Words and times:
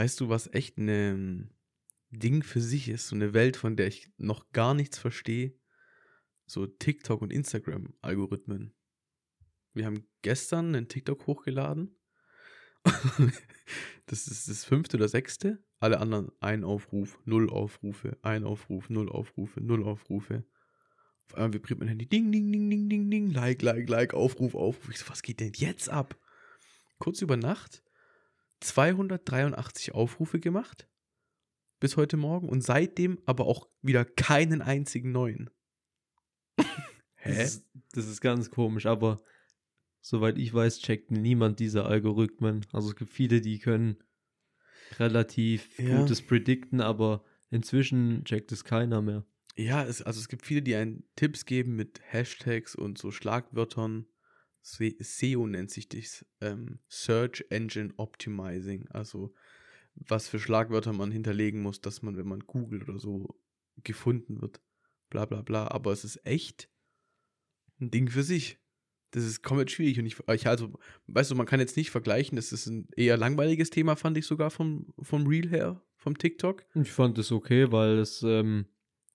Weißt 0.00 0.18
du, 0.18 0.30
was 0.30 0.50
echt 0.54 0.78
ein 0.78 1.50
Ding 2.08 2.42
für 2.42 2.62
sich 2.62 2.88
ist? 2.88 3.08
So 3.08 3.14
eine 3.14 3.34
Welt, 3.34 3.58
von 3.58 3.76
der 3.76 3.86
ich 3.86 4.10
noch 4.16 4.50
gar 4.52 4.72
nichts 4.72 4.96
verstehe? 4.96 5.52
So 6.46 6.66
TikTok 6.66 7.20
und 7.20 7.30
Instagram-Algorithmen. 7.30 8.72
Wir 9.74 9.84
haben 9.84 10.06
gestern 10.22 10.74
einen 10.74 10.88
TikTok 10.88 11.26
hochgeladen. 11.26 11.98
das 14.06 14.26
ist 14.26 14.48
das 14.48 14.64
fünfte 14.64 14.96
oder 14.96 15.06
sechste. 15.06 15.62
Alle 15.80 16.00
anderen 16.00 16.32
ein 16.40 16.64
Aufruf, 16.64 17.18
null 17.26 17.50
Aufrufe, 17.50 18.16
ein 18.22 18.44
Aufruf, 18.44 18.88
null 18.88 19.10
Aufrufe, 19.10 19.60
null 19.60 19.84
Aufrufe. 19.84 20.46
Auf 21.26 21.34
einmal 21.34 21.52
vibriert 21.52 21.78
mein 21.78 21.88
Handy, 21.88 22.06
ding, 22.06 22.32
ding, 22.32 22.50
ding, 22.50 22.70
ding, 22.70 22.88
ding, 22.88 23.10
ding, 23.10 23.30
like, 23.32 23.60
like, 23.60 23.86
like, 23.86 24.14
Aufruf, 24.14 24.54
Aufruf. 24.54 24.88
Ich 24.88 24.98
so, 25.00 25.10
was 25.10 25.20
geht 25.20 25.40
denn 25.40 25.52
jetzt 25.56 25.90
ab? 25.90 26.18
Kurz 26.98 27.20
über 27.20 27.36
Nacht 27.36 27.82
283 28.60 29.94
Aufrufe 29.94 30.40
gemacht 30.40 30.88
bis 31.80 31.96
heute 31.96 32.16
Morgen 32.16 32.48
und 32.48 32.62
seitdem 32.62 33.18
aber 33.24 33.46
auch 33.46 33.68
wieder 33.82 34.04
keinen 34.04 34.60
einzigen 34.62 35.12
neuen. 35.12 35.50
Hä? 37.16 37.34
Das 37.36 37.38
ist, 37.38 37.66
das 37.92 38.06
ist 38.06 38.20
ganz 38.20 38.50
komisch, 38.50 38.86
aber 38.86 39.24
soweit 40.00 40.38
ich 40.38 40.52
weiß, 40.52 40.80
checkt 40.80 41.10
niemand 41.10 41.58
diese 41.58 41.84
Algorithmen. 41.86 42.66
Also 42.72 42.90
es 42.90 42.96
gibt 42.96 43.10
viele, 43.10 43.40
die 43.40 43.58
können 43.58 43.96
relativ 44.98 45.78
ja. 45.78 45.98
Gutes 45.98 46.22
predikten, 46.22 46.80
aber 46.80 47.24
inzwischen 47.50 48.24
checkt 48.24 48.52
es 48.52 48.64
keiner 48.64 49.02
mehr. 49.02 49.24
Ja, 49.56 49.84
es, 49.84 50.02
also 50.02 50.20
es 50.20 50.28
gibt 50.28 50.44
viele, 50.44 50.62
die 50.62 50.74
einen 50.74 51.04
Tipps 51.16 51.44
geben 51.44 51.76
mit 51.76 52.00
Hashtags 52.02 52.74
und 52.74 52.98
so 52.98 53.10
Schlagwörtern. 53.10 54.06
SEO 54.62 55.46
nennt 55.46 55.70
sich 55.70 55.88
das. 55.88 56.24
Ähm, 56.40 56.78
Search 56.88 57.44
Engine 57.50 57.92
Optimizing. 57.96 58.88
Also 58.88 59.34
was 59.94 60.28
für 60.28 60.38
Schlagwörter 60.38 60.92
man 60.92 61.10
hinterlegen 61.10 61.62
muss, 61.62 61.80
dass 61.80 62.02
man, 62.02 62.16
wenn 62.16 62.28
man 62.28 62.40
googelt 62.40 62.88
oder 62.88 62.98
so, 62.98 63.40
gefunden 63.82 64.40
wird. 64.40 64.60
Bla 65.08 65.24
bla 65.24 65.42
bla. 65.42 65.68
Aber 65.68 65.92
es 65.92 66.04
ist 66.04 66.24
echt 66.24 66.68
ein 67.80 67.90
Ding 67.90 68.08
für 68.08 68.22
sich. 68.22 68.58
Das 69.12 69.24
ist 69.24 69.42
komplett 69.42 69.70
schwierig. 69.70 69.98
Und 69.98 70.06
ich, 70.06 70.16
ich 70.32 70.46
also, 70.46 70.78
weißt 71.08 71.30
du, 71.30 71.34
man 71.34 71.46
kann 71.46 71.60
jetzt 71.60 71.76
nicht 71.76 71.90
vergleichen, 71.90 72.36
das 72.36 72.52
ist 72.52 72.66
ein 72.66 72.88
eher 72.96 73.16
langweiliges 73.16 73.70
Thema, 73.70 73.96
fand 73.96 74.16
ich 74.16 74.26
sogar 74.26 74.50
vom, 74.50 74.92
vom 75.00 75.26
Reel 75.26 75.48
her, 75.48 75.82
vom 75.96 76.16
TikTok. 76.16 76.64
Ich 76.74 76.92
fand 76.92 77.18
es 77.18 77.32
okay, 77.32 77.72
weil 77.72 77.98
es 77.98 78.22
ähm, 78.22 78.66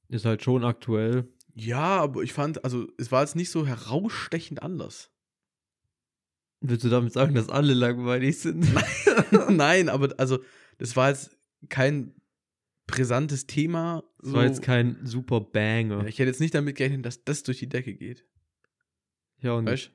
ist 0.09 0.25
halt 0.25 0.43
schon 0.43 0.65
aktuell. 0.65 1.31
Ja, 1.53 2.01
aber 2.01 2.23
ich 2.23 2.33
fand, 2.33 2.65
also 2.65 2.87
es 2.97 3.11
war 3.11 3.21
jetzt 3.21 3.37
nicht 3.37 3.49
so 3.49 3.65
herausstechend 3.65 4.61
anders. 4.61 5.14
Willst 6.67 6.83
du 6.83 6.89
damit 6.89 7.13
sagen, 7.13 7.35
dass 7.35 7.49
alle 7.49 7.73
langweilig 7.73 8.39
sind? 8.39 8.67
Nein, 9.49 9.89
aber 9.89 10.13
also 10.17 10.39
das 10.77 10.95
war 10.95 11.09
jetzt 11.09 11.37
kein 11.69 12.13
brisantes 12.87 13.47
Thema. 13.47 14.03
Das 14.19 14.33
war 14.33 14.45
jetzt 14.45 14.61
kein 14.61 15.05
super 15.05 15.41
Banger. 15.41 16.01
Ja, 16.01 16.07
ich 16.07 16.19
hätte 16.19 16.29
jetzt 16.29 16.41
nicht 16.41 16.55
damit 16.55 16.75
gerechnet, 16.75 17.05
dass 17.05 17.23
das 17.23 17.43
durch 17.43 17.59
die 17.59 17.69
Decke 17.69 17.93
geht. 17.93 18.25
Ja, 19.39 19.53
und 19.53 19.65
weißt? 19.65 19.91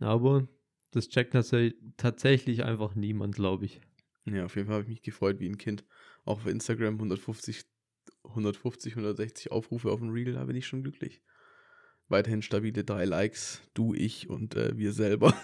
Aber 0.00 0.48
das 0.92 1.08
checkt 1.08 1.34
tatsächlich 1.96 2.64
einfach 2.64 2.94
niemand, 2.94 3.34
glaube 3.34 3.64
ich. 3.64 3.80
Ja, 4.24 4.44
auf 4.44 4.56
jeden 4.56 4.68
Fall 4.68 4.76
habe 4.76 4.84
ich 4.84 4.90
mich 4.90 5.02
gefreut 5.02 5.40
wie 5.40 5.48
ein 5.48 5.58
Kind. 5.58 5.84
Auch 6.24 6.40
auf 6.40 6.46
Instagram 6.46 6.94
150, 6.94 7.64
150, 8.24 8.92
160 8.92 9.50
Aufrufe 9.50 9.90
auf 9.90 10.00
dem 10.00 10.10
Reel, 10.10 10.34
da 10.34 10.44
bin 10.44 10.56
ich 10.56 10.66
schon 10.66 10.82
glücklich. 10.82 11.22
Weiterhin 12.08 12.42
stabile 12.42 12.84
drei 12.84 13.04
Likes, 13.04 13.60
du, 13.74 13.94
ich 13.94 14.28
und 14.30 14.56
äh, 14.56 14.76
wir 14.78 14.92
selber. 14.92 15.34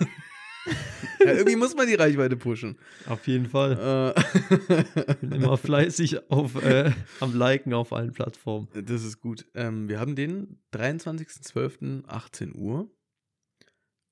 ja, 1.20 1.33
irgendwie 1.33 1.57
muss 1.57 1.75
man 1.75 1.87
die 1.87 1.95
Reichweite 1.95 2.37
pushen. 2.37 2.79
Auf 3.07 3.27
jeden 3.27 3.48
Fall. 3.48 4.15
Äh. 4.17 5.17
bin 5.20 5.33
immer 5.33 5.59
fleißig 5.59 6.31
auf, 6.31 6.62
äh, 6.62 6.91
am 7.20 7.37
Liken 7.37 7.75
auf 7.75 7.92
allen 7.92 8.12
Plattformen. 8.12 8.69
Das 8.73 9.05
ist 9.05 9.20
gut. 9.20 9.47
Ähm, 9.55 9.89
wir 9.89 10.01
haben 10.01 10.17
den 10.17 10.59
23.12.18 10.73 12.55
Uhr. 12.55 12.91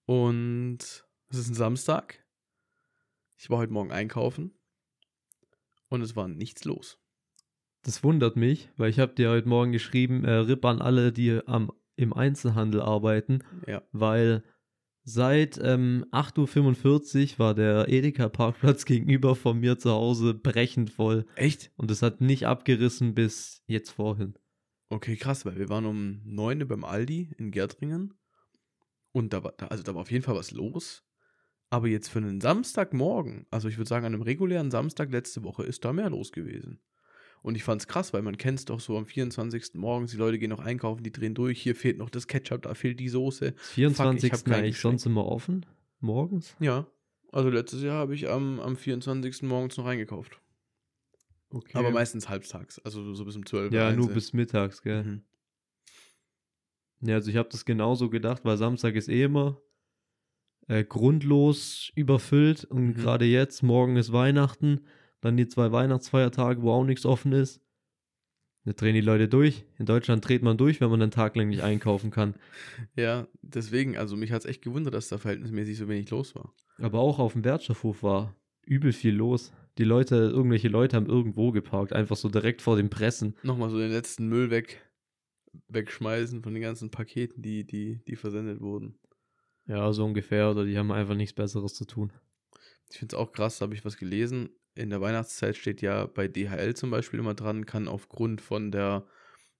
Und 0.05 0.79
es 1.31 1.39
ist 1.39 1.49
ein 1.49 1.55
Samstag. 1.55 2.23
Ich 3.39 3.49
war 3.49 3.59
heute 3.59 3.73
Morgen 3.73 3.93
einkaufen. 3.93 4.53
Und 5.89 6.03
es 6.03 6.17
war 6.17 6.29
nichts 6.29 6.65
los. 6.65 6.99
Das 7.83 8.05
wundert 8.05 8.37
mich, 8.37 8.71
weil 8.77 8.91
ich 8.91 9.01
habe 9.01 9.15
dir 9.15 9.31
heute 9.31 9.49
Morgen 9.49 9.73
geschrieben, 9.73 10.25
äh, 10.25 10.33
RIP 10.33 10.65
an 10.65 10.81
alle, 10.81 11.13
die 11.13 11.41
am, 11.47 11.73
im 12.03 12.13
Einzelhandel 12.13 12.83
arbeiten. 12.83 13.41
Ja. 13.67 13.83
Weil 13.93 14.43
Seit 15.05 15.59
ähm, 15.61 16.07
8.45 16.13 17.33
Uhr 17.33 17.39
war 17.41 17.55
der 17.55 17.89
Edeka-Parkplatz 17.89 18.85
gegenüber 18.87 19.35
von 19.35 19.59
mir 19.59 19.77
zu 19.79 19.91
Hause 19.91 20.33
brechend 20.33 20.91
voll. 20.91 21.27
Echt? 21.35 21.73
Und 21.77 21.91
es 21.91 22.03
hat 22.03 22.21
nicht 22.21 22.47
abgerissen 22.47 23.15
bis 23.15 23.65
jetzt 23.67 23.91
vorhin. 23.91 24.35
Okay, 24.91 25.17
krass, 25.17 25.45
weil 25.45 25.59
wir 25.59 25.69
waren 25.69 25.87
um 25.87 26.21
9 26.25 26.63
Uhr 26.63 26.69
beim 26.69 26.85
Aldi 26.85 27.33
in 27.37 27.51
Gärtringen. 27.51 28.15
Und 29.11 29.33
da 29.33 29.43
war, 29.43 29.55
also 29.71 29.83
da 29.83 29.95
war 29.95 30.03
auf 30.03 30.13
jeden 30.13 30.25
Fall 30.25 30.37
was 30.37 30.53
los. 30.53 31.05
Aber 31.69 31.89
jetzt 31.89 32.09
für 32.09 32.19
einen 32.19 32.41
Samstagmorgen, 32.41 33.47
also 33.51 33.67
ich 33.67 33.79
würde 33.79 33.89
sagen, 33.89 34.07
an 34.07 34.15
einem 34.15 34.23
regulären 34.23 34.71
Samstag 34.71 35.11
letzte 35.11 35.43
Woche 35.43 35.65
ist 35.65 35.85
da 35.85 35.93
mehr 35.93 36.11
los 36.11 36.31
gewesen. 36.31 36.81
Und 37.43 37.57
ich 37.57 37.65
fand's 37.65 37.89
krass, 37.89 38.13
weil 38.13 38.23
man 38.23 38.39
kennt 38.39 38.61
es 38.61 38.65
doch 38.65 38.79
so 38.79 38.97
am 38.97 39.05
24. 39.05 39.75
morgens, 39.75 40.13
die 40.13 40.17
Leute 40.17 40.39
gehen 40.39 40.51
noch 40.51 40.61
einkaufen, 40.61 41.03
die 41.03 41.11
drehen 41.11 41.35
durch, 41.35 41.61
hier 41.61 41.75
fehlt 41.75 41.99
noch 41.99 42.09
das 42.09 42.29
Ketchup, 42.29 42.63
da 42.63 42.75
fehlt 42.75 43.01
die 43.01 43.09
Soße. 43.09 43.55
24. 43.57 44.31
Fuck, 44.31 44.47
ich 44.47 44.53
eigentlich 44.55 44.81
sonst 44.81 45.07
immer 45.07 45.27
offen? 45.27 45.67
Morgens? 46.01 46.57
Ja. 46.61 46.87
Also 47.33 47.49
letztes 47.51 47.83
Jahr 47.83 47.97
habe 47.97 48.15
ich 48.15 48.29
am, 48.29 48.61
am 48.61 48.77
24. 48.77 49.43
morgens 49.43 49.77
noch 49.77 49.87
eingekauft. 49.87 50.39
Okay. 51.51 51.77
Aber 51.77 51.91
meistens 51.91 52.29
halbtags, 52.29 52.79
also 52.79 53.15
so 53.15 53.25
bis 53.25 53.37
um 53.37 53.45
12 53.45 53.73
Uhr. 53.73 53.77
Ja, 53.77 53.93
nur 53.93 54.09
bis 54.09 54.33
mittags, 54.33 54.83
gell. 54.83 55.03
Mhm. 55.03 55.23
Ja, 57.01 57.17
also 57.17 57.31
ich 57.31 57.37
habe 57.37 57.49
das 57.51 57.65
genauso 57.65 58.09
gedacht, 58.09 58.45
weil 58.45 58.57
Samstag 58.57 58.95
ist 58.95 59.09
eh 59.09 59.25
immer 59.25 59.61
äh, 60.69 60.85
grundlos 60.85 61.91
überfüllt 61.97 62.65
und 62.65 62.89
mhm. 62.89 62.95
gerade 62.95 63.25
jetzt, 63.25 63.63
morgen 63.63 63.97
ist 63.97 64.13
Weihnachten 64.13 64.83
dann 65.23 65.37
die 65.37 65.49
zwei 65.49 65.73
Weihnachtsfeiertage, 65.73 66.61
wo 66.61 66.73
auch 66.73 66.85
nichts 66.85 67.07
offen 67.07 67.33
ist. 67.33 67.63
Da 68.65 68.73
drehen 68.73 68.95
die 68.95 69.01
Leute 69.01 69.29
durch. 69.29 69.65
In 69.79 69.87
Deutschland 69.87 70.27
dreht 70.27 70.43
man 70.43 70.57
durch, 70.57 70.81
wenn 70.81 70.91
man 70.91 71.03
einen 71.03 71.11
Tag 71.11 71.35
lang 71.37 71.49
nicht 71.49 71.63
einkaufen 71.63 72.11
kann. 72.11 72.35
Ja, 72.97 73.27
deswegen, 73.41 73.97
also 73.97 74.17
mich 74.17 74.33
hat 74.33 74.41
es 74.41 74.47
echt 74.47 74.63
gewundert, 74.63 74.95
dass 74.95 75.09
da 75.09 75.19
verhältnismäßig 75.19 75.79
so 75.79 75.89
wenig 75.89 76.11
los 76.11 76.35
war. 76.35 76.55
Aber 76.79 77.01
auch 77.01 77.19
auf 77.19 77.33
dem 77.33 77.45
Wertstoffhof 77.45 78.03
war 78.03 78.37
übel 78.65 78.93
viel 78.93 79.15
los. 79.15 79.53
Die 79.79 79.85
Leute, 79.85 80.17
irgendwelche 80.17 80.69
Leute 80.69 80.97
haben 80.97 81.07
irgendwo 81.07 81.51
geparkt, 81.51 81.93
einfach 81.93 82.17
so 82.17 82.29
direkt 82.29 82.61
vor 82.61 82.77
den 82.77 82.91
Pressen. 82.91 83.35
Nochmal 83.43 83.71
so 83.71 83.79
den 83.79 83.91
letzten 83.91 84.29
Müll 84.29 84.51
weg, 84.51 84.83
wegschmeißen 85.69 86.43
von 86.43 86.53
den 86.53 86.63
ganzen 86.63 86.91
Paketen, 86.91 87.43
die, 87.43 87.65
die, 87.65 88.03
die 88.07 88.17
versendet 88.17 88.61
wurden. 88.61 88.99
Ja, 89.67 89.93
so 89.93 90.05
ungefähr. 90.05 90.51
Oder 90.51 90.65
die 90.65 90.77
haben 90.77 90.93
einfach 90.93 91.15
nichts 91.15 91.35
Besseres 91.35 91.75
zu 91.75 91.87
tun. 91.87 92.13
Ich 92.91 92.99
finde 92.99 93.17
es 93.17 93.21
auch 93.21 93.33
krass, 93.33 93.59
da 93.59 93.65
habe 93.65 93.75
ich 93.75 93.85
was 93.85 93.97
gelesen 93.97 94.51
in 94.75 94.91
der 94.91 95.01
Weihnachtszeit 95.01 95.57
steht 95.57 95.83
ja 95.83 96.07
bei 96.07 96.29
DHL 96.29 96.75
zum 96.75 96.91
Beispiel 96.91 97.21
immer 97.21 97.35
dran, 97.35 97.67
kann 97.67 97.89
aufgrund 97.89 98.41
von 98.41 98.71
der 98.71 99.07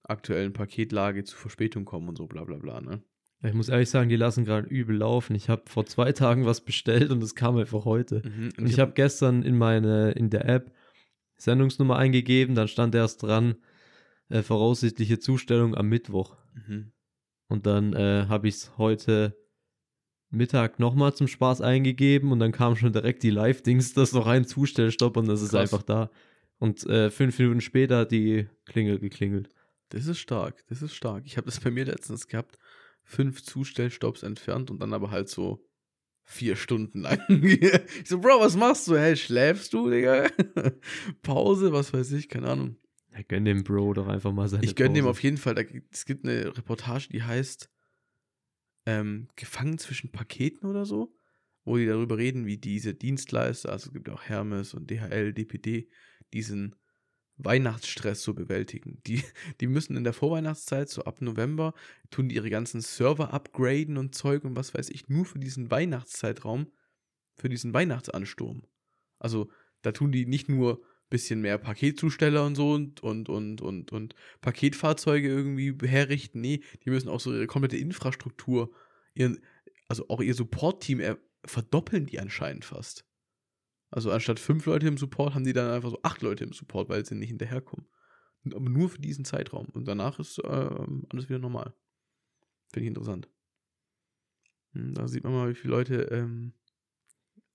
aktuellen 0.03 0.53
Paketlage 0.53 1.23
zu 1.23 1.37
Verspätung 1.37 1.85
kommen 1.85 2.09
und 2.09 2.17
so 2.17 2.27
bla 2.27 2.43
bla 2.43 2.57
bla, 2.57 2.81
ne? 2.81 3.01
Ich 3.45 3.53
muss 3.53 3.67
ehrlich 3.67 3.89
sagen, 3.89 4.07
die 4.07 4.15
lassen 4.15 4.45
gerade 4.45 4.69
übel 4.69 4.95
laufen. 4.95 5.35
Ich 5.35 5.49
habe 5.49 5.63
vor 5.67 5.85
zwei 5.85 6.13
Tagen 6.13 6.45
was 6.45 6.61
bestellt 6.61 7.11
und 7.11 7.21
es 7.21 7.35
kam 7.35 7.57
einfach 7.57 7.83
heute. 7.83 8.21
Mhm, 8.23 8.45
und, 8.45 8.59
und 8.59 8.65
ich 8.67 8.79
habe 8.79 8.91
hab 8.91 8.95
gestern 8.95 9.43
in 9.43 9.57
meine, 9.57 10.11
in 10.11 10.29
der 10.29 10.47
App 10.47 10.71
Sendungsnummer 11.35 11.97
eingegeben, 11.97 12.55
dann 12.55 12.69
stand 12.69 12.95
erst 12.95 13.21
dran, 13.21 13.55
äh, 14.29 14.41
voraussichtliche 14.43 15.19
Zustellung 15.19 15.75
am 15.75 15.89
Mittwoch. 15.89 16.37
Mhm. 16.53 16.93
Und 17.49 17.65
dann 17.65 17.93
äh, 17.93 18.27
habe 18.29 18.47
ich 18.47 18.55
es 18.55 18.77
heute 18.77 19.35
Mittag 20.33 20.79
nochmal 20.79 21.13
zum 21.13 21.27
Spaß 21.27 21.61
eingegeben 21.61 22.31
und 22.31 22.39
dann 22.39 22.51
kam 22.51 22.75
schon 22.75 22.91
direkt 22.91 23.23
die 23.23 23.29
Live-Dings, 23.29 23.93
das 23.93 24.13
noch 24.13 24.27
ein 24.27 24.45
Zustellstopp 24.45 25.17
und 25.17 25.27
das 25.27 25.39
Krass. 25.39 25.49
ist 25.49 25.55
einfach 25.55 25.83
da. 25.83 26.09
Und 26.59 26.85
äh, 26.85 27.09
fünf 27.09 27.37
Minuten 27.39 27.61
später 27.61 27.99
hat 27.99 28.11
die 28.11 28.47
Klingel 28.65 28.99
geklingelt. 28.99 29.49
Das 29.89 30.07
ist 30.07 30.19
stark, 30.19 30.65
das 30.67 30.81
ist 30.81 30.95
stark. 30.95 31.23
Ich 31.25 31.37
habe 31.37 31.45
das 31.45 31.59
bei 31.59 31.69
mir 31.71 31.85
letztens 31.85 32.27
gehabt, 32.27 32.57
fünf 33.03 33.43
Zustellstopps 33.43 34.23
entfernt 34.23 34.71
und 34.71 34.79
dann 34.79 34.93
aber 34.93 35.11
halt 35.11 35.29
so 35.29 35.63
vier 36.23 36.55
Stunden 36.55 37.01
lang. 37.01 37.19
ich 37.29 37.81
so, 38.05 38.19
Bro, 38.19 38.39
was 38.39 38.55
machst 38.55 38.87
du? 38.87 38.97
Hey, 38.97 39.15
schläfst 39.15 39.73
du, 39.73 39.89
Digga? 39.89 40.27
Pause, 41.21 41.73
was 41.73 41.93
weiß 41.93 42.11
ich, 42.13 42.29
keine 42.29 42.49
Ahnung. 42.49 42.77
Ja, 43.13 43.19
gönn 43.27 43.45
dem 43.45 43.63
Bro 43.63 43.93
doch 43.93 44.07
einfach 44.07 44.31
mal 44.31 44.47
seine 44.47 44.63
Ich 44.63 44.75
gönn 44.75 44.87
Pause. 44.87 45.01
dem 45.01 45.07
auf 45.07 45.21
jeden 45.21 45.37
Fall. 45.37 45.53
Da, 45.53 45.61
es 45.91 46.05
gibt 46.05 46.25
eine 46.25 46.57
Reportage, 46.57 47.09
die 47.11 47.21
heißt 47.21 47.69
ähm, 48.85 49.27
gefangen 49.35 49.77
zwischen 49.77 50.11
Paketen 50.11 50.67
oder 50.67 50.85
so, 50.85 51.15
wo 51.63 51.77
die 51.77 51.85
darüber 51.85 52.17
reden, 52.17 52.45
wie 52.45 52.57
diese 52.57 52.93
Dienstleister, 52.93 53.71
also 53.71 53.87
es 53.87 53.93
gibt 53.93 54.09
auch 54.09 54.23
Hermes 54.23 54.73
und 54.73 54.89
DHL, 54.89 55.33
DPD, 55.33 55.89
diesen 56.33 56.75
Weihnachtsstress 57.37 58.23
so 58.23 58.33
bewältigen. 58.33 59.01
Die, 59.07 59.23
die 59.61 59.67
müssen 59.67 59.95
in 59.95 60.03
der 60.03 60.13
Vorweihnachtszeit, 60.13 60.89
so 60.89 61.03
ab 61.03 61.21
November, 61.21 61.73
tun 62.09 62.29
die 62.29 62.35
ihre 62.35 62.49
ganzen 62.49 62.81
Server 62.81 63.33
upgraden 63.33 63.97
und 63.97 64.15
Zeug 64.15 64.43
und 64.43 64.55
was 64.55 64.73
weiß 64.73 64.89
ich, 64.89 65.09
nur 65.09 65.25
für 65.25 65.39
diesen 65.39 65.71
Weihnachtszeitraum, 65.71 66.71
für 67.35 67.49
diesen 67.49 67.73
Weihnachtsansturm. 67.73 68.63
Also 69.19 69.49
da 69.81 69.91
tun 69.91 70.11
die 70.11 70.25
nicht 70.25 70.49
nur 70.49 70.81
bisschen 71.13 71.41
mehr 71.41 71.59
Paketzusteller 71.59 72.43
und 72.43 72.55
so 72.55 72.73
und, 72.73 73.03
und, 73.03 73.29
und, 73.29 73.61
und, 73.61 73.91
und 73.91 74.15
Paketfahrzeuge 74.41 75.27
irgendwie 75.27 75.77
herrichten. 75.87 76.41
Nee, 76.41 76.63
die 76.83 76.89
müssen 76.89 77.07
auch 77.07 77.19
so 77.19 77.31
ihre 77.31 77.45
komplette 77.45 77.77
Infrastruktur, 77.77 78.71
ihren, 79.13 79.39
also 79.87 80.09
auch 80.09 80.21
ihr 80.21 80.33
Support-Team 80.33 81.17
verdoppeln 81.45 82.07
die 82.07 82.19
anscheinend 82.19 82.65
fast. 82.65 83.05
Also 83.91 84.11
anstatt 84.11 84.39
fünf 84.39 84.65
Leute 84.65 84.87
im 84.87 84.97
Support 84.97 85.35
haben 85.35 85.43
die 85.43 85.53
dann 85.53 85.69
einfach 85.69 85.91
so 85.91 85.99
acht 86.01 86.23
Leute 86.23 86.45
im 86.45 86.51
Support, 86.51 86.89
weil 86.89 87.05
sie 87.05 87.13
nicht 87.13 87.29
hinterherkommen. 87.29 87.87
Aber 88.45 88.69
nur 88.69 88.89
für 88.89 88.99
diesen 88.99 89.23
Zeitraum. 89.23 89.67
Und 89.67 89.87
danach 89.87 90.17
ist 90.17 90.39
äh, 90.39 90.47
alles 90.47 91.29
wieder 91.29 91.37
normal. 91.37 91.75
Finde 92.69 92.85
ich 92.85 92.87
interessant. 92.87 93.29
Hm, 94.73 94.95
da 94.95 95.07
sieht 95.07 95.23
man 95.23 95.33
mal, 95.33 95.49
wie 95.51 95.55
viele 95.55 95.75
Leute 95.75 95.95
ähm, 96.11 96.53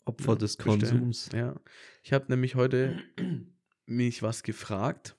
Opfer 0.08 0.32
ja, 0.32 0.38
des 0.38 0.56
bestellen. 0.56 0.80
Konsums. 0.80 1.30
Ja. 1.32 1.60
Ich 2.02 2.12
habe 2.12 2.26
nämlich 2.28 2.54
heute 2.54 2.98
mich 3.86 4.22
was 4.22 4.42
gefragt. 4.42 5.16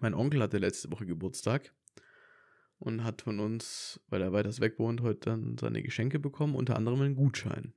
Mein 0.00 0.14
Onkel 0.14 0.42
hatte 0.42 0.58
letzte 0.58 0.90
Woche 0.90 1.06
Geburtstag 1.06 1.72
und 2.78 3.04
hat 3.04 3.22
von 3.22 3.40
uns, 3.40 4.00
weil 4.08 4.22
er 4.22 4.32
weiter 4.32 4.56
weg 4.60 4.78
wohnt, 4.78 5.00
heute 5.00 5.30
dann 5.30 5.56
seine 5.58 5.82
Geschenke 5.82 6.18
bekommen, 6.18 6.54
unter 6.54 6.76
anderem 6.76 7.00
einen 7.00 7.14
Gutschein. 7.14 7.72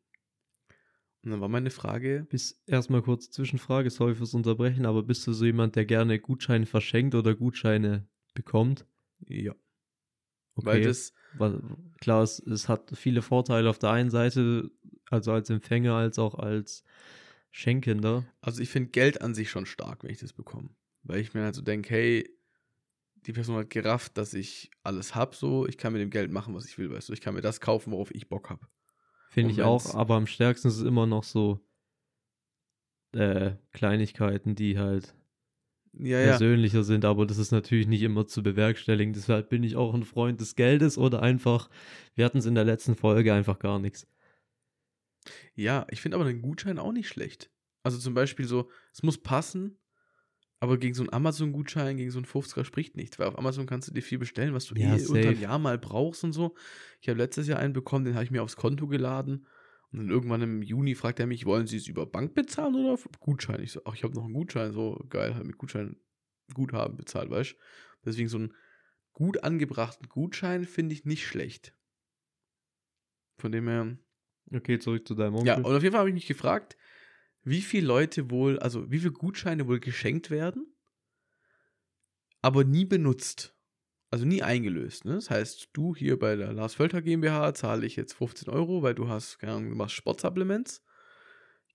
Und 1.23 1.31
dann 1.31 1.41
war 1.41 1.49
meine 1.49 1.69
Frage. 1.69 2.25
Bis 2.29 2.61
erstmal 2.65 3.01
kurz 3.01 3.29
Zwischenfrage, 3.29 3.89
sorry 3.89 4.15
fürs 4.15 4.33
Unterbrechen, 4.33 4.85
aber 4.85 5.03
bist 5.03 5.27
du 5.27 5.33
so 5.33 5.45
jemand, 5.45 5.75
der 5.75 5.85
gerne 5.85 6.19
Gutscheine 6.19 6.65
verschenkt 6.65 7.15
oder 7.15 7.35
Gutscheine 7.35 8.07
bekommt? 8.33 8.85
Ja. 9.27 9.53
Okay. 10.55 10.65
Weil 10.65 10.81
das. 10.83 11.13
Weil, 11.37 11.61
klar, 11.99 12.23
es, 12.23 12.39
es 12.39 12.67
hat 12.69 12.91
viele 12.95 13.21
Vorteile 13.21 13.69
auf 13.69 13.79
der 13.79 13.91
einen 13.91 14.09
Seite, 14.09 14.71
also 15.09 15.31
als 15.31 15.49
Empfänger, 15.49 15.93
als 15.93 16.19
auch 16.19 16.35
als 16.35 16.83
Schenkender. 17.51 18.25
Also 18.41 18.61
ich 18.61 18.69
finde 18.69 18.89
Geld 18.89 19.21
an 19.21 19.33
sich 19.33 19.49
schon 19.49 19.65
stark, 19.65 20.03
wenn 20.03 20.11
ich 20.11 20.19
das 20.19 20.33
bekomme. 20.33 20.69
Weil 21.03 21.19
ich 21.19 21.33
mir 21.33 21.43
halt 21.43 21.55
so 21.55 21.61
denke, 21.61 21.89
hey, 21.89 22.29
die 23.25 23.33
Person 23.33 23.57
hat 23.57 23.69
gerafft, 23.69 24.17
dass 24.17 24.33
ich 24.33 24.71
alles 24.83 25.15
habe, 25.15 25.35
so, 25.35 25.67
ich 25.67 25.77
kann 25.77 25.93
mit 25.93 26.01
dem 26.01 26.09
Geld 26.09 26.31
machen, 26.31 26.53
was 26.53 26.65
ich 26.65 26.77
will, 26.77 26.91
weißt 26.91 27.09
du, 27.09 27.13
ich 27.13 27.21
kann 27.21 27.33
mir 27.33 27.41
das 27.41 27.59
kaufen, 27.59 27.91
worauf 27.91 28.13
ich 28.13 28.29
Bock 28.29 28.49
habe. 28.49 28.67
Finde 29.29 29.51
ich 29.51 29.61
auch, 29.61 29.93
aber 29.93 30.15
am 30.15 30.25
stärksten 30.25 30.69
ist 30.69 30.77
es 30.77 30.83
immer 30.83 31.05
noch 31.05 31.23
so 31.23 31.59
äh, 33.13 33.51
Kleinigkeiten, 33.73 34.55
die 34.55 34.79
halt 34.79 35.15
ja, 35.93 36.23
persönlicher 36.23 36.79
ja. 36.79 36.83
sind, 36.83 37.05
aber 37.05 37.25
das 37.25 37.37
ist 37.37 37.51
natürlich 37.51 37.87
nicht 37.87 38.01
immer 38.01 38.27
zu 38.27 38.41
bewerkstelligen. 38.41 39.13
Deshalb 39.13 39.49
bin 39.49 39.63
ich 39.63 39.75
auch 39.75 39.93
ein 39.93 40.03
Freund 40.03 40.41
des 40.41 40.55
Geldes 40.55 40.97
oder 40.97 41.21
einfach, 41.21 41.69
wir 42.15 42.25
hatten 42.25 42.39
es 42.39 42.45
in 42.45 42.55
der 42.55 42.65
letzten 42.65 42.95
Folge 42.95 43.33
einfach 43.33 43.59
gar 43.59 43.79
nichts. 43.79 44.07
Ja, 45.55 45.85
ich 45.89 46.01
finde 46.01 46.15
aber 46.15 46.25
den 46.25 46.41
Gutschein 46.41 46.79
auch 46.79 46.91
nicht 46.91 47.07
schlecht. 47.07 47.51
Also 47.83 47.97
zum 47.97 48.13
Beispiel 48.13 48.45
so, 48.45 48.69
es 48.93 49.03
muss 49.03 49.17
passen, 49.17 49.79
aber 50.59 50.77
gegen 50.77 50.93
so 50.93 51.03
einen 51.03 51.13
Amazon-Gutschein, 51.13 51.97
gegen 51.97 52.11
so 52.11 52.19
einen 52.19 52.25
50er 52.25 52.65
spricht 52.65 52.97
nichts, 52.97 53.17
weil 53.17 53.27
auf 53.27 53.37
Amazon 53.37 53.65
kannst 53.65 53.87
du 53.87 53.93
dir 53.93 54.01
viel 54.01 54.17
bestellen, 54.17 54.53
was 54.53 54.65
du 54.65 54.75
ja, 54.75 54.97
eh 54.97 55.05
unter 55.05 55.29
einem 55.29 55.39
Jahr 55.39 55.59
mal 55.59 55.77
brauchst 55.77 56.23
und 56.23 56.33
so. 56.33 56.55
Ich 57.01 57.07
habe 57.07 57.17
letztes 57.17 57.47
Jahr 57.47 57.59
einen 57.59 57.73
bekommen, 57.73 58.03
den 58.03 58.15
habe 58.15 58.25
ich 58.25 58.31
mir 58.31 58.43
aufs 58.43 58.57
Konto 58.57 58.87
geladen. 58.87 59.47
Und 59.91 59.99
dann 59.99 60.09
irgendwann 60.09 60.41
im 60.41 60.61
Juni 60.61 60.93
fragt 60.93 61.19
er 61.19 61.25
mich, 61.25 61.45
wollen 61.45 61.65
Sie 61.65 61.77
es 61.77 61.87
über 61.87 62.05
Bank 62.05 62.35
bezahlen 62.35 62.75
oder 62.75 62.93
auf 62.93 63.09
Gutschein? 63.19 63.63
Ich 63.63 63.71
so, 63.71 63.81
ach, 63.85 63.95
ich 63.95 64.03
habe 64.03 64.13
noch 64.13 64.25
einen 64.25 64.33
Gutschein, 64.33 64.71
so 64.71 65.03
geil, 65.09 65.33
halt 65.33 65.47
mit 65.47 65.57
Gutschein 65.57 65.95
Guthaben 66.53 66.97
bezahlt, 66.97 67.29
weißt 67.29 67.53
du? 67.53 67.55
Deswegen 68.05 68.29
so 68.29 68.37
einen 68.37 68.53
gut 69.13 69.43
angebrachten 69.43 70.07
Gutschein 70.09 70.65
finde 70.65 70.93
ich 70.93 71.05
nicht 71.05 71.25
schlecht. 71.25 71.73
Von 73.37 73.51
dem 73.51 73.67
her. 73.67 73.97
Okay, 74.53 74.79
zurück 74.79 75.07
zu 75.07 75.15
deinem 75.15 75.35
Onkel. 75.35 75.47
Ja, 75.47 75.57
und 75.57 75.65
auf 75.65 75.83
jeden 75.83 75.91
Fall 75.91 75.99
habe 75.99 76.09
ich 76.09 76.15
mich 76.15 76.27
gefragt, 76.27 76.75
wie 77.43 77.61
viele 77.61 77.87
Leute 77.87 78.29
wohl, 78.31 78.59
also 78.59 78.91
wie 78.91 78.99
viele 78.99 79.11
Gutscheine 79.11 79.67
wohl 79.67 79.79
geschenkt 79.79 80.29
werden, 80.29 80.75
aber 82.41 82.63
nie 82.63 82.85
benutzt. 82.85 83.55
Also 84.11 84.25
nie 84.25 84.41
eingelöst. 84.41 85.05
Ne? 85.05 85.13
Das 85.13 85.29
heißt, 85.29 85.69
du 85.73 85.95
hier 85.95 86.17
bei 86.17 86.35
der 86.35 86.51
Lars 86.51 86.73
Völter 86.73 87.03
GmbH 87.03 87.53
zahle 87.53 87.85
ich 87.85 87.95
jetzt 87.95 88.13
15 88.13 88.49
Euro, 88.49 88.81
weil 88.81 88.95
du 88.95 89.07
hast, 89.07 89.37
keine 89.37 89.53
Ahnung, 89.53 89.69
du 89.69 89.75
machst 89.75 89.95
Sportsupplements. 89.95 90.83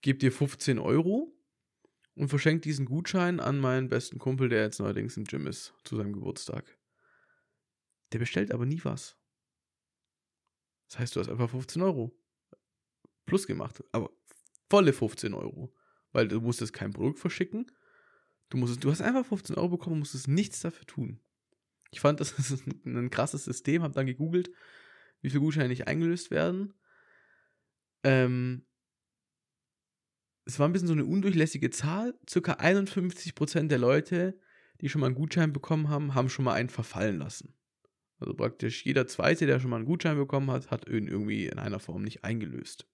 Gebe 0.02 0.18
dir 0.18 0.32
15 0.32 0.80
Euro 0.80 1.32
und 2.16 2.28
verschenke 2.28 2.62
diesen 2.62 2.86
Gutschein 2.86 3.38
an 3.38 3.60
meinen 3.60 3.88
besten 3.88 4.18
Kumpel, 4.18 4.48
der 4.48 4.62
jetzt 4.62 4.80
neuerdings 4.80 5.16
im 5.16 5.24
Gym 5.24 5.46
ist, 5.46 5.74
zu 5.84 5.96
seinem 5.96 6.12
Geburtstag. 6.12 6.76
Der 8.12 8.18
bestellt 8.18 8.52
aber 8.52 8.66
nie 8.66 8.80
was. 8.82 9.16
Das 10.88 10.98
heißt, 10.98 11.16
du 11.16 11.20
hast 11.20 11.28
einfach 11.28 11.50
15 11.50 11.82
Euro 11.82 12.12
plus 13.26 13.46
gemacht. 13.46 13.82
Aber 13.92 14.10
volle 14.68 14.92
15 14.92 15.34
Euro. 15.34 15.74
Weil 16.12 16.28
du 16.28 16.40
musstest 16.40 16.72
kein 16.72 16.92
Produkt 16.92 17.18
verschicken. 17.18 17.70
Du, 18.50 18.56
musstest, 18.56 18.84
du 18.84 18.90
hast 18.90 19.02
einfach 19.02 19.26
15 19.26 19.56
Euro 19.56 19.70
bekommen 19.70 19.94
und 19.94 19.98
musstest 20.00 20.28
nichts 20.28 20.60
dafür 20.60 20.86
tun. 20.86 21.20
Ich 21.90 22.00
fand, 22.00 22.20
das 22.20 22.32
ist 22.38 22.66
ein, 22.66 22.96
ein 22.96 23.10
krasses 23.10 23.44
System, 23.44 23.82
habe 23.82 23.94
dann 23.94 24.06
gegoogelt, 24.06 24.50
wie 25.20 25.30
viele 25.30 25.40
Gutscheine 25.40 25.68
nicht 25.68 25.88
eingelöst 25.88 26.30
werden. 26.30 26.74
Ähm, 28.02 28.66
es 30.44 30.58
war 30.58 30.68
ein 30.68 30.72
bisschen 30.72 30.88
so 30.88 30.94
eine 30.94 31.04
undurchlässige 31.04 31.70
Zahl. 31.70 32.14
Circa 32.28 32.54
51% 32.54 33.68
der 33.68 33.78
Leute, 33.78 34.38
die 34.80 34.88
schon 34.88 35.00
mal 35.00 35.06
einen 35.06 35.14
Gutschein 35.14 35.52
bekommen 35.52 35.88
haben, 35.88 36.14
haben 36.14 36.28
schon 36.28 36.44
mal 36.44 36.54
einen 36.54 36.68
verfallen 36.68 37.18
lassen. 37.18 37.54
Also 38.18 38.34
praktisch 38.34 38.84
jeder 38.84 39.06
Zweite, 39.06 39.46
der 39.46 39.60
schon 39.60 39.70
mal 39.70 39.76
einen 39.76 39.86
Gutschein 39.86 40.16
bekommen 40.16 40.50
hat, 40.50 40.70
hat 40.70 40.88
ihn 40.88 41.08
irgendwie 41.08 41.46
in 41.46 41.58
einer 41.58 41.80
Form 41.80 42.02
nicht 42.02 42.24
eingelöst. 42.24 42.86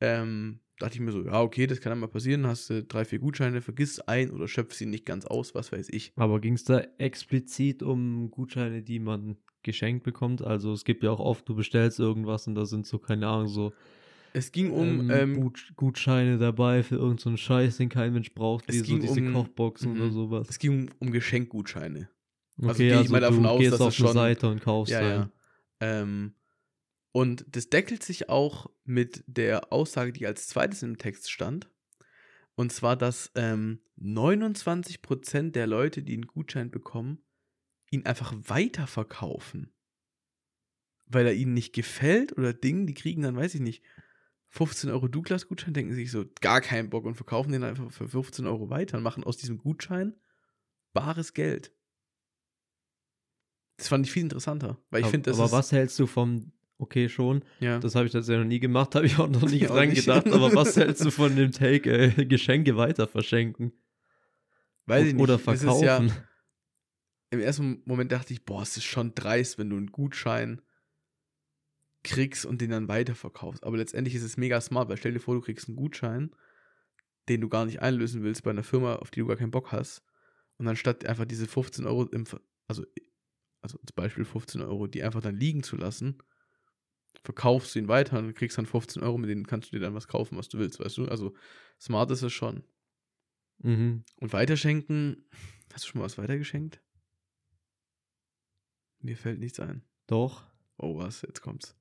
Ähm, 0.00 0.60
dachte 0.78 0.94
ich 0.94 1.00
mir 1.00 1.12
so, 1.12 1.24
ja, 1.24 1.40
okay, 1.42 1.66
das 1.66 1.80
kann 1.80 1.90
dann 1.90 1.98
mal 1.98 2.08
passieren, 2.08 2.46
hast 2.46 2.70
du 2.70 2.84
drei, 2.84 3.04
vier 3.04 3.18
Gutscheine, 3.18 3.60
vergiss 3.60 4.00
ein 4.00 4.30
oder 4.30 4.46
schöpfst 4.46 4.78
sie 4.78 4.86
nicht 4.86 5.06
ganz 5.06 5.24
aus, 5.24 5.54
was 5.54 5.72
weiß 5.72 5.88
ich. 5.90 6.12
Aber 6.16 6.40
ging 6.40 6.54
es 6.54 6.64
da 6.64 6.80
explizit 6.98 7.82
um 7.82 8.30
Gutscheine, 8.30 8.82
die 8.82 9.00
man 9.00 9.36
geschenkt 9.62 10.04
bekommt? 10.04 10.42
Also 10.42 10.72
es 10.72 10.84
gibt 10.84 11.02
ja 11.02 11.10
auch 11.10 11.20
oft, 11.20 11.48
du 11.48 11.54
bestellst 11.54 11.98
irgendwas 11.98 12.46
und 12.46 12.54
da 12.54 12.64
sind 12.64 12.86
so, 12.86 12.98
keine 12.98 13.26
Ahnung, 13.26 13.48
so 13.48 13.72
es 14.32 14.52
ging 14.52 14.70
um 14.70 15.10
ähm, 15.10 15.10
ähm, 15.10 15.40
Gut, 15.40 15.72
Gutscheine 15.76 16.38
dabei 16.38 16.82
für 16.82 16.96
irgendeinen 16.96 17.36
so 17.36 17.42
Scheiß, 17.42 17.78
den 17.78 17.88
kein 17.88 18.12
Mensch 18.12 18.32
braucht, 18.34 18.68
wie 18.68 18.78
so 18.78 18.98
diese 18.98 19.20
um, 19.20 19.32
Kochboxen 19.32 19.92
oder 19.92 20.06
mhm. 20.06 20.12
sowas. 20.12 20.46
Es 20.50 20.58
ging 20.58 20.88
um, 20.88 20.88
um 20.98 21.10
Geschenkgutscheine. 21.10 22.08
Also 22.60 22.70
okay, 22.70 22.92
also 22.92 22.94
gehe 22.94 23.00
ich 23.02 23.08
mal 23.08 23.20
davon 23.20 23.46
aus, 23.46 23.64
dass 23.64 23.80
auf 23.80 23.88
es 23.88 23.96
schon 23.96 24.12
Seite 24.12 24.48
und 24.48 24.60
kaufst 24.60 24.92
ja, 24.92 25.02
ja. 25.02 25.30
Ähm, 25.80 26.34
und 27.12 27.44
das 27.48 27.70
deckelt 27.70 28.02
sich 28.02 28.28
auch 28.28 28.70
mit 28.84 29.24
der 29.26 29.72
Aussage, 29.72 30.12
die 30.12 30.26
als 30.26 30.46
zweites 30.48 30.82
im 30.82 30.98
Text 30.98 31.30
stand. 31.30 31.70
Und 32.54 32.72
zwar, 32.72 32.96
dass 32.96 33.30
ähm, 33.34 33.80
29% 34.00 35.52
der 35.52 35.66
Leute, 35.66 36.02
die 36.02 36.14
einen 36.14 36.26
Gutschein 36.26 36.70
bekommen, 36.70 37.22
ihn 37.90 38.04
einfach 38.04 38.34
weiterverkaufen. 38.36 39.72
Weil 41.06 41.26
er 41.26 41.34
ihnen 41.34 41.54
nicht 41.54 41.72
gefällt 41.72 42.36
oder 42.36 42.52
Ding, 42.52 42.86
die 42.86 42.94
kriegen 42.94 43.22
dann, 43.22 43.36
weiß 43.36 43.54
ich 43.54 43.60
nicht, 43.60 43.82
15 44.50 44.90
Euro 44.90 45.08
Douglas-Gutschein, 45.08 45.74
denken 45.74 45.94
sich 45.94 46.10
so, 46.10 46.24
gar 46.40 46.60
keinen 46.60 46.90
Bock 46.90 47.04
und 47.04 47.14
verkaufen 47.14 47.52
den 47.52 47.64
einfach 47.64 47.90
für 47.92 48.08
15 48.08 48.46
Euro 48.46 48.70
weiter 48.70 48.96
und 48.96 49.02
machen 49.02 49.24
aus 49.24 49.36
diesem 49.36 49.58
Gutschein 49.58 50.14
bares 50.92 51.34
Geld. 51.34 51.72
Das 53.76 53.88
fand 53.88 54.06
ich 54.06 54.12
viel 54.12 54.24
interessanter, 54.24 54.82
weil 54.90 55.02
ich 55.02 55.06
finde, 55.06 55.30
das 55.30 55.38
Aber 55.38 55.52
was 55.52 55.70
hältst 55.70 55.98
du 55.98 56.06
vom 56.06 56.52
okay 56.78 57.08
schon. 57.08 57.44
Ja. 57.60 57.78
Das 57.78 57.94
habe 57.94 58.06
ich 58.06 58.12
tatsächlich 58.12 58.44
noch 58.44 58.48
nie 58.48 58.60
gemacht, 58.60 58.94
habe 58.94 59.06
ich 59.06 59.18
auch 59.18 59.28
noch 59.28 59.42
nie 59.42 59.60
dran 59.60 59.92
gedacht. 59.92 60.26
Aber 60.28 60.54
was 60.54 60.76
hältst 60.76 61.04
du 61.04 61.10
von 61.10 61.36
dem 61.36 61.52
Take, 61.52 61.90
äh, 61.90 62.24
Geschenke 62.24 62.76
weiter 62.76 63.06
verschenken? 63.06 63.72
Weiß 64.86 65.06
ich 65.06 65.14
nicht. 65.14 65.22
Oder 65.22 65.38
verkaufen? 65.38 65.84
Ja, 65.84 66.06
Im 67.30 67.40
ersten 67.40 67.82
Moment 67.84 68.10
dachte 68.10 68.32
ich, 68.32 68.44
boah, 68.44 68.62
es 68.62 68.76
ist 68.76 68.84
schon 68.84 69.14
dreist, 69.14 69.58
wenn 69.58 69.68
du 69.68 69.76
einen 69.76 69.92
Gutschein 69.92 70.62
kriegst 72.04 72.46
und 72.46 72.60
den 72.60 72.70
dann 72.70 72.88
weiterverkaufst. 72.88 73.64
Aber 73.64 73.76
letztendlich 73.76 74.14
ist 74.14 74.22
es 74.22 74.36
mega 74.36 74.60
smart, 74.60 74.88
weil 74.88 74.96
stell 74.96 75.12
dir 75.12 75.20
vor, 75.20 75.34
du 75.34 75.40
kriegst 75.40 75.68
einen 75.68 75.76
Gutschein, 75.76 76.30
den 77.28 77.40
du 77.40 77.48
gar 77.48 77.66
nicht 77.66 77.82
einlösen 77.82 78.22
willst 78.22 78.44
bei 78.44 78.50
einer 78.50 78.62
Firma, 78.62 78.96
auf 78.96 79.10
die 79.10 79.20
du 79.20 79.26
gar 79.26 79.36
keinen 79.36 79.50
Bock 79.50 79.72
hast. 79.72 80.02
Und 80.56 80.66
anstatt 80.68 81.04
einfach 81.04 81.26
diese 81.26 81.46
15 81.46 81.86
Euro, 81.86 82.04
im, 82.04 82.24
also, 82.66 82.84
also 83.60 83.78
als 83.80 83.92
Beispiel 83.92 84.24
15 84.24 84.62
Euro, 84.62 84.86
die 84.86 85.02
einfach 85.02 85.20
dann 85.20 85.36
liegen 85.36 85.62
zu 85.62 85.76
lassen, 85.76 86.18
verkaufst 87.22 87.74
du 87.74 87.78
ihn 87.78 87.88
weiter 87.88 88.18
und 88.18 88.34
kriegst 88.34 88.58
dann 88.58 88.66
15 88.66 89.02
Euro, 89.02 89.18
mit 89.18 89.30
denen 89.30 89.46
kannst 89.46 89.72
du 89.72 89.76
dir 89.76 89.82
dann 89.82 89.94
was 89.94 90.08
kaufen, 90.08 90.38
was 90.38 90.48
du 90.48 90.58
willst, 90.58 90.80
weißt 90.80 90.98
du? 90.98 91.06
Also 91.06 91.34
smart 91.80 92.10
ist 92.10 92.22
es 92.22 92.32
schon. 92.32 92.64
Mhm. 93.58 94.04
Und 94.16 94.32
weiterschenken, 94.32 95.24
hast 95.72 95.84
du 95.84 95.88
schon 95.88 96.00
mal 96.00 96.04
was 96.04 96.18
weitergeschenkt? 96.18 96.80
Mir 99.00 99.16
fällt 99.16 99.38
nichts 99.38 99.60
ein. 99.60 99.82
Doch. 100.06 100.42
Oh, 100.76 100.96
was? 100.96 101.22
Jetzt 101.22 101.40
kommt's. 101.40 101.76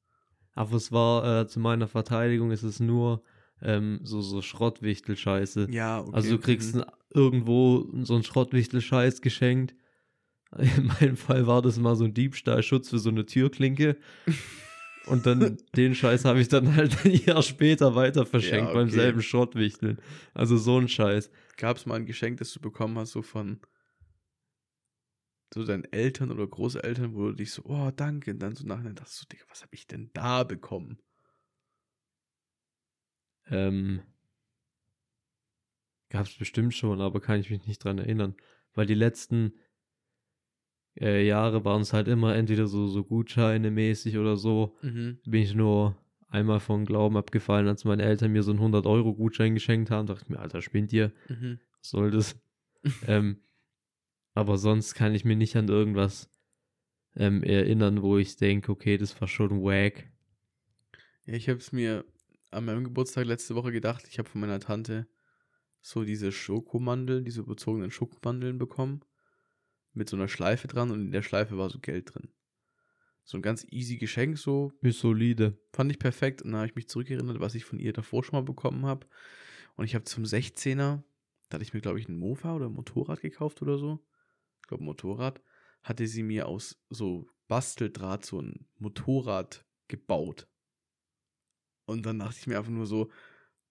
Aber 0.53 0.75
es 0.75 0.91
war, 0.91 1.41
äh, 1.41 1.47
zu 1.47 1.59
meiner 1.59 1.87
Verteidigung 1.87 2.51
ist 2.51 2.63
es 2.63 2.79
nur 2.79 3.23
ähm, 3.61 3.99
so, 4.03 4.21
so 4.21 4.41
Schrottwichtel-Scheiße. 4.41 5.67
Ja, 5.71 6.01
okay. 6.01 6.11
Also 6.13 6.31
du 6.31 6.39
kriegst 6.39 6.75
mhm. 6.75 6.85
irgendwo 7.11 7.87
so 8.03 8.15
einen 8.15 8.23
Schrottwichtel-Scheiß 8.23 9.21
geschenkt. 9.21 9.75
In 10.57 10.87
meinem 10.87 11.17
Fall 11.17 11.47
war 11.47 11.61
das 11.61 11.77
mal 11.77 11.95
so 11.95 12.05
ein 12.05 12.13
Diebstahlschutz 12.13 12.89
für 12.89 12.99
so 12.99 13.09
eine 13.09 13.25
Türklinke. 13.25 13.97
Und 15.09 15.25
dann 15.25 15.57
den 15.75 15.95
Scheiß 15.95 16.25
habe 16.25 16.39
ich 16.39 16.47
dann 16.47 16.75
halt 16.75 17.05
ein 17.05 17.13
Jahr 17.13 17.41
später 17.41 17.95
weiter 17.95 18.25
verschenkt 18.25 18.65
ja, 18.65 18.69
okay. 18.69 18.73
beim 18.73 18.89
selben 18.89 19.21
Schrottwichteln. 19.21 19.99
Also 20.33 20.57
so 20.57 20.77
ein 20.77 20.87
Scheiß. 20.87 21.31
Gab 21.55 21.77
es 21.77 21.85
mal 21.85 21.95
ein 21.95 22.05
Geschenk, 22.05 22.37
das 22.37 22.53
du 22.53 22.59
bekommen 22.59 22.97
hast, 22.97 23.11
so 23.11 23.21
von 23.21 23.59
so 25.53 25.65
deinen 25.65 25.85
Eltern 25.85 26.31
oder 26.31 26.45
Großeltern, 26.45 27.15
wo 27.15 27.27
du 27.27 27.33
dich 27.33 27.51
so, 27.51 27.63
oh, 27.65 27.89
danke, 27.95 28.31
und 28.31 28.39
dann 28.39 28.55
so 28.55 28.67
nachher 28.67 28.91
dachtest 28.91 29.21
du, 29.21 29.25
Digga, 29.27 29.45
was 29.49 29.61
habe 29.61 29.73
ich 29.73 29.87
denn 29.87 30.09
da 30.13 30.43
bekommen? 30.43 30.99
Ähm, 33.49 34.01
Gab 36.09 36.25
es 36.25 36.37
bestimmt 36.37 36.73
schon, 36.73 37.01
aber 37.01 37.19
kann 37.19 37.39
ich 37.39 37.49
mich 37.49 37.65
nicht 37.65 37.83
dran 37.83 37.97
erinnern. 37.97 38.35
Weil 38.73 38.85
die 38.85 38.93
letzten 38.93 39.53
äh, 40.99 41.25
Jahre 41.25 41.63
waren 41.65 41.81
es 41.81 41.93
halt 41.93 42.07
immer 42.07 42.35
entweder 42.35 42.67
so, 42.67 42.87
so 42.87 43.03
Gutscheine 43.03 43.71
mäßig 43.71 44.17
oder 44.17 44.37
so. 44.37 44.77
Mhm. 44.81 45.19
Bin 45.25 45.41
ich 45.41 45.53
nur 45.53 45.97
einmal 46.27 46.59
von 46.59 46.85
Glauben 46.85 47.17
abgefallen, 47.17 47.67
als 47.67 47.85
meine 47.85 48.03
Eltern 48.03 48.31
mir 48.31 48.43
so 48.43 48.51
einen 48.51 48.59
100-Euro-Gutschein 48.59 49.53
geschenkt 49.53 49.91
haben. 49.91 50.07
Dachte 50.07 50.23
ich 50.23 50.29
mir, 50.29 50.39
Alter, 50.39 50.61
spinnt 50.61 50.91
ihr? 50.93 51.11
Mhm. 51.29 51.59
Was 51.79 51.89
soll 51.89 52.11
das? 52.11 52.39
ähm, 53.07 53.41
aber 54.33 54.57
sonst 54.57 54.93
kann 54.93 55.15
ich 55.15 55.25
mir 55.25 55.35
nicht 55.35 55.55
an 55.55 55.67
irgendwas 55.67 56.29
ähm, 57.15 57.43
erinnern, 57.43 58.01
wo 58.01 58.17
ich 58.17 58.37
denke, 58.37 58.71
okay, 58.71 58.97
das 58.97 59.19
war 59.19 59.27
schon 59.27 59.63
wack. 59.63 60.09
Ja, 61.25 61.33
ich 61.33 61.49
habe 61.49 61.59
es 61.59 61.71
mir 61.71 62.05
an 62.51 62.65
meinem 62.65 62.83
Geburtstag 62.83 63.25
letzte 63.25 63.55
Woche 63.55 63.71
gedacht. 63.71 64.05
Ich 64.09 64.19
habe 64.19 64.29
von 64.29 64.41
meiner 64.41 64.59
Tante 64.59 65.07
so 65.81 66.03
diese 66.03 66.31
Schokomandeln, 66.31 67.25
diese 67.25 67.41
überzogenen 67.41 67.91
Schokomandeln 67.91 68.57
bekommen. 68.57 69.01
Mit 69.97 70.09
so 70.09 70.15
einer 70.15 70.27
Schleife 70.27 70.67
dran 70.67 70.91
und 70.91 71.01
in 71.01 71.11
der 71.11 71.23
Schleife 71.23 71.57
war 71.57 71.69
so 71.69 71.79
Geld 71.79 72.13
drin. 72.13 72.29
So 73.23 73.37
ein 73.37 73.41
ganz 73.41 73.65
easy 73.71 73.97
Geschenk, 73.97 74.37
so. 74.37 74.71
Ist 74.81 74.99
solide. 74.99 75.59
Fand 75.73 75.91
ich 75.91 75.99
perfekt. 75.99 76.41
Und 76.41 76.51
dann 76.51 76.59
habe 76.59 76.69
ich 76.69 76.75
mich 76.75 76.87
zurückerinnert, 76.87 77.39
was 77.39 77.55
ich 77.55 77.65
von 77.65 77.79
ihr 77.79 77.91
davor 77.91 78.23
schon 78.23 78.37
mal 78.39 78.45
bekommen 78.45 78.85
habe. 78.85 79.07
Und 79.75 79.85
ich 79.85 79.95
habe 79.95 80.05
zum 80.05 80.23
16er, 80.23 81.01
da 81.49 81.55
hatte 81.55 81.63
ich 81.63 81.73
mir, 81.73 81.81
glaube 81.81 81.99
ich, 81.99 82.07
ein 82.07 82.17
Mofa 82.17 82.55
oder 82.55 82.67
ein 82.67 82.73
Motorrad 82.73 83.21
gekauft 83.21 83.61
oder 83.61 83.77
so. 83.77 83.99
Ich 84.61 84.67
glaube, 84.67 84.83
Motorrad. 84.83 85.41
Hatte 85.83 86.07
sie 86.07 86.23
mir 86.23 86.47
aus 86.47 86.79
so 86.89 87.27
Basteldraht 87.47 88.25
so 88.25 88.41
ein 88.41 88.67
Motorrad 88.77 89.65
gebaut. 89.87 90.47
Und 91.85 92.05
dann 92.05 92.19
dachte 92.19 92.37
ich 92.39 92.47
mir 92.47 92.57
einfach 92.57 92.71
nur 92.71 92.85
so, 92.85 93.09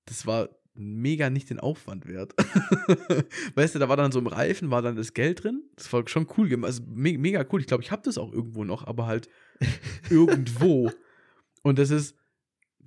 das 0.07 0.27
war 0.27 0.49
mega 0.79 1.31
nicht 1.31 1.51
den 1.51 1.61
Aufwand 1.61 2.07
wert. 2.07 2.35
weißt 3.55 3.75
du, 3.75 3.79
da 3.79 3.89
war 3.89 3.97
dann 3.97 4.13
so 4.13 4.19
im 4.19 4.27
Reifen, 4.27 4.71
war 4.71 4.83
dann 4.83 4.97
das 4.97 5.15
Geld 5.15 5.45
drin. 5.45 5.63
Das 5.77 5.93
war 5.93 6.07
schon 6.09 6.27
cool, 6.37 6.65
also 6.65 6.83
me 6.87 7.19
mega 7.19 7.45
cool. 7.53 7.61
Ich 7.61 7.67
glaube, 7.67 7.83
ich 7.83 7.91
habe 7.91 8.03
das 8.03 8.19
auch 8.19 8.33
irgendwo 8.33 8.65
noch, 8.65 8.87
aber 8.87 9.07
halt 9.07 9.29
irgendwo. 10.11 10.91
Und 11.63 11.79
das 11.79 11.91
ist 11.91 12.17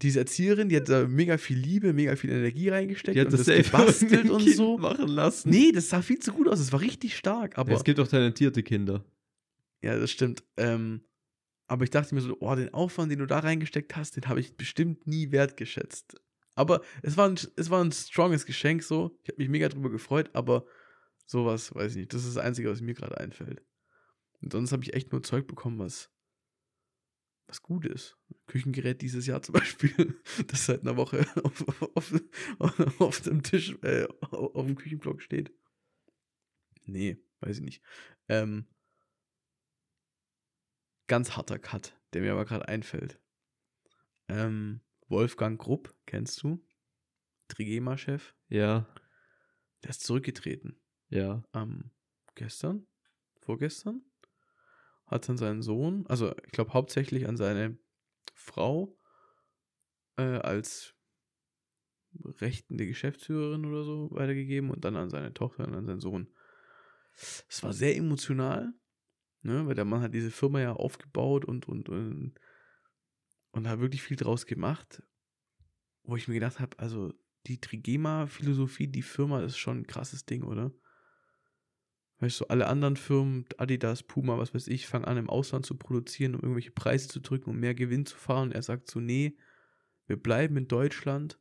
diese 0.01 0.19
Erzieherin, 0.19 0.69
die 0.69 0.77
hat 0.77 0.88
da 0.88 1.08
mega 1.08 1.38
viel 1.38 1.58
Liebe, 1.58 1.93
mega 1.93 2.15
viel 2.15 2.29
Energie 2.29 2.69
reingesteckt 2.69 3.15
die 3.15 3.22
hat 3.22 3.27
und 3.27 3.34
das, 3.34 3.46
das 3.46 3.65
gebastelt 3.65 4.29
und 4.29 4.50
so 4.50 4.77
machen 4.77 5.08
lassen. 5.08 5.50
Nee, 5.50 5.72
das 5.72 5.89
sah 5.89 6.01
viel 6.01 6.19
zu 6.19 6.31
gut 6.31 6.48
aus. 6.48 6.60
Es 6.60 6.72
war 6.72 6.81
richtig 6.81 7.17
stark. 7.17 7.58
Aber 7.58 7.72
ja, 7.72 7.77
es 7.77 7.84
gibt 7.84 8.00
auch 8.00 8.08
talentierte 8.08 8.63
Kinder. 8.63 9.03
Ja, 9.81 9.98
das 9.98 10.12
stimmt. 10.12 10.43
Ähm, 10.58 11.01
aber 11.67 11.84
ich 11.84 11.89
dachte 11.89 12.15
mir 12.15 12.22
so, 12.22 12.36
oh, 12.39 12.55
den 12.55 12.74
Aufwand, 12.74 13.12
den 13.12 13.19
du 13.19 13.25
da 13.25 13.39
reingesteckt 13.39 13.96
hast, 13.96 14.15
den 14.15 14.27
habe 14.27 14.39
ich 14.39 14.55
bestimmt 14.55 15.05
nie 15.05 15.31
wertgeschätzt. 15.31 16.15
Aber 16.60 16.82
es 17.04 17.16
war 17.16 17.30
ein, 17.30 17.39
es 17.56 17.70
war 17.70 17.82
ein 17.82 17.94
stronges 17.94 18.46
Geschenk 18.46 18.84
so. 18.84 19.18
Ich 19.24 19.30
habe 19.30 19.38
mich 19.38 19.48
mega 19.48 19.70
drüber 19.70 19.89
gefreut, 19.89 20.30
aber 20.34 20.66
sowas, 21.25 21.74
weiß 21.74 21.94
ich 21.94 21.98
nicht. 22.00 22.13
Das 22.13 22.25
ist 22.25 22.36
das 22.36 22.44
Einzige, 22.44 22.70
was 22.70 22.82
mir 22.82 22.96
gerade 22.96 23.18
einfällt. 23.18 23.63
Und 24.42 24.51
sonst 24.51 24.74
habe 24.74 24.84
ich 24.84 24.94
echt 24.94 25.13
nur 25.13 25.24
Zeug 25.24 25.48
bekommen, 25.48 25.80
was, 25.80 26.12
was 27.48 27.62
gut 27.62 27.86
ist. 27.86 28.18
Küchengerät 28.46 29.01
dieses 29.01 29.25
Jahr 29.25 29.42
zum 29.42 29.54
Beispiel, 29.60 30.20
das 30.48 30.66
seit 30.66 30.82
einer 30.82 30.98
Woche 30.98 31.25
auf, 31.46 31.63
auf, 31.96 33.00
auf 33.00 33.22
dem 33.22 33.42
Tisch, 33.42 33.78
äh, 33.82 34.10
auf 34.20 34.66
dem 34.66 34.75
Küchenblock 34.75 35.22
steht. 35.22 35.54
Nee, 36.84 37.24
weiß 37.39 37.60
ich 37.60 37.63
nicht. 37.63 37.82
Ähm, 38.28 38.68
ganz 41.08 41.38
harter 41.38 41.58
Cut, 41.58 41.98
der 42.12 42.22
mir 42.22 42.34
aber 42.34 42.44
gerade 42.44 42.68
einfällt. 42.68 43.18
Ähm, 44.28 44.82
Wolfgang 45.10 45.60
Grupp, 45.60 45.96
kennst 46.06 46.42
du? 46.44 46.63
Trigema-Chef. 47.48 48.36
Ja. 48.48 48.88
Der 49.84 49.89
ist 49.89 50.04
zurückgetreten. 50.04 50.80
Ja. 51.10 51.44
Ähm, 51.54 51.92
gestern? 52.36 52.88
Vorgestern? 53.42 54.04
Hat 55.08 55.28
dann 55.28 55.38
seinen 55.38 55.63
Sohn, 55.63 56.06
also 56.08 56.36
ich 56.46 56.51
glaube 56.51 56.74
hauptsächlich 56.74 57.28
an 57.28 57.36
seine 57.36 57.80
Frau 58.36 58.96
äh, 60.18 60.22
als 60.22 60.94
rechtende 62.39 62.86
Geschäftsführerin 62.86 63.66
oder 63.66 63.84
so 63.84 64.12
weitergegeben 64.12 64.70
und 64.70 64.86
dann 64.86 64.96
an 64.96 65.10
seine 65.10 65.34
Tochter 65.34 65.68
und 65.68 65.74
an 65.74 65.86
seinen 65.86 66.00
Sohn. 66.00 66.32
Es 67.48 67.63
war 67.63 67.74
sehr 67.74 67.96
emotional, 67.96 68.74
ne, 69.42 69.66
weil 69.66 69.75
der 69.75 69.86
Mann 69.86 70.01
hat 70.01 70.13
diese 70.13 70.32
Firma 70.32 70.62
ja 70.62 70.74
aufgebaut 70.74 71.46
und, 71.46 71.68
und, 71.68 71.89
und 71.89 72.36
und 73.51 73.63
da 73.63 73.79
wirklich 73.79 74.01
viel 74.01 74.18
draus 74.18 74.46
gemacht, 74.46 75.03
wo 76.03 76.15
ich 76.15 76.27
mir 76.27 76.36
gedacht 76.36 76.60
habe, 76.60 76.77
also 76.79 77.13
die 77.48 77.60
Trigema-Philosophie, 77.60 78.88
die 78.88 79.01
Firma 79.01 79.41
ist 79.41 79.58
schon 79.58 79.79
ein 79.79 79.88
krasses 79.88 80.25
Ding, 80.25 80.44
oder? 80.44 80.72
Weißt 82.20 82.41
du, 82.41 82.46
alle 82.46 82.68
anderen 82.68 82.98
Firmen, 82.98 83.46
Adidas, 83.58 84.03
Puma, 84.03 84.38
was 84.38 84.53
weiß 84.53 84.68
ich, 84.68 84.88
fangen 84.88 85.06
an 85.06 85.18
im 85.18 85.29
Ausland 85.29 85.65
zu 85.65 85.77
produzieren, 85.77 86.36
um 86.36 86.41
irgendwelche 86.41 86.72
Preise 86.72 87.08
zu 87.08 87.22
drücken, 87.22 87.51
um 87.51 87.60
mehr 87.60 87.74
Gewinn 87.74 88.06
zu 88.06 88.18
fahren. 88.18 88.51
Er 88.51 88.62
sagt 88.62 88.91
so, 88.91 89.00
nee, 89.00 89.38
wir 90.06 90.18
bleiben 90.18 90.58
in 90.58 90.68
Deutschland. 90.68 91.39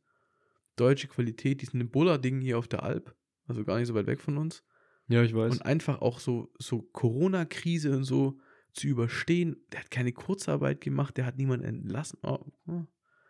Deutsche 0.77 1.09
Qualität, 1.09 1.61
die 1.61 1.65
sind 1.65 1.81
ein 1.81 1.91
Buller-Ding 1.91 2.39
hier 2.39 2.57
auf 2.57 2.69
der 2.69 2.83
Alp, 2.83 3.13
also 3.45 3.65
gar 3.65 3.77
nicht 3.77 3.87
so 3.87 3.93
weit 3.93 4.07
weg 4.07 4.21
von 4.21 4.37
uns. 4.37 4.63
Ja, 5.09 5.21
ich 5.21 5.35
weiß. 5.35 5.51
Und 5.51 5.65
einfach 5.65 5.99
auch 6.01 6.19
so, 6.19 6.53
so 6.59 6.81
Corona-Krise 6.81 7.97
und 7.97 8.05
so, 8.05 8.39
zu 8.79 8.87
überstehen. 8.87 9.57
Der 9.71 9.81
hat 9.81 9.91
keine 9.91 10.11
Kurzarbeit 10.11 10.81
gemacht, 10.81 11.17
der 11.17 11.25
hat 11.25 11.37
niemanden 11.37 11.65
entlassen. 11.65 12.19
Oh, 12.23 12.39
oh. 12.67 12.85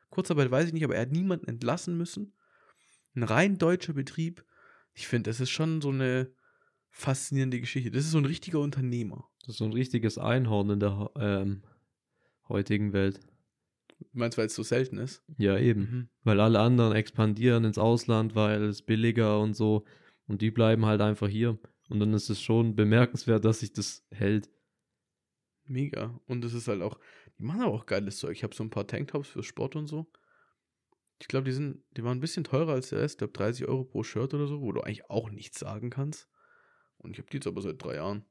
Kurzarbeit 0.09 0.49
weiß 0.51 0.67
ich 0.67 0.73
nicht, 0.73 0.83
aber 0.83 0.95
er 0.95 1.01
hat 1.01 1.11
niemanden 1.11 1.47
entlassen 1.47 1.97
müssen. 1.97 2.33
Ein 3.15 3.23
rein 3.23 3.57
deutscher 3.57 3.93
Betrieb. 3.93 4.45
Ich 4.93 5.07
finde, 5.07 5.29
das 5.29 5.39
ist 5.39 5.49
schon 5.49 5.81
so 5.81 5.89
eine 5.89 6.31
faszinierende 6.89 7.59
Geschichte. 7.59 7.91
Das 7.91 8.05
ist 8.05 8.11
so 8.11 8.17
ein 8.17 8.25
richtiger 8.25 8.59
Unternehmer. 8.59 9.29
Das 9.41 9.55
ist 9.55 9.57
so 9.57 9.65
ein 9.65 9.73
richtiges 9.73 10.17
Einhorn 10.17 10.69
in 10.71 10.79
der 10.79 11.11
ähm, 11.15 11.63
heutigen 12.47 12.93
Welt. 12.93 13.19
Du 13.99 14.05
meinst, 14.13 14.37
weil 14.37 14.47
es 14.47 14.55
so 14.55 14.63
selten 14.63 14.97
ist? 14.97 15.23
Ja, 15.37 15.57
eben. 15.57 15.81
Mhm. 15.81 16.09
Weil 16.23 16.39
alle 16.39 16.59
anderen 16.59 16.95
expandieren 16.95 17.65
ins 17.65 17.77
Ausland, 17.77 18.35
weil 18.35 18.63
es 18.63 18.81
billiger 18.81 19.39
und 19.39 19.55
so. 19.55 19.85
Und 20.27 20.41
die 20.41 20.51
bleiben 20.51 20.85
halt 20.85 21.01
einfach 21.01 21.27
hier. 21.27 21.59
Und 21.89 21.99
dann 21.99 22.13
ist 22.13 22.29
es 22.29 22.41
schon 22.41 22.75
bemerkenswert, 22.75 23.43
dass 23.45 23.59
sich 23.59 23.73
das 23.73 24.05
hält. 24.11 24.49
Mega. 25.69 26.19
Und 26.25 26.43
es 26.43 26.53
ist 26.53 26.67
halt 26.67 26.81
auch, 26.81 26.99
die 27.37 27.43
machen 27.43 27.61
aber 27.61 27.73
auch 27.73 27.85
geiles 27.85 28.17
Zeug. 28.17 28.35
Ich 28.35 28.43
habe 28.43 28.55
so 28.55 28.63
ein 28.63 28.71
paar 28.71 28.87
Tanktops 28.87 29.29
für 29.29 29.43
Sport 29.43 29.75
und 29.75 29.87
so. 29.87 30.11
Ich 31.21 31.27
glaube, 31.27 31.45
die 31.45 31.51
sind, 31.51 31.83
die 31.95 32.03
waren 32.03 32.17
ein 32.17 32.21
bisschen 32.21 32.43
teurer 32.43 32.73
als 32.73 32.89
der 32.89 32.99
Rest. 32.99 33.15
Ich 33.15 33.17
glaube, 33.19 33.33
30 33.33 33.67
Euro 33.67 33.83
pro 33.83 34.03
Shirt 34.03 34.33
oder 34.33 34.47
so, 34.47 34.61
wo 34.61 34.71
du 34.71 34.81
eigentlich 34.81 35.09
auch 35.09 35.29
nichts 35.29 35.59
sagen 35.59 35.89
kannst. 35.89 36.27
Und 36.97 37.11
ich 37.11 37.19
habe 37.19 37.29
die 37.29 37.37
jetzt 37.37 37.47
aber 37.47 37.61
seit 37.61 37.83
drei 37.83 37.95
Jahren. 37.95 38.25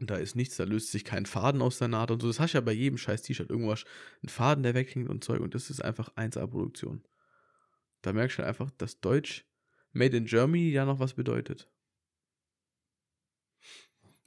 Und 0.00 0.10
da 0.10 0.16
ist 0.16 0.34
nichts, 0.34 0.56
da 0.56 0.64
löst 0.64 0.90
sich 0.90 1.04
kein 1.04 1.26
Faden 1.26 1.62
aus 1.62 1.78
der 1.78 1.88
Naht 1.88 2.10
und 2.10 2.20
so. 2.20 2.26
Das 2.26 2.40
hast 2.40 2.54
du 2.54 2.58
ja 2.58 2.62
bei 2.62 2.72
jedem 2.72 2.98
scheiß 2.98 3.22
T-Shirt 3.22 3.48
irgendwas, 3.48 3.84
ein 4.24 4.28
Faden, 4.28 4.64
der 4.64 4.74
weghängt 4.74 5.08
und 5.08 5.22
Zeug. 5.22 5.40
Und 5.40 5.54
das 5.54 5.70
ist 5.70 5.80
einfach 5.80 6.08
1A-Produktion. 6.16 7.06
Da 8.00 8.12
merkst 8.12 8.38
du 8.38 8.44
einfach, 8.44 8.70
dass 8.72 9.00
Deutsch 9.00 9.46
Made 9.92 10.16
in 10.16 10.24
Germany 10.24 10.70
ja 10.70 10.84
noch 10.84 10.98
was 10.98 11.14
bedeutet. 11.14 11.70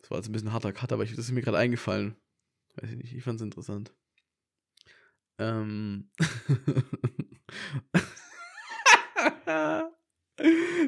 Das 0.06 0.12
war 0.12 0.20
jetzt 0.20 0.30
ein 0.30 0.34
bisschen 0.34 0.54
harter 0.54 0.72
Cut, 0.72 0.94
aber 0.94 1.02
ich, 1.02 1.16
das 1.16 1.26
ist 1.26 1.32
mir 1.32 1.42
gerade 1.42 1.58
eingefallen. 1.58 2.16
Weiß 2.76 2.92
ich 2.92 2.98
nicht, 2.98 3.16
ich 3.16 3.24
fand 3.24 3.42
es 3.42 3.44
interessant. 3.44 3.92
Ähm. 5.40 6.12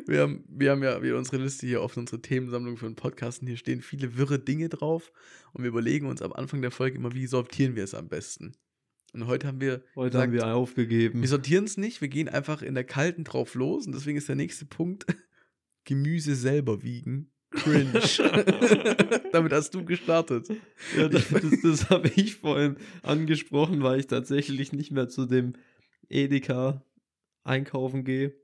wir, 0.06 0.22
haben, 0.22 0.46
wir 0.48 0.70
haben 0.70 0.84
ja 0.84 1.02
wieder 1.02 1.18
unsere 1.18 1.38
Liste 1.38 1.66
hier 1.66 1.82
offen, 1.82 2.02
unsere 2.02 2.22
Themensammlung 2.22 2.78
für 2.78 2.86
den 2.86 2.96
Podcast. 2.96 3.42
Und 3.42 3.48
hier 3.48 3.58
stehen 3.58 3.82
viele 3.82 4.18
wirre 4.18 4.38
Dinge 4.38 4.70
drauf. 4.70 5.12
Und 5.52 5.64
wir 5.64 5.70
überlegen 5.70 6.06
uns 6.06 6.22
am 6.22 6.34
Anfang 6.34 6.62
der 6.62 6.70
Folge 6.70 6.98
immer, 6.98 7.16
wie 7.16 7.26
sortieren 7.26 7.76
wir 7.76 7.86
es 7.86 7.96
am 7.96 8.10
besten. 8.10 8.56
Und 9.14 9.26
heute 9.26 9.48
haben 9.48 9.60
wir. 9.60 9.84
Heute 9.96 10.12
gesagt, 10.12 10.28
haben 10.28 10.34
wir 10.34 10.46
aufgegeben. 10.54 11.22
Wir 11.22 11.30
sortieren 11.30 11.66
es 11.66 11.76
nicht, 11.76 12.02
wir 12.02 12.10
gehen 12.10 12.30
einfach 12.30 12.62
in 12.62 12.76
der 12.76 12.84
kalten 12.84 13.24
drauf 13.24 13.56
los. 13.56 13.88
Und 13.88 13.96
deswegen 13.96 14.20
ist 14.20 14.30
der 14.30 14.36
nächste 14.36 14.68
Punkt 14.68 15.08
Gemüse 15.86 16.36
selber 16.36 16.84
wiegen. 16.84 17.32
Cringe. 17.52 18.02
Damit 19.32 19.54
hast 19.54 19.74
du 19.74 19.86
gestartet. 19.86 20.50
Ja, 20.98 21.08
das, 21.08 21.30
das, 21.30 21.62
das 21.64 21.90
habe 21.90 22.10
ich 22.16 22.36
vorhin 22.36 22.78
angesprochen, 23.04 23.82
weil 23.84 24.00
ich 24.00 24.08
tatsächlich 24.08 24.74
nicht 24.74 24.92
mehr 24.92 25.10
zu 25.10 25.26
dem 25.26 25.54
Edeka 26.10 26.84
einkaufen 27.44 28.04
gehe, 28.04 28.36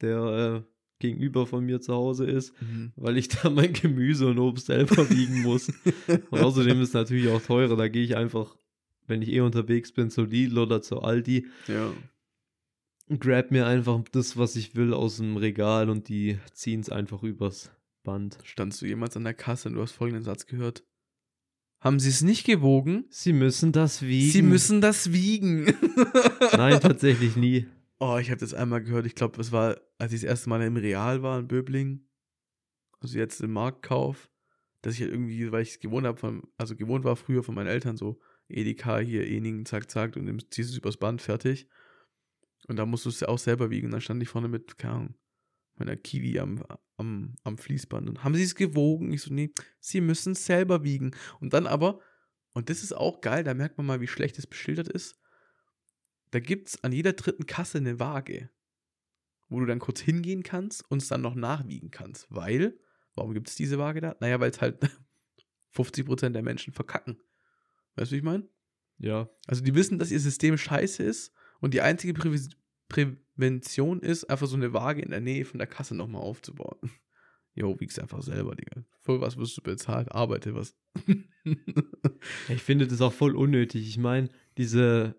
der 0.00 0.64
äh, 0.64 0.70
gegenüber 0.98 1.46
von 1.46 1.64
mir 1.64 1.80
zu 1.80 1.94
Hause 1.94 2.24
ist, 2.24 2.54
mhm. 2.62 2.92
weil 2.96 3.18
ich 3.18 3.28
da 3.42 3.50
mein 3.50 3.72
Gemüse 3.72 4.26
und 4.28 4.38
Obst 4.38 4.66
selber 4.66 5.08
wiegen 5.10 5.42
muss. 5.42 5.70
und 6.30 6.40
außerdem 6.40 6.80
ist 6.80 6.88
es 6.88 6.94
natürlich 6.94 7.28
auch 7.28 7.42
teurer, 7.42 7.76
da 7.76 7.88
gehe 7.88 8.04
ich 8.04 8.16
einfach 8.16 8.56
wenn 9.06 9.22
ich 9.22 9.32
eh 9.32 9.40
unterwegs 9.40 9.92
bin, 9.92 10.10
zu 10.10 10.24
Lidl 10.24 10.58
oder 10.58 10.82
zu 10.82 11.00
Aldi. 11.00 11.46
Ja. 11.68 11.92
Grab 13.18 13.50
mir 13.50 13.66
einfach 13.66 14.02
das, 14.10 14.36
was 14.36 14.56
ich 14.56 14.74
will, 14.74 14.92
aus 14.92 15.18
dem 15.18 15.36
Regal 15.36 15.90
und 15.90 16.08
die 16.08 16.38
ziehen 16.52 16.80
es 16.80 16.90
einfach 16.90 17.22
übers 17.22 17.70
Band. 18.06 18.38
Standst 18.44 18.80
du 18.80 18.86
jemals 18.86 19.16
an 19.16 19.24
der 19.24 19.34
Kasse 19.34 19.68
und 19.68 19.74
du 19.74 19.82
hast 19.82 19.92
folgenden 19.92 20.24
Satz 20.24 20.46
gehört? 20.46 20.84
Haben 21.80 22.00
Sie 22.00 22.08
es 22.08 22.22
nicht 22.22 22.46
gewogen? 22.46 23.04
Sie 23.10 23.34
müssen 23.34 23.72
das 23.72 24.00
wiegen. 24.00 24.30
Sie 24.30 24.42
müssen 24.42 24.80
das 24.80 25.12
wiegen. 25.12 25.66
Nein, 26.56 26.80
tatsächlich 26.80 27.36
nie. 27.36 27.66
Oh, 27.98 28.16
ich 28.18 28.30
habe 28.30 28.40
das 28.40 28.54
einmal 28.54 28.82
gehört. 28.82 29.06
Ich 29.06 29.14
glaube, 29.14 29.36
das 29.36 29.52
war, 29.52 29.76
als 29.98 30.12
ich 30.12 30.22
das 30.22 30.30
erste 30.30 30.48
Mal 30.48 30.62
im 30.62 30.76
Real 30.76 31.22
war 31.22 31.38
in 31.38 31.48
Böbling. 31.48 32.06
Also 33.00 33.18
jetzt 33.18 33.40
im 33.40 33.52
Marktkauf. 33.52 34.30
Dass 34.82 34.94
ich 34.94 35.00
halt 35.00 35.12
irgendwie, 35.12 35.50
weil 35.52 35.62
ich 35.62 35.70
es 35.70 35.80
gewohnt 35.80 36.06
habe, 36.06 36.42
also 36.56 36.76
gewohnt 36.76 37.04
war 37.04 37.16
früher 37.16 37.42
von 37.42 37.54
meinen 37.54 37.66
Eltern 37.66 37.96
so, 37.96 38.20
Edeka 38.48 38.98
hier, 38.98 39.26
Eningen, 39.26 39.66
zack, 39.66 39.90
zack, 39.90 40.16
und 40.16 40.26
dann 40.26 40.38
ziehst 40.38 40.70
du 40.70 40.74
es 40.74 40.78
übers 40.78 40.96
Band, 40.96 41.20
fertig. 41.20 41.68
Und 42.68 42.76
da 42.76 42.86
musst 42.86 43.04
du 43.04 43.08
es 43.08 43.20
ja 43.20 43.28
auch 43.28 43.38
selber 43.38 43.70
wiegen. 43.70 43.86
Und 43.86 43.92
dann 43.92 44.00
stand 44.00 44.22
ich 44.22 44.28
vorne 44.28 44.48
mit, 44.48 44.78
keine 44.78 44.94
Ahnung, 44.94 45.14
meiner 45.78 45.96
Kiwi 45.96 46.38
am, 46.38 46.62
am, 46.96 47.34
am 47.44 47.58
Fließband. 47.58 48.08
Und 48.08 48.24
haben 48.24 48.34
sie 48.34 48.42
es 48.42 48.54
gewogen? 48.54 49.12
Ich 49.12 49.22
so, 49.22 49.32
nee, 49.32 49.52
sie 49.80 50.00
müssen 50.00 50.32
es 50.32 50.46
selber 50.46 50.84
wiegen. 50.84 51.12
Und 51.40 51.52
dann 51.52 51.66
aber, 51.66 52.00
und 52.52 52.70
das 52.70 52.82
ist 52.82 52.92
auch 52.92 53.20
geil, 53.20 53.44
da 53.44 53.54
merkt 53.54 53.76
man 53.78 53.86
mal, 53.86 54.00
wie 54.00 54.06
schlecht 54.06 54.38
es 54.38 54.46
beschildert 54.46 54.88
ist. 54.88 55.18
Da 56.30 56.40
gibt 56.40 56.68
es 56.68 56.84
an 56.84 56.92
jeder 56.92 57.12
dritten 57.12 57.46
Kasse 57.46 57.78
eine 57.78 58.00
Waage, 58.00 58.50
wo 59.48 59.60
du 59.60 59.66
dann 59.66 59.78
kurz 59.78 60.00
hingehen 60.00 60.42
kannst 60.42 60.88
und 60.90 61.02
es 61.02 61.08
dann 61.08 61.20
noch 61.20 61.34
nachwiegen 61.34 61.90
kannst. 61.90 62.26
Weil, 62.30 62.78
warum 63.14 63.34
gibt 63.34 63.48
es 63.48 63.54
diese 63.54 63.78
Waage 63.78 64.00
da? 64.00 64.16
Naja, 64.20 64.40
weil 64.40 64.50
es 64.50 64.60
halt 64.60 64.78
50% 65.74 66.30
der 66.30 66.42
Menschen 66.42 66.72
verkacken. 66.72 67.18
Weißt 67.94 68.10
du, 68.10 68.14
wie 68.14 68.18
ich 68.18 68.24
meine? 68.24 68.48
Ja. 68.98 69.28
Also 69.46 69.62
die 69.62 69.74
wissen, 69.74 69.98
dass 69.98 70.10
ihr 70.10 70.20
System 70.20 70.56
scheiße 70.56 71.02
ist 71.02 71.32
und 71.60 71.74
die 71.74 71.80
einzige 71.80 72.14
Prä 72.14 73.16
Prävention 73.36 74.00
ist, 74.00 74.24
einfach 74.24 74.46
so 74.46 74.56
eine 74.56 74.72
Waage 74.72 75.02
in 75.02 75.10
der 75.10 75.20
Nähe 75.20 75.44
von 75.44 75.58
der 75.58 75.66
Kasse 75.66 75.94
nochmal 75.94 76.22
aufzubauen. 76.22 76.78
Jo, 77.58 77.74
wiegst 77.80 77.98
einfach 77.98 78.20
selber, 78.20 78.54
Digga. 78.54 78.84
Für 79.00 79.22
was 79.22 79.38
wirst 79.38 79.56
du 79.56 79.62
bezahlt? 79.62 80.12
Arbeite 80.12 80.54
was. 80.54 80.76
ich 82.50 82.62
finde 82.62 82.86
das 82.86 83.00
auch 83.00 83.14
voll 83.14 83.34
unnötig. 83.34 83.88
Ich 83.88 83.96
meine, 83.96 84.28
diese. 84.58 85.14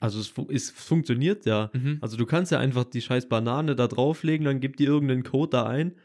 Also 0.00 0.20
es, 0.20 0.34
es 0.50 0.70
funktioniert 0.70 1.46
ja. 1.46 1.70
Mhm. 1.72 1.96
Also 2.02 2.18
du 2.18 2.26
kannst 2.26 2.52
ja 2.52 2.58
einfach 2.58 2.84
die 2.84 3.00
scheiß 3.00 3.30
Banane 3.30 3.74
da 3.74 3.88
drauflegen, 3.88 4.44
dann 4.44 4.60
gibt 4.60 4.80
die 4.80 4.84
irgendeinen 4.84 5.22
Code 5.22 5.48
da 5.48 5.66
ein 5.66 5.96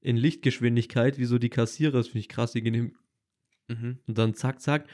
in 0.00 0.16
Lichtgeschwindigkeit, 0.16 1.18
wie 1.18 1.24
so 1.24 1.38
die 1.38 1.50
Kassierer, 1.50 1.90
das 1.94 2.06
finde 2.06 2.20
ich 2.20 2.28
krass, 2.28 2.52
die 2.52 2.62
gehen 2.62 2.96
mhm. 3.66 3.98
und 4.06 4.16
dann 4.16 4.34
zack, 4.34 4.60
zack 4.60 4.86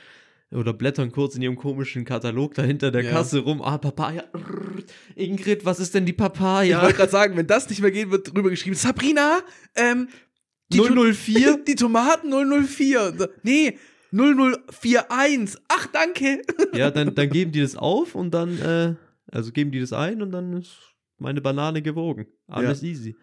oder 0.55 0.73
blättern 0.73 1.11
kurz 1.11 1.35
in 1.35 1.43
ihrem 1.43 1.57
komischen 1.57 2.05
Katalog 2.05 2.55
dahinter 2.55 2.91
der 2.91 3.03
ja. 3.03 3.11
Kasse 3.11 3.41
rum. 3.41 3.61
Ah, 3.61 3.79
Papaya. 3.79 4.25
Ingrid, 5.17 5.65
was 5.65 5.81
ist 5.81 5.95
denn 5.95 6.07
die 6.07 6.13
Papaya? 6.13 6.79
Ich 6.79 6.83
wollte 6.83 6.97
gerade 6.97 7.13
sagen, 7.13 7.37
wenn 7.37 7.47
das 7.47 7.69
nicht 7.69 7.83
mehr 7.83 7.91
geht, 7.91 8.11
wird 8.11 8.33
drüber 8.35 8.51
geschrieben. 8.51 8.77
Sabrina, 8.77 9.41
ähm, 9.75 10.09
die 10.73 10.81
004? 10.81 11.59
die 11.67 11.75
Tomaten 11.75 12.31
004. 12.31 13.31
Nee, 13.43 13.79
0041. 14.13 15.61
Ach, 15.69 15.87
danke. 15.89 16.43
Ja, 16.75 16.91
dann, 16.91 17.15
dann 17.15 17.31
geben 17.31 17.53
die 17.53 17.61
das 17.61 17.77
auf 17.77 18.15
und 18.15 18.33
dann, 18.33 18.59
äh, 18.59 18.95
also 19.31 19.53
geben 19.53 19.71
die 19.71 19.81
das 19.81 19.93
ein 19.93 20.23
und 20.23 20.33
dann 20.33 20.53
ist 20.55 20.77
meine 21.19 21.41
Banane 21.41 21.83
gewogen. 21.83 22.27
Alles 22.47 22.83
ja. 22.83 22.89
easy. 22.89 23.17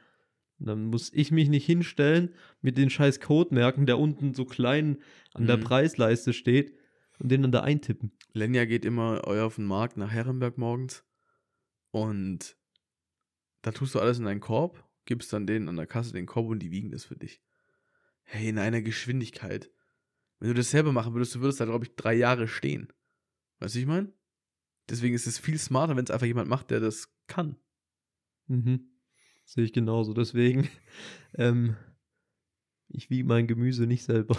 Und 0.60 0.68
dann 0.68 0.86
muss 0.86 1.12
ich 1.14 1.32
mich 1.32 1.50
nicht 1.50 1.66
hinstellen 1.66 2.34
mit 2.62 2.78
den 2.78 2.90
scheiß 2.90 3.20
Code 3.20 3.54
merken, 3.54 3.86
der 3.86 4.00
unten 4.00 4.34
so 4.34 4.46
klein 4.46 4.98
an 5.34 5.44
mhm. 5.44 5.48
der 5.48 5.58
Preisleiste 5.58 6.34
steht 6.34 6.74
und 7.22 7.30
den 7.30 7.44
dann 7.44 7.52
da 7.52 7.62
eintippen. 7.62 8.12
Lenja 8.34 8.66
geht 8.66 8.84
immer 8.84 9.28
auf 9.28 9.56
den 9.56 9.66
Markt 9.66 9.96
nach 9.96 10.12
Herrenberg 10.12 10.58
morgens 10.58 11.06
und 11.92 12.58
da 13.62 13.72
tust 13.72 13.94
du 13.94 14.00
alles 14.00 14.18
in 14.18 14.26
einen 14.26 14.40
Korb, 14.40 14.84
gibst 15.06 15.32
dann 15.32 15.46
denen 15.46 15.70
an 15.70 15.76
der 15.76 15.86
Kasse 15.86 16.14
den 16.14 16.26
Korb 16.26 16.48
und 16.48 16.60
die 16.60 16.72
wiegen 16.72 16.90
das 16.90 17.06
für 17.06 17.16
dich. 17.16 17.42
Hey, 18.24 18.50
in 18.50 18.58
einer 18.58 18.82
Geschwindigkeit. 18.82 19.72
Wenn 20.40 20.50
du 20.50 20.56
das 20.56 20.72
selber 20.72 20.92
machen 20.92 21.14
würdest, 21.14 21.36
du 21.36 21.42
würdest 21.42 21.60
da, 21.60 21.66
glaube 21.66 21.86
ich, 21.86 21.96
drei 21.96 22.16
Jahre 22.16 22.48
stehen. 22.48 22.92
Weißt 23.60 23.76
du, 23.76 23.80
ich 23.80 23.86
meine? 23.86 24.12
Deswegen 24.90 25.14
ist 25.14 25.28
es 25.28 25.38
viel 25.38 25.60
smarter, 25.60 25.96
wenn 25.96 26.04
es 26.04 26.12
einfach 26.12 26.26
jemand 26.26 26.50
macht, 26.50 26.72
der 26.72 26.80
das 26.80 27.14
kann. 27.28 27.58
Mhm. 28.48 28.90
Sehe 29.46 29.64
ich 29.64 29.74
genauso. 29.74 30.14
Deswegen 30.14 30.70
ähm, 31.36 31.76
ich 32.94 33.10
wiege 33.10 33.28
mein 33.28 33.48
Gemüse 33.48 33.88
nicht 33.88 34.04
selber. 34.04 34.36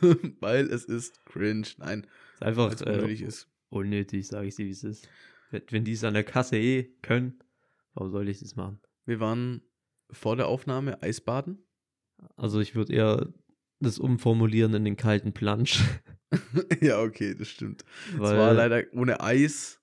Weil 0.40 0.66
es 0.66 0.84
ist 0.84 1.24
cringe. 1.26 1.68
Nein. 1.78 2.06
Es 2.34 2.40
ist 2.40 2.42
einfach 2.42 2.80
äh, 2.80 2.90
unnötig 2.90 3.22
ist. 3.22 3.48
Unnötig, 3.68 4.26
sage 4.26 4.48
ich 4.48 4.56
dir, 4.56 4.66
wie 4.66 4.70
es 4.70 4.84
ist. 4.84 5.08
Wenn 5.50 5.84
die 5.84 5.92
es 5.92 6.04
an 6.04 6.14
der 6.14 6.24
Kasse 6.24 6.56
eh 6.56 6.84
können, 7.02 7.38
warum 7.94 8.10
soll 8.10 8.28
ich 8.28 8.40
das 8.40 8.56
machen? 8.56 8.80
Wir 9.04 9.20
waren 9.20 9.62
vor 10.10 10.36
der 10.36 10.48
Aufnahme 10.48 11.02
Eisbaden. 11.02 11.64
Also 12.36 12.60
ich 12.60 12.74
würde 12.74 12.92
eher 12.92 13.32
das 13.80 13.98
umformulieren 13.98 14.74
in 14.74 14.84
den 14.84 14.96
kalten 14.96 15.32
Plansch. 15.32 15.82
ja, 16.80 17.00
okay, 17.00 17.34
das 17.34 17.48
stimmt. 17.48 17.84
es 18.14 18.20
war 18.20 18.54
leider 18.54 18.84
ohne 18.92 19.20
Eis. 19.20 19.80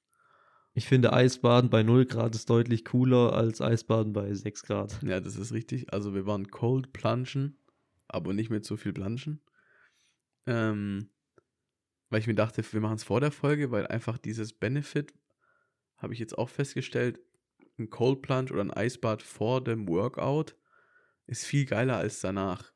Ich 0.73 0.87
finde 0.87 1.13
Eisbaden 1.13 1.69
bei 1.69 1.83
0 1.83 2.05
Grad 2.05 2.33
ist 2.33 2.49
deutlich 2.49 2.83
cooler 2.83 3.33
als 3.33 3.61
Eisbaden 3.61 4.11
bei 4.11 4.33
6 4.33 4.63
Grad. 4.63 4.99
Ja, 5.03 5.19
das 5.19 5.35
ist 5.35 5.53
richtig. 5.53 5.93
Also 5.93 6.15
wir 6.15 6.25
waren 6.25 6.47
Cold 6.47 6.91
Planschen 6.93 7.57
aber 8.13 8.33
nicht 8.33 8.49
mit 8.49 8.65
so 8.65 8.77
viel 8.77 8.93
Planschen. 8.93 9.41
Ähm, 10.45 11.09
weil 12.09 12.19
ich 12.19 12.27
mir 12.27 12.35
dachte, 12.35 12.63
wir 12.71 12.81
machen 12.81 12.95
es 12.95 13.03
vor 13.03 13.21
der 13.21 13.31
Folge, 13.31 13.71
weil 13.71 13.87
einfach 13.87 14.17
dieses 14.17 14.53
Benefit, 14.53 15.13
habe 15.97 16.13
ich 16.13 16.19
jetzt 16.19 16.37
auch 16.37 16.49
festgestellt, 16.49 17.19
ein 17.79 17.89
Cold 17.89 18.21
Plunge 18.21 18.51
oder 18.51 18.61
ein 18.61 18.71
Eisbad 18.71 19.23
vor 19.23 19.63
dem 19.63 19.87
Workout 19.87 20.55
ist 21.25 21.45
viel 21.45 21.65
geiler 21.65 21.97
als 21.97 22.19
danach. 22.19 22.73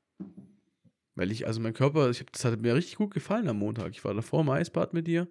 Weil 1.16 1.32
ich, 1.32 1.46
also 1.46 1.60
mein 1.60 1.74
Körper, 1.74 2.10
ich 2.10 2.20
hab, 2.20 2.32
das 2.32 2.46
hat 2.46 2.62
mir 2.62 2.76
richtig 2.76 2.96
gut 2.96 3.14
gefallen 3.14 3.48
am 3.48 3.60
Montag. 3.60 3.92
Ich 3.92 4.04
war 4.06 4.14
davor 4.14 4.42
im 4.42 4.50
Eisbad 4.50 4.94
mit 4.94 5.08
dir 5.08 5.28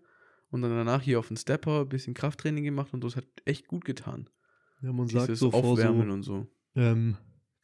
und 0.51 0.63
dann 0.63 0.71
danach 0.71 1.03
hier 1.03 1.19
auf 1.19 1.29
den 1.29 1.37
Stepper 1.37 1.81
ein 1.81 1.89
bisschen 1.89 2.15
Krafttraining 2.15 2.65
gemacht 2.65 2.93
und 2.93 3.03
das 3.03 3.17
hat 3.17 3.27
echt 3.45 3.67
gut 3.67 3.85
getan. 3.85 4.29
Ja, 4.83 4.93
man 4.93 5.07
Dieses 5.07 5.27
sagt 5.27 5.39
so 5.39 5.53
Aufwärmen 5.53 6.09
so, 6.09 6.13
und 6.13 6.23
so. 6.23 6.47
Ähm, 6.75 7.17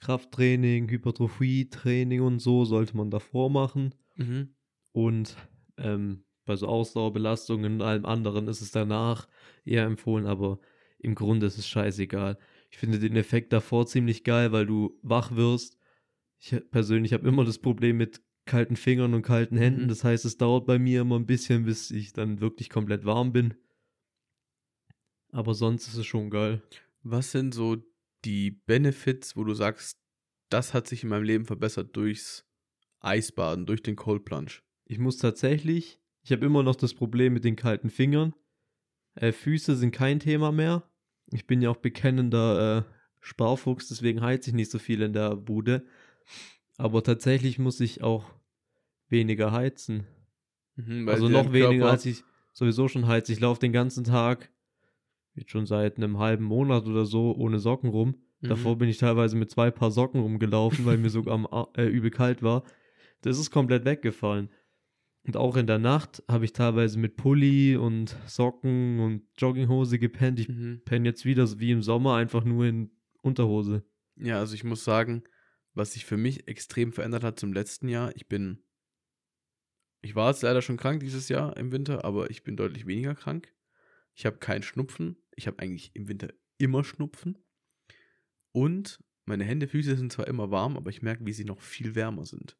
Krafttraining, 0.03 0.91
Hypertrophie-Training 0.91 2.21
und 2.21 2.41
so 2.41 2.65
sollte 2.65 2.97
man 2.97 3.11
davor 3.11 3.51
machen. 3.51 3.95
Mhm. 4.17 4.49
Und 4.91 5.37
ähm, 5.79 6.25
bei 6.45 6.57
so 6.57 6.67
Ausdauerbelastungen 6.67 7.75
und 7.75 7.83
allem 7.83 8.05
anderen 8.05 8.49
ist 8.49 8.63
es 8.63 8.73
danach 8.73 9.29
eher 9.65 9.85
empfohlen, 9.85 10.27
aber 10.27 10.59
im 10.99 11.15
Grunde 11.15 11.47
ist 11.47 11.57
es 11.57 11.69
scheißegal. 11.69 12.37
Ich 12.71 12.79
finde 12.79 12.99
den 12.99 13.15
Effekt 13.15 13.53
davor 13.53 13.87
ziemlich 13.87 14.25
geil, 14.25 14.51
weil 14.51 14.67
du 14.67 14.99
wach 15.03 15.37
wirst. 15.37 15.79
Ich 16.41 16.57
persönlich 16.73 17.13
habe 17.13 17.29
immer 17.29 17.45
das 17.45 17.59
Problem 17.59 17.97
mit 17.97 18.21
kalten 18.45 18.75
Fingern 18.75 19.15
und 19.15 19.23
kalten 19.23 19.57
Händen. 19.57 19.85
Mhm. 19.85 19.89
Das 19.89 20.03
heißt, 20.03 20.25
es 20.25 20.37
dauert 20.37 20.67
bei 20.67 20.81
mir 20.81 21.03
immer 21.03 21.17
ein 21.17 21.27
bisschen, 21.27 21.65
bis 21.65 21.93
ich 21.93 22.13
dann 22.13 22.41
wirklich 22.41 22.71
komplett 22.71 23.05
warm 23.05 23.33
bin. 23.33 23.55
Aber 25.31 25.55
sonst 25.55 25.87
ist 25.87 25.97
es 25.97 26.07
schon 26.07 26.29
geil. 26.29 26.61
Was 27.05 27.31
sind 27.31 27.55
so 27.55 27.77
die 28.25 28.51
Benefits, 28.51 29.37
wo 29.37 29.45
du 29.45 29.55
sagst, 29.55 29.99
das 30.49 30.75
hat 30.75 30.87
sich 30.87 31.03
in 31.03 31.09
meinem 31.09 31.25
Leben 31.25 31.45
verbessert 31.45 31.97
durchs 31.97 32.47
Eisbaden, 33.01 33.67
durch 33.67 33.83
den 33.83 33.97
Cold 33.97 34.25
Plunge? 34.25 34.53
Ich 34.85 34.99
muss 34.99 35.19
tatsächlich, 35.19 36.01
ich 36.23 36.33
habe 36.33 36.45
immer 36.45 36.63
noch 36.63 36.77
das 36.77 36.95
Problem 36.95 37.33
mit 37.33 37.45
den 37.45 37.57
kalten 37.57 37.91
Fingern. 37.91 38.35
Äh, 39.15 39.33
Füße 39.33 39.77
sind 39.77 39.93
kein 39.93 40.21
Thema 40.21 40.53
mehr. 40.53 40.89
Ich 41.31 41.47
bin 41.47 41.63
ja 41.63 41.71
auch 41.71 41.77
bekennender 41.77 42.79
äh, 42.79 42.83
Sparfuchs, 43.21 43.89
deswegen 43.89 44.21
heizt 44.21 44.49
ich 44.49 44.55
nicht 44.55 44.71
so 44.71 44.79
viel 44.79 45.03
in 45.03 45.13
der 45.13 45.37
Bude. 45.37 45.87
Aber 46.77 47.03
tatsächlich 47.03 47.59
muss 47.59 47.81
ich 47.81 48.03
auch 48.03 48.35
weniger 49.09 49.53
heizen. 49.53 50.07
Mhm, 50.77 51.09
also 51.09 51.29
noch 51.29 51.53
weniger, 51.53 51.91
als 51.91 52.07
ich 52.07 52.25
sowieso 52.53 52.89
schon 52.89 53.07
heize. 53.07 53.33
Ich 53.33 53.41
laufe 53.41 53.61
den 53.61 53.73
ganzen 53.73 54.05
Tag 54.05 54.52
jetzt 55.35 55.51
schon 55.51 55.67
seit 55.67 55.97
einem 55.97 56.19
halben 56.19 56.45
Monat 56.45 56.87
oder 56.87 57.05
so 57.05 57.35
ohne 57.35 57.59
Socken 57.59 57.91
rum. 57.91 58.17
Mhm. 58.41 58.49
Davor 58.49 58.77
bin 58.77 58.89
ich 58.89 58.99
teilweise 58.99 59.37
mit 59.37 59.51
zwei 59.51 59.71
Paar 59.71 59.91
Socken 59.91 60.21
rumgelaufen, 60.21 60.85
weil 60.85 60.99
mir 60.99 61.11
sogar 61.11 61.35
am, 61.35 61.49
äh, 61.77 61.87
übel 61.87 62.11
kalt 62.11 62.43
war. 62.43 62.65
Das 63.23 63.39
ist 63.39 63.51
komplett 63.51 63.85
weggefallen. 63.85 64.51
Und 65.25 65.37
auch 65.37 65.57
in 65.57 65.69
der 65.69 65.79
Nacht 65.79 66.23
habe 66.29 66.45
ich 66.45 66.53
teilweise 66.53 66.99
mit 66.99 67.17
Pulli 67.17 67.77
und 67.77 68.17
Socken 68.27 68.99
und 68.99 69.23
Jogginghose 69.39 69.99
gepennt. 69.99 70.41
Ich 70.41 70.49
mhm. 70.49 70.83
penne 70.85 71.09
jetzt 71.09 71.25
wieder 71.25 71.47
wie 71.61 71.71
im 71.71 71.83
Sommer 71.83 72.17
einfach 72.17 72.45
nur 72.45 72.65
in 72.65 72.91
Unterhose. 73.23 73.85
Ja, 74.17 74.39
also 74.39 74.55
ich 74.55 74.65
muss 74.65 74.83
sagen, 74.83 75.23
was 75.75 75.93
sich 75.93 76.05
für 76.05 76.17
mich 76.17 76.49
extrem 76.49 76.93
verändert 76.93 77.23
hat 77.23 77.39
zum 77.39 77.53
letzten 77.53 77.89
Jahr, 77.89 78.15
ich 78.17 78.29
bin, 78.29 78.65
ich 80.01 80.17
war 80.17 80.31
jetzt 80.31 80.43
leider 80.43 80.61
schon 80.61 80.77
krank 80.77 81.01
dieses 81.01 81.29
Jahr 81.29 81.57
im 81.57 81.71
Winter, 81.71 82.05
aber 82.05 82.31
ich 82.31 82.43
bin 82.43 82.57
deutlich 82.57 82.87
weniger 82.87 83.15
krank. 83.15 83.55
Ich 84.15 84.27
habe 84.27 84.39
keinen 84.39 84.63
Schnupfen. 84.63 85.17
Ich 85.37 85.47
habe 85.47 85.59
eigentlich 85.61 85.91
im 85.95 86.09
Winter 86.09 86.29
immer 86.59 86.85
Schnupfen. 86.85 87.39
Und 88.53 89.03
meine 89.25 89.45
Hände, 89.45 89.69
Füße 89.69 89.97
sind 89.97 90.13
zwar 90.13 90.27
immer 90.27 90.51
warm, 90.51 90.77
aber 90.77 90.91
ich 90.91 91.03
merke, 91.03 91.25
wie 91.27 91.33
sie 91.33 91.45
noch 91.45 91.61
viel 91.61 91.95
wärmer 91.95 92.27
sind. 92.27 92.57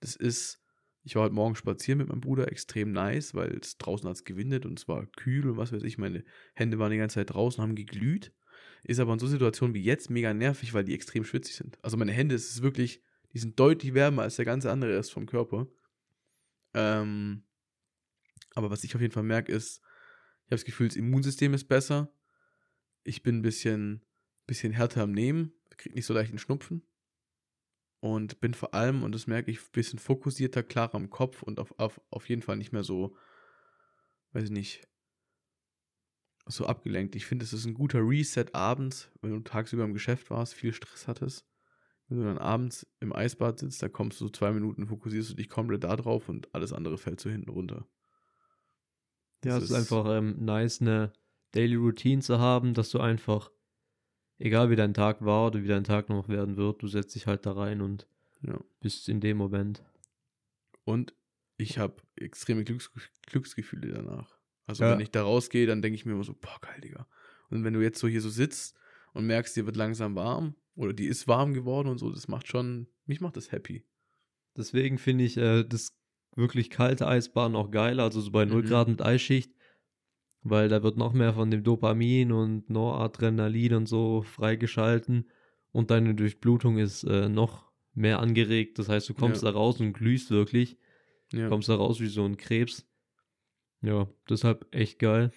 Das 0.00 0.14
ist, 0.16 0.62
Ich 1.02 1.14
war 1.16 1.24
heute 1.24 1.34
Morgen 1.34 1.56
spazieren 1.56 1.98
mit 1.98 2.08
meinem 2.08 2.20
Bruder, 2.20 2.50
extrem 2.52 2.92
nice, 2.92 3.34
weil 3.34 3.58
es 3.62 3.78
draußen 3.78 4.08
hat 4.08 4.24
gewindet 4.24 4.66
und 4.66 4.78
es 4.78 4.88
war 4.88 5.06
kühl 5.06 5.48
und 5.48 5.56
was 5.56 5.72
weiß 5.72 5.82
ich. 5.82 5.98
Meine 5.98 6.24
Hände 6.54 6.78
waren 6.78 6.90
die 6.90 6.98
ganze 6.98 7.14
Zeit 7.14 7.30
draußen, 7.30 7.62
haben 7.62 7.74
geglüht. 7.74 8.32
Ist 8.84 9.00
aber 9.00 9.12
in 9.12 9.18
so 9.18 9.26
Situationen 9.26 9.74
wie 9.74 9.82
jetzt 9.82 10.10
mega 10.10 10.34
nervig, 10.34 10.74
weil 10.74 10.84
die 10.84 10.94
extrem 10.94 11.24
schwitzig 11.24 11.56
sind. 11.56 11.78
Also 11.82 11.96
meine 11.96 12.12
Hände, 12.12 12.34
es 12.34 12.50
ist 12.50 12.62
wirklich, 12.62 13.02
die 13.32 13.38
sind 13.38 13.58
deutlich 13.58 13.94
wärmer 13.94 14.22
als 14.22 14.36
der 14.36 14.44
ganze 14.44 14.70
andere 14.70 14.96
Rest 14.96 15.12
vom 15.12 15.26
Körper. 15.26 15.66
Ähm, 16.74 17.44
aber 18.54 18.70
was 18.70 18.84
ich 18.84 18.94
auf 18.94 19.00
jeden 19.00 19.12
Fall 19.12 19.22
merke, 19.22 19.52
ist, 19.52 19.80
ich 20.48 20.52
habe 20.52 20.60
das 20.60 20.64
Gefühl, 20.64 20.88
das 20.88 20.96
Immunsystem 20.96 21.52
ist 21.52 21.68
besser. 21.68 22.10
Ich 23.04 23.22
bin 23.22 23.36
ein 23.36 23.42
bisschen, 23.42 24.02
bisschen 24.46 24.72
härter 24.72 25.02
am 25.02 25.12
Nehmen, 25.12 25.52
kriege 25.76 25.94
nicht 25.94 26.06
so 26.06 26.14
leicht 26.14 26.30
einen 26.30 26.38
Schnupfen. 26.38 26.86
Und 28.00 28.40
bin 28.40 28.54
vor 28.54 28.72
allem, 28.72 29.02
und 29.02 29.14
das 29.14 29.26
merke 29.26 29.50
ich, 29.50 29.58
ein 29.58 29.72
bisschen 29.72 29.98
fokussierter, 29.98 30.62
klarer 30.62 30.96
im 30.96 31.10
Kopf 31.10 31.42
und 31.42 31.60
auf, 31.60 31.78
auf, 31.78 32.00
auf 32.08 32.30
jeden 32.30 32.40
Fall 32.40 32.56
nicht 32.56 32.72
mehr 32.72 32.82
so, 32.82 33.14
weiß 34.32 34.44
ich 34.44 34.50
nicht, 34.50 34.88
so 36.46 36.64
abgelenkt. 36.64 37.14
Ich 37.14 37.26
finde, 37.26 37.44
es 37.44 37.52
ist 37.52 37.66
ein 37.66 37.74
guter 37.74 37.98
Reset 38.00 38.46
abends, 38.54 39.10
wenn 39.20 39.32
du 39.32 39.40
tagsüber 39.40 39.84
im 39.84 39.92
Geschäft 39.92 40.30
warst, 40.30 40.54
viel 40.54 40.72
Stress 40.72 41.06
hattest. 41.08 41.46
Wenn 42.06 42.20
du 42.20 42.24
dann 42.24 42.38
abends 42.38 42.86
im 43.00 43.12
Eisbad 43.12 43.58
sitzt, 43.58 43.82
da 43.82 43.90
kommst 43.90 44.18
du 44.18 44.24
so 44.24 44.30
zwei 44.30 44.52
Minuten, 44.52 44.86
fokussierst 44.86 45.28
du 45.28 45.34
dich 45.34 45.50
komplett 45.50 45.84
da 45.84 45.94
drauf 45.94 46.30
und 46.30 46.54
alles 46.54 46.72
andere 46.72 46.96
fällt 46.96 47.20
so 47.20 47.28
hinten 47.28 47.50
runter. 47.50 47.86
Ja, 49.44 49.56
es 49.56 49.64
ist, 49.64 49.70
ist 49.70 49.76
einfach 49.76 50.06
ähm, 50.16 50.36
nice, 50.44 50.80
eine 50.80 51.12
Daily 51.52 51.76
Routine 51.76 52.22
zu 52.22 52.38
haben, 52.38 52.74
dass 52.74 52.90
du 52.90 53.00
einfach, 53.00 53.50
egal 54.38 54.70
wie 54.70 54.76
dein 54.76 54.94
Tag 54.94 55.24
war 55.24 55.48
oder 55.48 55.62
wie 55.62 55.68
dein 55.68 55.84
Tag 55.84 56.08
noch 56.08 56.28
werden 56.28 56.56
wird, 56.56 56.82
du 56.82 56.88
setzt 56.88 57.14
dich 57.14 57.26
halt 57.26 57.46
da 57.46 57.52
rein 57.52 57.80
und 57.80 58.08
ja. 58.42 58.58
bist 58.80 59.08
in 59.08 59.20
dem 59.20 59.36
Moment. 59.36 59.82
Und 60.84 61.14
ich 61.56 61.78
habe 61.78 62.02
extreme 62.16 62.64
Glücks 62.64 62.90
Glücksgefühle 63.26 63.92
danach. 63.92 64.38
Also 64.66 64.84
ja. 64.84 64.92
wenn 64.92 65.00
ich 65.00 65.10
da 65.10 65.22
rausgehe, 65.22 65.66
dann 65.66 65.82
denke 65.82 65.94
ich 65.96 66.04
mir 66.04 66.12
immer 66.12 66.24
so, 66.24 66.34
boah, 66.34 66.58
geil, 66.60 66.80
Digga. 66.80 67.06
Und 67.50 67.64
wenn 67.64 67.74
du 67.74 67.80
jetzt 67.80 67.98
so 67.98 68.06
hier 68.06 68.20
so 68.20 68.30
sitzt 68.30 68.76
und 69.12 69.26
merkst, 69.26 69.56
dir 69.56 69.66
wird 69.66 69.76
langsam 69.76 70.14
warm 70.14 70.54
oder 70.74 70.92
die 70.92 71.06
ist 71.06 71.26
warm 71.26 71.54
geworden 71.54 71.88
und 71.88 71.98
so, 71.98 72.10
das 72.10 72.28
macht 72.28 72.48
schon, 72.48 72.86
mich 73.06 73.20
macht 73.20 73.36
das 73.36 73.50
happy. 73.50 73.84
Deswegen 74.56 74.98
finde 74.98 75.24
ich 75.24 75.36
äh, 75.36 75.64
das 75.64 75.96
wirklich 76.36 76.70
kalte 76.70 77.06
Eisbahn 77.06 77.56
auch 77.56 77.70
geil, 77.70 78.00
also 78.00 78.20
so 78.20 78.30
bei 78.30 78.44
0 78.44 78.62
mhm. 78.62 78.66
Grad 78.66 78.88
mit 78.88 79.02
Eisschicht, 79.02 79.52
weil 80.42 80.68
da 80.68 80.82
wird 80.82 80.96
noch 80.96 81.12
mehr 81.12 81.34
von 81.34 81.50
dem 81.50 81.64
Dopamin 81.64 82.32
und 82.32 82.70
Noradrenalin 82.70 83.74
und 83.74 83.86
so 83.86 84.22
freigeschalten 84.22 85.28
und 85.72 85.90
deine 85.90 86.14
Durchblutung 86.14 86.78
ist 86.78 87.04
äh, 87.04 87.28
noch 87.28 87.70
mehr 87.94 88.20
angeregt. 88.20 88.78
Das 88.78 88.88
heißt, 88.88 89.08
du 89.08 89.14
kommst 89.14 89.42
ja. 89.42 89.50
da 89.50 89.56
raus 89.56 89.80
und 89.80 89.92
glühst 89.92 90.30
wirklich. 90.30 90.78
Ja. 91.32 91.48
Kommst 91.48 91.68
da 91.68 91.74
raus 91.74 92.00
wie 92.00 92.06
so 92.06 92.24
ein 92.24 92.36
Krebs. 92.36 92.88
Ja, 93.82 94.08
deshalb 94.28 94.66
echt 94.74 94.98
geil. 94.98 95.30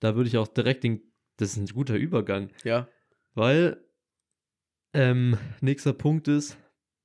Da 0.00 0.14
würde 0.14 0.28
ich 0.28 0.36
auch 0.36 0.48
direkt 0.48 0.84
den. 0.84 1.00
Das 1.36 1.52
ist 1.52 1.56
ein 1.56 1.74
guter 1.74 1.96
Übergang. 1.96 2.50
Ja. 2.64 2.88
Weil 3.34 3.82
ähm, 4.92 5.38
nächster 5.60 5.92
Punkt 5.92 6.28
ist, 6.28 6.58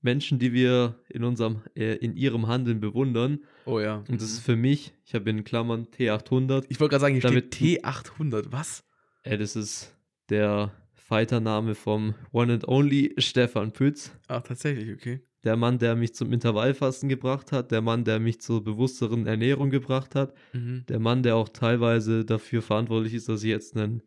Menschen, 0.04 0.40
die 0.40 0.54
wir 0.54 1.00
in 1.10 1.24
unserem, 1.24 1.62
äh, 1.76 1.96
in 1.96 2.16
ihrem 2.16 2.48
Handeln 2.48 2.80
bewundern. 2.80 3.40
Oh 3.66 3.80
ja. 3.80 4.04
Und 4.08 4.22
das 4.22 4.32
ist 4.32 4.40
für 4.40 4.56
mich, 4.56 4.94
ich 5.06 5.16
habe 5.16 5.30
in 5.30 5.44
Klammern 5.44 5.88
T800. 5.88 6.66
Ich 6.70 6.80
wollte 6.80 6.92
gerade 6.92 7.02
sagen, 7.02 7.14
hier 7.16 7.22
damit, 7.22 7.56
steht 7.56 7.82
T800, 7.84 8.48
was? 8.52 8.84
Äh, 9.24 9.38
das 9.38 9.56
ist 9.56 9.96
der 10.30 10.72
Fightername 10.94 11.76
vom 11.76 12.16
One 12.32 12.54
and 12.54 12.68
Only 12.68 13.14
Stefan 13.18 13.72
Pütz. 13.72 14.12
Ach, 14.28 14.42
tatsächlich, 14.42 14.94
okay 14.94 15.22
der 15.44 15.58
Mann, 15.58 15.78
der 15.78 15.96
mich 15.96 16.16
zum 16.16 16.32
Intervallfasten 16.32 17.10
gebracht 17.10 17.52
hat, 17.52 17.72
der 17.72 17.82
Mann, 17.82 18.06
der 18.06 18.20
mich 18.20 18.40
zur 18.40 18.64
bewussteren 18.64 19.28
Ernährung 19.28 19.70
gebracht 19.70 20.16
hat, 20.16 20.34
mhm. 20.54 20.86
der 20.88 21.00
Mann, 21.00 21.22
der 21.22 21.36
auch 21.36 21.50
teilweise 21.50 22.24
dafür 22.24 22.62
verantwortlich 22.62 23.14
ist, 23.14 23.28
dass 23.28 23.44
ich 23.44 23.50
jetzt 23.50 23.76
ein 23.76 24.04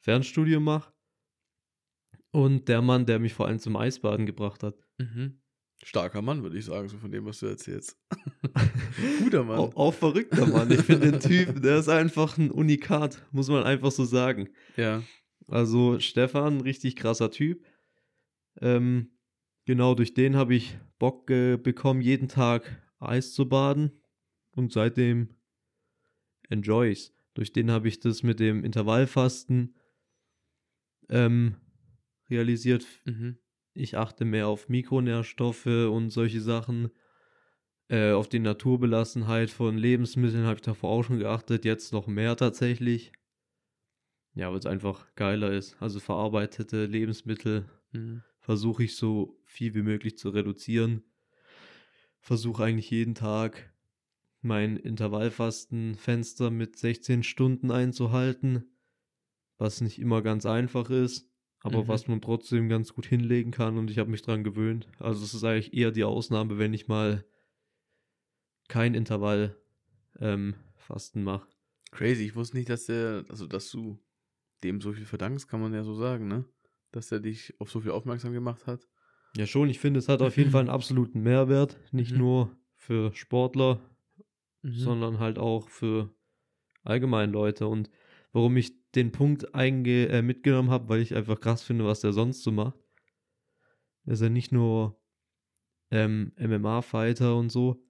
Fernstudium 0.00 0.64
mache 0.64 0.92
und 2.36 2.68
der 2.68 2.82
Mann, 2.82 3.06
der 3.06 3.18
mich 3.18 3.34
vor 3.34 3.46
allem 3.46 3.58
zum 3.58 3.76
Eisbaden 3.76 4.26
gebracht 4.26 4.62
hat. 4.62 4.74
Mhm. 4.98 5.40
Starker 5.82 6.22
Mann, 6.22 6.42
würde 6.42 6.58
ich 6.58 6.64
sagen, 6.64 6.88
so 6.88 6.96
von 6.96 7.10
dem, 7.10 7.26
was 7.26 7.40
du 7.40 7.46
erzählst. 7.46 7.98
Guter 9.22 9.44
Mann. 9.44 9.58
Auch, 9.58 9.76
auch 9.76 9.94
verrückter 9.94 10.46
Mann. 10.46 10.70
Ich 10.70 10.82
finde 10.82 11.12
den 11.12 11.20
Typ, 11.20 11.60
der 11.62 11.78
ist 11.78 11.88
einfach 11.88 12.38
ein 12.38 12.50
Unikat, 12.50 13.22
muss 13.30 13.48
man 13.48 13.62
einfach 13.64 13.90
so 13.90 14.04
sagen. 14.04 14.48
Ja. 14.76 15.02
Also 15.46 16.00
Stefan, 16.00 16.60
richtig 16.62 16.96
krasser 16.96 17.30
Typ. 17.30 17.64
Ähm, 18.60 19.10
Genau, 19.66 19.96
durch 19.96 20.14
den 20.14 20.36
habe 20.36 20.54
ich 20.54 20.78
Bock 21.00 21.28
äh, 21.28 21.56
bekommen, 21.56 22.00
jeden 22.00 22.28
Tag 22.28 22.82
Eis 23.00 23.34
zu 23.34 23.48
baden. 23.48 23.90
Und 24.52 24.72
seitdem 24.72 25.34
enjoy 26.48 26.92
ich's. 26.92 27.12
Durch 27.34 27.52
den 27.52 27.70
habe 27.70 27.88
ich 27.88 28.00
das 28.00 28.22
mit 28.22 28.40
dem 28.40 28.64
Intervallfasten 28.64 29.74
ähm, 31.10 31.56
realisiert. 32.30 32.86
Mhm. 33.04 33.38
Ich 33.74 33.96
achte 33.96 34.24
mehr 34.24 34.48
auf 34.48 34.68
Mikronährstoffe 34.68 35.66
und 35.66 36.10
solche 36.10 36.40
Sachen. 36.40 36.90
Äh, 37.88 38.12
auf 38.12 38.28
die 38.28 38.40
Naturbelassenheit 38.40 39.50
von 39.50 39.76
Lebensmitteln 39.76 40.44
habe 40.44 40.56
ich 40.56 40.62
davor 40.62 40.90
auch 40.90 41.02
schon 41.02 41.18
geachtet. 41.18 41.64
Jetzt 41.64 41.92
noch 41.92 42.06
mehr 42.06 42.36
tatsächlich. 42.36 43.12
Ja, 44.34 44.50
weil 44.50 44.58
es 44.58 44.66
einfach 44.66 45.14
geiler 45.14 45.52
ist. 45.52 45.76
Also 45.80 46.00
verarbeitete 46.00 46.86
Lebensmittel. 46.86 47.66
Mhm 47.92 48.22
versuche 48.46 48.84
ich 48.84 48.94
so 48.94 49.36
viel 49.42 49.74
wie 49.74 49.82
möglich 49.82 50.16
zu 50.18 50.30
reduzieren. 50.30 51.02
Versuche 52.20 52.62
eigentlich 52.62 52.92
jeden 52.92 53.16
Tag 53.16 53.74
mein 54.40 54.76
Intervallfastenfenster 54.76 56.52
mit 56.52 56.76
16 56.76 57.24
Stunden 57.24 57.72
einzuhalten, 57.72 58.78
was 59.58 59.80
nicht 59.80 59.98
immer 59.98 60.22
ganz 60.22 60.46
einfach 60.46 60.90
ist, 60.90 61.28
aber 61.66 61.84
mhm. 61.84 61.88
was 61.88 62.06
man 62.06 62.20
trotzdem 62.20 62.68
ganz 62.68 62.94
gut 62.94 63.06
hinlegen 63.06 63.50
kann 63.50 63.76
und 63.76 63.90
ich 63.90 63.98
habe 63.98 64.10
mich 64.10 64.22
dran 64.22 64.44
gewöhnt. 64.44 64.88
Also 64.98 65.24
es 65.24 65.34
ist 65.34 65.44
eigentlich 65.44 65.74
eher 65.74 65.90
die 65.90 66.04
Ausnahme, 66.04 66.58
wenn 66.58 66.72
ich 66.72 66.88
mal 66.88 67.24
kein 68.68 68.94
Intervallfasten 68.94 69.56
ähm, 70.20 71.24
mache. 71.24 71.48
Crazy, 71.90 72.24
ich 72.24 72.36
wusste 72.36 72.56
nicht, 72.56 72.68
dass 72.68 72.84
der, 72.86 73.24
also 73.28 73.46
dass 73.46 73.70
du 73.70 73.98
dem 74.62 74.80
so 74.80 74.92
viel 74.92 75.06
verdankst, 75.06 75.48
kann 75.48 75.60
man 75.60 75.74
ja 75.74 75.82
so 75.82 75.94
sagen, 75.94 76.28
ne? 76.28 76.44
dass 76.92 77.12
er 77.12 77.20
dich 77.20 77.54
auf 77.60 77.70
so 77.70 77.80
viel 77.80 77.90
aufmerksam 77.90 78.32
gemacht 78.32 78.66
hat? 78.66 78.86
Ja, 79.36 79.46
schon. 79.46 79.68
Ich 79.68 79.78
finde, 79.78 79.98
es 79.98 80.08
hat 80.08 80.22
auf 80.22 80.36
jeden 80.36 80.50
Fall 80.52 80.60
einen 80.60 80.70
absoluten 80.70 81.20
Mehrwert. 81.20 81.78
Nicht 81.92 82.12
mhm. 82.12 82.18
nur 82.18 82.56
für 82.74 83.12
Sportler, 83.14 83.80
mhm. 84.62 84.72
sondern 84.72 85.18
halt 85.18 85.38
auch 85.38 85.68
für 85.68 86.14
allgemein 86.84 87.32
Leute. 87.32 87.66
Und 87.66 87.90
warum 88.32 88.56
ich 88.56 88.85
den 88.96 89.12
Punkt 89.12 89.54
einge 89.54 90.08
äh, 90.08 90.22
mitgenommen 90.22 90.70
habe, 90.70 90.88
weil 90.88 91.00
ich 91.00 91.14
einfach 91.14 91.40
krass 91.40 91.62
finde, 91.62 91.84
was 91.84 92.00
der 92.00 92.12
sonst 92.12 92.42
so 92.42 92.50
macht. 92.50 92.78
Er 94.04 94.14
ist 94.14 94.22
ja 94.22 94.28
nicht 94.28 94.52
nur 94.52 95.00
ähm, 95.90 96.32
MMA-Fighter 96.38 97.36
und 97.36 97.50
so, 97.50 97.84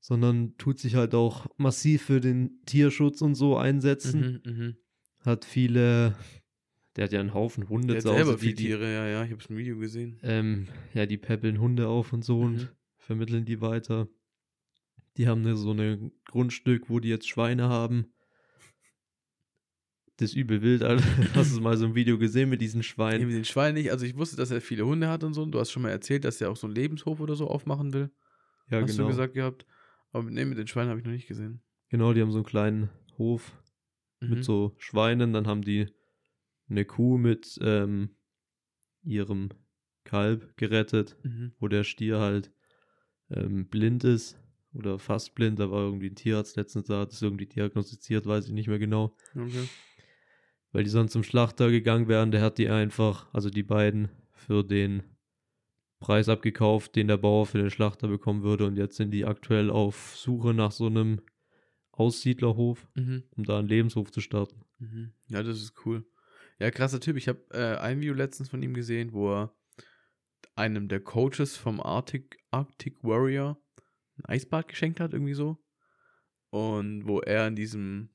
sondern 0.00 0.56
tut 0.56 0.78
sich 0.78 0.94
halt 0.94 1.14
auch 1.14 1.46
massiv 1.56 2.02
für 2.02 2.20
den 2.20 2.62
Tierschutz 2.64 3.22
und 3.22 3.34
so 3.34 3.56
einsetzen. 3.56 4.40
Mhm, 4.44 4.52
mh. 4.52 4.74
Hat 5.24 5.44
viele 5.44 6.16
der 6.98 7.04
hat 7.04 7.12
ja 7.12 7.20
einen 7.20 7.32
Haufen 7.32 7.68
Hunde 7.68 7.94
der 7.94 8.02
zu 8.02 8.10
Hause. 8.10 8.24
Selber 8.24 8.40
die, 8.40 8.54
Tiere, 8.54 8.92
ja, 8.92 9.06
ja, 9.06 9.24
ich 9.24 9.30
habe 9.30 9.40
ein 9.48 9.56
Video 9.56 9.78
gesehen. 9.78 10.18
Ähm, 10.24 10.66
ja, 10.94 11.06
die 11.06 11.16
peppeln 11.16 11.60
Hunde 11.60 11.86
auf 11.86 12.12
und 12.12 12.24
so 12.24 12.38
mhm. 12.38 12.44
und 12.44 12.74
vermitteln 12.96 13.44
die 13.44 13.60
weiter. 13.60 14.08
Die 15.16 15.28
haben 15.28 15.56
so 15.56 15.70
ein 15.70 16.10
Grundstück, 16.24 16.90
wo 16.90 16.98
die 16.98 17.08
jetzt 17.08 17.28
Schweine 17.28 17.68
haben. 17.68 18.12
Das 20.18 20.30
ist 20.30 20.36
übel 20.36 20.62
wild, 20.62 20.82
Alter. 20.82 21.04
Hast 21.34 21.56
du 21.56 21.60
mal 21.60 21.76
so 21.76 21.86
ein 21.86 21.94
Video 21.94 22.18
gesehen 22.18 22.50
mit 22.50 22.60
diesen 22.60 22.82
Schweinen? 22.82 23.20
Nee, 23.20 23.26
mit 23.26 23.36
den 23.36 23.44
Schweinen 23.44 23.74
nicht. 23.74 23.92
Also 23.92 24.04
ich 24.04 24.16
wusste, 24.16 24.36
dass 24.36 24.50
er 24.50 24.60
viele 24.60 24.84
Hunde 24.84 25.08
hat 25.08 25.22
und 25.22 25.32
so. 25.32 25.46
Du 25.46 25.60
hast 25.60 25.70
schon 25.70 25.82
mal 25.82 25.90
erzählt, 25.90 26.24
dass 26.24 26.40
er 26.40 26.50
auch 26.50 26.56
so 26.56 26.66
einen 26.66 26.74
Lebenshof 26.74 27.20
oder 27.20 27.36
so 27.36 27.46
aufmachen 27.46 27.92
will. 27.92 28.10
Ja, 28.68 28.80
hast 28.80 28.88
genau. 28.88 28.88
Hast 28.88 28.98
du 28.98 29.06
gesagt 29.06 29.34
gehabt. 29.34 29.64
Aber 30.10 30.28
nee, 30.28 30.44
mit 30.44 30.58
den 30.58 30.66
Schweinen 30.66 30.90
habe 30.90 30.98
ich 30.98 31.06
noch 31.06 31.12
nicht 31.12 31.28
gesehen. 31.28 31.62
Genau, 31.88 32.12
die 32.12 32.20
haben 32.20 32.32
so 32.32 32.38
einen 32.38 32.46
kleinen 32.46 32.90
Hof 33.16 33.52
mhm. 34.20 34.30
mit 34.30 34.44
so 34.44 34.74
Schweinen. 34.78 35.32
Dann 35.32 35.46
haben 35.46 35.62
die 35.62 35.86
eine 36.68 36.84
Kuh 36.84 37.16
mit 37.16 37.56
ähm, 37.62 38.10
ihrem 39.04 39.50
Kalb 40.02 40.56
gerettet, 40.56 41.16
mhm. 41.22 41.52
wo 41.60 41.68
der 41.68 41.84
Stier 41.84 42.18
halt 42.18 42.50
ähm, 43.30 43.68
blind 43.68 44.02
ist 44.02 44.36
oder 44.74 44.98
fast 44.98 45.36
blind. 45.36 45.60
Da 45.60 45.70
war 45.70 45.82
irgendwie 45.84 46.10
ein 46.10 46.16
Tierarzt 46.16 46.56
letztens 46.56 46.88
da, 46.88 47.02
hat 47.02 47.12
es 47.12 47.22
irgendwie 47.22 47.46
diagnostiziert, 47.46 48.26
weiß 48.26 48.46
ich 48.46 48.52
nicht 48.52 48.66
mehr 48.66 48.80
genau. 48.80 49.14
Okay. 49.36 49.68
Weil 50.72 50.84
die 50.84 50.90
sonst 50.90 51.12
zum 51.12 51.22
Schlachter 51.22 51.70
gegangen 51.70 52.08
wären, 52.08 52.30
der 52.30 52.42
hat 52.42 52.58
die 52.58 52.68
einfach, 52.68 53.32
also 53.32 53.50
die 53.50 53.62
beiden, 53.62 54.10
für 54.32 54.62
den 54.62 55.02
Preis 56.00 56.28
abgekauft, 56.28 56.94
den 56.94 57.08
der 57.08 57.16
Bauer 57.16 57.46
für 57.46 57.58
den 57.58 57.70
Schlachter 57.70 58.08
bekommen 58.08 58.42
würde. 58.42 58.66
Und 58.66 58.76
jetzt 58.76 58.96
sind 58.96 59.10
die 59.10 59.24
aktuell 59.24 59.70
auf 59.70 60.16
Suche 60.16 60.54
nach 60.54 60.72
so 60.72 60.86
einem 60.86 61.20
Aussiedlerhof, 61.92 62.86
mhm. 62.94 63.24
um 63.36 63.44
da 63.44 63.58
einen 63.58 63.68
Lebenshof 63.68 64.12
zu 64.12 64.20
starten. 64.20 64.64
Mhm. 64.78 65.12
Ja, 65.28 65.42
das 65.42 65.60
ist 65.60 65.74
cool. 65.84 66.06
Ja, 66.60 66.70
krasser 66.70 67.00
Typ. 67.00 67.16
Ich 67.16 67.28
habe 67.28 67.40
äh, 67.50 67.76
ein 67.78 68.00
Video 68.00 68.14
letztens 68.14 68.48
von 68.48 68.62
ihm 68.62 68.74
gesehen, 68.74 69.12
wo 69.12 69.32
er 69.32 69.54
einem 70.54 70.88
der 70.88 71.00
Coaches 71.00 71.56
vom 71.56 71.80
Arctic, 71.80 72.38
Arctic 72.50 73.02
Warrior 73.02 73.60
ein 74.16 74.24
Eisbad 74.26 74.68
geschenkt 74.68 75.00
hat, 75.00 75.12
irgendwie 75.12 75.34
so. 75.34 75.58
Und 76.50 77.06
wo 77.06 77.20
er 77.20 77.46
in 77.46 77.56
diesem, 77.56 78.10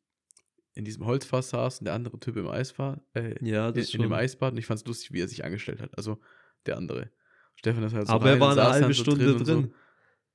in 0.76 0.86
diesem 0.86 1.06
Holzfass 1.06 1.50
saß 1.50 1.80
und 1.80 1.86
der 1.86 1.94
andere 1.94 2.20
Typ 2.20 2.36
im 2.38 2.48
Eisbad, 2.48 3.00
äh, 3.14 3.36
ja, 3.46 3.70
in, 3.70 3.76
in, 3.76 4.02
dem 4.02 4.14
Eisbad. 4.14 4.54
Und 4.54 4.58
ich 4.58 4.66
fand 4.66 4.80
es 4.80 4.86
lustig, 4.86 5.12
wie 5.12 5.22
er 5.22 5.28
sich 5.28 5.46
angestellt 5.46 5.82
hat. 5.82 5.96
Also 5.98 6.20
der 6.66 6.78
andere. 6.78 7.10
Stefan 7.56 7.84
ist 7.84 7.94
halt 7.94 8.08
so 8.08 8.14
Aber 8.14 8.30
er 8.30 8.40
war 8.40 8.52
eine 8.52 8.64
halbe 8.64 8.94
Stunde 8.94 9.26
drin. 9.26 9.44
drin. 9.44 9.64
So. 9.64 9.74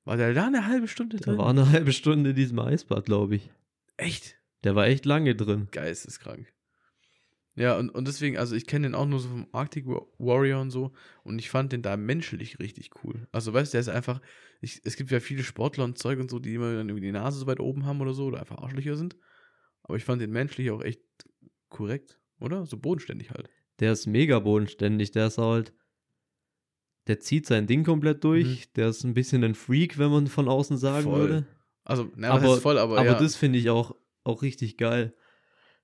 War 0.05 0.16
der 0.16 0.33
da 0.33 0.46
eine 0.46 0.66
halbe 0.66 0.88
Stunde 0.88 1.16
drin? 1.16 1.35
Der 1.35 1.38
war 1.38 1.51
eine 1.51 1.70
halbe 1.70 1.92
Stunde 1.92 2.31
in 2.31 2.37
diesem 2.37 2.59
Eisbad, 2.59 3.05
glaube 3.05 3.37
ich. 3.37 3.51
Echt? 3.96 4.37
Der 4.64 4.74
war 4.74 4.87
echt 4.87 5.05
lange 5.05 5.35
drin. 5.35 5.68
Geisteskrank. 5.70 6.46
Ja, 7.55 7.77
und, 7.77 7.90
und 7.90 8.07
deswegen, 8.07 8.38
also 8.38 8.55
ich 8.55 8.66
kenne 8.66 8.87
den 8.87 8.94
auch 8.94 9.07
nur 9.07 9.18
so 9.18 9.29
vom 9.29 9.48
Arctic 9.51 9.85
Warrior 9.87 10.61
und 10.61 10.70
so. 10.70 10.92
Und 11.24 11.40
ich 11.40 11.51
fand 11.51 11.72
den 11.72 11.83
da 11.83 11.96
menschlich 11.96 12.61
richtig 12.61 12.90
cool. 13.03 13.27
Also, 13.33 13.53
weißt 13.53 13.72
du, 13.72 13.74
der 13.74 13.81
ist 13.81 13.88
einfach. 13.88 14.20
Ich, 14.61 14.81
es 14.85 14.96
gibt 14.96 15.11
ja 15.11 15.18
viele 15.18 15.42
Sportler 15.42 15.85
und 15.85 15.98
Zeug 15.98 16.20
und 16.20 16.31
so, 16.31 16.38
die 16.38 16.55
immer 16.55 16.72
dann 16.72 16.88
irgendwie 16.88 17.07
die 17.07 17.12
Nase 17.12 17.38
so 17.38 17.46
weit 17.48 17.59
oben 17.59 17.85
haben 17.85 18.01
oder 18.01 18.14
so, 18.14 18.27
oder 18.27 18.38
einfach 18.38 18.59
Arschlöcher 18.59 18.96
sind. 18.96 19.16
Aber 19.88 19.96
ich 19.96 20.05
fand 20.05 20.22
den 20.22 20.31
menschlich 20.31 20.70
auch 20.70 20.83
echt 20.83 21.01
korrekt, 21.68 22.20
oder? 22.38 22.66
So 22.66 22.77
bodenständig 22.77 23.31
halt. 23.31 23.51
Der 23.81 23.92
ist 23.92 24.07
mega 24.07 24.38
bodenständig. 24.38 25.11
Der 25.12 25.27
ist 25.27 25.38
halt. 25.38 25.72
Der 27.07 27.20
zieht 27.20 27.46
sein 27.46 27.66
Ding 27.66 27.85
komplett 27.85 28.22
durch. 28.22 28.66
Mhm. 28.66 28.72
Der 28.77 28.88
ist 28.88 29.03
ein 29.05 29.14
bisschen 29.14 29.42
ein 29.42 29.55
Freak, 29.55 29.98
wenn 29.98 30.11
man 30.11 30.27
von 30.27 30.46
außen 30.46 30.77
sagen 30.77 31.05
voll. 31.05 31.20
würde. 31.20 31.46
Also, 31.85 32.11
na, 32.16 32.31
aber, 32.31 32.59
voll, 32.59 32.79
aber. 32.79 32.98
Aber 32.98 33.12
ja. 33.12 33.18
das 33.18 33.35
finde 33.35 33.59
ich 33.59 33.70
auch, 33.70 33.96
auch 34.24 34.42
richtig 34.42 34.77
geil. 34.77 35.14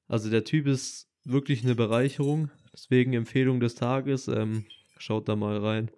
Also, 0.06 0.28
der 0.28 0.44
Typ 0.44 0.66
ist 0.66 1.08
wirklich 1.24 1.64
eine 1.64 1.74
Bereicherung. 1.74 2.50
Deswegen 2.74 3.14
Empfehlung 3.14 3.58
des 3.58 3.74
Tages. 3.74 4.28
Ähm, 4.28 4.66
schaut 4.98 5.28
da 5.28 5.36
mal 5.36 5.56
rein. 5.58 5.90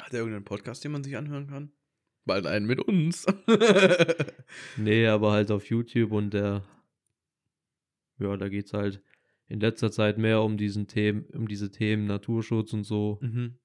Hat 0.00 0.14
er 0.14 0.20
irgendeinen 0.20 0.44
Podcast, 0.44 0.82
den 0.82 0.92
man 0.92 1.04
sich 1.04 1.16
anhören 1.16 1.48
kann? 1.48 1.72
Bald 2.24 2.46
einen 2.46 2.66
mit 2.66 2.80
uns. 2.80 3.26
nee, 4.76 5.06
aber 5.06 5.32
halt 5.32 5.50
auf 5.50 5.66
YouTube 5.66 6.12
und 6.12 6.32
der. 6.32 6.62
Ja, 8.20 8.36
da 8.36 8.48
geht 8.48 8.66
es 8.66 8.72
halt 8.72 9.02
in 9.48 9.60
letzter 9.60 9.90
Zeit 9.90 10.18
mehr 10.18 10.42
um 10.42 10.56
diesen 10.56 10.86
Themen, 10.86 11.24
um 11.34 11.48
diese 11.48 11.70
Themen 11.70 12.06
Naturschutz 12.06 12.72
und 12.72 12.84
so. 12.84 13.18
Mhm. 13.20 13.58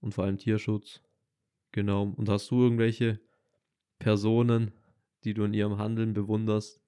Und 0.00 0.12
vor 0.12 0.24
allem 0.24 0.38
Tierschutz. 0.38 1.02
Genau. 1.72 2.14
Und 2.16 2.28
hast 2.28 2.50
du 2.50 2.62
irgendwelche 2.62 3.20
Personen, 3.98 4.72
die 5.24 5.34
du 5.34 5.44
in 5.44 5.54
ihrem 5.54 5.78
Handeln 5.78 6.12
bewunderst? 6.12 6.80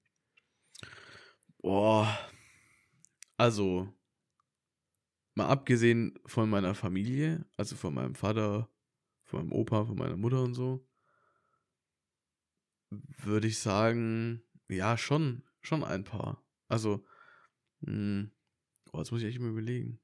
Boah, 1.61 2.07
also, 3.39 3.87
mal 5.35 5.47
abgesehen 5.47 6.19
von 6.25 6.49
meiner 6.49 6.75
Familie, 6.75 7.45
also 7.55 7.77
von 7.77 7.93
meinem 7.93 8.15
Vater, 8.15 8.69
von 9.23 9.39
meinem 9.39 9.53
Opa, 9.53 9.85
von 9.85 9.97
meiner 9.97 10.17
Mutter 10.17 10.43
und 10.43 10.53
so, 10.53 10.85
würde 12.89 13.47
ich 13.47 13.59
sagen, 13.59 14.43
ja, 14.67 14.97
schon, 14.97 15.43
schon 15.61 15.83
ein 15.83 16.03
paar. 16.03 16.43
Also, 16.69 17.03
mh, 17.81 18.29
oh, 18.93 18.99
das 18.99 19.11
muss 19.11 19.21
ich 19.21 19.27
echt 19.27 19.39
mal 19.39 19.49
überlegen. 19.49 19.99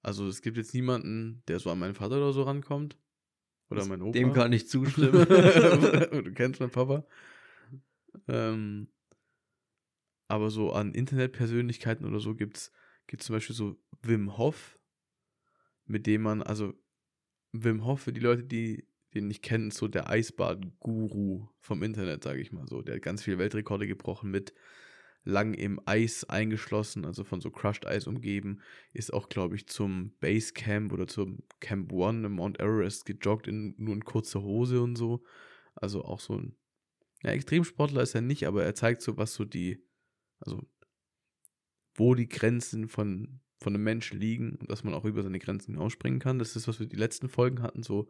Also, 0.00 0.26
es 0.26 0.40
gibt 0.40 0.56
jetzt 0.56 0.72
niemanden, 0.72 1.42
der 1.48 1.58
so 1.58 1.70
an 1.70 1.78
meinen 1.78 1.94
Vater 1.94 2.16
oder 2.16 2.32
so 2.32 2.44
rankommt. 2.44 2.96
Oder 3.70 3.84
mein 3.84 4.00
Opa. 4.00 4.12
Dem 4.12 4.32
kann 4.32 4.52
ich 4.52 4.68
zustimmen. 4.68 5.12
du 5.28 6.32
kennst 6.32 6.60
meinen 6.60 6.70
Papa. 6.70 7.04
Ähm, 8.26 8.88
aber 10.28 10.50
so 10.50 10.72
an 10.72 10.94
Internetpersönlichkeiten 10.94 12.06
oder 12.06 12.20
so 12.20 12.34
gibt 12.34 12.56
es 12.56 12.72
zum 13.18 13.34
Beispiel 13.34 13.56
so 13.56 13.76
Wim 14.02 14.38
Hof, 14.38 14.78
mit 15.84 16.06
dem 16.06 16.22
man, 16.22 16.42
also 16.42 16.72
Wim 17.52 17.84
Hof, 17.84 18.02
für 18.02 18.12
die 18.12 18.20
Leute, 18.20 18.44
die 18.44 18.87
den 19.14 19.28
nicht 19.28 19.42
kennen, 19.42 19.68
ist 19.68 19.78
so 19.78 19.88
der 19.88 20.10
Eisbad-Guru 20.10 21.48
vom 21.60 21.82
Internet, 21.82 22.24
sage 22.24 22.40
ich 22.40 22.52
mal 22.52 22.66
so. 22.68 22.82
Der 22.82 22.96
hat 22.96 23.02
ganz 23.02 23.22
viele 23.22 23.38
Weltrekorde 23.38 23.86
gebrochen 23.86 24.30
mit 24.30 24.54
lang 25.24 25.54
im 25.54 25.80
Eis 25.84 26.24
eingeschlossen, 26.24 27.04
also 27.04 27.24
von 27.24 27.40
so 27.40 27.50
Crushed 27.50 27.86
Eis 27.86 28.06
umgeben. 28.06 28.60
Ist 28.92 29.12
auch, 29.12 29.28
glaube 29.28 29.56
ich, 29.56 29.66
zum 29.66 30.12
Basecamp 30.20 30.92
oder 30.92 31.06
zum 31.06 31.42
Camp 31.60 31.92
One 31.92 32.26
im 32.26 32.32
Mount 32.32 32.60
Everest 32.60 33.04
gejoggt 33.04 33.46
in 33.46 33.74
nur 33.78 33.94
in 33.94 34.04
kurzer 34.04 34.42
Hose 34.42 34.80
und 34.80 34.96
so. 34.96 35.22
Also 35.74 36.04
auch 36.04 36.20
so 36.20 36.34
ein 36.34 36.56
ja, 37.22 37.30
Extremsportler 37.30 38.02
ist 38.02 38.14
er 38.14 38.20
nicht, 38.20 38.46
aber 38.46 38.64
er 38.64 38.74
zeigt 38.74 39.02
so, 39.02 39.16
was 39.16 39.34
so 39.34 39.44
die, 39.44 39.84
also 40.40 40.66
wo 41.94 42.14
die 42.14 42.28
Grenzen 42.28 42.88
von, 42.88 43.40
von 43.58 43.74
einem 43.74 43.84
Menschen 43.84 44.20
liegen 44.20 44.54
und 44.56 44.70
dass 44.70 44.84
man 44.84 44.94
auch 44.94 45.04
über 45.04 45.22
seine 45.22 45.40
Grenzen 45.40 45.74
hinausspringen 45.74 46.20
kann. 46.20 46.38
Das 46.38 46.56
ist, 46.56 46.68
was 46.68 46.78
wir 46.78 46.86
die 46.86 46.96
letzten 46.96 47.28
Folgen 47.28 47.62
hatten, 47.62 47.82
so 47.82 48.08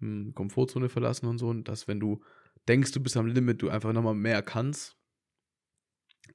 hm, 0.00 0.34
Komfortzone 0.34 0.88
verlassen 0.88 1.26
und 1.26 1.38
so. 1.38 1.48
Und 1.48 1.68
dass, 1.68 1.88
wenn 1.88 2.00
du 2.00 2.22
denkst, 2.68 2.92
du 2.92 3.00
bist 3.00 3.16
am 3.16 3.26
Limit, 3.26 3.62
du 3.62 3.70
einfach 3.70 3.92
nochmal 3.92 4.14
mehr 4.14 4.42
kannst. 4.42 4.96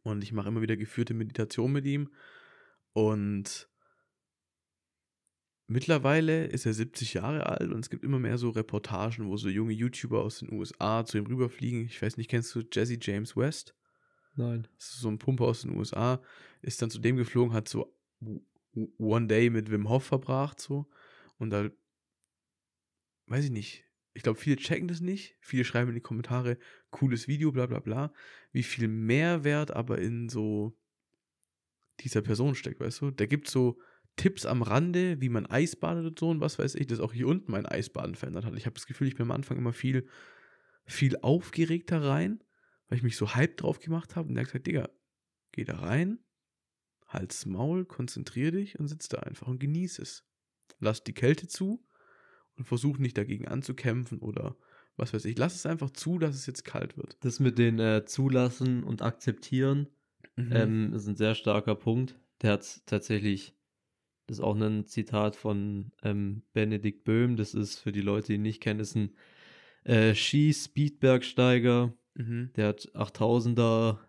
Und 0.04 0.24
ich 0.24 0.32
mache 0.32 0.50
immer 0.50 0.62
wieder 0.62 0.78
geführte 0.78 1.14
Meditation 1.14 1.72
mit 1.72 1.86
ihm. 1.86 2.10
Und 2.94 3.70
Mittlerweile 5.68 6.46
ist 6.46 6.68
er 6.68 6.74
70 6.74 7.16
Jahre 7.16 7.48
alt 7.48 7.72
und 7.72 7.80
es 7.80 7.90
gibt 7.90 8.04
immer 8.04 8.20
mehr 8.20 8.38
so 8.38 8.52
Reportagen, 8.52 9.28
wo 9.28 9.36
so 9.36 9.50
junge 9.50 9.74
YouTuber 9.74 10.22
aus 10.22 10.40
den 10.40 10.54
USA 10.54 11.04
zu 11.06 11.18
ihm 11.18 11.26
rüberfliegen. 11.26 11.86
Ich 11.86 12.00
weiß 12.00 12.18
nicht, 12.18 12.30
kennst 12.30 12.54
du 12.54 12.62
Jesse 12.72 13.00
James 13.02 13.36
West? 13.36 13.74
Nein. 14.36 14.68
Das 14.78 14.90
ist 14.90 15.00
so 15.00 15.10
ein 15.10 15.18
Pumper 15.18 15.46
aus 15.46 15.64
den 15.64 15.76
USA. 15.76 16.22
Ist 16.62 16.82
dann 16.82 16.92
zu 16.92 17.00
dem 17.00 17.18
geflogen, 17.18 17.54
hat 17.54 17.68
so 17.68 17.92
One 18.98 19.26
Day 19.26 19.50
mit 19.50 19.72
Wim 19.72 19.90
Hof 19.90 20.04
verbracht, 20.04 20.60
so. 20.60 20.86
Und 21.40 21.50
da, 21.50 21.70
weiß 23.28 23.46
ich 23.46 23.52
nicht. 23.52 23.86
Ich 24.14 24.24
glaube, 24.24 24.40
viele 24.40 24.56
checken 24.56 24.88
das 24.88 25.02
nicht. 25.02 25.36
Viele 25.42 25.66
schreiben 25.66 25.90
in 25.90 25.96
die 25.96 26.02
Kommentare, 26.02 26.58
cooles 26.90 27.28
Video, 27.28 27.52
bla 27.52 27.66
bla 27.66 27.80
bla. 27.80 28.14
Wie 28.52 28.64
viel 28.64 28.88
Mehrwert 28.88 29.72
aber 29.72 30.00
in 30.00 30.30
so 30.30 30.78
dieser 32.00 32.22
Person 32.22 32.56
steckt, 32.56 32.80
weißt 32.80 33.02
du? 33.02 33.12
Der 33.12 33.28
gibt 33.28 33.50
so 33.50 33.78
Tipps 34.16 34.46
am 34.46 34.62
Rande, 34.62 35.20
wie 35.20 35.30
man 35.30 35.46
Eis 35.46 35.76
badet 35.76 36.06
und 36.06 36.20
so 36.20 36.30
und 36.30 36.40
was 36.40 36.58
weiß 36.58 36.76
ich, 36.76 36.88
dass 36.88 37.00
auch 37.00 37.14
hier 37.14 37.28
unten 37.28 37.52
mein 37.52 37.66
Eisbaden 37.66 38.16
verändert 38.16 38.46
hat. 38.46 38.56
Ich 38.56 38.66
habe 38.66 38.76
das 38.76 38.88
Gefühl, 38.88 39.08
ich 39.08 39.16
bin 39.16 39.24
am 39.24 39.32
Anfang 39.32 39.58
immer 39.58 39.74
viel, 39.74 40.08
viel 40.86 41.18
aufgeregter 41.18 42.02
rein, 42.02 42.42
weil 42.88 42.98
ich 42.98 43.04
mich 43.04 43.18
so 43.18 43.36
hype 43.36 43.58
drauf 43.58 43.80
gemacht 43.80 44.16
habe 44.16 44.30
und 44.30 44.36
der 44.36 44.46
gesagt, 44.46 44.68
Digga, 44.68 44.90
geh 45.52 45.66
da 45.66 45.80
rein, 45.80 46.20
halt's 47.08 47.46
Maul, 47.46 47.86
konzentrier 47.86 48.52
dich 48.52 48.80
und 48.80 48.88
sitz 48.88 49.10
da 49.10 49.20
einfach 49.20 49.48
und 49.48 49.60
genieß 49.60 50.00
es. 50.00 50.26
Lass 50.80 51.04
die 51.04 51.14
Kälte 51.14 51.48
zu 51.48 51.85
und 52.58 52.66
versuch 52.66 52.98
nicht 52.98 53.18
dagegen 53.18 53.48
anzukämpfen 53.48 54.20
oder 54.20 54.56
was 54.98 55.14
weiß 55.14 55.26
ich. 55.26 55.38
Lass 55.38 55.56
es 55.56 55.66
einfach 55.66 55.90
zu, 55.90 56.20
dass 56.20 56.36
es 56.36 56.46
jetzt 56.46 56.64
kalt 56.64 56.98
wird. 56.98 57.18
Das 57.22 57.40
mit 57.40 57.58
den 57.58 57.80
äh, 57.80 58.06
Zulassen 58.06 58.84
und 58.84 59.02
Akzeptieren 59.02 59.88
mhm. 60.36 60.52
ähm, 60.54 60.94
ist 60.94 61.08
ein 61.08 61.18
sehr 61.18 61.36
starker 61.36 61.76
Punkt. 61.76 62.18
Der 62.42 62.54
hat 62.54 62.82
tatsächlich 62.86 63.56
das 64.28 64.40
ist 64.40 64.44
auch 64.44 64.56
ein 64.56 64.86
Zitat 64.88 65.36
von 65.36 65.92
ähm, 66.04 66.42
Benedikt 66.54 67.04
Böhm. 67.04 67.36
Das 67.36 67.54
ist 67.54 67.80
für 67.80 67.92
die 67.92 68.02
Leute, 68.02 68.28
die 68.28 68.34
ihn 68.36 68.42
nicht 68.42 68.62
kennen, 68.62 68.80
ist 68.80 68.96
ein 68.96 69.12
äh, 69.84 70.16
Ski-Speedbergsteiger. 70.16 71.94
Mhm. 72.16 72.52
Der 72.56 72.68
hat 72.70 72.90
8000er 72.96 74.00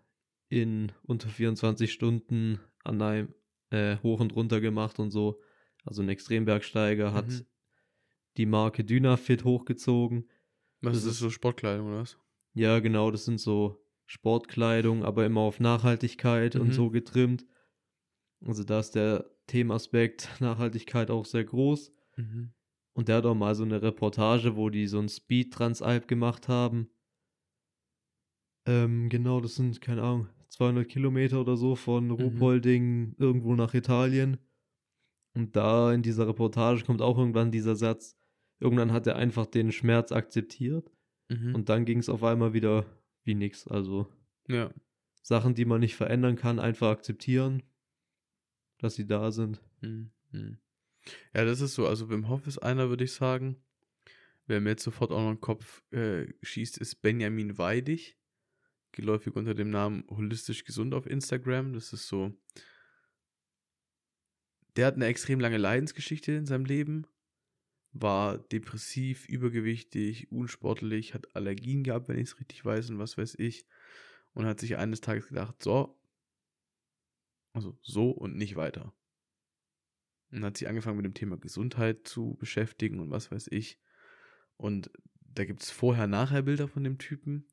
in 0.49 0.91
unter 1.03 1.29
24 1.29 1.91
Stunden 1.91 2.59
an 2.83 3.01
einem 3.01 3.33
äh, 3.69 3.97
hoch 3.97 4.19
und 4.19 4.35
runter 4.35 4.59
gemacht 4.59 4.97
und 4.97 5.11
so. 5.11 5.39
Also 5.85 6.01
ein 6.01 6.09
Extrembergsteiger 6.09 7.13
hat 7.13 7.27
mhm. 7.27 7.45
Die 8.37 8.45
Marke 8.45 8.83
Dynafit 8.83 9.43
hochgezogen. 9.43 10.29
Was 10.81 10.93
das 10.93 11.03
ist 11.03 11.09
das 11.09 11.17
so 11.19 11.29
Sportkleidung 11.29 11.87
oder 11.87 11.99
was? 11.99 12.17
Ja, 12.53 12.79
genau, 12.79 13.11
das 13.11 13.25
sind 13.25 13.39
so 13.39 13.83
Sportkleidung, 14.05 15.03
aber 15.03 15.25
immer 15.25 15.41
auf 15.41 15.59
Nachhaltigkeit 15.59 16.55
mhm. 16.55 16.61
und 16.61 16.71
so 16.73 16.89
getrimmt. 16.89 17.45
Also 18.45 18.63
da 18.63 18.79
ist 18.79 18.95
der 18.95 19.29
Themenaspekt 19.47 20.29
Nachhaltigkeit 20.39 21.11
auch 21.11 21.25
sehr 21.25 21.43
groß. 21.43 21.91
Mhm. 22.15 22.53
Und 22.93 23.09
der 23.09 23.17
hat 23.17 23.25
auch 23.25 23.35
mal 23.35 23.53
so 23.53 23.63
eine 23.63 23.81
Reportage, 23.81 24.55
wo 24.55 24.69
die 24.69 24.87
so 24.87 24.99
ein 24.99 25.09
Speed 25.09 25.53
Transalp 25.53 26.07
gemacht 26.07 26.47
haben. 26.47 26.89
Ähm, 28.65 29.09
genau, 29.09 29.39
das 29.39 29.55
sind, 29.55 29.81
keine 29.81 30.01
Ahnung, 30.01 30.29
200 30.49 30.87
Kilometer 30.87 31.41
oder 31.41 31.57
so 31.57 31.75
von 31.75 32.05
mhm. 32.05 32.11
Ruhpolding 32.11 33.15
irgendwo 33.17 33.55
nach 33.55 33.73
Italien. 33.73 34.37
Und 35.35 35.55
da 35.55 35.93
in 35.93 36.01
dieser 36.01 36.27
Reportage 36.27 36.83
kommt 36.83 37.01
auch 37.01 37.17
irgendwann 37.17 37.51
dieser 37.51 37.75
Satz, 37.75 38.17
irgendwann 38.59 38.91
hat 38.91 39.07
er 39.07 39.15
einfach 39.15 39.45
den 39.45 39.71
Schmerz 39.71 40.11
akzeptiert. 40.11 40.91
Mhm. 41.29 41.55
Und 41.55 41.69
dann 41.69 41.85
ging 41.85 41.99
es 41.99 42.09
auf 42.09 42.23
einmal 42.23 42.53
wieder 42.53 42.85
wie 43.23 43.35
nix. 43.35 43.67
Also 43.67 44.07
ja. 44.47 44.71
Sachen, 45.21 45.55
die 45.55 45.65
man 45.65 45.81
nicht 45.81 45.95
verändern 45.95 46.35
kann, 46.35 46.59
einfach 46.59 46.89
akzeptieren 46.89 47.63
dass 48.77 48.95
sie 48.95 49.07
da 49.07 49.31
sind. 49.31 49.61
Mhm. 49.81 50.11
Ja, 51.33 51.45
das 51.45 51.61
ist 51.61 51.75
so. 51.75 51.87
Also 51.87 52.09
Wim 52.09 52.27
Hof 52.27 52.47
ist 52.47 52.59
einer, 52.59 52.89
würde 52.89 53.03
ich 53.03 53.13
sagen. 53.13 53.57
Wer 54.45 54.61
mir 54.61 54.71
jetzt 54.71 54.83
sofort 54.83 55.11
auch 55.11 55.21
noch 55.21 55.33
den 55.33 55.41
Kopf 55.41 55.83
äh, 55.91 56.27
schießt, 56.41 56.77
ist 56.77 57.01
Benjamin 57.01 57.57
Weidig. 57.57 58.17
Geläufig 58.91 59.35
unter 59.35 59.53
dem 59.53 59.69
Namen 59.69 60.05
Holistisch 60.09 60.63
Gesund 60.63 60.93
auf 60.93 61.05
Instagram. 61.05 61.73
Das 61.73 61.91
ist 61.93 62.07
so. 62.07 62.33
Der 64.75 64.87
hat 64.87 64.95
eine 64.95 65.07
extrem 65.07 65.39
lange 65.39 65.57
Leidensgeschichte 65.57 66.31
in 66.33 66.45
seinem 66.45 66.65
Leben. 66.65 67.07
War 68.01 68.37
depressiv, 68.37 69.27
übergewichtig, 69.27 70.31
unsportlich, 70.31 71.13
hat 71.13 71.35
Allergien 71.35 71.83
gehabt, 71.83 72.07
wenn 72.07 72.17
ich 72.17 72.29
es 72.29 72.39
richtig 72.39 72.63
weiß 72.63 72.89
und 72.89 72.99
was 72.99 73.17
weiß 73.17 73.35
ich. 73.39 73.65
Und 74.33 74.45
hat 74.45 74.59
sich 74.59 74.77
eines 74.77 75.01
Tages 75.01 75.27
gedacht, 75.27 75.61
so, 75.63 75.99
also 77.53 77.77
so 77.81 78.11
und 78.11 78.35
nicht 78.35 78.55
weiter. 78.55 78.93
Und 80.31 80.43
hat 80.43 80.57
sich 80.57 80.67
angefangen 80.67 80.97
mit 80.97 81.05
dem 81.05 81.13
Thema 81.13 81.37
Gesundheit 81.37 82.07
zu 82.07 82.35
beschäftigen 82.35 82.99
und 82.99 83.09
was 83.09 83.31
weiß 83.31 83.47
ich. 83.51 83.79
Und 84.57 84.91
da 85.21 85.45
gibt 85.45 85.63
es 85.63 85.71
Vorher-Nachher-Bilder 85.71 86.67
von 86.67 86.83
dem 86.83 86.97
Typen. 86.97 87.47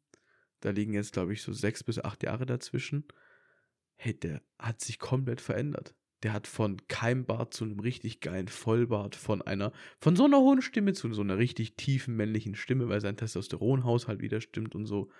Da 0.60 0.70
liegen 0.70 0.94
jetzt, 0.94 1.12
glaube 1.12 1.32
ich, 1.32 1.42
so 1.42 1.52
sechs 1.52 1.84
bis 1.84 1.98
acht 1.98 2.22
Jahre 2.22 2.46
dazwischen. 2.46 3.06
Hey, 3.96 4.18
der 4.18 4.42
hat 4.58 4.80
sich 4.80 4.98
komplett 4.98 5.40
verändert 5.40 5.94
der 6.24 6.32
hat 6.32 6.46
von 6.46 6.78
Keimbart 6.88 7.52
zu 7.52 7.64
einem 7.64 7.78
richtig 7.78 8.20
geilen 8.20 8.48
Vollbart, 8.48 9.14
von 9.14 9.42
einer, 9.42 9.72
von 10.00 10.16
so 10.16 10.24
einer 10.24 10.38
hohen 10.38 10.62
Stimme 10.62 10.94
zu 10.94 11.12
so 11.12 11.20
einer 11.20 11.36
richtig 11.36 11.76
tiefen 11.76 12.16
männlichen 12.16 12.54
Stimme, 12.54 12.88
weil 12.88 13.02
sein 13.02 13.18
Testosteronhaushalt 13.18 14.22
wieder 14.22 14.40
stimmt 14.40 14.74
und 14.74 14.86
so. 14.86 15.10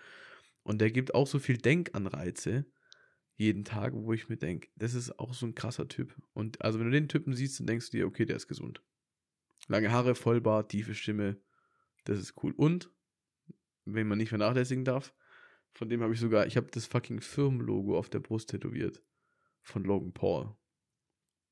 Und 0.63 0.81
der 0.81 0.91
gibt 0.91 1.15
auch 1.15 1.27
so 1.27 1.39
viel 1.39 1.59
Denkanreize 1.59 2.65
jeden 3.37 3.65
Tag, 3.65 3.93
wo 3.95 4.15
ich 4.15 4.31
mir 4.31 4.39
denke, 4.39 4.69
das 4.77 4.95
ist 4.95 5.19
auch 5.19 5.35
so 5.35 5.45
ein 5.45 5.55
krasser 5.55 5.89
Typ. 5.89 6.15
Und 6.33 6.63
also 6.63 6.79
wenn 6.79 6.87
du 6.87 6.93
den 6.93 7.09
Typen 7.09 7.35
siehst, 7.35 7.61
dann 7.61 7.67
denkst 7.67 7.91
du 7.91 7.99
dir, 7.99 8.07
okay, 8.07 8.25
der 8.25 8.37
ist 8.37 8.49
gesund. 8.49 8.83
Lange 9.69 9.93
Haare, 9.93 10.15
Vollbart, 10.15 10.71
tiefe 10.71 10.95
Stimme, 10.95 11.37
das 12.05 12.19
ist 12.19 12.43
cool. 12.43 12.53
Und, 12.57 12.91
wenn 13.85 14.09
man 14.09 14.17
nicht 14.17 14.31
vernachlässigen 14.31 14.85
darf, 14.87 15.13
von 15.73 15.91
dem 15.91 16.03
habe 16.03 16.15
ich 16.15 16.21
sogar, 16.21 16.47
ich 16.47 16.57
habe 16.57 16.69
das 16.71 16.87
fucking 16.87 17.21
Firmenlogo 17.21 17.99
auf 17.99 18.09
der 18.09 18.21
Brust 18.21 18.51
tätowiert. 18.51 19.03
Von 19.61 19.85
Logan 19.85 20.13
Paul. 20.13 20.55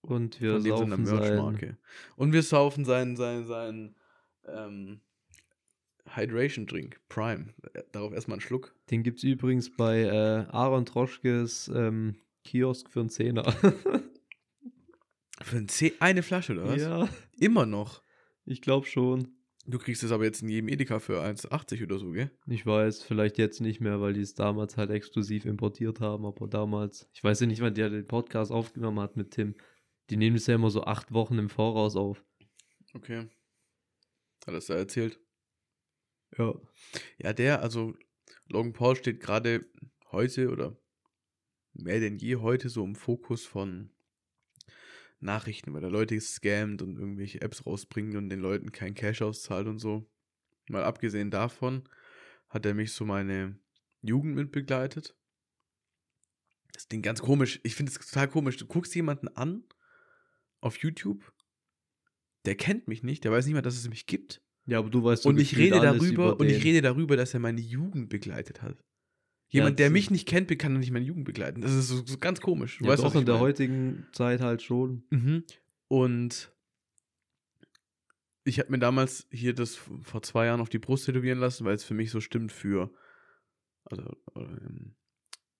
Und 0.02 0.40
wir 0.40 0.52
Von 0.52 0.62
saufen 0.62 1.06
sein. 1.06 1.76
Und 2.16 2.32
wir 2.32 2.42
saufen 2.42 2.84
seinen, 2.84 3.16
seinen, 3.16 3.46
seinen 3.46 3.94
ähm, 4.46 5.00
Hydration 6.06 6.66
Drink, 6.66 7.00
Prime. 7.08 7.46
Darauf 7.92 8.12
erstmal 8.12 8.36
einen 8.36 8.42
Schluck. 8.42 8.74
Den 8.90 9.02
gibt 9.02 9.18
es 9.18 9.24
übrigens 9.24 9.74
bei 9.74 10.00
äh, 10.00 10.46
Aaron 10.50 10.84
Troschkes 10.84 11.70
ähm, 11.74 12.16
Kiosk 12.44 12.90
für 12.90 13.00
einen 13.00 13.10
Zehner. 13.10 13.52
für 15.42 15.56
einen 15.56 15.68
Zeh 15.68 15.92
eine 16.00 16.22
Flasche, 16.22 16.52
oder 16.52 16.66
was? 16.66 16.80
Ja. 16.80 17.08
Immer 17.38 17.66
noch. 17.66 18.02
Ich 18.44 18.60
glaube 18.60 18.86
schon. 18.86 19.28
Du 19.64 19.78
kriegst 19.78 20.02
es 20.02 20.10
aber 20.10 20.24
jetzt 20.24 20.42
in 20.42 20.48
jedem 20.48 20.68
Edeka 20.68 20.98
für 20.98 21.22
1,80 21.22 21.84
oder 21.84 21.96
so, 22.00 22.10
gell? 22.10 22.32
Ich 22.48 22.66
weiß, 22.66 23.04
vielleicht 23.04 23.38
jetzt 23.38 23.60
nicht 23.60 23.80
mehr, 23.80 24.00
weil 24.00 24.12
die 24.12 24.20
es 24.20 24.34
damals 24.34 24.76
halt 24.76 24.90
exklusiv 24.90 25.44
importiert 25.44 26.00
haben, 26.00 26.26
aber 26.26 26.48
damals, 26.48 27.08
ich 27.12 27.22
weiß 27.22 27.38
ja 27.38 27.46
nicht, 27.46 27.60
wann 27.60 27.74
der 27.74 27.88
den 27.88 28.08
Podcast 28.08 28.50
aufgenommen 28.50 28.98
hat 28.98 29.16
mit 29.16 29.30
Tim. 29.30 29.54
Die 30.12 30.18
nehmen 30.18 30.36
es 30.36 30.46
ja 30.46 30.56
immer 30.56 30.68
so 30.68 30.84
acht 30.84 31.14
Wochen 31.14 31.38
im 31.38 31.48
Voraus 31.48 31.96
auf. 31.96 32.22
Okay. 32.92 33.30
Hat 34.46 34.52
das 34.52 34.66
da 34.66 34.74
erzählt? 34.74 35.18
Ja. 36.36 36.52
Ja, 37.16 37.32
der, 37.32 37.62
also 37.62 37.94
Logan 38.46 38.74
Paul 38.74 38.94
steht 38.94 39.20
gerade 39.20 39.64
heute 40.10 40.50
oder 40.50 40.76
mehr 41.72 41.98
denn 41.98 42.18
je 42.18 42.36
heute 42.36 42.68
so 42.68 42.84
im 42.84 42.94
Fokus 42.94 43.46
von 43.46 43.88
Nachrichten, 45.18 45.72
weil 45.72 45.82
er 45.82 45.88
Leute 45.88 46.20
scammt 46.20 46.82
und 46.82 46.98
irgendwelche 46.98 47.40
Apps 47.40 47.64
rausbringt 47.64 48.14
und 48.14 48.28
den 48.28 48.40
Leuten 48.40 48.70
kein 48.70 48.92
Cash 48.92 49.22
auszahlt 49.22 49.66
und 49.66 49.78
so. 49.78 50.06
Mal 50.68 50.84
abgesehen 50.84 51.30
davon 51.30 51.88
hat 52.50 52.66
er 52.66 52.74
mich 52.74 52.92
so 52.92 53.06
meine 53.06 53.58
Jugend 54.02 54.34
mitbegleitet. 54.34 55.16
Das 56.74 56.86
Ding 56.86 57.00
ganz 57.00 57.22
komisch. 57.22 57.60
Ich 57.62 57.74
finde 57.74 57.92
es 57.92 58.06
total 58.06 58.28
komisch. 58.28 58.58
Du 58.58 58.66
guckst 58.66 58.94
jemanden 58.94 59.28
an 59.28 59.64
auf 60.62 60.78
YouTube, 60.78 61.32
der 62.46 62.54
kennt 62.54 62.88
mich 62.88 63.02
nicht, 63.02 63.24
der 63.24 63.32
weiß 63.32 63.44
nicht 63.44 63.54
mal, 63.54 63.62
dass 63.62 63.76
es 63.76 63.88
mich 63.88 64.06
gibt. 64.06 64.40
Ja, 64.64 64.78
aber 64.78 64.90
du 64.90 65.02
weißt 65.02 65.24
so 65.24 65.28
Und 65.28 65.38
ich 65.38 65.56
rede 65.58 65.80
darüber 65.80 66.38
und 66.38 66.48
ich 66.48 66.64
rede 66.64 66.80
darüber, 66.80 67.16
dass 67.16 67.34
er 67.34 67.40
meine 67.40 67.60
Jugend 67.60 68.08
begleitet 68.08 68.62
hat. 68.62 68.82
Jemand, 69.48 69.78
ja, 69.78 69.84
der 69.84 69.90
mich 69.90 70.10
nicht 70.10 70.26
kennt, 70.26 70.56
kann 70.58 70.78
nicht 70.78 70.92
meine 70.92 71.04
Jugend 71.04 71.24
begleiten. 71.24 71.60
Das 71.60 71.72
ist 71.72 71.88
so, 71.88 72.02
so 72.06 72.16
ganz 72.16 72.40
komisch. 72.40 72.78
Du 72.78 72.84
ja, 72.84 72.90
weißt, 72.90 73.02
doch 73.02 73.14
in 73.14 73.26
der 73.26 73.38
heutigen 73.38 74.06
Zeit 74.12 74.40
halt 74.40 74.62
schon. 74.62 75.04
Mhm. 75.10 75.44
Und 75.88 76.50
ich 78.44 78.58
habe 78.58 78.70
mir 78.70 78.78
damals 78.78 79.26
hier 79.30 79.54
das 79.54 79.76
vor 79.76 80.22
zwei 80.22 80.46
Jahren 80.46 80.60
auf 80.60 80.70
die 80.70 80.78
Brust 80.78 81.04
tätowieren 81.04 81.38
lassen, 81.38 81.66
weil 81.66 81.74
es 81.74 81.84
für 81.84 81.94
mich 81.94 82.10
so 82.10 82.20
stimmt 82.20 82.50
für, 82.50 82.94
also, 83.84 84.16
ähm, 84.36 84.94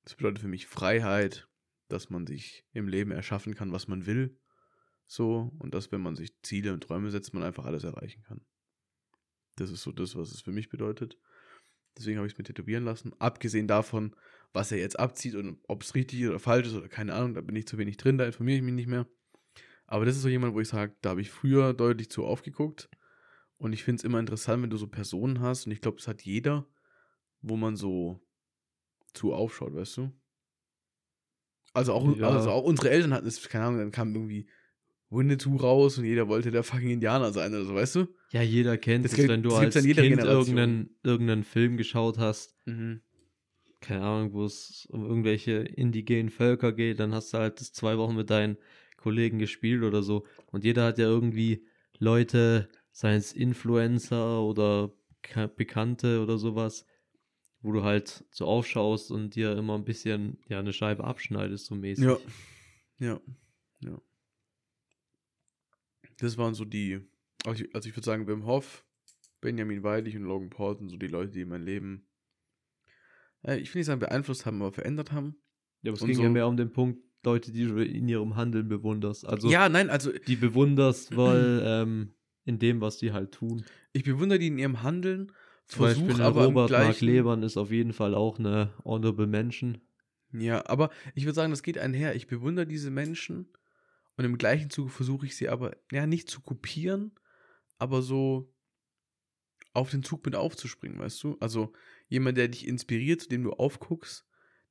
das 0.05 0.15
bedeutet 0.15 0.39
für 0.39 0.49
mich 0.49 0.67
Freiheit, 0.67 1.49
dass 1.89 2.09
man 2.09 2.27
sich 2.27 2.65
im 2.73 2.89
Leben 2.89 3.11
erschaffen 3.11 3.55
kann, 3.55 3.73
was 3.73 3.89
man 3.89 4.07
will. 4.07 4.39
So, 5.13 5.53
und 5.59 5.75
dass, 5.75 5.93
wenn 5.93 6.01
man 6.01 6.17
sich 6.17 6.41
Ziele 6.41 6.73
und 6.73 6.85
Träume 6.85 7.11
setzt, 7.11 7.35
man 7.35 7.43
einfach 7.43 7.67
alles 7.67 7.85
erreichen 7.85 8.23
kann. 8.23 8.41
Das 9.57 9.71
ist 9.71 9.83
so 9.83 9.93
das, 9.93 10.17
was 10.17 10.33
es 10.33 10.41
für 10.41 10.53
mich 10.53 10.71
bedeutet. 10.71 11.19
Deswegen 11.99 12.17
habe 12.17 12.27
ich 12.27 12.33
es 12.33 12.39
mir 12.39 12.45
tätowieren 12.45 12.83
lassen. 12.83 13.13
Abgesehen 13.19 13.69
davon, 13.69 14.17
was 14.55 14.73
er 14.73 14.79
jetzt 14.79 14.99
abzieht 14.99 15.35
und 15.35 15.61
ob 15.69 15.83
es 15.83 15.95
richtig 15.95 16.27
oder 16.27 16.39
falsch 16.39 16.69
ist 16.69 16.75
oder 16.77 16.89
keine 16.89 17.13
Ahnung, 17.13 17.35
da 17.35 17.43
bin 17.43 17.55
ich 17.57 17.69
zu 17.69 17.77
wenig 17.77 17.99
drin, 17.99 18.17
da 18.17 18.25
informiere 18.25 18.57
ich 18.57 18.63
mich 18.63 18.73
nicht 18.73 18.87
mehr. 18.87 19.07
Aber 19.85 20.07
das 20.07 20.17
ist 20.17 20.23
so 20.23 20.31
jemand, 20.31 20.55
wo 20.55 20.61
ich 20.61 20.69
sage, 20.69 20.97
da 21.03 21.11
habe 21.11 21.21
ich 21.21 21.31
früher 21.31 21.75
deutlich 21.75 22.11
zu 22.11 22.25
aufgeguckt. 22.25 22.89
Und 23.59 23.75
ich 23.75 23.85
finde 23.85 24.01
es 24.01 24.05
immer 24.05 24.19
interessant, 24.19 24.63
wenn 24.63 24.71
du 24.71 24.79
so 24.79 24.87
Personen 24.87 25.41
hast, 25.41 25.67
und 25.67 25.73
ich 25.73 25.83
glaube, 25.83 25.99
das 25.99 26.09
hat 26.09 26.23
jeder, 26.23 26.67
wo 27.43 27.59
man 27.59 27.77
so 27.77 28.27
zu 29.13 29.35
aufschaut, 29.35 29.75
weißt 29.75 29.99
du? 29.99 30.13
Also 31.75 31.93
auch, 31.93 32.17
ja. 32.17 32.31
also 32.31 32.51
auch 32.51 32.65
unsere 32.65 32.89
Eltern 32.89 33.13
hatten 33.13 33.27
es, 33.27 33.47
keine 33.47 33.67
Ahnung, 33.67 33.79
dann 33.79 33.93
kam 33.93 34.15
irgendwie 34.15 34.49
Winnetou 35.13 35.57
raus 35.57 35.99
und 35.99 36.05
jeder 36.05 36.29
wollte 36.29 36.51
der 36.51 36.63
fucking 36.63 36.91
Indianer 36.91 37.33
sein 37.33 37.53
oder 37.53 37.65
so, 37.65 37.75
weißt 37.75 37.97
du? 37.97 38.07
Ja, 38.31 38.43
jeder 38.43 38.79
kennt 38.79 39.05
es, 39.05 39.17
wenn 39.19 39.43
du 39.43 39.55
als 39.55 39.75
Kind 39.75 39.99
irgendeinen, 39.99 40.97
irgendeinen 41.03 41.45
Film 41.45 41.77
geschaut 41.77 42.19
hast. 42.19 42.57
Mhm. 42.65 43.03
Keine 43.81 44.03
Ahnung, 44.03 44.33
wo 44.33 44.45
es 44.45 44.87
um 44.91 45.05
irgendwelche 45.05 45.53
indigenen 45.59 46.31
Völker 46.31 46.73
geht, 46.73 47.01
dann 47.01 47.15
hast 47.15 47.35
du 47.35 47.39
halt 47.39 47.61
das 47.61 47.73
zwei 47.73 47.99
Wochen 47.99 48.15
mit 48.15 48.31
deinen 48.31 48.57
Kollegen 48.97 49.39
gespielt 49.39 49.83
oder 49.83 50.03
so. 50.03 50.25
Und 50.51 50.65
jeder 50.65 50.87
hat 50.87 50.99
ja 50.99 51.07
irgendwie 51.07 51.67
Leute, 51.99 52.69
seien 52.93 53.19
es 53.19 53.33
Influencer 53.33 54.41
oder 54.43 54.93
Bekannte 55.57 56.23
oder 56.23 56.39
sowas, 56.39 56.87
wo 57.61 57.73
du 57.73 57.83
halt 57.83 58.25
so 58.31 58.47
aufschaust 58.47 59.11
und 59.11 59.35
dir 59.35 59.57
immer 59.57 59.75
ein 59.75 59.85
bisschen 59.85 60.39
ja 60.49 60.59
eine 60.59 60.73
Scheibe 60.73 61.05
abschneidest, 61.05 61.67
so 61.67 61.75
mäßig. 61.75 62.05
Ja. 62.05 62.19
Ja. 62.99 63.21
Ja. 63.81 64.01
Das 66.23 66.39
waren 66.39 66.55
so 66.55 66.65
die, 66.65 67.01
also 67.45 67.65
ich, 67.65 67.75
also 67.75 67.89
ich 67.89 67.97
würde 67.97 68.07
sagen, 68.07 68.29
Wim 68.29 68.47
Hof, 68.47 68.85
Benjamin 69.41 69.83
Weilich 69.83 70.17
und 70.17 70.23
Logan 70.23 70.51
Paul 70.51 70.79
sind 70.79 70.89
so 70.89 70.97
die 70.97 71.09
Leute, 71.09 71.33
die 71.33 71.45
mein 71.45 71.65
Leben, 71.65 72.07
äh, 73.43 73.59
ich 73.59 73.75
will 73.75 73.81
nicht 73.81 73.87
sagen 73.87 73.99
beeinflusst 73.99 74.47
haben, 74.47 74.63
aber 74.63 74.73
verändert 74.73 75.11
haben. 75.11 75.35
Ja, 75.83 75.91
aber 75.91 75.97
es 75.97 76.03
und 76.03 76.07
ging 76.07 76.17
so, 76.17 76.23
ja 76.23 76.29
mehr 76.29 76.47
um 76.47 76.57
den 76.57 76.73
Punkt, 76.73 77.01
Leute, 77.25 77.51
die 77.51 77.65
du 77.65 77.85
in 77.85 78.09
ihrem 78.09 78.37
Handeln 78.37 78.69
bewunderst. 78.69 79.27
Also 79.27 79.51
ja, 79.51 79.69
nein, 79.69 79.91
also 79.91 80.13
die 80.13 80.37
bewunderst, 80.37 81.17
weil 81.17 81.61
ähm, 81.65 82.15
in 82.45 82.61
dem, 82.61 82.81
was 82.81 82.99
die 82.99 83.11
halt 83.11 83.33
tun. 83.33 83.65
Ich 83.93 84.05
bewundere 84.05 84.39
die 84.39 84.47
in 84.47 84.59
ihrem 84.59 84.85
Handeln. 84.85 85.33
Zum 85.67 85.81
Beispiel 85.83 86.23
aber 86.23 86.45
Robert 86.45 86.71
Mark 86.71 87.01
Lebern 87.01 87.43
ist 87.43 87.57
auf 87.57 87.73
jeden 87.73 87.93
Fall 87.93 88.15
auch 88.15 88.39
eine 88.39 88.73
honorable 88.85 89.27
Menschen. 89.27 89.81
Ja, 90.33 90.65
aber 90.67 90.91
ich 91.17 91.25
würde 91.25 91.35
sagen, 91.35 91.51
das 91.51 91.65
geht 91.65 91.79
einher. 91.79 92.15
Ich 92.15 92.29
bewundere 92.29 92.67
diese 92.67 92.93
Menschen 92.93 93.49
und 94.23 94.31
im 94.31 94.39
gleichen 94.39 94.71
Zuge 94.71 94.91
versuche 94.91 95.27
ich 95.27 95.37
sie 95.37 95.49
aber, 95.49 95.77
ja, 95.91 96.07
nicht 96.07 96.31
zu 96.31 96.41
kopieren, 96.41 97.13
aber 97.79 98.03
so 98.03 98.55
auf 99.73 99.91
den 99.91 100.05
Zug 100.05 100.25
mit 100.25 100.37
aufzuspringen, 100.37 100.99
weißt 100.99 101.23
du? 101.25 101.37
Also 101.41 101.73
jemand, 102.09 102.39
der 102.39 102.49
dich 102.49 102.69
inspiriert, 102.69 103.23
zu 103.23 103.29
dem 103.29 103.43
du 103.43 103.53
aufguckst, 103.53 104.25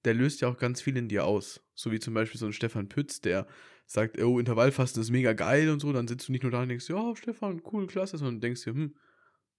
der 0.05 0.13
löst 0.13 0.41
ja 0.41 0.47
auch 0.47 0.57
ganz 0.57 0.81
viel 0.81 0.95
in 0.95 1.09
dir 1.09 1.25
aus. 1.25 1.61
So 1.73 1.91
wie 1.91 1.99
zum 1.99 2.13
Beispiel 2.13 2.39
so 2.39 2.45
ein 2.45 2.53
Stefan 2.53 2.87
Pütz, 2.87 3.19
der 3.19 3.45
sagt, 3.85 4.21
oh, 4.21 4.39
Intervallfasten 4.39 5.01
ist 5.01 5.09
mega 5.09 5.33
geil 5.33 5.69
und 5.69 5.81
so, 5.81 5.91
dann 5.91 6.07
sitzt 6.07 6.27
du 6.27 6.31
nicht 6.31 6.43
nur 6.43 6.51
da 6.51 6.61
und 6.61 6.69
denkst, 6.69 6.89
ja, 6.89 7.15
Stefan, 7.15 7.61
cool, 7.71 7.87
klasse, 7.87 8.17
sondern 8.17 8.39
denkst 8.39 8.63
dir, 8.63 8.73
hm, 8.73 8.95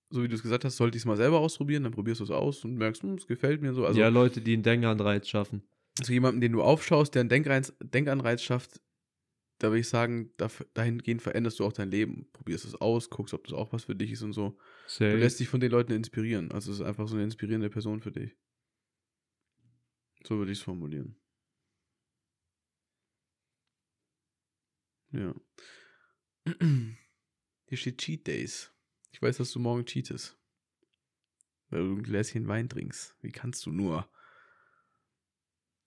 so 0.09 0.23
wie 0.23 0.29
du 0.29 0.35
es 0.35 0.43
gesagt 0.43 0.65
hast, 0.65 0.77
sollte 0.77 0.97
ich 0.97 1.03
es 1.03 1.07
mal 1.07 1.17
selber 1.17 1.41
ausprobieren, 1.41 1.83
dann 1.83 1.93
probierst 1.93 2.21
du 2.21 2.25
es 2.25 2.31
aus 2.31 2.65
und 2.65 2.77
merkst, 2.77 3.03
hm, 3.03 3.15
es 3.15 3.27
gefällt 3.27 3.61
mir 3.61 3.75
so. 3.75 3.85
Also, 3.85 4.01
ja, 4.01 4.09
Leute, 4.09 4.41
die 4.41 4.55
einen 4.55 4.63
Denkanreiz 4.63 5.29
schaffen. 5.29 5.63
Also 5.99 6.13
jemanden, 6.13 6.41
den 6.41 6.53
du 6.53 6.63
aufschaust, 6.63 7.15
der 7.15 7.21
einen 7.21 7.29
Denkreiz, 7.29 7.75
Denkanreiz 7.81 8.43
schafft, 8.43 8.81
da 9.63 9.69
würde 9.69 9.79
ich 9.79 9.89
sagen, 9.89 10.33
dahingehend 10.75 11.23
veränderst 11.23 11.61
du 11.61 11.65
auch 11.65 11.73
dein 11.73 11.89
Leben. 11.89 12.29
Probierst 12.33 12.65
es 12.65 12.75
aus, 12.75 13.11
guckst, 13.11 13.33
ob 13.33 13.45
das 13.45 13.53
auch 13.53 13.73
was 13.73 13.85
für 13.85 13.95
dich 13.95 14.11
ist 14.11 14.23
und 14.23 14.33
so. 14.33 14.59
Safe. 14.89 15.13
Du 15.13 15.19
lässt 15.19 15.39
dich 15.39 15.49
von 15.49 15.61
den 15.61 15.71
Leuten 15.71 15.93
inspirieren. 15.93 16.51
Also 16.51 16.73
es 16.73 16.81
ist 16.81 16.85
einfach 16.85 17.07
so 17.07 17.15
eine 17.15 17.23
inspirierende 17.23 17.71
Person 17.71 18.01
für 18.01 18.11
dich. 18.11 18.37
So 20.27 20.39
würde 20.39 20.51
ich 20.51 20.59
es 20.59 20.65
formulieren. 20.65 21.15
Ja. 25.13 25.33
Hier 27.69 27.79
steht 27.79 27.99
Cheat 27.99 28.27
Days. 28.27 28.73
Ich 29.13 29.23
weiß, 29.23 29.37
dass 29.37 29.53
du 29.53 29.61
morgen 29.61 29.87
cheatest. 29.87 30.37
Weil 31.71 31.87
du 31.87 31.93
ein 31.93 32.03
Gläschen 32.03 32.49
Wein 32.49 32.69
trinkst. 32.69 33.17
Wie 33.21 33.31
kannst 33.31 33.65
du 33.65 33.71
nur? 33.71 34.11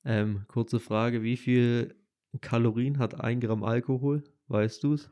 Ähm, 0.06 0.46
kurze 0.48 0.80
Frage, 0.80 1.24
wie 1.24 1.36
viel 1.36 1.94
Kalorien 2.42 2.98
hat 3.00 3.20
ein 3.22 3.40
Gramm 3.40 3.64
Alkohol? 3.64 4.24
Weißt 4.48 4.84
du 4.84 4.94
es? 4.94 5.10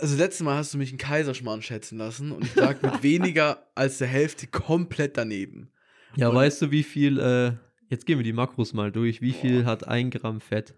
Also 0.00 0.16
letztes 0.16 0.42
Mal 0.44 0.56
hast 0.56 0.74
du 0.74 0.78
mich 0.78 0.90
einen 0.90 0.98
Kaiserschmarrn 0.98 1.62
schätzen 1.62 1.96
lassen 1.98 2.32
und 2.32 2.44
ich 2.44 2.54
lag 2.54 2.82
mit 2.82 3.02
weniger 3.02 3.66
als 3.74 3.98
der 3.98 4.08
Hälfte 4.08 4.46
komplett 4.46 5.16
daneben. 5.16 5.70
Ja, 6.16 6.28
Und- 6.28 6.36
weißt 6.36 6.62
du, 6.62 6.70
wie 6.70 6.82
viel, 6.82 7.18
äh, 7.18 7.52
jetzt 7.88 8.04
gehen 8.06 8.18
wir 8.18 8.24
die 8.24 8.32
Makros 8.34 8.72
mal 8.74 8.92
durch. 8.92 9.20
Wie 9.22 9.32
viel 9.32 9.64
hat 9.64 9.88
ein 9.88 10.10
Gramm 10.10 10.40
Fett? 10.40 10.74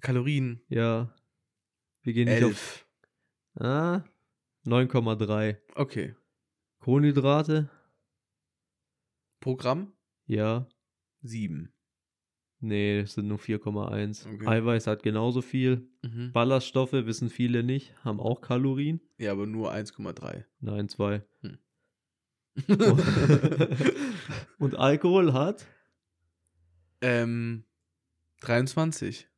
Kalorien 0.00 0.62
Ja. 0.68 1.14
Wir 2.02 2.12
gehen 2.12 2.28
nicht 2.28 2.42
auf. 2.44 2.50
11. 2.50 2.86
Ah, 3.60 4.04
9,3. 4.64 5.56
Okay. 5.74 6.14
Kohlenhydrate? 6.80 7.68
Programm 9.40 9.92
Ja. 10.26 10.66
7. 11.22 11.72
Nee, 12.64 13.00
es 13.00 13.14
sind 13.14 13.26
nur 13.26 13.38
4,1. 13.38 14.34
Okay. 14.34 14.46
Eiweiß 14.46 14.86
hat 14.86 15.02
genauso 15.02 15.42
viel. 15.42 15.88
Mhm. 16.02 16.30
Ballaststoffe 16.32 16.92
wissen 16.92 17.28
viele 17.28 17.64
nicht, 17.64 17.92
haben 18.04 18.20
auch 18.20 18.40
Kalorien. 18.40 19.00
Ja, 19.18 19.32
aber 19.32 19.46
nur 19.46 19.72
1,3. 19.72 20.44
Nein, 20.60 20.88
zwei. 20.88 21.22
Hm. 21.40 21.58
Und 24.58 24.76
Alkohol 24.76 25.32
hat? 25.32 25.66
ähm, 27.00 27.64
23. 28.42 29.28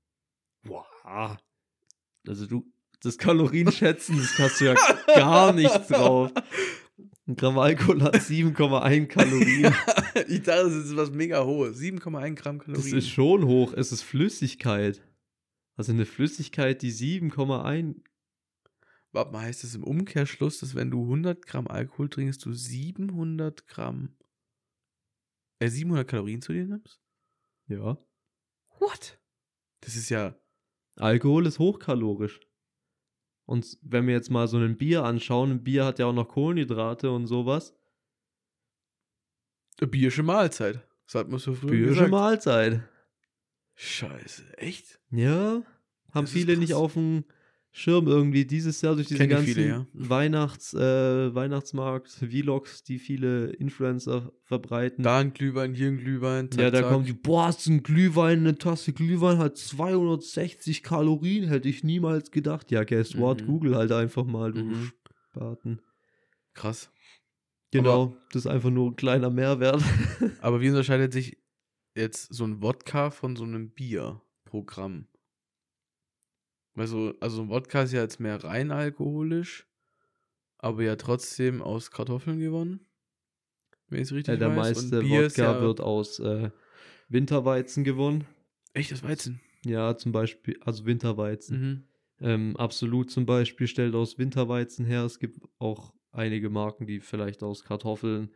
Boah. 0.63 1.39
Also 2.27 2.47
du, 2.47 2.71
das 3.03 3.19
Kalorienschätzen, 3.19 4.17
das 4.19 4.39
hast 4.39 4.61
du 4.61 4.67
ja 4.67 4.75
gar 5.15 5.53
nicht 5.55 5.91
drauf. 5.91 6.31
Ein 7.27 7.37
Gramm 7.37 7.59
Alkohol 7.59 8.03
hat 8.03 8.17
7,1 8.17 9.07
Kalorien. 9.07 9.75
ich 10.29 10.43
dachte, 10.43 10.65
das 10.65 10.75
ist 10.75 10.97
was 10.97 11.11
mega 11.11 11.45
hohes. 11.45 11.79
7,1 11.79 12.35
Gramm 12.35 12.59
Kalorien. 12.59 12.85
Das 12.85 12.93
ist 12.93 13.09
schon 13.09 13.47
hoch. 13.47 13.73
Es 13.73 13.93
ist 13.93 14.03
Flüssigkeit. 14.03 15.03
Also 15.77 15.93
eine 15.93 16.05
Flüssigkeit, 16.05 16.83
die 16.83 16.93
7,1. 16.93 17.97
Warte 19.13 19.33
mal, 19.33 19.43
heißt 19.43 19.65
das 19.65 19.75
im 19.75 19.85
Umkehrschluss, 19.85 20.59
dass 20.59 20.75
wenn 20.75 20.91
du 20.91 21.03
100 21.03 21.47
Gramm 21.47 21.67
Alkohol 21.67 22.11
trinkst, 22.11 22.45
du 22.45 22.53
700 22.53 23.67
Gramm, 23.69 24.17
äh, 25.61 25.69
700 25.69 26.07
Kalorien 26.07 26.43
zu 26.43 26.53
dir 26.53 26.67
nimmst? 26.67 27.01
Ja. 27.69 27.97
What? 28.81 29.19
Das 29.81 29.97
ist 29.97 30.11
ja, 30.11 30.37
Alkohol 30.97 31.47
ist 31.47 31.59
hochkalorisch. 31.59 32.41
Und 33.47 33.79
wenn 33.83 34.07
wir 34.07 34.15
jetzt 34.15 34.31
mal 34.31 34.49
so 34.49 34.57
ein 34.57 34.77
Bier 34.77 35.05
anschauen, 35.05 35.51
ein 35.51 35.65
Bier 35.65 35.85
hat 35.85 35.99
ja 35.99 36.07
auch 36.07 36.13
noch 36.13 36.29
Kohlenhydrate 36.29 37.11
und 37.11 37.27
sowas. 37.27 37.75
eine 39.81 39.89
Biersche 39.89 40.23
Mahlzeit. 40.23 40.81
Das 41.07 41.17
hat 41.17 41.29
man 41.29 41.39
so 41.39 41.55
früher 41.55 41.71
Bierische 41.71 41.95
gesagt. 41.95 42.11
Mahlzeit. 42.11 42.83
Scheiße, 43.75 44.57
echt? 44.57 45.01
Ja. 45.11 45.63
Haben 46.13 46.25
Das 46.25 46.31
viele 46.31 46.57
nicht 46.57 46.75
auf 46.75 46.95
dem 46.95 47.25
Schirm 47.77 48.07
irgendwie 48.07 48.45
dieses 48.45 48.81
Jahr 48.83 48.95
durch 48.95 49.09
ich 49.11 49.19
ganzen 49.19 49.47
viele, 49.47 49.67
ja. 49.67 49.87
Weihnachts, 49.95 50.75
äh, 50.75 51.35
Weihnachtsmarkt, 51.35 52.09
Vlogs, 52.09 52.85
die 52.85 53.01
viele 53.01 53.47
Influencer 53.47 54.31
verbreiten. 54.45 55.03
Da 55.03 55.19
ein 55.19 55.33
Glühwein, 55.33 55.75
hier 55.75 55.89
ein 55.89 55.99
Glühwein. 55.99 56.53
Zack, 56.53 56.61
ja, 56.61 56.71
da 56.71 56.83
zack. 56.83 56.93
kommt 56.93 57.09
die, 57.09 57.13
boah, 57.15 57.49
ist 57.49 57.67
ein 57.67 57.83
Glühwein, 57.83 58.39
eine 58.39 58.57
Tasse 58.57 58.93
Glühwein 58.93 59.39
hat 59.39 59.59
260 59.59 60.85
Kalorien, 60.85 61.49
hätte 61.49 61.69
ich 61.69 61.83
niemals 61.83 62.31
gedacht. 62.31 62.71
Ja, 62.71 62.85
guess 62.85 63.19
what? 63.19 63.43
Mhm. 63.43 63.47
Google 63.47 63.75
halt 63.75 63.91
einfach 63.91 64.25
mal, 64.25 64.53
du 64.53 64.63
Mhm. 64.63 64.93
Spaten. 65.33 65.81
Krass. 66.53 66.93
Genau, 67.73 68.17
das 68.31 68.45
ist 68.45 68.51
einfach 68.51 68.71
nur 68.71 68.93
ein 68.93 68.97
kleiner 68.97 69.31
Mehrwert. 69.31 69.83
Aber 70.41 70.61
wie 70.61 70.69
unterscheidet 70.71 71.13
sich 71.13 71.39
jetzt 71.97 72.33
so 72.33 72.45
ein 72.45 72.63
Wodka 72.63 73.11
von 73.11 73.35
so 73.35 73.43
einem 73.43 73.71
Bierprogramm? 73.71 75.09
Weil 76.75 76.87
so, 76.87 77.15
also 77.21 77.43
ein 77.43 77.49
Wodka 77.49 77.83
ist 77.83 77.93
ja 77.93 78.03
jetzt 78.03 78.21
mehr 78.21 78.43
rein 78.43 78.71
alkoholisch, 78.71 79.67
aber 80.59 80.83
ja 80.83 80.97
trotzdem 80.97 81.63
aus 81.63 81.91
Kartoffeln 81.91 82.41
gewonnen. 82.41 82.87
Wenn 83.89 84.01
ich 84.01 84.09
es 84.09 84.13
richtig 84.13 84.33
Ja, 84.35 84.39
der 84.39 84.57
weiß. 84.57 84.77
meiste 84.77 85.09
Wodka 85.09 85.43
ja 85.43 85.61
wird 85.61 85.81
aus 85.81 86.19
äh, 86.19 86.51
Winterweizen 87.09 87.85
gewonnen. 87.85 88.27
Echt 88.73 88.91
das 88.91 89.03
Weizen. 89.03 89.41
Ja, 89.65 89.97
zum 89.97 90.13
Beispiel, 90.13 90.59
also 90.63 90.85
Winterweizen. 90.85 91.61
Mhm. 91.61 91.85
Ähm, 92.21 92.57
Absolut 92.57 93.11
zum 93.11 93.27
Beispiel 93.27 93.67
stellt 93.67 93.95
aus 93.95 94.19
Winterweizen 94.19 94.85
her. 94.85 95.05
Es 95.05 95.19
gibt 95.19 95.39
auch 95.59 95.95
einige 96.13 96.51
Marken, 96.51 96.87
die 96.87 97.01
vielleicht 97.01 97.43
aus 97.43 97.65
Kartoffeln 97.65 98.31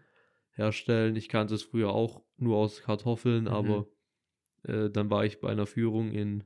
herstellen. 0.52 1.16
Ich 1.16 1.28
kannte 1.28 1.54
es 1.54 1.62
früher 1.62 1.90
auch 1.90 2.22
nur 2.36 2.56
aus 2.56 2.82
Kartoffeln, 2.82 3.44
Mhm. 3.44 3.48
aber 3.50 3.88
äh, 4.64 4.90
dann 4.90 5.10
war 5.10 5.24
ich 5.24 5.40
bei 5.40 5.50
einer 5.50 5.66
Führung 5.66 6.12
in 6.12 6.44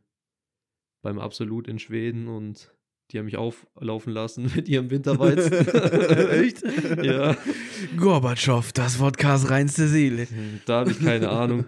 beim 1.03 1.19
Absolut 1.19 1.69
in 1.69 1.79
Schweden 1.79 2.29
und 2.29 2.73
die 3.11 3.19
haben 3.19 3.27
mich 3.27 3.37
auflaufen 3.37 4.13
lassen 4.13 4.45
mit 4.57 4.69
ihrem 4.69 4.91
Winterweizen. 4.91 5.53
Echt? 6.31 6.63
ja. 7.05 7.37
Gorbatschow, 7.97 8.73
das 8.73 8.99
Wodkas 9.01 9.51
reinste 9.51 9.89
Seele. 9.89 10.25
Hm, 10.25 10.61
Da 10.67 10.81
habe 10.81 10.93
ich 10.93 11.01
keine 11.01 11.29
Ahnung. 11.29 11.67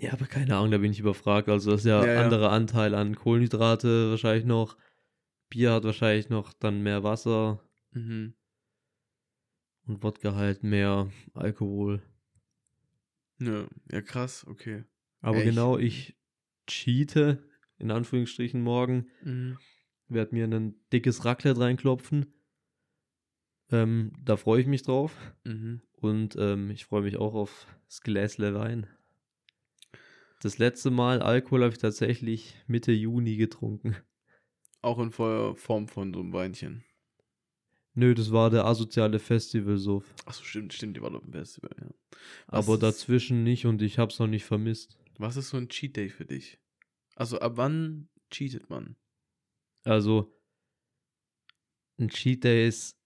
Ja, 0.00 0.12
aber 0.12 0.26
keine 0.26 0.56
Ahnung, 0.56 0.70
da 0.70 0.78
bin 0.78 0.92
ich 0.92 1.00
überfragt. 1.00 1.48
Also 1.48 1.72
das 1.72 1.80
ist 1.80 1.86
ja, 1.86 2.04
Ja, 2.04 2.12
ja. 2.14 2.24
anderer 2.24 2.50
Anteil 2.52 2.94
an 2.94 3.14
Kohlenhydrate 3.16 4.10
wahrscheinlich 4.10 4.44
noch. 4.44 4.76
Bier 5.50 5.72
hat 5.72 5.84
wahrscheinlich 5.84 6.28
noch 6.28 6.52
dann 6.52 6.82
mehr 6.82 7.02
Wasser 7.04 7.60
Mhm. 7.92 8.34
und 9.86 10.02
Wodka 10.02 10.34
halt 10.34 10.62
mehr 10.62 11.10
Alkohol. 11.34 12.02
Ja, 13.40 13.66
ja, 13.90 14.02
krass, 14.02 14.46
okay. 14.48 14.84
Aber 15.20 15.38
Echt? 15.38 15.46
genau, 15.46 15.78
ich 15.78 16.16
cheate, 16.66 17.42
in 17.78 17.90
Anführungsstrichen 17.90 18.62
morgen, 18.62 19.08
Mhm. 19.22 19.58
werde 20.08 20.34
mir 20.34 20.44
ein 20.46 20.74
dickes 20.92 21.24
Raclette 21.24 21.60
reinklopfen. 21.60 22.32
Ähm, 23.70 24.12
da 24.24 24.36
freue 24.36 24.60
ich 24.60 24.66
mich 24.66 24.82
drauf. 24.82 25.14
Mhm. 25.44 25.82
Und 25.92 26.36
ähm, 26.38 26.70
ich 26.70 26.86
freue 26.86 27.02
mich 27.02 27.16
auch 27.16 27.34
auf 27.34 27.66
das 27.86 28.00
Gläsle 28.02 28.54
Wein. 28.54 28.86
Das 30.40 30.58
letzte 30.58 30.90
Mal 30.90 31.20
Alkohol 31.20 31.64
habe 31.64 31.72
ich 31.72 31.78
tatsächlich 31.80 32.54
Mitte 32.66 32.92
Juni 32.92 33.36
getrunken. 33.36 33.96
Auch 34.80 35.00
in 35.00 35.10
Form 35.10 35.88
von 35.88 36.14
so 36.14 36.20
einem 36.20 36.32
Weinchen. 36.32 36.84
Nö, 37.94 38.14
das 38.14 38.30
war 38.30 38.48
der 38.48 38.64
asoziale 38.64 39.18
Festivalsuff. 39.18 40.14
Achso, 40.24 40.44
stimmt, 40.44 40.72
stimmt, 40.72 40.96
die 40.96 41.02
war 41.02 41.10
doch 41.10 41.24
im 41.24 41.32
Festival, 41.32 41.74
ja. 41.80 41.88
Was 42.46 42.66
Aber 42.68 42.78
dazwischen 42.78 43.42
nicht 43.42 43.66
und 43.66 43.82
ich 43.82 43.98
habe 43.98 44.12
es 44.12 44.20
noch 44.20 44.28
nicht 44.28 44.44
vermisst. 44.44 44.96
Was 45.18 45.36
ist 45.36 45.48
so 45.48 45.56
ein 45.56 45.68
Cheat 45.68 45.96
Day 45.96 46.08
für 46.08 46.24
dich? 46.24 46.60
Also 47.18 47.40
ab 47.40 47.52
wann 47.56 48.08
cheatet 48.30 48.70
man? 48.70 48.94
Also, 49.84 50.32
ein 51.98 52.10
Cheat 52.10 52.44
Day 52.44 52.68
ist 52.68 52.96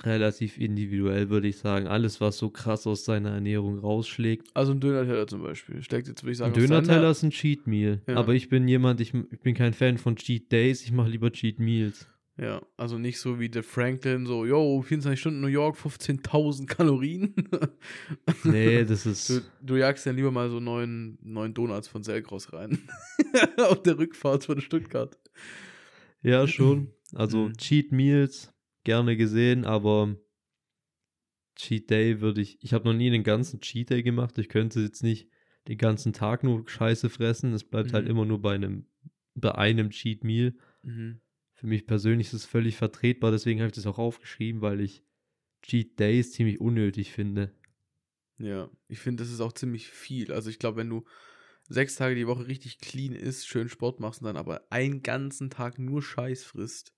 relativ 0.00 0.58
individuell, 0.58 1.30
würde 1.30 1.48
ich 1.48 1.56
sagen. 1.56 1.86
Alles, 1.86 2.20
was 2.20 2.36
so 2.36 2.50
krass 2.50 2.86
aus 2.86 3.06
seiner 3.06 3.30
Ernährung 3.30 3.78
rausschlägt. 3.78 4.54
Also 4.54 4.72
ein 4.72 4.80
Döner-Teller 4.80 5.26
zum 5.26 5.42
Beispiel. 5.42 5.82
Steckt 5.82 6.06
jetzt, 6.06 6.22
würde 6.22 6.32
ich 6.32 6.38
sagen, 6.38 6.52
Ein 6.52 6.60
Döner-Teller 6.60 7.10
ist 7.10 7.22
ein 7.22 7.30
Cheat 7.30 7.66
Meal. 7.66 8.02
Ja. 8.06 8.16
Aber 8.16 8.34
ich 8.34 8.50
bin 8.50 8.68
jemand, 8.68 9.00
ich, 9.00 9.14
ich 9.14 9.40
bin 9.40 9.54
kein 9.54 9.72
Fan 9.72 9.96
von 9.96 10.16
Cheat 10.16 10.52
Days, 10.52 10.82
ich 10.82 10.92
mache 10.92 11.08
lieber 11.08 11.32
Cheat 11.32 11.58
Meals. 11.58 12.06
Ja, 12.38 12.60
also 12.76 12.98
nicht 12.98 13.18
so 13.18 13.40
wie 13.40 13.48
der 13.48 13.62
Franklin, 13.62 14.26
so, 14.26 14.44
yo, 14.44 14.82
24 14.82 15.18
Stunden 15.18 15.40
New 15.40 15.46
York, 15.46 15.76
15.000 15.78 16.66
Kalorien. 16.66 17.34
Nee, 18.44 18.84
das 18.84 19.06
ist. 19.06 19.30
Du, 19.30 19.40
du 19.62 19.76
jagst 19.76 20.04
ja 20.06 20.12
lieber 20.12 20.30
mal 20.30 20.50
so 20.50 20.60
neun, 20.60 21.18
neun 21.22 21.54
Donuts 21.54 21.88
von 21.88 22.02
Selgros 22.02 22.52
rein. 22.52 22.78
Auf 23.56 23.82
der 23.82 23.98
Rückfahrt 23.98 24.44
von 24.44 24.60
Stuttgart. 24.60 25.18
Ja, 26.22 26.46
schon. 26.46 26.92
Also 27.14 27.48
Mhm. 27.48 27.56
Cheat 27.56 27.92
Meals 27.92 28.52
gerne 28.84 29.16
gesehen, 29.16 29.64
aber 29.64 30.16
Cheat 31.56 31.88
Day 31.90 32.20
würde 32.20 32.40
ich. 32.42 32.58
Ich 32.62 32.72
habe 32.74 32.84
noch 32.84 32.94
nie 32.94 33.06
einen 33.06 33.24
ganzen 33.24 33.60
Cheat 33.60 33.90
Day 33.90 34.02
gemacht. 34.02 34.36
Ich 34.38 34.48
könnte 34.48 34.80
jetzt 34.80 35.02
nicht 35.02 35.30
den 35.68 35.78
ganzen 35.78 36.12
Tag 36.12 36.44
nur 36.44 36.68
Scheiße 36.68 37.08
fressen. 37.08 37.52
Es 37.54 37.64
bleibt 37.64 37.92
halt 37.92 38.04
Mhm. 38.04 38.10
immer 38.10 38.24
nur 38.26 38.40
bei 38.42 38.54
einem 38.54 38.86
bei 39.34 39.54
einem 39.54 39.90
Cheat 39.90 40.22
Meal. 40.24 40.54
Mhm. 40.82 41.20
Für 41.56 41.66
mich 41.66 41.86
persönlich 41.88 42.28
ist 42.28 42.34
es 42.34 42.44
völlig 42.46 42.76
vertretbar. 42.76 43.32
Deswegen 43.32 43.60
habe 43.60 43.68
ich 43.68 43.74
das 43.74 43.86
auch 43.86 43.98
aufgeschrieben, 43.98 44.60
weil 44.60 44.80
ich 44.80 45.04
Cheat 45.62 45.98
Days 46.00 46.32
ziemlich 46.32 46.60
unnötig 46.60 47.12
finde. 47.12 47.54
Ja, 48.38 48.70
ich 48.88 48.98
finde, 49.00 49.22
das 49.22 49.32
ist 49.32 49.40
auch 49.40 49.52
ziemlich 49.52 49.88
viel. 49.88 50.32
Also 50.32 50.50
ich 50.50 50.58
glaube, 50.58 50.76
wenn 50.78 50.90
du 50.90 51.04
sechs 51.68 51.96
Tage 51.96 52.14
die 52.14 52.26
Woche 52.26 52.46
richtig 52.46 52.78
clean 52.80 53.12
isst, 53.14 53.46
schön 53.48 53.68
Sport 53.68 54.00
machst 54.00 54.20
und 54.22 54.26
dann 54.26 54.36
aber 54.36 54.66
einen 54.70 55.02
ganzen 55.02 55.50
Tag 55.50 55.78
nur 55.78 56.02
Scheiß 56.02 56.44
frisst, 56.44 56.94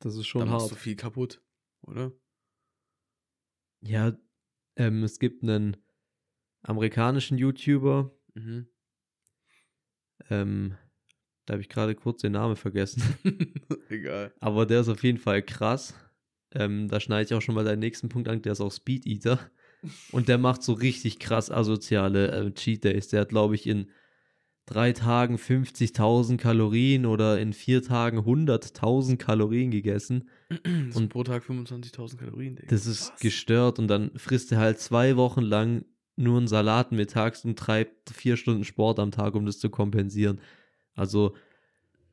Das 0.00 0.16
ist 0.16 0.26
schon 0.26 0.46
dann 0.46 0.50
machst 0.50 0.70
hart. 0.70 0.70
du 0.70 0.74
viel 0.76 0.96
kaputt, 0.96 1.42
oder? 1.82 2.12
Ja, 3.80 4.16
ähm, 4.76 5.02
es 5.04 5.18
gibt 5.18 5.42
einen 5.42 5.76
amerikanischen 6.62 7.38
YouTuber, 7.38 8.12
Mhm. 8.34 8.68
ähm, 10.30 10.76
da 11.48 11.54
habe 11.54 11.62
ich 11.62 11.70
gerade 11.70 11.94
kurz 11.94 12.20
den 12.20 12.32
Namen 12.32 12.56
vergessen. 12.56 13.02
Egal. 13.88 14.32
Aber 14.38 14.66
der 14.66 14.82
ist 14.82 14.88
auf 14.88 15.02
jeden 15.02 15.16
Fall 15.16 15.42
krass. 15.42 15.94
Ähm, 16.54 16.88
da 16.88 17.00
schneide 17.00 17.24
ich 17.24 17.34
auch 17.34 17.40
schon 17.40 17.54
mal 17.54 17.64
deinen 17.64 17.78
nächsten 17.78 18.10
Punkt 18.10 18.28
an, 18.28 18.42
der 18.42 18.52
ist 18.52 18.60
auch 18.60 18.72
Speed 18.72 19.06
Eater. 19.06 19.38
Und 20.12 20.28
der 20.28 20.36
macht 20.36 20.62
so 20.62 20.74
richtig 20.74 21.18
krass 21.20 21.50
asoziale 21.50 22.32
äh, 22.32 22.50
Cheat 22.52 22.84
Days. 22.84 23.08
Der 23.08 23.22
hat, 23.22 23.30
glaube 23.30 23.54
ich, 23.54 23.66
in 23.66 23.88
drei 24.66 24.92
Tagen 24.92 25.36
50.000 25.36 26.36
Kalorien 26.36 27.06
oder 27.06 27.38
in 27.40 27.54
vier 27.54 27.82
Tagen 27.82 28.18
100.000 28.18 29.16
Kalorien 29.16 29.70
gegessen. 29.70 30.28
Und 30.94 31.08
pro 31.08 31.22
Tag 31.22 31.44
25.000 31.44 32.16
Kalorien. 32.18 32.56
Digga. 32.56 32.68
Das 32.68 32.84
ist 32.84 33.12
Was? 33.12 33.20
gestört 33.20 33.78
und 33.78 33.88
dann 33.88 34.10
frisst 34.16 34.52
er 34.52 34.58
halt 34.58 34.80
zwei 34.80 35.16
Wochen 35.16 35.42
lang 35.42 35.86
nur 36.16 36.36
einen 36.36 36.48
Salat 36.48 36.92
mittags 36.92 37.44
und 37.44 37.58
treibt 37.58 38.10
vier 38.10 38.36
Stunden 38.36 38.64
Sport 38.64 38.98
am 38.98 39.12
Tag, 39.12 39.34
um 39.34 39.46
das 39.46 39.58
zu 39.58 39.70
kompensieren. 39.70 40.40
Also 40.98 41.36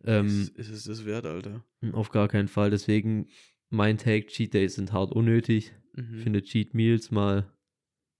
ähm, 0.04 0.28
ist, 0.28 0.58
ist 0.58 0.70
es 0.70 0.84
das 0.84 1.06
wert, 1.06 1.26
Alter? 1.26 1.64
Auf 1.92 2.12
gar 2.12 2.28
keinen 2.28 2.48
Fall. 2.48 2.70
Deswegen 2.70 3.28
mein 3.70 3.98
Take, 3.98 4.28
Cheat 4.28 4.54
Days 4.54 4.76
sind 4.76 4.94
hart 4.94 5.12
unnötig. 5.12 5.74
Mhm. 5.94 6.18
Ich 6.18 6.24
finde 6.24 6.44
Cheat 6.44 6.74
Meals 6.74 7.12
mal 7.12 7.52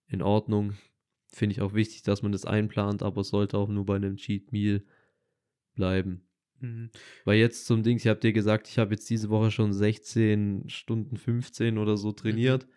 in 0.08 0.22
Ordnung. 0.22 0.74
Finde 1.32 1.54
ich 1.54 1.62
auch 1.62 1.74
wichtig, 1.74 2.04
dass 2.04 2.24
man 2.24 2.32
das 2.32 2.46
einplant, 2.46 3.04
aber 3.04 3.22
es 3.22 3.30
sollte 3.30 3.58
auch 3.58 3.70
nur 3.70 3.86
bei 3.86 3.98
einem 3.98 4.16
Cheat 4.16 4.52
Meal 4.52 4.84
bleiben. 5.76 6.28
Mhm. 6.60 6.90
Weil 7.26 7.38
jetzt 7.38 7.66
zum 7.66 7.84
Ding, 7.84 7.98
ich 7.98 8.08
habe 8.08 8.20
dir 8.20 8.34
gesagt, 8.34 8.68
ich 8.68 8.80
habe 8.80 8.94
jetzt 8.94 9.10
diese 9.10 9.30
Woche 9.30 9.52
schon 9.52 9.74
16 9.74 10.64
Stunden 10.68 11.18
15 11.18 11.78
oder 11.78 11.98
so 11.98 12.12
trainiert, 12.12 12.66
mhm. 12.66 12.70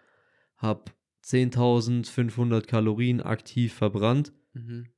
habe 0.56 0.84
10.500 1.24 2.66
Kalorien 2.66 3.20
aktiv 3.22 3.72
verbrannt. 3.72 4.32
Mhm. 4.52 4.88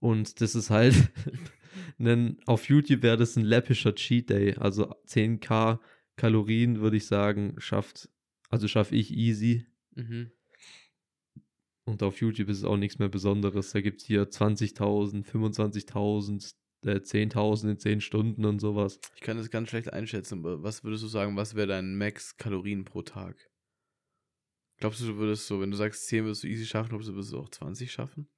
Und 0.00 0.40
das 0.40 0.54
ist 0.54 0.70
halt, 0.70 0.94
ein, 1.98 2.38
auf 2.46 2.68
YouTube 2.68 3.02
wäre 3.02 3.16
das 3.16 3.36
ein 3.36 3.44
läppischer 3.44 3.94
Cheat 3.94 4.30
Day. 4.30 4.54
Also 4.54 4.90
10k 5.06 5.78
Kalorien 6.16 6.80
würde 6.80 6.96
ich 6.96 7.06
sagen, 7.06 7.54
schafft, 7.58 8.08
also 8.48 8.68
schaffe 8.68 8.96
ich 8.96 9.12
easy. 9.12 9.66
Mhm. 9.94 10.32
Und 11.84 12.02
auf 12.02 12.20
YouTube 12.20 12.48
ist 12.48 12.58
es 12.58 12.64
auch 12.64 12.76
nichts 12.76 12.98
mehr 12.98 13.08
Besonderes. 13.08 13.72
Da 13.72 13.80
gibt 13.80 14.00
es 14.00 14.06
hier 14.06 14.28
20.000, 14.28 15.24
25.000, 15.24 16.54
äh, 16.82 17.00
10.000 17.00 17.70
in 17.70 17.78
10 17.78 18.00
Stunden 18.00 18.44
und 18.44 18.60
sowas. 18.60 19.00
Ich 19.16 19.22
kann 19.22 19.36
das 19.36 19.50
ganz 19.50 19.70
schlecht 19.70 19.92
einschätzen, 19.92 20.40
aber 20.40 20.62
was 20.62 20.84
würdest 20.84 21.02
du 21.02 21.08
sagen, 21.08 21.36
was 21.36 21.54
wäre 21.54 21.66
dein 21.66 21.96
Max-Kalorien 21.96 22.84
pro 22.84 23.02
Tag? 23.02 23.50
Glaubst 24.78 25.00
du, 25.00 25.06
du 25.06 25.16
würdest 25.16 25.46
so, 25.46 25.60
wenn 25.60 25.70
du 25.70 25.76
sagst 25.76 26.06
10 26.06 26.24
würdest 26.24 26.42
du 26.42 26.48
easy 26.48 26.64
schaffen, 26.64 26.90
glaubst 26.90 27.08
du, 27.08 27.14
würdest 27.14 27.32
du 27.32 27.38
auch 27.38 27.50
20 27.50 27.90
schaffen? 27.90 28.28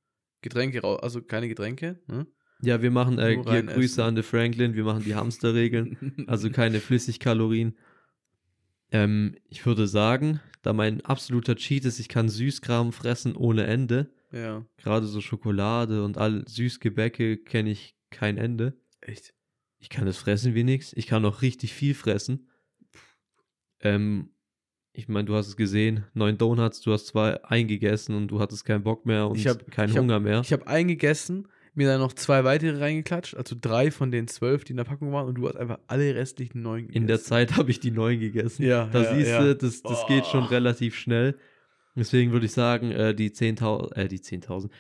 Getränke, 0.43 0.85
also 0.85 1.23
keine 1.23 1.49
Getränke, 1.49 2.01
ne? 2.07 2.27
Ja, 2.65 2.81
wir 2.81 2.93
machen 2.93 3.19
äh, 3.19 3.43
hier 3.45 3.63
Grüße 3.65 4.01
essen. 4.01 4.01
an 4.03 4.17
The 4.17 4.23
Franklin, 4.23 4.75
wir 4.75 4.85
machen 4.85 5.03
die 5.03 5.17
Hamsterregeln, 5.17 6.27
also 6.29 6.49
keine 6.53 6.79
Flüssigkalorien. 6.81 7.77
Ähm, 8.93 9.37
ich 9.49 9.67
würde 9.67 9.89
sagen, 9.89 10.41
da 10.63 10.73
mein 10.73 11.01
absoluter 11.05 11.57
Cheat 11.57 11.85
ist, 11.85 11.99
ich 11.99 12.09
kann 12.09 12.29
Süßkram 12.29 12.93
fressen 12.93 13.35
ohne 13.35 13.65
Ende. 13.65 14.13
Ja. 14.31 14.65
Gerade 14.77 15.07
so 15.07 15.21
Schokolade 15.21 16.05
und 16.05 16.19
all 16.19 16.47
Süßgebäcke 16.47 17.39
kenne 17.39 17.71
ich 17.71 17.97
kein 18.11 18.39
Ende. 18.39 18.75
Echt? 19.01 19.35
Ich 19.79 19.89
kann 19.89 20.07
es 20.07 20.17
fressen 20.17 20.55
wie 20.55 20.63
nichts. 20.63 20.93
Ich 20.93 21.09
kann 21.09 21.25
auch 21.25 21.43
richtig 21.43 21.73
viel 21.73 21.95
fressen. 21.95 22.49
Ähm, 23.81 24.31
ich 24.93 25.09
meine, 25.09 25.25
du 25.25 25.35
hast 25.35 25.49
es 25.49 25.57
gesehen, 25.57 26.05
neun 26.15 26.37
Donuts, 26.39 26.81
du 26.81 26.93
hast 26.93 27.07
zwei 27.07 27.43
eingegessen 27.45 28.15
und 28.15 28.29
du 28.29 28.41
hattest 28.41 28.65
keinen 28.65 28.83
Bock 28.83 29.07
mehr 29.07 29.29
und 29.29 29.39
ich 29.39 29.47
hab, 29.47 29.71
keinen 29.71 29.97
Hunger 29.97 30.15
hab, 30.15 30.23
mehr. 30.23 30.41
Ich 30.41 30.53
habe 30.53 30.67
eingegessen 30.67 31.49
mir 31.75 31.89
dann 31.89 32.01
noch 32.01 32.13
zwei 32.13 32.45
weitere 32.45 32.79
reingeklatscht, 32.79 33.35
also 33.35 33.57
drei 33.59 33.91
von 33.91 34.11
den 34.11 34.29
zwölf, 34.29 34.65
die 34.65 34.73
in 34.73 34.77
der 34.77 34.85
Packung 34.85 35.13
waren, 35.13 35.29
und 35.29 35.37
du 35.37 35.49
hast 35.49 35.57
einfach 35.57 35.79
alle 35.87 36.15
restlichen 36.15 36.63
neun 36.63 36.83
gegessen. 36.83 36.97
In 36.97 37.07
der 37.07 37.21
Zeit 37.21 37.57
habe 37.57 37.71
ich 37.71 37.81
die 37.81 37.91
neun 37.91 38.21
gegessen. 38.21 38.65
Ja. 38.65 38.87
Da 38.87 39.03
ja, 39.03 39.15
siehst 39.15 39.31
ja. 39.31 39.43
du, 39.43 39.57
das, 39.57 39.83
das 39.83 40.03
oh. 40.05 40.07
geht 40.07 40.27
schon 40.27 40.45
relativ 40.45 40.95
schnell. 40.95 41.37
Deswegen 41.95 42.33
würde 42.33 42.47
ich 42.47 42.53
sagen, 42.53 42.91
äh, 42.91 43.15
die 43.15 43.31
10.000, 43.31 43.95
äh, 43.95 44.09
die 44.09 44.19
10.000, 44.19 44.71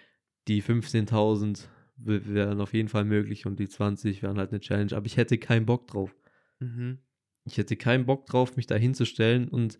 die 0.48 0.62
15.000 0.62 1.66
wären 1.96 2.60
auf 2.60 2.74
jeden 2.74 2.88
Fall 2.88 3.04
möglich 3.04 3.46
und 3.46 3.58
die 3.58 3.68
20 3.68 4.22
wären 4.22 4.38
halt 4.38 4.50
eine 4.50 4.60
Challenge. 4.60 4.94
Aber 4.94 5.06
ich 5.06 5.16
hätte 5.16 5.38
keinen 5.38 5.66
Bock 5.66 5.86
drauf. 5.86 6.14
Mhm. 6.58 6.98
Ich 7.44 7.58
hätte 7.58 7.76
keinen 7.76 8.06
Bock 8.06 8.26
drauf, 8.26 8.56
mich 8.56 8.66
da 8.66 8.76
hinzustellen 8.76 9.48
und 9.48 9.78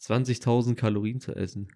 20.000 0.00 0.74
Kalorien 0.74 1.20
zu 1.20 1.34
essen. 1.34 1.68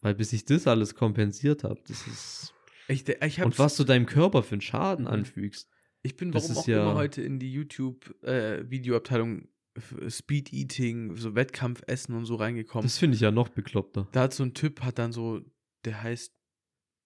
Weil 0.00 0.14
bis 0.14 0.32
ich 0.32 0.44
das 0.44 0.66
alles 0.66 0.94
kompensiert 0.94 1.64
habe, 1.64 1.80
das 1.86 2.06
ist. 2.06 2.54
Ich, 2.88 3.06
ich 3.08 3.42
und 3.42 3.58
was 3.58 3.76
du 3.76 3.84
deinem 3.84 4.06
Körper 4.06 4.42
für 4.42 4.54
einen 4.54 4.60
Schaden 4.60 5.04
mhm. 5.04 5.10
anfügst. 5.10 5.68
Ich 6.02 6.16
bin 6.16 6.32
warum 6.32 6.56
auch 6.56 6.66
ja 6.66 6.82
immer 6.82 6.94
heute 6.94 7.22
in 7.22 7.38
die 7.38 7.52
YouTube-Videoabteilung 7.52 9.48
äh, 10.00 10.10
Speed 10.10 10.52
Eating, 10.52 11.16
so 11.16 11.34
Wettkampfessen 11.34 12.14
und 12.14 12.24
so 12.24 12.36
reingekommen. 12.36 12.84
Das 12.84 12.98
finde 12.98 13.16
ich 13.16 13.20
ja 13.20 13.30
noch 13.30 13.48
bekloppter. 13.48 14.08
Da 14.12 14.22
hat 14.22 14.34
so 14.34 14.44
ein 14.44 14.54
Typ, 14.54 14.82
hat 14.82 14.98
dann 14.98 15.12
so, 15.12 15.40
der 15.84 16.02
heißt 16.02 16.32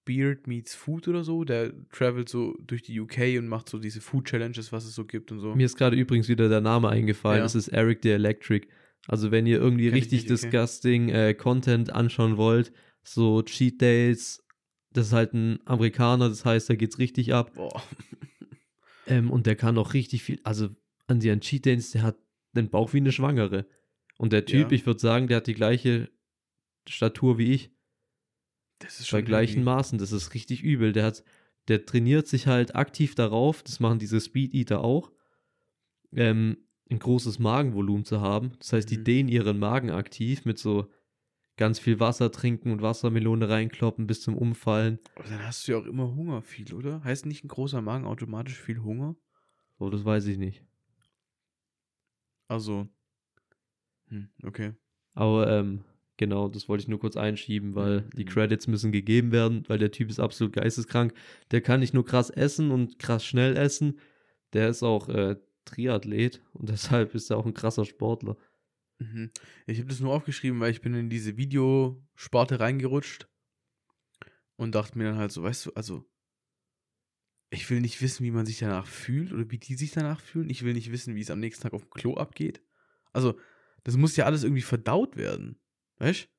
Beard 0.04 0.46
Meets 0.46 0.74
Food 0.74 1.08
oder 1.08 1.24
so, 1.24 1.44
der 1.44 1.72
travelt 1.90 2.28
so 2.28 2.56
durch 2.60 2.82
die 2.82 2.98
UK 3.00 3.38
und 3.38 3.48
macht 3.48 3.68
so 3.68 3.78
diese 3.78 4.00
Food 4.00 4.26
Challenges, 4.26 4.72
was 4.72 4.84
es 4.84 4.94
so 4.94 5.04
gibt 5.04 5.32
und 5.32 5.38
so. 5.40 5.54
Mir 5.54 5.66
ist 5.66 5.76
gerade 5.76 5.96
übrigens 5.96 6.28
wieder 6.28 6.48
der 6.48 6.60
Name 6.60 6.88
eingefallen, 6.88 7.38
ja. 7.38 7.44
das 7.44 7.54
ist 7.54 7.68
Eric 7.68 8.00
the 8.02 8.10
Electric. 8.10 8.66
Also 9.08 9.30
wenn 9.30 9.46
ihr 9.46 9.58
irgendwie 9.58 9.86
Kenn 9.86 9.94
richtig 9.94 10.22
nicht, 10.22 10.30
okay. 10.30 10.50
disgusting 10.50 11.08
äh, 11.08 11.34
Content 11.34 11.92
anschauen 11.92 12.36
wollt, 12.36 12.72
so 13.02 13.42
Cheat 13.42 13.80
Days, 13.80 14.44
das 14.90 15.08
ist 15.08 15.12
halt 15.12 15.34
ein 15.34 15.60
Amerikaner, 15.64 16.28
das 16.28 16.44
heißt, 16.44 16.70
da 16.70 16.74
geht's 16.74 16.98
richtig 16.98 17.34
ab. 17.34 17.52
Ähm, 19.08 19.32
und 19.32 19.46
der 19.46 19.56
kann 19.56 19.78
auch 19.78 19.94
richtig 19.94 20.22
viel, 20.22 20.40
also 20.44 20.68
an 21.08 21.18
die 21.18 21.36
Cheat 21.40 21.66
Days, 21.66 21.90
der 21.90 22.02
hat 22.02 22.16
den 22.52 22.70
Bauch 22.70 22.92
wie 22.92 22.98
eine 22.98 23.10
Schwangere. 23.10 23.66
Und 24.16 24.32
der 24.32 24.44
Typ, 24.44 24.70
ja. 24.70 24.76
ich 24.76 24.86
würde 24.86 25.00
sagen, 25.00 25.26
der 25.26 25.38
hat 25.38 25.48
die 25.48 25.54
gleiche 25.54 26.08
Statur 26.88 27.38
wie 27.38 27.52
ich. 27.52 27.72
Das 28.78 29.00
ist 29.00 29.08
schon 29.08 29.18
Bei 29.18 29.22
gleichen 29.22 29.60
irgendwie. 29.60 29.64
Maßen, 29.64 29.98
das 29.98 30.12
ist 30.12 30.34
richtig 30.34 30.62
übel. 30.62 30.92
Der 30.92 31.04
hat, 31.04 31.24
der 31.68 31.84
trainiert 31.84 32.28
sich 32.28 32.46
halt 32.46 32.76
aktiv 32.76 33.14
darauf, 33.14 33.62
das 33.62 33.80
machen 33.80 33.98
diese 33.98 34.20
Speed 34.20 34.54
Eater 34.54 34.82
auch. 34.82 35.10
Ähm, 36.12 36.58
ein 36.92 36.98
großes 36.98 37.38
Magenvolumen 37.38 38.04
zu 38.04 38.20
haben. 38.20 38.52
Das 38.58 38.72
heißt, 38.72 38.90
die 38.90 38.98
mhm. 38.98 39.04
dehnen 39.04 39.28
ihren 39.28 39.58
Magen 39.58 39.90
aktiv 39.90 40.44
mit 40.44 40.58
so 40.58 40.90
ganz 41.56 41.78
viel 41.78 42.00
Wasser 42.00 42.30
trinken 42.30 42.70
und 42.72 42.82
Wassermelone 42.82 43.48
reinkloppen 43.48 44.06
bis 44.06 44.22
zum 44.22 44.36
Umfallen. 44.36 44.98
Aber 45.16 45.28
dann 45.28 45.46
hast 45.46 45.66
du 45.66 45.72
ja 45.72 45.78
auch 45.78 45.86
immer 45.86 46.14
Hunger 46.14 46.42
viel, 46.42 46.72
oder? 46.74 47.04
Heißt 47.04 47.26
nicht 47.26 47.44
ein 47.44 47.48
großer 47.48 47.82
Magen 47.82 48.06
automatisch 48.06 48.60
viel 48.60 48.82
Hunger? 48.82 49.16
Oh, 49.78 49.90
das 49.90 50.04
weiß 50.04 50.26
ich 50.26 50.38
nicht. 50.38 50.64
Also, 52.48 52.88
hm, 54.08 54.28
okay. 54.44 54.74
Aber 55.14 55.50
ähm, 55.50 55.84
genau, 56.16 56.48
das 56.48 56.68
wollte 56.68 56.82
ich 56.82 56.88
nur 56.88 57.00
kurz 57.00 57.16
einschieben, 57.16 57.74
weil 57.74 58.02
mhm. 58.02 58.10
die 58.10 58.24
Credits 58.24 58.66
müssen 58.66 58.92
gegeben 58.92 59.32
werden, 59.32 59.64
weil 59.68 59.78
der 59.78 59.90
Typ 59.90 60.10
ist 60.10 60.20
absolut 60.20 60.54
geisteskrank. 60.54 61.14
Der 61.50 61.60
kann 61.60 61.80
nicht 61.80 61.94
nur 61.94 62.04
krass 62.04 62.30
essen 62.30 62.70
und 62.70 62.98
krass 62.98 63.24
schnell 63.24 63.56
essen, 63.56 63.98
der 64.52 64.68
ist 64.68 64.82
auch 64.82 65.08
äh, 65.08 65.36
Triathlet 65.64 66.42
und 66.52 66.68
deshalb 66.70 67.14
ist 67.14 67.30
er 67.30 67.38
auch 67.38 67.46
ein 67.46 67.54
krasser 67.54 67.84
Sportler. 67.84 68.36
Mhm. 68.98 69.30
Ich 69.66 69.78
habe 69.78 69.88
das 69.88 70.00
nur 70.00 70.14
aufgeschrieben, 70.14 70.60
weil 70.60 70.70
ich 70.70 70.80
bin 70.80 70.94
in 70.94 71.10
diese 71.10 71.36
Videosparte 71.36 72.60
reingerutscht 72.60 73.28
und 74.56 74.74
dachte 74.74 74.98
mir 74.98 75.04
dann 75.04 75.18
halt 75.18 75.32
so, 75.32 75.42
weißt 75.42 75.66
du, 75.66 75.72
also 75.74 76.04
ich 77.52 77.68
will 77.68 77.80
nicht 77.80 78.00
wissen, 78.00 78.24
wie 78.24 78.30
man 78.30 78.46
sich 78.46 78.58
danach 78.58 78.86
fühlt 78.86 79.32
oder 79.32 79.50
wie 79.50 79.58
die 79.58 79.74
sich 79.74 79.90
danach 79.90 80.20
fühlen. 80.20 80.48
Ich 80.48 80.62
will 80.62 80.72
nicht 80.72 80.90
wissen, 80.90 81.14
wie 81.14 81.20
es 81.20 81.30
am 81.30 81.40
nächsten 81.40 81.62
Tag 81.62 81.74
auf 81.74 81.82
dem 81.82 81.90
Klo 81.90 82.14
abgeht. 82.14 82.62
Also, 83.12 83.38
das 83.84 83.96
muss 83.98 84.16
ja 84.16 84.24
alles 84.24 84.42
irgendwie 84.42 84.62
verdaut 84.62 85.16
werden. 85.16 85.60
Weißt 85.98 86.30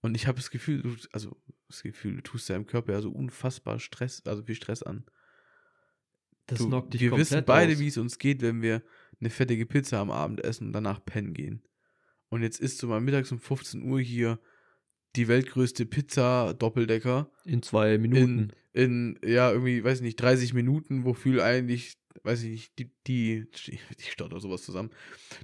Und 0.00 0.14
ich 0.14 0.26
habe 0.26 0.36
das 0.36 0.50
Gefühl, 0.50 0.80
du, 0.80 0.96
also 1.12 1.36
das 1.68 1.82
Gefühl, 1.82 2.16
du 2.16 2.22
tust 2.22 2.48
deinem 2.48 2.66
Körper 2.66 2.92
ja 2.92 3.02
so 3.02 3.10
unfassbar 3.10 3.78
Stress, 3.78 4.24
also 4.24 4.42
viel 4.42 4.54
Stress 4.54 4.82
an. 4.82 5.04
Das 6.46 6.58
du, 6.58 6.68
knockt 6.68 6.94
dich 6.94 7.00
Wir 7.00 7.16
wissen 7.16 7.42
beide, 7.44 7.78
wie 7.78 7.88
es 7.88 7.98
uns 7.98 8.18
geht, 8.18 8.42
wenn 8.42 8.62
wir 8.62 8.82
eine 9.20 9.30
fettige 9.30 9.66
Pizza 9.66 9.98
am 9.98 10.10
Abend 10.10 10.44
essen 10.44 10.68
und 10.68 10.72
danach 10.72 11.04
pennen 11.04 11.34
gehen. 11.34 11.62
Und 12.28 12.42
jetzt 12.42 12.60
isst 12.60 12.82
du 12.82 12.88
mal 12.88 13.00
mittags 13.00 13.32
um 13.32 13.38
15 13.38 13.82
Uhr 13.82 14.00
hier 14.00 14.38
die 15.16 15.28
weltgrößte 15.28 15.86
Pizza 15.86 16.54
Doppeldecker. 16.54 17.30
In 17.44 17.62
zwei 17.62 17.98
Minuten. 17.98 18.52
In, 18.72 19.16
in, 19.22 19.28
ja, 19.28 19.50
irgendwie, 19.50 19.82
weiß 19.82 19.98
ich 19.98 20.04
nicht, 20.04 20.20
30 20.20 20.52
Minuten, 20.52 21.04
wofür 21.04 21.44
eigentlich, 21.44 21.96
weiß 22.22 22.42
ich 22.42 22.50
nicht, 22.50 22.78
die, 22.78 22.90
die, 23.06 23.46
die 23.98 24.10
stotter 24.10 24.40
sowas 24.40 24.62
zusammen. 24.62 24.90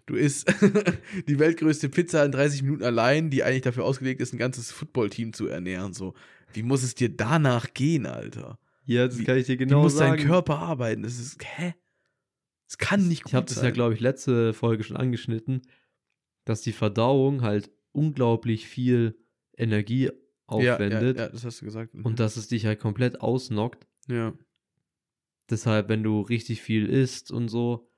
Du 0.07 0.15
isst 0.15 0.53
die 1.29 1.39
weltgrößte 1.39 1.89
Pizza 1.89 2.25
in 2.25 2.33
30 2.33 2.63
Minuten 2.63 2.85
allein, 2.85 3.31
die 3.31 3.43
eigentlich 3.43 3.63
dafür 3.63 3.85
ausgelegt 3.85 4.21
ist, 4.21 4.35
ein 4.35 4.39
ganzes 4.39 4.71
Footballteam 4.71 5.33
zu 5.33 5.47
ernähren. 5.47 5.95
So, 5.95 6.15
wie 6.53 6.63
muss 6.63 6.83
es 6.83 6.95
dir 6.95 7.09
danach 7.09 7.73
gehen, 7.73 8.07
Alter? 8.07 8.59
Ja, 8.85 9.07
das 9.07 9.23
kann 9.25 9.39
ich 9.39 9.47
dir 9.47 9.57
genau 9.57 9.71
sagen. 9.71 9.81
Du 9.81 9.83
musst 9.85 10.01
deinen 10.01 10.29
Körper 10.29 10.59
arbeiten. 10.59 11.03
Das 11.03 11.19
ist, 11.19 11.39
hä? 11.43 11.75
Das 12.67 12.79
kann 12.79 13.07
nicht 13.09 13.25
gut 13.25 13.31
Ich 13.31 13.35
habe 13.35 13.47
das 13.47 13.63
ja, 13.63 13.71
glaube 13.71 13.95
ich, 13.95 14.01
letzte 14.01 14.53
Folge 14.55 14.83
schon 14.83 14.97
angeschnitten, 14.97 15.63
dass 16.45 16.63
die 16.63 16.73
Verdauung 16.73 17.43
halt 17.43 17.71
unglaublich 17.93 18.67
viel 18.67 19.19
Energie 19.57 20.11
aufwendet. 20.47 21.17
Ja, 21.17 21.23
ja, 21.23 21.27
ja 21.27 21.33
das 21.33 21.45
hast 21.45 21.61
du 21.61 21.67
gesagt. 21.67 21.95
Und 21.95 22.19
dass 22.19 22.37
es 22.37 22.49
dich 22.49 22.67
halt 22.67 22.81
komplett 22.81 23.21
ausnockt. 23.21 23.87
Ja. 24.09 24.33
Deshalb, 25.51 25.89
wenn 25.89 26.03
du 26.03 26.23
richtig 26.23 26.63
viel 26.63 26.89
isst 26.89 27.31
und 27.31 27.49
so, 27.49 27.91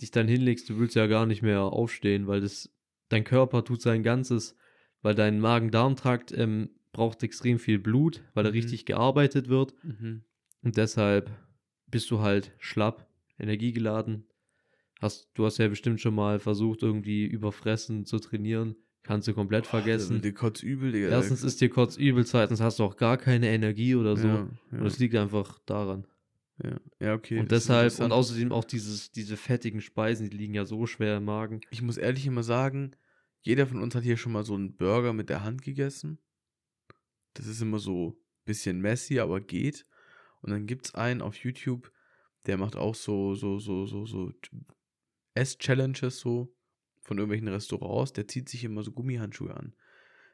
dich 0.00 0.10
dann 0.10 0.28
hinlegst, 0.28 0.68
du 0.68 0.78
willst 0.78 0.96
ja 0.96 1.06
gar 1.06 1.26
nicht 1.26 1.42
mehr 1.42 1.60
aufstehen, 1.60 2.26
weil 2.26 2.40
das, 2.40 2.72
dein 3.08 3.24
Körper 3.24 3.64
tut 3.64 3.82
sein 3.82 4.02
Ganzes, 4.02 4.56
weil 5.02 5.14
dein 5.14 5.40
Magen-Darm-Trakt 5.40 6.32
ähm, 6.32 6.70
braucht 6.94 7.22
extrem 7.22 7.58
viel 7.58 7.78
Blut, 7.78 8.22
weil 8.32 8.44
da 8.44 8.50
Mhm. 8.50 8.54
richtig 8.54 8.86
gearbeitet 8.86 9.48
wird. 9.48 9.74
Mhm. 9.84 10.22
Und 10.62 10.78
deshalb 10.78 11.30
bist 11.86 12.10
du 12.10 12.20
halt 12.20 12.52
schlapp, 12.58 13.06
energiegeladen. 13.38 14.24
Hast, 15.00 15.28
du 15.34 15.44
hast 15.44 15.58
ja 15.58 15.68
bestimmt 15.68 16.00
schon 16.00 16.14
mal 16.14 16.38
versucht, 16.40 16.82
irgendwie 16.82 17.24
überfressen 17.26 18.06
zu 18.06 18.18
trainieren. 18.18 18.76
Kannst 19.02 19.28
du 19.28 19.34
komplett 19.34 19.66
vergessen. 19.66 20.22
Die 20.22 20.32
kotz 20.32 20.62
übel, 20.62 20.90
Digga. 20.92 21.08
Erstens 21.10 21.42
ist 21.42 21.60
dir 21.60 21.68
kurz 21.68 21.98
übel, 21.98 22.24
zweitens 22.24 22.60
hast 22.62 22.78
du 22.78 22.84
auch 22.84 22.96
gar 22.96 23.18
keine 23.18 23.48
Energie 23.48 23.94
oder 23.96 24.16
so. 24.16 24.26
Ja, 24.26 24.48
ja, 24.72 24.78
Und 24.78 24.86
es 24.86 24.98
liegt 24.98 25.14
einfach 25.16 25.58
daran. 25.66 26.06
ja. 26.62 26.80
ja, 27.00 27.14
okay. 27.14 27.38
und 27.38 27.50
deshalb, 27.50 27.98
und 28.00 28.12
außerdem 28.12 28.50
auch 28.50 28.64
dieses, 28.64 29.10
diese 29.10 29.36
fettigen 29.36 29.82
Speisen, 29.82 30.30
die 30.30 30.36
liegen 30.36 30.54
ja 30.54 30.64
so 30.64 30.86
schwer 30.86 31.18
im 31.18 31.24
Magen. 31.26 31.60
Ich 31.70 31.82
muss 31.82 31.98
ehrlich 31.98 32.26
immer 32.26 32.42
sagen, 32.44 32.92
jeder 33.42 33.66
von 33.66 33.82
uns 33.82 33.94
hat 33.94 34.04
hier 34.04 34.16
schon 34.16 34.32
mal 34.32 34.44
so 34.44 34.54
einen 34.54 34.74
Burger 34.74 35.12
mit 35.12 35.28
der 35.28 35.44
Hand 35.44 35.60
gegessen. 35.60 36.16
Das 37.34 37.46
ist 37.46 37.60
immer 37.60 37.78
so 37.78 38.10
ein 38.10 38.44
bisschen 38.44 38.80
messy, 38.80 39.18
aber 39.18 39.40
geht. 39.40 39.86
Und 40.40 40.50
dann 40.50 40.66
gibt 40.66 40.86
es 40.86 40.94
einen 40.94 41.22
auf 41.22 41.36
YouTube, 41.36 41.92
der 42.46 42.58
macht 42.58 42.76
auch 42.76 42.94
so, 42.94 43.34
so, 43.34 43.58
so, 43.58 43.86
so, 43.86 44.06
so 44.06 44.32
Ess-Challenges 45.34 46.20
so 46.20 46.54
von 47.00 47.18
irgendwelchen 47.18 47.48
Restaurants. 47.48 48.12
Der 48.12 48.28
zieht 48.28 48.48
sich 48.48 48.64
immer 48.64 48.82
so 48.82 48.92
Gummihandschuhe 48.92 49.54
an. 49.54 49.74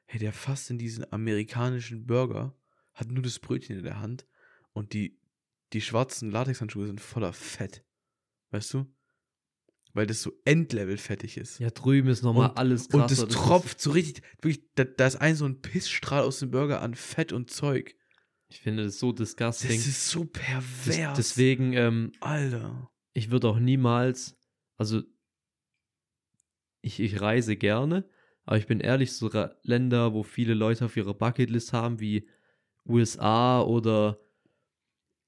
Hey, 0.06 0.18
der 0.18 0.32
fasst 0.32 0.70
in 0.70 0.78
diesen 0.78 1.10
amerikanischen 1.12 2.06
Burger, 2.06 2.56
hat 2.94 3.10
nur 3.10 3.22
das 3.22 3.38
Brötchen 3.38 3.78
in 3.78 3.84
der 3.84 4.00
Hand 4.00 4.26
und 4.72 4.92
die, 4.92 5.18
die 5.72 5.80
schwarzen 5.80 6.30
Latexhandschuhe 6.30 6.86
sind 6.86 7.00
voller 7.00 7.32
Fett. 7.32 7.84
Weißt 8.50 8.74
du? 8.74 8.86
Weil 9.92 10.06
das 10.06 10.22
so 10.22 10.32
Endlevel 10.44 10.96
fettig 10.98 11.36
ist. 11.36 11.58
Ja, 11.58 11.70
drüben 11.70 12.08
ist 12.10 12.22
nochmal 12.22 12.50
Und- 12.50 12.58
alles 12.58 12.88
krasser. 12.88 13.02
Und 13.02 13.10
das 13.10 13.18
ist- 13.18 13.32
tropft 13.32 13.80
so 13.80 13.90
richtig, 13.90 14.22
wirklich, 14.40 14.62
da, 14.76 14.84
da 14.84 15.06
ist 15.06 15.16
ein 15.16 15.34
so 15.34 15.44
ein 15.46 15.60
Pissstrahl 15.60 16.22
aus 16.22 16.38
dem 16.38 16.50
Burger 16.52 16.80
an 16.82 16.94
Fett 16.94 17.32
und 17.32 17.50
Zeug. 17.50 17.96
Ich 18.48 18.60
finde 18.60 18.84
das 18.84 18.98
so 18.98 19.10
Das 19.12 19.28
disgusting. 19.30 19.70
ist 19.70 20.08
so 20.08 20.24
Das, 20.24 20.32
pervers. 20.32 21.16
deswegen, 21.16 21.72
ähm, 21.72 22.12
Alter. 22.20 22.90
ich 23.14 23.30
würde 23.30 23.48
auch 23.48 23.58
niemals, 23.58 24.36
also 24.76 25.02
ich, 26.82 27.00
ich 27.00 27.20
reise 27.20 27.56
gerne, 27.56 28.08
aber 28.44 28.58
ich 28.58 28.66
bin 28.66 28.80
ehrlich, 28.80 29.12
so 29.12 29.30
Länder, 29.62 30.12
wo 30.14 30.22
viele 30.22 30.54
Leute 30.54 30.84
auf 30.86 30.96
ihrer 30.96 31.14
Bucketlist 31.14 31.72
haben, 31.72 32.00
wie 32.00 32.28
USA 32.88 33.60
oder 33.62 34.18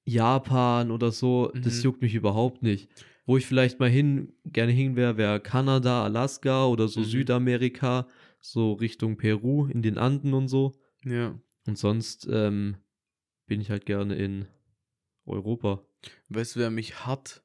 Japan 0.05 0.91
oder 0.91 1.11
so, 1.11 1.51
das 1.53 1.77
Mhm. 1.77 1.83
juckt 1.83 2.01
mich 2.01 2.15
überhaupt 2.15 2.61
nicht. 2.63 2.89
Wo 3.25 3.37
ich 3.37 3.45
vielleicht 3.45 3.79
mal 3.79 3.89
hin, 3.89 4.33
gerne 4.45 4.71
hin 4.73 4.95
wäre, 4.97 5.15
wäre 5.17 5.39
Kanada, 5.39 6.03
Alaska 6.03 6.65
oder 6.65 6.87
so 6.89 6.99
Mhm. 7.01 7.05
Südamerika, 7.05 8.07
so 8.41 8.73
Richtung 8.73 9.15
Peru, 9.17 9.67
in 9.67 9.81
den 9.81 9.97
Anden 9.97 10.33
und 10.33 10.49
so. 10.49 10.73
Ja. 11.05 11.39
Und 11.65 11.77
sonst 11.77 12.27
ähm, 12.29 12.75
bin 13.47 13.61
ich 13.61 13.69
halt 13.69 13.85
gerne 13.85 14.15
in 14.15 14.45
Europa. 15.25 15.85
Weißt 16.27 16.55
du, 16.57 16.59
wer 16.59 16.69
mich 16.69 17.05
hart, 17.05 17.41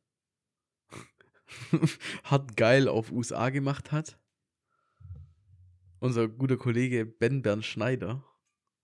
hart 2.24 2.56
geil 2.56 2.88
auf 2.88 3.12
USA 3.12 3.50
gemacht 3.50 3.92
hat? 3.92 4.18
Unser 6.00 6.28
guter 6.28 6.56
Kollege 6.56 7.06
Ben 7.06 7.42
Bernd 7.42 7.64
Schneider. 7.64 8.24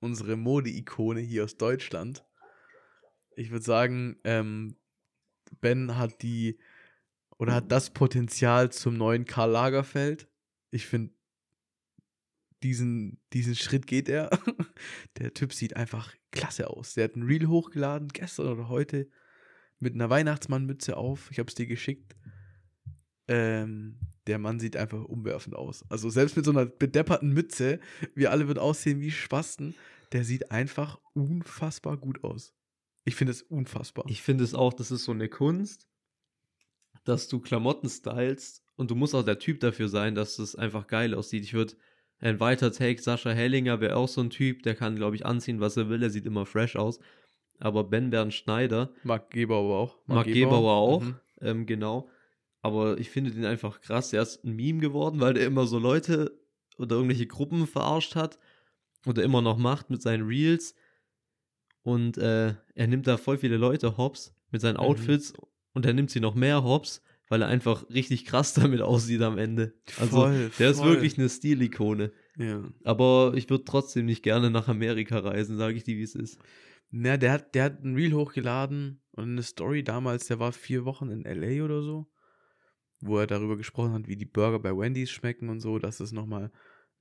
Unsere 0.00 0.36
Mode-Ikone 0.36 1.20
hier 1.20 1.44
aus 1.44 1.56
Deutschland. 1.56 2.24
Ich 3.36 3.50
würde 3.50 3.64
sagen, 3.64 4.16
ähm, 4.24 4.76
Ben 5.60 5.96
hat 5.96 6.22
die 6.22 6.58
oder 7.38 7.54
hat 7.54 7.72
das 7.72 7.90
Potenzial 7.90 8.70
zum 8.70 8.96
neuen 8.96 9.24
Karl 9.24 9.50
Lagerfeld. 9.50 10.28
Ich 10.70 10.86
finde, 10.86 11.12
diesen, 12.62 13.20
diesen 13.32 13.54
Schritt 13.54 13.86
geht 13.86 14.08
er. 14.08 14.30
Der 15.18 15.34
Typ 15.34 15.52
sieht 15.52 15.76
einfach 15.76 16.14
klasse 16.32 16.70
aus. 16.70 16.94
Der 16.94 17.04
hat 17.04 17.16
ein 17.16 17.24
Reel 17.24 17.46
hochgeladen, 17.46 18.08
gestern 18.08 18.48
oder 18.48 18.68
heute, 18.68 19.08
mit 19.78 19.94
einer 19.94 20.10
Weihnachtsmannmütze 20.10 20.96
auf. 20.96 21.30
Ich 21.30 21.38
habe 21.38 21.48
es 21.48 21.54
dir 21.54 21.66
geschickt. 21.66 22.16
Ähm, 23.28 23.98
der 24.26 24.38
Mann 24.38 24.60
sieht 24.60 24.76
einfach 24.76 25.04
umwerfend 25.04 25.56
aus. 25.56 25.84
Also 25.90 26.08
selbst 26.08 26.36
mit 26.36 26.44
so 26.44 26.50
einer 26.50 26.66
bedepperten 26.66 27.32
Mütze, 27.32 27.80
wir 28.14 28.30
alle 28.30 28.46
würden 28.46 28.58
aussehen 28.58 29.00
wie 29.00 29.10
Spasten, 29.10 29.74
der 30.12 30.24
sieht 30.24 30.50
einfach 30.50 30.98
unfassbar 31.12 31.96
gut 31.96 32.24
aus. 32.24 32.54
Ich 33.04 33.14
finde 33.16 33.32
es 33.32 33.42
unfassbar. 33.42 34.04
Ich 34.08 34.22
finde 34.22 34.44
es 34.44 34.54
auch, 34.54 34.72
das 34.72 34.90
ist 34.90 35.04
so 35.04 35.12
eine 35.12 35.28
Kunst, 35.28 35.88
dass 37.04 37.28
du 37.28 37.38
Klamotten 37.40 37.88
stylst 37.88 38.62
und 38.76 38.90
du 38.90 38.94
musst 38.94 39.14
auch 39.14 39.24
der 39.24 39.38
Typ 39.38 39.60
dafür 39.60 39.88
sein, 39.88 40.14
dass 40.14 40.38
es 40.38 40.56
einfach 40.56 40.86
geil 40.86 41.14
aussieht. 41.14 41.44
Ich 41.44 41.52
würde 41.54 41.74
ein 42.20 42.40
weiter 42.40 42.72
Take, 42.72 43.02
Sascha 43.02 43.30
Hellinger 43.30 43.80
wäre 43.80 43.96
auch 43.96 44.08
so 44.08 44.22
ein 44.22 44.30
Typ, 44.30 44.62
der 44.62 44.74
kann, 44.74 44.96
glaube 44.96 45.16
ich, 45.16 45.26
anziehen, 45.26 45.60
was 45.60 45.76
er 45.76 45.88
will, 45.88 46.02
er 46.02 46.10
sieht 46.10 46.24
immer 46.26 46.46
fresh 46.46 46.76
aus. 46.76 46.98
Aber 47.58 47.84
Ben 47.84 48.10
Bernd 48.10 48.32
Schneider, 48.32 48.92
Marc 49.02 49.30
Gebauer 49.30 49.78
auch. 49.78 49.98
Marc 50.06 50.26
Gebauer 50.26 50.72
auch, 50.72 51.02
Mhm. 51.02 51.16
ähm, 51.40 51.66
genau. 51.66 52.08
Aber 52.62 52.98
ich 52.98 53.10
finde 53.10 53.30
den 53.30 53.44
einfach 53.44 53.80
krass. 53.82 54.12
Er 54.14 54.22
ist 54.22 54.42
ein 54.44 54.56
Meme 54.56 54.80
geworden, 54.80 55.20
weil 55.20 55.34
der 55.34 55.46
immer 55.46 55.66
so 55.66 55.78
Leute 55.78 56.40
oder 56.78 56.96
irgendwelche 56.96 57.26
Gruppen 57.26 57.66
verarscht 57.66 58.16
hat 58.16 58.38
oder 59.06 59.22
immer 59.22 59.42
noch 59.42 59.58
macht 59.58 59.90
mit 59.90 60.00
seinen 60.00 60.26
Reels. 60.26 60.74
Und 61.84 62.18
äh, 62.18 62.54
er 62.74 62.86
nimmt 62.88 63.06
da 63.06 63.16
voll 63.16 63.38
viele 63.38 63.56
Leute 63.56 63.96
hops 63.96 64.34
mit 64.50 64.60
seinen 64.60 64.74
Mhm. 64.74 64.80
Outfits 64.80 65.32
und 65.74 65.86
er 65.86 65.92
nimmt 65.92 66.10
sie 66.10 66.18
noch 66.20 66.34
mehr 66.34 66.64
hops, 66.64 67.02
weil 67.28 67.42
er 67.42 67.48
einfach 67.48 67.88
richtig 67.90 68.24
krass 68.24 68.54
damit 68.54 68.80
aussieht 68.80 69.22
am 69.22 69.38
Ende. 69.38 69.74
Also 70.00 70.16
Voll, 70.22 70.50
der 70.58 70.70
ist 70.70 70.78
voll. 70.80 70.88
wirklich 70.94 71.18
eine 71.18 71.28
Stilikone. 71.28 72.10
Ja. 72.36 72.64
Aber 72.84 73.34
ich 73.36 73.48
würde 73.50 73.64
trotzdem 73.64 74.06
nicht 74.06 74.22
gerne 74.24 74.50
nach 74.50 74.66
Amerika 74.66 75.18
reisen, 75.18 75.56
sage 75.56 75.76
ich 75.76 75.84
dir, 75.84 75.96
wie 75.96 76.02
es 76.02 76.14
ist. 76.16 76.40
Na, 76.90 77.16
der 77.16 77.32
hat, 77.32 77.54
der 77.54 77.64
hat 77.64 77.84
ein 77.84 77.94
Reel 77.94 78.12
hochgeladen 78.14 79.00
und 79.12 79.24
eine 79.24 79.42
Story 79.42 79.84
damals, 79.84 80.26
der 80.26 80.38
war 80.40 80.52
vier 80.52 80.84
Wochen 80.84 81.10
in 81.10 81.24
LA 81.24 81.64
oder 81.64 81.82
so, 81.82 82.06
wo 83.00 83.18
er 83.18 83.26
darüber 83.26 83.56
gesprochen 83.56 83.92
hat, 83.92 84.08
wie 84.08 84.16
die 84.16 84.24
Burger 84.24 84.58
bei 84.58 84.70
Wendy's 84.76 85.10
schmecken 85.10 85.48
und 85.50 85.60
so, 85.60 85.78
dass 85.78 86.00
es 86.00 86.12
nochmal 86.12 86.50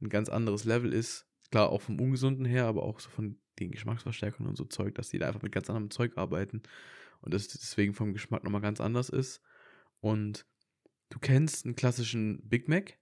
ein 0.02 0.10
ganz 0.10 0.30
anderes 0.30 0.66
Level 0.66 0.92
ist. 0.92 1.26
Klar, 1.52 1.70
auch 1.70 1.82
vom 1.82 2.00
Ungesunden 2.02 2.46
her, 2.46 2.66
aber 2.66 2.84
auch 2.84 3.00
so 3.00 3.10
von 3.10 3.40
den 3.60 3.72
Geschmacksverstärkern 3.72 4.48
und 4.48 4.58
so 4.58 4.66
Zeug, 4.66 4.96
dass 4.96 5.10
die 5.10 5.20
da 5.20 5.28
einfach 5.28 5.42
mit 5.42 5.52
ganz 5.52 5.70
anderem 5.70 5.92
Zeug 5.92 6.18
arbeiten 6.18 6.62
und 7.22 7.34
das 7.34 7.48
deswegen 7.48 7.94
vom 7.94 8.14
Geschmack 8.14 8.44
nochmal 8.44 8.62
ganz 8.62 8.82
anders 8.82 9.10
ist. 9.10 9.42
Und 10.00 10.46
du 11.10 11.20
kennst 11.20 11.66
einen 11.66 11.76
klassischen 11.76 12.42
Big 12.48 12.68
Mac, 12.68 12.98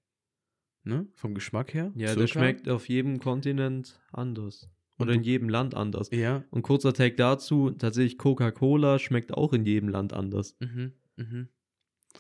ne? 0.83 1.07
Vom 1.15 1.33
Geschmack 1.33 1.73
her. 1.73 1.91
Ja, 1.95 2.07
der 2.07 2.27
circa. 2.27 2.39
schmeckt 2.39 2.69
auf 2.69 2.87
jedem 2.87 3.19
Kontinent 3.19 3.99
anders. 4.11 4.69
Und 4.97 5.07
Oder 5.07 5.15
in 5.15 5.23
jedem 5.23 5.49
Land 5.49 5.73
anders. 5.73 6.11
Ja. 6.11 6.43
Und 6.51 6.61
kurzer 6.61 6.93
Tag 6.93 7.17
dazu, 7.17 7.71
tatsächlich 7.71 8.19
Coca-Cola 8.19 8.99
schmeckt 8.99 9.33
auch 9.33 9.53
in 9.53 9.65
jedem 9.65 9.89
Land 9.89 10.13
anders. 10.13 10.55
Mhm. 10.59 10.93
Mhm. 11.15 11.49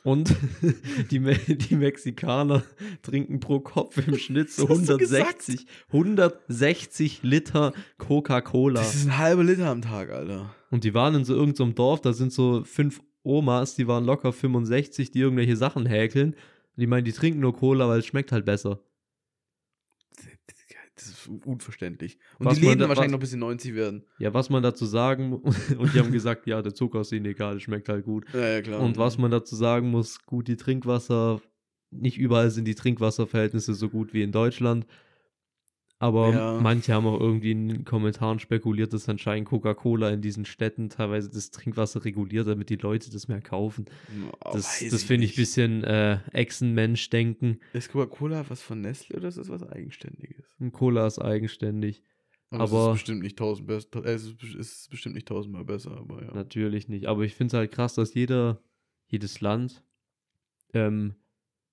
Und 0.03 0.35
die, 1.11 1.19
Me 1.19 1.35
die 1.35 1.75
Mexikaner 1.75 2.63
trinken 3.01 3.39
pro 3.39 3.59
Kopf 3.59 3.97
im 4.05 4.17
Schnitt 4.17 4.51
so 4.51 4.67
Was 4.67 4.79
hast 4.79 4.89
du 4.89 4.93
160, 4.93 5.67
160 5.87 7.23
Liter 7.23 7.73
Coca-Cola. 7.97 8.79
Das 8.79 8.95
ist 8.95 9.05
ein 9.05 9.17
halber 9.17 9.43
Liter 9.43 9.67
am 9.69 9.81
Tag, 9.81 10.09
Alter. 10.09 10.55
Und 10.71 10.83
die 10.83 10.93
waren 10.93 11.15
in 11.15 11.25
so 11.25 11.35
irgendeinem 11.35 11.75
Dorf, 11.75 12.01
da 12.01 12.13
sind 12.13 12.33
so 12.33 12.63
fünf 12.63 13.01
Omas, 13.23 13.75
die 13.75 13.87
waren 13.87 14.05
locker 14.05 14.33
65, 14.33 15.11
die 15.11 15.19
irgendwelche 15.19 15.55
Sachen 15.55 15.85
häkeln. 15.85 16.31
Und 16.31 16.79
die 16.79 16.87
meinen, 16.87 17.05
die 17.05 17.11
trinken 17.11 17.41
nur 17.41 17.55
Cola, 17.55 17.87
weil 17.87 17.99
es 17.99 18.05
schmeckt 18.05 18.31
halt 18.31 18.45
besser. 18.45 18.79
Das 21.01 21.09
ist 21.09 21.29
unverständlich. 21.45 22.17
Und 22.39 22.45
Was 22.45 22.59
die 22.59 22.65
leben 22.65 22.79
da- 22.79 22.87
wahrscheinlich 22.89 23.07
was- 23.09 23.11
noch 23.11 23.19
bis 23.19 23.31
sie 23.31 23.37
90 23.37 23.75
werden. 23.75 24.03
Ja, 24.19 24.33
was 24.33 24.49
man 24.49 24.61
dazu 24.63 24.85
sagen 24.85 25.33
und 25.77 25.93
die 25.93 25.99
haben 25.99 26.11
gesagt, 26.11 26.47
ja, 26.47 26.61
der 26.61 26.73
Zucker 26.73 27.01
ist 27.01 27.11
ihnen 27.11 27.25
egal, 27.25 27.57
es 27.57 27.63
schmeckt 27.63 27.89
halt 27.89 28.05
gut. 28.05 28.25
Ja, 28.33 28.47
ja, 28.47 28.61
klar. 28.61 28.79
Und 28.79 28.97
was 28.97 29.17
man 29.17 29.31
dazu 29.31 29.55
sagen 29.55 29.89
muss, 29.89 30.23
gut, 30.25 30.47
die 30.47 30.57
Trinkwasser, 30.57 31.41
nicht 31.89 32.17
überall 32.17 32.49
sind 32.51 32.65
die 32.65 32.75
Trinkwasserverhältnisse 32.75 33.73
so 33.73 33.89
gut 33.89 34.13
wie 34.13 34.21
in 34.23 34.31
Deutschland. 34.31 34.85
Aber 36.01 36.33
Ja. 36.33 36.59
manche 36.59 36.93
haben 36.95 37.05
auch 37.05 37.19
irgendwie 37.19 37.51
in 37.51 37.67
den 37.67 37.85
Kommentaren 37.85 38.39
spekuliert, 38.39 38.91
dass 38.91 39.07
anscheinend 39.07 39.47
Coca-Cola 39.49 40.09
in 40.09 40.19
diesen 40.23 40.45
Städten 40.45 40.89
teilweise 40.89 41.29
das 41.29 41.51
Trinkwasser 41.51 42.03
reguliert, 42.03 42.47
damit 42.47 42.71
die 42.71 42.75
Leute 42.77 43.11
das 43.11 43.27
mehr 43.27 43.39
kaufen. 43.39 43.85
Oh, 44.43 44.49
Das, 44.53 44.83
das 44.89 45.03
finde 45.03 45.25
ich 45.25 45.33
ein 45.33 45.35
bisschen 45.35 45.83
äh, 45.83 46.17
Echsenmensch-Denken. 46.33 47.59
Ist 47.73 47.91
Coca-Cola 47.91 48.43
was 48.49 48.63
von 48.63 48.81
Nestle 48.81 49.17
oder 49.17 49.27
ist 49.27 49.37
das 49.37 49.49
was 49.49 49.61
Eigenständiges? 49.61 50.43
Und 50.59 50.71
Cola 50.71 51.05
ist 51.05 51.19
eigenständig. 51.19 52.01
es 52.49 52.59
Aber- 52.59 52.87
ist 52.87 52.93
bestimmt 52.93 53.21
nicht 53.21 53.37
tausend 53.37 53.67
besser. 53.67 54.03
Es 54.03 54.23
ist, 54.25 54.43
es 54.43 54.55
ist 54.55 54.89
bestimmt 54.89 55.13
nicht 55.13 55.27
tausendmal 55.27 55.65
besser, 55.65 55.91
aber 55.97 56.23
ja. 56.23 56.33
Natürlich 56.33 56.87
nicht. 56.89 57.05
Aber 57.05 57.21
ich 57.25 57.35
finde 57.35 57.53
es 57.55 57.57
halt 57.59 57.71
krass, 57.71 57.93
dass 57.93 58.15
jeder, 58.15 58.59
jedes 59.05 59.39
Land 59.39 59.83
ähm, 60.73 61.13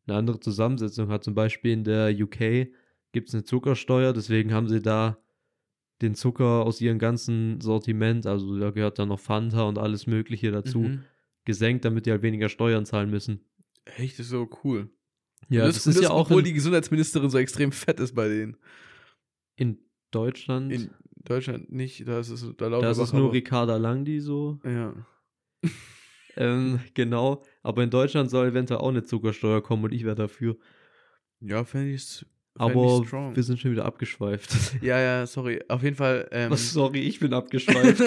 eine 0.06 0.18
andere 0.18 0.38
Zusammensetzung 0.40 1.08
hat. 1.08 1.24
Zum 1.24 1.34
Beispiel 1.34 1.72
in 1.72 1.84
der 1.84 2.10
UK 2.14 2.68
gibt 3.12 3.28
es 3.28 3.34
eine 3.34 3.44
Zuckersteuer, 3.44 4.12
deswegen 4.12 4.52
haben 4.52 4.68
sie 4.68 4.80
da 4.82 5.18
den 6.02 6.14
Zucker 6.14 6.64
aus 6.64 6.80
ihrem 6.80 6.98
ganzen 6.98 7.60
Sortiment, 7.60 8.26
also 8.26 8.58
da 8.58 8.70
gehört 8.70 8.98
dann 8.98 9.08
noch 9.08 9.18
Fanta 9.20 9.62
und 9.62 9.78
alles 9.78 10.06
Mögliche 10.06 10.50
dazu, 10.52 10.78
Mhm. 10.80 11.04
gesenkt, 11.44 11.84
damit 11.84 12.06
die 12.06 12.10
halt 12.12 12.22
weniger 12.22 12.48
Steuern 12.48 12.86
zahlen 12.86 13.10
müssen. 13.10 13.40
Echt, 13.84 14.18
das 14.18 14.26
ist 14.26 14.30
so 14.30 14.48
cool. 14.64 14.90
Ja, 15.48 15.62
Und 15.64 15.68
das, 15.74 15.86
ist 15.86 16.00
ja 16.00 16.10
auch 16.10 16.26
obwohl 16.26 16.40
in, 16.40 16.44
die 16.46 16.52
Gesundheitsministerin 16.52 17.30
so 17.30 17.38
extrem 17.38 17.72
fett 17.72 17.98
ist 18.00 18.14
bei 18.14 18.28
denen. 18.28 18.56
in 19.56 19.78
Deutschland. 20.10 20.72
In 20.72 20.90
Deutschland 21.24 21.72
nicht, 21.72 22.06
da 22.06 22.20
ist 22.20 22.30
es 22.30 22.46
da 22.56 22.68
lauter 22.68 22.86
Das 22.86 22.98
ist 22.98 23.12
nur 23.12 23.32
Ricarda 23.32 23.76
Lang, 23.76 24.04
die 24.04 24.20
so. 24.20 24.60
Ja. 24.64 24.94
ähm, 26.36 26.80
genau, 26.94 27.42
aber 27.62 27.82
in 27.82 27.90
Deutschland 27.90 28.30
soll 28.30 28.48
eventuell 28.48 28.80
auch 28.80 28.88
eine 28.88 29.02
Zuckersteuer 29.02 29.62
kommen 29.62 29.84
und 29.84 29.92
ich 29.92 30.04
wäre 30.04 30.14
dafür. 30.14 30.56
Ja, 31.40 31.64
fände 31.64 31.90
ich 31.90 32.02
es. 32.02 32.26
Aber 32.58 33.02
wir 33.34 33.42
sind 33.42 33.58
schon 33.60 33.72
wieder 33.72 33.84
abgeschweift. 33.84 34.50
Ja, 34.82 35.00
ja, 35.00 35.26
sorry. 35.26 35.62
Auf 35.68 35.82
jeden 35.82 35.96
Fall. 35.96 36.28
Ähm, 36.32 36.50
Was, 36.50 36.72
sorry, 36.72 37.00
ich 37.00 37.20
bin 37.20 37.32
abgeschweift. 37.32 38.00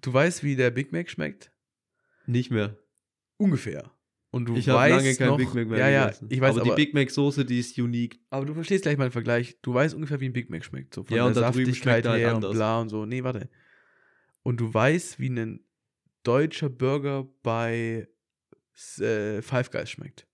du 0.00 0.12
weißt, 0.12 0.42
wie 0.42 0.56
der 0.56 0.70
Big 0.70 0.92
Mac 0.92 1.08
schmeckt? 1.10 1.52
Nicht 2.26 2.50
mehr. 2.50 2.76
Ungefähr. 3.36 3.90
Und 4.30 4.46
du 4.46 4.56
ich 4.56 4.68
habe 4.68 4.90
lange 4.90 5.14
kein 5.14 5.28
noch, 5.28 5.38
Big 5.38 5.54
Mac 5.54 5.68
mehr 5.68 5.78
ja, 5.78 5.88
ja, 5.88 6.12
Ich 6.28 6.40
weiß, 6.40 6.56
aber, 6.56 6.62
aber 6.62 6.74
die 6.76 6.84
Big 6.84 6.94
Mac 6.94 7.10
Soße, 7.10 7.44
die 7.44 7.60
ist 7.60 7.78
unique. 7.78 8.20
Aber 8.30 8.44
du 8.44 8.52
verstehst 8.54 8.82
gleich 8.82 8.98
mal 8.98 9.06
den 9.06 9.12
Vergleich. 9.12 9.56
Du 9.62 9.72
weißt 9.72 9.94
ungefähr, 9.94 10.20
wie 10.20 10.26
ein 10.26 10.32
Big 10.32 10.50
Mac 10.50 10.64
schmeckt. 10.64 10.94
So 10.94 11.04
von 11.04 11.16
ja, 11.16 11.22
der 11.22 11.28
und 11.28 11.34
Saftigkeit 11.34 12.06
halt 12.06 12.20
her 12.20 12.34
anders. 12.34 12.50
und 12.50 12.56
bla 12.56 12.80
und 12.80 12.88
so. 12.88 13.06
Nee, 13.06 13.24
warte. 13.24 13.48
Und 14.42 14.60
du 14.60 14.72
weißt, 14.72 15.18
wie 15.18 15.30
ein 15.30 15.60
deutscher 16.24 16.68
Burger 16.68 17.26
bei 17.42 18.08
äh, 18.98 19.42
Five 19.42 19.70
Guys 19.70 19.90
schmeckt. 19.90 20.26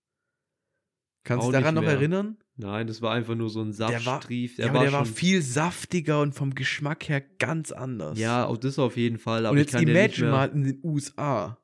Kannst 1.25 1.47
du 1.47 1.51
dich 1.51 1.59
daran 1.59 1.75
noch 1.75 1.83
erinnern? 1.83 2.37
Nein, 2.55 2.87
das 2.87 3.01
war 3.01 3.13
einfach 3.13 3.35
nur 3.35 3.49
so 3.49 3.61
ein 3.61 3.73
Saftstrief. 3.73 4.55
Der 4.55 4.67
war, 4.67 4.73
der, 4.73 4.83
ja, 4.83 4.91
war, 4.91 4.91
der 4.91 4.93
war 4.93 5.05
viel 5.05 5.41
saftiger 5.41 6.21
und 6.21 6.33
vom 6.33 6.53
Geschmack 6.53 7.09
her 7.09 7.19
ganz 7.19 7.71
anders. 7.71 8.17
Ja, 8.17 8.45
auch 8.45 8.57
das 8.57 8.79
auf 8.79 8.95
jeden 8.95 9.17
Fall. 9.17 9.45
und 9.47 9.57
jetzt 9.57 9.73
imagine 9.73 10.31
mal 10.31 10.49
in 10.49 10.63
den 10.63 10.79
USA. 10.83 11.59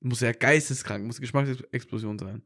Muss 0.00 0.20
ja 0.20 0.32
geisteskrank, 0.32 1.06
muss 1.06 1.20
Geschmacksexplosion 1.20 2.18
sein. 2.18 2.42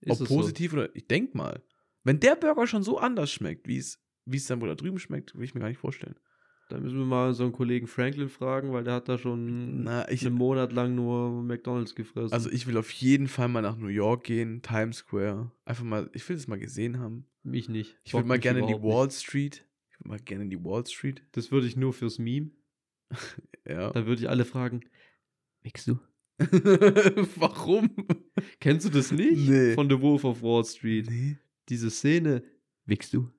Ist 0.00 0.20
Ob 0.20 0.26
positiv 0.26 0.72
so? 0.72 0.78
oder 0.78 0.96
ich 0.96 1.06
denk 1.06 1.34
mal. 1.34 1.62
Wenn 2.02 2.18
der 2.18 2.34
Burger 2.34 2.66
schon 2.66 2.82
so 2.82 2.98
anders 2.98 3.30
schmeckt, 3.30 3.68
wie 3.68 3.78
es 3.78 4.00
wie 4.26 4.38
es 4.38 4.46
dann 4.46 4.60
wohl 4.60 4.68
da 4.68 4.74
drüben 4.74 4.98
schmeckt, 4.98 5.36
will 5.36 5.44
ich 5.44 5.54
mir 5.54 5.60
gar 5.60 5.68
nicht 5.68 5.78
vorstellen. 5.78 6.16
Da 6.68 6.78
müssen 6.78 6.98
wir 6.98 7.04
mal 7.04 7.34
so 7.34 7.44
einen 7.44 7.52
Kollegen 7.52 7.86
Franklin 7.86 8.28
fragen, 8.28 8.72
weil 8.72 8.84
der 8.84 8.94
hat 8.94 9.08
da 9.08 9.18
schon 9.18 9.84
Na, 9.84 10.10
ich, 10.10 10.26
einen 10.26 10.34
Monat 10.34 10.72
lang 10.72 10.94
nur 10.94 11.42
McDonalds 11.42 11.94
gefressen. 11.94 12.32
Also 12.32 12.50
ich 12.50 12.66
will 12.66 12.78
auf 12.78 12.90
jeden 12.90 13.28
Fall 13.28 13.48
mal 13.48 13.60
nach 13.60 13.76
New 13.76 13.88
York 13.88 14.24
gehen, 14.24 14.62
Times 14.62 14.98
Square. 14.98 15.50
Einfach 15.66 15.84
mal, 15.84 16.08
ich 16.14 16.26
will 16.28 16.36
das 16.36 16.48
mal 16.48 16.58
gesehen 16.58 16.98
haben. 16.98 17.26
Mich 17.42 17.68
nicht. 17.68 17.98
Ich 18.04 18.14
würde 18.14 18.26
mal 18.26 18.38
gerne 18.38 18.60
in 18.60 18.66
die 18.66 18.82
Wall 18.82 19.06
nicht. 19.06 19.20
Street. 19.20 19.66
Ich 19.90 20.00
würde 20.00 20.08
mal 20.08 20.18
gerne 20.18 20.44
in 20.44 20.50
die 20.50 20.64
Wall 20.64 20.86
Street. 20.86 21.22
Das 21.32 21.52
würde 21.52 21.66
ich 21.66 21.76
nur 21.76 21.92
fürs 21.92 22.18
Meme. 22.18 22.50
ja. 23.68 23.90
Da 23.92 24.06
würde 24.06 24.22
ich 24.22 24.28
alle 24.30 24.46
fragen, 24.46 24.80
wickst 25.62 25.88
du? 25.88 25.98
Warum? 27.36 27.90
Kennst 28.58 28.86
du 28.86 28.90
das 28.90 29.12
nicht? 29.12 29.48
Nee. 29.48 29.74
Von 29.74 29.90
The 29.90 30.00
Wolf 30.00 30.24
of 30.24 30.42
Wall 30.42 30.64
Street. 30.64 31.08
Nee. 31.10 31.36
Diese 31.68 31.90
Szene, 31.90 32.42
wickst 32.86 33.12
du? 33.12 33.30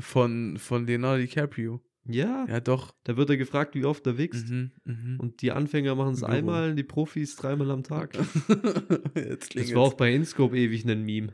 Von, 0.00 0.56
von 0.58 0.86
Leonardo 0.86 1.20
DiCaprio. 1.20 1.82
Ja. 2.08 2.46
Ja, 2.48 2.60
doch. 2.60 2.94
Da 3.04 3.16
wird 3.16 3.30
er 3.30 3.36
gefragt, 3.36 3.74
wie 3.74 3.84
oft 3.84 4.06
er 4.06 4.18
wächst. 4.18 4.48
Mhm, 4.48 4.72
mh. 4.84 5.18
Und 5.20 5.42
die 5.42 5.52
Anfänger 5.52 5.94
machen 5.94 6.14
es 6.14 6.22
einmal, 6.22 6.74
die 6.74 6.82
Profis 6.82 7.36
dreimal 7.36 7.70
am 7.70 7.82
Tag. 7.82 8.16
Jetzt 9.14 9.54
das 9.54 9.74
war 9.74 9.82
auch 9.82 9.94
bei 9.94 10.12
InScope 10.12 10.56
ewig 10.56 10.84
ein 10.84 11.04
Meme. 11.04 11.32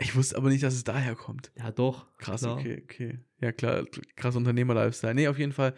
Ich 0.00 0.14
wusste 0.14 0.36
aber 0.36 0.48
nicht, 0.48 0.62
dass 0.62 0.74
es 0.74 0.84
daher 0.84 1.14
kommt. 1.14 1.52
Ja, 1.56 1.72
doch. 1.72 2.06
Krass, 2.18 2.42
klar. 2.42 2.58
okay, 2.58 2.82
okay. 2.84 3.18
Ja, 3.40 3.52
klar, 3.52 3.84
krass 4.16 4.36
Unternehmer-Lifestyle. 4.36 5.14
Nee, 5.14 5.28
auf 5.28 5.38
jeden 5.38 5.52
Fall. 5.52 5.74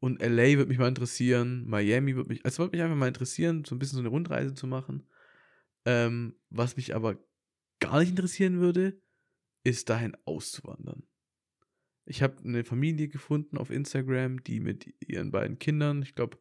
Und 0.00 0.22
LA 0.22 0.56
würde 0.56 0.66
mich 0.66 0.78
mal 0.78 0.88
interessieren, 0.88 1.64
Miami 1.66 2.14
würde 2.14 2.28
mich, 2.28 2.44
also 2.44 2.58
würde 2.58 2.76
mich 2.76 2.84
einfach 2.84 2.96
mal 2.96 3.08
interessieren, 3.08 3.64
so 3.64 3.74
ein 3.74 3.80
bisschen 3.80 3.96
so 3.96 4.02
eine 4.02 4.10
Rundreise 4.10 4.54
zu 4.54 4.68
machen. 4.68 5.08
Ähm, 5.84 6.36
was 6.50 6.76
mich 6.76 6.94
aber 6.94 7.18
gar 7.80 7.98
nicht 7.98 8.10
interessieren 8.10 8.60
würde, 8.60 9.00
ist 9.64 9.88
dahin 9.90 10.16
auszuwandern. 10.24 11.07
Ich 12.08 12.22
habe 12.22 12.36
eine 12.42 12.64
Familie 12.64 13.08
gefunden 13.08 13.58
auf 13.58 13.70
Instagram, 13.70 14.42
die 14.42 14.60
mit 14.60 14.94
ihren 15.06 15.30
beiden 15.30 15.58
Kindern, 15.58 16.02
ich 16.02 16.14
glaube 16.14 16.38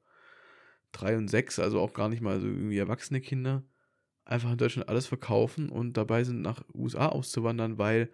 drei 0.94 1.18
und 1.18 1.28
sechs, 1.28 1.60
also 1.60 1.80
auch 1.82 1.94
gar 1.94 2.08
nicht 2.08 2.22
mal 2.22 2.40
so 2.40 2.48
irgendwie 2.48 2.78
erwachsene 2.78 3.20
Kinder, 3.20 3.64
einfach 4.24 4.52
in 4.52 4.58
Deutschland 4.58 4.88
alles 4.88 5.08
verkaufen 5.08 5.70
und 5.70 5.98
dabei 5.98 6.24
sind 6.24 6.42
nach 6.42 6.64
USA 6.74 7.08
auszuwandern, 7.08 7.78
weil 7.78 8.10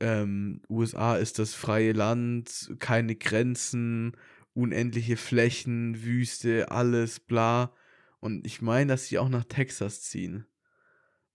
ähm, 0.00 0.62
USA 0.70 1.16
ist 1.16 1.38
das 1.38 1.54
freie 1.54 1.92
Land, 1.92 2.74
keine 2.78 3.14
Grenzen, 3.14 4.16
unendliche 4.54 5.16
Flächen, 5.16 6.02
Wüste, 6.02 6.70
alles, 6.70 7.20
bla. 7.20 7.74
Und 8.20 8.46
ich 8.46 8.62
meine, 8.62 8.92
dass 8.92 9.06
sie 9.06 9.18
auch 9.18 9.28
nach 9.28 9.44
Texas 9.44 10.02
ziehen. 10.02 10.46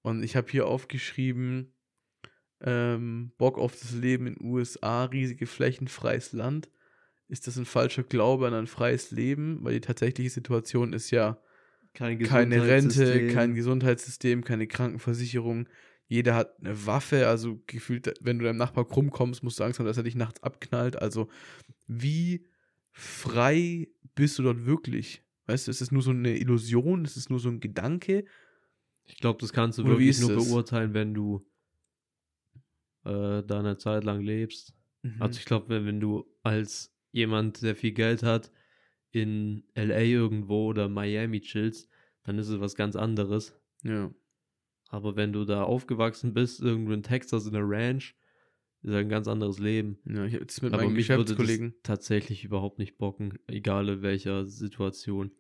Und 0.01 0.23
ich 0.23 0.35
habe 0.35 0.49
hier 0.49 0.67
aufgeschrieben, 0.67 1.72
ähm, 2.63 3.31
Bock 3.37 3.57
auf 3.57 3.73
das 3.79 3.91
Leben 3.93 4.27
in 4.27 4.37
USA, 4.41 5.05
riesige 5.05 5.45
Flächen, 5.45 5.87
freies 5.87 6.33
Land. 6.33 6.69
Ist 7.27 7.47
das 7.47 7.57
ein 7.57 7.65
falscher 7.65 8.03
Glaube 8.03 8.47
an 8.47 8.53
ein 8.53 8.67
freies 8.67 9.11
Leben? 9.11 9.59
Weil 9.63 9.75
die 9.75 9.81
tatsächliche 9.81 10.29
Situation 10.29 10.93
ist 10.93 11.11
ja 11.11 11.39
Kein 11.93 12.19
keine 12.19 12.65
Rente, 12.65 13.27
kein 13.27 13.55
Gesundheitssystem, 13.55 14.43
keine 14.43 14.67
Krankenversicherung. 14.67 15.67
Jeder 16.07 16.35
hat 16.35 16.59
eine 16.59 16.85
Waffe, 16.85 17.27
also 17.27 17.61
gefühlt, 17.65 18.13
wenn 18.21 18.39
du 18.39 18.45
deinem 18.45 18.57
Nachbar 18.57 18.87
krumm 18.87 19.09
kommst, 19.09 19.43
musst 19.43 19.59
du 19.59 19.63
Angst 19.63 19.79
haben, 19.79 19.85
dass 19.85 19.97
er 19.97 20.03
dich 20.03 20.15
nachts 20.15 20.43
abknallt. 20.43 21.01
Also, 21.01 21.29
wie 21.87 22.45
frei 22.91 23.87
bist 24.15 24.37
du 24.37 24.43
dort 24.43 24.65
wirklich? 24.65 25.23
Weißt 25.47 25.67
du, 25.67 25.71
ist 25.71 25.81
es 25.81 25.91
nur 25.91 26.01
so 26.01 26.11
eine 26.11 26.37
Illusion? 26.37 27.03
Ist 27.03 27.17
es 27.17 27.29
nur 27.29 27.39
so 27.39 27.49
ein 27.49 27.59
Gedanke? 27.59 28.25
Ich 29.05 29.17
glaube, 29.17 29.39
das 29.41 29.51
kannst 29.51 29.77
du 29.77 29.83
Oder 29.83 29.91
wirklich 29.91 30.19
nur 30.19 30.35
das? 30.35 30.47
beurteilen, 30.47 30.93
wenn 30.93 31.13
du 31.13 31.45
äh, 33.05 33.43
da 33.43 33.59
eine 33.59 33.77
Zeit 33.77 34.03
lang 34.03 34.21
lebst. 34.21 34.73
Mhm. 35.01 35.21
Also 35.21 35.39
ich 35.39 35.45
glaube, 35.45 35.69
wenn, 35.69 35.85
wenn 35.85 35.99
du 35.99 36.25
als 36.41 36.95
jemand, 37.11 37.61
der 37.61 37.75
viel 37.75 37.91
Geld 37.91 38.23
hat, 38.23 38.51
in 39.11 39.63
LA 39.75 40.01
irgendwo 40.01 40.69
oder 40.69 40.89
Miami 40.89 41.41
chillst, 41.41 41.89
dann 42.23 42.39
ist 42.39 42.49
es 42.49 42.59
was 42.59 42.75
ganz 42.75 42.95
anderes. 42.95 43.55
Ja. 43.83 44.11
Aber 44.89 45.15
wenn 45.15 45.33
du 45.33 45.45
da 45.45 45.63
aufgewachsen 45.63 46.33
bist, 46.33 46.61
irgendwo 46.61 46.93
in 46.93 47.03
Texas 47.03 47.45
in 47.45 47.53
der 47.53 47.63
Ranch, 47.65 48.15
ist 48.81 48.93
ein 48.93 49.09
ganz 49.09 49.27
anderes 49.27 49.59
Leben. 49.59 49.97
Ja, 50.05 50.25
ich 50.25 50.33
jetzt 50.33 50.61
mit 50.61 50.73
Aber 50.73 50.83
meinen 50.83 50.93
mich 50.93 51.07
Geschäftskollegen 51.07 51.67
würde 51.67 51.81
tatsächlich 51.83 52.43
überhaupt 52.43 52.79
nicht 52.79 52.97
bocken, 52.97 53.39
egal 53.47 53.87
in 53.89 54.01
welcher 54.01 54.45
Situation. 54.45 55.31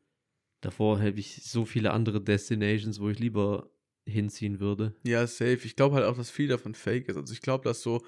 Davor 0.61 0.99
habe 0.99 1.19
ich 1.19 1.43
so 1.43 1.65
viele 1.65 1.91
andere 1.91 2.21
Destinations, 2.21 3.01
wo 3.01 3.09
ich 3.09 3.19
lieber 3.19 3.69
hinziehen 4.05 4.59
würde. 4.59 4.95
Ja, 5.03 5.25
safe. 5.27 5.59
Ich 5.63 5.75
glaube 5.75 5.95
halt 5.95 6.05
auch, 6.05 6.17
dass 6.17 6.29
viel 6.29 6.47
davon 6.47 6.75
fake 6.75 7.09
ist. 7.09 7.17
Also 7.17 7.33
ich 7.33 7.41
glaube, 7.41 7.63
dass 7.63 7.81
so, 7.81 8.01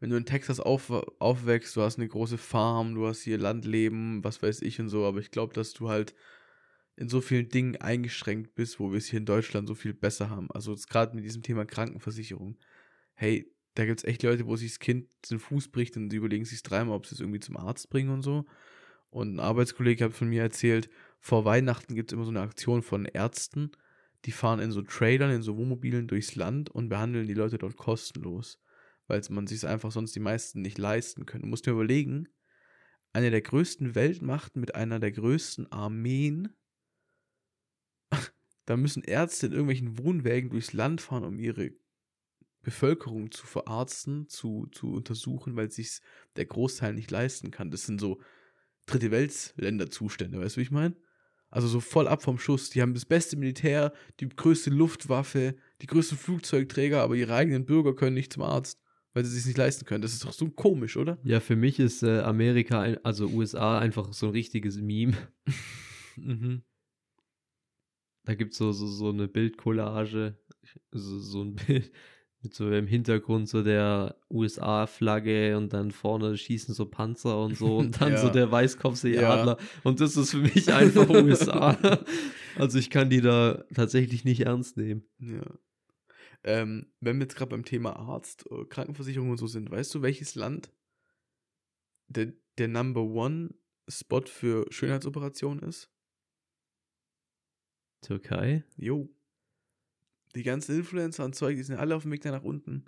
wenn 0.00 0.10
du 0.10 0.16
in 0.16 0.26
Texas 0.26 0.60
auf, 0.60 0.90
aufwächst, 1.18 1.76
du 1.76 1.82
hast 1.82 1.98
eine 1.98 2.08
große 2.08 2.38
Farm, 2.38 2.94
du 2.94 3.06
hast 3.06 3.22
hier 3.22 3.38
Landleben, 3.38 4.22
was 4.24 4.42
weiß 4.42 4.62
ich 4.62 4.80
und 4.80 4.88
so, 4.88 5.04
aber 5.04 5.20
ich 5.20 5.30
glaube, 5.30 5.54
dass 5.54 5.72
du 5.72 5.88
halt 5.88 6.14
in 6.96 7.08
so 7.08 7.20
vielen 7.20 7.48
Dingen 7.48 7.76
eingeschränkt 7.76 8.54
bist, 8.54 8.78
wo 8.78 8.90
wir 8.90 8.98
es 8.98 9.06
hier 9.06 9.18
in 9.18 9.26
Deutschland 9.26 9.66
so 9.66 9.74
viel 9.74 9.94
besser 9.94 10.30
haben. 10.30 10.50
Also 10.50 10.74
gerade 10.88 11.16
mit 11.16 11.24
diesem 11.24 11.42
Thema 11.42 11.64
Krankenversicherung. 11.64 12.58
Hey, 13.14 13.50
da 13.74 13.86
gibt 13.86 14.00
es 14.00 14.04
echt 14.04 14.22
Leute, 14.22 14.46
wo 14.46 14.56
sich 14.56 14.72
das 14.72 14.78
Kind 14.78 15.08
den 15.30 15.38
Fuß 15.38 15.68
bricht 15.68 15.96
und 15.96 16.10
sie 16.10 16.18
überlegen 16.18 16.44
sich 16.44 16.62
dreimal, 16.62 16.96
ob 16.96 17.06
sie 17.06 17.14
es 17.14 17.20
irgendwie 17.20 17.40
zum 17.40 17.56
Arzt 17.56 17.88
bringen 17.88 18.10
und 18.10 18.22
so. 18.22 18.44
Und 19.10 19.34
ein 19.34 19.40
Arbeitskollege 19.40 20.04
hat 20.04 20.12
von 20.12 20.28
mir 20.28 20.42
erzählt, 20.42 20.90
vor 21.20 21.44
Weihnachten 21.44 21.94
gibt 21.94 22.10
es 22.10 22.14
immer 22.14 22.24
so 22.24 22.30
eine 22.30 22.40
Aktion 22.40 22.82
von 22.82 23.04
Ärzten, 23.04 23.70
die 24.24 24.32
fahren 24.32 24.60
in 24.60 24.72
so 24.72 24.82
Trailern, 24.82 25.30
in 25.30 25.42
so 25.42 25.56
Wohnmobilen 25.56 26.06
durchs 26.06 26.36
Land 26.36 26.70
und 26.70 26.88
behandeln 26.88 27.26
die 27.26 27.34
Leute 27.34 27.58
dort 27.58 27.76
kostenlos, 27.76 28.60
weil 29.06 29.22
man 29.30 29.46
sich 29.46 29.66
einfach 29.66 29.90
sonst 29.90 30.14
die 30.14 30.20
meisten 30.20 30.62
nicht 30.62 30.78
leisten 30.78 31.26
können. 31.26 31.42
Du 31.42 31.48
musst 31.48 31.66
dir 31.66 31.72
überlegen, 31.72 32.28
eine 33.12 33.30
der 33.30 33.42
größten 33.42 33.94
Weltmachten 33.94 34.60
mit 34.60 34.74
einer 34.74 35.00
der 35.00 35.12
größten 35.12 35.70
Armeen, 35.70 36.56
da 38.64 38.76
müssen 38.76 39.02
Ärzte 39.02 39.46
in 39.46 39.52
irgendwelchen 39.52 39.98
Wohnwägen 39.98 40.50
durchs 40.50 40.72
Land 40.72 41.00
fahren, 41.00 41.24
um 41.24 41.38
ihre 41.38 41.72
Bevölkerung 42.62 43.32
zu 43.32 43.46
verarzten, 43.46 44.28
zu, 44.28 44.68
zu 44.70 44.92
untersuchen, 44.92 45.56
weil 45.56 45.70
sich 45.70 46.00
der 46.36 46.46
Großteil 46.46 46.94
nicht 46.94 47.10
leisten 47.10 47.50
kann. 47.50 47.70
Das 47.70 47.86
sind 47.86 48.00
so 48.00 48.20
Dritte 48.86 49.10
Weltländer-Zustände, 49.10 50.40
weißt 50.40 50.56
du, 50.56 50.60
wie 50.60 50.64
ich 50.64 50.70
meine? 50.70 50.96
Also 51.52 51.68
so 51.68 51.80
voll 51.80 52.08
ab 52.08 52.22
vom 52.22 52.38
Schuss. 52.38 52.70
Die 52.70 52.80
haben 52.80 52.94
das 52.94 53.04
beste 53.04 53.36
Militär, 53.36 53.92
die 54.20 54.28
größte 54.28 54.70
Luftwaffe, 54.70 55.54
die 55.82 55.86
größten 55.86 56.16
Flugzeugträger, 56.16 57.02
aber 57.02 57.14
ihre 57.14 57.34
eigenen 57.34 57.66
Bürger 57.66 57.94
können 57.94 58.14
nicht 58.14 58.32
zum 58.32 58.42
Arzt, 58.42 58.80
weil 59.12 59.22
sie 59.26 59.32
sich 59.36 59.44
nicht 59.44 59.58
leisten 59.58 59.84
können. 59.84 60.00
Das 60.00 60.14
ist 60.14 60.24
doch 60.24 60.32
so 60.32 60.48
komisch, 60.48 60.96
oder? 60.96 61.18
Ja, 61.24 61.40
für 61.40 61.54
mich 61.54 61.78
ist 61.78 62.02
äh, 62.02 62.20
Amerika, 62.20 62.80
also 63.02 63.26
USA, 63.26 63.78
einfach 63.78 64.14
so 64.14 64.26
ein 64.26 64.32
richtiges 64.32 64.78
Meme. 64.78 65.14
mhm. 66.16 66.62
Da 68.24 68.34
gibt 68.34 68.52
es 68.52 68.58
so, 68.58 68.72
so, 68.72 68.86
so 68.86 69.10
eine 69.10 69.28
Bildcollage, 69.28 70.38
so, 70.90 71.18
so 71.18 71.42
ein 71.42 71.56
Bild 71.56 71.92
mit 72.42 72.54
so 72.54 72.70
im 72.70 72.86
Hintergrund 72.86 73.48
so 73.48 73.62
der 73.62 74.16
USA-Flagge 74.30 75.56
und 75.56 75.72
dann 75.72 75.92
vorne 75.92 76.36
schießen 76.36 76.74
so 76.74 76.86
Panzer 76.86 77.40
und 77.42 77.56
so 77.56 77.76
und 77.78 78.00
dann 78.00 78.12
ja. 78.12 78.18
so 78.18 78.30
der 78.30 78.50
Weißkopfseeadler. 78.50 79.58
Ja. 79.58 79.66
Und 79.84 80.00
das 80.00 80.16
ist 80.16 80.32
für 80.32 80.38
mich 80.38 80.72
einfach 80.72 81.08
USA. 81.08 81.78
also 82.56 82.78
ich 82.78 82.90
kann 82.90 83.10
die 83.10 83.20
da 83.20 83.64
tatsächlich 83.74 84.24
nicht 84.24 84.40
ernst 84.40 84.76
nehmen. 84.76 85.04
Ja. 85.18 85.42
Ähm, 86.44 86.92
wenn 87.00 87.18
wir 87.18 87.24
jetzt 87.24 87.36
gerade 87.36 87.50
beim 87.50 87.64
Thema 87.64 87.96
Arzt, 87.96 88.46
äh, 88.50 88.64
Krankenversicherung 88.64 89.30
und 89.30 89.38
so 89.38 89.46
sind, 89.46 89.70
weißt 89.70 89.94
du, 89.94 90.02
welches 90.02 90.34
Land 90.34 90.72
der, 92.08 92.32
der 92.58 92.68
Number 92.68 93.02
One 93.02 93.54
Spot 93.88 94.22
für 94.26 94.66
Schönheitsoperationen 94.70 95.62
ist? 95.62 95.90
Türkei? 98.00 98.64
Jo. 98.76 99.08
Die 100.34 100.42
ganzen 100.42 100.76
Influencer 100.78 101.24
und 101.24 101.34
Zeug, 101.34 101.56
die 101.56 101.62
sind 101.62 101.76
alle 101.76 101.94
auf 101.94 102.02
dem 102.02 102.12
Weg 102.12 102.24
nach 102.24 102.42
unten. 102.42 102.84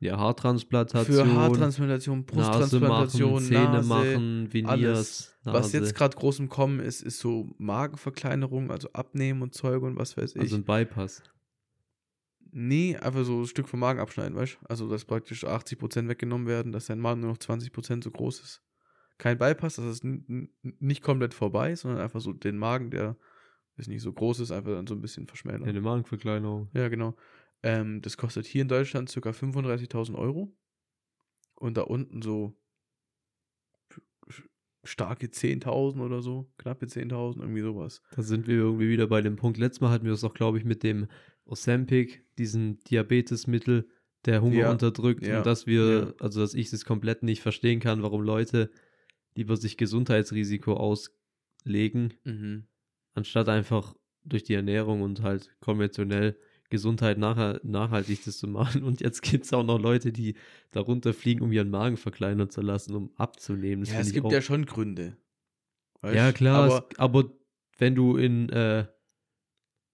Ja, 0.00 0.18
Haartransplantation. 0.18 1.28
Für 1.28 1.32
Haartransplantation, 1.32 2.26
Brusttransplantation, 2.26 3.34
Nase 3.34 3.46
machen, 3.46 3.46
Zähne 3.46 3.72
Nase, 3.72 3.88
machen, 3.88 4.52
Veneers, 4.52 4.68
alles. 4.72 5.38
Was 5.44 5.66
Nase. 5.66 5.78
jetzt 5.78 5.94
gerade 5.94 6.16
groß 6.16 6.40
im 6.40 6.48
Kommen 6.48 6.80
ist, 6.80 7.02
ist 7.02 7.20
so 7.20 7.54
Magenverkleinerung, 7.58 8.72
also 8.72 8.90
Abnehmen 8.92 9.42
und 9.42 9.54
Zeug 9.54 9.80
und 9.82 9.96
was 9.96 10.16
weiß 10.16 10.34
ich. 10.34 10.42
Also 10.42 10.56
ein 10.56 10.64
Bypass. 10.64 11.22
nee, 12.50 12.96
einfach 12.96 13.24
so 13.24 13.42
ein 13.42 13.46
Stück 13.46 13.68
vom 13.68 13.78
Magen 13.78 14.00
abschneiden, 14.00 14.34
weißt 14.34 14.58
du? 14.60 14.66
Also, 14.66 14.88
dass 14.88 15.04
praktisch 15.04 15.44
80% 15.44 16.08
weggenommen 16.08 16.48
werden, 16.48 16.72
dass 16.72 16.86
dein 16.86 16.98
Magen 16.98 17.20
nur 17.20 17.30
noch 17.30 17.38
20% 17.38 18.02
so 18.02 18.10
groß 18.10 18.40
ist. 18.40 18.62
Kein 19.18 19.38
Bypass, 19.38 19.76
das 19.76 19.86
ist 19.86 20.04
nicht 20.04 21.02
komplett 21.02 21.32
vorbei, 21.32 21.76
sondern 21.76 22.00
einfach 22.00 22.20
so 22.20 22.32
den 22.32 22.58
Magen, 22.58 22.90
der 22.90 23.16
ist 23.76 23.88
nicht 23.88 24.02
so 24.02 24.12
groß 24.12 24.40
ist, 24.40 24.50
einfach 24.50 24.72
dann 24.72 24.86
so 24.86 24.94
ein 24.94 25.00
bisschen 25.00 25.26
verschmälern. 25.26 25.64
Eine 25.68 25.80
Magenverkleinerung. 25.80 26.68
Ja, 26.74 26.88
genau. 26.88 27.14
Ähm, 27.62 28.02
das 28.02 28.16
kostet 28.16 28.46
hier 28.46 28.62
in 28.62 28.68
Deutschland 28.68 29.10
ca. 29.12 29.30
35.000 29.30 30.14
Euro. 30.16 30.54
Und 31.54 31.76
da 31.76 31.82
unten 31.82 32.22
so 32.22 32.56
starke 34.84 35.26
10.000 35.28 36.00
oder 36.04 36.22
so, 36.22 36.50
knappe 36.58 36.86
10.000, 36.86 37.40
irgendwie 37.40 37.60
sowas. 37.60 38.02
Da 38.16 38.22
sind 38.22 38.48
wir 38.48 38.56
irgendwie 38.56 38.88
wieder 38.88 39.06
bei 39.06 39.20
dem 39.20 39.36
Punkt. 39.36 39.58
Letztes 39.58 39.80
Mal 39.80 39.90
hatten 39.90 40.04
wir 40.04 40.10
das 40.10 40.24
auch, 40.24 40.34
glaube 40.34 40.58
ich, 40.58 40.64
mit 40.64 40.82
dem 40.82 41.06
Ozempic, 41.44 42.24
diesem 42.38 42.78
Diabetesmittel, 42.80 43.88
der 44.24 44.42
Hunger 44.42 44.56
Ja, 44.56 44.70
unterdrückt. 44.72 45.24
ja, 45.26 45.38
und 45.38 45.46
dass 45.46 45.66
wir, 45.66 45.84
ja. 45.84 46.14
also 46.18 46.40
dass 46.40 46.54
ich 46.54 46.72
es 46.72 46.84
komplett 46.84 47.22
nicht 47.22 47.42
verstehen 47.42 47.78
kann, 47.80 48.02
warum 48.02 48.22
Leute 48.22 48.70
lieber 49.34 49.56
sich 49.56 49.76
Gesundheitsrisiko 49.76 50.74
auslegen, 50.74 52.14
Mhm. 52.24 52.64
Anstatt 53.14 53.48
einfach 53.48 53.94
durch 54.24 54.44
die 54.44 54.54
Ernährung 54.54 55.02
und 55.02 55.22
halt 55.22 55.50
konventionell 55.60 56.36
Gesundheit 56.70 57.18
nachher, 57.18 57.60
nachhaltig 57.64 58.24
das 58.24 58.38
zu 58.38 58.46
machen. 58.48 58.82
Und 58.82 59.00
jetzt 59.00 59.22
gibt 59.22 59.44
es 59.44 59.52
auch 59.52 59.64
noch 59.64 59.78
Leute, 59.78 60.12
die 60.12 60.36
darunter 60.70 61.12
fliegen, 61.12 61.42
um 61.42 61.52
ihren 61.52 61.68
Magen 61.70 61.96
verkleinern 61.96 62.48
zu 62.48 62.62
lassen, 62.62 62.94
um 62.94 63.10
abzunehmen. 63.16 63.84
Das 63.84 63.92
Ja, 63.92 64.00
es 64.00 64.12
gibt 64.12 64.26
auch 64.26 64.32
ja 64.32 64.40
schon 64.40 64.64
Gründe. 64.64 65.16
Weißt? 66.00 66.16
ja, 66.16 66.32
klar, 66.32 66.64
Aber 66.64 66.86
es, 66.90 66.98
aber 66.98 67.30
wenn 67.78 67.94
du 67.94 68.16
in, 68.16 68.48
äh, 68.48 68.86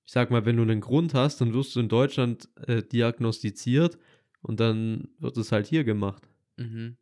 ich 0.04 0.12
sag 0.12 0.30
mal, 0.30 0.46
wenn 0.46 0.56
du 0.56 0.62
einen 0.62 0.80
Grund 0.80 1.14
hast, 1.14 1.40
dann 1.40 1.52
wirst 1.52 1.74
du 1.74 1.80
in 1.80 1.88
Deutschland 1.88 2.48
äh, 2.66 2.82
diagnostiziert 2.82 3.98
und 4.40 4.60
dann 4.60 5.08
wird 5.18 5.36
es 5.36 5.52
halt 5.52 5.66
hier 5.66 5.84
gemacht. 5.84 6.28
Mhm. 6.56 6.96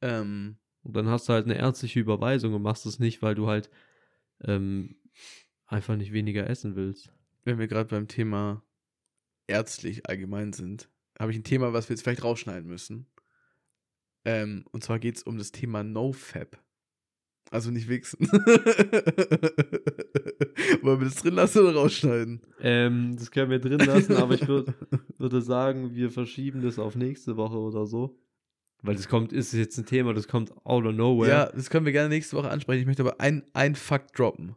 Ähm, 0.00 0.56
Und 0.82 0.96
dann 0.96 1.08
hast 1.08 1.28
du 1.28 1.32
halt 1.32 1.44
eine 1.44 1.56
ärztliche 1.58 2.00
Überweisung 2.00 2.54
und 2.54 2.62
machst 2.62 2.86
es 2.86 2.98
nicht, 2.98 3.20
weil 3.20 3.34
du 3.34 3.48
halt 3.48 3.68
ähm, 4.42 4.96
einfach 5.70 5.96
nicht 5.96 6.12
weniger 6.12 6.48
essen 6.48 6.76
willst. 6.76 7.12
wenn 7.44 7.58
wir 7.58 7.68
gerade 7.68 7.88
beim 7.88 8.06
Thema 8.06 8.62
ärztlich 9.46 10.06
allgemein 10.08 10.52
sind, 10.52 10.90
habe 11.18 11.32
ich 11.32 11.38
ein 11.38 11.44
Thema, 11.44 11.72
was 11.72 11.88
wir 11.88 11.94
jetzt 11.94 12.02
vielleicht 12.02 12.22
rausschneiden 12.22 12.68
müssen. 12.68 13.06
Ähm, 14.24 14.66
und 14.72 14.84
zwar 14.84 14.98
geht 14.98 15.16
es 15.16 15.22
um 15.22 15.38
das 15.38 15.52
Thema 15.52 15.82
NoFap. 15.82 16.62
Also 17.50 17.70
nicht 17.70 17.88
wichsen. 17.88 18.18
Wollen 20.82 21.00
wir 21.00 21.06
das 21.06 21.16
drin 21.16 21.34
lassen 21.34 21.60
oder 21.60 21.74
rausschneiden? 21.74 22.42
Ähm, 22.60 23.16
das 23.16 23.30
können 23.30 23.50
wir 23.50 23.58
drin 23.58 23.80
lassen, 23.80 24.16
aber 24.16 24.34
ich 24.34 24.46
würd, 24.46 24.74
würde 25.18 25.40
sagen, 25.42 25.94
wir 25.94 26.10
verschieben 26.10 26.60
das 26.62 26.78
auf 26.78 26.94
nächste 26.94 27.36
Woche 27.36 27.56
oder 27.58 27.86
so. 27.86 28.18
Weil 28.82 28.94
das 28.94 29.08
kommt, 29.08 29.32
ist 29.32 29.52
jetzt 29.52 29.78
ein 29.78 29.86
Thema, 29.86 30.14
das 30.14 30.28
kommt 30.28 30.52
out 30.64 30.84
of 30.84 30.94
nowhere. 30.94 31.30
Ja, 31.30 31.46
das 31.46 31.70
können 31.70 31.86
wir 31.86 31.92
gerne 31.92 32.08
nächste 32.08 32.36
Woche 32.36 32.50
ansprechen. 32.50 32.82
Ich 32.82 32.86
möchte 32.86 33.02
aber 33.02 33.20
ein, 33.20 33.42
ein 33.52 33.74
Fakt 33.74 34.16
droppen. 34.18 34.54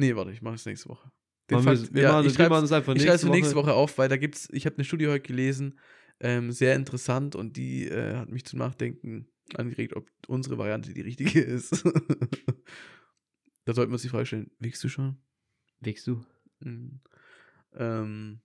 Nee, 0.00 0.16
warte, 0.16 0.32
ich 0.32 0.40
mache 0.40 0.54
es 0.54 0.64
nächste 0.64 0.88
Woche. 0.88 1.12
Den 1.50 1.56
Machen 1.58 1.66
wir, 1.66 1.76
Fakt- 1.76 1.94
wir, 1.94 2.02
ja, 2.02 2.12
machen, 2.12 2.26
ich 2.26 2.38
machen 2.38 2.64
es 2.64 2.72
einfach 2.72 2.94
Ich 2.94 3.02
nächste 3.02 3.06
schreibe 3.06 3.14
es 3.16 3.20
für 3.20 3.26
Woche. 3.28 3.36
nächste 3.36 3.56
Woche 3.56 3.72
auf, 3.74 3.98
weil 3.98 4.08
da 4.08 4.16
gibt's, 4.16 4.48
ich 4.52 4.64
habe 4.64 4.76
eine 4.76 4.84
Studie 4.84 5.08
heute 5.08 5.20
gelesen, 5.20 5.78
ähm, 6.20 6.52
sehr 6.52 6.74
interessant 6.74 7.36
und 7.36 7.56
die 7.56 7.86
äh, 7.86 8.16
hat 8.16 8.30
mich 8.30 8.46
zum 8.46 8.58
Nachdenken 8.60 9.28
angeregt, 9.54 9.94
ob 9.94 10.10
unsere 10.26 10.56
Variante 10.56 10.94
die 10.94 11.02
richtige 11.02 11.40
ist. 11.42 11.84
da 13.64 13.74
sollten 13.74 13.90
wir 13.90 13.94
uns 13.94 14.02
die 14.02 14.08
Frage 14.08 14.24
stellen, 14.26 14.50
wiegst 14.58 14.82
du 14.82 14.88
schon? 14.88 15.18
Wiegst 15.80 16.06
du? 16.06 16.24
Mhm. 16.60 17.00
Ähm, 17.74 18.40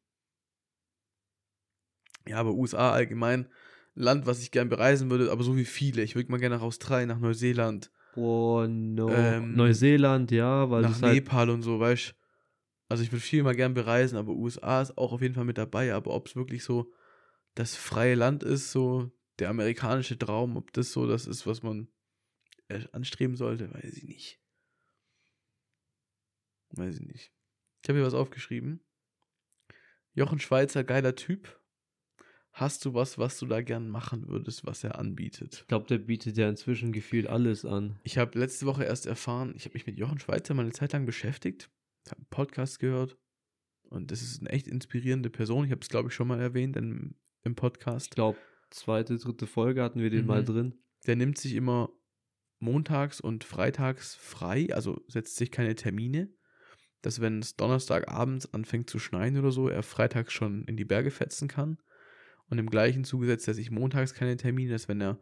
ja, 2.27 2.37
aber 2.37 2.51
USA 2.53 2.91
allgemein, 2.91 3.47
Land, 3.93 4.25
was 4.25 4.41
ich 4.41 4.51
gern 4.51 4.67
bereisen 4.67 5.09
würde, 5.09 5.31
aber 5.31 5.43
so 5.43 5.55
wie 5.55 5.63
viele. 5.65 6.01
Ich 6.03 6.15
würde 6.15 6.29
mal 6.31 6.37
gerne 6.39 6.55
nach 6.55 6.63
Australien, 6.63 7.07
nach 7.07 7.19
Neuseeland, 7.19 7.91
Boah, 8.15 8.67
no. 8.67 9.09
Ähm, 9.09 9.55
Neuseeland, 9.55 10.31
ja, 10.31 10.69
weil 10.69 10.83
nach 10.83 11.01
halt, 11.01 11.13
Nepal 11.13 11.49
und 11.49 11.61
so, 11.61 11.79
weißt 11.79 12.11
du. 12.11 12.13
Also 12.87 13.03
ich 13.03 13.11
würde 13.11 13.21
viel 13.21 13.43
mal 13.43 13.55
gern 13.55 13.73
bereisen, 13.73 14.17
aber 14.17 14.31
USA 14.31 14.81
ist 14.81 14.97
auch 14.97 15.11
auf 15.11 15.21
jeden 15.21 15.33
Fall 15.33 15.43
mit 15.43 15.57
dabei. 15.57 15.93
Aber 15.93 16.13
ob 16.13 16.27
es 16.27 16.35
wirklich 16.35 16.63
so 16.63 16.93
das 17.55 17.75
freie 17.75 18.15
Land 18.15 18.43
ist, 18.43 18.71
so 18.71 19.11
der 19.39 19.49
amerikanische 19.49 20.17
Traum, 20.17 20.55
ob 20.55 20.71
das 20.71 20.91
so 20.91 21.07
das 21.07 21.27
ist, 21.27 21.45
was 21.45 21.61
man 21.61 21.89
anstreben 22.91 23.35
sollte, 23.35 23.73
weiß 23.73 23.97
ich 23.97 24.03
nicht. 24.03 24.41
Weiß 26.69 26.99
ich 26.99 27.05
nicht. 27.05 27.31
Ich 27.81 27.89
habe 27.89 27.99
hier 27.99 28.07
was 28.07 28.13
aufgeschrieben. 28.13 28.81
Jochen 30.13 30.39
Schweizer, 30.39 30.83
geiler 30.83 31.15
Typ. 31.15 31.59
Hast 32.57 32.85
du 32.85 32.93
was, 32.93 33.17
was 33.17 33.37
du 33.37 33.45
da 33.47 33.61
gern 33.61 33.89
machen 33.89 34.29
würdest, 34.29 34.65
was 34.65 34.83
er 34.85 34.97
anbietet? 34.97 35.55
ich 35.61 35.67
glaube, 35.67 35.87
der 35.87 35.97
bietet 35.97 36.37
ja 36.37 36.47
inzwischen 36.47 36.93
gefühlt 36.93 37.27
alles 37.27 37.65
an. 37.65 37.99
Ich 38.03 38.17
habe 38.17 38.39
letzte 38.39 38.65
Woche 38.65 38.85
erst 38.85 39.05
erfahren, 39.07 39.53
ich 39.57 39.65
habe 39.65 39.73
mich 39.73 39.85
mit 39.85 39.97
Jochen 39.97 40.19
Schweizer 40.19 40.53
mal 40.53 40.61
eine 40.61 40.71
Zeit 40.71 40.93
lang 40.93 41.05
beschäftigt, 41.05 41.69
habe 42.07 42.19
einen 42.19 42.27
Podcast 42.29 42.79
gehört 42.79 43.17
und 43.89 44.09
das 44.09 44.21
ist 44.21 44.39
eine 44.39 44.51
echt 44.51 44.67
inspirierende 44.69 45.29
Person. 45.29 45.65
Ich 45.65 45.71
habe 45.71 45.81
es, 45.81 45.89
glaube 45.89 46.07
ich, 46.07 46.15
schon 46.15 46.29
mal 46.29 46.39
erwähnt 46.39 46.77
im, 46.77 47.15
im 47.43 47.51
Ich 47.51 47.55
Podcast. 47.57 48.11
glaube, 48.15 48.37
zweite, 48.69 49.17
dritte 49.17 49.47
Folge 49.47 49.83
hatten 49.83 49.99
wir 49.99 50.09
den 50.09 50.25
mal 50.25 50.41
Mhm. 50.41 50.45
drin. 50.45 50.75
Der 51.07 51.17
nimmt 51.17 51.37
sich 51.37 51.55
immer 51.55 51.89
montags 52.59 53.19
und 53.19 53.43
freitags 53.43 54.15
frei, 54.15 54.73
also 54.73 55.01
setzt 55.09 55.35
sich 55.35 55.51
keine 55.51 55.75
Termine, 55.75 56.29
dass 57.01 57.19
wenn 57.19 57.39
es 57.39 57.57
Donnerstagabends 57.57 58.53
anfängt 58.53 58.89
zu 58.89 58.97
schneien 58.97 59.37
oder 59.37 59.51
so, 59.51 59.67
er 59.67 59.83
freitags 59.83 60.31
schon 60.31 60.63
in 60.63 60.77
die 60.77 60.85
Berge 60.85 61.11
fetzen 61.11 61.49
kann. 61.49 61.79
Und 62.49 62.59
im 62.59 62.69
gleichen 62.69 63.03
Zuge 63.03 63.25
setzt 63.25 63.47
er 63.47 63.53
sich 63.53 63.71
montags 63.71 64.13
keine 64.13 64.37
Termine, 64.37 64.71
dass 64.71 64.87
wenn 64.87 65.01
er, 65.01 65.19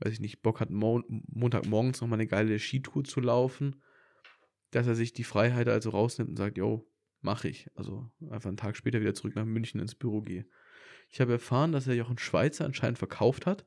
weiß 0.00 0.12
ich 0.12 0.20
nicht, 0.20 0.42
Bock 0.42 0.60
hat, 0.60 0.70
Mo 0.70 1.02
Montagmorgens 1.08 2.00
nochmal 2.00 2.18
eine 2.18 2.26
geile 2.26 2.58
Skitour 2.58 3.04
zu 3.04 3.20
laufen, 3.20 3.82
dass 4.70 4.86
er 4.86 4.94
sich 4.94 5.12
die 5.12 5.24
Freiheit 5.24 5.68
also 5.68 5.90
rausnimmt 5.90 6.30
und 6.30 6.36
sagt, 6.36 6.58
yo, 6.58 6.90
mach 7.20 7.44
ich. 7.44 7.70
Also 7.74 8.10
einfach 8.30 8.48
einen 8.48 8.56
Tag 8.56 8.76
später 8.76 9.00
wieder 9.00 9.14
zurück 9.14 9.36
nach 9.36 9.44
München 9.44 9.80
ins 9.80 9.94
Büro 9.94 10.22
gehe. 10.22 10.46
Ich 11.10 11.20
habe 11.20 11.32
erfahren, 11.32 11.72
dass 11.72 11.86
er 11.86 11.94
Jochen 11.94 12.18
Schweizer 12.18 12.64
anscheinend 12.64 12.98
verkauft 12.98 13.46
hat. 13.46 13.66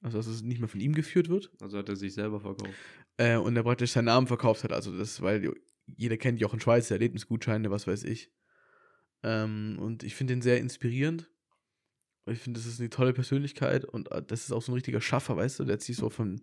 Also 0.00 0.18
dass 0.18 0.26
es 0.26 0.42
nicht 0.42 0.58
mehr 0.58 0.68
von 0.68 0.80
ihm 0.80 0.94
geführt 0.94 1.28
wird. 1.28 1.52
Also 1.60 1.78
hat 1.78 1.88
er 1.88 1.96
sich 1.96 2.12
selber 2.12 2.40
verkauft. 2.40 2.74
Äh, 3.16 3.36
und 3.36 3.56
er 3.56 3.62
praktisch 3.62 3.92
seinen 3.92 4.06
Namen 4.06 4.26
verkauft 4.26 4.64
hat. 4.64 4.72
Also 4.72 4.96
das, 4.96 5.22
weil 5.22 5.54
jeder 5.86 6.16
kennt 6.16 6.40
Jochen 6.40 6.60
Schweizer, 6.60 6.96
Erlebnisgutscheine, 6.96 7.70
was 7.70 7.86
weiß 7.86 8.04
ich. 8.04 8.32
Ähm, 9.22 9.78
und 9.80 10.02
ich 10.02 10.14
finde 10.14 10.34
ihn 10.34 10.42
sehr 10.42 10.58
inspirierend. 10.58 11.30
Ich 12.26 12.38
finde, 12.38 12.58
das 12.58 12.66
ist 12.66 12.80
eine 12.80 12.90
tolle 12.90 13.12
Persönlichkeit 13.12 13.84
und 13.84 14.10
äh, 14.10 14.22
das 14.22 14.44
ist 14.44 14.52
auch 14.52 14.62
so 14.62 14.72
ein 14.72 14.74
richtiger 14.74 15.00
Schaffer, 15.00 15.36
weißt 15.36 15.60
du, 15.60 15.64
der 15.64 15.74
hat 15.74 15.82
sich 15.82 15.96
so 15.96 16.08
von, 16.08 16.40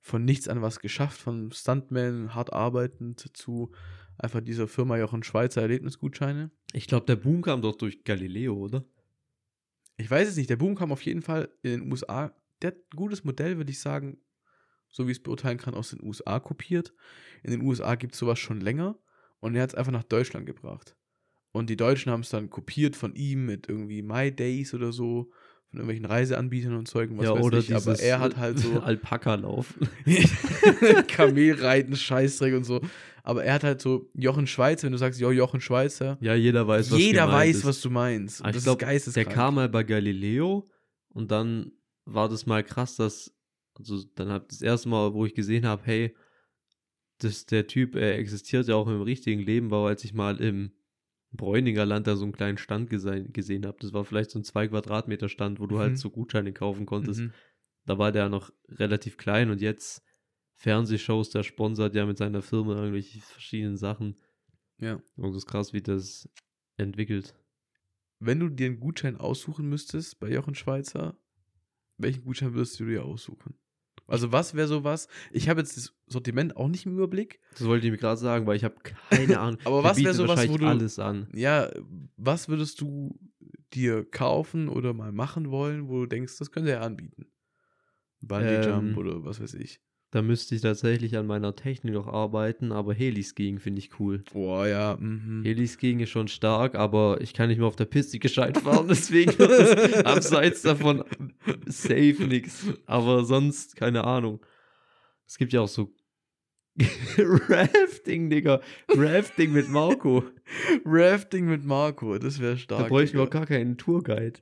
von 0.00 0.24
nichts 0.24 0.48
an 0.48 0.62
was 0.62 0.80
geschafft, 0.80 1.20
von 1.20 1.50
Stuntman, 1.52 2.34
hart 2.34 2.52
arbeitend 2.52 3.36
zu 3.36 3.72
einfach 4.18 4.40
dieser 4.40 4.68
Firma 4.68 4.96
Jochen 4.96 5.22
Schweizer 5.22 5.62
Erlebnisgutscheine. 5.62 6.50
Ich 6.72 6.86
glaube, 6.86 7.06
der 7.06 7.16
Boom 7.16 7.42
kam 7.42 7.62
doch 7.62 7.76
durch 7.76 8.04
Galileo, 8.04 8.54
oder? 8.54 8.84
Ich 9.96 10.10
weiß 10.10 10.28
es 10.28 10.36
nicht, 10.36 10.50
der 10.50 10.56
Boom 10.56 10.74
kam 10.74 10.92
auf 10.92 11.02
jeden 11.02 11.22
Fall 11.22 11.48
in 11.62 11.70
den 11.70 11.92
USA. 11.92 12.34
Der 12.62 12.68
hat 12.68 12.76
ein 12.76 12.96
gutes 12.96 13.24
Modell, 13.24 13.56
würde 13.56 13.70
ich 13.70 13.80
sagen, 13.80 14.18
so 14.88 15.06
wie 15.06 15.12
ich 15.12 15.18
es 15.18 15.22
beurteilen 15.22 15.58
kann, 15.58 15.74
aus 15.74 15.90
den 15.90 16.02
USA 16.02 16.38
kopiert. 16.38 16.94
In 17.42 17.50
den 17.50 17.62
USA 17.62 17.96
gibt 17.96 18.14
es 18.14 18.18
sowas 18.18 18.38
schon 18.38 18.60
länger 18.60 18.98
und 19.40 19.54
er 19.54 19.62
hat 19.62 19.70
es 19.70 19.74
einfach 19.74 19.92
nach 19.92 20.04
Deutschland 20.04 20.46
gebracht. 20.46 20.96
Und 21.54 21.70
die 21.70 21.76
Deutschen 21.76 22.10
haben 22.10 22.22
es 22.22 22.30
dann 22.30 22.50
kopiert 22.50 22.96
von 22.96 23.14
ihm 23.14 23.46
mit 23.46 23.68
irgendwie 23.68 24.02
My 24.02 24.32
Days 24.32 24.74
oder 24.74 24.92
so, 24.92 25.30
von 25.70 25.78
irgendwelchen 25.78 26.04
Reiseanbietern 26.04 26.74
und 26.74 26.88
Zeugen, 26.88 27.16
was 27.16 27.26
ja, 27.26 27.34
weiß 27.36 27.44
oder 27.44 27.58
ich. 27.58 27.72
Aber 27.72 27.96
er 28.00 28.18
hat 28.18 28.36
halt 28.36 28.58
so 28.58 28.80
Alpaka-Lauf. 28.80 29.72
Kamelreiten, 31.06 31.94
Scheißdreck 31.94 32.54
und 32.56 32.64
so. 32.64 32.80
Aber 33.22 33.44
er 33.44 33.54
hat 33.54 33.62
halt 33.62 33.80
so 33.80 34.10
Jochen 34.14 34.48
Schweizer, 34.48 34.86
wenn 34.86 34.92
du 34.92 34.98
sagst, 34.98 35.20
jo, 35.20 35.30
Jochen 35.30 35.60
Schweizer, 35.60 36.18
ja, 36.20 36.34
jeder 36.34 36.66
weiß, 36.66 36.90
was 36.90 36.98
jeder 36.98 37.28
weiß, 37.30 37.58
ist. 37.58 37.64
was 37.64 37.80
du 37.80 37.90
meinst. 37.90 38.40
Und 38.40 38.46
Aber 38.46 38.50
ich 38.50 38.56
das 38.56 38.64
glaube, 38.64 38.78
ist 38.82 38.88
der 38.88 38.88
geisteskrank. 38.88 39.36
kam 39.36 39.54
mal 39.54 39.68
bei 39.68 39.84
Galileo 39.84 40.68
und 41.10 41.30
dann 41.30 41.70
war 42.04 42.28
das 42.28 42.46
mal 42.46 42.64
krass, 42.64 42.96
dass, 42.96 43.32
also 43.78 44.02
dann 44.16 44.28
hab 44.28 44.48
das 44.48 44.60
erste 44.60 44.88
Mal, 44.88 45.14
wo 45.14 45.24
ich 45.24 45.36
gesehen 45.36 45.66
habe, 45.66 45.82
hey, 45.84 46.16
das, 47.18 47.46
der 47.46 47.68
Typ, 47.68 47.94
er 47.94 48.18
existiert 48.18 48.66
ja 48.66 48.74
auch 48.74 48.88
im 48.88 49.02
richtigen 49.02 49.40
Leben, 49.40 49.70
war, 49.70 49.86
als 49.86 50.02
ich 50.02 50.14
mal 50.14 50.40
im 50.40 50.72
Bräuninger 51.36 51.84
Land 51.84 52.06
da 52.06 52.16
so 52.16 52.24
einen 52.24 52.32
kleinen 52.32 52.58
Stand 52.58 52.90
gese 52.90 53.24
gesehen 53.24 53.66
habe. 53.66 53.78
Das 53.80 53.92
war 53.92 54.04
vielleicht 54.04 54.30
so 54.30 54.38
ein 54.38 54.44
2 54.44 54.68
Quadratmeter 54.68 55.28
Stand, 55.28 55.60
wo 55.60 55.66
du 55.66 55.78
halt 55.78 55.88
mhm. 55.88 55.90
halt 55.92 55.98
so 55.98 56.10
Gutscheine 56.10 56.52
kaufen 56.52 56.86
konntest. 56.86 57.20
Mhm. 57.20 57.32
Da 57.86 57.98
war 57.98 58.12
der 58.12 58.28
noch 58.28 58.50
relativ 58.68 59.16
klein 59.16 59.50
und 59.50 59.60
jetzt 59.60 60.02
Fernsehshows, 60.54 61.30
der 61.30 61.42
sponsert 61.42 61.94
ja 61.94 62.06
mit 62.06 62.16
seiner 62.16 62.40
Firma 62.40 62.76
irgendwelche 62.76 63.20
verschiedenen 63.20 63.76
Sachen. 63.76 64.20
Ja. 64.78 65.00
Und 65.16 65.30
das 65.30 65.38
ist 65.38 65.46
krass, 65.46 65.72
wie 65.72 65.82
das 65.82 66.28
entwickelt. 66.76 67.34
Wenn 68.20 68.40
du 68.40 68.48
dir 68.48 68.66
einen 68.66 68.80
Gutschein 68.80 69.16
aussuchen 69.16 69.68
müsstest 69.68 70.20
bei 70.20 70.30
Jochen 70.30 70.54
Schweizer, 70.54 71.18
welchen 71.98 72.24
Gutschein 72.24 72.54
würdest 72.54 72.78
du 72.80 72.86
dir 72.86 73.04
aussuchen? 73.04 73.58
Also 74.06 74.32
was 74.32 74.54
wäre 74.54 74.68
sowas? 74.68 75.08
Ich 75.32 75.48
habe 75.48 75.60
jetzt 75.60 75.76
das 75.76 75.94
Sortiment 76.06 76.56
auch 76.56 76.68
nicht 76.68 76.86
im 76.86 76.92
Überblick. 76.94 77.40
Das 77.52 77.64
wollte 77.64 77.86
ich 77.86 77.92
mir 77.92 77.98
gerade 77.98 78.20
sagen, 78.20 78.46
weil 78.46 78.56
ich 78.56 78.64
habe 78.64 78.76
keine 79.10 79.38
Ahnung. 79.40 79.60
Aber 79.64 79.82
was 79.82 79.96
wäre 79.96 80.14
sowas, 80.14 80.48
wo 80.48 80.58
du 80.58 80.66
alles 80.66 80.98
an? 80.98 81.28
Ja, 81.34 81.70
was 82.16 82.48
würdest 82.48 82.80
du 82.80 83.18
dir 83.72 84.04
kaufen 84.04 84.68
oder 84.68 84.92
mal 84.92 85.12
machen 85.12 85.50
wollen, 85.50 85.88
wo 85.88 86.00
du 86.00 86.06
denkst, 86.06 86.38
das 86.38 86.50
könnte 86.50 86.70
er 86.70 86.82
anbieten? 86.82 87.26
Bungee 88.20 88.60
Jump 88.66 88.90
ähm, 88.90 88.98
oder 88.98 89.24
was 89.24 89.40
weiß 89.40 89.54
ich. 89.54 89.80
Da 90.14 90.22
müsste 90.22 90.54
ich 90.54 90.60
tatsächlich 90.60 91.16
an 91.16 91.26
meiner 91.26 91.56
Technik 91.56 91.92
noch 91.92 92.06
arbeiten, 92.06 92.70
aber 92.70 92.94
Heliskiing 92.94 93.58
finde 93.58 93.80
ich 93.80 93.98
cool. 93.98 94.22
Boah, 94.32 94.64
ja. 94.64 94.96
Mhm. 94.96 95.42
Heliskiing 95.42 95.98
ist 95.98 96.10
schon 96.10 96.28
stark, 96.28 96.76
aber 96.76 97.20
ich 97.20 97.34
kann 97.34 97.48
nicht 97.48 97.58
mehr 97.58 97.66
auf 97.66 97.74
der 97.74 97.86
Piste 97.86 98.20
gescheit 98.20 98.58
fahren, 98.58 98.86
deswegen 98.88 99.32
abseits 100.04 100.62
davon 100.62 101.02
safe 101.66 102.24
nix. 102.28 102.64
Aber 102.86 103.24
sonst, 103.24 103.74
keine 103.74 104.04
Ahnung. 104.04 104.38
Es 105.26 105.36
gibt 105.36 105.52
ja 105.52 105.62
auch 105.62 105.68
so 105.68 105.92
Rafting, 107.18 108.30
Digga. 108.30 108.60
Rafting 108.90 109.52
mit 109.52 109.68
Marco. 109.68 110.22
Rafting 110.84 111.46
mit 111.46 111.64
Marco, 111.64 112.18
das 112.18 112.38
wäre 112.38 112.56
stark. 112.56 112.82
Da 112.82 112.86
bräuchten 112.86 113.16
wir 113.18 113.24
auch 113.24 113.30
gar 113.30 113.46
keinen 113.46 113.78
Tourguide. 113.78 114.38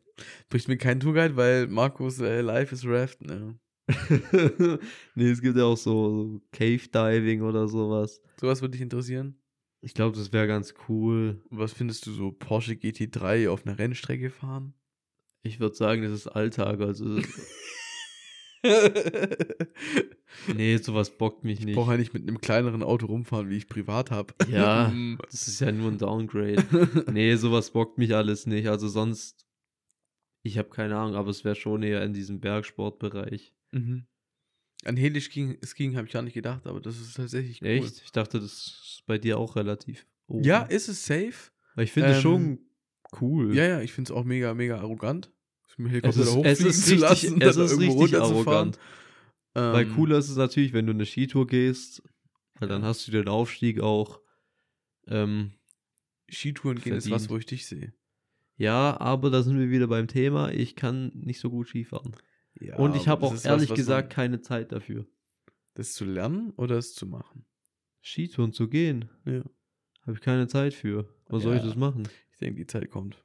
Bräuchten 0.51 0.69
wir 0.69 0.77
keinen 0.77 1.01
Tourguide, 1.01 1.37
weil 1.37 1.67
Marcos 1.67 2.21
äh, 2.21 2.43
Life 2.43 2.75
ist 2.75 2.85
Raften, 2.85 3.29
ja. 3.31 3.55
nee, 5.15 5.31
es 5.31 5.43
gibt 5.43 5.57
ja 5.57 5.65
auch 5.65 5.77
so, 5.77 6.41
Cave 6.53 6.89
Diving 6.89 7.43
oder 7.43 7.69
sowas. 7.69 8.21
Sowas 8.41 8.61
würde 8.61 8.73
dich 8.73 8.81
interessieren? 8.81 9.37
Ich 9.81 9.95
glaube, 9.95 10.17
das 10.17 10.33
wäre 10.33 10.47
ganz 10.47 10.75
cool. 10.89 11.43
Was 11.51 11.73
findest 11.73 12.07
du 12.07 12.13
so 12.13 12.31
Porsche 12.31 12.75
GT3 12.75 13.51
auf 13.51 13.67
einer 13.67 13.79
Rennstrecke 13.79 14.31
fahren? 14.31 14.75
Ich 15.43 15.59
würde 15.59 15.75
sagen, 15.75 16.03
das 16.03 16.13
ist 16.13 16.29
Alltag, 16.29 16.81
also. 16.81 17.21
nee, 20.55 20.77
sowas 20.77 21.11
bockt 21.11 21.43
mich 21.43 21.59
nicht. 21.59 21.71
Ich 21.71 21.75
brauche 21.75 21.91
ja 21.93 21.99
nicht 21.99 22.15
mit 22.15 22.23
einem 22.23 22.41
kleineren 22.41 22.85
Auto 22.85 23.07
rumfahren, 23.07 23.51
wie 23.51 23.57
ich 23.57 23.67
privat 23.67 24.13
habe. 24.13 24.35
Ja, 24.49 24.93
das 25.31 25.49
ist 25.49 25.61
ja 25.61 25.73
nur 25.73 25.91
ein 25.91 25.99
Downgrade. 25.99 26.65
nee, 27.13 27.35
sowas 27.35 27.73
bockt 27.73 27.99
mich 27.99 28.15
alles 28.15 28.47
nicht. 28.47 28.69
Also 28.69 28.87
sonst, 28.87 29.49
ich 30.45 30.59
habe 30.59 30.69
keine 30.69 30.97
Ahnung, 30.97 31.17
aber 31.17 31.31
es 31.31 31.45
wäre 31.45 31.57
schon 31.57 31.83
eher 31.83 32.05
in 32.05 32.13
diesem 32.13 32.39
Bergsportbereich. 32.39 33.53
Mhm. 33.73 34.07
An 34.85 34.97
Heliskiing 34.97 35.97
habe 35.97 36.07
ich 36.07 36.13
gar 36.13 36.23
nicht 36.23 36.35
gedacht, 36.35 36.67
aber 36.67 36.81
das 36.81 37.01
ist 37.01 37.15
tatsächlich 37.17 37.63
cool. 37.63 37.69
Echt? 37.69 38.03
Ich 38.05 38.13
dachte, 38.13 38.41
das 38.41 38.53
ist 38.53 39.03
bei 39.07 39.19
dir 39.19 39.39
auch 39.39 39.57
relativ. 39.57 40.07
Oben. 40.27 40.45
Ja, 40.45 40.63
ist 40.63 40.89
es 40.89 41.05
safe. 41.07 41.53
Weil 41.75 41.85
ich 41.85 41.93
finde 41.93 42.15
ähm, 42.15 42.21
schon 42.21 42.59
cool. 43.21 43.55
Ja, 43.55 43.65
ja, 43.65 43.81
ich 43.81 43.93
finde 43.93 44.13
es 44.13 44.17
auch 44.17 44.25
mega, 44.25 44.55
mega 44.55 44.79
arrogant. 44.79 45.31
Es 46.03 46.17
ist, 46.17 46.45
es 46.45 46.61
ist 46.61 46.91
richtig, 46.91 47.01
lassen, 47.01 47.41
es 47.41 47.57
ist 47.57 47.79
richtig 47.79 48.17
arrogant. 48.17 48.79
Ähm, 49.55 49.73
weil 49.73 49.87
cooler 49.87 50.19
ist 50.19 50.29
es 50.29 50.37
natürlich, 50.37 50.73
wenn 50.73 50.87
du 50.87 50.93
eine 50.93 51.07
Skitour 51.07 51.47
gehst, 51.47 52.03
weil 52.59 52.69
dann 52.69 52.83
hast 52.83 53.07
du 53.07 53.13
den 53.13 53.29
Aufstieg 53.29 53.81
auch. 53.81 54.21
Ähm, 55.07 55.53
Skitouren 56.29 56.77
gehen 56.77 56.93
verdient. 56.93 57.07
ist 57.07 57.11
was, 57.11 57.31
wo 57.31 57.37
ich 57.37 57.47
dich 57.47 57.67
sehe. 57.67 57.93
Ja, 58.57 58.99
aber 59.01 59.31
da 59.31 59.43
sind 59.43 59.59
wir 59.59 59.71
wieder 59.71 59.89
beim 59.89 60.09
Thema. 60.09 60.51
Ich 60.53 60.77
kann 60.77 61.11
nicht 61.15 61.41
so 61.41 61.51
gut 61.51 61.69
Skifahren. 61.69 62.15
Ja, 62.61 62.77
und 62.77 62.95
ich 62.97 63.09
habe 63.09 63.27
auch 63.27 63.45
ehrlich 63.45 63.71
was, 63.71 63.77
gesagt 63.77 64.13
keine 64.13 64.41
Zeit 64.41 64.73
dafür. 64.73 65.07
Das 65.75 65.95
zu 65.95 66.05
lernen 66.05 66.53
oder 66.57 66.77
es 66.77 66.95
zu 66.95 67.07
machen? 67.07 67.47
Skitouren 68.03 68.53
zu 68.53 68.69
gehen. 68.69 69.09
Ja. 69.25 69.43
Habe 70.03 70.13
ich 70.15 70.21
keine 70.21 70.49
Zeit 70.49 70.75
für. 70.75 71.09
Was 71.29 71.43
ja, 71.43 71.49
soll 71.49 71.57
ich 71.57 71.63
das 71.63 71.77
machen? 71.77 72.09
Ich 72.33 72.39
denke, 72.39 72.57
die 72.57 72.67
Zeit 72.67 72.91
kommt. 72.91 73.25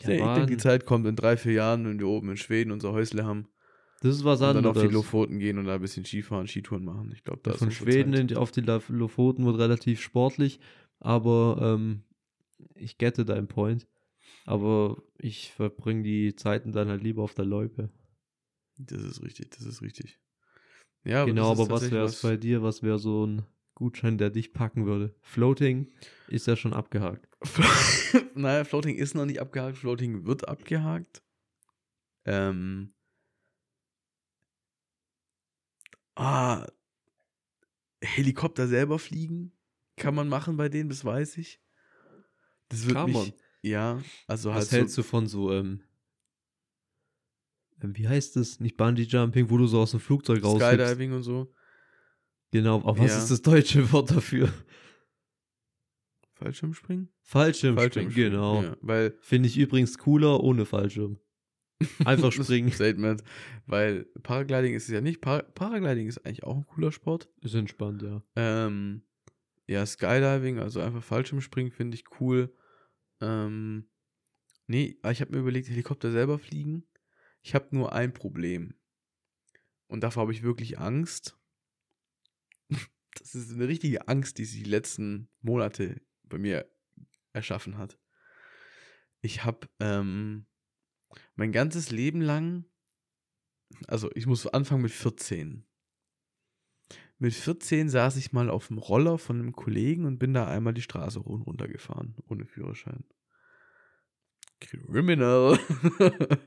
Ja, 0.00 0.10
ich 0.10 0.20
denke, 0.20 0.46
die 0.46 0.56
Zeit 0.56 0.86
kommt 0.86 1.06
in 1.06 1.16
drei, 1.16 1.36
vier 1.36 1.52
Jahren, 1.52 1.84
wenn 1.86 1.98
wir 1.98 2.08
oben 2.08 2.30
in 2.30 2.36
Schweden 2.36 2.70
unser 2.70 2.92
Häusle 2.92 3.24
haben. 3.24 3.48
Das 4.00 4.14
ist 4.14 4.24
was 4.24 4.42
anderes. 4.42 4.58
Und 4.58 4.62
dann 4.64 4.82
auf 4.82 4.88
die 4.88 4.94
Lofoten 4.94 5.38
gehen 5.38 5.58
und 5.58 5.64
da 5.64 5.74
ein 5.74 5.80
bisschen 5.80 6.04
Skifahren, 6.04 6.46
Skitouren 6.46 6.84
machen. 6.84 7.10
Ich 7.12 7.24
glaube, 7.24 7.40
da 7.42 7.52
ja, 7.52 7.56
Von 7.56 7.72
Schweden 7.72 8.14
in, 8.14 8.36
auf 8.36 8.52
die 8.52 8.60
Lofoten 8.60 9.44
wird 9.44 9.58
relativ 9.58 10.00
sportlich, 10.00 10.60
aber 11.00 11.58
ähm, 11.60 12.04
ich 12.74 12.98
gette 12.98 13.24
deinen 13.24 13.48
Point. 13.48 13.88
Aber 14.48 15.02
ich 15.18 15.52
verbringe 15.52 16.02
die 16.02 16.34
Zeiten 16.34 16.72
dann 16.72 16.88
halt 16.88 17.02
lieber 17.02 17.22
auf 17.22 17.34
der 17.34 17.44
Loipe. 17.44 17.90
Das 18.78 19.02
ist 19.02 19.22
richtig, 19.22 19.50
das 19.50 19.66
ist 19.66 19.82
richtig. 19.82 20.18
Ja, 21.04 21.18
aber 21.22 21.26
genau, 21.26 21.50
aber 21.50 21.68
was 21.68 21.90
wäre 21.90 22.06
es 22.06 22.22
bei 22.22 22.38
dir? 22.38 22.62
Was 22.62 22.82
wäre 22.82 22.98
so 22.98 23.26
ein 23.26 23.44
Gutschein, 23.74 24.16
der 24.16 24.30
dich 24.30 24.54
packen 24.54 24.86
würde? 24.86 25.14
Floating 25.20 25.92
ist 26.28 26.46
ja 26.46 26.56
schon 26.56 26.72
abgehakt. 26.72 27.28
naja, 28.34 28.64
Floating 28.64 28.96
ist 28.96 29.14
noch 29.14 29.26
nicht 29.26 29.38
abgehakt, 29.38 29.76
Floating 29.76 30.24
wird 30.24 30.48
abgehakt. 30.48 31.22
Ähm. 32.24 32.94
Ah. 36.14 36.66
Helikopter 38.00 38.66
selber 38.66 38.98
fliegen 38.98 39.52
kann 39.96 40.14
man 40.14 40.28
machen 40.28 40.56
bei 40.56 40.70
denen, 40.70 40.88
das 40.88 41.04
weiß 41.04 41.36
ich. 41.36 41.60
Das 42.70 42.86
wird 42.86 42.94
kann 42.94 43.10
mich, 43.10 43.14
man. 43.14 43.32
Ja, 43.62 44.02
also 44.26 44.52
halt. 44.52 44.62
Was 44.62 44.72
hältst 44.72 44.94
so 44.94 45.02
du 45.02 45.08
von 45.08 45.26
so, 45.26 45.52
ähm, 45.52 45.80
ähm, 47.82 47.96
wie 47.96 48.08
heißt 48.08 48.36
das? 48.36 48.60
Nicht 48.60 48.76
Bungee 48.76 49.02
Jumping, 49.02 49.50
wo 49.50 49.58
du 49.58 49.66
so 49.66 49.80
aus 49.80 49.92
dem 49.92 50.00
Flugzeug 50.00 50.42
raus. 50.44 50.60
Skydiving 50.60 51.12
und 51.12 51.22
so. 51.22 51.52
Genau, 52.50 52.76
aber 52.76 52.98
was 52.98 53.10
ja. 53.10 53.18
ist 53.18 53.30
das 53.30 53.42
deutsche 53.42 53.92
Wort 53.92 54.10
dafür? 54.10 54.52
Fallschirmspringen? 56.34 57.08
Fallschirmspringen, 57.22 57.76
Fallschirmspringen 57.76 58.14
genau. 58.14 58.62
Ja, 58.62 58.76
weil 58.80 59.16
Finde 59.20 59.48
ich 59.48 59.58
übrigens 59.58 59.98
cooler 59.98 60.40
ohne 60.42 60.64
Fallschirm. 60.64 61.18
Einfach 62.04 62.32
springen. 62.32 62.72
Statement. 62.72 63.22
Weil 63.66 64.06
Paragliding 64.22 64.74
ist 64.74 64.84
es 64.84 64.90
ja 64.90 65.00
nicht. 65.00 65.20
Par 65.20 65.42
Paragliding 65.42 66.06
ist 66.06 66.24
eigentlich 66.24 66.44
auch 66.44 66.56
ein 66.56 66.66
cooler 66.66 66.92
Sport. 66.92 67.28
Ist 67.42 67.54
entspannt, 67.54 68.02
ja. 68.02 68.22
Ähm, 68.36 69.02
ja, 69.66 69.84
Skydiving, 69.84 70.58
also 70.58 70.80
einfach 70.80 71.02
Fallschirmspringen 71.02 71.72
finde 71.72 71.96
ich 71.96 72.04
cool. 72.20 72.54
Ähm, 73.20 73.88
nee, 74.66 74.98
ich 75.10 75.20
habe 75.20 75.32
mir 75.32 75.40
überlegt, 75.40 75.68
Helikopter 75.68 76.10
selber 76.10 76.38
fliegen. 76.38 76.86
Ich 77.42 77.54
habe 77.54 77.74
nur 77.74 77.92
ein 77.92 78.12
Problem. 78.12 78.74
Und 79.86 80.02
davor 80.02 80.22
habe 80.22 80.32
ich 80.32 80.42
wirklich 80.42 80.78
Angst. 80.78 81.38
Das 83.18 83.34
ist 83.34 83.50
eine 83.50 83.66
richtige 83.66 84.06
Angst, 84.06 84.38
die 84.38 84.44
sich 84.44 84.62
die 84.62 84.70
letzten 84.70 85.28
Monate 85.40 86.00
bei 86.22 86.38
mir 86.38 86.70
erschaffen 87.32 87.76
hat. 87.76 87.98
Ich 89.22 89.44
habe 89.44 89.68
ähm, 89.80 90.46
mein 91.34 91.50
ganzes 91.50 91.90
Leben 91.90 92.20
lang, 92.20 92.64
also 93.88 94.10
ich 94.14 94.26
muss 94.26 94.46
anfangen 94.46 94.82
mit 94.82 94.92
14. 94.92 95.67
Mit 97.20 97.34
14 97.34 97.88
saß 97.88 98.16
ich 98.16 98.32
mal 98.32 98.48
auf 98.48 98.68
dem 98.68 98.78
Roller 98.78 99.18
von 99.18 99.40
einem 99.40 99.52
Kollegen 99.52 100.04
und 100.06 100.18
bin 100.18 100.34
da 100.34 100.46
einmal 100.46 100.72
die 100.72 100.82
Straße 100.82 101.18
hoch 101.20 101.26
und 101.26 101.42
runter 101.42 101.66
gefahren, 101.66 102.14
ohne 102.28 102.46
Führerschein. 102.46 103.04
Criminal. 104.60 105.58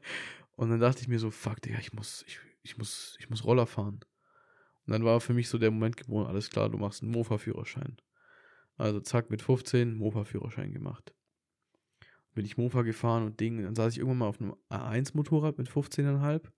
und 0.56 0.70
dann 0.70 0.80
dachte 0.80 1.02
ich 1.02 1.10
mir 1.10 1.20
so, 1.20 1.30
fuck, 1.30 1.62
Digga, 1.62 1.80
ich 1.80 1.92
muss, 1.92 2.24
ich, 2.26 2.40
ich 2.64 2.78
muss, 2.78 3.18
ich 3.20 3.30
muss 3.30 3.44
Roller 3.44 3.68
fahren. 3.68 4.00
Und 4.86 4.94
dann 4.94 5.04
war 5.04 5.20
für 5.20 5.34
mich 5.34 5.50
so 5.50 5.58
der 5.58 5.72
Moment 5.72 5.98
geboren, 5.98 6.28
alles 6.28 6.50
klar, 6.50 6.70
du 6.70 6.78
machst 6.78 7.04
einen 7.04 7.12
Mofa-Führerschein. 7.12 7.98
Also 8.78 9.02
zack, 9.02 9.30
mit 9.30 9.42
15 9.42 9.96
Mofa-Führerschein 9.96 10.72
gemacht. 10.72 11.14
Bin 12.34 12.46
ich 12.46 12.58
Mofa 12.58 12.84
gefahren 12.84 13.26
und 13.26 13.42
Ding, 13.42 13.62
dann 13.62 13.76
saß 13.76 13.92
ich 13.92 14.00
irgendwann 14.00 14.20
mal 14.20 14.28
auf 14.28 14.40
einem 14.40 14.56
A1-Motorrad 14.70 15.58
mit 15.58 15.70
15,5. 15.70 16.50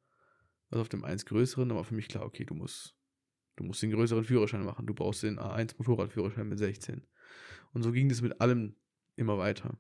Also 0.70 0.82
auf 0.82 0.90
dem 0.90 1.04
1 1.04 1.26
größeren, 1.26 1.72
aber 1.72 1.84
für 1.84 1.96
mich 1.96 2.08
klar, 2.08 2.26
okay, 2.26 2.46
du 2.46 2.54
musst 2.54 2.96
Du 3.56 3.64
musst 3.64 3.82
den 3.84 3.92
größeren 3.92 4.24
Führerschein 4.24 4.64
machen. 4.64 4.86
Du 4.86 4.94
brauchst 4.94 5.24
den 5.24 5.40
A1 5.40 5.76
Motorradführerschein 5.78 6.48
mit 6.48 6.60
16. 6.60 7.06
Und 7.74 7.84
so 7.84 7.92
ging 7.92 8.10
das 8.10 8.22
mit 8.22 8.42
allem 8.42 8.76
immer 9.16 9.38
weiter. 9.38 9.78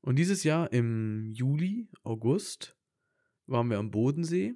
Und 0.00 0.16
dieses 0.16 0.44
Jahr 0.44 0.72
im 0.72 1.30
Juli, 1.32 1.88
August 2.02 2.76
waren 3.46 3.68
wir 3.68 3.78
am 3.78 3.90
Bodensee, 3.90 4.54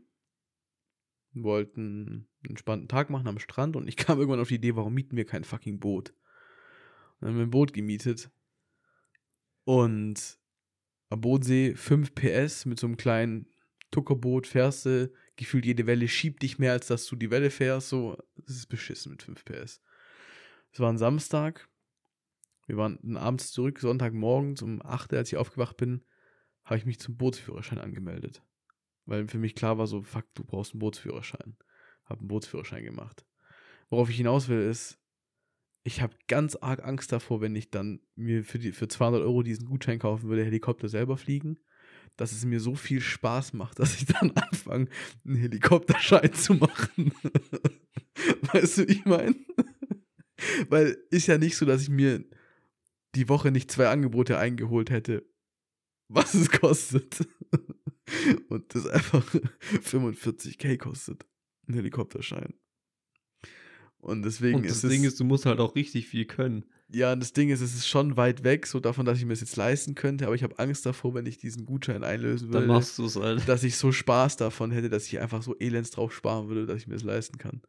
wollten 1.35 2.29
einen 2.43 2.51
entspannten 2.51 2.89
Tag 2.89 3.11
machen 3.11 3.27
am 3.27 3.39
Strand 3.39 3.77
und 3.77 3.89
ich 3.89 3.97
kam 3.99 4.19
irgendwann 4.19 4.41
auf 4.41 4.49
die 4.49 4.57
Idee, 4.57 4.77
warum 4.77 4.95
mieten 4.95 5.17
wir 5.17 5.25
kein 5.25 5.45
fucking 5.45 5.81
Boot? 5.81 6.11
Und 6.11 7.23
dann 7.23 7.31
haben 7.31 7.37
wir 7.37 7.47
ein 7.47 7.51
Boot 7.51 7.73
gemietet 7.73 8.31
und 9.65 10.39
am 11.09 11.21
Bodensee 11.21 11.75
5 11.75 12.15
PS 12.15 12.65
mit 12.67 12.79
so 12.79 12.87
einem 12.87 12.97
kleinen 12.97 13.47
Tuckerboot 13.93 14.49
fährst 14.49 14.87
du 14.87 15.13
gefühlt 15.37 15.65
jede 15.65 15.87
Welle 15.87 16.09
schiebt 16.09 16.43
dich 16.43 16.59
mehr, 16.59 16.73
als 16.73 16.89
dass 16.89 17.07
du 17.07 17.15
die 17.15 17.31
Welle 17.31 17.51
fährst. 17.51 17.89
So, 17.89 18.19
das 18.37 18.57
ist 18.57 18.67
beschissen 18.67 19.13
mit 19.13 19.23
5 19.23 19.45
PS. 19.45 19.81
Es 20.73 20.81
war 20.81 20.91
ein 20.91 20.99
Samstag. 20.99 21.69
Wir 22.67 22.77
waren 22.77 23.17
abends 23.17 23.53
zurück, 23.53 23.79
Sonntagmorgens 23.79 24.63
um 24.63 24.83
8 24.83 25.13
Uhr, 25.13 25.19
als 25.19 25.31
ich 25.31 25.39
aufgewacht 25.39 25.77
bin, 25.77 26.05
habe 26.65 26.79
ich 26.79 26.87
mich 26.87 26.99
zum 26.99 27.17
Bootsführerschein 27.17 27.79
angemeldet. 27.79 28.43
Weil 29.05 29.27
für 29.29 29.39
mich 29.39 29.55
klar 29.55 29.79
war 29.79 29.87
so, 29.87 30.03
fuck, 30.03 30.27
du 30.35 30.45
brauchst 30.45 30.73
einen 30.73 30.81
Bootsführerschein. 30.81 31.57
Hab 32.05 32.21
einen 32.21 32.29
Bootsführerschein 32.29 32.85
gemacht. 32.85 33.27
Worauf 33.91 34.09
ich 34.09 34.17
hinaus 34.17 34.49
will, 34.49 34.63
ist, 34.63 34.99
ich 35.85 36.01
habe 36.01 36.15
ganz 36.29 36.57
arg 36.57 36.85
Angst 36.85 37.11
davor, 37.13 37.41
wenn 37.41 37.57
ich 37.57 37.71
dann 37.71 38.01
mir 38.15 38.45
für, 38.45 38.59
die, 38.59 38.73
für 38.73 38.89
200 38.89 39.23
Euro 39.23 39.43
diesen 39.43 39.67
Gutschein 39.67 39.99
kaufen 39.99 40.29
würde, 40.29 40.45
Helikopter 40.45 40.89
selber 40.89 41.17
fliegen, 41.17 41.59
dass 42.17 42.33
es 42.33 42.45
mir 42.45 42.61
so 42.61 42.75
viel 42.75 43.01
Spaß 43.01 43.53
macht, 43.55 43.79
dass 43.79 43.97
ich 43.97 44.07
dann 44.07 44.31
anfange, 44.37 44.89
einen 45.25 45.37
Helikopterschein 45.37 46.33
zu 46.33 46.55
machen. 46.55 47.13
weißt 48.53 48.79
du, 48.79 48.89
wie 48.89 48.93
ich 48.93 49.05
meine? 49.05 49.35
Weil 50.69 50.99
ist 51.11 51.27
ja 51.27 51.39
nicht 51.39 51.57
so, 51.57 51.67
dass 51.67 51.83
ich 51.83 51.89
mir 51.89 52.25
die 53.15 53.29
Woche 53.29 53.51
nicht 53.51 53.71
zwei 53.71 53.89
Angebote 53.89 54.39
eingeholt 54.39 54.91
hätte, 54.91 55.25
was 56.09 56.35
es 56.35 56.51
kostet. 56.51 57.27
Und 58.49 58.75
das 58.75 58.87
einfach 58.87 59.27
45k 59.85 60.77
kostet. 60.77 61.27
Ein 61.69 61.75
Helikopterschein. 61.75 62.55
Und 64.03 64.23
deswegen 64.23 64.57
und 64.57 64.67
das 64.67 64.73
ist 64.73 64.85
das 64.85 64.91
Ding 64.91 65.05
ist, 65.05 65.21
du 65.21 65.25
musst 65.25 65.47
halt 65.47 65.61
auch 65.61 65.77
richtig 65.77 66.09
viel 66.09 66.25
können. 66.25 66.65
Ja, 66.91 67.13
und 67.13 67.21
das 67.21 67.33
Ding 67.33 67.51
ist, 67.51 67.61
es 67.61 67.73
ist 67.73 67.87
schon 67.87 68.17
weit 68.17 68.43
weg, 68.43 68.67
so 68.67 68.81
davon, 68.81 69.07
dass 69.07 69.17
ich 69.17 69.25
mir 69.25 69.33
das 69.33 69.41
jetzt 69.41 69.57
leisten 69.57 69.95
könnte, 69.95 70.27
aber 70.27 70.35
ich 70.35 70.43
habe 70.43 70.59
Angst 70.59 70.85
davor, 70.85 71.15
wenn 71.15 71.25
ich 71.25 71.39
diesen 71.39 71.65
Gutschein 71.65 72.03
einlösen 72.03 72.49
würde. 72.49 72.67
Dann 72.67 72.77
machst 72.77 72.99
du 72.99 73.07
es 73.07 73.15
halt. 73.15 73.49
Dass 73.49 73.63
ich 73.63 73.77
so 73.77 73.93
Spaß 73.93 74.37
davon 74.37 74.73
hätte, 74.73 74.91
dass 74.91 75.07
ich 75.07 75.21
einfach 75.21 75.41
so 75.43 75.55
elends 75.59 75.93
drauf 75.93 76.13
sparen 76.13 76.49
würde, 76.49 76.67
dass 76.67 76.79
ich 76.79 76.89
mir 76.89 76.95
das 76.95 77.05
leisten 77.05 77.39
kann. 77.39 77.63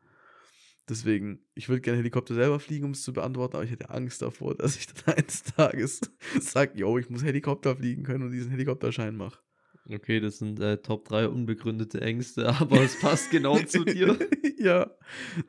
Deswegen, 0.89 1.39
ich 1.53 1.69
würde 1.69 1.81
gerne 1.81 1.99
Helikopter 1.99 2.33
selber 2.33 2.59
fliegen, 2.59 2.85
um 2.85 2.91
es 2.91 3.03
zu 3.03 3.13
beantworten, 3.13 3.55
aber 3.55 3.63
ich 3.63 3.71
hätte 3.71 3.91
Angst 3.91 4.23
davor, 4.23 4.55
dass 4.57 4.75
ich 4.75 4.87
dann 4.87 5.15
eines 5.15 5.43
Tages 5.43 6.01
sage, 6.41 6.79
yo, 6.79 6.97
ich 6.97 7.11
muss 7.11 7.23
Helikopter 7.23 7.75
fliegen 7.75 8.03
können 8.03 8.23
und 8.23 8.31
diesen 8.31 8.49
Helikopterschein 8.49 9.15
mache. 9.15 9.37
Okay, 9.89 10.21
das 10.21 10.37
sind 10.37 10.59
äh, 10.59 10.77
Top 10.77 11.05
3 11.05 11.27
unbegründete 11.27 12.01
Ängste, 12.01 12.47
aber 12.59 12.81
es 12.81 12.99
passt 12.99 13.31
genau 13.31 13.57
zu 13.59 13.83
dir. 13.83 14.17
ja, 14.57 14.89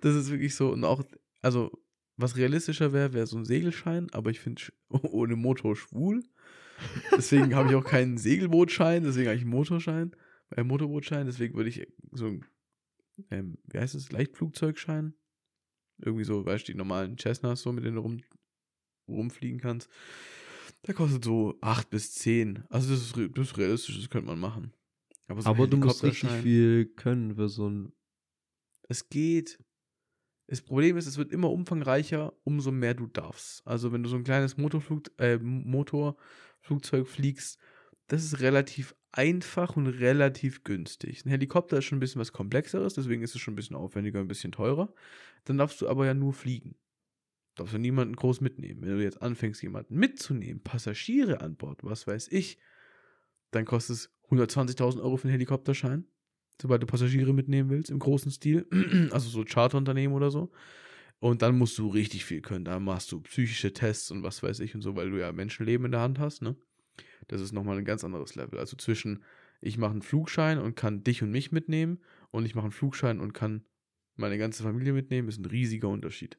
das 0.00 0.14
ist 0.16 0.30
wirklich 0.30 0.54
so. 0.54 0.70
Und 0.70 0.84
auch, 0.84 1.02
also, 1.40 1.70
was 2.16 2.36
realistischer 2.36 2.92
wäre, 2.92 3.12
wäre 3.12 3.26
so 3.26 3.36
ein 3.36 3.44
Segelschein, 3.44 4.08
aber 4.12 4.30
ich 4.30 4.40
finde 4.40 4.62
ohne 4.88 5.36
Motor 5.36 5.76
schwul. 5.76 6.22
Deswegen 7.16 7.54
habe 7.54 7.70
ich 7.70 7.76
auch 7.76 7.84
keinen 7.84 8.18
Segelbootschein, 8.18 9.04
deswegen 9.04 9.28
habe 9.28 9.36
ich 9.36 9.42
einen 9.42 9.50
Motorschein, 9.50 10.16
äh, 10.50 10.64
Motorbootschein, 10.64 11.26
deswegen 11.26 11.54
würde 11.54 11.70
ich 11.70 11.86
so 12.10 12.26
ein, 12.26 12.44
ähm, 13.30 13.58
wie 13.66 13.78
heißt 13.78 13.94
es, 13.94 14.10
Leichtflugzeugschein? 14.10 15.14
Irgendwie 15.98 16.24
so, 16.24 16.44
weißt 16.44 16.66
du, 16.66 16.72
die 16.72 16.78
normalen 16.78 17.16
Cessnas, 17.16 17.62
so 17.62 17.72
mit 17.72 17.84
denen 17.84 17.94
du 17.94 18.02
rum, 18.02 18.20
rumfliegen 19.08 19.60
kannst. 19.60 19.88
Der 20.86 20.94
kostet 20.94 21.24
so 21.24 21.56
8 21.60 21.88
bis 21.90 22.12
10. 22.14 22.64
Also 22.68 22.92
das 22.92 23.02
ist, 23.02 23.16
das 23.16 23.46
ist 23.48 23.58
realistisch, 23.58 23.98
das 23.98 24.10
könnte 24.10 24.26
man 24.26 24.38
machen. 24.38 24.72
Aber, 25.28 25.42
so 25.42 25.48
Aber 25.48 25.66
du 25.66 25.78
musst 25.78 26.04
richtig 26.04 26.30
viel 26.30 26.86
können 26.86 27.36
für 27.36 27.48
so 27.48 27.68
ein. 27.68 27.92
Es 28.88 29.08
geht. 29.08 29.58
Das 30.46 30.60
Problem 30.60 30.98
ist, 30.98 31.06
es 31.06 31.16
wird 31.16 31.32
immer 31.32 31.50
umfangreicher, 31.50 32.34
umso 32.44 32.70
mehr 32.70 32.92
du 32.92 33.06
darfst. 33.06 33.66
Also 33.66 33.92
wenn 33.92 34.02
du 34.02 34.10
so 34.10 34.16
ein 34.16 34.24
kleines 34.24 34.58
Motorflug, 34.58 35.10
äh, 35.18 35.38
Motorflugzeug 35.38 37.08
fliegst, 37.08 37.58
das 38.08 38.24
ist 38.24 38.40
relativ 38.40 38.94
einfach 39.10 39.74
und 39.76 39.86
relativ 39.86 40.62
günstig. 40.62 41.24
Ein 41.24 41.30
Helikopter 41.30 41.78
ist 41.78 41.86
schon 41.86 41.96
ein 41.96 42.00
bisschen 42.00 42.20
was 42.20 42.34
komplexeres, 42.34 42.92
deswegen 42.92 43.22
ist 43.22 43.34
es 43.34 43.40
schon 43.40 43.54
ein 43.54 43.56
bisschen 43.56 43.74
aufwendiger, 43.74 44.20
ein 44.20 44.28
bisschen 44.28 44.52
teurer. 44.52 44.92
Dann 45.44 45.56
darfst 45.56 45.80
du 45.80 45.88
aber 45.88 46.04
ja 46.04 46.12
nur 46.12 46.34
fliegen 46.34 46.76
darfst 47.54 47.74
du 47.74 47.78
niemanden 47.78 48.16
groß 48.16 48.40
mitnehmen. 48.40 48.82
Wenn 48.82 48.98
du 48.98 49.02
jetzt 49.02 49.22
anfängst, 49.22 49.62
jemanden 49.62 49.96
mitzunehmen, 49.96 50.62
Passagiere 50.62 51.40
an 51.40 51.56
Bord, 51.56 51.84
was 51.84 52.06
weiß 52.06 52.28
ich, 52.28 52.58
dann 53.50 53.64
kostet 53.64 53.96
es 53.96 54.10
120.000 54.30 55.00
Euro 55.02 55.16
für 55.16 55.24
einen 55.24 55.32
Helikopterschein, 55.32 56.06
sobald 56.60 56.82
du 56.82 56.86
Passagiere 56.86 57.32
mitnehmen 57.32 57.70
willst, 57.70 57.90
im 57.90 57.98
großen 57.98 58.30
Stil, 58.32 58.66
also 59.12 59.28
so 59.28 59.44
Charterunternehmen 59.44 60.16
oder 60.16 60.30
so. 60.30 60.50
Und 61.20 61.42
dann 61.42 61.56
musst 61.56 61.78
du 61.78 61.88
richtig 61.88 62.24
viel 62.24 62.42
können. 62.42 62.64
Da 62.64 62.78
machst 62.80 63.10
du 63.12 63.20
psychische 63.20 63.72
Tests 63.72 64.10
und 64.10 64.22
was 64.22 64.42
weiß 64.42 64.60
ich 64.60 64.74
und 64.74 64.82
so, 64.82 64.96
weil 64.96 65.10
du 65.10 65.18
ja 65.18 65.32
Menschenleben 65.32 65.86
in 65.86 65.92
der 65.92 66.00
Hand 66.00 66.18
hast, 66.18 66.42
ne? 66.42 66.56
Das 67.28 67.40
ist 67.40 67.52
nochmal 67.52 67.78
ein 67.78 67.84
ganz 67.84 68.04
anderes 68.04 68.34
Level. 68.34 68.58
Also 68.58 68.76
zwischen, 68.76 69.22
ich 69.60 69.78
mache 69.78 69.92
einen 69.92 70.02
Flugschein 70.02 70.58
und 70.58 70.76
kann 70.76 71.02
dich 71.02 71.22
und 71.22 71.30
mich 71.30 71.52
mitnehmen 71.52 72.00
und 72.30 72.44
ich 72.44 72.54
mache 72.54 72.64
einen 72.64 72.72
Flugschein 72.72 73.20
und 73.20 73.32
kann 73.32 73.64
meine 74.16 74.38
ganze 74.38 74.62
Familie 74.62 74.92
mitnehmen, 74.92 75.28
ist 75.28 75.38
ein 75.38 75.46
riesiger 75.46 75.88
Unterschied. 75.88 76.38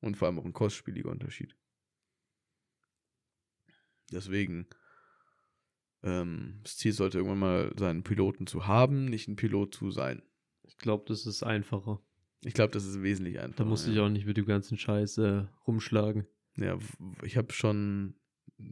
Und 0.00 0.16
vor 0.16 0.28
allem 0.28 0.38
auch 0.38 0.44
ein 0.44 0.52
kostspieliger 0.52 1.10
Unterschied. 1.10 1.56
Deswegen, 4.10 4.66
ähm, 6.02 6.60
das 6.62 6.76
Ziel 6.76 6.92
sollte 6.92 7.18
irgendwann 7.18 7.38
mal 7.38 7.72
sein, 7.78 7.90
einen 7.90 8.02
Piloten 8.02 8.46
zu 8.46 8.66
haben, 8.66 9.04
nicht 9.04 9.28
ein 9.28 9.36
Pilot 9.36 9.74
zu 9.74 9.90
sein. 9.90 10.22
Ich 10.62 10.78
glaube, 10.78 11.04
das 11.06 11.26
ist 11.26 11.42
einfacher. 11.42 12.00
Ich 12.42 12.54
glaube, 12.54 12.72
das 12.72 12.86
ist 12.86 13.02
wesentlich 13.02 13.38
einfacher. 13.38 13.64
Da 13.64 13.68
musst 13.68 13.86
du 13.86 13.90
dich 13.90 14.00
auch 14.00 14.08
nicht 14.08 14.26
mit 14.26 14.36
dem 14.36 14.46
ganzen 14.46 14.78
Scheiß 14.78 15.18
äh, 15.18 15.44
rumschlagen. 15.66 16.26
Ja, 16.56 16.78
ich 17.22 17.36
habe 17.36 17.52
schon 17.52 18.14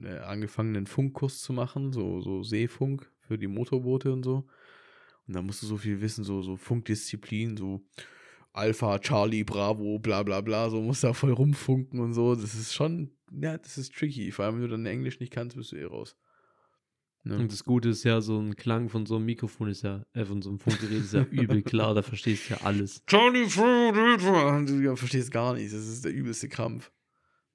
äh, 0.02 0.18
angefangen, 0.18 0.76
einen 0.76 0.86
Funkkurs 0.86 1.40
zu 1.40 1.52
machen, 1.52 1.92
so, 1.92 2.20
so 2.20 2.42
Seefunk 2.42 3.12
für 3.20 3.38
die 3.38 3.46
Motorboote 3.46 4.12
und 4.12 4.24
so. 4.24 4.48
Und 5.26 5.34
da 5.34 5.42
musst 5.42 5.62
du 5.62 5.66
so 5.66 5.76
viel 5.76 6.00
wissen, 6.00 6.24
so, 6.24 6.40
so 6.40 6.56
Funkdisziplin, 6.56 7.56
so 7.56 7.84
Alpha, 8.52 8.98
Charlie, 8.98 9.44
Bravo, 9.44 9.98
bla 9.98 10.22
bla 10.22 10.40
bla, 10.40 10.70
so 10.70 10.80
muss 10.82 11.00
da 11.00 11.12
voll 11.12 11.32
rumfunken 11.32 12.00
und 12.00 12.14
so. 12.14 12.34
Das 12.34 12.54
ist 12.54 12.74
schon, 12.74 13.10
ja, 13.30 13.56
das 13.58 13.78
ist 13.78 13.94
tricky. 13.94 14.32
Vor 14.32 14.44
allem, 14.44 14.56
wenn 14.56 14.62
du 14.62 14.68
dann 14.68 14.86
Englisch 14.86 15.20
nicht 15.20 15.32
kannst, 15.32 15.56
bist 15.56 15.72
du 15.72 15.76
eh 15.76 15.84
raus. 15.84 16.16
Ne? 17.24 17.36
Und 17.36 17.52
das 17.52 17.64
Gute 17.64 17.90
ist 17.90 18.04
ja, 18.04 18.20
so 18.20 18.38
ein 18.38 18.56
Klang 18.56 18.88
von 18.88 19.04
so 19.04 19.16
einem 19.16 19.26
Mikrofon 19.26 19.68
ist 19.68 19.82
ja, 19.82 20.04
äh, 20.12 20.24
von 20.24 20.40
so 20.40 20.50
einem 20.50 20.58
Funkgerät 20.58 21.00
ist 21.00 21.12
ja 21.12 21.22
übel 21.30 21.62
klar, 21.62 21.94
da 21.94 22.02
verstehst 22.02 22.48
du 22.48 22.54
ja 22.54 22.60
alles. 22.62 23.04
Charlie, 23.06 23.46
du 24.66 24.96
verstehst 24.96 25.30
gar 25.30 25.54
nichts, 25.54 25.72
das 25.72 25.86
ist 25.86 26.04
der 26.04 26.12
übelste 26.12 26.48
Krampf. 26.48 26.90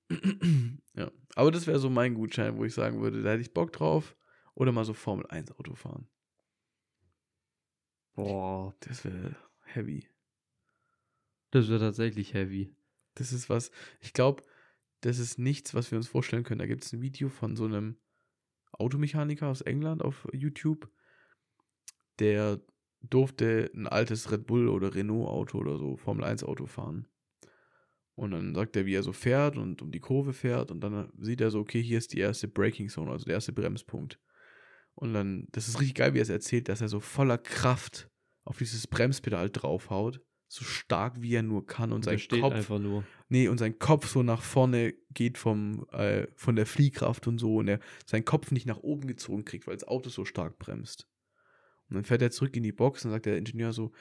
ja, 0.95 1.11
aber 1.35 1.51
das 1.51 1.65
wäre 1.65 1.79
so 1.79 1.89
mein 1.89 2.13
Gutschein, 2.13 2.57
wo 2.57 2.65
ich 2.65 2.73
sagen 2.73 3.01
würde, 3.01 3.23
da 3.23 3.31
hätte 3.31 3.41
ich 3.41 3.53
Bock 3.53 3.71
drauf. 3.73 4.15
Oder 4.55 4.71
mal 4.71 4.85
so 4.85 4.93
Formel 4.93 5.25
1 5.27 5.51
Auto 5.57 5.73
fahren. 5.73 6.07
Boah, 8.15 8.75
das 8.81 9.03
wäre 9.03 9.35
heavy. 9.63 10.07
Das 11.53 11.69
wäre 11.69 11.79
tatsächlich 11.79 12.33
heavy. 12.33 12.75
Das 13.13 13.31
ist 13.31 13.47
was, 13.47 13.69
ich 13.99 14.13
glaube, 14.13 14.41
das 15.01 15.19
ist 15.19 15.37
nichts, 15.37 15.75
was 15.75 15.91
wir 15.91 15.97
uns 15.99 16.07
vorstellen 16.07 16.43
können. 16.43 16.57
Da 16.57 16.65
gibt 16.65 16.83
es 16.83 16.91
ein 16.93 17.03
Video 17.03 17.29
von 17.29 17.55
so 17.55 17.65
einem 17.65 17.97
Automechaniker 18.71 19.47
aus 19.47 19.61
England 19.61 20.01
auf 20.01 20.27
YouTube, 20.33 20.89
der 22.17 22.59
durfte 23.01 23.69
ein 23.75 23.85
altes 23.85 24.31
Red 24.31 24.47
Bull 24.47 24.67
oder 24.67 24.95
Renault 24.95 25.29
Auto 25.29 25.59
oder 25.59 25.77
so, 25.77 25.95
Formel 25.95 26.23
1 26.23 26.43
Auto 26.43 26.65
fahren. 26.65 27.07
Und 28.15 28.31
dann 28.31 28.55
sagt 28.55 28.75
er, 28.75 28.87
wie 28.87 28.95
er 28.95 29.03
so 29.03 29.13
fährt 29.13 29.55
und 29.55 29.83
um 29.83 29.91
die 29.91 29.99
Kurve 29.99 30.33
fährt 30.33 30.71
und 30.71 30.79
dann 30.79 31.13
sieht 31.19 31.39
er 31.39 31.51
so, 31.51 31.59
okay, 31.59 31.83
hier 31.83 31.99
ist 31.99 32.13
die 32.13 32.19
erste 32.19 32.47
Braking 32.47 32.89
Zone, 32.89 33.11
also 33.11 33.25
der 33.25 33.35
erste 33.35 33.53
Bremspunkt. 33.53 34.19
Und 34.95 35.13
dann, 35.13 35.47
das 35.51 35.67
ist 35.67 35.79
richtig 35.79 35.97
geil, 35.97 36.15
wie 36.15 36.19
er 36.19 36.23
es 36.23 36.29
erzählt, 36.29 36.67
dass 36.67 36.81
er 36.81 36.87
so 36.87 36.99
voller 36.99 37.37
Kraft 37.37 38.09
auf 38.43 38.57
dieses 38.57 38.87
Bremspedal 38.87 39.51
draufhaut 39.51 40.19
so 40.53 40.63
stark 40.65 41.19
wie 41.19 41.33
er 41.33 41.41
nur 41.41 41.65
kann 41.65 41.91
und, 41.91 42.05
und 42.07 42.19
sein 42.19 42.41
Kopf 42.41 42.53
einfach 42.53 42.77
nur. 42.77 43.03
Nee, 43.27 43.47
und 43.47 43.57
sein 43.57 43.79
Kopf 43.79 44.07
so 44.07 44.21
nach 44.21 44.43
vorne 44.43 44.93
geht 45.11 45.39
vom 45.39 45.87
äh, 45.91 46.27
von 46.35 46.55
der 46.55 46.67
Fliehkraft 46.67 47.25
und 47.25 47.39
so 47.39 47.55
und 47.55 47.67
er 47.67 47.79
seinen 48.05 48.23
Kopf 48.23 48.51
nicht 48.51 48.67
nach 48.67 48.77
oben 48.77 49.07
gezogen 49.07 49.45
kriegt, 49.45 49.65
weil 49.65 49.75
das 49.75 49.87
Auto 49.87 50.11
so 50.11 50.25
stark 50.25 50.59
bremst. 50.59 51.07
Und 51.89 51.95
dann 51.95 52.05
fährt 52.05 52.21
er 52.21 52.29
zurück 52.29 52.55
in 52.55 52.61
die 52.61 52.71
Box 52.71 53.03
und 53.03 53.09
sagt 53.09 53.25
der 53.25 53.37
Ingenieur 53.37 53.73
so 53.73 53.93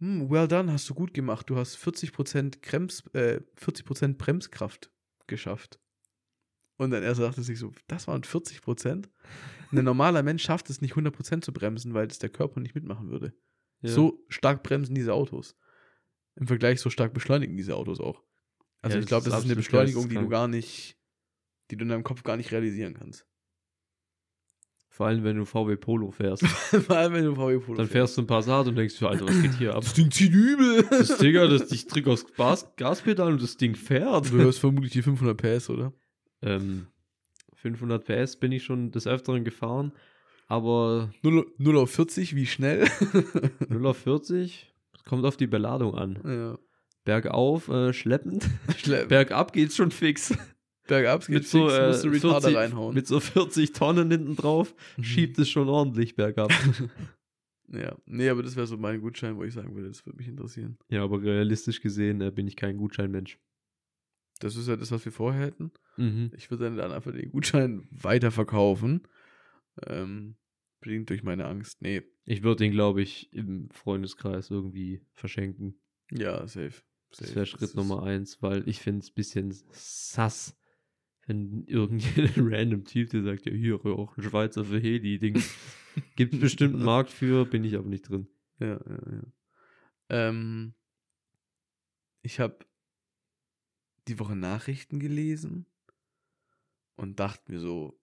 hm, 0.00 0.28
well 0.28 0.46
done, 0.46 0.70
hast 0.70 0.90
du 0.90 0.94
gut 0.94 1.14
gemacht. 1.14 1.48
Du 1.48 1.56
hast 1.56 1.78
40% 1.78 2.60
Krems, 2.60 3.06
äh, 3.14 3.40
40% 3.58 4.18
Bremskraft 4.18 4.90
geschafft. 5.26 5.80
Und 6.76 6.90
dann 6.90 7.02
er 7.02 7.14
sagte 7.14 7.42
sich 7.42 7.58
so, 7.58 7.72
das 7.86 8.06
waren 8.08 8.22
40%? 8.22 9.08
Ein 9.72 9.84
normaler 9.84 10.22
Mensch 10.22 10.44
schafft 10.44 10.68
es 10.68 10.82
nicht 10.82 10.94
100% 10.94 11.40
zu 11.40 11.52
bremsen, 11.52 11.94
weil 11.94 12.06
das 12.06 12.18
der 12.18 12.28
Körper 12.28 12.60
nicht 12.60 12.74
mitmachen 12.74 13.10
würde. 13.10 13.32
Ja. 13.80 13.90
So 13.90 14.22
stark 14.28 14.62
bremsen 14.62 14.94
diese 14.94 15.14
Autos 15.14 15.56
im 16.38 16.46
Vergleich 16.46 16.80
so 16.80 16.90
stark 16.90 17.12
beschleunigen 17.12 17.56
diese 17.56 17.76
Autos 17.76 18.00
auch. 18.00 18.22
Also 18.80 18.96
ja, 18.96 19.02
ich 19.02 19.08
glaube, 19.08 19.24
das, 19.24 19.32
das 19.32 19.40
ist 19.40 19.46
eine 19.46 19.56
Beschleunigung, 19.56 20.08
die 20.08 20.14
du 20.14 20.28
gar 20.28 20.48
nicht, 20.48 20.96
die 21.70 21.76
du 21.76 21.82
in 21.82 21.88
deinem 21.88 22.04
Kopf 22.04 22.22
gar 22.22 22.36
nicht 22.36 22.52
realisieren 22.52 22.94
kannst. 22.94 23.26
Vor 24.88 25.06
allem, 25.06 25.22
wenn 25.22 25.36
du 25.36 25.44
VW 25.44 25.76
Polo 25.76 26.10
fährst. 26.10 26.44
Vor 26.46 26.96
allem, 26.96 27.12
wenn 27.12 27.24
du 27.24 27.34
VW 27.36 27.58
Polo 27.58 27.76
Dann 27.76 27.86
fährst 27.86 28.16
du 28.16 28.22
ein 28.22 28.26
Passat 28.26 28.66
und 28.66 28.74
denkst 28.74 28.98
dir, 28.98 29.08
Alter, 29.08 29.28
was 29.28 29.42
geht 29.42 29.54
hier 29.54 29.74
ab? 29.74 29.82
Das 29.82 29.94
Ding 29.94 30.10
zieht 30.10 30.32
übel. 30.32 30.84
Das 30.90 31.18
Digga, 31.18 31.46
das, 31.46 31.70
ich 31.70 31.86
drücke 31.86 32.10
aufs 32.12 32.26
Gas, 32.34 32.68
Gaspedal 32.76 33.32
und 33.32 33.42
das 33.42 33.56
Ding 33.56 33.76
fährt. 33.76 34.32
Du 34.32 34.38
hörst 34.38 34.58
vermutlich 34.58 34.92
die 34.92 35.02
500 35.02 35.36
PS, 35.36 35.70
oder? 35.70 35.92
Ähm, 36.42 36.88
500 37.54 38.04
PS 38.04 38.36
bin 38.38 38.50
ich 38.50 38.64
schon 38.64 38.90
des 38.90 39.06
Öfteren 39.06 39.44
gefahren, 39.44 39.92
aber... 40.48 41.12
0, 41.22 41.46
0 41.58 41.76
auf 41.76 41.92
40, 41.92 42.34
wie 42.34 42.46
schnell? 42.46 42.88
0 43.68 43.86
auf 43.86 43.98
40? 43.98 44.67
Kommt 45.08 45.24
auf 45.24 45.38
die 45.38 45.46
Beladung 45.46 45.94
an. 45.94 46.18
Ja. 46.24 46.58
Bergauf, 47.04 47.68
äh, 47.68 47.94
schleppend. 47.94 48.46
Schleppen. 48.76 49.08
Bergab 49.08 49.54
geht's 49.54 49.74
schon 49.74 49.90
fix. 49.90 50.36
Bergab 50.86 51.26
mit 51.30 51.46
so, 51.46 51.70
äh, 51.70 51.94
40, 51.94 52.54
reinhauen. 52.54 52.94
Mit 52.94 53.06
so 53.06 53.18
40 53.18 53.72
Tonnen 53.72 54.10
hinten 54.10 54.36
drauf 54.36 54.74
mhm. 54.98 55.04
schiebt 55.04 55.38
es 55.38 55.48
schon 55.48 55.68
ordentlich 55.68 56.14
bergab. 56.14 56.50
ja, 57.68 57.96
nee, 58.04 58.28
aber 58.28 58.42
das 58.42 58.56
wäre 58.56 58.66
so 58.66 58.76
mein 58.76 59.00
Gutschein, 59.00 59.36
wo 59.36 59.44
ich 59.44 59.54
sagen 59.54 59.74
würde, 59.74 59.88
das 59.88 60.04
würde 60.04 60.18
mich 60.18 60.28
interessieren. 60.28 60.76
Ja, 60.90 61.02
aber 61.02 61.22
realistisch 61.22 61.80
gesehen 61.80 62.20
äh, 62.20 62.30
bin 62.30 62.46
ich 62.46 62.56
kein 62.56 62.76
Gutscheinmensch. 62.76 63.38
Das 64.40 64.56
ist 64.56 64.68
ja 64.68 64.76
das, 64.76 64.92
was 64.92 65.04
wir 65.06 65.12
vorher 65.12 65.46
hätten. 65.46 65.72
Mhm. 65.96 66.30
Ich 66.36 66.50
würde 66.50 66.74
dann 66.76 66.92
einfach 66.92 67.12
den 67.12 67.30
Gutschein 67.30 67.88
weiterverkaufen. 67.90 69.08
Ähm, 69.86 70.36
bedingt 70.80 71.10
durch 71.10 71.22
meine 71.22 71.46
Angst. 71.46 71.80
Nee. 71.82 72.02
Ich 72.24 72.42
würde 72.42 72.64
den, 72.64 72.72
glaube 72.72 73.02
ich, 73.02 73.32
im 73.32 73.70
Freundeskreis 73.70 74.50
irgendwie 74.50 75.02
verschenken. 75.12 75.80
Ja, 76.10 76.46
safe. 76.46 76.70
safe. 76.70 76.84
Das 77.10 77.34
wäre 77.34 77.46
Schritt 77.46 77.62
das 77.62 77.74
Nummer 77.74 78.02
eins, 78.02 78.42
weil 78.42 78.68
ich 78.68 78.80
finde 78.80 79.00
es 79.00 79.10
ein 79.10 79.14
bisschen 79.14 79.54
sass, 79.72 80.56
wenn 81.26 81.64
irgendein 81.66 82.30
random 82.36 82.84
Typ, 82.84 83.10
der 83.10 83.22
sagt, 83.22 83.46
ja, 83.46 83.52
hier 83.52 83.84
auch 83.84 84.16
ein 84.16 84.22
Schweizer 84.22 84.64
für 84.64 84.78
Heli-Ding. 84.78 85.42
Gibt 86.16 86.34
es 86.34 86.40
bestimmt 86.40 86.74
einen 86.74 86.84
Markt 86.84 87.10
für, 87.10 87.44
bin 87.44 87.64
ich 87.64 87.76
aber 87.76 87.88
nicht 87.88 88.08
drin. 88.08 88.28
Ja, 88.60 88.80
ja, 88.88 89.12
ja. 89.12 89.22
Ähm, 90.10 90.74
ich 92.22 92.40
habe 92.40 92.58
die 94.06 94.18
Woche 94.18 94.36
Nachrichten 94.36 95.00
gelesen 95.00 95.66
und 96.96 97.20
dachte 97.20 97.52
mir 97.52 97.58
so, 97.58 98.00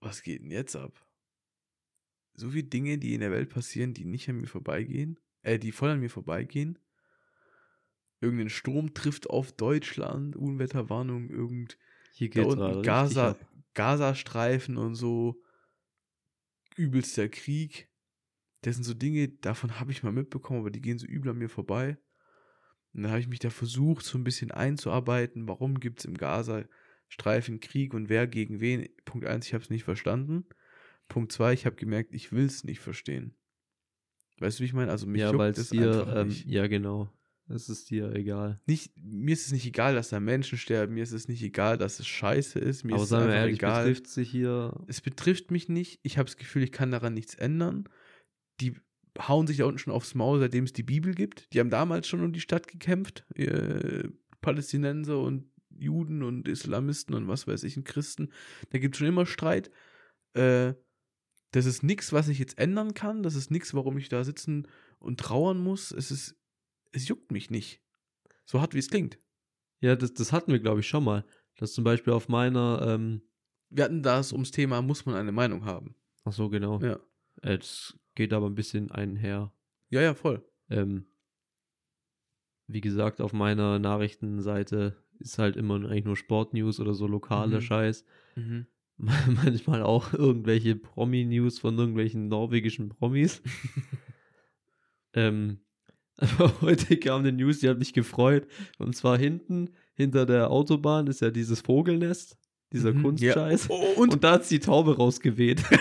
was 0.00 0.22
geht 0.22 0.42
denn 0.42 0.50
jetzt 0.50 0.76
ab? 0.76 1.06
So 2.40 2.50
viele 2.50 2.64
Dinge, 2.64 2.98
die 2.98 3.14
in 3.14 3.20
der 3.20 3.30
Welt 3.30 3.50
passieren, 3.50 3.94
die 3.94 4.04
nicht 4.04 4.28
an 4.28 4.36
mir 4.40 4.46
vorbeigehen, 4.46 5.18
äh, 5.42 5.58
die 5.58 5.72
voll 5.72 5.90
an 5.90 6.00
mir 6.00 6.10
vorbeigehen. 6.10 6.78
Irgendein 8.20 8.50
Sturm 8.50 8.94
trifft 8.94 9.30
auf 9.30 9.52
Deutschland, 9.52 10.36
Unwetterwarnung, 10.36 11.30
irgend 11.30 11.78
Hier 12.12 12.28
geht's 12.28 12.54
gerade 12.54 12.82
Gaza, 12.82 13.36
Gazastreifen 13.74 14.76
und 14.76 14.94
so, 14.94 15.42
übelster 16.76 17.28
Krieg. 17.28 17.88
Das 18.62 18.74
sind 18.74 18.84
so 18.84 18.94
Dinge, 18.94 19.28
davon 19.28 19.78
habe 19.78 19.92
ich 19.92 20.02
mal 20.02 20.12
mitbekommen, 20.12 20.60
aber 20.60 20.70
die 20.70 20.82
gehen 20.82 20.98
so 20.98 21.06
übel 21.06 21.30
an 21.30 21.38
mir 21.38 21.48
vorbei. 21.48 21.98
Und 22.92 23.02
dann 23.02 23.10
habe 23.10 23.20
ich 23.20 23.28
mich 23.28 23.38
da 23.38 23.50
versucht, 23.50 24.04
so 24.04 24.18
ein 24.18 24.24
bisschen 24.24 24.50
einzuarbeiten. 24.50 25.46
Warum 25.48 25.78
gibt 25.78 26.00
es 26.00 26.04
im 26.04 26.16
Gaza-Streifen 26.16 27.60
Krieg 27.60 27.94
und 27.94 28.08
wer 28.08 28.26
gegen 28.26 28.60
wen? 28.60 28.88
Punkt 29.04 29.26
1, 29.26 29.46
ich 29.46 29.54
habe 29.54 29.62
es 29.62 29.70
nicht 29.70 29.84
verstanden. 29.84 30.46
Punkt 31.10 31.32
2, 31.32 31.52
ich 31.52 31.66
habe 31.66 31.76
gemerkt, 31.76 32.14
ich 32.14 32.32
will 32.32 32.46
es 32.46 32.64
nicht 32.64 32.80
verstehen. 32.80 33.34
Weißt 34.38 34.58
du, 34.58 34.62
wie 34.62 34.66
ich 34.66 34.72
meine? 34.72 34.90
Also 34.90 35.06
mich 35.06 35.20
ja, 35.20 35.30
juckt 35.30 35.58
es 35.58 35.68
dir, 35.68 35.90
einfach 35.90 36.16
ähm, 36.16 36.28
nicht. 36.28 36.46
Ja, 36.46 36.66
genau. 36.66 37.12
Es 37.48 37.68
ist 37.68 37.90
dir 37.90 38.14
egal. 38.14 38.60
Nicht, 38.66 38.92
mir 38.96 39.32
ist 39.32 39.46
es 39.46 39.52
nicht 39.52 39.66
egal, 39.66 39.94
dass 39.94 40.08
da 40.08 40.20
Menschen 40.20 40.56
sterben. 40.56 40.94
Mir 40.94 41.02
ist 41.02 41.12
es 41.12 41.26
nicht 41.26 41.42
egal, 41.42 41.76
dass 41.78 41.98
es 41.98 42.06
scheiße 42.06 42.60
ist. 42.60 42.84
Mir 42.84 42.94
Aber 42.94 43.02
ist 43.02 43.08
sagen 43.08 43.26
wir 43.26 43.34
ehrlich, 43.34 43.56
egal. 43.56 43.84
betrifft 43.84 44.06
sich 44.06 44.30
hier. 44.30 44.72
Es 44.86 45.00
betrifft 45.00 45.50
mich 45.50 45.68
nicht. 45.68 45.98
Ich 46.02 46.16
habe 46.16 46.26
das 46.26 46.36
Gefühl, 46.36 46.62
ich 46.62 46.72
kann 46.72 46.92
daran 46.92 47.12
nichts 47.12 47.34
ändern. 47.34 47.88
Die 48.60 48.76
hauen 49.18 49.48
sich 49.48 49.56
da 49.56 49.64
unten 49.64 49.80
schon 49.80 49.92
aufs 49.92 50.14
Maul, 50.14 50.38
seitdem 50.38 50.64
es 50.64 50.72
die 50.72 50.84
Bibel 50.84 51.12
gibt. 51.12 51.52
Die 51.52 51.58
haben 51.58 51.70
damals 51.70 52.06
schon 52.06 52.22
um 52.22 52.32
die 52.32 52.40
Stadt 52.40 52.68
gekämpft. 52.68 53.26
Äh, 53.34 54.08
Palästinenser 54.40 55.18
und 55.18 55.50
Juden 55.76 56.22
und 56.22 56.46
Islamisten 56.46 57.16
und 57.16 57.26
was 57.26 57.48
weiß 57.48 57.64
ich, 57.64 57.76
und 57.76 57.84
Christen. 57.84 58.30
Da 58.70 58.78
gibt 58.78 58.94
es 58.94 59.00
schon 59.00 59.08
immer 59.08 59.26
Streit. 59.26 59.72
Äh, 60.34 60.74
das 61.52 61.66
ist 61.66 61.82
nichts, 61.82 62.12
was 62.12 62.28
ich 62.28 62.38
jetzt 62.38 62.58
ändern 62.58 62.94
kann. 62.94 63.22
Das 63.22 63.34
ist 63.34 63.50
nichts, 63.50 63.74
warum 63.74 63.98
ich 63.98 64.08
da 64.08 64.24
sitzen 64.24 64.68
und 64.98 65.18
trauern 65.18 65.58
muss. 65.58 65.90
Es 65.90 66.10
ist, 66.10 66.36
es 66.92 67.08
juckt 67.08 67.32
mich 67.32 67.50
nicht. 67.50 67.80
So 68.44 68.60
hart, 68.60 68.74
wie 68.74 68.78
es 68.78 68.90
klingt. 68.90 69.18
Ja, 69.80 69.96
das, 69.96 70.14
das 70.14 70.32
hatten 70.32 70.52
wir, 70.52 70.60
glaube 70.60 70.80
ich, 70.80 70.88
schon 70.88 71.04
mal. 71.04 71.24
Das 71.56 71.72
zum 71.72 71.84
Beispiel 71.84 72.12
auf 72.12 72.28
meiner. 72.28 72.82
Ähm 72.86 73.22
wir 73.70 73.84
hatten 73.84 74.02
das 74.02 74.32
ums 74.32 74.50
Thema, 74.50 74.82
muss 74.82 75.06
man 75.06 75.14
eine 75.14 75.32
Meinung 75.32 75.64
haben. 75.64 75.94
Ach 76.24 76.32
so, 76.32 76.48
genau. 76.48 76.80
Ja. 76.80 76.98
Äh, 77.42 77.58
das 77.58 77.98
geht 78.14 78.32
aber 78.32 78.46
ein 78.46 78.54
bisschen 78.54 78.90
einher. 78.90 79.52
Ja, 79.88 80.00
ja, 80.00 80.14
voll. 80.14 80.44
Ähm, 80.68 81.06
wie 82.66 82.80
gesagt, 82.80 83.20
auf 83.20 83.32
meiner 83.32 83.78
Nachrichtenseite 83.78 84.96
ist 85.18 85.38
halt 85.38 85.56
immer 85.56 85.76
eigentlich 85.76 86.04
nur 86.04 86.16
Sportnews 86.16 86.80
oder 86.80 86.94
so 86.94 87.06
lokale 87.06 87.56
mhm. 87.56 87.60
Scheiß. 87.60 88.04
Mhm. 88.36 88.66
Manchmal 89.44 89.82
auch 89.82 90.12
irgendwelche 90.12 90.76
Promi-News 90.76 91.58
von 91.58 91.78
irgendwelchen 91.78 92.28
norwegischen 92.28 92.90
Promis. 92.90 93.42
ähm, 95.14 95.60
aber 96.20 96.52
heute 96.60 96.96
kam 96.98 97.20
eine 97.20 97.32
News, 97.32 97.60
die 97.60 97.68
hat 97.68 97.78
mich 97.78 97.92
gefreut. 97.92 98.46
Und 98.78 98.94
zwar 98.94 99.18
hinten, 99.18 99.70
hinter 99.94 100.26
der 100.26 100.50
Autobahn, 100.50 101.06
ist 101.06 101.20
ja 101.20 101.30
dieses 101.30 101.60
Vogelnest, 101.60 102.36
dieser 102.72 102.92
mhm, 102.92 103.02
Kunstscheiß. 103.02 103.68
Ja. 103.68 103.74
Oh, 103.74 104.00
und? 104.00 104.12
und 104.12 104.24
da 104.24 104.32
hat 104.32 104.50
die 104.50 104.60
Taube 104.60 104.96
rausgeweht. 104.96 105.62
das, 105.70 105.78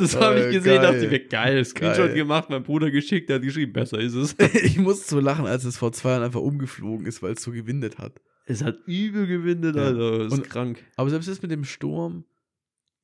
das 0.00 0.16
habe 0.16 0.40
ich 0.40 0.46
äh, 0.46 0.52
gesehen, 0.52 0.80
geil. 0.80 0.82
dachte 0.82 1.04
ich 1.04 1.10
mir, 1.10 1.20
geil, 1.20 1.64
Screenshot 1.64 2.06
geil. 2.06 2.14
gemacht, 2.14 2.48
mein 2.48 2.62
Bruder 2.62 2.90
geschickt, 2.90 3.28
der 3.28 3.36
hat 3.36 3.42
geschrieben, 3.42 3.74
besser 3.74 3.98
ist 3.98 4.14
es. 4.14 4.34
ich 4.54 4.78
musste 4.78 5.08
so 5.08 5.20
lachen, 5.20 5.46
als 5.46 5.64
es 5.64 5.76
vor 5.76 5.92
zwei 5.92 6.10
Jahren 6.10 6.22
einfach 6.22 6.40
umgeflogen 6.40 7.06
ist, 7.06 7.22
weil 7.22 7.32
es 7.32 7.42
so 7.42 7.52
gewindet 7.52 7.98
hat. 7.98 8.20
Es 8.46 8.62
hat 8.62 8.78
übel 8.86 9.26
gewindet, 9.26 9.76
ja. 9.76 9.82
Alter. 9.82 10.18
Das 10.18 10.32
ist 10.32 10.38
Und, 10.38 10.48
krank. 10.48 10.84
Aber 10.96 11.10
selbst 11.10 11.28
das 11.28 11.42
mit 11.42 11.50
dem 11.50 11.64
Sturm, 11.64 12.24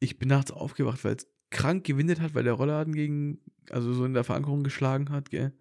ich 0.01 0.19
bin 0.19 0.29
nachts 0.29 0.51
aufgewacht, 0.51 1.05
weil 1.05 1.17
es 1.17 1.27
krank 1.51 1.85
gewindet 1.85 2.21
hat, 2.21 2.35
weil 2.35 2.45
der 2.45 2.55
Rollladen 2.55 2.95
gegen, 2.95 3.41
also 3.71 3.93
so 3.93 4.05
in 4.05 4.15
der 4.15 4.25
Verankerung 4.25 4.63
geschlagen 4.63 5.11
hat, 5.11 5.31
gell. 5.31 5.53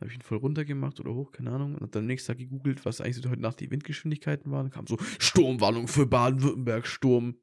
Habe 0.00 0.10
ich 0.10 0.16
ihn 0.16 0.22
voll 0.22 0.38
runtergemacht 0.38 0.98
oder 0.98 1.14
hoch, 1.14 1.30
keine 1.30 1.52
Ahnung. 1.52 1.76
Und 1.76 1.94
dann 1.94 2.02
am 2.02 2.06
nächsten 2.06 2.32
Tag 2.32 2.38
gegoogelt, 2.38 2.84
was 2.84 3.00
eigentlich 3.00 3.16
so 3.16 3.30
heute 3.30 3.40
Nacht 3.40 3.60
die 3.60 3.70
Windgeschwindigkeiten 3.70 4.50
waren. 4.50 4.68
Da 4.68 4.74
kam 4.74 4.86
so 4.88 4.98
Sturmwarnung 5.20 5.86
für 5.86 6.06
Baden-Württemberg, 6.06 6.88
Sturm 6.88 7.36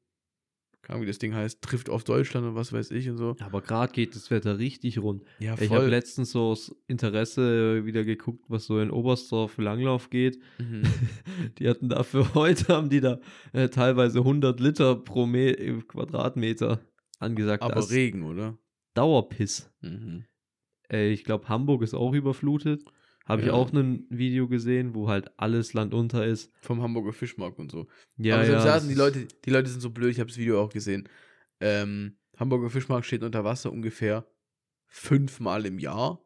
wie 0.88 1.06
das 1.06 1.20
Ding 1.20 1.36
heißt, 1.36 1.62
trifft 1.62 1.90
auf 1.90 2.04
Deutschland 2.04 2.48
und 2.48 2.56
was 2.56 2.74
weiß 2.74 2.92
ich 2.92 3.10
und 3.10 3.18
so. 3.18 3.36
Aber 3.40 3.62
gerade 3.62 3.94
geht 3.94 4.16
das 4.16 4.32
Wetter 4.32 4.58
richtig 4.58 5.00
rund. 5.00 5.24
Ja, 5.40 5.56
voll. 5.56 5.66
Ich 5.66 5.72
habe 5.72 5.88
letztens 5.88 6.32
so 6.32 6.42
aus 6.42 6.76
Interesse 6.88 7.86
wieder 7.86 8.04
geguckt, 8.04 8.46
was 8.48 8.66
so 8.66 8.80
in 8.80 8.90
Oberstdorf 8.90 9.58
Langlauf 9.58 10.10
geht. 10.10 10.40
Mhm. 10.58 10.84
Die 11.60 11.70
hatten 11.70 11.90
da 11.90 12.04
für 12.04 12.34
heute, 12.34 12.74
haben 12.74 12.90
die 12.90 13.02
da 13.02 13.20
äh, 13.54 13.70
teilweise 13.70 14.20
100 14.20 14.60
Liter 14.60 14.96
pro 14.96 15.26
Me 15.26 15.54
Quadratmeter 15.88 16.80
angesagt. 17.20 17.64
Aber 17.64 17.90
Regen, 17.90 18.24
oder? 18.24 18.58
Dauerpiss. 18.94 19.72
Mhm. 19.82 20.26
Äh, 20.92 21.12
ich 21.12 21.24
glaube, 21.24 21.48
Hamburg 21.50 21.84
ist 21.84 21.94
auch 21.94 22.14
überflutet. 22.14 22.84
Habe 23.30 23.44
ja. 23.44 23.50
ich 23.50 23.54
auch 23.54 23.72
ein 23.72 24.08
Video 24.10 24.48
gesehen, 24.48 24.96
wo 24.96 25.08
halt 25.08 25.32
alles 25.38 25.74
landunter 25.74 26.26
ist. 26.26 26.52
Vom 26.62 26.82
Hamburger 26.82 27.14
Fischmarkt 27.14 27.60
und 27.60 27.70
so. 27.70 27.88
Ja, 28.18 28.38
Aber 28.38 28.48
ja. 28.48 28.60
Sagen, 28.60 28.90
die, 28.90 28.96
Leute, 28.96 29.28
die 29.46 29.52
Leute 29.52 29.70
sind 29.70 29.82
so 29.82 29.92
blöd, 29.92 30.12
ich 30.12 30.20
habe 30.20 30.30
das 30.30 30.40
Video 30.40 30.60
auch 30.60 30.72
gesehen. 30.72 31.08
Ähm, 31.60 32.18
Hamburger 32.38 32.72
Fischmarkt 32.72 33.06
steht 33.06 33.22
unter 33.22 33.44
Wasser 33.44 33.72
ungefähr 33.72 34.26
fünfmal 34.88 35.68
im 35.68 35.78
Jahr. 35.78 36.26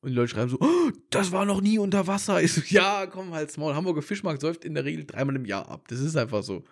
Und 0.00 0.10
die 0.10 0.14
Leute 0.14 0.28
schreiben 0.28 0.48
so, 0.48 0.58
oh, 0.60 0.92
das 1.10 1.32
war 1.32 1.44
noch 1.44 1.60
nie 1.60 1.80
unter 1.80 2.06
Wasser. 2.06 2.40
Ich 2.40 2.52
so, 2.52 2.60
ja, 2.68 3.06
komm, 3.06 3.34
halt's 3.34 3.56
Maul. 3.56 3.74
Hamburger 3.74 4.02
Fischmarkt 4.02 4.40
säuft 4.40 4.64
in 4.64 4.74
der 4.74 4.84
Regel 4.84 5.06
dreimal 5.06 5.34
im 5.34 5.46
Jahr 5.46 5.68
ab. 5.68 5.88
Das 5.88 5.98
ist 5.98 6.14
einfach 6.14 6.44
so. 6.44 6.62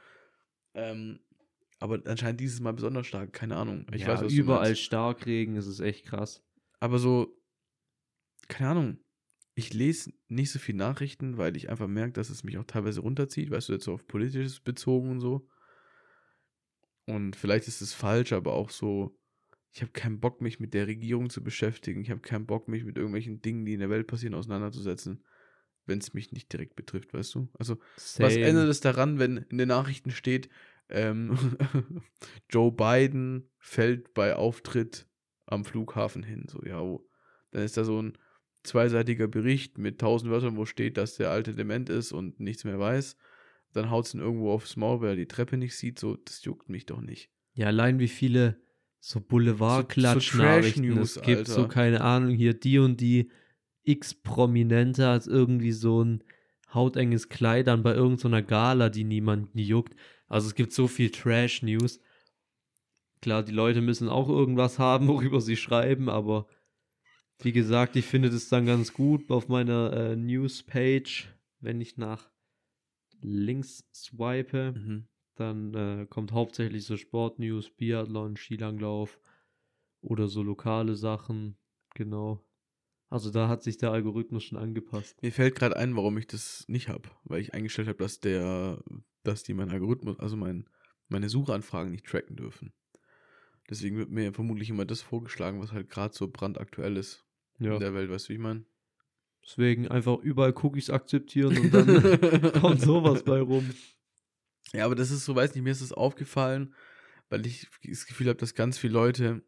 Ähm, 0.74 1.18
aber 1.80 2.00
anscheinend 2.04 2.38
dieses 2.38 2.60
Mal 2.60 2.72
besonders 2.72 3.08
stark, 3.08 3.32
keine 3.32 3.56
Ahnung. 3.56 3.84
Ich 3.92 4.02
ja, 4.02 4.08
weiß, 4.08 4.22
was 4.22 4.32
überall 4.32 4.76
Starkregen, 4.76 5.56
es 5.56 5.66
ist 5.66 5.80
echt 5.80 6.06
krass. 6.06 6.40
Aber 6.78 7.00
so, 7.00 7.36
keine 8.46 8.70
Ahnung 8.70 8.98
ich 9.54 9.74
lese 9.74 10.12
nicht 10.28 10.50
so 10.50 10.58
viel 10.58 10.74
Nachrichten, 10.74 11.36
weil 11.36 11.56
ich 11.56 11.68
einfach 11.68 11.88
merke, 11.88 12.12
dass 12.12 12.30
es 12.30 12.44
mich 12.44 12.58
auch 12.58 12.64
teilweise 12.64 13.00
runterzieht, 13.00 13.50
weißt 13.50 13.68
du, 13.68 13.72
jetzt 13.74 13.84
so 13.84 13.92
auf 13.92 14.06
politisches 14.06 14.60
bezogen 14.60 15.10
und 15.10 15.20
so. 15.20 15.46
Und 17.06 17.36
vielleicht 17.36 17.68
ist 17.68 17.82
es 17.82 17.92
falsch, 17.92 18.32
aber 18.32 18.54
auch 18.54 18.70
so, 18.70 19.18
ich 19.72 19.82
habe 19.82 19.92
keinen 19.92 20.20
Bock, 20.20 20.40
mich 20.40 20.60
mit 20.60 20.72
der 20.72 20.86
Regierung 20.86 21.28
zu 21.28 21.42
beschäftigen. 21.42 22.00
Ich 22.00 22.10
habe 22.10 22.20
keinen 22.20 22.46
Bock, 22.46 22.68
mich 22.68 22.84
mit 22.84 22.96
irgendwelchen 22.96 23.42
Dingen, 23.42 23.64
die 23.64 23.74
in 23.74 23.80
der 23.80 23.90
Welt 23.90 24.06
passieren, 24.06 24.34
auseinanderzusetzen, 24.34 25.24
wenn 25.86 25.98
es 25.98 26.14
mich 26.14 26.32
nicht 26.32 26.52
direkt 26.52 26.76
betrifft, 26.76 27.12
weißt 27.12 27.34
du? 27.34 27.48
Also, 27.58 27.78
Same. 27.96 28.28
was 28.28 28.36
ändert 28.36 28.68
es 28.68 28.80
daran, 28.80 29.18
wenn 29.18 29.38
in 29.38 29.58
den 29.58 29.68
Nachrichten 29.68 30.10
steht, 30.10 30.48
ähm, 30.88 31.36
Joe 32.50 32.72
Biden 32.72 33.50
fällt 33.58 34.14
bei 34.14 34.36
Auftritt 34.36 35.08
am 35.46 35.64
Flughafen 35.64 36.22
hin? 36.22 36.46
So, 36.48 36.62
ja, 36.64 36.80
oh. 36.80 37.06
dann 37.50 37.64
ist 37.64 37.76
da 37.76 37.84
so 37.84 38.00
ein 38.00 38.16
zweiseitiger 38.62 39.28
Bericht 39.28 39.78
mit 39.78 40.00
tausend 40.00 40.30
Wörtern, 40.30 40.56
wo 40.56 40.66
steht, 40.66 40.96
dass 40.96 41.16
der 41.16 41.30
alte 41.30 41.54
dement 41.54 41.88
ist 41.88 42.12
und 42.12 42.40
nichts 42.40 42.64
mehr 42.64 42.78
weiß. 42.78 43.16
Dann 43.72 43.90
haut 43.90 44.06
es 44.06 44.14
ihn 44.14 44.20
irgendwo 44.20 44.52
aufs 44.52 44.76
Maul, 44.76 45.00
weil 45.00 45.10
er 45.10 45.16
die 45.16 45.26
Treppe 45.26 45.56
nicht 45.56 45.76
sieht. 45.76 45.98
So, 45.98 46.16
das 46.16 46.44
juckt 46.44 46.68
mich 46.68 46.86
doch 46.86 47.00
nicht. 47.00 47.30
Ja, 47.54 47.66
allein 47.66 47.98
wie 47.98 48.08
viele 48.08 48.60
so 49.00 49.20
Boulevard-Klatsch-Nachrichten 49.20 50.88
so, 50.88 50.94
so 50.94 51.00
es 51.00 51.14
gibt. 51.22 51.38
Alter. 51.38 51.52
So, 51.52 51.68
keine 51.68 52.02
Ahnung, 52.02 52.30
hier 52.30 52.54
die 52.54 52.78
und 52.78 53.00
die 53.00 53.30
X-Prominente 53.84 55.06
hat 55.06 55.26
irgendwie 55.26 55.72
so 55.72 56.04
ein 56.04 56.24
hautenges 56.72 57.28
Kleid 57.28 57.68
an 57.68 57.82
bei 57.82 57.94
irgendeiner 57.94 58.42
Gala, 58.42 58.88
die 58.88 59.04
niemanden 59.04 59.58
juckt. 59.58 59.94
Also 60.28 60.48
es 60.48 60.54
gibt 60.54 60.72
so 60.72 60.86
viel 60.86 61.10
Trash-News. 61.10 62.00
Klar, 63.20 63.42
die 63.42 63.52
Leute 63.52 63.80
müssen 63.80 64.08
auch 64.08 64.28
irgendwas 64.28 64.78
haben, 64.78 65.08
worüber 65.08 65.40
sie 65.40 65.56
schreiben, 65.56 66.08
aber 66.08 66.46
wie 67.44 67.52
gesagt, 67.52 67.96
ich 67.96 68.06
finde 68.06 68.30
das 68.30 68.48
dann 68.48 68.66
ganz 68.66 68.92
gut 68.92 69.30
auf 69.30 69.48
meiner 69.48 69.92
äh, 69.92 70.16
News-Page, 70.16 71.28
wenn 71.60 71.80
ich 71.80 71.96
nach 71.96 72.30
links 73.20 73.84
swipe, 73.94 74.72
Mhm. 74.72 75.08
dann 75.36 75.74
äh, 75.74 76.06
kommt 76.08 76.32
hauptsächlich 76.32 76.84
so 76.84 76.96
Sportnews, 76.96 77.70
Biathlon, 77.70 78.36
Skilanglauf 78.36 79.18
oder 80.00 80.28
so 80.28 80.42
lokale 80.42 80.96
Sachen. 80.96 81.56
Genau. 81.94 82.44
Also 83.08 83.30
da 83.30 83.48
hat 83.48 83.62
sich 83.62 83.76
der 83.76 83.92
Algorithmus 83.92 84.44
schon 84.44 84.58
angepasst. 84.58 85.22
Mir 85.22 85.32
fällt 85.32 85.54
gerade 85.54 85.76
ein, 85.76 85.96
warum 85.96 86.16
ich 86.18 86.26
das 86.26 86.64
nicht 86.68 86.88
habe, 86.88 87.10
weil 87.24 87.40
ich 87.40 87.54
eingestellt 87.54 87.88
habe, 87.88 87.98
dass 87.98 88.20
der, 88.20 88.82
dass 89.22 89.42
die 89.42 89.54
meinen 89.54 89.70
Algorithmus, 89.70 90.18
also 90.18 90.36
mein, 90.36 90.68
meine 91.08 91.28
Suchanfragen 91.28 91.92
nicht 91.92 92.06
tracken 92.06 92.36
dürfen. 92.36 92.72
Deswegen 93.68 93.96
wird 93.96 94.10
mir 94.10 94.32
vermutlich 94.32 94.70
immer 94.70 94.84
das 94.84 95.02
vorgeschlagen, 95.02 95.60
was 95.60 95.72
halt 95.72 95.90
gerade 95.90 96.14
so 96.14 96.28
brandaktuell 96.28 96.96
ist 96.96 97.24
Ja. 97.64 97.74
in 97.74 97.80
der 97.80 97.94
Welt, 97.94 98.10
weißt 98.10 98.26
du, 98.26 98.28
wie 98.30 98.34
ich 98.34 98.40
meine? 98.40 98.64
Deswegen 99.44 99.88
einfach 99.88 100.18
überall 100.18 100.54
Cookies 100.62 100.90
akzeptieren 100.90 101.56
und 101.58 101.74
dann 101.74 102.52
kommt 102.60 102.80
sowas 102.80 103.24
bei 103.24 103.40
rum. 103.40 103.68
Ja, 104.72 104.84
aber 104.86 104.94
das 104.94 105.10
ist 105.10 105.24
so, 105.24 105.34
weiß 105.34 105.54
nicht, 105.54 105.64
mir 105.64 105.70
ist 105.70 105.82
das 105.82 105.92
aufgefallen, 105.92 106.74
weil 107.28 107.44
ich 107.46 107.68
das 107.82 108.06
Gefühl 108.06 108.28
habe, 108.28 108.38
dass 108.38 108.54
ganz 108.54 108.78
viele 108.78 108.92
Leute, 108.92 109.42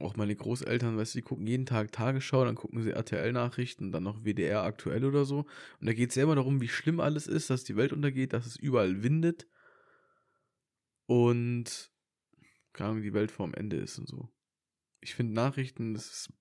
auch 0.00 0.16
meine 0.16 0.34
Großeltern, 0.34 0.96
weißt 0.96 1.14
du, 1.14 1.18
die 1.18 1.22
gucken 1.22 1.46
jeden 1.46 1.66
Tag 1.66 1.92
Tagesschau, 1.92 2.44
dann 2.44 2.56
gucken 2.56 2.82
sie 2.82 2.90
RTL-Nachrichten, 2.90 3.92
dann 3.92 4.02
noch 4.02 4.24
WDR 4.24 4.64
aktuell 4.64 5.04
oder 5.04 5.24
so. 5.24 5.46
Und 5.80 5.86
da 5.86 5.92
geht 5.92 6.10
es 6.10 6.16
ja 6.16 6.24
immer 6.24 6.34
darum, 6.34 6.60
wie 6.60 6.68
schlimm 6.68 6.98
alles 6.98 7.26
ist, 7.28 7.50
dass 7.50 7.64
die 7.64 7.76
Welt 7.76 7.92
untergeht, 7.92 8.32
dass 8.32 8.46
es 8.46 8.56
überall 8.56 9.02
windet 9.04 9.46
und 11.06 11.90
keine 12.72 12.90
Ahnung, 12.90 13.02
die 13.02 13.14
Welt 13.14 13.30
vorm 13.30 13.54
Ende 13.54 13.76
ist 13.76 13.98
und 13.98 14.08
so. 14.08 14.28
Ich 15.00 15.14
finde 15.14 15.32
Nachrichten, 15.32 15.94
das 15.94 16.06
ist, 16.06 16.32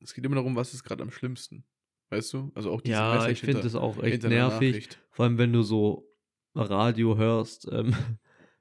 es 0.00 0.14
geht 0.14 0.24
immer 0.24 0.36
darum, 0.36 0.56
was 0.56 0.74
ist 0.74 0.84
gerade 0.84 1.02
am 1.02 1.10
schlimmsten. 1.10 1.64
Weißt 2.10 2.32
du? 2.32 2.50
Also 2.54 2.70
auch 2.70 2.80
diese 2.80 2.94
Ja, 2.94 3.14
Message 3.14 3.32
ich 3.32 3.40
finde 3.40 3.62
das 3.62 3.74
auch 3.74 4.02
echt 4.02 4.22
nervig. 4.22 4.88
Vor 5.10 5.26
allem, 5.26 5.38
wenn 5.38 5.52
du 5.52 5.62
so 5.62 6.08
Radio 6.54 7.16
hörst, 7.16 7.68
ähm, 7.70 7.94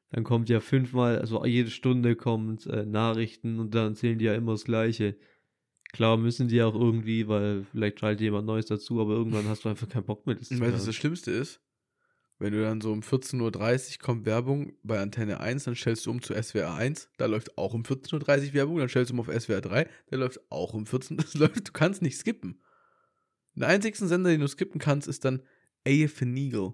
dann 0.09 0.23
kommt 0.23 0.49
ja 0.49 0.59
fünfmal, 0.59 1.19
also 1.19 1.45
jede 1.45 1.69
Stunde 1.69 2.15
kommt 2.15 2.65
äh, 2.65 2.85
Nachrichten 2.85 3.59
und 3.59 3.73
dann 3.73 3.89
erzählen 3.89 4.17
die 4.17 4.25
ja 4.25 4.35
immer 4.35 4.53
das 4.53 4.65
Gleiche. 4.65 5.17
Klar 5.93 6.17
müssen 6.17 6.49
die 6.49 6.61
auch 6.61 6.75
irgendwie, 6.75 7.27
weil 7.29 7.63
vielleicht 7.63 8.01
schaltet 8.01 8.21
jemand 8.21 8.45
Neues 8.45 8.65
dazu, 8.65 8.99
aber 8.99 9.13
irgendwann 9.13 9.47
hast 9.47 9.63
du 9.63 9.69
einfach 9.69 9.87
keinen 9.87 10.03
Bock 10.03 10.25
mehr. 10.27 10.35
Das 10.35 10.51
Und 10.51 10.59
weißt 10.59 10.71
du, 10.71 10.75
was 10.75 10.85
das 10.85 10.95
Schlimmste 10.95 11.31
ist? 11.31 11.61
Wenn 12.39 12.53
du 12.53 12.61
dann 12.61 12.81
so 12.81 12.91
um 12.91 13.01
14.30 13.01 13.93
Uhr 13.93 13.99
kommt 13.99 14.25
Werbung 14.25 14.73
bei 14.83 14.99
Antenne 14.99 15.39
1, 15.39 15.63
dann 15.63 15.75
stellst 15.75 16.05
du 16.05 16.11
um 16.11 16.21
zu 16.21 16.33
SWR 16.33 16.75
1, 16.75 17.09
da 17.17 17.25
läuft 17.25 17.57
auch 17.57 17.73
um 17.73 17.81
14.30 17.81 18.49
Uhr 18.49 18.53
Werbung, 18.53 18.77
dann 18.77 18.89
stellst 18.89 19.09
du 19.09 19.15
um 19.15 19.19
auf 19.19 19.27
SWR 19.27 19.61
3, 19.61 19.87
da 20.07 20.17
läuft 20.17 20.39
auch 20.51 20.73
um 20.73 20.85
14 20.85 21.17
das 21.17 21.33
läuft, 21.35 21.67
du 21.67 21.71
kannst 21.71 22.01
nicht 22.01 22.17
skippen. 22.17 22.61
Der 23.55 23.69
einzigste 23.69 24.07
Sender, 24.07 24.29
den 24.29 24.41
du 24.41 24.47
skippen 24.47 24.79
kannst, 24.79 25.07
ist 25.07 25.25
dann 25.25 25.41
AFN 25.87 26.37
Eagle. 26.37 26.73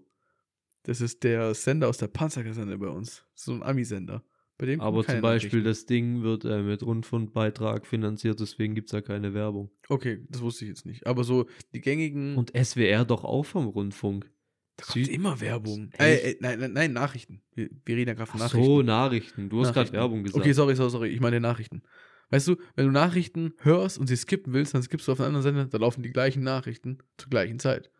Das 0.84 1.00
ist 1.00 1.24
der 1.24 1.54
Sender 1.54 1.88
aus 1.88 1.98
der 1.98 2.08
Panzerkaserne 2.08 2.78
bei 2.78 2.90
uns. 2.90 3.26
So 3.34 3.54
ein 3.54 3.64
Ami-Sender. 3.64 4.22
Bei 4.58 4.66
dem 4.66 4.82
Aber 4.82 5.06
zum 5.06 5.22
Beispiel, 5.22 5.64
das 5.64 5.86
Ding 5.86 6.24
wird 6.24 6.46
äh, 6.46 6.62
mit 6.62 6.84
Rundfunkbeitrag 6.84 7.88
finanziert, 7.88 8.40
deswegen 8.40 8.76
gibt 8.76 8.90
es 8.90 8.92
ja 8.94 9.02
keine 9.02 9.34
Werbung. 9.34 9.72
Okay, 9.90 10.26
das 10.30 10.42
wusste 10.42 10.66
ich 10.66 10.70
jetzt 10.70 10.86
nicht. 10.86 11.08
Aber 11.08 11.24
so 11.24 11.48
die 11.74 11.82
gängigen. 11.82 12.36
Und 12.36 12.52
SWR 12.56 13.06
doch 13.06 13.24
auch 13.24 13.46
vom 13.46 13.68
Rundfunk. 13.68 14.30
Da 14.78 14.86
kommt 14.86 15.08
immer 15.08 15.40
Werbung. 15.40 15.92
Äh, 16.00 16.32
äh, 16.32 16.38
nein, 16.40 16.60
nein, 16.60 16.74
nein, 16.74 16.94
Nachrichten. 16.94 17.42
Wir, 17.54 17.70
wir 17.86 17.96
reden 17.96 18.10
ja 18.10 18.14
gerade 18.16 18.32
von 18.32 18.42
Ach 18.42 18.46
Nachrichten. 18.46 18.66
so, 18.66 18.82
Nachrichten. 18.82 19.50
Du 19.50 19.62
hast 19.62 19.74
gerade. 19.74 19.92
Werbung 19.92 20.24
gesagt. 20.24 20.42
Okay, 20.42 20.54
sorry, 20.54 20.76
sorry, 20.76 20.90
sorry. 20.90 21.10
Ich 21.10 21.20
meine 21.20 21.40
Nachrichten. 21.40 21.84
Weißt 22.30 22.48
du, 22.48 22.56
wenn 22.76 22.86
du 22.86 22.92
Nachrichten 22.92 23.54
hörst 23.60 24.00
und 24.00 24.08
sie 24.08 24.16
skippen 24.16 24.54
willst, 24.54 24.74
dann 24.74 24.82
skippst 24.82 25.08
du 25.08 25.12
auf 25.12 25.20
einen 25.20 25.36
anderen 25.36 25.44
Sender, 25.44 25.66
da 25.66 25.78
laufen 25.78 26.02
die 26.02 26.12
gleichen 26.12 26.42
Nachrichten 26.42 26.98
zur 27.18 27.30
gleichen 27.30 27.60
Zeit. 27.60 27.92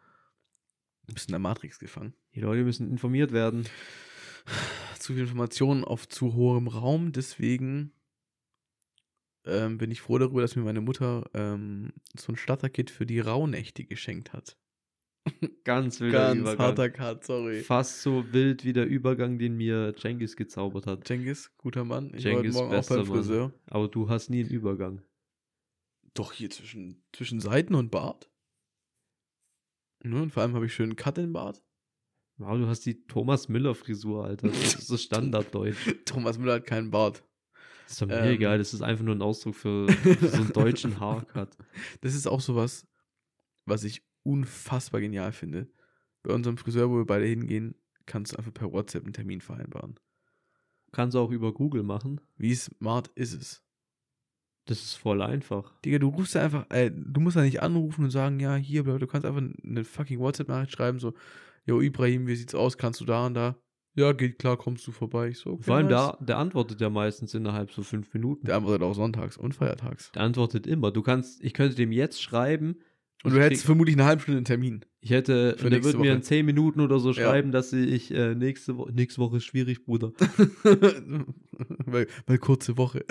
Du 1.06 1.14
bist 1.14 1.28
in 1.30 1.34
der 1.34 1.40
Matrix 1.40 1.78
gefangen. 1.78 2.16
Die 2.34 2.40
Leute 2.40 2.64
müssen 2.64 2.90
informiert 2.90 3.32
werden. 3.32 3.68
Zu 5.00 5.14
viel 5.14 5.24
Informationen 5.24 5.84
auf 5.84 6.08
zu 6.08 6.34
hohem 6.34 6.68
Raum, 6.68 7.12
deswegen 7.12 7.92
ähm, 9.46 9.78
bin 9.78 9.92
ich 9.92 10.02
froh 10.02 10.18
darüber, 10.18 10.42
dass 10.42 10.56
mir 10.56 10.64
meine 10.64 10.82
Mutter 10.82 11.30
ähm, 11.34 11.94
so 12.18 12.32
ein 12.32 12.38
Starter-Kit 12.38 12.90
für 12.90 13.06
die 13.06 13.20
Rauhnächte 13.20 13.84
geschenkt 13.84 14.34
hat. 14.34 14.58
Ganz 15.64 16.00
wilder 16.02 16.28
Ganz 16.30 16.40
Übergang. 16.42 16.60
harter 16.60 16.90
Cut, 16.90 17.24
sorry. 17.24 17.62
Fast 17.62 18.02
so 18.02 18.26
wild 18.34 18.66
wie 18.66 18.74
der 18.74 18.86
Übergang, 18.88 19.38
den 19.40 19.56
mir 19.56 19.96
Cengiz 19.96 20.36
gezaubert 20.36 20.86
hat. 20.86 21.08
Cengiz, 21.08 21.52
guter 21.58 21.86
Mann. 21.86 22.08
Ich 22.14 22.26
war 22.26 22.34
Cengiz, 22.34 22.54
Morgen 22.56 22.76
auch 22.76 22.88
beim 22.88 22.98
Mann. 22.98 23.06
Friseur. 23.08 23.54
Aber 23.68 23.88
du 23.88 24.10
hast 24.10 24.30
nie 24.30 24.42
einen 24.42 24.50
Übergang. 24.50 25.02
Doch 26.14 26.34
hier 26.34 26.50
zwischen, 26.50 27.04
zwischen 27.14 27.40
Seiten 27.40 27.74
und 27.76 27.90
Bart. 27.90 28.30
Ne, 30.04 30.22
und 30.22 30.32
vor 30.32 30.44
allem 30.44 30.54
habe 30.54 30.66
ich 30.66 30.74
schön 30.74 30.90
einen 30.90 30.96
Cut 30.98 31.18
in 31.18 31.32
Bart. 31.34 31.64
Wow, 32.38 32.58
du 32.58 32.68
hast 32.68 32.82
die 32.86 33.06
Thomas 33.06 33.48
Müller-Frisur, 33.48 34.26
Alter. 34.26 34.50
Das 34.50 34.76
ist 34.76 34.88
so 34.88 34.98
Standarddeutsch. 34.98 35.96
Thomas 36.06 36.38
Müller 36.38 36.56
hat 36.56 36.66
keinen 36.66 36.92
Bart. 36.92 37.24
Das 37.84 37.94
ist 37.94 38.02
doch 38.02 38.08
mir 38.08 38.20
Ähm. 38.20 38.34
egal. 38.34 38.58
Das 38.58 38.74
ist 38.74 38.82
einfach 38.82 39.06
nur 39.06 39.16
ein 39.16 39.22
Ausdruck 39.22 39.56
für, 39.56 39.88
für 39.88 40.28
so 40.28 40.38
einen 40.42 40.52
deutschen 40.54 41.00
Haarcut. 41.00 41.56
Das 42.02 42.14
ist 42.16 42.28
auch 42.28 42.42
sowas, 42.42 42.86
was 43.66 43.84
ich 43.86 44.02
unfassbar 44.24 45.02
genial 45.02 45.32
finde. 45.32 45.70
Bei 46.24 46.34
unserem 46.34 46.58
Friseur, 46.58 46.90
wo 46.90 46.98
wir 46.98 47.06
beide 47.06 47.26
hingehen, 47.26 47.76
kannst 48.06 48.34
du 48.34 48.38
einfach 48.38 48.54
per 48.54 48.72
WhatsApp 48.72 49.04
einen 49.04 49.14
Termin 49.14 49.42
vereinbaren. 49.42 50.00
Kannst 50.92 51.16
du 51.16 51.20
auch 51.20 51.32
über 51.32 51.54
Google 51.54 51.84
machen. 51.84 52.22
Wie 52.38 52.54
smart 52.56 53.10
ist 53.16 53.34
es? 53.34 53.64
Das 54.66 54.82
ist 54.82 54.94
voll 54.94 55.22
einfach. 55.22 55.78
Digga, 55.82 56.00
du 56.00 56.08
rufst 56.08 56.36
ja 56.36 56.44
einfach, 56.44 56.66
äh, 56.70 56.90
du 56.90 57.20
musst 57.20 57.36
ja 57.36 57.44
nicht 57.44 57.62
anrufen 57.62 58.06
und 58.06 58.12
sagen, 58.12 58.40
ja, 58.40 58.56
hier, 58.56 58.84
du 58.84 59.08
kannst 59.08 59.26
einfach 59.26 59.42
eine 59.42 59.84
fucking 59.84 60.20
WhatsApp-Nachricht 60.20 60.72
schreiben, 60.72 61.00
so, 61.00 61.14
yo, 61.66 61.82
Ibrahim, 61.82 62.28
wie 62.28 62.36
sieht's 62.36 62.56
aus? 62.56 62.78
Kannst 62.78 63.02
du 63.02 63.06
da 63.06 63.26
und 63.26 63.34
da? 63.34 63.58
Ja, 63.96 64.12
geht 64.14 64.40
klar, 64.40 64.58
kommst 64.58 64.88
du 64.88 64.92
vorbei. 64.92 65.30
Ich 65.30 65.40
so, 65.40 65.52
okay, 65.52 65.64
Vor 65.64 65.76
allem, 65.76 65.88
nice. 65.88 66.16
der, 66.18 66.26
der 66.26 66.38
antwortet 66.38 66.82
ja 66.82 66.90
meistens 66.90 67.34
innerhalb 67.34 67.72
so 67.72 67.84
fünf 67.84 68.12
Minuten. 68.14 68.46
Der 68.46 68.56
antwortet 68.56 68.82
auch 68.82 68.94
sonntags 68.94 69.38
und 69.38 69.54
feiertags. 69.54 70.12
Der 70.14 70.24
antwortet 70.24 70.66
immer. 70.66 70.92
Du 70.92 71.04
kannst, 71.04 71.44
ich 71.44 71.54
könnte 71.54 71.76
dem 71.76 71.92
jetzt 71.92 72.22
schreiben. 72.22 72.78
Und 73.24 73.32
ich 73.32 73.38
du 73.38 73.44
hättest 73.44 73.62
krieg- 73.62 73.66
vermutlich 73.68 73.96
eine 73.96 74.06
halbe 74.06 74.22
Stunde 74.22 74.38
einen 74.38 74.46
Termin. 74.46 74.86
Ich 75.02 75.10
hätte, 75.12 75.56
und 75.64 75.70
der 75.72 75.84
würde 75.84 75.98
mir 75.98 76.14
in 76.14 76.22
zehn 76.24 76.46
Minuten 76.46 76.80
oder 76.82 77.00
so 77.00 77.10
Ja. 77.12 77.24
schreiben, 77.26 77.52
dass 77.52 77.74
ich 77.74 78.12
äh, 78.14 78.36
nächste 78.36 78.78
Woche, 78.78 78.92
nächste 78.94 79.20
Woche 79.22 79.38
ist 79.38 79.46
schwierig, 79.46 79.84
Bruder. 79.86 80.14
weil, 81.86 82.08
weil 82.26 82.38
kurze 82.38 82.78
Woche. 82.78 83.06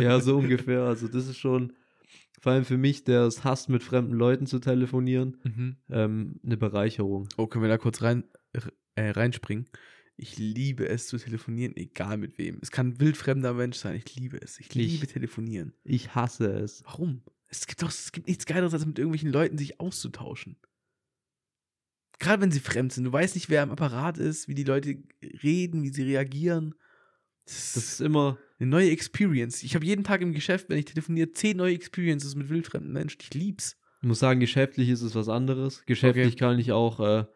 ja, 0.00 0.20
so 0.20 0.38
ungefähr. 0.38 0.82
Also 0.82 1.08
das 1.08 1.26
ist 1.28 1.38
schon, 1.38 1.72
vor 2.40 2.52
allem 2.52 2.64
für 2.64 2.76
mich, 2.78 3.04
der 3.04 3.22
es 3.22 3.44
hasst, 3.44 3.68
mit 3.68 3.82
fremden 3.82 4.14
Leuten 4.14 4.46
zu 4.46 4.58
telefonieren, 4.58 5.36
Mhm. 5.44 5.76
ähm, 5.90 6.40
eine 6.44 6.56
Bereicherung. 6.56 7.28
Oh, 7.36 7.46
können 7.46 7.62
wir 7.64 7.68
da 7.68 7.78
kurz 7.78 8.02
rein, 8.02 8.24
äh, 8.94 9.10
reinspringen? 9.10 9.66
Ich 10.16 10.38
liebe 10.38 10.88
es 10.88 11.06
zu 11.06 11.16
telefonieren, 11.18 11.74
egal 11.76 12.16
mit 12.18 12.36
wem. 12.38 12.58
Es 12.60 12.70
kann 12.70 12.88
ein 12.88 13.00
wildfremder 13.00 13.54
Mensch 13.54 13.76
sein. 13.78 13.96
Ich 13.96 14.14
liebe 14.14 14.40
es. 14.40 14.60
Ich 14.60 14.66
Ich- 14.68 14.74
liebe 14.74 15.06
telefonieren. 15.06 15.72
Ich 15.84 16.14
hasse 16.14 16.46
es. 16.52 16.82
Warum? 16.84 17.22
Es 17.52 17.66
gibt 17.66 17.82
doch 17.82 17.90
es 17.90 18.12
gibt 18.12 18.28
nichts 18.28 18.46
Geileres, 18.46 18.72
als 18.72 18.86
mit 18.86 18.98
irgendwelchen 18.98 19.30
Leuten 19.30 19.58
sich 19.58 19.78
auszutauschen. 19.78 20.56
Gerade 22.18 22.40
wenn 22.42 22.50
sie 22.50 22.60
fremd 22.60 22.92
sind. 22.92 23.04
Du 23.04 23.12
weißt 23.12 23.34
nicht, 23.34 23.50
wer 23.50 23.62
am 23.62 23.70
Apparat 23.70 24.16
ist, 24.18 24.48
wie 24.48 24.54
die 24.54 24.64
Leute 24.64 24.96
reden, 25.42 25.82
wie 25.82 25.90
sie 25.90 26.02
reagieren. 26.02 26.74
Das 27.44 27.74
Das 27.74 27.84
ist 27.84 28.00
immer, 28.00 28.38
eine 28.58 28.70
neue 28.70 28.90
Experience. 28.90 29.62
Ich 29.64 29.74
habe 29.74 29.84
jeden 29.84 30.04
Tag 30.04 30.20
im 30.22 30.32
Geschäft, 30.32 30.68
wenn 30.68 30.78
ich 30.78 30.84
telefoniere, 30.86 31.32
zehn 31.32 31.56
neue 31.56 31.74
Experiences 31.74 32.34
mit 32.36 32.48
wildfremden 32.48 32.92
Menschen. 32.92 33.18
Ich 33.20 33.34
lieb's. 33.34 33.76
ich 34.00 34.08
muss 34.08 34.20
sagen, 34.20 34.40
geschäftlich 34.40 34.88
ist 34.88 35.02
es 35.02 35.14
was 35.14 35.28
anderes. 35.28 35.84
Geschäftlich 35.84 36.34
Okay. 36.34 36.36
kann 36.36 36.58
ich 36.58 36.72
auch 36.72 37.00
äh, 37.00 37.26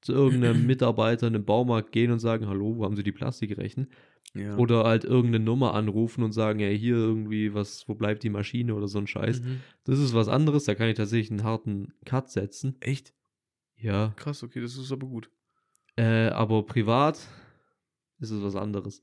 zu 0.00 0.12
irgendeinem 0.12 0.66
Mitarbeiter 0.66 1.28
in 1.28 1.36
einem 1.36 1.44
Baumarkt 1.44 1.92
gehen 1.92 2.10
und 2.10 2.18
sagen, 2.18 2.48
hallo, 2.48 2.76
wo 2.76 2.84
haben 2.84 2.96
Sie 2.96 3.04
die 3.04 3.12
Plastikrechen? 3.12 3.88
Ja. 4.34 4.56
Oder 4.56 4.84
halt 4.84 5.04
irgendeine 5.04 5.44
Nummer 5.44 5.74
anrufen 5.74 6.22
und 6.24 6.32
sagen, 6.32 6.60
ey, 6.60 6.78
hier 6.78 6.96
irgendwie, 6.96 7.52
was, 7.52 7.86
wo 7.86 7.94
bleibt 7.94 8.22
die 8.22 8.30
Maschine 8.30 8.74
oder 8.74 8.88
so 8.88 8.98
ein 8.98 9.06
Scheiß. 9.06 9.42
Mhm. 9.42 9.60
Das 9.84 9.98
ist 9.98 10.14
was 10.14 10.28
anderes, 10.28 10.64
da 10.64 10.74
kann 10.74 10.88
ich 10.88 10.96
tatsächlich 10.96 11.30
einen 11.30 11.44
harten 11.44 11.92
Cut 12.06 12.30
setzen. 12.30 12.76
Echt? 12.80 13.12
Ja. 13.76 14.14
Krass, 14.16 14.42
okay, 14.42 14.60
das 14.62 14.76
ist 14.78 14.90
aber 14.90 15.06
gut. 15.06 15.30
Äh, 15.96 16.28
aber 16.28 16.64
privat 16.64 17.18
ist 18.20 18.30
es 18.30 18.42
was 18.42 18.56
anderes. 18.56 19.02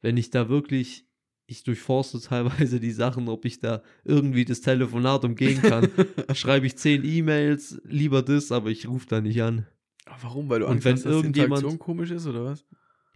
Wenn 0.00 0.16
ich 0.16 0.30
da 0.30 0.48
wirklich, 0.48 1.06
ich 1.46 1.64
durchforste 1.64 2.20
teilweise 2.22 2.78
die 2.78 2.92
Sachen, 2.92 3.28
ob 3.28 3.44
ich 3.46 3.58
da 3.58 3.82
irgendwie 4.04 4.44
das 4.44 4.60
Telefonat 4.60 5.24
umgehen 5.24 5.60
kann, 5.60 5.88
schreibe 6.34 6.66
ich 6.66 6.76
zehn 6.78 7.04
E-Mails, 7.04 7.80
lieber 7.84 8.22
das, 8.22 8.52
aber 8.52 8.70
ich 8.70 8.86
rufe 8.86 9.08
da 9.08 9.20
nicht 9.20 9.42
an. 9.42 9.66
Warum? 10.20 10.48
Weil 10.48 10.60
du 10.60 10.66
Und 10.66 10.72
Angst 10.74 10.84
wenn 10.84 10.92
hast, 10.94 11.04
dass 11.04 11.10
die 11.10 11.16
irgendjemand- 11.16 11.62
Interaktion 11.62 11.78
komisch 11.80 12.10
ist, 12.12 12.26
oder 12.28 12.44
was? 12.44 12.64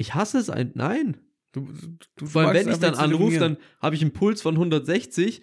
Ich 0.00 0.14
hasse 0.14 0.38
es 0.38 0.48
ein, 0.48 0.70
nein. 0.74 1.18
Du, 1.52 1.68
du, 2.16 2.24
Vor 2.26 2.42
allem, 2.42 2.54
wenn 2.54 2.72
ich 2.72 2.78
dann 2.78 2.94
anrufe, 2.94 3.38
dann 3.38 3.58
habe 3.80 3.94
ich 3.94 4.00
einen 4.00 4.12
Puls 4.12 4.40
von 4.40 4.54
160, 4.54 5.42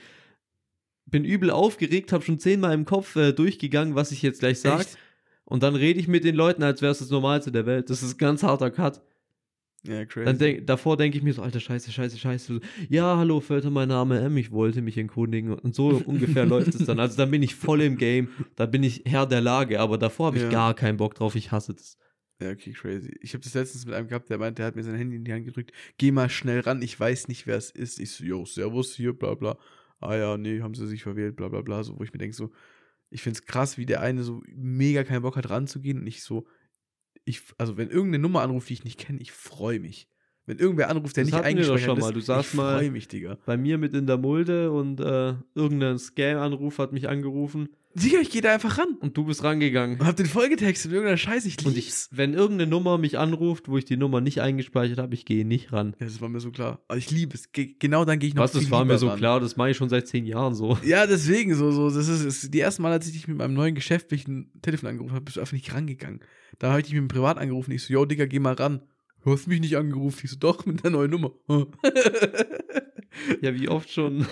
bin 1.06 1.24
übel 1.26 1.52
aufgeregt, 1.52 2.12
habe 2.12 2.24
schon 2.24 2.40
zehnmal 2.40 2.74
im 2.74 2.86
Kopf 2.86 3.16
äh, 3.16 3.34
durchgegangen, 3.34 3.94
was 3.94 4.12
ich 4.12 4.22
jetzt 4.24 4.40
gleich 4.40 4.60
sage. 4.60 4.86
Und 5.46 5.62
dann 5.64 5.76
rede 5.76 6.00
ich 6.00 6.08
mit 6.08 6.24
den 6.24 6.36
Leuten, 6.36 6.64
als 6.64 6.82
wäre 6.82 6.92
es 6.92 7.00
das 7.00 7.12
Normalste 7.12 7.52
der 7.52 7.66
Welt. 7.68 7.90
Das 7.92 8.02
ist 8.02 8.16
ein 8.16 8.18
ganz 8.18 8.42
harter 8.42 8.72
Cut. 8.72 9.02
Ja, 9.84 10.06
crazy. 10.06 10.26
Dann 10.26 10.38
denk, 10.40 10.66
davor 10.66 10.98
denke 10.98 11.18
ich 11.18 11.24
mir 11.24 11.34
so, 11.34 11.44
alter 11.44 11.60
Scheiße, 11.60 11.92
Scheiße, 11.92 12.18
Scheiße. 12.18 12.60
Ja, 12.90 13.16
hallo, 13.18 13.40
Völter, 13.40 13.70
mein 13.70 13.90
Name 13.90 14.20
M, 14.20 14.38
ich 14.38 14.52
wollte 14.52 14.82
mich 14.82 14.98
erkundigen. 14.98 15.54
Und 15.54 15.76
so 15.76 15.90
ungefähr 16.06 16.48
läuft 16.48 16.74
es 16.74 16.86
dann. 16.86 17.00
Also 17.00 17.16
dann 17.16 17.30
bin 17.30 17.44
ich 17.44 17.54
voll 17.54 17.82
im 17.82 17.98
Game, 17.98 18.30
da 18.56 18.66
bin 18.66 18.82
ich 18.82 19.04
Herr 19.06 19.28
der 19.28 19.42
Lage, 19.42 19.80
aber 19.80 19.98
davor 20.00 20.28
habe 20.28 20.38
ich 20.38 20.44
Ja. 20.44 20.50
gar 20.50 20.74
keinen 20.74 20.98
Bock 20.98 21.14
drauf, 21.16 21.36
ich 21.36 21.52
hasse 21.52 21.74
das. 21.76 21.98
Ja, 22.40 22.52
okay, 22.52 22.72
crazy. 22.72 23.18
Ich 23.22 23.34
habe 23.34 23.44
das 23.44 23.56
letztens 23.56 23.86
mit 23.86 23.96
einem 23.96 24.08
gehabt, 24.08 24.30
der 24.30 24.38
meinte, 24.38 24.62
der 24.62 24.68
hat 24.68 24.76
mir 24.76 24.84
sein 24.84 24.96
Handy 24.96 25.16
in 25.16 25.26
die 25.26 25.34
Hand 25.34 25.46
gedrückt. 25.46 25.72
Geh 25.98 26.12
mal 26.12 26.30
schnell 26.30 26.60
ran, 26.60 26.82
ich 26.84 27.00
weiß 27.00 27.28
nicht, 27.30 27.48
wer 27.48 27.58
es 27.58 27.72
ist. 27.72 28.00
Ich 28.00 28.12
so, 28.12 28.24
yo, 28.24 28.46
servus 28.46 28.94
hier, 28.94 29.14
bla 29.14 29.34
bla. 29.34 29.58
Ah 30.00 30.16
ja, 30.16 30.38
nee, 30.38 30.62
haben 30.62 30.76
sie 30.76 30.88
sich 30.88 31.02
verwählt, 31.02 31.36
bla 31.36 31.48
bla 31.50 31.62
bla. 31.62 31.84
So, 31.84 31.98
wo 31.98 32.04
ich 32.04 32.14
mir 32.14 32.20
denke, 32.20 32.36
so, 32.36 32.52
ich 33.10 33.24
finde 33.24 33.40
es 33.40 33.46
krass, 33.46 33.78
wie 33.80 33.88
der 33.88 34.02
eine 34.02 34.24
so 34.24 34.44
mega 34.48 35.04
keinen 35.04 35.24
Bock 35.24 35.36
hat, 35.36 35.50
ranzugehen 35.50 36.00
und 36.00 36.08
ich 36.08 36.22
so, 36.24 36.48
ich, 37.26 37.42
also 37.58 37.78
wenn 37.78 37.90
irgendeine 37.90 38.22
Nummer 38.22 38.42
anruft, 38.42 38.70
die 38.70 38.74
ich 38.74 38.84
nicht 38.84 39.00
kenne, 39.00 39.20
ich 39.20 39.32
freue 39.32 39.80
mich. 39.80 40.08
Wenn 40.48 40.57
irgendwer 40.60 40.90
anruft, 40.90 41.15
der 41.18 41.26
Das 41.26 41.34
nicht 41.53 41.65
schon 41.65 41.78
ist, 41.78 42.02
mal. 42.02 42.14
Du 42.14 42.22
sagst 42.22 42.52
ich 42.52 42.57
mal- 42.57 42.78
freue 42.80 42.90
mich, 42.90 43.07
Digga. 43.07 43.38
Bei 43.45 43.57
mir 43.57 43.78
mit 43.78 43.94
in 43.94 44.07
der 44.07 44.18
Mulde 44.18 44.72
und 44.72 44.99
äh, 44.99 45.36
irgendein 45.53 45.99
Scam-Anruf 45.99 46.80
hat 46.80 46.94
mich 46.94 47.07
angerufen 47.10 47.69
Digga, 47.95 48.19
ich 48.19 48.30
gehe 48.30 48.41
da 48.41 48.53
einfach 48.53 48.78
ran. 48.78 48.95
und 48.99 49.18
du 49.18 49.24
bist 49.26 49.44
rangegangen. 49.44 49.99
Und 49.99 50.06
hab 50.06 50.15
den 50.15 50.28
vollgetextet, 50.28 50.91
irgendeiner 50.91 51.18
Scheiße, 51.18 51.48
ich 51.48 51.57
Und 51.65 51.76
ich, 51.76 51.86
lieb's. 51.86 52.10
wenn 52.11 52.36
irgendeine 52.36 52.69
Nummer 52.69 52.99
mich 52.99 53.18
anruft, 53.18 53.69
wo 53.69 53.78
ich 53.80 53.86
die 53.86 53.98
Nummer 53.98 54.22
nicht 54.22 54.40
eingespeichert 54.40 54.99
habe, 54.99 55.15
ich 55.15 55.26
gehe 55.26 55.45
nicht 55.45 55.74
ran. 55.74 55.95
Ja, 55.99 56.06
das 56.06 56.22
war 56.22 56.30
mir 56.30 56.40
so 56.40 56.52
klar. 56.52 56.80
Aber 56.90 56.99
ich 56.99 57.10
liebe 57.10 57.34
es. 57.34 57.52
Ge 57.52 57.76
genau 57.80 58.06
dann 58.06 58.19
gehe 58.19 58.30
ich 58.30 58.36
noch 58.36 58.44
Was, 58.44 58.52
das 58.52 58.69
war 58.69 58.86
mir 58.86 58.99
so 58.99 59.07
ran. 59.07 59.18
klar, 59.18 59.40
das 59.40 59.57
mache 59.57 59.72
ich 59.72 59.78
schon 59.78 59.90
seit 59.90 60.07
zehn 60.07 60.28
Jahren 60.28 60.53
so. 60.53 60.78
Ja, 60.86 61.07
deswegen 61.07 61.56
so, 61.56 61.72
so. 61.72 61.90
Das 61.90 62.07
ist, 62.07 62.24
ist 62.24 62.53
die 62.53 62.60
erste 62.60 62.84
Mal, 62.84 62.91
als 62.91 63.07
ich 63.07 63.14
dich 63.14 63.28
mit 63.28 63.38
meinem 63.38 63.56
neuen 63.56 63.74
geschäftlichen 63.74 64.52
Telefon 64.61 64.90
angerufen 64.90 65.14
habe, 65.15 65.26
bist 65.26 65.38
du 65.38 65.41
einfach 65.41 65.53
nicht 65.53 65.74
rangegangen. 65.74 66.19
Da 66.60 66.69
habe 66.69 66.82
ich 66.82 66.86
dich 66.86 66.94
mit 66.94 67.02
dem 67.02 67.07
Privat 67.07 67.40
angerufen. 67.40 67.72
Ich 67.72 67.84
so, 67.84 67.94
yo, 67.94 68.06
Digga, 68.06 68.26
geh 68.28 68.38
mal 68.40 68.53
ran. 68.53 68.82
Du 69.28 69.34
hast 69.34 69.45
mich 69.45 69.60
nicht 69.60 69.76
angerufen. 69.76 70.22
Ich 70.24 70.32
so, 70.32 70.38
doch, 70.40 70.66
mit 70.66 70.86
der 70.86 70.91
neuen 70.91 71.12
Nummer. 71.12 71.32
Ja, 73.41 73.54
wie 73.56 73.68
oft 73.68 73.91
schon 73.91 74.28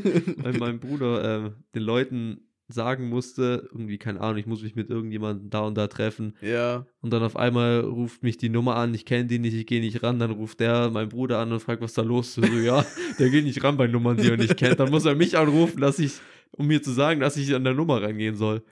bei 0.42 0.52
meinem 0.52 0.78
Bruder 0.78 1.46
äh, 1.46 1.50
den 1.74 1.82
Leuten 1.82 2.48
sagen 2.68 3.08
musste, 3.08 3.68
irgendwie, 3.72 3.98
keine 3.98 4.20
Ahnung, 4.20 4.38
ich 4.38 4.46
muss 4.46 4.62
mich 4.62 4.76
mit 4.76 4.90
irgendjemandem 4.90 5.50
da 5.50 5.60
und 5.62 5.76
da 5.76 5.88
treffen. 5.88 6.34
ja. 6.40 6.86
Und 7.00 7.12
dann 7.12 7.24
auf 7.24 7.36
einmal 7.36 7.80
ruft 7.80 8.22
mich 8.22 8.38
die 8.38 8.48
Nummer 8.48 8.76
an, 8.76 8.94
ich 8.94 9.04
kenne 9.04 9.26
die 9.26 9.40
nicht, 9.40 9.54
ich 9.54 9.66
gehe 9.66 9.80
nicht 9.80 10.04
ran. 10.04 10.20
Dann 10.20 10.30
ruft 10.30 10.60
der 10.60 10.88
mein 10.90 11.08
Bruder 11.08 11.40
an 11.40 11.52
und 11.52 11.60
fragt, 11.60 11.82
was 11.82 11.94
da 11.94 12.02
los 12.02 12.38
ist. 12.38 12.46
So, 12.46 12.58
ja, 12.58 12.86
der 13.18 13.28
geht 13.28 13.44
nicht 13.44 13.62
ran 13.64 13.76
bei 13.76 13.88
Nummern, 13.88 14.16
die 14.16 14.30
er 14.30 14.36
nicht 14.36 14.56
kennt. 14.56 14.78
Dann 14.78 14.90
muss 14.90 15.04
er 15.04 15.16
mich 15.16 15.36
anrufen, 15.36 15.80
dass 15.80 15.98
ich, 15.98 16.12
um 16.52 16.68
mir 16.68 16.80
zu 16.80 16.92
sagen, 16.92 17.20
dass 17.20 17.36
ich 17.36 17.54
an 17.54 17.64
der 17.64 17.74
Nummer 17.74 18.00
rangehen 18.00 18.36
soll. 18.36 18.62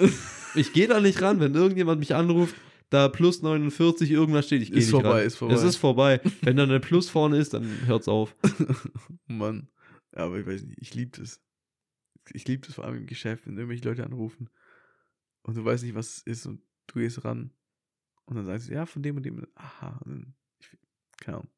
Ich 0.54 0.72
gehe 0.72 0.86
da 0.86 1.00
nicht 1.00 1.20
ran, 1.20 1.40
wenn 1.40 1.54
irgendjemand 1.54 1.98
mich 1.98 2.14
anruft, 2.14 2.54
da 2.90 3.08
plus 3.08 3.42
49 3.42 4.10
irgendwas 4.10 4.46
steht, 4.46 4.62
ich 4.62 4.70
gehe 4.70 4.78
Ist 4.78 4.86
nicht 4.86 4.92
vorbei, 4.92 5.18
ran. 5.18 5.26
ist 5.26 5.36
vorbei. 5.36 5.54
Es 5.54 5.62
ist 5.62 5.76
vorbei. 5.76 6.20
Wenn 6.42 6.56
dann 6.56 6.70
ein 6.70 6.80
Plus 6.80 7.08
vorne 7.10 7.36
ist, 7.38 7.54
dann 7.54 7.86
hört's 7.86 8.08
auf. 8.08 8.36
Mann. 9.26 9.68
Ja, 10.14 10.24
aber 10.24 10.38
ich 10.38 10.46
weiß 10.46 10.62
nicht, 10.62 10.78
ich 10.80 10.94
liebe 10.94 11.18
das. 11.18 11.40
Ich 12.32 12.46
liebe 12.48 12.66
das 12.66 12.74
vor 12.74 12.84
allem 12.84 12.96
im 12.96 13.06
Geschäft, 13.06 13.46
wenn 13.46 13.56
irgendwelche 13.56 13.84
Leute 13.84 14.04
anrufen 14.04 14.48
und 15.42 15.56
du 15.56 15.64
weißt 15.64 15.84
nicht, 15.84 15.94
was 15.94 16.16
es 16.16 16.22
ist 16.22 16.46
und 16.46 16.60
du 16.88 16.98
gehst 16.98 17.24
ran 17.24 17.52
und 18.24 18.36
dann 18.36 18.46
sagst 18.46 18.68
du, 18.68 18.72
ja, 18.72 18.84
von 18.86 19.02
dem 19.02 19.16
und 19.16 19.22
dem. 19.24 19.46
Aha. 19.54 20.00
Und 20.04 20.10
dann, 20.10 20.34
ich, 20.58 20.68
keine 21.20 21.38
Ahnung. 21.38 21.50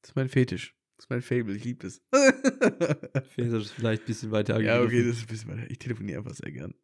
Das 0.00 0.10
ist 0.10 0.16
mein 0.16 0.28
Fetisch. 0.28 0.76
Das 0.96 1.06
ist 1.06 1.10
mein 1.10 1.22
Fable. 1.22 1.56
Ich 1.56 1.64
liebe 1.64 1.80
das. 1.80 2.00
Fäser 3.30 3.58
ist 3.58 3.72
vielleicht 3.72 4.02
ein 4.02 4.06
bisschen 4.06 4.30
weiter 4.30 4.60
ja, 4.60 4.76
okay, 4.76 4.82
angegriffen. 4.82 5.08
das 5.08 5.16
ist 5.16 5.22
ein 5.22 5.26
bisschen 5.28 5.50
weiter. 5.50 5.70
Ich 5.70 5.78
telefoniere 5.78 6.18
einfach 6.18 6.34
sehr 6.34 6.52
gern. 6.52 6.74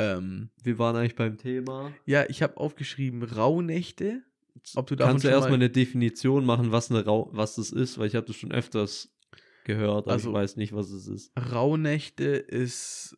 Ähm, 0.00 0.50
Wir 0.62 0.78
waren 0.78 0.96
eigentlich 0.96 1.14
beim 1.16 1.36
Thema. 1.36 1.92
ja, 2.06 2.24
ich 2.28 2.42
habe 2.42 2.56
aufgeschrieben 2.56 3.22
Rauhnächte. 3.22 4.22
Ob 4.74 4.86
du 4.88 4.96
Kannst 4.96 5.24
du 5.24 5.28
erstmal 5.28 5.50
mal- 5.52 5.54
eine 5.56 5.70
Definition 5.70 6.44
machen, 6.44 6.70
was, 6.72 6.90
eine 6.90 7.04
Rau 7.04 7.30
was 7.32 7.54
das 7.54 7.70
ist? 7.72 7.98
Weil 7.98 8.08
ich 8.08 8.14
habe 8.14 8.26
das 8.26 8.36
schon 8.36 8.52
öfters 8.52 9.10
gehört, 9.64 10.04
aber 10.04 10.12
Also- 10.12 10.30
ich 10.30 10.34
weiß 10.34 10.56
nicht, 10.56 10.72
was 10.72 10.90
es 10.90 11.06
ist. 11.06 11.32
Rauhnächte 11.38 12.24
ist 12.26 13.16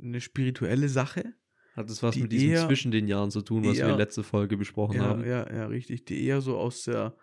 eine 0.00 0.20
spirituelle 0.20 0.88
Sache. 0.88 1.34
Hat 1.76 1.88
das 1.90 2.02
was 2.02 2.14
die 2.14 2.22
mit 2.22 2.32
diesem 2.32 2.50
eher- 2.50 2.66
zwischen 2.66 2.90
den 2.90 3.06
Jahren 3.06 3.30
zu 3.30 3.42
tun, 3.42 3.64
was 3.64 3.76
wir 3.76 3.84
eher- 3.88 3.96
letzte 3.96 4.24
Folge 4.24 4.56
besprochen 4.56 4.96
Ja, 4.96 5.02
haben? 5.04 5.24
ja, 5.24 5.48
ja, 5.52 5.66
richtig. 5.66 6.04
Die 6.06 6.24
eher 6.24 6.40
so 6.40 6.56
aus 6.56 6.82
der 6.84 7.14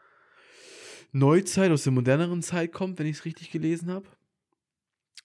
Neuzeit, 1.11 1.71
aus 1.71 1.83
der 1.83 1.93
moderneren 1.93 2.41
Zeit 2.41 2.71
kommt, 2.71 2.99
wenn 2.99 3.07
ich 3.07 3.17
es 3.17 3.25
richtig 3.25 3.51
gelesen 3.51 3.89
habe. 3.89 4.07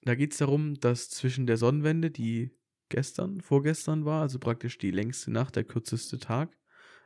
Da 0.03 0.15
geht 0.15 0.33
es 0.33 0.39
darum, 0.39 0.75
dass 0.81 1.11
zwischen 1.11 1.47
der 1.47 1.57
Sonnenwende, 1.57 2.11
die 2.11 2.51
gestern, 2.91 3.41
vorgestern 3.41 4.05
war, 4.05 4.23
also 4.23 4.39
praktisch 4.39 4.77
die 4.79 4.91
längste 4.91 5.31
Nacht, 5.31 5.57
der 5.57 5.65
kürzeste 5.65 6.19
Tag. 6.19 6.57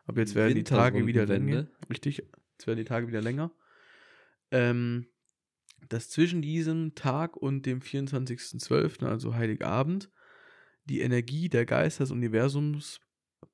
Aber 0.06 0.20
jetzt 0.20 0.34
werden 0.34 0.54
die 0.54 0.64
Tage 0.64 1.06
wieder 1.06 1.26
länger. 1.26 1.68
Richtig, 1.88 2.18
jetzt 2.52 2.66
werden 2.66 2.78
die 2.78 2.84
Tage 2.84 3.06
wieder 3.06 3.22
länger. 3.22 3.52
Ähm, 4.50 5.06
dass 5.88 6.10
zwischen 6.10 6.42
diesem 6.42 6.94
Tag 6.94 7.36
und 7.36 7.66
dem 7.66 7.80
24.12., 7.80 9.04
also 9.04 9.34
Heiligabend, 9.34 10.10
die 10.84 11.00
Energie 11.00 11.48
der 11.48 11.66
Geister 11.66 12.04
des 12.04 12.10
Universums 12.10 13.00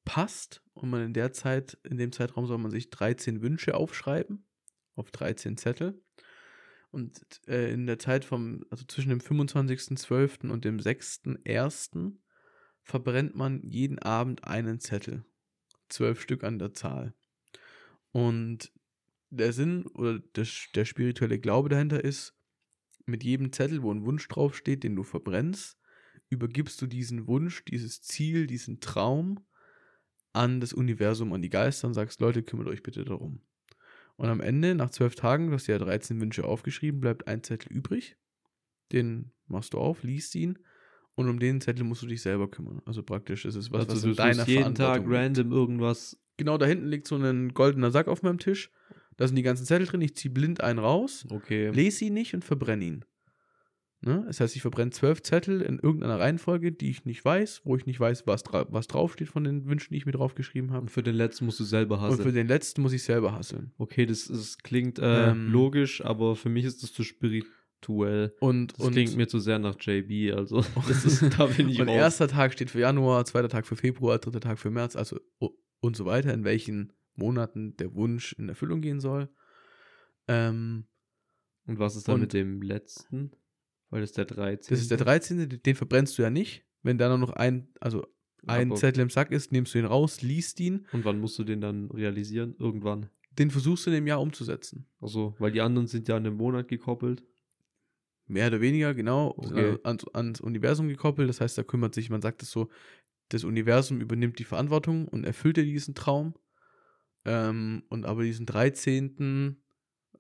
passt 0.04 0.62
und 0.72 0.90
man 0.90 1.02
in 1.02 1.12
der 1.12 1.32
Zeit, 1.32 1.78
in 1.84 1.98
dem 1.98 2.12
Zeitraum 2.12 2.46
soll 2.46 2.58
man 2.58 2.70
sich 2.70 2.90
13 2.90 3.42
Wünsche 3.42 3.74
aufschreiben, 3.74 4.46
auf 4.94 5.10
13 5.10 5.56
Zettel. 5.56 6.02
Und 6.90 7.20
äh, 7.46 7.72
in 7.72 7.86
der 7.86 7.98
Zeit 7.98 8.24
vom, 8.24 8.64
also 8.70 8.84
zwischen 8.84 9.10
dem 9.10 9.20
25.12. 9.20 10.50
und 10.50 10.64
dem 10.64 10.78
6.1. 10.78 12.14
verbrennt 12.82 13.36
man 13.36 13.62
jeden 13.62 13.98
Abend 14.00 14.44
einen 14.44 14.80
Zettel. 14.80 15.24
Zwölf 15.88 16.20
Stück 16.20 16.44
an 16.44 16.58
der 16.58 16.74
Zahl. 16.74 17.14
Und 18.12 18.72
der 19.30 19.52
Sinn 19.52 19.86
oder 19.86 20.18
der, 20.18 20.46
der 20.74 20.84
spirituelle 20.84 21.38
Glaube 21.38 21.68
dahinter 21.68 22.02
ist, 22.02 22.34
mit 23.06 23.24
jedem 23.24 23.52
Zettel, 23.52 23.82
wo 23.82 23.92
ein 23.92 24.04
Wunsch 24.04 24.26
draufsteht, 24.28 24.82
den 24.82 24.96
du 24.96 25.04
verbrennst, 25.04 25.78
übergibst 26.28 26.80
du 26.82 26.86
diesen 26.86 27.26
Wunsch, 27.26 27.64
dieses 27.64 28.02
Ziel, 28.02 28.46
diesen 28.46 28.80
Traum 28.80 29.44
an 30.32 30.60
das 30.60 30.72
Universum, 30.72 31.32
an 31.32 31.42
die 31.42 31.50
Geister 31.50 31.88
und 31.88 31.94
sagst, 31.94 32.20
Leute, 32.20 32.42
kümmert 32.42 32.68
euch 32.68 32.82
bitte 32.82 33.04
darum. 33.04 33.42
Und 34.20 34.28
am 34.28 34.42
Ende, 34.42 34.74
nach 34.74 34.90
zwölf 34.90 35.14
Tagen, 35.14 35.46
du 35.46 35.54
hast 35.54 35.66
ja 35.66 35.78
13 35.78 36.20
Wünsche 36.20 36.44
aufgeschrieben, 36.44 37.00
bleibt 37.00 37.26
ein 37.26 37.42
Zettel 37.42 37.72
übrig. 37.72 38.18
Den 38.92 39.32
machst 39.46 39.72
du 39.72 39.78
auf, 39.78 40.02
liest 40.02 40.34
ihn 40.34 40.58
und 41.14 41.30
um 41.30 41.38
den 41.38 41.62
Zettel 41.62 41.84
musst 41.84 42.02
du 42.02 42.06
dich 42.06 42.20
selber 42.20 42.50
kümmern. 42.50 42.82
Also 42.84 43.02
praktisch 43.02 43.46
ist 43.46 43.54
es 43.54 43.72
was, 43.72 43.86
was 43.86 43.94
also 43.94 44.08
in 44.08 44.12
du 44.12 44.16
deiner 44.16 44.44
tust 44.44 44.48
jeden 44.48 44.74
Tag 44.74 45.04
random 45.06 45.52
irgendwas. 45.52 46.20
Genau, 46.36 46.58
da 46.58 46.66
hinten 46.66 46.88
liegt 46.88 47.08
so 47.08 47.16
ein 47.16 47.54
goldener 47.54 47.90
Sack 47.90 48.08
auf 48.08 48.22
meinem 48.22 48.36
Tisch. 48.36 48.70
Da 49.16 49.26
sind 49.26 49.36
die 49.36 49.42
ganzen 49.42 49.64
Zettel 49.64 49.86
drin. 49.86 50.02
Ich 50.02 50.14
ziehe 50.16 50.34
blind 50.34 50.60
einen 50.60 50.80
raus, 50.80 51.26
Okay. 51.30 51.70
lese 51.70 52.04
ihn 52.04 52.12
nicht 52.12 52.34
und 52.34 52.44
verbrenne 52.44 52.84
ihn. 52.84 53.04
Ne? 54.02 54.24
Das 54.26 54.40
heißt, 54.40 54.56
ich 54.56 54.62
verbrenne 54.62 54.90
zwölf 54.92 55.22
Zettel 55.22 55.60
in 55.60 55.78
irgendeiner 55.78 56.18
Reihenfolge, 56.18 56.72
die 56.72 56.88
ich 56.90 57.04
nicht 57.04 57.22
weiß, 57.24 57.62
wo 57.64 57.76
ich 57.76 57.84
nicht 57.84 58.00
weiß, 58.00 58.26
was, 58.26 58.42
dra 58.44 58.64
was 58.70 58.86
draufsteht 58.86 59.28
von 59.28 59.44
den 59.44 59.66
Wünschen, 59.66 59.92
die 59.92 59.98
ich 59.98 60.06
mir 60.06 60.12
draufgeschrieben 60.12 60.70
habe. 60.70 60.82
Und 60.82 60.88
für 60.90 61.02
den 61.02 61.14
letzten 61.16 61.44
musst 61.44 61.60
du 61.60 61.64
selber 61.64 62.00
Und 62.08 62.20
für 62.22 62.32
den 62.32 62.46
letzten 62.48 62.80
muss 62.80 62.94
ich 62.94 63.02
selber 63.02 63.32
hasseln. 63.32 63.72
Okay, 63.76 64.06
das, 64.06 64.26
das 64.28 64.56
klingt 64.58 64.98
äh, 64.98 65.30
Ähm, 65.32 65.50
logisch, 65.52 66.02
aber 66.04 66.34
für 66.34 66.48
mich 66.48 66.64
ist 66.64 66.82
das 66.82 66.94
zu 66.94 67.04
spirituell. 67.04 68.34
Und, 68.40 68.72
Das 68.78 68.86
und, 68.86 68.92
klingt 68.92 69.16
mir 69.16 69.28
zu 69.28 69.38
sehr 69.38 69.58
nach 69.58 69.76
JB, 69.78 70.34
also 70.34 70.62
das 70.88 71.04
ist, 71.04 71.22
da 71.38 71.46
bin 71.46 71.68
ich 71.68 71.78
und 71.80 71.88
raus. 71.88 71.96
erster 71.96 72.28
Tag 72.28 72.54
steht 72.54 72.70
für 72.70 72.80
Januar, 72.80 73.24
zweiter 73.26 73.48
Tag 73.50 73.66
für 73.66 73.76
Februar, 73.76 74.18
dritter 74.18 74.40
Tag 74.40 74.58
für 74.58 74.70
März, 74.70 74.96
also 74.96 75.20
und 75.80 75.94
so 75.96 76.06
weiter, 76.06 76.32
in 76.32 76.44
welchen 76.44 76.92
Monaten 77.16 77.76
der 77.76 77.94
Wunsch 77.94 78.32
in 78.32 78.48
Erfüllung 78.48 78.80
gehen 78.80 79.00
soll. 79.00 79.28
Ähm, 80.26 80.86
Und 81.66 81.78
was 81.78 81.96
ist 81.96 82.08
dann 82.08 82.14
und- 82.16 82.20
mit 82.22 82.32
dem 82.32 82.62
letzten? 82.62 83.32
Weil 83.90 84.00
das 84.02 84.10
ist 84.10 84.18
der 84.18 84.24
13. 84.24 84.70
Das 84.74 84.80
ist 84.80 84.90
der 84.90 84.98
13. 84.98 85.60
Den 85.62 85.74
verbrennst 85.74 86.16
du 86.18 86.22
ja 86.22 86.30
nicht. 86.30 86.64
Wenn 86.82 86.96
da 86.98 87.14
noch 87.16 87.32
ein, 87.32 87.68
also 87.80 88.06
ein 88.46 88.70
Aber- 88.70 88.76
Zettel 88.80 89.02
im 89.02 89.10
Sack 89.10 89.30
ist, 89.32 89.52
nimmst 89.52 89.74
du 89.74 89.78
ihn 89.78 89.84
raus, 89.84 90.22
liest 90.22 90.60
ihn. 90.60 90.86
Und 90.92 91.04
wann 91.04 91.20
musst 91.20 91.38
du 91.38 91.44
den 91.44 91.60
dann 91.60 91.90
realisieren? 91.90 92.54
Irgendwann. 92.58 93.10
Den 93.38 93.50
versuchst 93.50 93.86
du 93.86 93.90
in 93.90 93.96
dem 93.96 94.06
Jahr 94.06 94.20
umzusetzen. 94.20 94.86
Also, 95.00 95.34
weil 95.38 95.52
die 95.52 95.60
anderen 95.60 95.86
sind 95.86 96.08
ja 96.08 96.16
an 96.16 96.24
den 96.24 96.34
Monat 96.34 96.68
gekoppelt. 96.68 97.22
Mehr 98.26 98.46
oder 98.46 98.60
weniger, 98.60 98.94
genau, 98.94 99.34
Okay. 99.36 99.72
äh, 99.72 99.78
ans, 99.82 100.04
ans 100.14 100.40
Universum 100.40 100.88
gekoppelt. 100.88 101.28
Das 101.28 101.40
heißt, 101.40 101.58
da 101.58 101.62
kümmert 101.64 101.94
sich, 101.94 102.10
man 102.10 102.22
sagt 102.22 102.42
es 102.42 102.50
so, 102.50 102.68
das 103.28 103.44
Universum 103.44 104.00
übernimmt 104.00 104.38
die 104.38 104.44
Verantwortung 104.44 105.06
und 105.08 105.24
erfüllt 105.24 105.56
dir 105.56 105.64
diesen 105.64 105.94
Traum. 105.94 106.34
Ähm, 107.24 107.82
und 107.88 108.06
aber 108.06 108.22
diesen 108.22 108.46
13. 108.46 109.56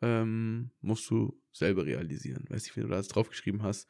Ähm, 0.02 0.70
musst 0.80 1.08
du 1.10 1.40
selber 1.52 1.84
realisieren. 1.84 2.44
Weiß 2.48 2.64
nicht, 2.64 2.76
wie 2.76 2.80
du 2.80 2.88
da 2.88 2.96
jetzt 2.96 3.08
draufgeschrieben 3.08 3.62
hast. 3.62 3.88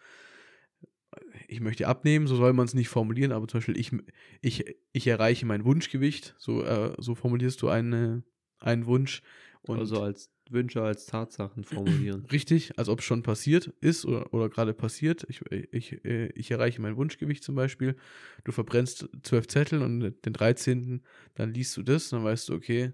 Ich 1.49 1.61
möchte 1.61 1.89
abnehmen, 1.89 2.27
so 2.27 2.37
soll 2.37 2.53
man 2.53 2.67
es 2.67 2.75
nicht 2.75 2.89
formulieren, 2.89 3.33
aber 3.33 3.49
zum 3.49 3.59
Beispiel, 3.59 3.79
ich, 3.79 3.93
ich, 4.41 4.77
ich 4.93 5.07
erreiche 5.07 5.45
mein 5.45 5.65
Wunschgewicht, 5.65 6.35
so, 6.39 6.63
äh, 6.63 6.95
so 6.99 7.15
formulierst 7.15 7.61
du 7.63 7.69
eine, 7.69 8.23
einen 8.61 8.87
Wunsch. 8.87 9.23
Und 9.63 9.79
also 9.79 10.03
als 10.03 10.31
Wünsche 10.51 10.83
als 10.83 11.07
Tatsachen 11.07 11.65
formulieren. 11.65 12.25
Richtig, 12.33 12.79
als 12.79 12.89
ob 12.89 12.99
es 12.99 13.05
schon 13.05 13.23
passiert 13.23 13.69
ist 13.81 14.05
oder, 14.05 14.33
oder 14.35 14.49
gerade 14.49 14.75
passiert. 14.75 15.25
Ich, 15.29 15.43
ich, 15.51 16.05
äh, 16.05 16.27
ich 16.35 16.51
erreiche 16.51 16.83
mein 16.83 16.97
Wunschgewicht 16.97 17.45
zum 17.45 17.55
Beispiel. 17.55 17.97
Du 18.45 18.53
verbrennst 18.53 19.09
zwölf 19.23 19.47
Zettel 19.47 19.83
und 19.83 20.01
den 20.01 20.33
13. 20.33 21.03
dann 21.35 21.55
liest 21.55 21.77
du 21.77 21.83
das, 21.83 22.11
dann 22.11 22.25
weißt 22.25 22.49
du, 22.49 22.55
okay, 22.55 22.93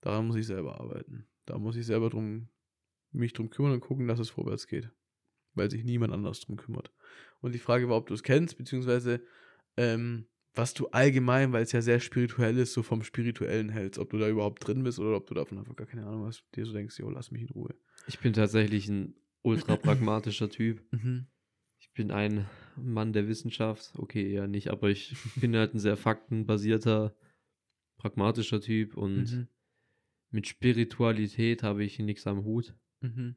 daran 0.00 0.26
muss 0.26 0.36
ich 0.36 0.46
selber 0.46 0.80
arbeiten. 0.80 1.26
Da 1.46 1.58
muss 1.58 1.76
ich 1.76 1.86
selber 1.86 2.10
drum, 2.10 2.48
mich 3.12 3.32
drum 3.32 3.50
kümmern 3.50 3.72
und 3.72 3.80
gucken, 3.80 4.08
dass 4.08 4.18
es 4.18 4.30
vorwärts 4.30 4.66
geht. 4.66 4.90
Weil 5.54 5.70
sich 5.70 5.84
niemand 5.84 6.12
anders 6.12 6.40
drum 6.40 6.56
kümmert. 6.56 6.92
Und 7.40 7.54
die 7.54 7.58
Frage 7.58 7.88
war, 7.88 7.96
ob 7.96 8.06
du 8.06 8.14
es 8.14 8.22
kennst, 8.22 8.58
beziehungsweise 8.58 9.22
ähm, 9.76 10.26
was 10.56 10.74
du 10.74 10.88
allgemein, 10.88 11.52
weil 11.52 11.62
es 11.62 11.72
ja 11.72 11.82
sehr 11.82 12.00
spirituell 12.00 12.56
ist, 12.58 12.72
so 12.72 12.82
vom 12.82 13.02
Spirituellen 13.02 13.68
hältst. 13.68 13.98
Ob 13.98 14.10
du 14.10 14.18
da 14.18 14.28
überhaupt 14.28 14.66
drin 14.66 14.82
bist 14.82 14.98
oder 14.98 15.16
ob 15.16 15.26
du 15.26 15.34
davon 15.34 15.58
einfach 15.58 15.76
gar 15.76 15.86
keine 15.86 16.06
Ahnung 16.06 16.24
hast, 16.26 16.44
dir 16.54 16.64
so 16.64 16.72
denkst, 16.72 16.98
jo, 16.98 17.10
lass 17.10 17.30
mich 17.30 17.42
in 17.42 17.50
Ruhe. 17.50 17.74
Ich 18.06 18.18
bin 18.18 18.32
tatsächlich 18.32 18.88
ein 18.88 19.14
ultra 19.42 19.76
pragmatischer 19.76 20.48
Typ. 20.48 20.82
Mhm. 20.92 21.26
Ich 21.78 21.92
bin 21.92 22.10
ein 22.10 22.46
Mann 22.76 23.12
der 23.12 23.28
Wissenschaft. 23.28 23.92
Okay, 23.96 24.32
ja 24.32 24.46
nicht, 24.46 24.68
aber 24.68 24.88
ich 24.88 25.14
bin 25.36 25.54
halt 25.54 25.74
ein 25.74 25.78
sehr 25.78 25.96
faktenbasierter, 25.96 27.14
pragmatischer 27.98 28.60
Typ 28.60 28.96
und 28.96 29.30
mhm. 29.30 29.48
Mit 30.30 30.46
Spiritualität 30.46 31.62
habe 31.62 31.84
ich 31.84 31.98
nichts 31.98 32.26
am 32.26 32.44
Hut. 32.44 32.74
Mhm. 33.00 33.36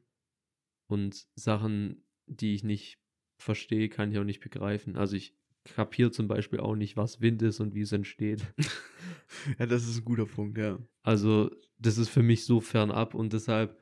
Und 0.88 1.26
Sachen, 1.34 2.04
die 2.26 2.54
ich 2.54 2.64
nicht 2.64 2.98
verstehe, 3.38 3.88
kann 3.88 4.10
ich 4.10 4.18
auch 4.18 4.24
nicht 4.24 4.40
begreifen. 4.40 4.96
Also 4.96 5.16
ich 5.16 5.36
kapiere 5.64 6.10
zum 6.10 6.26
Beispiel 6.26 6.60
auch 6.60 6.74
nicht, 6.74 6.96
was 6.96 7.20
Wind 7.20 7.42
ist 7.42 7.60
und 7.60 7.74
wie 7.74 7.82
es 7.82 7.92
entsteht. 7.92 8.44
ja, 9.58 9.66
das 9.66 9.88
ist 9.88 9.98
ein 9.98 10.04
guter 10.04 10.26
Punkt, 10.26 10.58
ja. 10.58 10.78
Also, 11.02 11.50
das 11.78 11.98
ist 11.98 12.08
für 12.08 12.22
mich 12.22 12.44
so 12.44 12.60
fernab 12.60 13.14
und 13.14 13.32
deshalb, 13.32 13.78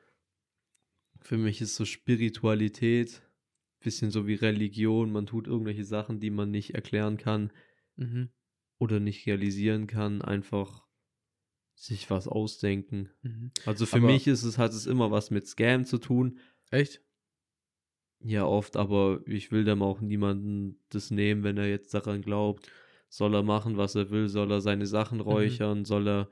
für 1.20 1.38
mich 1.38 1.60
ist 1.60 1.76
so 1.76 1.84
Spiritualität 1.84 3.22
bisschen 3.80 4.10
so 4.10 4.26
wie 4.26 4.34
Religion. 4.34 5.12
Man 5.12 5.26
tut 5.26 5.46
irgendwelche 5.46 5.84
Sachen, 5.84 6.20
die 6.20 6.30
man 6.30 6.50
nicht 6.50 6.74
erklären 6.74 7.16
kann 7.16 7.52
mhm. 7.96 8.30
oder 8.78 9.00
nicht 9.00 9.26
realisieren 9.26 9.86
kann, 9.86 10.22
einfach 10.22 10.87
sich 11.78 12.10
was 12.10 12.26
ausdenken. 12.26 13.08
Mhm. 13.22 13.52
Also 13.64 13.86
für 13.86 13.96
aber 13.96 14.06
mich 14.06 14.26
ist 14.26 14.42
es, 14.42 14.58
hat 14.58 14.72
es 14.72 14.86
immer 14.86 15.10
was 15.10 15.30
mit 15.30 15.46
Scam 15.46 15.84
zu 15.84 15.98
tun. 15.98 16.38
Echt? 16.70 17.00
Ja, 18.20 18.44
oft, 18.44 18.76
aber 18.76 19.20
ich 19.26 19.52
will 19.52 19.64
dem 19.64 19.82
auch 19.82 20.00
niemanden 20.00 20.80
das 20.88 21.10
nehmen, 21.10 21.44
wenn 21.44 21.56
er 21.56 21.68
jetzt 21.68 21.94
daran 21.94 22.20
glaubt. 22.20 22.70
Soll 23.08 23.34
er 23.34 23.42
machen, 23.42 23.76
was 23.76 23.94
er 23.94 24.10
will, 24.10 24.28
soll 24.28 24.50
er 24.50 24.60
seine 24.60 24.86
Sachen 24.86 25.18
mhm. 25.18 25.24
räuchern, 25.24 25.78
mhm. 25.78 25.84
soll 25.84 26.08
er, 26.08 26.28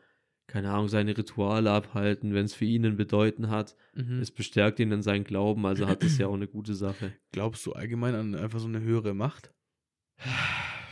keine 0.49 0.73
Ahnung, 0.73 0.89
seine 0.89 1.17
Rituale 1.17 1.71
abhalten, 1.71 2.35
wenn 2.35 2.45
es 2.45 2.55
für 2.55 2.65
ihn 2.65 2.85
ein 2.85 2.97
Bedeuten 2.97 3.49
hat. 3.49 3.77
Mhm. 3.95 4.21
Es 4.21 4.33
bestärkt 4.33 4.81
ihn 4.81 4.91
in 4.91 5.03
seinen 5.03 5.25
Glauben, 5.25 5.65
also 5.65 5.87
hat 5.87 6.03
es 6.03 6.19
ja 6.19 6.27
auch 6.27 6.35
eine 6.35 6.49
gute 6.49 6.75
Sache. 6.75 7.13
Glaubst 7.33 7.65
du 7.67 7.73
allgemein 7.73 8.15
an 8.15 8.35
einfach 8.35 8.59
so 8.59 8.67
eine 8.67 8.81
höhere 8.81 9.15
Macht? 9.15 9.55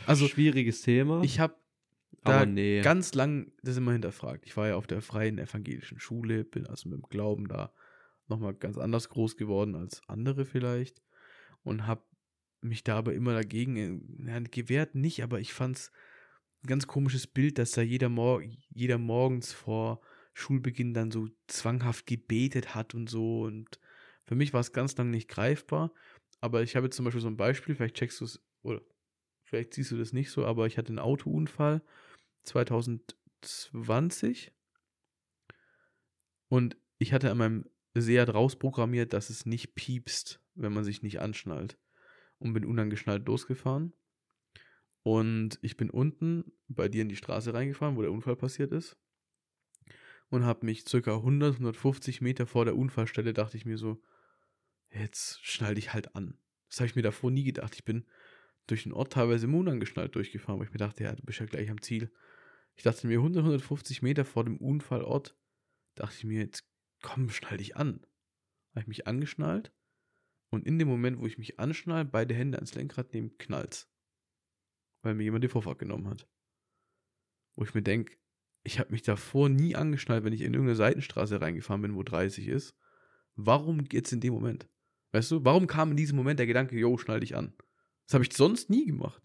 Also 0.07 0.27
schwieriges 0.27 0.83
Thema. 0.83 1.23
Ich 1.23 1.39
habe 1.39 1.55
da 2.25 2.45
nee. 2.45 2.81
ganz 2.81 3.13
lang 3.13 3.51
das 3.63 3.77
immer 3.77 3.93
hinterfragt. 3.93 4.45
Ich 4.45 4.57
war 4.57 4.67
ja 4.67 4.75
auf 4.75 4.87
der 4.87 5.01
freien 5.01 5.37
evangelischen 5.37 5.99
Schule, 5.99 6.43
bin 6.43 6.67
also 6.67 6.89
mit 6.89 6.97
dem 6.97 7.09
Glauben 7.09 7.47
da 7.47 7.73
nochmal 8.27 8.53
ganz 8.53 8.77
anders 8.77 9.09
groß 9.09 9.37
geworden 9.37 9.75
als 9.75 10.01
andere 10.07 10.45
vielleicht 10.45 11.01
und 11.63 11.87
habe 11.87 12.03
mich 12.61 12.83
da 12.83 12.97
aber 12.97 13.13
immer 13.13 13.33
dagegen 13.33 13.77
äh, 13.77 14.31
ja, 14.31 14.39
gewehrt, 14.39 14.95
nicht, 14.95 15.23
aber 15.23 15.39
ich 15.39 15.53
fand 15.53 15.77
es 15.77 15.91
ein 16.63 16.67
ganz 16.67 16.87
komisches 16.87 17.27
Bild, 17.27 17.57
dass 17.57 17.71
da 17.71 17.81
jeder, 17.81 18.09
Mor 18.09 18.41
jeder 18.69 18.97
morgens 18.97 19.53
vor 19.53 20.01
Schulbeginn 20.33 20.93
dann 20.93 21.11
so 21.11 21.29
zwanghaft 21.47 22.07
gebetet 22.07 22.75
hat 22.75 22.95
und 22.95 23.09
so 23.09 23.43
und 23.43 23.79
für 24.25 24.35
mich 24.35 24.53
war 24.53 24.61
es 24.61 24.73
ganz 24.73 24.97
lang 24.97 25.11
nicht 25.11 25.29
greifbar, 25.29 25.93
aber 26.41 26.63
ich 26.63 26.75
habe 26.75 26.87
jetzt 26.87 26.95
zum 26.95 27.05
Beispiel 27.05 27.21
so 27.21 27.27
ein 27.27 27.37
Beispiel, 27.37 27.75
vielleicht 27.75 27.95
checkst 27.95 28.21
du 28.21 28.25
es 28.25 28.43
oder 28.63 28.81
vielleicht 29.43 29.75
siehst 29.75 29.91
du 29.91 29.97
das 29.97 30.13
nicht 30.13 30.31
so, 30.31 30.45
aber 30.45 30.65
ich 30.65 30.77
hatte 30.77 30.89
einen 30.89 30.99
Autounfall 30.99 31.83
2020 32.45 34.55
und 36.47 36.77
ich 36.97 37.13
hatte 37.13 37.31
an 37.31 37.37
meinem 37.37 37.65
sehr 37.93 38.25
draus 38.25 38.57
programmiert, 38.57 39.13
dass 39.13 39.29
es 39.29 39.45
nicht 39.45 39.75
piepst, 39.75 40.41
wenn 40.53 40.73
man 40.73 40.83
sich 40.83 41.01
nicht 41.01 41.19
anschnallt. 41.19 41.77
Und 42.37 42.53
bin 42.53 42.65
unangeschnallt 42.65 43.25
losgefahren. 43.27 43.93
Und 45.03 45.57
ich 45.61 45.77
bin 45.77 45.89
unten 45.89 46.51
bei 46.67 46.89
dir 46.89 47.01
in 47.01 47.09
die 47.09 47.15
Straße 47.15 47.53
reingefahren, 47.53 47.95
wo 47.95 48.01
der 48.01 48.11
Unfall 48.11 48.35
passiert 48.35 48.71
ist. 48.71 48.97
Und 50.29 50.43
habe 50.43 50.65
mich 50.65 50.87
circa 50.87 51.15
100, 51.15 51.55
150 51.55 52.21
Meter 52.21 52.45
vor 52.45 52.65
der 52.65 52.75
Unfallstelle, 52.75 53.33
dachte 53.33 53.55
ich 53.55 53.65
mir 53.65 53.77
so, 53.77 54.01
jetzt 54.89 55.45
schnall 55.45 55.75
dich 55.75 55.93
halt 55.93 56.15
an. 56.15 56.37
Das 56.69 56.79
habe 56.79 56.87
ich 56.87 56.95
mir 56.95 57.03
davor 57.03 57.31
nie 57.31 57.43
gedacht. 57.43 57.75
Ich 57.75 57.85
bin 57.85 58.05
durch 58.67 58.83
den 58.83 58.91
Ort 58.91 59.13
teilweise 59.13 59.45
immer 59.45 59.59
unangeschnallt 59.59 60.15
durchgefahren, 60.15 60.59
weil 60.59 60.67
ich 60.67 60.73
mir 60.73 60.79
dachte, 60.79 61.03
ja, 61.03 61.15
du 61.15 61.23
bist 61.23 61.39
ja 61.39 61.45
gleich 61.45 61.69
am 61.69 61.81
Ziel. 61.81 62.11
Ich 62.75 62.83
dachte 62.83 63.07
mir 63.07 63.19
100, 63.19 63.43
150 63.43 64.01
Meter 64.01 64.25
vor 64.25 64.43
dem 64.43 64.57
Unfallort, 64.57 65.37
dachte 65.95 66.15
ich 66.17 66.23
mir, 66.25 66.41
jetzt 66.41 66.67
komm, 67.01 67.29
schnall 67.29 67.57
dich 67.57 67.75
an. 67.75 68.05
Habe 68.71 68.81
ich 68.81 68.87
mich 68.87 69.07
angeschnallt 69.07 69.73
und 70.49 70.65
in 70.65 70.79
dem 70.79 70.87
Moment, 70.87 71.19
wo 71.19 71.27
ich 71.27 71.37
mich 71.37 71.59
anschnall, 71.59 72.05
beide 72.05 72.33
Hände 72.33 72.57
ans 72.57 72.75
Lenkrad 72.75 73.13
nehme, 73.13 73.29
knallt's. 73.29 73.89
Weil 75.01 75.15
mir 75.15 75.23
jemand 75.23 75.43
die 75.43 75.49
Vorfahrt 75.49 75.79
genommen 75.79 76.07
hat. 76.07 76.27
Wo 77.55 77.63
ich 77.63 77.73
mir 77.73 77.81
denke, 77.81 78.17
ich 78.63 78.79
habe 78.79 78.91
mich 78.91 79.03
davor 79.03 79.49
nie 79.49 79.75
angeschnallt, 79.75 80.23
wenn 80.23 80.33
ich 80.33 80.41
in 80.41 80.53
irgendeine 80.53 80.75
Seitenstraße 80.75 81.39
reingefahren 81.39 81.81
bin, 81.81 81.95
wo 81.95 82.03
30 82.03 82.47
ist. 82.47 82.75
Warum 83.35 83.83
geht's 83.83 84.11
in 84.11 84.21
dem 84.21 84.33
Moment? 84.33 84.69
Weißt 85.11 85.31
du, 85.31 85.45
warum 85.45 85.67
kam 85.67 85.91
in 85.91 85.97
diesem 85.97 86.15
Moment 86.15 86.39
der 86.39 86.47
Gedanke, 86.47 86.77
yo, 86.77 86.97
schnall 86.97 87.19
dich 87.19 87.35
an? 87.35 87.53
Das 88.05 88.15
habe 88.15 88.23
ich 88.23 88.33
sonst 88.33 88.69
nie 88.69 88.85
gemacht. 88.85 89.21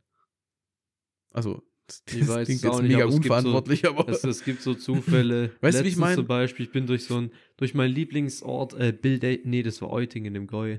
Also, 1.30 1.62
ich 2.06 2.28
weiß 2.28 2.46
klingt 2.46 2.62
jetzt 2.62 2.82
nicht, 2.82 2.92
mega 2.92 3.04
aber 3.04 3.14
unverantwortlich, 3.14 3.80
so, 3.80 3.88
aber. 3.88 4.08
Es, 4.08 4.24
es, 4.24 4.44
gibt 4.44 4.62
so 4.62 4.74
Zufälle. 4.74 5.52
weißt 5.60 5.80
du, 5.80 5.84
wie 5.84 5.88
ich 5.88 5.96
meine? 5.96 6.16
Zum 6.16 6.26
Beispiel, 6.26 6.66
ich 6.66 6.72
bin 6.72 6.86
durch 6.86 7.04
so 7.04 7.16
ein, 7.16 7.30
durch 7.56 7.74
meinen 7.74 7.94
Lieblingsort, 7.94 8.74
äh, 8.74 8.92
Bild, 8.92 9.46
nee, 9.46 9.62
das 9.62 9.82
war 9.82 9.90
Eutingen 9.90 10.34
im 10.34 10.46
Gäu. 10.46 10.78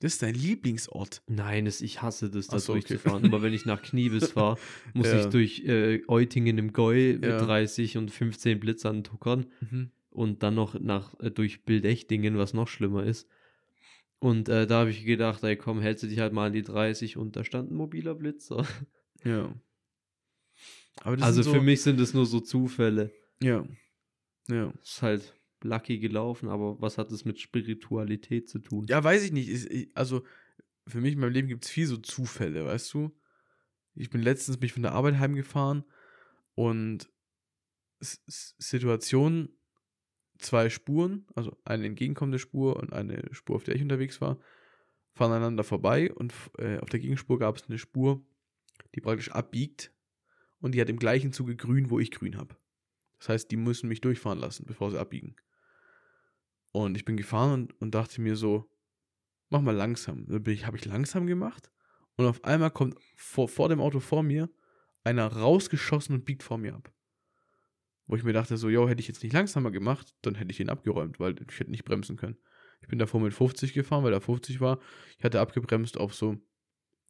Das 0.00 0.14
ist 0.14 0.22
dein 0.22 0.34
Lieblingsort? 0.34 1.22
Nein, 1.28 1.64
das, 1.64 1.80
ich 1.80 2.02
hasse 2.02 2.28
das, 2.28 2.48
da 2.48 2.58
so, 2.58 2.72
durchzufahren. 2.72 3.18
Okay. 3.18 3.28
Aber 3.28 3.42
wenn 3.42 3.52
ich 3.52 3.66
nach 3.66 3.82
Kniebis 3.82 4.28
fahre, 4.32 4.58
muss 4.94 5.06
ja. 5.06 5.20
ich 5.20 5.26
durch 5.26 5.64
äh, 5.64 6.02
Eutingen 6.08 6.58
im 6.58 6.72
Gäu 6.72 7.12
mit 7.14 7.24
ja. 7.24 7.38
30 7.38 7.98
und 7.98 8.10
15 8.10 8.58
Blitzern 8.58 9.04
tuckern. 9.04 9.46
Mhm. 9.60 9.90
Und 10.10 10.42
dann 10.42 10.56
noch 10.56 10.78
nach, 10.78 11.18
äh, 11.20 11.30
durch 11.30 11.64
Bildechtingen, 11.64 12.36
was 12.36 12.52
noch 12.52 12.66
schlimmer 12.66 13.04
ist. 13.04 13.28
Und 14.18 14.48
äh, 14.48 14.66
da 14.66 14.80
habe 14.80 14.90
ich 14.90 15.04
gedacht, 15.04 15.44
ey 15.44 15.56
komm, 15.56 15.80
hältst 15.80 16.02
du 16.02 16.08
dich 16.08 16.18
halt 16.18 16.32
mal 16.32 16.46
an 16.46 16.52
die 16.52 16.62
30 16.62 17.16
und 17.16 17.36
da 17.36 17.44
stand 17.44 17.70
ein 17.70 17.76
mobiler 17.76 18.16
Blitzer. 18.16 18.66
Ja 19.24 19.54
also 21.00 21.42
so, 21.42 21.52
für 21.52 21.60
mich 21.60 21.82
sind 21.82 22.00
es 22.00 22.14
nur 22.14 22.26
so 22.26 22.40
Zufälle. 22.40 23.12
Ja. 23.40 23.66
Ja. 24.48 24.72
Ist 24.82 25.02
halt 25.02 25.34
lucky 25.62 25.98
gelaufen, 25.98 26.48
aber 26.48 26.80
was 26.80 26.98
hat 26.98 27.12
es 27.12 27.24
mit 27.24 27.40
Spiritualität 27.40 28.48
zu 28.48 28.58
tun? 28.58 28.86
Ja, 28.88 29.02
weiß 29.02 29.24
ich 29.24 29.32
nicht. 29.32 29.90
Also 29.94 30.24
für 30.86 31.00
mich 31.00 31.14
in 31.14 31.20
meinem 31.20 31.32
Leben 31.32 31.48
gibt 31.48 31.64
es 31.64 31.70
viel 31.70 31.86
so 31.86 31.96
Zufälle, 31.96 32.64
weißt 32.64 32.92
du? 32.94 33.16
Ich 33.94 34.10
bin 34.10 34.22
letztens 34.22 34.60
mich 34.60 34.72
von 34.72 34.82
der 34.82 34.92
Arbeit 34.92 35.18
heimgefahren 35.18 35.84
und 36.54 37.10
S 38.00 38.20
Situation, 38.58 39.50
zwei 40.38 40.70
Spuren, 40.70 41.26
also 41.34 41.56
eine 41.64 41.86
entgegenkommende 41.86 42.38
Spur 42.38 42.76
und 42.76 42.92
eine 42.92 43.22
Spur, 43.32 43.56
auf 43.56 43.64
der 43.64 43.76
ich 43.76 43.82
unterwegs 43.82 44.20
war, 44.20 44.40
fahren 45.12 45.32
einander 45.32 45.62
vorbei 45.62 46.12
und 46.12 46.34
äh, 46.58 46.78
auf 46.78 46.88
der 46.88 47.00
Gegenspur 47.00 47.38
gab 47.38 47.56
es 47.56 47.68
eine 47.68 47.78
Spur, 47.78 48.24
die 48.94 49.00
praktisch 49.00 49.30
abbiegt 49.30 49.92
und 50.62 50.74
die 50.74 50.80
hat 50.80 50.88
im 50.88 50.98
gleichen 50.98 51.32
Zuge 51.32 51.56
grün, 51.56 51.90
wo 51.90 51.98
ich 51.98 52.10
grün 52.10 52.38
habe. 52.38 52.56
Das 53.18 53.28
heißt, 53.28 53.50
die 53.50 53.56
müssen 53.56 53.88
mich 53.88 54.00
durchfahren 54.00 54.38
lassen, 54.38 54.64
bevor 54.66 54.90
sie 54.90 54.98
abbiegen. 54.98 55.36
Und 56.70 56.96
ich 56.96 57.04
bin 57.04 57.16
gefahren 57.16 57.52
und, 57.52 57.80
und 57.80 57.94
dachte 57.94 58.20
mir 58.22 58.36
so, 58.36 58.70
mach 59.50 59.60
mal 59.60 59.76
langsam. 59.76 60.26
Dann 60.26 60.44
habe 60.64 60.76
ich 60.76 60.84
langsam 60.86 61.26
gemacht 61.26 61.70
und 62.16 62.26
auf 62.26 62.42
einmal 62.44 62.70
kommt 62.70 62.96
vor, 63.16 63.48
vor 63.48 63.68
dem 63.68 63.80
Auto 63.80 64.00
vor 64.00 64.22
mir 64.22 64.48
einer 65.04 65.26
rausgeschossen 65.26 66.14
und 66.14 66.24
biegt 66.24 66.42
vor 66.42 66.58
mir 66.58 66.74
ab. 66.74 66.92
Wo 68.06 68.16
ich 68.16 68.24
mir 68.24 68.32
dachte, 68.32 68.56
so, 68.56 68.68
yo, 68.68 68.88
hätte 68.88 69.00
ich 69.00 69.08
jetzt 69.08 69.22
nicht 69.22 69.32
langsamer 69.32 69.70
gemacht, 69.70 70.14
dann 70.22 70.34
hätte 70.36 70.50
ich 70.50 70.60
ihn 70.60 70.68
abgeräumt, 70.68 71.20
weil 71.20 71.34
ich 71.48 71.60
hätte 71.60 71.70
nicht 71.70 71.84
bremsen 71.84 72.16
können. 72.16 72.38
Ich 72.80 72.88
bin 72.88 72.98
davor 72.98 73.20
mit 73.20 73.34
50 73.34 73.74
gefahren, 73.74 74.04
weil 74.04 74.12
er 74.12 74.20
50 74.20 74.60
war. 74.60 74.80
Ich 75.18 75.24
hatte 75.24 75.40
abgebremst 75.40 75.98
auf 75.98 76.14
so 76.14 76.36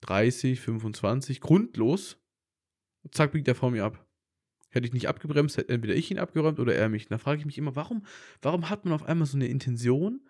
30, 0.02 0.60
25, 0.60 1.40
grundlos. 1.40 2.21
Zack, 3.10 3.32
biegt 3.32 3.48
er 3.48 3.54
vor 3.54 3.70
mir 3.70 3.84
ab. 3.84 4.06
Hätte 4.70 4.86
ich 4.86 4.92
nicht 4.92 5.08
abgebremst, 5.08 5.56
hätte 5.58 5.68
entweder 5.68 5.94
ich 5.94 6.10
ihn 6.10 6.18
abgeräumt 6.18 6.58
oder 6.58 6.74
er 6.74 6.88
mich. 6.88 7.08
Da 7.08 7.18
frage 7.18 7.40
ich 7.40 7.46
mich 7.46 7.58
immer, 7.58 7.76
warum, 7.76 8.06
warum 8.40 8.70
hat 8.70 8.84
man 8.84 8.94
auf 8.94 9.02
einmal 9.02 9.26
so 9.26 9.36
eine 9.36 9.46
Intention 9.46 10.26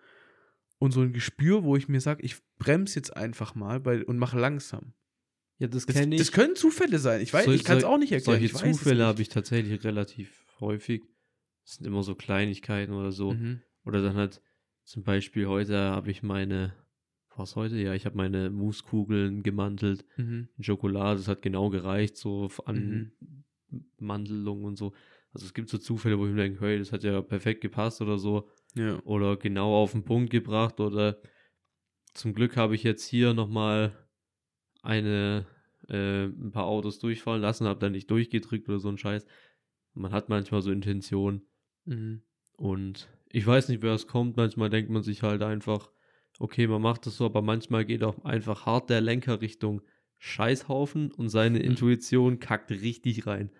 und 0.79 0.91
so 0.91 1.01
ein 1.01 1.13
Gespür, 1.13 1.63
wo 1.63 1.77
ich 1.77 1.87
mir 1.87 2.01
sage, 2.01 2.23
ich 2.23 2.35
bremse 2.57 2.95
jetzt 2.95 3.15
einfach 3.15 3.55
mal 3.55 3.79
bei, 3.79 4.03
und 4.03 4.17
mache 4.17 4.37
langsam. 4.37 4.93
Ja, 5.59 5.67
das 5.67 5.87
kenne 5.87 6.15
ich. 6.15 6.21
Das 6.21 6.31
können 6.33 6.57
Zufälle 6.57 6.99
sein. 6.99 7.21
Ich 7.21 7.33
weiß, 7.33 7.45
so, 7.45 7.51
ich 7.51 7.63
kann 7.63 7.77
es 7.77 7.85
auch 7.85 7.97
nicht 7.97 8.11
erklären. 8.11 8.39
Solche 8.39 8.53
Zufälle 8.53 9.05
habe 9.05 9.21
ich 9.21 9.29
tatsächlich 9.29 9.81
relativ 9.85 10.45
häufig. 10.59 11.03
Das 11.63 11.75
sind 11.75 11.87
immer 11.87 12.03
so 12.03 12.15
Kleinigkeiten 12.15 12.93
oder 12.93 13.13
so. 13.13 13.31
Mhm. 13.31 13.61
Oder 13.85 14.01
dann 14.01 14.15
halt 14.15 14.41
zum 14.83 15.03
Beispiel 15.03 15.47
heute 15.47 15.77
habe 15.77 16.11
ich 16.11 16.23
meine 16.23 16.73
war 17.35 17.43
es 17.43 17.55
heute? 17.55 17.77
Ja, 17.77 17.93
ich 17.93 18.05
habe 18.05 18.17
meine 18.17 18.49
Mouskugeln 18.49 19.43
gemantelt 19.43 20.05
mhm. 20.17 20.49
Schokolade. 20.59 21.17
Das 21.17 21.27
hat 21.27 21.41
genau 21.41 21.69
gereicht, 21.69 22.17
so 22.17 22.49
an 22.65 23.13
mhm. 23.71 23.81
Mandelung 23.99 24.63
und 24.63 24.77
so. 24.77 24.93
Also 25.33 25.45
es 25.45 25.53
gibt 25.53 25.69
so 25.69 25.77
Zufälle, 25.77 26.19
wo 26.19 26.25
ich 26.25 26.33
mir 26.33 26.43
denke, 26.43 26.59
hey, 26.61 26.77
das 26.77 26.91
hat 26.91 27.03
ja 27.03 27.21
perfekt 27.21 27.61
gepasst 27.61 28.01
oder 28.01 28.17
so. 28.17 28.49
Ja. 28.75 28.99
Oder 29.03 29.37
genau 29.37 29.75
auf 29.75 29.93
den 29.93 30.03
Punkt 30.03 30.29
gebracht. 30.29 30.79
Oder 30.79 31.17
zum 32.13 32.33
Glück 32.33 32.55
habe 32.55 32.75
ich 32.75 32.83
jetzt 32.83 33.05
hier 33.05 33.33
nochmal 33.33 33.93
eine 34.83 35.45
äh, 35.89 36.25
ein 36.25 36.51
paar 36.51 36.65
Autos 36.65 36.99
durchfahren 36.99 37.41
lassen, 37.41 37.67
habe 37.67 37.79
dann 37.79 37.91
nicht 37.91 38.09
durchgedrückt 38.09 38.69
oder 38.69 38.79
so 38.79 38.89
ein 38.89 38.97
Scheiß. 38.97 39.25
Man 39.93 40.11
hat 40.11 40.29
manchmal 40.29 40.61
so 40.61 40.71
Intentionen. 40.71 41.41
Mhm. 41.85 42.21
Und 42.55 43.09
ich 43.29 43.45
weiß 43.45 43.69
nicht, 43.69 43.81
wer 43.81 43.93
es 43.93 44.07
kommt. 44.07 44.37
Manchmal 44.37 44.69
denkt 44.69 44.89
man 44.89 45.03
sich 45.03 45.23
halt 45.23 45.41
einfach, 45.41 45.89
okay, 46.39 46.67
man 46.67 46.81
macht 46.81 47.05
das 47.05 47.17
so, 47.17 47.25
aber 47.25 47.41
manchmal 47.41 47.85
geht 47.85 48.03
auch 48.03 48.23
einfach 48.25 48.65
hart 48.65 48.89
der 48.89 49.01
Lenker 49.01 49.41
Richtung 49.41 49.81
Scheißhaufen 50.19 51.11
und 51.11 51.29
seine 51.29 51.59
mhm. 51.59 51.65
Intuition 51.65 52.39
kackt 52.39 52.71
richtig 52.71 53.27
rein. 53.27 53.51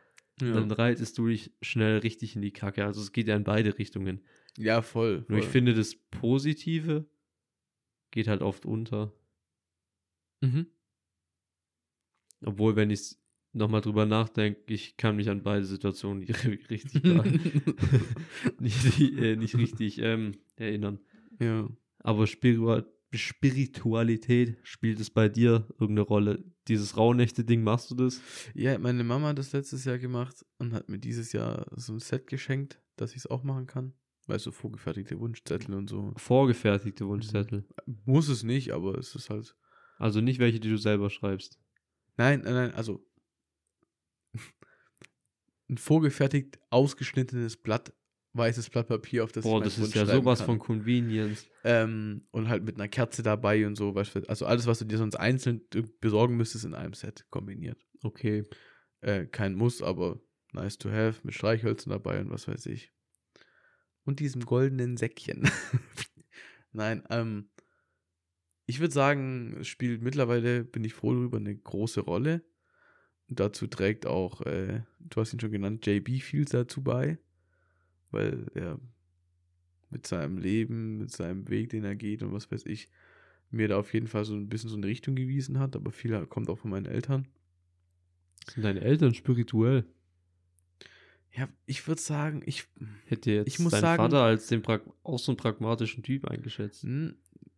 Ja. 0.41 0.53
Dann 0.53 0.71
reitest 0.71 1.17
du 1.17 1.27
dich 1.27 1.51
schnell 1.61 1.99
richtig 1.99 2.35
in 2.35 2.41
die 2.41 2.51
Kacke. 2.51 2.85
Also 2.85 3.01
es 3.01 3.11
geht 3.11 3.27
ja 3.27 3.35
in 3.35 3.43
beide 3.43 3.77
Richtungen. 3.77 4.21
Ja, 4.57 4.81
voll. 4.81 5.23
voll. 5.23 5.25
Nur 5.27 5.39
ich 5.39 5.45
finde, 5.45 5.73
das 5.73 5.95
Positive 5.95 7.05
geht 8.11 8.27
halt 8.27 8.41
oft 8.41 8.65
unter. 8.65 9.13
Mhm. 10.41 10.67
Obwohl, 12.45 12.75
wenn 12.75 12.89
ich 12.89 13.15
nochmal 13.53 13.81
drüber 13.81 14.05
nachdenke, 14.05 14.73
ich 14.73 14.97
kann 14.97 15.15
mich 15.15 15.29
an 15.29 15.43
beide 15.43 15.65
Situationen 15.65 16.19
nicht 16.19 16.45
richtig, 16.45 16.93
nicht, 18.59 18.99
äh, 18.99 19.35
nicht, 19.35 19.55
richtig 19.55 19.99
ähm, 19.99 20.37
erinnern. 20.55 20.99
Ja. 21.39 21.69
Aber 22.03 22.27
Spiritu 22.27 22.83
Spiritualität, 23.15 24.57
spielt 24.63 24.99
es 24.99 25.11
bei 25.11 25.29
dir 25.29 25.67
irgendeine 25.79 26.01
Rolle? 26.01 26.43
Dieses 26.67 26.97
Rauhnächte-Ding, 26.97 27.63
machst 27.63 27.91
du 27.91 27.95
das? 27.95 28.21
Ja, 28.55 28.77
meine 28.79 29.03
Mama 29.03 29.27
hat 29.27 29.37
das 29.37 29.51
letztes 29.51 29.85
Jahr 29.85 29.99
gemacht 29.99 30.43
und 30.57 30.73
hat 30.73 30.89
mir 30.89 30.97
dieses 30.97 31.31
Jahr 31.31 31.67
so 31.75 31.93
ein 31.93 31.99
Set 31.99 32.27
geschenkt, 32.27 32.81
dass 32.95 33.11
ich 33.11 33.17
es 33.17 33.27
auch 33.27 33.43
machen 33.43 33.67
kann. 33.67 33.93
Weißt 34.27 34.45
du, 34.45 34.51
vorgefertigte 34.51 35.19
Wunschzettel 35.19 35.75
und 35.75 35.89
so. 35.89 36.13
Vorgefertigte 36.15 37.05
Wunschzettel? 37.05 37.67
Muss 38.05 38.29
es 38.29 38.43
nicht, 38.43 38.71
aber 38.71 38.97
es 38.97 39.13
ist 39.15 39.29
halt. 39.29 39.55
Also 39.97 40.21
nicht 40.21 40.39
welche, 40.39 40.59
die 40.59 40.69
du 40.69 40.77
selber 40.77 41.09
schreibst. 41.09 41.59
Nein, 42.17 42.41
nein, 42.43 42.53
nein, 42.53 42.73
also 42.73 43.05
ein 45.69 45.77
vorgefertigt 45.77 46.59
ausgeschnittenes 46.69 47.57
Blatt, 47.57 47.93
weißes 48.33 48.69
Blatt 48.69 48.87
Papier, 48.87 49.23
auf 49.23 49.31
das 49.31 49.43
Boah, 49.43 49.59
ich 49.59 49.75
das 49.75 49.77
ist 49.77 49.95
ja 49.95 50.05
sowas 50.05 50.39
kann. 50.39 50.45
von 50.47 50.59
Convenience. 50.59 51.47
Ähm, 51.63 52.27
und 52.31 52.49
halt 52.49 52.63
mit 52.63 52.75
einer 52.75 52.87
Kerze 52.87 53.23
dabei 53.23 53.65
und 53.65 53.75
so, 53.75 53.93
also 53.93 54.45
alles, 54.45 54.67
was 54.67 54.79
du 54.79 54.85
dir 54.85 54.97
sonst 54.97 55.15
einzeln 55.15 55.61
besorgen 56.01 56.35
müsstest, 56.35 56.65
in 56.65 56.73
einem 56.73 56.93
Set 56.93 57.25
kombiniert. 57.29 57.77
Okay. 58.01 58.43
Äh, 59.01 59.27
kein 59.27 59.55
Muss, 59.55 59.81
aber 59.81 60.19
nice 60.51 60.77
to 60.77 60.89
have, 60.89 61.19
mit 61.23 61.35
Streichhölzern 61.35 61.91
dabei 61.91 62.19
und 62.19 62.31
was 62.31 62.47
weiß 62.47 62.65
ich. 62.67 62.91
Und 64.03 64.19
diesem 64.19 64.45
goldenen 64.45 64.97
Säckchen. 64.97 65.49
Nein, 66.71 67.03
ähm, 67.09 67.49
ich 68.65 68.79
würde 68.79 68.93
sagen, 68.93 69.57
es 69.59 69.67
spielt 69.67 70.01
mittlerweile, 70.01 70.63
bin 70.63 70.83
ich 70.83 70.93
froh 70.93 71.13
darüber, 71.13 71.37
eine 71.37 71.55
große 71.55 72.01
Rolle. 72.01 72.43
Und 73.29 73.39
dazu 73.39 73.67
trägt 73.67 74.05
auch, 74.05 74.41
äh, 74.41 74.81
du 74.99 75.21
hast 75.21 75.33
ihn 75.33 75.39
schon 75.39 75.51
genannt, 75.51 75.85
JB 75.85 76.21
viel 76.21 76.45
dazu 76.45 76.83
bei, 76.83 77.17
weil 78.13 78.45
er 78.53 78.79
mit 79.89 80.07
seinem 80.07 80.37
Leben, 80.37 80.97
mit 80.97 81.11
seinem 81.11 81.49
Weg, 81.49 81.69
den 81.69 81.83
er 81.83 81.95
geht 81.95 82.23
und 82.23 82.33
was 82.33 82.51
weiß 82.51 82.65
ich, 82.65 82.89
mir 83.51 83.67
da 83.67 83.77
auf 83.77 83.93
jeden 83.93 84.07
Fall 84.07 84.25
so 84.25 84.33
ein 84.33 84.49
bisschen 84.49 84.69
so 84.69 84.75
eine 84.77 84.87
Richtung 84.87 85.15
gewiesen 85.15 85.59
hat, 85.59 85.75
aber 85.75 85.91
viel 85.91 86.25
kommt 86.25 86.49
auch 86.49 86.57
von 86.57 86.71
meinen 86.71 86.85
Eltern. 86.87 87.27
Sind 88.51 88.63
deine 88.63 88.81
Eltern 88.81 89.13
spirituell? 89.13 89.85
Ja, 91.35 91.49
ich 91.65 91.87
würde 91.87 92.01
sagen, 92.01 92.43
ich 92.45 92.65
hätte 93.05 93.31
jetzt 93.31 93.47
ich 93.47 93.59
muss 93.59 93.71
deinen 93.71 93.81
sagen, 93.81 94.03
Vater 94.03 94.21
als 94.21 94.47
den 94.47 94.63
auch 95.03 95.19
so 95.19 95.31
einen 95.31 95.37
pragmatischen 95.37 96.03
Typ 96.03 96.25
eingeschätzt. 96.25 96.83
Hm, 96.83 97.15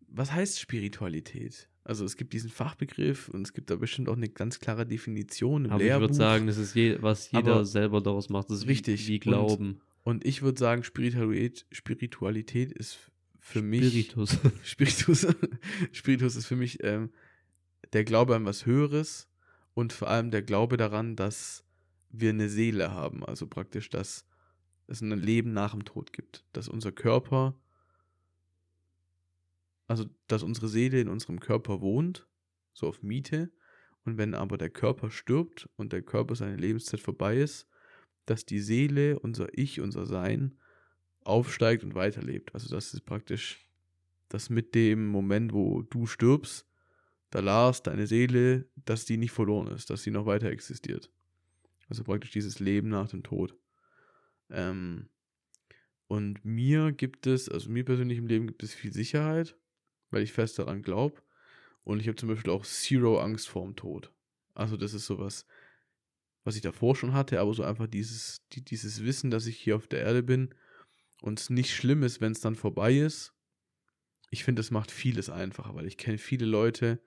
was 0.08 0.32
heißt 0.32 0.60
Spiritualität? 0.60 1.68
Also 1.84 2.06
es 2.06 2.16
gibt 2.18 2.34
diesen 2.34 2.50
Fachbegriff 2.50 3.30
und 3.30 3.44
es 3.44 3.54
gibt 3.54 3.70
da 3.70 3.76
bestimmt 3.76 4.10
auch 4.10 4.16
eine 4.16 4.30
ganz 4.30 4.60
klare 4.60 4.86
Definition 4.88 5.66
im 5.66 5.72
Aber 5.72 5.84
Lehrbuch. 5.84 5.98
ich 5.98 6.02
würde 6.02 6.14
sagen, 6.14 6.48
das 6.48 6.58
ist 6.58 6.74
je, 6.74 6.98
was 7.02 7.32
jeder 7.32 7.54
Aber 7.54 7.66
selber 7.66 8.02
daraus 8.02 8.30
macht. 8.30 8.50
Das 8.50 8.60
ist 8.60 8.68
richtig. 8.68 9.08
Wie, 9.08 9.14
wie 9.14 9.20
Glauben. 9.20 9.82
Und, 10.06 10.24
ich 10.24 10.42
würde 10.42 10.58
sagen, 10.58 10.84
Spiritualität, 10.84 11.66
Spiritualität 11.72 12.72
ist 12.72 13.12
für 13.40 13.60
Spiritus. 13.60 14.42
mich. 14.44 14.54
Spiritus. 14.64 15.28
Spiritus 15.92 16.36
ist 16.38 16.46
für 16.46 16.56
mich 16.56 16.82
ähm, 16.84 17.12
der 17.92 18.06
Glaube 18.06 18.36
an 18.36 18.46
was 18.46 18.66
Höheres 18.66 19.28
und 19.74 19.92
vor 19.92 20.10
allem 20.10 20.32
der 20.32 20.42
Glaube 20.42 20.78
daran, 20.78 21.18
dass 21.18 21.66
wir 22.10 22.30
eine 22.30 22.48
Seele 22.48 22.92
haben. 22.92 23.26
Also 23.26 23.48
praktisch, 23.48 23.90
dass 23.90 24.26
es 24.88 25.02
ein 25.02 25.12
Leben 25.12 25.52
nach 25.52 25.72
dem 25.72 25.84
Tod 25.84 26.14
gibt. 26.14 26.46
Dass 26.54 26.70
unser 26.70 26.94
Körper 26.94 27.60
also 29.88 30.06
dass 30.28 30.44
unsere 30.44 30.68
Seele 30.68 31.00
in 31.00 31.08
unserem 31.08 31.40
Körper 31.40 31.82
wohnt, 31.82 32.28
so 32.74 32.88
auf 32.88 33.04
Miete, 33.04 33.52
und 34.04 34.18
wenn 34.18 34.34
aber 34.34 34.58
der 34.58 34.70
Körper 34.70 35.10
stirbt 35.10 35.70
und 35.78 35.92
der 35.94 36.02
Körper 36.02 36.36
seine 36.36 36.58
Lebenszeit 36.58 37.00
vorbei 37.00 37.38
ist, 37.38 37.68
dass 38.26 38.46
die 38.46 38.60
Seele, 38.60 39.20
unser 39.20 39.58
Ich, 39.58 39.82
unser 39.82 40.06
Sein 40.06 40.58
aufsteigt 41.24 41.84
und 41.84 41.96
weiterlebt. 41.96 42.54
Also 42.54 42.70
das 42.70 42.94
ist 42.94 43.02
praktisch, 43.02 43.68
dass 44.30 44.50
mit 44.50 44.76
dem 44.76 45.08
Moment, 45.08 45.54
wo 45.54 45.82
du 45.82 46.06
stirbst, 46.06 46.68
da 47.32 47.40
Lars, 47.40 47.84
deine 47.84 48.08
Seele, 48.08 48.68
dass 48.86 49.06
die 49.06 49.18
nicht 49.18 49.32
verloren 49.32 49.68
ist, 49.68 49.90
dass 49.90 50.04
sie 50.04 50.12
noch 50.12 50.26
weiter 50.26 50.48
existiert. 50.48 51.12
Also 51.90 52.04
praktisch 52.04 52.32
dieses 52.32 52.60
Leben 52.60 52.90
nach 52.90 53.10
dem 53.10 53.24
Tod. 53.24 53.56
Ähm, 54.50 55.10
und 56.08 56.46
mir 56.46 56.92
gibt 56.92 57.28
es, 57.28 57.50
also 57.50 57.70
mir 57.70 57.84
persönlich 57.84 58.18
im 58.18 58.28
Leben 58.28 58.48
gibt 58.48 58.64
es 58.64 58.74
viel 58.74 58.94
Sicherheit 58.94 59.56
weil 60.16 60.24
ich 60.24 60.32
fest 60.32 60.58
daran 60.60 60.82
glaube. 60.82 61.22
Und 61.84 62.00
ich 62.00 62.08
habe 62.08 62.16
zum 62.16 62.30
Beispiel 62.30 62.52
auch 62.52 62.66
Zero 62.66 63.20
Angst 63.20 63.48
vorm 63.50 63.76
Tod. 63.76 64.12
Also 64.54 64.78
das 64.78 64.94
ist 64.94 65.06
sowas, 65.06 65.46
was 66.46 66.56
ich 66.56 66.62
davor 66.62 66.96
schon 66.96 67.14
hatte, 67.14 67.42
aber 67.42 67.54
so 67.54 67.64
einfach 67.64 67.88
dieses, 67.88 68.42
die, 68.54 68.64
dieses 68.64 69.04
Wissen, 69.04 69.32
dass 69.32 69.46
ich 69.46 69.58
hier 69.58 69.76
auf 69.76 69.88
der 69.88 70.00
Erde 70.00 70.24
bin 70.24 70.56
und 71.22 71.40
es 71.40 71.50
nicht 71.50 71.76
schlimm 71.76 72.04
ist, 72.04 72.22
wenn 72.22 72.32
es 72.32 72.40
dann 72.40 72.56
vorbei 72.56 72.98
ist. 72.98 73.34
Ich 74.32 74.46
finde, 74.46 74.62
das 74.62 74.72
macht 74.72 74.90
vieles 74.90 75.30
einfacher, 75.30 75.76
weil 75.76 75.88
ich 75.88 75.98
kenne 75.98 76.18
viele 76.18 76.46
Leute, 76.46 77.02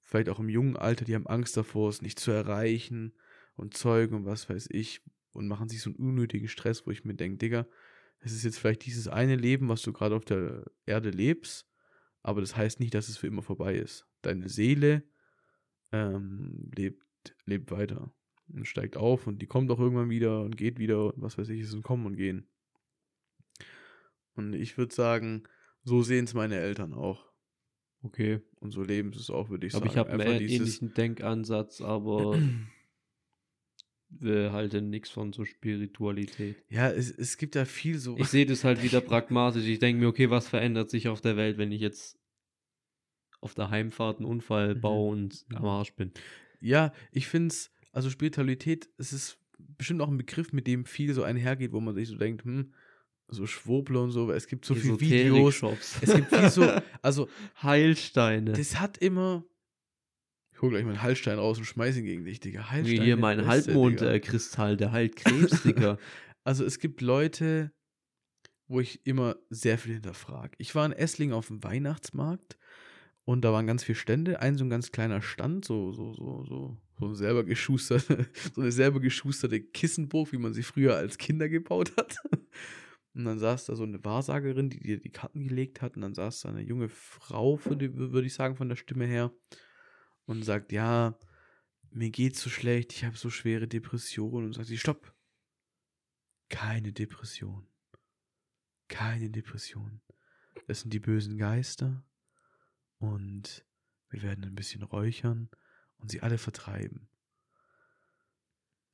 vielleicht 0.00 0.28
auch 0.28 0.38
im 0.38 0.48
jungen 0.48 0.76
Alter, 0.76 1.04
die 1.04 1.16
haben 1.16 1.26
Angst 1.26 1.56
davor, 1.56 1.88
es 1.88 2.02
nicht 2.02 2.20
zu 2.20 2.30
erreichen 2.30 3.14
und 3.56 3.76
Zeugen 3.76 4.14
und 4.14 4.26
was 4.26 4.48
weiß 4.48 4.68
ich 4.70 5.02
und 5.32 5.48
machen 5.48 5.68
sich 5.68 5.82
so 5.82 5.90
einen 5.90 5.96
unnötigen 5.96 6.48
Stress, 6.48 6.86
wo 6.86 6.92
ich 6.92 7.04
mir 7.04 7.14
denke, 7.14 7.38
Digga, 7.38 7.66
es 8.20 8.32
ist 8.32 8.44
jetzt 8.44 8.60
vielleicht 8.60 8.86
dieses 8.86 9.08
eine 9.08 9.34
Leben, 9.34 9.68
was 9.68 9.82
du 9.82 9.92
gerade 9.92 10.14
auf 10.14 10.24
der 10.24 10.64
Erde 10.86 11.10
lebst 11.10 11.66
aber 12.22 12.40
das 12.40 12.56
heißt 12.56 12.80
nicht, 12.80 12.94
dass 12.94 13.08
es 13.08 13.16
für 13.16 13.26
immer 13.26 13.42
vorbei 13.42 13.76
ist. 13.76 14.06
Deine 14.22 14.48
Seele 14.48 15.02
ähm, 15.90 16.70
lebt, 16.74 17.04
lebt 17.44 17.70
weiter 17.70 18.14
und 18.48 18.66
steigt 18.66 18.96
auf 18.96 19.26
und 19.26 19.40
die 19.40 19.46
kommt 19.46 19.70
auch 19.70 19.78
irgendwann 19.78 20.10
wieder 20.10 20.42
und 20.42 20.56
geht 20.56 20.78
wieder 20.78 21.14
und 21.14 21.22
was 21.22 21.38
weiß 21.38 21.48
ich, 21.50 21.60
es 21.60 21.68
ist 21.68 21.74
ein 21.74 21.82
Kommen 21.82 22.06
und 22.06 22.16
Gehen. 22.16 22.46
Und 24.34 24.54
ich 24.54 24.78
würde 24.78 24.94
sagen, 24.94 25.44
so 25.84 26.02
sehen 26.02 26.24
es 26.24 26.34
meine 26.34 26.56
Eltern 26.56 26.92
auch. 26.92 27.32
Okay. 28.02 28.40
Und 28.60 28.72
so 28.72 28.82
leben 28.82 29.12
sie 29.12 29.20
es 29.20 29.30
auch, 29.30 29.48
würde 29.48 29.66
ich 29.66 29.74
aber 29.74 29.86
sagen. 29.86 29.98
Aber 29.98 30.14
ich 30.14 30.20
habe 30.20 30.30
einen 30.30 30.48
ähnlichen 30.48 30.94
Denkansatz, 30.94 31.80
aber 31.80 32.38
wir 34.08 34.52
halten 34.52 34.90
nichts 34.90 35.10
von 35.10 35.32
so 35.32 35.44
Spiritualität. 35.44 36.56
Ja, 36.68 36.90
es, 36.90 37.10
es 37.10 37.36
gibt 37.36 37.54
ja 37.54 37.64
viel 37.64 37.98
so. 37.98 38.16
Ich 38.18 38.28
sehe 38.28 38.46
das 38.46 38.64
halt 38.64 38.82
wieder 38.82 39.00
pragmatisch. 39.00 39.66
Ich 39.66 39.78
denke 39.78 40.00
mir, 40.00 40.08
okay, 40.08 40.30
was 40.30 40.48
verändert 40.48 40.90
sich 40.90 41.08
auf 41.08 41.20
der 41.20 41.36
Welt, 41.36 41.58
wenn 41.58 41.72
ich 41.72 41.80
jetzt 41.80 42.18
auf 43.40 43.54
der 43.54 43.70
Heimfahrt 43.70 44.18
einen 44.18 44.26
Unfall 44.26 44.74
mhm. 44.74 44.80
baue 44.80 45.12
und 45.12 45.46
am 45.54 45.64
Arsch 45.64 45.94
bin? 45.94 46.12
Ja, 46.60 46.92
ich 47.10 47.26
finde 47.26 47.48
es, 47.48 47.72
also 47.92 48.10
Spiritualität, 48.10 48.88
es 48.98 49.12
ist 49.12 49.38
bestimmt 49.58 50.00
auch 50.00 50.08
ein 50.08 50.16
Begriff, 50.16 50.52
mit 50.52 50.66
dem 50.66 50.84
viel 50.84 51.14
so 51.14 51.22
einhergeht, 51.22 51.72
wo 51.72 51.80
man 51.80 51.94
sich 51.94 52.08
so 52.08 52.16
denkt, 52.16 52.44
hm, 52.44 52.72
so 53.28 53.46
Schwurbler 53.46 54.02
und 54.02 54.10
so, 54.10 54.30
es 54.30 54.46
gibt 54.46 54.64
so 54.64 54.74
viele 54.74 55.00
Videos. 55.00 55.62
Es 56.00 56.14
gibt 56.14 56.34
viel 56.34 56.50
so, 56.50 56.70
also 57.00 57.28
Heilsteine. 57.62 58.52
Das 58.52 58.78
hat 58.78 58.98
immer, 58.98 59.44
hol 60.60 60.70
gleich 60.70 60.84
meinen 60.84 61.02
Heilstein 61.02 61.38
raus 61.38 61.58
und 61.58 61.64
schmeiß 61.64 61.96
ihn 61.96 62.04
gegen 62.04 62.24
dich, 62.24 62.40
Digga. 62.40 62.70
Heilstein. 62.70 63.00
Wie 63.00 63.04
hier 63.04 63.16
mein 63.16 63.46
Halbmondkristall, 63.46 64.76
der 64.76 64.92
heilt 64.92 65.16
Krebs, 65.16 65.62
Digga. 65.62 65.98
also 66.44 66.64
es 66.64 66.78
gibt 66.78 67.00
Leute, 67.00 67.72
wo 68.68 68.80
ich 68.80 69.06
immer 69.06 69.36
sehr 69.50 69.78
viel 69.78 69.94
hinterfrage. 69.94 70.54
Ich 70.58 70.74
war 70.74 70.86
in 70.86 70.92
Essling 70.92 71.32
auf 71.32 71.48
dem 71.48 71.62
Weihnachtsmarkt 71.62 72.58
und 73.24 73.42
da 73.42 73.52
waren 73.52 73.66
ganz 73.66 73.84
viele 73.84 73.96
Stände. 73.96 74.40
Ein 74.40 74.56
so 74.56 74.64
ein 74.64 74.70
ganz 74.70 74.92
kleiner 74.92 75.22
Stand, 75.22 75.64
so, 75.64 75.92
so, 75.92 76.12
so, 76.14 76.44
so, 76.44 76.76
so 77.02 77.06
eine 77.08 77.16
selber 77.16 77.44
geschusterte, 77.44 78.28
so 78.54 78.60
eine 78.60 78.70
selber 78.70 79.00
geschusterte 79.00 79.60
Kissenburg, 79.60 80.32
wie 80.32 80.38
man 80.38 80.54
sie 80.54 80.62
früher 80.62 80.96
als 80.96 81.18
Kinder 81.18 81.48
gebaut 81.48 81.96
hat. 81.96 82.16
Und 83.14 83.24
dann 83.24 83.38
saß 83.38 83.66
da 83.66 83.76
so 83.76 83.82
eine 83.82 84.02
Wahrsagerin, 84.04 84.70
die 84.70 84.80
dir 84.80 84.98
die 84.98 85.10
Karten 85.10 85.46
gelegt 85.46 85.82
hat. 85.82 85.96
Und 85.96 86.02
dann 86.02 86.14
saß 86.14 86.42
da 86.42 86.48
eine 86.48 86.62
junge 86.62 86.88
Frau, 86.88 87.60
würde 87.64 88.26
ich 88.26 88.32
sagen, 88.32 88.56
von 88.56 88.68
der 88.70 88.76
Stimme 88.76 89.06
her 89.06 89.32
und 90.24 90.44
sagt, 90.44 90.72
ja, 90.72 91.18
mir 91.90 92.10
geht's 92.10 92.40
so 92.40 92.48
schlecht, 92.48 92.92
ich 92.94 93.04
habe 93.04 93.16
so 93.16 93.28
schwere 93.28 93.68
Depressionen 93.68 94.46
und 94.46 94.52
sagt 94.54 94.68
sie, 94.68 94.78
stopp. 94.78 95.14
Keine 96.48 96.92
Depression. 96.92 97.66
Keine 98.88 99.28
Depression. 99.28 100.00
Das 100.66 100.80
sind 100.80 100.94
die 100.94 101.00
bösen 101.00 101.36
Geister 101.36 102.04
und 102.98 103.66
wir 104.08 104.22
werden 104.22 104.44
ein 104.44 104.54
bisschen 104.54 104.82
räuchern 104.82 105.50
und 106.02 106.10
sie 106.10 106.20
alle 106.20 106.38
vertreiben. 106.38 107.08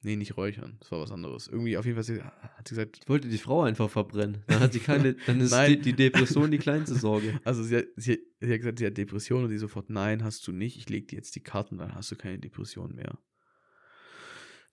Nee, 0.02 0.14
nicht 0.14 0.36
räuchern. 0.36 0.76
Das 0.78 0.92
war 0.92 1.00
was 1.00 1.10
anderes. 1.10 1.48
Irgendwie 1.48 1.76
auf 1.76 1.84
jeden 1.84 2.00
Fall 2.00 2.22
hat 2.56 2.68
sie 2.68 2.74
gesagt. 2.74 3.00
Ich 3.02 3.08
wollte 3.08 3.28
die 3.28 3.38
Frau 3.38 3.62
einfach 3.62 3.90
verbrennen. 3.90 4.44
Dann 4.46 4.60
hat 4.60 4.72
sie 4.72 4.78
keine, 4.78 5.14
dann 5.26 5.40
ist 5.40 5.52
die, 5.52 5.80
die, 5.80 5.92
Depression 5.92 6.52
die 6.52 6.58
kleinste 6.58 6.94
Sorge. 6.94 7.40
Also 7.44 7.64
sie 7.64 7.78
hat, 7.78 7.86
sie, 7.96 8.20
sie 8.40 8.52
hat 8.52 8.58
gesagt, 8.58 8.78
sie 8.78 8.86
hat 8.86 8.96
Depression 8.96 9.42
und 9.42 9.50
sie 9.50 9.58
sofort, 9.58 9.90
nein, 9.90 10.22
hast 10.22 10.46
du 10.46 10.52
nicht. 10.52 10.76
Ich 10.76 10.88
lege 10.88 11.06
dir 11.06 11.16
jetzt 11.16 11.34
die 11.34 11.42
Karten, 11.42 11.78
dann 11.78 11.96
hast 11.96 12.12
du 12.12 12.16
keine 12.16 12.38
Depression 12.38 12.94
mehr. 12.94 13.18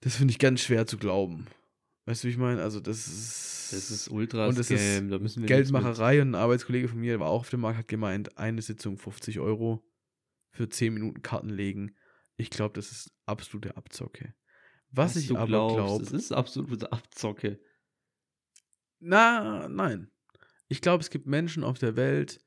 Das 0.00 0.16
finde 0.16 0.30
ich 0.30 0.38
ganz 0.38 0.60
schwer 0.60 0.86
zu 0.86 0.96
glauben. 0.96 1.46
Weißt 2.04 2.22
du, 2.22 2.28
wie 2.28 2.32
ich 2.32 2.38
meine? 2.38 2.62
Also, 2.62 2.78
das 2.80 3.08
ist. 3.08 3.56
Das 3.72 3.90
ist 3.90 4.08
ultra 4.08 4.46
und 4.46 4.56
das 4.56 4.68
Scam. 4.68 5.10
da 5.10 5.18
Geldmacherei 5.18 6.22
und 6.22 6.30
ein 6.30 6.34
Arbeitskollege 6.36 6.86
von 6.86 7.00
mir, 7.00 7.14
der 7.14 7.20
war 7.20 7.30
auch 7.30 7.40
auf 7.40 7.50
dem 7.50 7.62
Markt, 7.62 7.78
hat 7.78 7.88
gemeint, 7.88 8.38
eine 8.38 8.62
Sitzung 8.62 8.96
50 8.96 9.40
Euro 9.40 9.84
für 10.52 10.68
10 10.68 10.94
Minuten 10.94 11.22
Karten 11.22 11.48
legen. 11.48 11.96
Ich 12.36 12.50
glaube, 12.50 12.74
das 12.74 12.92
ist 12.92 13.12
absolute 13.24 13.76
Abzocke. 13.76 14.34
Was, 14.90 15.16
Was 15.16 15.22
ich 15.22 15.36
aber 15.36 15.46
glaube. 15.46 16.02
Es 16.02 16.12
ist 16.12 16.32
absolute 16.32 16.92
Abzocke. 16.92 17.60
Na, 18.98 19.68
nein. 19.68 20.10
Ich 20.68 20.80
glaube, 20.80 21.02
es 21.02 21.10
gibt 21.10 21.26
Menschen 21.26 21.64
auf 21.64 21.78
der 21.78 21.96
Welt, 21.96 22.40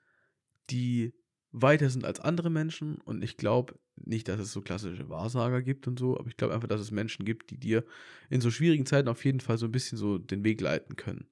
die 0.69 1.13
weiter 1.51 1.89
sind 1.89 2.05
als 2.05 2.19
andere 2.19 2.49
Menschen 2.49 3.01
und 3.01 3.23
ich 3.23 3.37
glaube 3.37 3.79
nicht, 3.95 4.27
dass 4.27 4.39
es 4.39 4.51
so 4.51 4.61
klassische 4.61 5.09
Wahrsager 5.09 5.61
gibt 5.61 5.87
und 5.87 5.97
so, 5.97 6.17
aber 6.17 6.27
ich 6.27 6.37
glaube 6.37 6.53
einfach, 6.53 6.67
dass 6.67 6.81
es 6.81 6.91
Menschen 6.91 7.25
gibt, 7.25 7.49
die 7.49 7.57
dir 7.57 7.85
in 8.29 8.41
so 8.41 8.51
schwierigen 8.51 8.85
Zeiten 8.85 9.07
auf 9.07 9.25
jeden 9.25 9.39
Fall 9.39 9.57
so 9.57 9.65
ein 9.65 9.71
bisschen 9.71 9.97
so 9.97 10.17
den 10.17 10.43
Weg 10.43 10.61
leiten 10.61 10.95
können. 10.95 11.27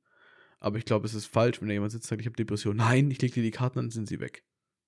Aber 0.59 0.77
ich 0.77 0.85
glaube, 0.85 1.05
es 1.05 1.13
ist 1.13 1.27
falsch, 1.27 1.61
wenn 1.61 1.67
da 1.67 1.73
jemand 1.73 1.91
sitzt 1.91 2.05
und 2.05 2.09
sagt, 2.09 2.21
ich 2.21 2.27
habe 2.27 2.35
Depression. 2.35 2.77
Nein, 2.77 3.11
ich 3.11 3.21
lege 3.21 3.35
dir 3.35 3.43
die 3.43 3.51
Karten, 3.51 3.77
dann 3.77 3.91
sind 3.91 4.07
sie 4.07 4.19
weg. 4.19 4.43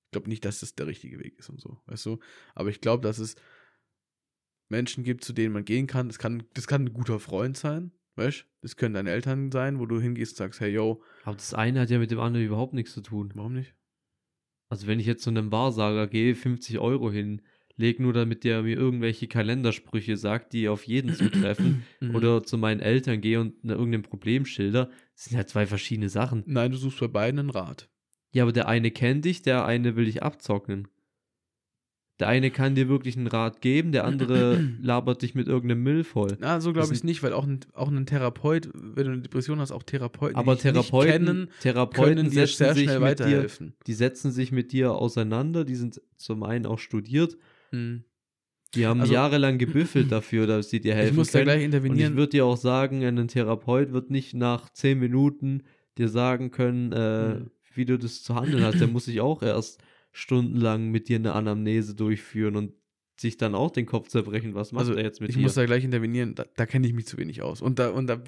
Ich 0.06 0.12
glaube 0.12 0.30
nicht, 0.30 0.44
dass 0.44 0.62
das 0.62 0.74
der 0.74 0.88
richtige 0.88 1.20
Weg 1.20 1.38
ist 1.38 1.50
und 1.50 1.62
so, 1.62 1.80
weißt 1.86 2.08
du? 2.08 2.20
Aber 2.56 2.70
ich 2.70 2.82
glaube, 2.82 3.04
dass 3.04 3.20
es 3.20 3.36
Menschen 4.70 5.04
gibt, 5.04 5.24
zu 5.24 5.34
denen 5.34 5.54
man 5.54 5.66
gehen 5.66 5.88
kann. 5.88 6.08
Das 6.08 6.20
kann, 6.20 6.44
das 6.54 6.68
kann 6.68 6.86
ein 6.86 6.94
guter 6.94 7.20
Freund 7.20 7.58
sein, 7.58 7.92
weißt 8.16 8.42
du? 8.42 8.44
Das 8.62 8.76
können 8.76 8.94
deine 8.94 9.12
Eltern 9.12 9.52
sein, 9.52 9.80
wo 9.80 9.86
du 9.86 10.00
hingehst 10.00 10.34
und 10.34 10.38
sagst, 10.38 10.60
hey, 10.60 10.72
yo. 10.72 11.02
Aber 11.24 11.36
das 11.36 11.54
eine 11.54 11.82
hat 11.82 11.90
ja 11.90 12.00
mit 12.00 12.12
dem 12.12 12.20
anderen 12.20 12.46
überhaupt 12.46 12.74
nichts 12.74 12.94
zu 12.94 13.02
tun. 13.02 13.32
Warum 13.36 13.54
nicht? 13.54 13.74
Also 14.70 14.86
wenn 14.88 15.00
ich 15.00 15.06
jetzt 15.06 15.24
zu 15.24 15.30
einem 15.30 15.52
Wahrsager 15.52 16.08
gehe, 16.08 16.36
50 16.36 16.80
Euro 16.80 17.12
hin, 17.12 17.42
leg 17.76 18.00
nur 18.00 18.14
damit 18.14 18.44
der 18.44 18.62
mir 18.62 18.78
irgendwelche 18.78 19.28
Kalendersprüche 19.28 20.18
sagt, 20.18 20.54
die 20.54 20.68
auf 20.68 20.84
jeden 20.86 21.14
zutreffen, 21.14 21.84
mhm. 22.02 22.14
oder 22.14 22.44
zu 22.44 22.58
meinen 22.58 22.82
Eltern 22.82 23.22
gehe 23.22 23.40
und 23.40 23.64
ne, 23.64 23.74
irgendein 23.74 24.04
Problem 24.04 24.46
schilder, 24.46 24.90
das 25.16 25.26
sind 25.26 25.38
ja 25.38 25.48
zwei 25.48 25.66
verschiedene 25.66 26.10
Sachen. 26.10 26.44
Nein, 26.46 26.72
du 26.72 26.78
suchst 26.78 27.00
bei 27.00 27.08
beiden 27.08 27.40
einen 27.40 27.50
Rat. 27.50 27.90
Ja, 28.32 28.44
aber 28.44 28.52
der 28.52 28.68
eine 28.68 28.92
kennt 28.92 29.26
dich, 29.26 29.42
der 29.42 29.66
eine 29.66 29.96
will 29.96 30.06
dich 30.06 30.22
abzocken. 30.22 30.88
Der 32.20 32.28
eine 32.28 32.52
kann 32.52 32.76
dir 32.76 32.90
wirklich 32.90 33.16
einen 33.16 33.28
Rat 33.28 33.62
geben, 33.62 33.94
der 33.94 34.04
andere 34.04 34.60
labert 34.82 35.22
dich 35.22 35.36
mit 35.36 35.48
irgendeinem 35.48 35.84
Müll 35.84 36.04
voll. 36.04 36.38
Na, 36.40 36.60
so 36.60 36.74
glaube 36.74 36.94
ich 36.94 37.04
nicht, 37.06 37.24
weil 37.24 37.32
auch 37.32 37.46
ein, 37.46 37.62
auch 37.74 37.90
ein 37.90 38.06
Therapeut, 38.06 38.70
wenn 38.74 39.06
du 39.06 39.12
eine 39.14 39.22
Depression 39.22 39.60
hast, 39.60 39.72
auch 39.72 39.84
Therapeuten, 39.84 40.36
aber 40.36 40.56
die 40.56 40.64
Therapeuten, 40.64 41.26
kennen, 41.26 41.50
Therapeuten 41.62 42.16
können 42.16 42.30
dir 42.30 42.46
sehr 42.48 42.76
schnell 42.76 43.00
weiterhelfen. 43.00 43.68
Dir, 43.68 43.74
die 43.88 43.94
setzen 43.94 44.32
sich 44.32 44.52
mit 44.52 44.74
dir 44.74 44.94
auseinander, 44.94 45.64
die 45.64 45.76
sind 45.76 46.02
zum 46.18 46.44
einen 46.44 46.66
auch 46.66 46.80
studiert. 46.80 47.38
Hm. 47.72 48.04
Die 48.76 48.86
haben 48.86 49.00
also, 49.00 49.14
jahrelang 49.14 49.58
gebüffelt 49.58 50.12
dafür, 50.12 50.46
dass 50.46 50.70
sie 50.70 50.82
dir 50.82 50.96
helfen. 50.96 51.12
Ich 51.12 51.18
muss 51.18 51.32
können. 51.32 51.46
da 51.46 51.54
gleich 51.54 51.64
intervenieren. 51.64 52.08
Und 52.08 52.14
ich 52.14 52.18
würde 52.18 52.32
dir 52.32 52.46
auch 52.46 52.58
sagen, 52.58 53.04
ein 53.04 53.28
Therapeut 53.30 53.94
wird 53.94 54.12
nicht 54.12 54.34
nach 54.34 54.70
zehn 54.72 55.00
Minuten 55.00 55.64
dir 55.98 56.10
sagen 56.10 56.52
können, 56.52 56.92
äh, 56.92 57.36
hm. 57.36 57.52
wie 57.74 57.86
du 57.86 57.98
das 57.98 58.24
zu 58.24 58.36
handeln 58.36 58.64
hast. 58.64 58.82
Der 58.82 58.88
muss 58.90 59.06
sich 59.06 59.22
auch 59.22 59.42
erst 59.42 59.82
stundenlang 60.12 60.90
mit 60.90 61.10
dir 61.10 61.18
eine 61.18 61.34
Anamnese 61.34 61.96
durchführen 61.96 62.56
und 62.56 62.74
sich 63.20 63.38
dann 63.38 63.56
auch 63.56 63.72
den 63.72 63.86
Kopf 63.86 64.08
zerbrechen, 64.08 64.56
was 64.56 64.72
macht 64.72 64.82
also, 64.82 64.94
er 64.94 65.04
jetzt 65.04 65.20
mit 65.20 65.30
ich 65.30 65.36
dir? 65.36 65.42
Ich 65.42 65.44
muss 65.44 65.56
da 65.56 65.66
gleich 65.66 65.84
intervenieren, 65.84 66.36
da, 66.36 66.46
da 66.56 66.66
kenne 66.66 66.88
ich 66.88 66.94
mich 66.94 67.06
zu 67.06 67.18
wenig 67.18 67.42
aus. 67.42 67.62
Und 67.62 67.80
da, 67.80 67.90
und 67.90 68.08
da 68.08 68.22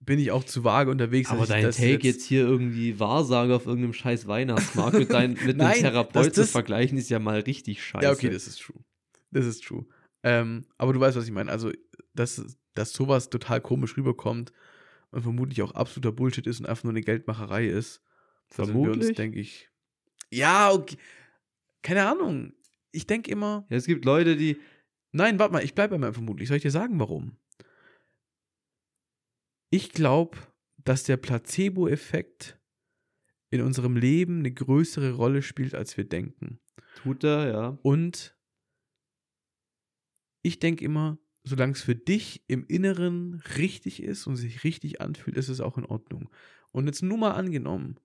bin 0.00 0.18
ich 0.18 0.32
auch 0.32 0.44
zu 0.44 0.64
vage 0.64 0.90
unterwegs. 0.90 1.30
Aber 1.30 1.46
dein 1.46 1.70
Take 1.70 1.92
jetzt, 1.92 2.04
jetzt, 2.04 2.24
hier 2.24 2.40
irgendwie 2.40 2.98
Wahrsager 2.98 3.56
auf 3.56 3.66
irgendeinem 3.66 3.92
scheiß 3.92 4.26
Weihnachtsmarkt 4.26 4.98
mit, 4.98 5.12
dein, 5.12 5.32
mit 5.32 5.38
Nein, 5.56 5.72
einem 5.72 5.80
Therapeut 5.82 6.34
zu 6.34 6.46
vergleichen, 6.46 6.98
ist 6.98 7.10
ja 7.10 7.18
mal 7.18 7.40
richtig 7.40 7.82
scheiße. 7.84 8.04
Ja, 8.04 8.12
okay, 8.12 8.30
das 8.30 8.46
ist 8.46 8.60
true. 8.60 8.82
Das 9.30 9.46
ist 9.46 9.64
true. 9.64 9.86
Ähm, 10.22 10.64
aber 10.76 10.92
du 10.92 11.00
weißt, 11.00 11.16
was 11.16 11.26
ich 11.26 11.32
meine. 11.32 11.50
Also, 11.50 11.70
dass, 12.14 12.42
dass 12.74 12.92
sowas 12.92 13.30
total 13.30 13.60
komisch 13.60 13.96
rüberkommt 13.96 14.52
und 15.10 15.22
vermutlich 15.22 15.62
auch 15.62 15.72
absoluter 15.72 16.12
Bullshit 16.12 16.46
ist 16.46 16.60
und 16.60 16.66
einfach 16.66 16.84
nur 16.84 16.92
eine 16.92 17.02
Geldmacherei 17.02 17.66
ist. 17.66 18.02
Vermutlich. 18.48 19.14
denke 19.14 19.38
ich, 19.38 19.69
ja, 20.30 20.72
okay. 20.72 20.96
Keine 21.82 22.06
Ahnung. 22.06 22.52
Ich 22.92 23.06
denke 23.06 23.30
immer. 23.30 23.66
Ja, 23.68 23.76
es 23.76 23.86
gibt 23.86 24.04
Leute, 24.04 24.36
die. 24.36 24.60
Nein, 25.12 25.38
warte 25.38 25.52
mal, 25.52 25.64
ich 25.64 25.74
bleibe 25.74 25.94
bei 25.94 25.98
meinem 25.98 26.14
vermutlich. 26.14 26.48
Soll 26.48 26.58
ich 26.58 26.62
dir 26.62 26.70
sagen, 26.70 26.98
warum? 27.00 27.36
Ich 29.70 29.92
glaube, 29.92 30.38
dass 30.78 31.04
der 31.04 31.16
Placebo-Effekt 31.16 32.58
in 33.50 33.62
unserem 33.62 33.96
Leben 33.96 34.40
eine 34.40 34.52
größere 34.52 35.12
Rolle 35.12 35.42
spielt, 35.42 35.74
als 35.74 35.96
wir 35.96 36.04
denken. 36.04 36.60
Tut 37.02 37.24
er, 37.24 37.48
ja. 37.48 37.78
Und 37.82 38.36
ich 40.42 40.58
denke 40.58 40.84
immer, 40.84 41.18
solange 41.44 41.72
es 41.72 41.82
für 41.82 41.94
dich 41.94 42.42
im 42.46 42.66
Inneren 42.66 43.42
richtig 43.56 44.02
ist 44.02 44.26
und 44.26 44.36
sich 44.36 44.64
richtig 44.64 45.00
anfühlt, 45.00 45.36
ist 45.36 45.48
es 45.48 45.60
auch 45.60 45.78
in 45.78 45.84
Ordnung. 45.84 46.30
Und 46.70 46.86
jetzt 46.86 47.02
nur 47.02 47.18
mal 47.18 47.32
angenommen, 47.32 47.96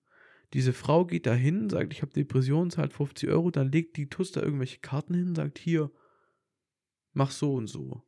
diese 0.56 0.72
Frau 0.72 1.04
geht 1.04 1.26
da 1.26 1.34
hin, 1.34 1.68
sagt, 1.68 1.92
ich 1.92 2.00
habe 2.00 2.14
Depressionen, 2.14 2.70
zahlt 2.70 2.94
50 2.94 3.28
Euro, 3.28 3.50
dann 3.50 3.70
legt 3.70 3.98
die 3.98 4.08
Tuss 4.08 4.32
da 4.32 4.40
irgendwelche 4.40 4.78
Karten 4.78 5.12
hin, 5.12 5.34
sagt, 5.34 5.58
hier, 5.58 5.90
mach 7.12 7.30
so 7.30 7.52
und 7.52 7.66
so. 7.66 8.02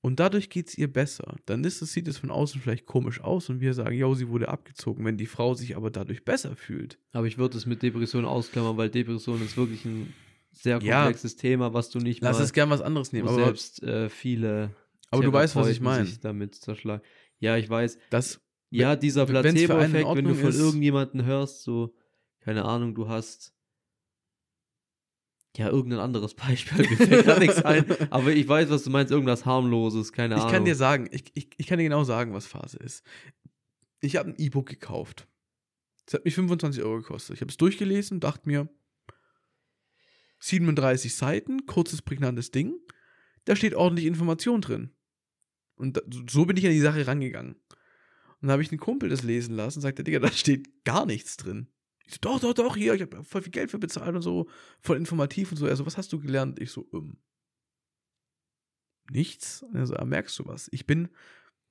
Und 0.00 0.18
dadurch 0.18 0.48
geht 0.48 0.68
es 0.68 0.78
ihr 0.78 0.90
besser. 0.90 1.36
Dann 1.44 1.62
ist 1.62 1.82
es, 1.82 1.92
sieht 1.92 2.08
es 2.08 2.16
von 2.16 2.30
außen 2.30 2.58
vielleicht 2.58 2.86
komisch 2.86 3.20
aus 3.20 3.50
und 3.50 3.60
wir 3.60 3.74
sagen, 3.74 3.94
ja, 3.94 4.12
sie 4.14 4.28
wurde 4.28 4.48
abgezogen, 4.48 5.04
wenn 5.04 5.18
die 5.18 5.26
Frau 5.26 5.52
sich 5.52 5.76
aber 5.76 5.90
dadurch 5.90 6.24
besser 6.24 6.56
fühlt. 6.56 6.98
Aber 7.12 7.26
ich 7.26 7.36
würde 7.36 7.58
es 7.58 7.66
mit 7.66 7.82
Depression 7.82 8.24
ausklammern, 8.24 8.78
weil 8.78 8.88
Depression 8.88 9.42
ist 9.42 9.58
wirklich 9.58 9.84
ein 9.84 10.14
sehr 10.52 10.78
komplexes 10.78 11.34
ja, 11.34 11.38
Thema, 11.38 11.74
was 11.74 11.90
du 11.90 11.98
nicht 11.98 12.22
Lass 12.22 12.40
es 12.40 12.54
gern 12.54 12.70
was 12.70 12.80
anderes 12.80 13.12
nehmen. 13.12 13.28
Aber 13.28 13.44
selbst 13.44 13.82
äh, 13.82 14.08
viele. 14.08 14.74
Aber 15.10 15.22
du 15.22 15.30
weißt, 15.30 15.54
was 15.54 15.68
ich 15.68 15.82
meine. 15.82 16.08
damit 16.22 16.54
zerschlagen. 16.54 17.02
Ja, 17.40 17.58
ich 17.58 17.68
weiß. 17.68 17.98
Das 18.08 18.40
ja, 18.72 18.96
dieser 18.96 19.26
Placebo-Effekt, 19.26 20.08
wenn 20.14 20.24
du 20.24 20.34
von 20.34 20.52
irgendjemandem 20.52 21.24
hörst, 21.24 21.62
so, 21.62 21.94
keine 22.40 22.64
Ahnung, 22.64 22.94
du 22.94 23.08
hast 23.08 23.54
ja, 25.56 25.68
irgendein 25.68 26.00
anderes 26.00 26.34
Beispiel, 26.34 26.88
mir 26.88 26.96
fällt 26.96 27.26
gar 27.26 27.38
nichts 27.38 27.62
ein. 27.62 27.84
Aber 28.10 28.32
ich 28.32 28.48
weiß, 28.48 28.70
was 28.70 28.84
du 28.84 28.90
meinst, 28.90 29.12
irgendwas 29.12 29.44
harmloses, 29.44 30.12
keine 30.12 30.36
Ahnung. 30.36 30.46
Ich 30.46 30.52
kann 30.52 30.64
dir 30.64 30.74
sagen, 30.74 31.08
ich, 31.12 31.24
ich, 31.34 31.50
ich 31.56 31.66
kann 31.66 31.78
dir 31.78 31.84
genau 31.84 32.04
sagen, 32.04 32.32
was 32.32 32.46
Phase 32.46 32.78
ist. 32.78 33.04
Ich 34.00 34.16
habe 34.16 34.30
ein 34.30 34.34
E-Book 34.38 34.66
gekauft. 34.66 35.28
Es 36.06 36.14
hat 36.14 36.24
mich 36.24 36.34
25 36.34 36.82
Euro 36.82 36.96
gekostet. 36.96 37.36
Ich 37.36 37.42
habe 37.42 37.50
es 37.50 37.58
durchgelesen, 37.58 38.18
dachte 38.18 38.48
mir, 38.48 38.68
37 40.40 41.14
Seiten, 41.14 41.66
kurzes, 41.66 42.02
prägnantes 42.02 42.50
Ding. 42.50 42.74
Da 43.44 43.54
steht 43.54 43.74
ordentlich 43.74 44.06
Information 44.06 44.60
drin. 44.60 44.90
Und 45.76 46.02
so 46.30 46.46
bin 46.46 46.56
ich 46.56 46.64
an 46.64 46.72
die 46.72 46.80
Sache 46.80 47.06
rangegangen. 47.06 47.56
Und 48.42 48.48
dann 48.48 48.54
habe 48.54 48.62
ich 48.62 48.72
einen 48.72 48.80
Kumpel 48.80 49.08
das 49.08 49.22
lesen 49.22 49.54
lassen 49.54 49.78
und 49.78 49.82
sagte, 49.82 50.02
Digga, 50.02 50.18
da 50.18 50.30
steht 50.30 50.84
gar 50.84 51.06
nichts 51.06 51.36
drin. 51.36 51.68
Ich 52.04 52.14
so, 52.14 52.18
doch, 52.20 52.40
doch, 52.40 52.54
doch, 52.54 52.76
hier, 52.76 52.94
ich 52.94 53.02
habe 53.02 53.22
voll 53.22 53.40
viel 53.40 53.52
Geld 53.52 53.70
für 53.70 53.78
bezahlt 53.78 54.16
und 54.16 54.22
so, 54.22 54.48
voll 54.80 54.96
informativ 54.96 55.52
und 55.52 55.58
so. 55.58 55.66
Er 55.66 55.76
so, 55.76 55.86
was 55.86 55.96
hast 55.96 56.12
du 56.12 56.18
gelernt? 56.18 56.58
Ich 56.60 56.72
so, 56.72 56.88
ähm, 56.92 57.18
nichts. 59.10 59.62
Und 59.62 59.76
er 59.76 59.86
so, 59.86 59.94
ah, 59.94 60.04
merkst 60.04 60.36
du 60.40 60.46
was? 60.46 60.68
Ich 60.72 60.86
bin, 60.86 61.08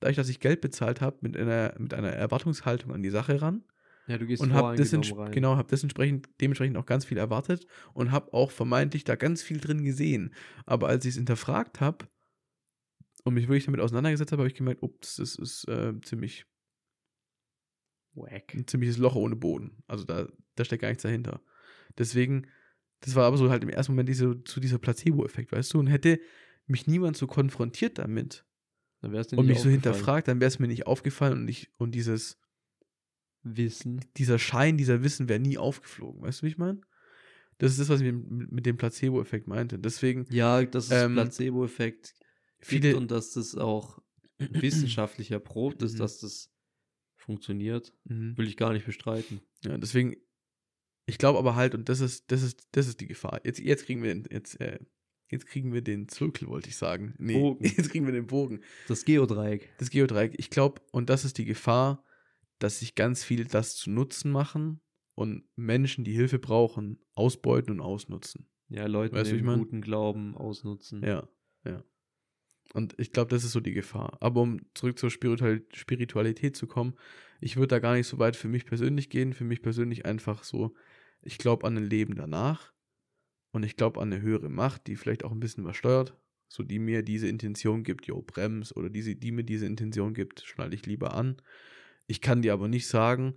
dadurch, 0.00 0.16
dass 0.16 0.30
ich 0.30 0.40
Geld 0.40 0.62
bezahlt 0.62 1.02
habe, 1.02 1.18
mit 1.20 1.36
einer, 1.36 1.74
mit 1.78 1.92
einer 1.92 2.10
Erwartungshaltung 2.10 2.92
an 2.92 3.02
die 3.02 3.10
Sache 3.10 3.42
ran. 3.42 3.64
Ja, 4.06 4.16
du 4.16 4.26
gehst 4.26 4.42
und 4.42 4.54
hab 4.54 4.64
rein. 4.64 5.30
Genau, 5.30 5.56
habe 5.56 5.68
dementsprechend, 5.68 6.30
dementsprechend 6.40 6.78
auch 6.78 6.86
ganz 6.86 7.04
viel 7.04 7.18
erwartet 7.18 7.66
und 7.92 8.10
habe 8.10 8.32
auch 8.32 8.50
vermeintlich 8.50 9.04
da 9.04 9.14
ganz 9.14 9.42
viel 9.42 9.60
drin 9.60 9.84
gesehen. 9.84 10.34
Aber 10.64 10.88
als 10.88 11.04
ich 11.04 11.10
es 11.10 11.16
hinterfragt 11.16 11.80
habe 11.80 12.08
und 13.24 13.34
mich 13.34 13.46
wirklich 13.48 13.66
damit 13.66 13.80
auseinandergesetzt 13.80 14.32
habe, 14.32 14.40
habe 14.40 14.48
ich 14.48 14.56
gemerkt, 14.56 14.82
ups, 14.82 15.16
das 15.16 15.36
ist 15.36 15.68
äh, 15.68 15.92
ziemlich 16.00 16.46
Wack. 18.14 18.54
Ein 18.54 18.66
ziemliches 18.66 18.98
Loch 18.98 19.14
ohne 19.14 19.36
Boden. 19.36 19.82
Also 19.86 20.04
da, 20.04 20.28
da 20.54 20.64
steckt 20.64 20.82
gar 20.82 20.88
nichts 20.88 21.02
dahinter. 21.02 21.40
Deswegen, 21.98 22.46
das 23.00 23.14
war 23.14 23.26
aber 23.26 23.36
so 23.36 23.50
halt 23.50 23.62
im 23.62 23.68
ersten 23.68 23.92
Moment 23.92 24.08
diese, 24.08 24.42
zu 24.44 24.60
dieser 24.60 24.78
Placebo-Effekt, 24.78 25.52
weißt 25.52 25.74
du? 25.74 25.78
Und 25.78 25.86
hätte 25.86 26.20
mich 26.66 26.86
niemand 26.86 27.16
so 27.16 27.26
konfrontiert 27.26 27.98
damit 27.98 28.44
und 29.02 29.46
mich 29.46 29.60
so 29.60 29.68
hinterfragt, 29.68 30.28
dann 30.28 30.40
wäre 30.40 30.48
es 30.48 30.60
mir 30.60 30.68
nicht 30.68 30.86
aufgefallen 30.86 31.40
und, 31.40 31.48
ich, 31.48 31.72
und 31.76 31.92
dieses 31.92 32.38
Wissen. 33.42 34.04
Dieser 34.16 34.38
Schein, 34.38 34.76
dieser 34.76 35.02
Wissen 35.02 35.28
wäre 35.28 35.40
nie 35.40 35.58
aufgeflogen. 35.58 36.22
Weißt 36.22 36.40
du, 36.40 36.46
wie 36.46 36.50
ich 36.50 36.58
meine? 36.58 36.80
Das 37.58 37.72
ist 37.72 37.80
das, 37.80 37.88
was 37.88 38.00
ich 38.00 38.12
mit, 38.12 38.52
mit 38.52 38.66
dem 38.66 38.76
Placebo-Effekt 38.76 39.48
meinte. 39.48 39.78
Deswegen. 39.78 40.26
Ja, 40.30 40.64
dass 40.64 40.86
es 40.86 41.02
ähm, 41.02 41.14
Placebo-Effekt 41.14 42.14
viele 42.60 42.96
und 42.96 43.10
dass 43.10 43.32
das 43.32 43.56
auch 43.56 44.00
wissenschaftlich 44.38 45.30
erprobt 45.30 45.82
ist, 45.82 45.94
mhm. 45.94 45.98
dass 45.98 46.18
das 46.18 46.51
funktioniert, 47.22 47.92
mhm. 48.04 48.36
will 48.36 48.46
ich 48.46 48.56
gar 48.56 48.72
nicht 48.72 48.86
bestreiten. 48.86 49.40
Ja, 49.64 49.78
deswegen, 49.78 50.16
ich 51.06 51.18
glaube 51.18 51.38
aber 51.38 51.54
halt, 51.54 51.74
und 51.74 51.88
das 51.88 52.00
ist, 52.00 52.30
das 52.30 52.42
ist, 52.42 52.68
das 52.72 52.88
ist 52.88 53.00
die 53.00 53.06
Gefahr. 53.06 53.40
Jetzt, 53.44 53.60
jetzt 53.60 53.86
kriegen 53.86 54.02
wir, 54.02 54.22
jetzt, 54.30 54.60
äh, 54.60 54.78
Jetzt 55.32 55.46
kriegen 55.46 55.72
wir 55.72 55.80
den 55.80 56.08
Zirkel, 56.08 56.46
wollte 56.48 56.68
ich 56.68 56.76
sagen. 56.76 57.14
Nee, 57.18 57.40
Bogen. 57.40 57.64
jetzt 57.64 57.88
kriegen 57.90 58.04
wir 58.04 58.12
den 58.12 58.26
Bogen. 58.26 58.60
Das 58.86 59.06
Geodreieck. 59.06 59.70
Das 59.78 59.88
Geodreieck. 59.88 60.34
Ich 60.36 60.50
glaube, 60.50 60.82
und 60.92 61.08
das 61.08 61.24
ist 61.24 61.38
die 61.38 61.46
Gefahr, 61.46 62.04
dass 62.58 62.80
sich 62.80 62.94
ganz 62.94 63.24
viele 63.24 63.46
das 63.46 63.74
zu 63.74 63.90
Nutzen 63.90 64.30
machen 64.30 64.82
und 65.14 65.44
Menschen, 65.56 66.04
die 66.04 66.12
Hilfe 66.12 66.38
brauchen, 66.38 66.98
ausbeuten 67.14 67.72
und 67.72 67.80
ausnutzen. 67.80 68.46
Ja, 68.68 68.86
Leute 68.86 69.14
weißt, 69.14 69.32
den 69.32 69.46
guten 69.46 69.80
Glauben 69.80 70.36
ausnutzen. 70.36 71.02
Ja, 71.02 71.26
ja. 71.64 71.82
Und 72.72 72.94
ich 72.98 73.12
glaube, 73.12 73.28
das 73.28 73.44
ist 73.44 73.52
so 73.52 73.60
die 73.60 73.74
Gefahr. 73.74 74.16
Aber 74.20 74.40
um 74.40 74.60
zurück 74.74 74.98
zur 74.98 75.10
Spiritualität 75.10 76.56
zu 76.56 76.66
kommen, 76.66 76.94
ich 77.40 77.56
würde 77.56 77.68
da 77.68 77.78
gar 77.80 77.94
nicht 77.94 78.06
so 78.06 78.18
weit 78.18 78.34
für 78.34 78.48
mich 78.48 78.64
persönlich 78.64 79.10
gehen. 79.10 79.34
Für 79.34 79.44
mich 79.44 79.60
persönlich 79.60 80.06
einfach 80.06 80.42
so, 80.42 80.74
ich 81.20 81.38
glaube 81.38 81.66
an 81.66 81.76
ein 81.76 81.84
Leben 81.84 82.14
danach 82.14 82.72
und 83.50 83.62
ich 83.62 83.76
glaube 83.76 84.00
an 84.00 84.12
eine 84.12 84.22
höhere 84.22 84.48
Macht, 84.48 84.86
die 84.86 84.96
vielleicht 84.96 85.24
auch 85.24 85.32
ein 85.32 85.40
bisschen 85.40 85.64
was 85.64 85.76
steuert, 85.76 86.16
so 86.48 86.62
die 86.62 86.78
mir 86.78 87.02
diese 87.02 87.28
Intention 87.28 87.82
gibt, 87.82 88.06
yo, 88.06 88.22
brems, 88.22 88.74
oder 88.74 88.88
diese, 88.88 89.16
die 89.16 89.32
mir 89.32 89.44
diese 89.44 89.66
Intention 89.66 90.14
gibt, 90.14 90.40
schneide 90.40 90.74
ich 90.74 90.86
lieber 90.86 91.14
an. 91.14 91.42
Ich 92.06 92.20
kann 92.22 92.42
dir 92.42 92.54
aber 92.54 92.68
nicht 92.68 92.88
sagen, 92.88 93.36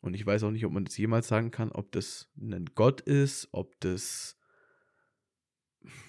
und 0.00 0.14
ich 0.14 0.24
weiß 0.24 0.44
auch 0.44 0.50
nicht, 0.50 0.64
ob 0.64 0.72
man 0.72 0.86
das 0.86 0.96
jemals 0.96 1.28
sagen 1.28 1.50
kann, 1.50 1.70
ob 1.70 1.92
das 1.92 2.30
ein 2.40 2.64
Gott 2.74 3.02
ist, 3.02 3.48
ob 3.52 3.78
das 3.80 4.38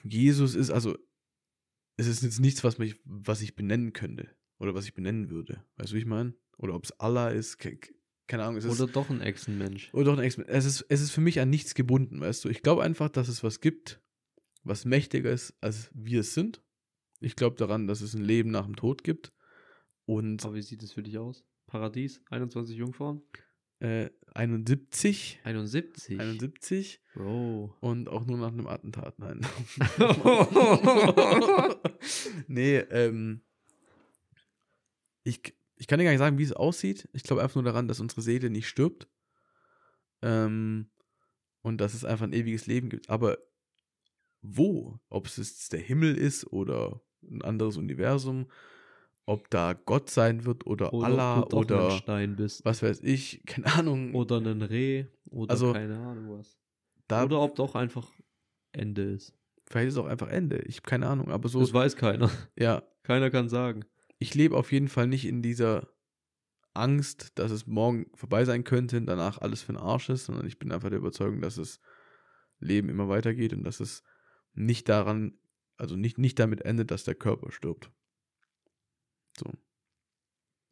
Jesus 0.04 0.56
ist. 0.56 0.72
Also, 0.72 0.98
es 1.98 2.08
ist 2.08 2.24
jetzt 2.24 2.40
nichts, 2.40 2.64
was, 2.64 2.78
mich, 2.78 3.00
was 3.04 3.42
ich 3.42 3.56
benennen 3.56 3.94
könnte 3.94 4.30
oder 4.60 4.74
was 4.74 4.86
ich 4.86 4.94
benennen 4.94 5.30
würde. 5.30 5.64
Weißt 5.78 5.92
du, 5.92 5.96
wie 5.96 6.00
ich 6.00 6.06
meine? 6.06 6.34
Oder 6.58 6.76
ob 6.76 6.84
es 6.84 6.92
Allah 7.00 7.30
ist, 7.30 7.58
keine 7.58 8.44
Ahnung. 8.44 8.64
oder 8.64 8.88
doch 8.88 9.10
ein 9.10 9.22
Echsenmensch. 9.22 9.94
Oder 9.94 10.06
doch 10.06 10.18
ein 10.18 10.24
Echsenmensch. 10.24 10.56
Es 10.56 10.66
ist, 10.66 10.86
es 10.90 11.02
ist 11.02 11.12
für 11.12 11.22
mich 11.22 11.40
an 11.40 11.50
nichts 11.50 11.74
gebunden, 11.74 12.22
weißt 12.22 12.46
du. 12.46 12.50
Ich 12.50 12.62
glaube 12.62 12.84
einfach, 12.84 13.10
dass 13.10 13.28
es 13.28 13.44
was 13.44 13.60
gibt, 13.60 14.00
was 14.64 14.86
mächtiger 14.86 15.32
ist, 15.32 15.56
als 15.60 15.90
wir 15.94 16.22
es 16.22 16.34
sind. 16.34 16.62
Ich 17.20 17.36
glaube 17.36 17.56
daran, 17.58 17.88
dass 17.88 18.02
es 18.02 18.14
ein 18.14 18.24
Leben 18.24 18.52
nach 18.52 18.66
dem 18.66 18.76
Tod 18.76 19.04
gibt. 19.04 19.34
Und 20.06 20.44
Aber 20.46 20.56
wie 20.56 20.62
sieht 20.62 20.84
es 20.84 20.94
für 20.94 21.04
dich 21.04 21.18
aus? 21.18 21.44
Paradies, 21.68 22.22
21 22.30 22.78
Jungfrauen? 22.78 23.22
Äh, 23.80 24.10
71. 24.34 25.40
71? 25.44 26.20
71. 26.20 27.02
Bro. 27.14 27.76
Und 27.82 28.10
auch 28.10 28.26
nur 28.26 28.38
nach 28.38 28.52
einem 28.52 28.68
Attentat, 28.68 29.20
nein. 29.20 29.46
nee, 32.48 32.78
ähm, 32.78 33.42
ich, 35.24 35.54
ich 35.76 35.88
kann 35.88 36.00
dir 36.00 36.06
gar 36.06 36.12
nicht 36.12 36.20
sagen, 36.20 36.38
wie 36.38 36.44
es 36.44 36.54
aussieht. 36.54 37.10
Ich 37.14 37.24
glaube 37.24 37.44
einfach 37.44 37.56
nur 37.56 37.66
daran, 37.66 37.88
dass 37.88 38.00
unsere 38.00 38.22
Seele 38.22 38.50
nicht 38.50 38.68
stirbt. 38.68 39.10
Ähm, 40.22 40.90
und 41.62 41.80
dass 41.80 41.94
es 41.94 42.06
einfach 42.06 42.26
ein 42.26 42.34
ewiges 42.34 42.68
Leben 42.68 42.90
gibt. 42.90 43.10
Aber 43.10 43.38
wo? 44.42 45.00
Ob 45.10 45.28
es 45.28 45.38
jetzt 45.38 45.74
der 45.74 45.80
Himmel 45.80 46.18
ist 46.18 46.46
oder 46.48 47.02
ein 47.22 47.42
anderes 47.42 47.78
Universum, 47.78 48.50
ob 49.26 49.50
da 49.50 49.74
Gott 49.74 50.10
sein 50.10 50.46
wird 50.46 50.66
oder, 50.66 50.94
oder 50.94 51.06
Allah 51.06 51.42
oder 51.44 51.90
ein 51.90 51.98
Stein 51.98 52.36
bist. 52.36 52.66
was 52.66 52.82
weiß 52.82 53.02
ich, 53.02 53.44
keine 53.46 53.68
Ahnung. 53.68 54.14
Oder 54.14 54.38
ein 54.38 54.62
Reh 54.62 55.06
oder 55.30 55.52
also, 55.52 55.74
keine 55.74 55.98
Ahnung 55.98 56.40
was. 56.40 56.58
oder 57.10 57.40
ob 57.40 57.56
doch 57.56 57.76
einfach 57.76 58.12
Ende 58.72 59.04
ist. 59.04 59.34
Vielleicht 59.66 59.90
ist 59.90 59.94
es 59.94 60.00
auch 60.00 60.08
einfach 60.08 60.28
Ende. 60.28 60.60
Ich 60.66 60.78
habe 60.78 60.90
keine 60.90 61.08
Ahnung, 61.08 61.32
aber 61.32 61.48
so. 61.48 61.60
Das 61.60 61.74
weiß 61.74 61.96
keiner. 61.96 62.30
Ja. 62.58 62.84
Keiner 63.04 63.32
kann 63.32 63.50
sagen. 63.50 63.86
Ich 64.20 64.36
lebe 64.36 64.56
auf 64.56 64.72
jeden 64.72 64.88
Fall 64.88 65.08
nicht 65.08 65.26
in 65.26 65.42
dieser 65.42 65.88
Angst, 66.74 67.40
dass 67.40 67.52
es 67.52 67.68
morgen 67.68 68.06
vorbei 68.14 68.46
sein 68.46 68.64
könnte 68.64 68.98
und 68.98 69.06
danach 69.06 69.40
alles 69.40 69.62
für 69.62 69.74
den 69.74 69.82
Arsch 69.82 70.10
ist, 70.10 70.26
sondern 70.26 70.46
ich 70.46 70.60
bin 70.60 70.72
einfach 70.72 70.90
der 70.90 71.00
Überzeugung, 71.00 71.42
dass 71.42 71.56
das 71.56 71.80
Leben 72.60 72.90
immer 72.90 73.10
weitergeht 73.10 73.54
und 73.54 73.64
dass 73.64 73.80
es 73.80 74.04
nicht 74.54 74.88
daran, 74.88 75.38
also 75.78 75.96
nicht, 75.96 76.18
nicht 76.18 76.40
damit 76.40 76.62
endet, 76.62 76.92
dass 76.92 77.04
der 77.04 77.16
Körper 77.16 77.52
stirbt. 77.52 77.92
So. 79.38 79.52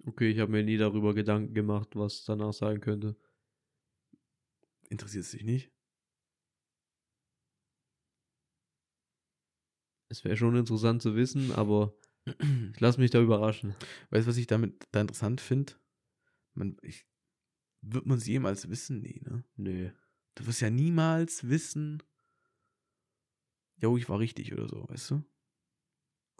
Okay, 0.06 0.30
ich 0.30 0.40
habe 0.40 0.52
mir 0.52 0.64
nie 0.64 0.78
darüber 0.78 1.14
Gedanken 1.14 1.54
gemacht, 1.54 1.96
was 1.96 2.24
danach 2.24 2.54
sein 2.54 2.80
könnte. 2.80 3.16
Interessiert 4.90 5.26
es 5.26 5.32
dich 5.32 5.44
nicht? 5.44 5.72
Es 10.10 10.24
wäre 10.24 10.38
schon 10.38 10.56
interessant 10.56 11.02
zu 11.02 11.16
wissen, 11.16 11.52
aber 11.52 11.94
ich 12.74 12.80
lasse 12.80 13.00
mich 13.00 13.12
da 13.12 13.22
überraschen. 13.22 13.76
Weißt 14.10 14.26
du, 14.26 14.30
was 14.30 14.38
ich 14.38 14.48
damit 14.48 14.88
da 14.92 15.02
interessant 15.02 15.42
finde? 15.42 15.74
Man, 16.54 16.78
ich, 16.82 17.06
wird 17.82 18.06
man 18.06 18.18
es 18.18 18.28
jemals 18.28 18.70
wissen? 18.70 19.02
Nee, 19.02 19.22
ne? 19.24 19.44
Nee. 19.56 19.92
Du 20.36 20.48
wirst 20.48 20.62
ja 20.62 20.70
niemals 20.70 21.48
wissen, 21.50 22.02
jo, 23.78 23.98
ich 23.98 24.10
war 24.10 24.20
richtig 24.20 24.54
oder 24.54 24.68
so, 24.68 24.88
weißt 24.90 25.12
du? 25.12 25.24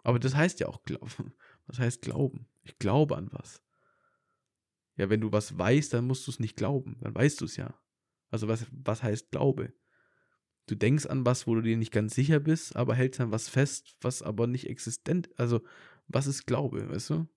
Aber 0.02 0.18
das 0.18 0.34
heißt 0.34 0.60
ja 0.60 0.68
auch 0.68 0.82
Glauben. 0.84 1.34
Was 1.70 1.78
heißt 1.78 2.02
Glauben? 2.02 2.48
Ich 2.62 2.78
glaube 2.78 3.16
an 3.16 3.28
was. 3.30 3.62
Ja, 4.96 5.08
wenn 5.08 5.20
du 5.20 5.30
was 5.30 5.56
weißt, 5.56 5.94
dann 5.94 6.06
musst 6.06 6.26
du 6.26 6.32
es 6.32 6.40
nicht 6.40 6.56
glauben. 6.56 6.98
Dann 7.00 7.14
weißt 7.14 7.40
du 7.40 7.44
es 7.44 7.56
ja. 7.56 7.78
Also 8.28 8.48
was, 8.48 8.66
was 8.72 9.04
heißt 9.04 9.30
Glaube? 9.30 9.72
Du 10.66 10.74
denkst 10.74 11.06
an 11.06 11.24
was, 11.24 11.46
wo 11.46 11.54
du 11.54 11.62
dir 11.62 11.76
nicht 11.76 11.92
ganz 11.92 12.14
sicher 12.14 12.40
bist, 12.40 12.74
aber 12.74 12.96
hältst 12.96 13.20
an 13.20 13.30
was 13.30 13.48
fest, 13.48 13.96
was 14.00 14.20
aber 14.22 14.48
nicht 14.48 14.68
existent. 14.68 15.30
Also, 15.36 15.62
was 16.08 16.26
ist 16.26 16.46
Glaube, 16.46 16.88
weißt 16.90 17.10
du? 17.10 17.28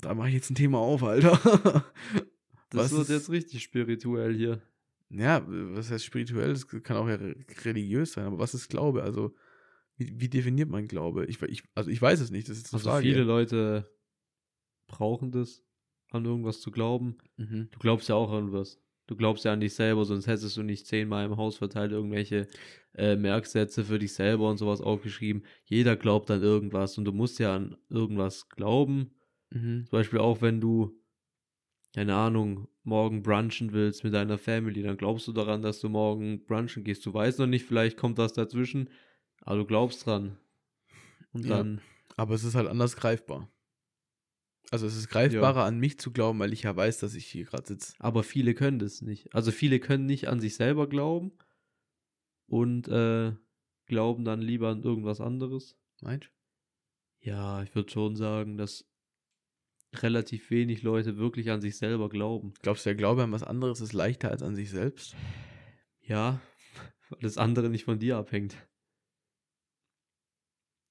Da 0.00 0.14
mache 0.14 0.28
ich 0.28 0.34
jetzt 0.34 0.50
ein 0.50 0.56
Thema 0.56 0.78
auf, 0.78 1.04
Alter. 1.04 1.32
das 2.70 2.80
was 2.80 2.92
wird 2.92 3.02
ist, 3.02 3.08
jetzt 3.08 3.30
richtig 3.30 3.62
spirituell 3.62 4.34
hier. 4.34 4.62
Ja, 5.10 5.44
was 5.46 5.90
heißt 5.90 6.04
spirituell? 6.04 6.52
Das 6.52 6.66
kann 6.66 6.96
auch 6.96 7.08
ja 7.08 7.18
religiös 7.64 8.12
sein, 8.12 8.26
aber 8.26 8.38
was 8.38 8.54
ist 8.54 8.68
Glaube? 8.68 9.04
Also, 9.04 9.34
wie, 9.98 10.20
wie 10.20 10.28
definiert 10.28 10.70
man 10.70 10.86
Glaube? 10.86 11.26
Ich, 11.26 11.42
ich, 11.42 11.64
also 11.74 11.90
ich 11.90 12.00
weiß 12.00 12.20
es 12.20 12.30
nicht. 12.30 12.48
Das 12.48 12.56
ist 12.56 12.72
also 12.72 12.88
Frage. 12.88 13.06
viele 13.06 13.24
Leute 13.24 13.90
brauchen 14.86 15.32
das, 15.32 15.64
an 16.10 16.24
irgendwas 16.24 16.60
zu 16.60 16.70
glauben. 16.70 17.18
Mhm. 17.36 17.68
Du 17.70 17.78
glaubst 17.78 18.08
ja 18.08 18.14
auch 18.14 18.32
an 18.32 18.52
was. 18.52 18.80
Du 19.08 19.16
glaubst 19.16 19.44
ja 19.44 19.52
an 19.52 19.60
dich 19.60 19.74
selber, 19.74 20.04
sonst 20.04 20.26
hättest 20.26 20.56
du 20.56 20.62
nicht 20.62 20.86
zehnmal 20.86 21.24
im 21.26 21.36
Haus 21.36 21.56
verteilt 21.56 21.92
irgendwelche 21.92 22.46
äh, 22.94 23.16
Merksätze 23.16 23.84
für 23.84 23.98
dich 23.98 24.12
selber 24.12 24.50
und 24.50 24.58
sowas 24.58 24.80
aufgeschrieben. 24.80 25.44
Jeder 25.64 25.96
glaubt 25.96 26.30
an 26.30 26.42
irgendwas 26.42 26.96
und 26.98 27.06
du 27.06 27.12
musst 27.12 27.38
ja 27.38 27.56
an 27.56 27.76
irgendwas 27.88 28.48
glauben. 28.50 29.14
Mhm. 29.50 29.86
Zum 29.86 29.98
Beispiel 29.98 30.18
auch 30.18 30.42
wenn 30.42 30.60
du, 30.60 31.00
keine 31.94 32.14
Ahnung, 32.14 32.68
morgen 32.82 33.22
brunchen 33.22 33.72
willst 33.72 34.04
mit 34.04 34.14
deiner 34.14 34.38
Family, 34.38 34.82
dann 34.82 34.98
glaubst 34.98 35.26
du 35.26 35.32
daran, 35.32 35.62
dass 35.62 35.80
du 35.80 35.88
morgen 35.88 36.44
brunchen 36.44 36.84
gehst. 36.84 37.04
Du 37.06 37.12
weißt 37.12 37.38
noch 37.38 37.46
nicht, 37.46 37.64
vielleicht 37.64 37.96
kommt 37.96 38.18
was 38.18 38.34
dazwischen, 38.34 38.90
aber 39.42 39.58
du 39.58 39.64
glaubst 39.64 40.06
dran. 40.06 40.38
Und 41.32 41.44
ja, 41.44 41.58
dann. 41.58 41.80
Aber 42.16 42.34
es 42.34 42.44
ist 42.44 42.54
halt 42.54 42.68
anders 42.68 42.96
greifbar. 42.96 43.48
Also 44.70 44.86
es 44.86 44.96
ist 44.96 45.08
greifbarer 45.08 45.60
ja. 45.60 45.66
an 45.66 45.78
mich 45.78 45.98
zu 45.98 46.12
glauben, 46.12 46.38
weil 46.38 46.52
ich 46.52 46.64
ja 46.64 46.76
weiß, 46.76 46.98
dass 46.98 47.14
ich 47.14 47.26
hier 47.26 47.44
gerade 47.44 47.66
sitze. 47.66 47.94
Aber 47.98 48.22
viele 48.22 48.54
können 48.54 48.78
das 48.78 49.00
nicht. 49.00 49.34
Also 49.34 49.50
viele 49.50 49.80
können 49.80 50.06
nicht 50.06 50.28
an 50.28 50.40
sich 50.40 50.56
selber 50.56 50.88
glauben 50.88 51.32
und 52.46 52.88
äh, 52.88 53.32
glauben 53.86 54.24
dann 54.24 54.42
lieber 54.42 54.68
an 54.68 54.82
irgendwas 54.82 55.20
anderes. 55.20 55.76
Meinst 56.02 56.30
Ja, 57.20 57.62
ich 57.62 57.74
würde 57.74 57.90
schon 57.90 58.14
sagen, 58.16 58.58
dass 58.58 58.84
relativ 59.94 60.50
wenig 60.50 60.82
Leute 60.82 61.16
wirklich 61.16 61.50
an 61.50 61.62
sich 61.62 61.78
selber 61.78 62.10
glauben. 62.10 62.52
Glaubst 62.60 62.84
du, 62.84 62.90
der 62.90 62.96
Glaube 62.96 63.22
an 63.22 63.32
was 63.32 63.42
anderes 63.42 63.80
ist 63.80 63.94
leichter 63.94 64.30
als 64.30 64.42
an 64.42 64.54
sich 64.54 64.70
selbst? 64.70 65.16
Ja, 66.02 66.40
weil 67.08 67.20
das 67.20 67.38
andere 67.38 67.70
nicht 67.70 67.84
von 67.84 67.98
dir 67.98 68.18
abhängt. 68.18 68.67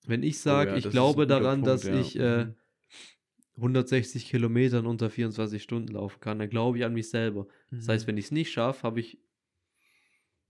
Wenn 0.08 0.24
ich 0.24 0.40
sage, 0.40 0.72
oh 0.72 0.74
ja, 0.74 0.78
ich 0.80 0.90
glaube 0.90 1.28
daran, 1.28 1.62
Punkt, 1.62 1.68
dass 1.68 1.84
ja. 1.84 2.00
ich 2.00 2.18
äh, 2.18 2.48
160 3.58 4.24
mhm. 4.24 4.30
Kilometer 4.30 4.84
unter 4.84 5.10
24 5.10 5.62
Stunden 5.62 5.94
laufen 5.94 6.20
kann, 6.20 6.40
dann 6.40 6.50
glaube 6.50 6.78
ich 6.78 6.86
an 6.86 6.94
mich 6.94 7.10
selber. 7.10 7.48
Mhm. 7.70 7.78
Das 7.78 7.88
heißt, 7.90 8.06
mhm. 8.06 8.08
wenn 8.08 8.18
ich 8.18 8.26
es 8.26 8.32
nicht 8.32 8.52
schaffe, 8.52 8.84
habe 8.84 9.00
ich 9.00 9.20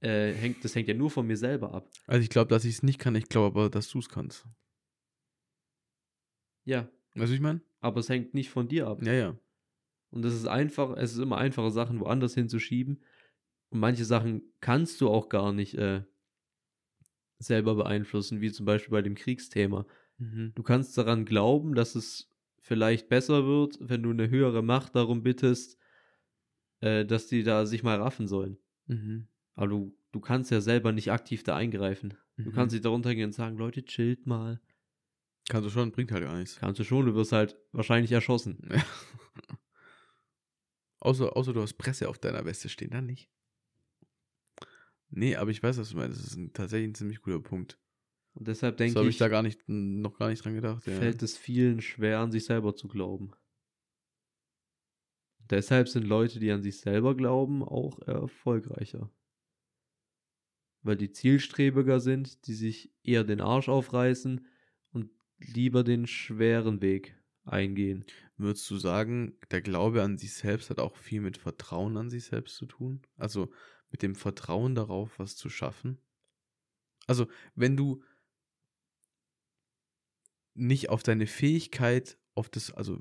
äh, 0.02 0.32
hängt, 0.34 0.64
das 0.64 0.76
hängt 0.76 0.88
ja 0.88 0.94
nur 0.94 1.10
von 1.10 1.26
mir 1.26 1.38
selber 1.38 1.74
ab. 1.74 1.90
Also 2.06 2.22
ich 2.22 2.30
glaube, 2.30 2.50
dass 2.50 2.66
ich 2.66 2.76
es 2.76 2.84
nicht 2.84 3.00
kann, 3.00 3.16
ich 3.16 3.30
glaube 3.30 3.60
aber, 3.60 3.70
dass 3.70 3.90
du 3.90 4.00
es 4.00 4.10
kannst. 4.10 4.46
Ja. 6.66 6.88
Weißt 7.16 7.32
du, 7.32 7.36
ich 7.36 7.42
meine? 7.42 7.62
Aber 7.80 8.00
es 8.00 8.10
hängt 8.10 8.34
nicht 8.34 8.50
von 8.50 8.68
dir 8.68 8.88
ab. 8.88 9.02
Ja, 9.04 9.14
ja. 9.14 9.40
Und 10.12 10.24
es 10.24 10.34
ist 10.34 10.48
einfach, 10.48 10.96
es 10.98 11.14
ist 11.14 11.20
immer 11.20 11.38
einfache 11.38 11.72
Sachen 11.72 12.00
woanders 12.00 12.36
hinzuschieben. 12.36 13.04
Und 13.70 13.80
manche 13.80 14.06
Sachen 14.06 14.44
kannst 14.62 15.02
du 15.02 15.10
auch 15.10 15.30
gar 15.30 15.52
nicht 15.52 15.76
äh, 15.76 16.04
selber 17.40 17.76
beeinflussen, 17.76 18.42
wie 18.42 18.52
zum 18.52 18.66
Beispiel 18.66 18.92
bei 18.92 19.02
dem 19.02 19.16
Kriegsthema. 19.16 19.86
Mhm. 20.18 20.54
Du 20.56 20.64
kannst 20.64 20.98
daran 20.98 21.26
glauben, 21.26 21.76
dass 21.76 21.96
es 21.96 22.32
vielleicht 22.60 23.10
besser 23.10 23.46
wird, 23.46 23.78
wenn 23.80 24.04
du 24.04 24.10
eine 24.10 24.30
höhere 24.30 24.62
Macht 24.62 24.96
darum 24.96 25.24
bittest, 25.24 25.78
äh, 26.82 27.06
dass 27.06 27.28
die 27.28 27.44
da 27.44 27.66
sich 27.66 27.84
mal 27.84 28.02
raffen 28.02 28.28
sollen. 28.28 28.58
Mhm. 28.88 29.28
Aber 29.56 29.68
du, 29.68 29.98
du 30.12 30.20
kannst 30.20 30.52
ja 30.52 30.62
selber 30.62 30.92
nicht 30.92 31.12
aktiv 31.12 31.44
da 31.44 31.56
eingreifen. 31.56 32.14
Mhm. 32.36 32.44
Du 32.44 32.52
kannst 32.52 32.76
dich 32.76 32.82
darunter 32.82 33.16
gehen 33.16 33.26
und 33.26 33.34
sagen, 33.34 33.58
Leute, 33.58 33.86
chillt 33.86 34.26
mal. 34.26 34.60
Kannst 35.50 35.66
du 35.66 35.70
schon, 35.70 35.92
bringt 35.92 36.12
halt 36.12 36.24
gar 36.24 36.38
nichts. 36.38 36.58
Kannst 36.58 36.80
du 36.80 36.84
schon, 36.84 37.06
du 37.06 37.16
wirst 37.16 37.32
halt 37.32 37.58
wahrscheinlich 37.72 38.12
erschossen. 38.12 38.60
Ja. 38.70 38.84
außer, 41.00 41.38
außer 41.38 41.54
du 41.54 41.62
hast 41.62 41.76
Presse 41.76 42.10
auf 42.10 42.20
deiner 42.20 42.44
Weste 42.46 42.70
stehen, 42.70 42.92
dann 42.92 43.06
nicht. 43.06 43.30
Nee, 45.10 45.36
aber 45.36 45.52
ich 45.52 45.64
weiß, 45.64 45.78
was 45.78 45.90
du 45.90 45.98
meinst. 45.98 46.20
Das 46.20 46.28
ist 46.28 46.36
ein, 46.36 46.54
tatsächlich 46.54 46.90
ein 46.90 46.96
ziemlich 46.96 47.22
guter 47.22 47.40
Punkt. 47.40 47.80
Und 48.34 48.48
deshalb 48.48 48.78
denke 48.78 48.94
so 48.94 49.00
habe 49.00 49.10
ich 49.10 49.16
ich, 49.16 49.20
da 49.20 49.30
gar 49.30 49.42
nicht, 49.42 49.62
noch 49.68 50.18
gar 50.18 50.30
nicht 50.30 50.44
dran 50.44 50.54
gedacht. 50.54 50.86
Ja. 50.86 50.94
fällt 50.94 51.24
es 51.24 51.38
vielen 51.38 51.82
schwer, 51.82 52.20
an 52.20 52.32
sich 52.32 52.46
selber 52.46 52.76
zu 52.76 52.88
glauben. 52.88 53.32
Deshalb 55.50 55.88
sind 55.88 56.06
Leute, 56.06 56.40
die 56.40 56.52
an 56.52 56.62
sich 56.62 56.80
selber 56.80 57.16
glauben, 57.16 57.64
auch 57.64 58.00
erfolgreicher. 58.02 59.10
Weil 60.84 60.98
die 60.98 61.12
zielstrebiger 61.12 62.00
sind, 62.00 62.48
die 62.48 62.54
sich 62.54 62.94
eher 63.04 63.24
den 63.24 63.42
Arsch 63.42 63.70
aufreißen 63.70 64.46
und 64.92 65.10
lieber 65.40 65.84
den 65.84 66.06
schweren 66.06 66.82
Weg 66.82 67.16
eingehen. 67.44 68.06
Würdest 68.36 68.70
du 68.70 68.78
sagen, 68.78 69.38
der 69.52 69.62
Glaube 69.62 70.04
an 70.04 70.18
sich 70.18 70.34
selbst 70.34 70.70
hat 70.70 70.80
auch 70.80 70.96
viel 70.96 71.22
mit 71.22 71.38
Vertrauen 71.38 71.98
an 71.98 72.10
sich 72.10 72.26
selbst 72.26 72.56
zu 72.58 72.66
tun? 72.66 73.02
Also 73.16 73.52
mit 73.92 74.02
dem 74.02 74.16
Vertrauen 74.16 74.76
darauf, 74.76 75.18
was 75.20 75.36
zu 75.36 75.50
schaffen? 75.50 76.00
Also, 77.08 77.28
wenn 77.56 77.78
du 77.78 78.04
nicht 80.54 80.90
auf 80.90 81.04
deine 81.04 81.28
Fähigkeit, 81.28 82.18
auf 82.36 82.50
das, 82.50 82.72
also 82.72 83.00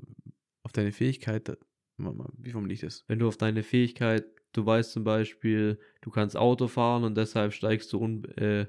auf 0.63 0.71
deine 0.71 0.91
Fähigkeit, 0.91 1.57
wie 1.97 2.51
formuliere 2.51 2.75
ich 2.75 2.81
das? 2.81 3.03
Wenn 3.07 3.19
du 3.19 3.27
auf 3.27 3.37
deine 3.37 3.63
Fähigkeit, 3.63 4.25
du 4.53 4.65
weißt 4.65 4.91
zum 4.91 5.03
Beispiel, 5.03 5.79
du 6.01 6.09
kannst 6.11 6.37
Auto 6.37 6.67
fahren 6.67 7.03
und 7.03 7.15
deshalb 7.15 7.53
steigst 7.53 7.91
du 7.93 7.99
un, 7.99 8.25
äh, 8.37 8.67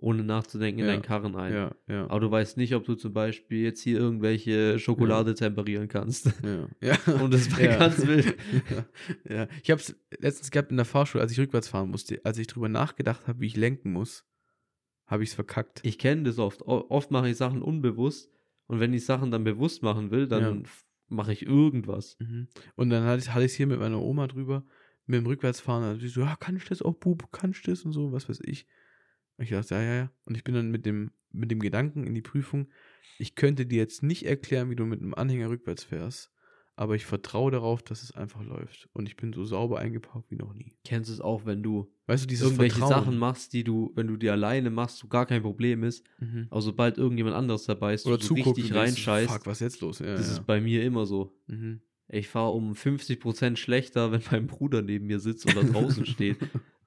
ohne 0.00 0.22
nachzudenken 0.22 0.80
in 0.80 0.86
Ja, 0.86 0.92
deinen 0.92 1.02
Karren 1.02 1.34
ein. 1.34 1.52
Ja, 1.52 1.74
ja. 1.88 2.04
Aber 2.08 2.20
du 2.20 2.30
weißt 2.30 2.56
nicht, 2.56 2.74
ob 2.74 2.84
du 2.84 2.94
zum 2.94 3.12
Beispiel 3.12 3.62
jetzt 3.64 3.80
hier 3.82 3.98
irgendwelche 3.98 4.78
Schokolade 4.78 5.34
temperieren 5.34 5.88
kannst. 5.88 6.32
Ja. 6.80 6.96
Und 7.20 7.34
das 7.34 7.50
war 7.52 7.58
ganz 7.66 8.06
wild. 8.06 8.36
ja. 9.28 9.48
Ich 9.62 9.70
habe 9.70 9.80
es 9.80 9.96
letztens 10.18 10.50
gehabt 10.50 10.70
in 10.70 10.76
der 10.76 10.86
Fahrschule, 10.86 11.20
als 11.22 11.32
ich 11.32 11.40
rückwärts 11.40 11.68
fahren 11.68 11.90
musste, 11.90 12.20
als 12.24 12.38
ich 12.38 12.46
drüber 12.46 12.68
nachgedacht 12.68 13.26
habe, 13.26 13.40
wie 13.40 13.46
ich 13.46 13.56
lenken 13.56 13.92
muss, 13.92 14.24
habe 15.06 15.22
ich 15.24 15.30
es 15.30 15.34
verkackt. 15.34 15.80
Ich 15.82 15.98
kenne 15.98 16.22
das 16.22 16.38
oft. 16.38 16.62
O- 16.62 16.86
Oft 16.90 17.10
mache 17.10 17.28
ich 17.30 17.36
Sachen 17.36 17.60
unbewusst 17.62 18.30
und 18.66 18.78
wenn 18.78 18.92
ich 18.92 19.04
Sachen 19.04 19.30
dann 19.30 19.42
bewusst 19.42 19.82
machen 19.82 20.10
will, 20.12 20.28
dann 20.28 20.64
mache 21.08 21.32
ich 21.32 21.44
irgendwas. 21.44 22.16
Mhm. 22.20 22.46
Und 22.76 22.90
dann 22.90 23.04
hatte 23.04 23.18
ich 23.20 23.28
es 23.46 23.54
hier 23.54 23.66
mit 23.66 23.80
meiner 23.80 24.00
Oma 24.00 24.26
drüber, 24.28 24.64
mit 25.06 25.18
dem 25.20 25.26
Rückwärtsfahren, 25.26 25.82
also 25.84 26.00
sie 26.02 26.08
so, 26.08 26.20
ja, 26.20 26.36
kann 26.36 26.56
ich 26.56 26.66
das 26.66 26.82
auch, 26.82 26.94
Bub, 26.94 27.32
kann 27.32 27.50
ich 27.52 27.62
das 27.62 27.82
und 27.84 27.92
so, 27.92 28.12
was 28.12 28.28
weiß 28.28 28.40
ich. 28.44 28.66
Und 29.38 29.44
ich 29.44 29.50
dachte, 29.50 29.74
ja, 29.74 29.82
ja, 29.82 29.94
ja. 29.94 30.10
Und 30.24 30.36
ich 30.36 30.44
bin 30.44 30.54
dann 30.54 30.70
mit 30.70 30.84
dem, 30.84 31.12
mit 31.32 31.50
dem 31.50 31.60
Gedanken 31.60 32.04
in 32.04 32.14
die 32.14 32.22
Prüfung, 32.22 32.68
ich 33.18 33.34
könnte 33.34 33.66
dir 33.66 33.78
jetzt 33.78 34.02
nicht 34.02 34.26
erklären, 34.26 34.70
wie 34.70 34.76
du 34.76 34.84
mit 34.84 35.00
einem 35.00 35.14
Anhänger 35.14 35.48
rückwärts 35.48 35.84
fährst, 35.84 36.30
aber 36.76 36.94
ich 36.94 37.06
vertraue 37.06 37.50
darauf, 37.50 37.82
dass 37.82 38.02
es 38.02 38.12
einfach 38.12 38.42
läuft. 38.44 38.88
Und 38.92 39.08
ich 39.08 39.16
bin 39.16 39.32
so 39.32 39.44
sauber 39.44 39.80
eingepaukt 39.80 40.30
wie 40.30 40.36
noch 40.36 40.54
nie. 40.54 40.76
Kennst 40.84 41.10
du 41.10 41.14
es 41.14 41.20
auch, 41.20 41.44
wenn 41.44 41.62
du 41.62 41.90
Weißt 42.06 42.30
du, 42.30 42.34
irgendwelche 42.34 42.78
Vertrauen. 42.78 43.04
Sachen 43.04 43.18
machst, 43.18 43.52
die 43.52 43.64
du, 43.64 43.92
wenn 43.96 44.06
du 44.06 44.16
die 44.16 44.30
alleine 44.30 44.70
machst, 44.70 44.98
so 44.98 45.08
gar 45.08 45.26
kein 45.26 45.42
Problem 45.42 45.82
ist. 45.82 46.04
Mhm. 46.20 46.46
Aber 46.50 46.62
sobald 46.62 46.96
irgendjemand 46.96 47.34
anderes 47.34 47.64
dabei 47.64 47.94
ist, 47.94 48.06
Oder 48.06 48.18
du 48.18 48.24
so 48.24 48.34
richtig 48.34 48.72
reinscheißt, 48.72 49.32
Fuck, 49.32 49.46
was 49.46 49.60
ist 49.60 49.60
jetzt 49.60 49.80
los? 49.80 49.98
Ja, 49.98 50.14
das 50.14 50.28
ja. 50.28 50.32
ist 50.34 50.46
bei 50.46 50.60
mir 50.60 50.84
immer 50.84 51.04
so. 51.04 51.36
Mhm. 51.48 51.80
Ich 52.10 52.28
fahre 52.28 52.52
um 52.52 52.72
50% 52.72 53.56
schlechter, 53.56 54.12
wenn 54.12 54.22
mein 54.30 54.46
Bruder 54.46 54.80
neben 54.80 55.06
mir 55.06 55.18
sitzt 55.18 55.46
oder 55.46 55.64
draußen 55.64 56.06
steht. 56.06 56.38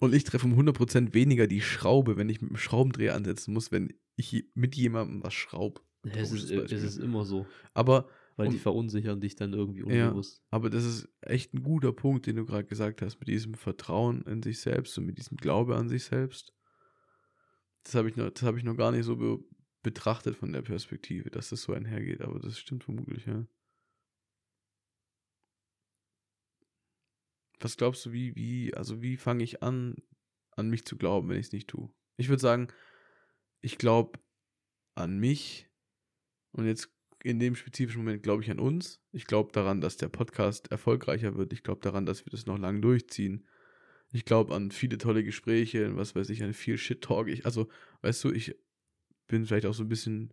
Und 0.00 0.14
ich 0.14 0.24
treffe 0.24 0.46
um 0.46 0.54
100% 0.58 1.14
weniger 1.14 1.46
die 1.46 1.60
Schraube, 1.60 2.16
wenn 2.16 2.28
ich 2.28 2.40
mit 2.40 2.50
dem 2.50 2.56
Schraubendreher 2.56 3.14
ansetzen 3.14 3.52
muss, 3.54 3.72
wenn 3.72 3.92
ich 4.16 4.44
mit 4.54 4.74
jemandem 4.76 5.22
was 5.22 5.34
schraube. 5.34 5.80
Es 6.04 6.30
ist, 6.32 6.50
es 6.50 6.82
ist 6.82 6.96
immer 6.98 7.24
so. 7.24 7.46
Aber, 7.74 8.08
Weil 8.36 8.48
die 8.50 8.56
Und- 8.56 8.60
verunsichern 8.62 9.20
dich 9.20 9.34
dann 9.34 9.54
irgendwie 9.54 9.80
Ja. 9.92 10.06
unbewusst. 10.08 10.42
aber 10.50 10.68
das 10.70 10.84
ist 10.84 11.08
echt 11.22 11.54
ein 11.54 11.62
guter 11.62 11.92
Punkt, 11.92 12.26
den 12.26 12.36
du 12.36 12.44
gerade 12.44 12.66
gesagt 12.66 13.00
hast, 13.02 13.18
mit 13.18 13.28
diesem 13.28 13.54
Vertrauen 13.54 14.22
in 14.22 14.42
sich 14.42 14.60
selbst 14.60 14.96
und 14.98 15.06
mit 15.06 15.16
diesem 15.18 15.36
Glaube 15.38 15.74
an 15.76 15.88
sich 15.88 16.04
selbst. 16.04 16.52
Das 17.84 17.94
habe 17.94 18.08
ich, 18.10 18.16
noch- 18.16 18.30
das 18.30 18.42
hab 18.42 18.56
ich 18.56 18.64
noch 18.64 18.76
gar 18.76 18.92
nicht 18.92 19.04
so 19.04 19.16
be 19.16 19.38
betrachtet 19.82 20.34
von 20.36 20.52
der 20.52 20.62
Perspektive, 20.62 21.30
dass 21.30 21.50
das 21.50 21.62
so 21.62 21.72
einhergeht, 21.72 22.20
aber 22.20 22.40
das 22.40 22.58
stimmt 22.58 22.82
vermutlich, 22.82 23.24
ja. 23.26 23.46
Was 27.58 27.76
glaubst 27.76 28.04
du, 28.06 28.12
wie, 28.12 28.34
wie, 28.36 28.74
also 28.74 29.02
wie 29.02 29.16
fange 29.16 29.44
ich 29.44 29.62
an, 29.62 29.96
an 30.52 30.68
mich 30.68 30.84
zu 30.84 30.96
glauben, 30.96 31.28
wenn 31.28 31.38
ich 31.38 31.46
es 31.46 31.52
nicht 31.52 31.68
tue? 31.68 31.90
Ich 32.16 32.28
würde 32.28 32.42
sagen, 32.42 32.68
ich 33.60 33.78
glaube 33.78 34.18
an 34.94 35.18
mich 35.18 35.68
und 36.52 36.66
jetzt 36.66 36.90
in 37.22 37.40
dem 37.40 37.56
spezifischen 37.56 38.02
Moment 38.02 38.22
glaube 38.22 38.42
ich 38.42 38.50
an 38.50 38.60
uns. 38.60 39.00
Ich 39.12 39.26
glaube 39.26 39.52
daran, 39.52 39.80
dass 39.80 39.96
der 39.96 40.08
Podcast 40.08 40.70
erfolgreicher 40.70 41.34
wird. 41.36 41.52
Ich 41.52 41.62
glaube 41.62 41.80
daran, 41.80 42.06
dass 42.06 42.24
wir 42.24 42.30
das 42.30 42.46
noch 42.46 42.58
lange 42.58 42.80
durchziehen. 42.80 43.46
Ich 44.12 44.24
glaube 44.24 44.54
an 44.54 44.70
viele 44.70 44.98
tolle 44.98 45.24
Gespräche, 45.24 45.96
was 45.96 46.14
weiß 46.14 46.30
ich, 46.30 46.42
an 46.42 46.54
viel 46.54 46.78
Shit-Talk. 46.78 47.28
Ich, 47.28 47.44
also, 47.44 47.68
weißt 48.02 48.24
du, 48.24 48.32
ich 48.32 48.54
bin 49.26 49.44
vielleicht 49.44 49.66
auch 49.66 49.74
so 49.74 49.82
ein 49.82 49.88
bisschen 49.88 50.32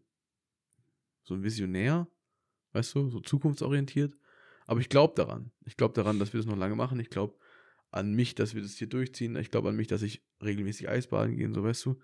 so 1.24 1.34
ein 1.34 1.44
Visionär, 1.44 2.08
weißt 2.74 2.96
du, 2.96 3.10
so 3.10 3.20
zukunftsorientiert. 3.20 4.16
Aber 4.66 4.80
ich 4.80 4.90
glaube 4.90 5.14
daran. 5.16 5.52
Ich 5.66 5.78
glaube 5.78 5.94
daran, 5.94 6.20
dass 6.20 6.34
wir 6.34 6.40
das 6.40 6.48
noch 6.48 6.58
lange 6.58 6.76
machen. 6.76 7.00
Ich 7.00 7.10
glaube 7.10 7.38
an 7.92 8.14
mich, 8.14 8.36
dass 8.36 8.56
wir 8.56 8.62
das 8.62 8.78
hier 8.78 8.88
durchziehen. 8.88 9.36
Ich 9.36 9.52
glaube 9.52 9.70
an 9.70 9.76
mich, 9.76 9.88
dass 9.88 10.02
ich 10.02 10.24
regelmäßig 10.44 10.90
Eisbaden 10.90 11.38
gehe, 11.38 11.54
so 11.54 11.64
weißt 11.64 11.86
du. 11.86 12.00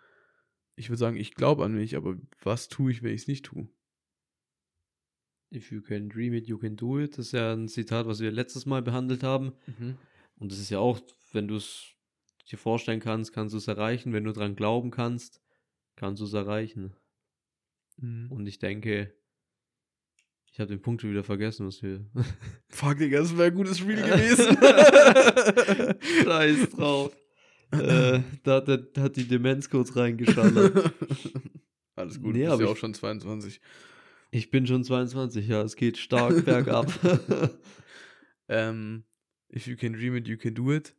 Ich 0.76 0.90
würde 0.90 1.00
sagen, 1.00 1.18
ich 1.18 1.34
glaube 1.34 1.66
an 1.66 1.74
mich, 1.74 1.96
aber 1.96 2.18
was 2.42 2.70
tue 2.70 2.92
ich, 2.92 3.04
wenn 3.04 3.14
ich 3.14 3.22
es 3.22 3.28
nicht 3.28 3.46
tue? 3.46 3.68
If 5.52 5.72
you 5.72 5.82
can 5.82 6.10
dream 6.10 6.34
it, 6.34 6.48
you 6.48 6.60
can 6.60 6.76
do 6.76 7.00
it. 7.00 7.18
Das 7.18 7.28
ist 7.28 7.32
ja 7.32 7.54
ein 7.54 7.68
Zitat, 7.68 8.06
was 8.06 8.20
wir 8.20 8.32
letztes 8.32 8.66
Mal 8.66 8.84
behandelt 8.84 9.24
haben. 9.24 9.54
Mhm. 9.66 9.98
Und 10.36 10.52
das 10.52 10.60
ist 10.60 10.70
ja 10.70 10.80
auch, 10.80 11.00
wenn 11.34 11.48
du 11.48 11.56
es 11.56 11.88
dir 12.50 12.58
vorstellen 12.58 13.00
kannst, 13.00 13.34
kannst 13.34 13.54
du 13.54 13.58
es 13.58 13.68
erreichen. 13.68 14.14
Wenn 14.14 14.24
du 14.24 14.32
dran 14.32 14.56
glauben 14.56 14.92
kannst, 14.92 15.42
kannst 15.96 16.22
du 16.22 16.26
es 16.26 16.34
erreichen. 16.34 16.96
Mhm. 17.98 18.32
Und 18.32 18.46
ich 18.46 18.60
denke, 18.60 19.14
ich 20.52 20.60
habe 20.60 20.70
den 20.70 20.82
Punkt 20.82 21.02
schon 21.02 21.12
wieder 21.12 21.24
vergessen, 21.24 21.66
was 21.68 21.82
wir. 21.84 22.06
Fuck, 22.70 22.98
Digga, 22.98 23.20
das 23.20 23.38
wäre 23.38 23.48
ein 23.50 23.56
gutes 23.56 23.78
Spiel 23.80 23.96
gewesen. 24.02 24.58
Scheiß 26.24 26.70
drauf. 26.72 27.16
äh, 27.72 28.20
da, 28.44 28.56
hat 28.56 28.68
der- 28.68 28.78
da 28.78 29.02
hat 29.04 29.16
die 29.16 29.28
Demenz 29.28 29.70
kurz 29.70 29.96
reingeschallert. 29.96 30.94
Alles 31.96 32.22
gut, 32.22 32.34
Nee, 32.36 32.46
bist 32.48 32.60
ja 32.62 32.68
auch 32.68 32.78
schon 32.78 32.94
22. 32.94 33.62
Ich 34.32 34.50
bin 34.52 34.66
schon 34.68 34.84
22, 34.84 35.48
ja, 35.48 35.62
es 35.64 35.76
geht 35.76 35.98
stark 35.98 36.46
bergab. 36.46 36.92
Ähm, 38.48 39.04
if 39.54 39.68
you 39.68 39.76
can 39.76 39.94
dream 39.94 40.16
it, 40.16 40.28
you 40.28 40.38
can 40.38 40.54
do 40.56 40.72
it. 40.74 40.96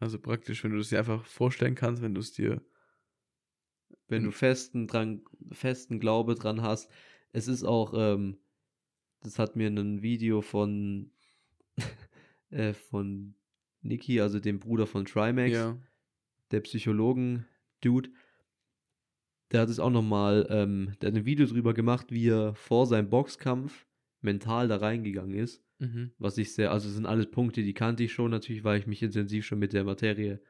Also 0.00 0.18
praktisch, 0.18 0.64
wenn 0.64 0.72
du 0.72 0.78
es 0.78 0.88
dir 0.90 0.98
einfach 0.98 1.24
vorstellen 1.24 1.74
kannst, 1.74 2.02
wenn 2.02 2.14
du 2.14 2.20
es 2.20 2.32
dir. 2.32 2.60
wenn 4.08 4.24
du 4.24 4.30
festen, 4.32 4.86
dran, 4.86 5.22
festen 5.52 6.00
Glaube 6.00 6.34
dran 6.34 6.62
hast. 6.62 6.90
Es 7.32 7.48
ist 7.48 7.64
auch, 7.64 7.94
ähm, 7.96 8.38
das 9.24 9.38
hat 9.38 9.56
mir 9.56 9.68
ein 9.68 10.02
Video 10.02 10.40
von, 10.42 11.10
äh, 12.50 12.72
von 12.72 13.34
Niki, 13.82 14.20
also 14.20 14.38
dem 14.38 14.60
Bruder 14.60 14.86
von 14.86 15.04
Trimax, 15.04 15.52
Ja. 15.52 15.78
der 16.52 16.60
Psychologen-Dude, 16.60 18.10
der 19.50 19.60
hat 19.60 19.68
es 19.68 19.78
auch 19.80 19.90
nochmal, 19.90 20.46
ähm, 20.50 20.92
der 21.00 21.10
hat 21.10 21.16
ein 21.16 21.24
Video 21.26 21.46
drüber 21.46 21.74
gemacht, 21.74 22.10
wie 22.10 22.28
er 22.28 22.54
vor 22.54 22.86
seinem 22.86 23.10
Boxkampf 23.10 23.86
mental 24.20 24.68
da 24.68 24.76
reingegangen 24.76 25.34
ist. 25.36 25.62
Mhm. 25.78 26.12
Was 26.18 26.38
ich 26.38 26.54
sehr, 26.54 26.70
also 26.70 26.88
sind 26.88 27.06
alles 27.06 27.30
Punkte, 27.30 27.62
die 27.62 27.74
kannte 27.74 28.04
ich 28.04 28.12
schon 28.12 28.30
natürlich, 28.30 28.64
weil 28.64 28.78
ich 28.78 28.86
mich 28.86 29.02
intensiv 29.02 29.44
schon 29.44 29.58
mit 29.58 29.72
der 29.72 29.84
Materie 29.84 30.40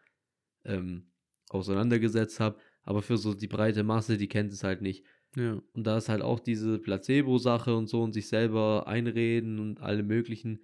ähm, 0.64 1.10
auseinandergesetzt 1.48 2.40
habe. 2.40 2.58
Aber 2.82 3.02
für 3.02 3.16
so 3.16 3.34
die 3.34 3.48
breite 3.48 3.82
Masse, 3.82 4.16
die 4.18 4.28
kennt 4.28 4.52
es 4.52 4.62
halt 4.62 4.82
nicht. 4.82 5.04
Ja. 5.36 5.60
Und 5.72 5.84
da 5.86 5.96
ist 5.98 6.08
halt 6.08 6.22
auch 6.22 6.40
diese 6.40 6.78
Placebo-Sache 6.78 7.74
und 7.76 7.88
so 7.88 8.02
und 8.02 8.12
sich 8.12 8.28
selber 8.28 8.86
einreden 8.86 9.58
und 9.58 9.80
alle 9.80 10.02
möglichen. 10.02 10.60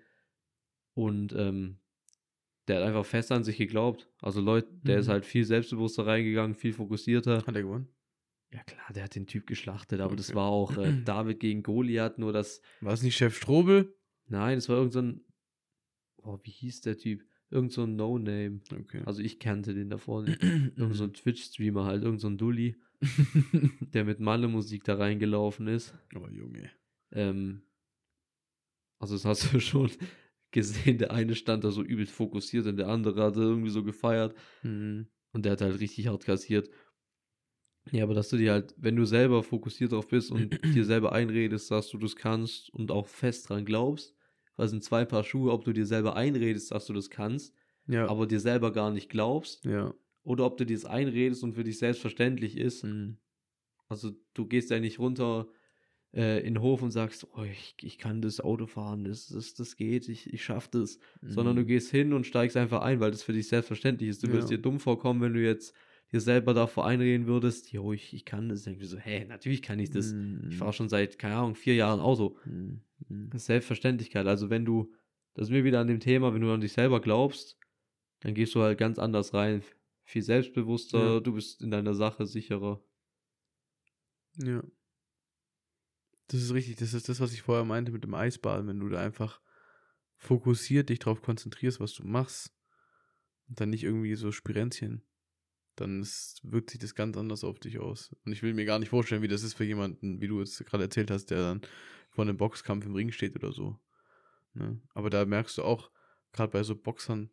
Und 0.95 1.33
ähm, 1.37 1.79
der 2.69 2.77
hat 2.81 2.85
einfach 2.89 3.07
fest 3.07 3.33
an 3.33 3.43
sich 3.45 3.57
geglaubt. 3.57 4.09
Also 4.21 4.41
Leute, 4.41 4.69
der 4.83 4.97
Mhm. 4.97 5.01
ist 5.01 5.09
halt 5.09 5.25
viel 5.25 5.45
selbstbewusster 5.45 6.07
reingegangen, 6.07 6.55
viel 6.55 6.73
fokussierter. 6.73 7.39
Hat 7.47 7.55
er 7.57 7.63
gewonnen? 7.63 7.89
Ja 8.53 8.63
klar, 8.65 8.93
der 8.93 9.05
hat 9.05 9.15
den 9.15 9.27
Typ 9.27 9.47
geschlachtet, 9.47 10.01
aber 10.01 10.17
das 10.17 10.31
Okay. 10.31 10.37
war 10.37 10.49
auch 10.49 10.77
äh, 10.77 10.93
David 11.05 11.41
gegen 11.41 11.63
Goliath, 11.63 12.19
nur 12.19 12.33
das 12.33 12.61
War 12.81 12.93
es 12.93 13.03
nicht 13.03 13.17
Chef 13.17 13.37
Strobel? 13.37 13.95
Nein, 14.27 14.59
es 14.59 14.69
war 14.69 14.77
irgend 14.77 14.93
so. 14.93 15.03
Oh, 16.23 16.39
wie 16.43 16.51
hieß 16.51 16.83
der 16.83 16.97
Typ? 16.99 17.25
Irgend 17.51 17.73
so 17.73 17.83
ein 17.85 17.97
No-Name. 17.97 18.61
Okay. 18.73 19.03
Also 19.07 19.23
ich 19.23 19.39
kannte 19.41 19.75
den 19.75 19.89
davor 19.91 20.23
nicht. 20.23 20.41
Irgend 20.77 20.95
so 20.95 21.05
ein 21.05 21.13
Twitch-Streamer 21.13 21.85
halt, 21.85 22.05
irgend 22.05 22.21
so 22.21 22.29
ein 22.29 22.39
Dulli, 22.39 22.77
der 23.95 24.05
mit 24.05 24.21
Malle-Musik 24.21 24.85
da 24.85 24.95
reingelaufen 24.97 25.67
ist. 25.69 25.95
oh, 26.15 26.27
Junge. 26.29 26.71
Ähm, 27.13 27.63
also 28.99 29.15
das 29.15 29.25
hast 29.25 29.53
du 29.53 29.61
schon 29.61 29.91
gesehen, 30.51 30.99
der 30.99 31.13
eine 31.13 31.35
stand 31.35 31.65
da 31.65 31.71
so 31.71 31.83
übelst 31.83 32.13
fokussiert 32.13 32.67
und 32.67 32.77
der 32.77 32.89
andere 32.89 33.23
hat 33.23 33.37
irgendwie 33.37 33.71
so 33.71 33.83
gefeiert 33.85 34.35
Mhm. 34.63 35.07
und 35.33 35.45
der 35.45 35.53
hat 35.53 35.61
halt 35.61 35.81
richtig 35.81 36.07
hart 36.09 36.25
kassiert. 36.25 36.69
Ja, 37.93 38.05
aber 38.05 38.15
dass 38.15 38.29
du 38.29 38.37
dir 38.37 38.53
halt, 38.53 38.75
wenn 38.77 38.95
du 38.97 39.05
selber 39.07 39.43
fokussiert 39.43 39.93
drauf 39.93 40.09
bist 40.09 40.31
und 40.31 40.61
dir 40.75 40.85
selber 40.85 41.13
einredest, 41.13 41.71
dass 41.71 41.89
du 41.89 41.99
das 41.99 42.15
kannst 42.17 42.69
und 42.71 42.91
auch 42.91 43.07
fest 43.09 43.49
dran 43.49 43.65
glaubst, 43.65 44.15
weil 44.57 44.67
es 44.67 44.71
sind 44.73 44.85
zwei 44.85 45.05
Paar 45.07 45.25
Schuhe, 45.25 45.53
ob 45.53 45.65
du 45.65 45.73
dir 45.73 45.87
selber 45.87 46.15
einredest, 46.17 46.71
dass 46.73 46.87
du 46.87 46.93
das 46.93 47.09
kannst, 47.09 47.55
Ja. 47.87 48.07
aber 48.09 48.27
dir 48.27 48.41
selber 48.41 48.73
gar 48.73 48.91
nicht 48.91 49.09
glaubst, 49.09 49.65
ja. 49.65 49.95
Oder 50.23 50.45
ob 50.47 50.57
du 50.57 50.67
dir 50.67 50.75
das 50.75 50.85
einredest 50.85 51.43
und 51.43 51.55
für 51.55 51.65
dich 51.65 51.79
selbstverständlich 51.79 52.57
ist. 52.57 52.85
Mhm. 52.85 53.17
Also 53.89 54.13
du 54.35 54.47
gehst 54.47 54.71
ja 54.71 54.79
nicht 54.79 54.99
runter 54.99 55.49
äh, 56.15 56.41
in 56.41 56.55
den 56.55 56.63
Hof 56.63 56.83
und 56.83 56.91
sagst, 56.91 57.27
oh, 57.37 57.43
ich, 57.43 57.75
ich 57.83 57.99
kann 57.99 58.23
das 58.23 58.41
Auto 58.41 58.67
fahren, 58.67 59.05
das, 59.05 59.29
das, 59.29 59.55
das 59.55 59.77
geht, 59.77 60.09
ich, 60.09 60.33
ich 60.33 60.45
schaff 60.45 60.69
das. 60.69 60.99
Mhm. 61.21 61.31
Sondern 61.31 61.57
du 61.57 61.63
mhm. 61.63 61.67
gehst 61.67 61.91
hin 61.91 62.13
und 62.13 62.27
steigst 62.27 62.57
einfach 62.57 62.83
ein, 62.83 63.01
weil 63.01 63.11
das 63.11 63.23
für 63.23 63.33
dich 63.33 63.49
selbstverständlich 63.49 64.11
ist. 64.11 64.23
Du 64.23 64.29
ja. 64.29 64.35
wirst 64.35 64.51
dir 64.51 64.59
dumm 64.59 64.81
vorkommen, 64.81 65.21
wenn 65.21 65.35
du 65.35 65.43
jetzt 65.43 65.75
dir 66.13 66.21
selber 66.21 66.55
davor 66.55 66.87
einreden 66.87 67.27
würdest, 67.27 67.73
jo, 67.73 67.93
ich, 67.93 68.13
ich 68.15 68.25
kann 68.25 68.49
das. 68.49 68.65
Denke 68.65 68.85
so, 68.87 68.99
hä, 68.99 69.25
natürlich 69.27 69.63
kann 69.63 69.79
ich 69.79 69.91
das. 69.91 70.13
Mhm. 70.13 70.49
Ich 70.51 70.57
fahre 70.57 70.73
schon 70.73 70.89
seit, 70.89 71.19
keine 71.19 71.37
Ahnung, 71.37 71.55
vier 71.55 71.75
Jahren 71.75 72.01
Auto. 72.01 72.37
Mhm. 72.45 72.81
Das 73.31 73.43
ist 73.43 73.47
Selbstverständlichkeit. 73.47 74.27
Also 74.27 74.51
wenn 74.51 74.65
du, 74.65 74.93
das 75.35 75.49
ist 75.49 75.51
mir 75.51 75.65
wieder 75.65 75.81
an 75.81 75.87
dem 75.87 76.01
Thema, 76.01 76.35
wenn 76.35 76.43
du 76.43 76.53
an 76.53 76.61
dich 76.61 76.73
selber 76.73 77.01
glaubst, 77.01 77.59
dann 78.21 78.35
gehst 78.35 78.55
du 78.55 78.61
halt 78.61 78.79
ganz 78.79 78.99
anders 78.99 79.33
rein. 79.35 79.63
Viel 80.11 80.23
selbstbewusster, 80.23 80.99
ja. 80.99 81.21
du 81.21 81.35
bist 81.35 81.63
in 81.63 81.71
deiner 81.71 81.95
Sache 81.95 82.27
sicherer. 82.27 82.83
Ja. 84.39 84.61
Das 86.27 86.43
ist 86.43 86.53
richtig. 86.53 86.79
Das 86.79 86.95
ist 86.95 87.09
das, 87.09 87.21
was 87.21 87.33
ich 87.33 87.43
vorher 87.43 87.65
meinte 87.65 87.93
mit 87.93 88.03
dem 88.03 88.15
Eisball. 88.15 88.67
Wenn 88.67 88.81
du 88.81 88.89
da 88.89 88.99
einfach 88.99 89.41
fokussiert 90.17 90.89
dich 90.89 90.99
darauf 90.99 91.23
konzentrierst, 91.23 91.79
was 91.79 91.95
du 91.95 92.05
machst 92.05 92.53
und 93.49 93.61
dann 93.61 93.71
nicht 93.71 93.85
irgendwie 93.85 94.17
so 94.17 94.33
Spirenzchen, 94.33 95.05
dann 95.77 96.03
ist, 96.03 96.41
wirkt 96.43 96.71
sich 96.71 96.81
das 96.81 96.97
ganz 96.97 97.17
anders 97.17 97.45
auf 97.45 97.61
dich 97.61 97.79
aus. 97.79 98.13
Und 98.25 98.33
ich 98.33 98.43
will 98.43 98.53
mir 98.53 98.65
gar 98.65 98.81
nicht 98.81 98.89
vorstellen, 98.89 99.23
wie 99.23 99.29
das 99.29 99.45
ist 99.45 99.55
für 99.55 99.65
jemanden, 99.65 100.21
wie 100.21 100.27
du 100.27 100.41
es 100.41 100.59
gerade 100.59 100.83
erzählt 100.83 101.13
hast, 101.13 101.27
der 101.27 101.41
dann 101.41 101.61
vor 102.09 102.25
einem 102.25 102.37
Boxkampf 102.37 102.85
im 102.85 102.97
Ring 102.97 103.13
steht 103.13 103.37
oder 103.37 103.53
so. 103.53 103.79
Ne? 104.55 104.83
Aber 104.93 105.09
da 105.09 105.25
merkst 105.25 105.57
du 105.59 105.63
auch, 105.63 105.93
gerade 106.33 106.51
bei 106.51 106.65
so 106.65 106.75
Boxern, 106.75 107.31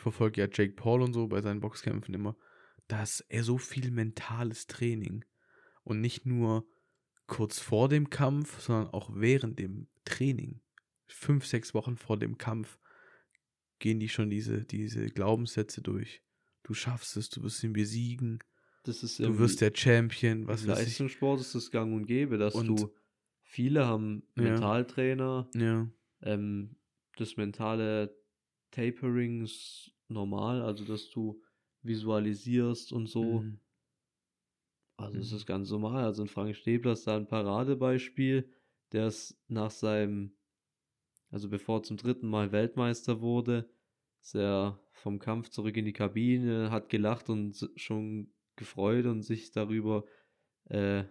ich 0.00 0.02
verfolge 0.02 0.40
ja 0.40 0.48
Jake 0.50 0.72
Paul 0.72 1.02
und 1.02 1.12
so 1.12 1.28
bei 1.28 1.42
seinen 1.42 1.60
Boxkämpfen 1.60 2.14
immer, 2.14 2.34
da 2.88 3.02
ist 3.02 3.20
er 3.28 3.44
so 3.44 3.58
viel 3.58 3.90
mentales 3.90 4.66
Training. 4.66 5.26
Und 5.84 6.00
nicht 6.00 6.24
nur 6.24 6.66
kurz 7.26 7.58
vor 7.58 7.90
dem 7.90 8.08
Kampf, 8.08 8.60
sondern 8.60 8.88
auch 8.94 9.10
während 9.12 9.58
dem 9.58 9.88
Training. 10.06 10.62
Fünf, 11.06 11.44
sechs 11.44 11.74
Wochen 11.74 11.98
vor 11.98 12.18
dem 12.18 12.38
Kampf 12.38 12.78
gehen 13.78 14.00
die 14.00 14.08
schon 14.08 14.30
diese, 14.30 14.64
diese 14.64 15.06
Glaubenssätze 15.10 15.82
durch. 15.82 16.22
Du 16.62 16.72
schaffst 16.72 17.18
es, 17.18 17.28
du 17.28 17.42
wirst 17.42 17.62
ihn 17.62 17.74
besiegen. 17.74 18.38
Du 18.84 19.38
wirst 19.38 19.60
der 19.60 19.72
Champion. 19.74 20.46
Was 20.46 20.62
Im 20.62 20.68
Leistungssport 20.68 21.40
ist 21.42 21.54
das 21.54 21.70
gang 21.70 21.92
und 21.92 22.06
gäbe, 22.06 22.38
dass 22.38 22.54
und, 22.54 22.68
du 22.68 22.94
viele 23.42 23.86
haben 23.86 24.22
Mentaltrainer. 24.34 25.50
Ja. 25.54 25.86
Ähm, 26.22 26.76
das 27.16 27.36
mentale 27.36 28.18
Tapering 28.70 29.42
ist 29.42 29.92
normal, 30.08 30.62
also 30.62 30.84
dass 30.84 31.10
du 31.10 31.42
visualisierst 31.82 32.92
und 32.92 33.08
so. 33.08 33.40
Mhm. 33.40 33.60
Also 34.96 35.14
mhm. 35.16 35.20
es 35.22 35.32
ist 35.32 35.46
ganz 35.46 35.70
normal. 35.70 36.04
Also 36.04 36.22
in 36.22 36.28
Frank 36.28 36.54
Stäbler 36.56 36.92
ist 36.92 37.06
da 37.06 37.16
ein 37.16 37.28
Paradebeispiel, 37.28 38.50
der 38.92 39.06
ist 39.06 39.38
nach 39.48 39.70
seinem, 39.70 40.32
also 41.30 41.48
bevor 41.48 41.78
er 41.78 41.82
zum 41.84 41.96
dritten 41.96 42.28
Mal 42.28 42.52
Weltmeister 42.52 43.20
wurde, 43.20 43.68
ist 44.20 44.34
er 44.34 44.78
vom 44.92 45.18
Kampf 45.18 45.48
zurück 45.48 45.76
in 45.76 45.86
die 45.86 45.92
Kabine, 45.92 46.70
hat 46.70 46.90
gelacht 46.90 47.30
und 47.30 47.70
schon 47.76 48.32
gefreut 48.56 49.06
und 49.06 49.22
sich 49.22 49.50
darüber 49.52 50.04
äh, 50.64 51.04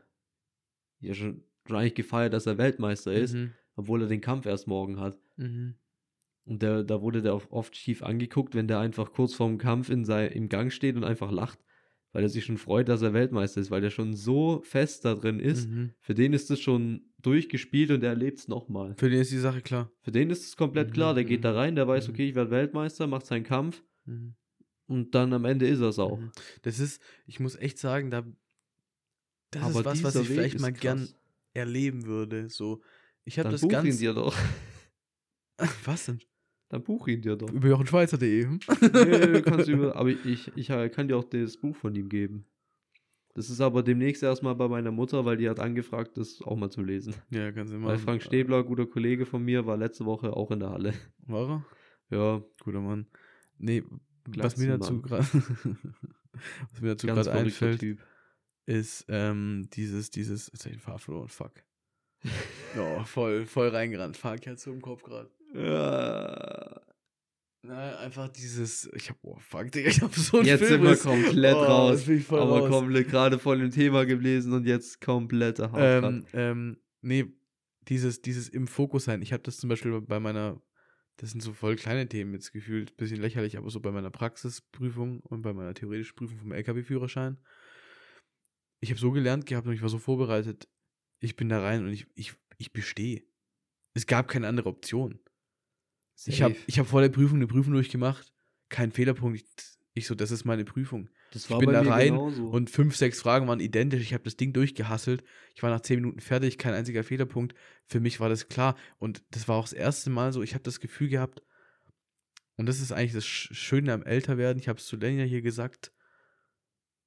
ja 1.00 1.14
schon, 1.14 1.44
schon 1.66 1.78
eigentlich 1.78 1.96
gefeiert, 1.96 2.34
dass 2.34 2.46
er 2.46 2.60
Weltmeister 2.60 3.12
ist, 3.14 3.34
mhm. 3.34 3.54
obwohl 3.76 4.04
er 4.04 4.08
den 4.08 4.22
Kampf 4.22 4.46
erst 4.46 4.68
morgen 4.68 5.00
hat. 5.00 5.18
Mhm. 5.38 5.79
Und 6.50 6.62
der, 6.64 6.84
da 6.84 7.02
wurde 7.02 7.22
der 7.22 7.36
oft 7.54 7.76
schief 7.76 8.02
angeguckt, 8.02 8.56
wenn 8.56 8.68
der 8.68 8.80
einfach 8.80 9.14
kurz 9.14 9.36
vorm 9.36 9.58
Kampf 9.58 9.90
in 9.90 10.04
sei, 10.04 10.28
im 10.28 10.50
Gang 10.50 10.72
steht 10.72 10.96
und 10.96 11.04
einfach 11.04 11.32
lacht 11.32 11.60
weil 12.12 12.24
er 12.24 12.30
sich 12.30 12.46
schon 12.46 12.58
freut, 12.58 12.90
dass 12.90 13.02
er 13.02 13.14
Weltmeister 13.14 13.62
ist, 13.62 13.70
weil 13.72 13.84
er 13.84 13.92
schon 13.92 14.16
so 14.16 14.62
fest 14.64 15.06
da 15.06 15.16
drin 15.16 15.40
ist. 15.40 15.70
Mhm. 15.70 15.92
Für 16.00 16.16
den 16.16 16.34
ist 16.34 16.50
es 16.50 16.60
schon 16.60 17.04
durchgespielt 17.20 17.92
und 17.92 18.04
er 18.04 18.10
erlebt 18.10 18.40
es 18.40 18.48
nochmal. 18.48 18.96
Für 18.98 19.10
den 19.10 19.22
ist 19.22 19.32
die 19.32 19.38
Sache 19.38 19.62
klar. 19.62 19.92
Für 20.02 20.12
den 20.12 20.30
ist 20.30 20.46
es 20.46 20.56
komplett 20.56 20.90
mhm. 20.90 20.94
klar. 20.94 21.14
Der 21.14 21.24
geht 21.24 21.44
da 21.44 21.54
rein, 21.54 21.76
der 21.76 21.88
weiß, 21.88 22.08
mhm. 22.08 22.14
okay, 22.14 22.30
ich 22.30 22.36
werde 22.36 22.52
Weltmeister, 22.52 23.06
macht 23.08 23.26
seinen 23.26 23.44
Kampf 23.44 23.84
mhm. 24.06 24.34
und 24.88 25.14
dann 25.14 25.34
am 25.34 25.46
Ende 25.46 25.68
ist 25.68 25.82
er 25.82 25.90
es 25.90 26.00
auch. 26.00 26.20
Mhm. 26.20 26.32
Das 26.64 26.80
ist, 26.80 27.02
ich 27.28 27.40
muss 27.40 27.56
echt 27.56 27.78
sagen, 27.78 28.10
da, 28.10 28.26
das 29.52 29.64
Aber 29.64 29.80
ist 29.80 29.86
was, 29.86 30.04
was 30.04 30.16
ich 30.16 30.30
Weg 30.30 30.36
vielleicht 30.36 30.60
mal 30.60 30.72
krass. 30.72 30.82
gern 30.82 31.10
erleben 31.54 32.06
würde. 32.06 32.50
So, 32.50 32.82
ich 33.24 33.38
habe 33.38 33.50
das 33.50 33.68
ganz. 33.68 33.88
Ihn 33.88 33.98
dir 33.98 34.14
doch. 34.14 34.36
was 35.86 36.06
denn? 36.06 36.20
Dann 36.70 36.84
buch 36.84 37.08
ihn 37.08 37.22
dir 37.22 37.36
doch. 37.36 37.52
Über 37.52 37.68
jochenschweizer.de. 37.68 38.48
nee, 38.48 39.42
kannst 39.42 39.68
du 39.68 39.72
über, 39.72 39.96
aber 39.96 40.10
ich, 40.10 40.52
ich 40.56 40.68
kann 40.68 41.08
dir 41.08 41.18
auch 41.18 41.24
das 41.24 41.58
Buch 41.58 41.76
von 41.76 41.96
ihm 41.96 42.10
geben. 42.10 42.46
Das 43.34 43.50
ist 43.50 43.62
aber 43.62 43.84
demnächst 43.84 44.22
erstmal 44.22 44.56
bei 44.56 44.68
meiner 44.68 44.92
Mutter, 44.92 45.26
weil 45.26 45.38
die 45.38 45.50
hat 45.50 45.60
angefragt, 45.60 46.18
das 46.18 46.42
auch 46.42 46.56
mal 46.56 46.70
zu 46.70 46.82
lesen. 46.82 47.16
Ja, 47.30 47.52
kannst 47.52 47.74
du 47.74 47.78
mal. 47.78 47.90
Weil 47.90 47.98
Frank 47.98 48.22
Stäbler, 48.22 48.64
guter 48.64 48.86
Kollege 48.86 49.26
von 49.26 49.44
mir, 49.44 49.66
war 49.66 49.78
letzte 49.78 50.06
Woche 50.06 50.34
auch 50.34 50.52
in 50.52 50.60
der 50.60 50.70
Halle. 50.72 50.94
War 51.26 51.50
er? 51.50 52.18
Ja. 52.18 52.44
Guter 52.64 52.82
Mann. 52.82 53.08
Nee, 53.58 53.84
was 54.26 54.58
mir 54.58 54.78
dazu 54.78 55.02
gerade 55.02 55.24
was 56.72 56.82
mir 56.82 56.90
dazu 56.90 57.08
gerade 57.08 57.32
einfällt, 57.32 57.80
typ. 57.80 58.00
ist 58.66 59.06
ähm, 59.10 59.70
dieses, 59.74 60.12
dieses, 60.12 60.52
jetzt 60.52 60.66
hab 60.66 60.72
ich 60.72 60.78
den 60.78 60.82
Fahr 60.82 61.00
verloren, 61.00 61.30
fuck. 61.30 61.54
oh, 62.78 63.04
voll, 63.06 63.46
voll 63.46 63.70
reingerannt. 63.70 64.20
Ich 64.22 64.60
so 64.60 64.72
im 64.72 64.82
Kopf 64.82 65.04
gerade. 65.04 65.32
Ja. 65.54 66.82
Na, 67.62 67.98
einfach 67.98 68.30
dieses, 68.30 68.90
ich 68.94 69.10
hab, 69.10 69.18
oh 69.22 69.38
fuck, 69.38 69.72
Digga, 69.72 69.90
ich 69.90 70.02
hab 70.02 70.16
so 70.16 70.40
ein 70.40 70.46
Jetzt 70.46 70.64
Film 70.64 70.82
sind 70.82 70.84
wir 70.84 70.96
komplett 70.96 71.56
oh, 71.56 71.64
raus, 71.64 72.10
aber 72.30 72.60
raus. 72.60 72.70
komplett 72.70 73.10
gerade 73.10 73.38
voll 73.38 73.62
im 73.62 73.70
Thema 73.70 74.06
gewesen 74.06 74.54
und 74.54 74.66
jetzt 74.66 75.02
komplette 75.02 75.72
Haut 75.72 75.80
ähm, 75.80 76.26
ähm, 76.32 76.78
nee, 77.02 77.26
dieses, 77.90 78.22
dieses 78.22 78.48
im 78.48 78.66
Fokus 78.68 79.06
sein. 79.06 79.22
Ich 79.22 79.34
habe 79.34 79.44
das 79.44 79.58
zum 79.58 79.70
Beispiel 79.70 80.00
bei 80.02 80.22
meiner, 80.22 80.62
das 81.18 81.32
sind 81.32 81.42
so 81.42 81.52
voll 81.52 81.76
kleine 81.76 82.08
Themen 82.08 82.34
jetzt 82.34 82.54
gefühlt, 82.54 82.96
bisschen 82.96 83.20
lächerlich, 83.20 83.58
aber 83.58 83.70
so 83.70 83.82
bei 83.82 83.92
meiner 83.92 84.12
Praxisprüfung 84.12 85.20
und 85.20 85.42
bei 85.42 85.54
meiner 85.54 85.74
theoretischen 85.74 86.16
Prüfung 86.16 86.38
vom 86.38 86.52
LKW-Führerschein. 86.54 87.38
Ich 88.80 88.90
habe 88.90 89.00
so 89.00 89.12
gelernt 89.12 89.46
gehabt 89.46 89.68
und 89.68 89.74
ich 89.74 89.82
war 89.82 89.90
so 89.90 90.00
vorbereitet, 90.00 90.70
ich 91.20 91.36
bin 91.36 91.50
da 91.50 91.62
rein 91.62 91.84
und 91.84 91.92
ich, 91.92 92.08
ich, 92.16 92.36
ich 92.58 92.72
bestehe. 92.72 93.24
Es 93.94 94.08
gab 94.08 94.30
keine 94.30 94.48
andere 94.48 94.70
Option. 94.70 95.20
Safe. 96.20 96.32
Ich 96.32 96.42
habe 96.42 96.56
ich 96.68 96.80
hab 96.80 96.88
vor 96.88 97.00
der 97.00 97.08
Prüfung 97.08 97.38
eine 97.38 97.48
Prüfung 97.48 97.72
durchgemacht, 97.72 98.34
kein 98.68 98.92
Fehlerpunkt. 98.92 99.42
Ich 99.94 100.06
so, 100.06 100.16
das 100.16 100.32
ist 100.32 100.44
meine 100.44 100.66
Prüfung. 100.66 101.08
ich 101.34 101.48
bin 101.48 101.72
da 101.72 101.82
rein 101.82 102.14
genauso. 102.14 102.50
und 102.50 102.70
fünf, 102.70 102.98
sechs 102.98 103.22
Fragen 103.22 103.48
waren 103.48 103.62
identisch. 103.62 104.02
Ich 104.02 104.14
habe 104.14 104.26
das 104.26 104.36
Ding 104.36 104.52
durchgehasselt. 104.52 105.24
Ich 105.56 105.64
war 105.64 105.70
nach 105.70 105.80
zehn 105.80 106.02
Minuten 106.02 106.20
fertig, 106.20 106.58
kein 106.58 106.74
einziger 106.74 107.06
Fehlerpunkt. 107.06 107.56
Für 107.86 108.02
mich 108.02 108.20
war 108.20 108.28
das 108.28 108.50
klar. 108.50 108.76
Und 108.98 109.24
das 109.32 109.48
war 109.48 109.56
auch 109.56 109.64
das 109.64 109.72
erste 109.72 110.10
Mal 110.10 110.34
so, 110.34 110.44
ich 110.44 110.56
habe 110.56 110.64
das 110.64 110.82
Gefühl 110.82 111.08
gehabt, 111.08 111.42
und 112.58 112.66
das 112.66 112.82
ist 112.82 112.92
eigentlich 112.92 113.14
das 113.14 113.26
Schöne 113.26 113.94
am 113.94 114.04
Älterwerden, 114.04 114.62
ich 114.62 114.68
habe 114.68 114.80
es 114.80 114.86
zu 114.86 114.98
Lenja 114.98 115.24
hier 115.24 115.42
gesagt, 115.42 115.94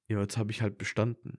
ja, 0.07 0.19
jetzt 0.19 0.37
habe 0.37 0.49
ich 0.49 0.63
halt 0.63 0.79
bestanden. 0.79 1.37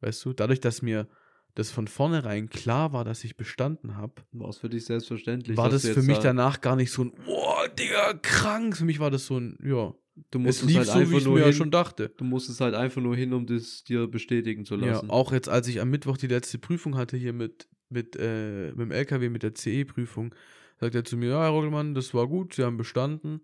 Weißt 0.00 0.24
du, 0.24 0.32
dadurch, 0.32 0.58
dass 0.58 0.82
mir 0.82 1.08
das 1.54 1.70
von 1.70 1.88
vornherein 1.88 2.48
klar 2.48 2.92
war, 2.92 3.04
dass 3.04 3.24
ich 3.24 3.36
bestanden 3.36 3.96
habe, 3.96 4.14
war 4.32 4.48
es 4.48 4.58
für 4.58 4.68
dich 4.68 4.84
selbstverständlich. 4.84 5.56
War 5.56 5.68
das 5.68 5.86
für 5.86 6.02
mich 6.02 6.18
da 6.18 6.24
danach 6.24 6.60
gar 6.60 6.76
nicht 6.76 6.92
so 6.92 7.04
ein, 7.04 7.12
boah, 7.24 7.68
Digga, 7.68 8.14
krank. 8.14 8.76
Für 8.76 8.84
mich 8.84 9.00
war 9.00 9.10
das 9.10 9.26
so 9.26 9.38
ein, 9.38 9.58
ja. 9.62 9.94
Du 10.30 10.38
musst 10.38 10.62
es 10.62 10.68
lief 10.68 10.76
halt 10.78 10.86
so, 10.86 10.92
einfach 10.92 11.10
wie 11.12 11.16
ich 11.16 11.24
nur 11.24 11.34
mir 11.34 11.44
hin, 11.44 11.52
schon 11.52 11.70
dachte. 11.70 12.12
Du 12.16 12.24
musstest 12.24 12.60
halt 12.60 12.74
einfach 12.74 13.00
nur 13.00 13.16
hin, 13.16 13.32
um 13.32 13.46
das 13.46 13.84
dir 13.84 14.06
bestätigen 14.06 14.64
zu 14.64 14.76
lassen. 14.76 15.06
Ja, 15.06 15.12
auch 15.12 15.32
jetzt, 15.32 15.48
als 15.48 15.66
ich 15.68 15.80
am 15.80 15.90
Mittwoch 15.90 16.16
die 16.16 16.26
letzte 16.26 16.58
Prüfung 16.58 16.96
hatte 16.96 17.16
hier 17.16 17.32
mit, 17.32 17.68
mit, 17.88 18.16
äh, 18.16 18.68
mit 18.68 18.80
dem 18.80 18.90
LKW, 18.90 19.28
mit 19.28 19.42
der 19.42 19.54
CE-Prüfung, 19.54 20.34
sagt 20.78 20.94
er 20.94 21.04
zu 21.04 21.16
mir, 21.16 21.30
ja, 21.30 21.42
Herr 21.42 21.50
Rockelmann, 21.50 21.94
das 21.94 22.12
war 22.12 22.26
gut, 22.26 22.54
Sie 22.54 22.64
haben 22.64 22.76
bestanden. 22.76 23.40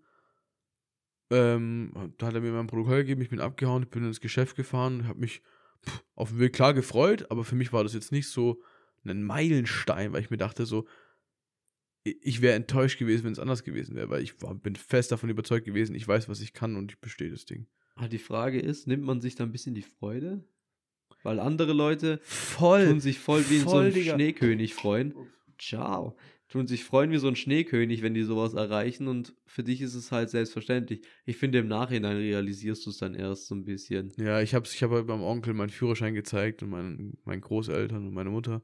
Ähm, 1.29 2.13
da 2.17 2.27
hat 2.27 2.35
er 2.35 2.41
mir 2.41 2.51
mein 2.51 2.67
Protokoll 2.67 2.99
gegeben, 2.99 3.21
ich 3.21 3.29
bin 3.29 3.41
abgehauen, 3.41 3.83
ich 3.83 3.89
bin 3.89 4.05
ins 4.05 4.21
Geschäft 4.21 4.55
gefahren, 4.55 5.07
habe 5.07 5.19
mich 5.19 5.41
auf 6.15 6.29
dem 6.29 6.39
Weg 6.39 6.53
klar 6.53 6.73
gefreut, 6.73 7.29
aber 7.29 7.43
für 7.43 7.55
mich 7.55 7.73
war 7.73 7.83
das 7.83 7.93
jetzt 7.93 8.11
nicht 8.11 8.29
so 8.29 8.61
ein 9.05 9.23
Meilenstein, 9.23 10.13
weil 10.13 10.21
ich 10.21 10.29
mir 10.29 10.37
dachte 10.37 10.65
so, 10.65 10.87
ich 12.03 12.41
wäre 12.41 12.55
enttäuscht 12.55 12.99
gewesen, 12.99 13.25
wenn 13.25 13.33
es 13.33 13.39
anders 13.39 13.63
gewesen 13.63 13.95
wäre, 13.95 14.09
weil 14.09 14.23
ich 14.23 14.41
war, 14.41 14.55
bin 14.55 14.75
fest 14.75 15.11
davon 15.11 15.29
überzeugt 15.29 15.65
gewesen, 15.65 15.95
ich 15.95 16.07
weiß, 16.07 16.29
was 16.29 16.41
ich 16.41 16.53
kann 16.53 16.75
und 16.75 16.93
ich 16.93 16.99
bestehe 16.99 17.29
das 17.29 17.45
Ding. 17.45 17.67
Ah, 17.95 18.07
die 18.07 18.17
Frage 18.17 18.59
ist, 18.59 18.87
nimmt 18.87 19.03
man 19.03 19.21
sich 19.21 19.35
da 19.35 19.43
ein 19.43 19.51
bisschen 19.51 19.75
die 19.75 19.81
Freude? 19.81 20.43
Weil 21.23 21.39
andere 21.39 21.73
Leute 21.73 22.19
voll, 22.23 22.85
tun 22.85 22.99
sich 22.99 23.19
voll 23.19 23.43
wie 23.49 23.59
voll, 23.59 23.71
so 23.71 23.77
ein 23.79 23.93
Digga. 23.93 24.13
Schneekönig 24.13 24.73
freuen. 24.73 25.13
Ciao 25.57 26.15
tun 26.47 26.67
sich 26.67 26.83
freuen 26.83 27.11
wie 27.11 27.17
so 27.17 27.27
ein 27.27 27.35
Schneekönig, 27.35 28.01
wenn 28.01 28.13
die 28.13 28.23
sowas 28.23 28.53
erreichen 28.53 29.07
und 29.07 29.33
für 29.45 29.63
dich 29.63 29.81
ist 29.81 29.95
es 29.95 30.11
halt 30.11 30.29
selbstverständlich. 30.29 31.01
Ich 31.25 31.37
finde, 31.37 31.59
im 31.59 31.67
Nachhinein 31.67 32.17
realisierst 32.17 32.85
du 32.85 32.89
es 32.89 32.97
dann 32.97 33.15
erst 33.15 33.47
so 33.47 33.55
ein 33.55 33.65
bisschen. 33.65 34.13
Ja, 34.17 34.41
ich 34.41 34.53
habe 34.53 34.65
ich 34.65 34.81
hab 34.81 34.91
halt 34.91 35.07
beim 35.07 35.21
Onkel 35.21 35.53
meinen 35.53 35.69
Führerschein 35.69 36.13
gezeigt 36.13 36.63
und 36.63 36.69
meinen, 36.69 37.17
meinen 37.25 37.41
Großeltern 37.41 38.07
und 38.07 38.13
meine 38.13 38.29
Mutter 38.29 38.63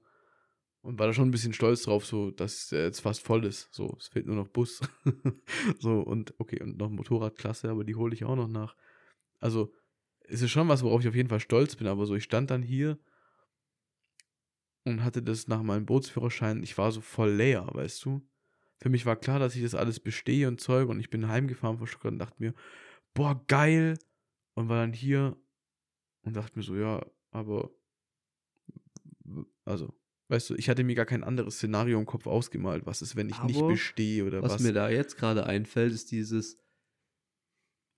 und 0.84 1.00
war 1.00 1.08
da 1.08 1.14
schon 1.14 1.30
ein 1.30 1.32
bisschen 1.32 1.54
stolz 1.54 1.84
drauf, 1.84 2.06
so, 2.06 2.30
dass 2.30 2.72
er 2.72 2.84
jetzt 2.84 3.00
fast 3.00 3.26
voll 3.26 3.46
ist. 3.46 3.74
So, 3.74 3.96
es 3.98 4.10
fehlt 4.10 4.28
nur 4.28 4.36
noch 4.36 4.50
Bus. 4.50 4.82
so, 5.80 6.02
und 6.02 6.34
okay, 6.40 6.62
und 6.62 6.78
noch 6.78 6.90
Motorradklasse, 6.90 7.70
aber 7.70 7.86
die 7.86 7.96
hole 7.96 8.14
ich 8.14 8.26
auch 8.26 8.36
noch 8.36 8.50
nach. 8.50 8.76
Also, 9.40 9.72
es 10.28 10.42
ist 10.42 10.52
schon 10.52 10.68
was, 10.68 10.84
worauf 10.84 11.02
ich 11.02 11.08
auf 11.08 11.16
jeden 11.16 11.30
Fall 11.30 11.40
stolz 11.40 11.78
bin, 11.78 11.88
aber 11.88 12.06
so, 12.06 12.16
ich 12.16 12.26
stand 12.26 12.52
dann 12.52 12.62
hier 12.62 13.00
und 14.84 15.04
hatte 15.04 15.22
das 15.22 15.48
nach 15.48 15.64
meinem 15.64 15.86
Bootsführerschein, 15.86 16.64
ich 16.64 16.78
war 16.78 16.92
so 16.92 17.02
voll 17.02 17.32
leer, 17.32 17.68
weißt 17.72 18.04
du? 18.06 18.22
Für 18.78 18.90
mich 18.90 19.06
war 19.06 19.16
klar, 19.16 19.40
dass 19.40 19.56
ich 19.56 19.62
das 19.62 19.76
alles 19.76 20.00
bestehe 20.00 20.48
und 20.48 20.60
Zeug 20.60 20.90
und 20.90 21.00
ich 21.00 21.10
bin 21.10 21.28
heimgefahren 21.28 21.78
vor 21.78 21.88
Stuttgart 21.88 22.12
und 22.12 22.20
dachte 22.20 22.36
mir, 22.40 22.54
boah, 23.14 23.42
geil. 23.48 23.98
Und 24.56 24.70
war 24.70 24.82
dann 24.82 24.94
hier 24.94 25.36
und 26.22 26.36
dachte 26.36 26.58
mir 26.58 26.64
so, 26.64 26.76
ja, 26.76 27.04
aber, 27.32 27.72
also, 29.66 29.94
weißt 30.28 30.52
du, 30.52 30.56
ich 30.56 30.70
hatte 30.70 30.84
mir 30.84 30.96
gar 30.96 31.06
kein 31.06 31.24
anderes 31.24 31.56
Szenario 31.56 31.98
im 31.98 32.06
Kopf 32.06 32.28
ausgemalt. 32.28 32.86
Was 32.86 33.02
ist, 33.02 33.16
wenn 33.16 33.30
ich 33.30 33.36
aber 33.36 33.48
nicht 33.48 33.68
bestehe 33.68 34.26
oder 34.26 34.44
was? 34.44 34.54
Was 34.54 34.62
mir 34.62 34.74
da 34.74 34.90
jetzt 34.90 35.18
gerade 35.18 35.46
einfällt, 35.46 35.92
ist 35.92 36.12
dieses, 36.12 36.60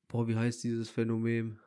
boah, 0.07 0.27
wie 0.27 0.35
heißt 0.35 0.63
dieses 0.63 0.89
Phänomen? 0.89 1.59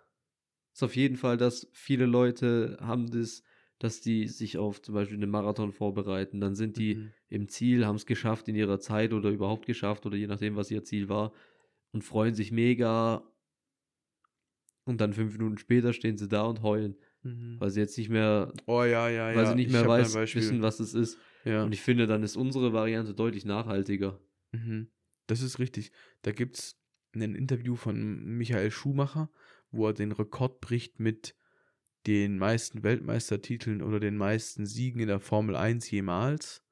Ist 0.72 0.82
auf 0.82 0.96
jeden 0.96 1.16
Fall, 1.16 1.36
dass 1.36 1.68
viele 1.72 2.06
Leute 2.06 2.78
haben 2.80 3.10
das, 3.10 3.42
dass 3.78 4.00
die 4.00 4.26
sich 4.26 4.58
auf 4.58 4.82
zum 4.82 4.94
Beispiel 4.94 5.16
einen 5.16 5.30
Marathon 5.30 5.72
vorbereiten. 5.72 6.40
Dann 6.40 6.54
sind 6.54 6.76
die 6.76 6.96
mhm. 6.96 7.12
im 7.28 7.48
Ziel, 7.48 7.86
haben 7.86 7.96
es 7.96 8.06
geschafft 8.06 8.48
in 8.48 8.56
ihrer 8.56 8.80
Zeit 8.80 9.12
oder 9.12 9.30
überhaupt 9.30 9.66
geschafft 9.66 10.04
oder 10.06 10.16
je 10.16 10.26
nachdem, 10.26 10.56
was 10.56 10.70
ihr 10.70 10.82
Ziel 10.82 11.08
war 11.08 11.32
und 11.92 12.02
freuen 12.02 12.34
sich 12.34 12.50
mega. 12.50 13.22
Und 14.84 15.00
dann 15.00 15.12
fünf 15.12 15.32
Minuten 15.32 15.58
später 15.58 15.92
stehen 15.92 16.16
sie 16.16 16.28
da 16.28 16.42
und 16.42 16.62
heulen, 16.62 16.96
mhm. 17.22 17.56
weil 17.60 17.70
sie 17.70 17.80
jetzt 17.80 17.96
nicht 17.98 18.08
mehr, 18.08 18.52
oh 18.66 18.82
ja 18.84 19.08
ja 19.08 19.34
weil 19.34 19.46
sie 19.46 19.54
nicht 19.54 19.70
mehr 19.70 19.86
weiß, 19.86 20.14
wissen, 20.34 20.62
was 20.62 20.80
es 20.80 20.94
ist. 20.94 21.18
Ja. 21.44 21.62
Und 21.62 21.72
ich 21.72 21.82
finde, 21.82 22.06
dann 22.06 22.22
ist 22.22 22.36
unsere 22.36 22.72
Variante 22.72 23.14
deutlich 23.14 23.44
nachhaltiger. 23.44 24.18
Mhm. 24.52 24.88
Das 25.26 25.42
ist 25.42 25.58
richtig. 25.58 25.92
Da 26.22 26.32
gibt 26.32 26.58
es 26.58 26.80
ein 27.14 27.34
Interview 27.34 27.76
von 27.76 28.24
Michael 28.24 28.70
Schumacher, 28.70 29.30
wo 29.70 29.86
er 29.86 29.92
den 29.92 30.12
Rekord 30.12 30.60
bricht 30.60 31.00
mit 31.00 31.36
den 32.08 32.38
meisten 32.38 32.82
Weltmeistertiteln 32.82 33.82
oder 33.82 34.00
den 34.00 34.16
meisten 34.16 34.64
Siegen 34.64 35.00
in 35.02 35.08
der 35.08 35.20
Formel 35.20 35.54
1 35.54 35.90
jemals. 35.90 36.64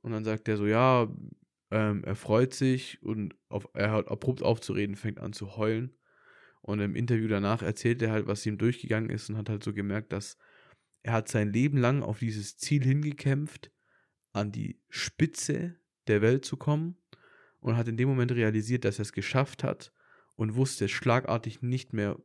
Und 0.00 0.12
dann 0.12 0.24
sagt 0.24 0.48
er 0.48 0.56
so, 0.56 0.66
ja, 0.66 1.06
ähm, 1.70 2.02
er 2.02 2.16
freut 2.16 2.54
sich 2.54 3.02
und 3.02 3.34
auf, 3.50 3.68
er 3.74 3.90
hört 3.90 4.08
abrupt 4.08 4.42
aufzureden, 4.42 4.96
fängt 4.96 5.20
an 5.20 5.34
zu 5.34 5.58
heulen. 5.58 5.94
Und 6.62 6.80
im 6.80 6.96
Interview 6.96 7.28
danach 7.28 7.60
erzählt 7.60 8.00
er 8.00 8.10
halt, 8.10 8.26
was 8.26 8.46
ihm 8.46 8.56
durchgegangen 8.56 9.10
ist 9.10 9.28
und 9.28 9.36
hat 9.36 9.50
halt 9.50 9.62
so 9.62 9.74
gemerkt, 9.74 10.14
dass 10.14 10.38
er 11.02 11.12
hat 11.12 11.28
sein 11.28 11.52
Leben 11.52 11.76
lang 11.76 12.02
auf 12.02 12.18
dieses 12.18 12.56
Ziel 12.56 12.82
hingekämpft, 12.82 13.70
an 14.32 14.50
die 14.50 14.80
Spitze 14.88 15.76
der 16.06 16.22
Welt 16.22 16.46
zu 16.46 16.56
kommen 16.56 16.96
und 17.60 17.76
hat 17.76 17.88
in 17.88 17.98
dem 17.98 18.08
Moment 18.08 18.32
realisiert, 18.32 18.86
dass 18.86 18.98
er 18.98 19.02
es 19.02 19.12
geschafft 19.12 19.62
hat 19.62 19.92
und 20.36 20.54
wusste 20.54 20.88
schlagartig 20.88 21.60
nicht 21.60 21.92
mehr, 21.92 22.18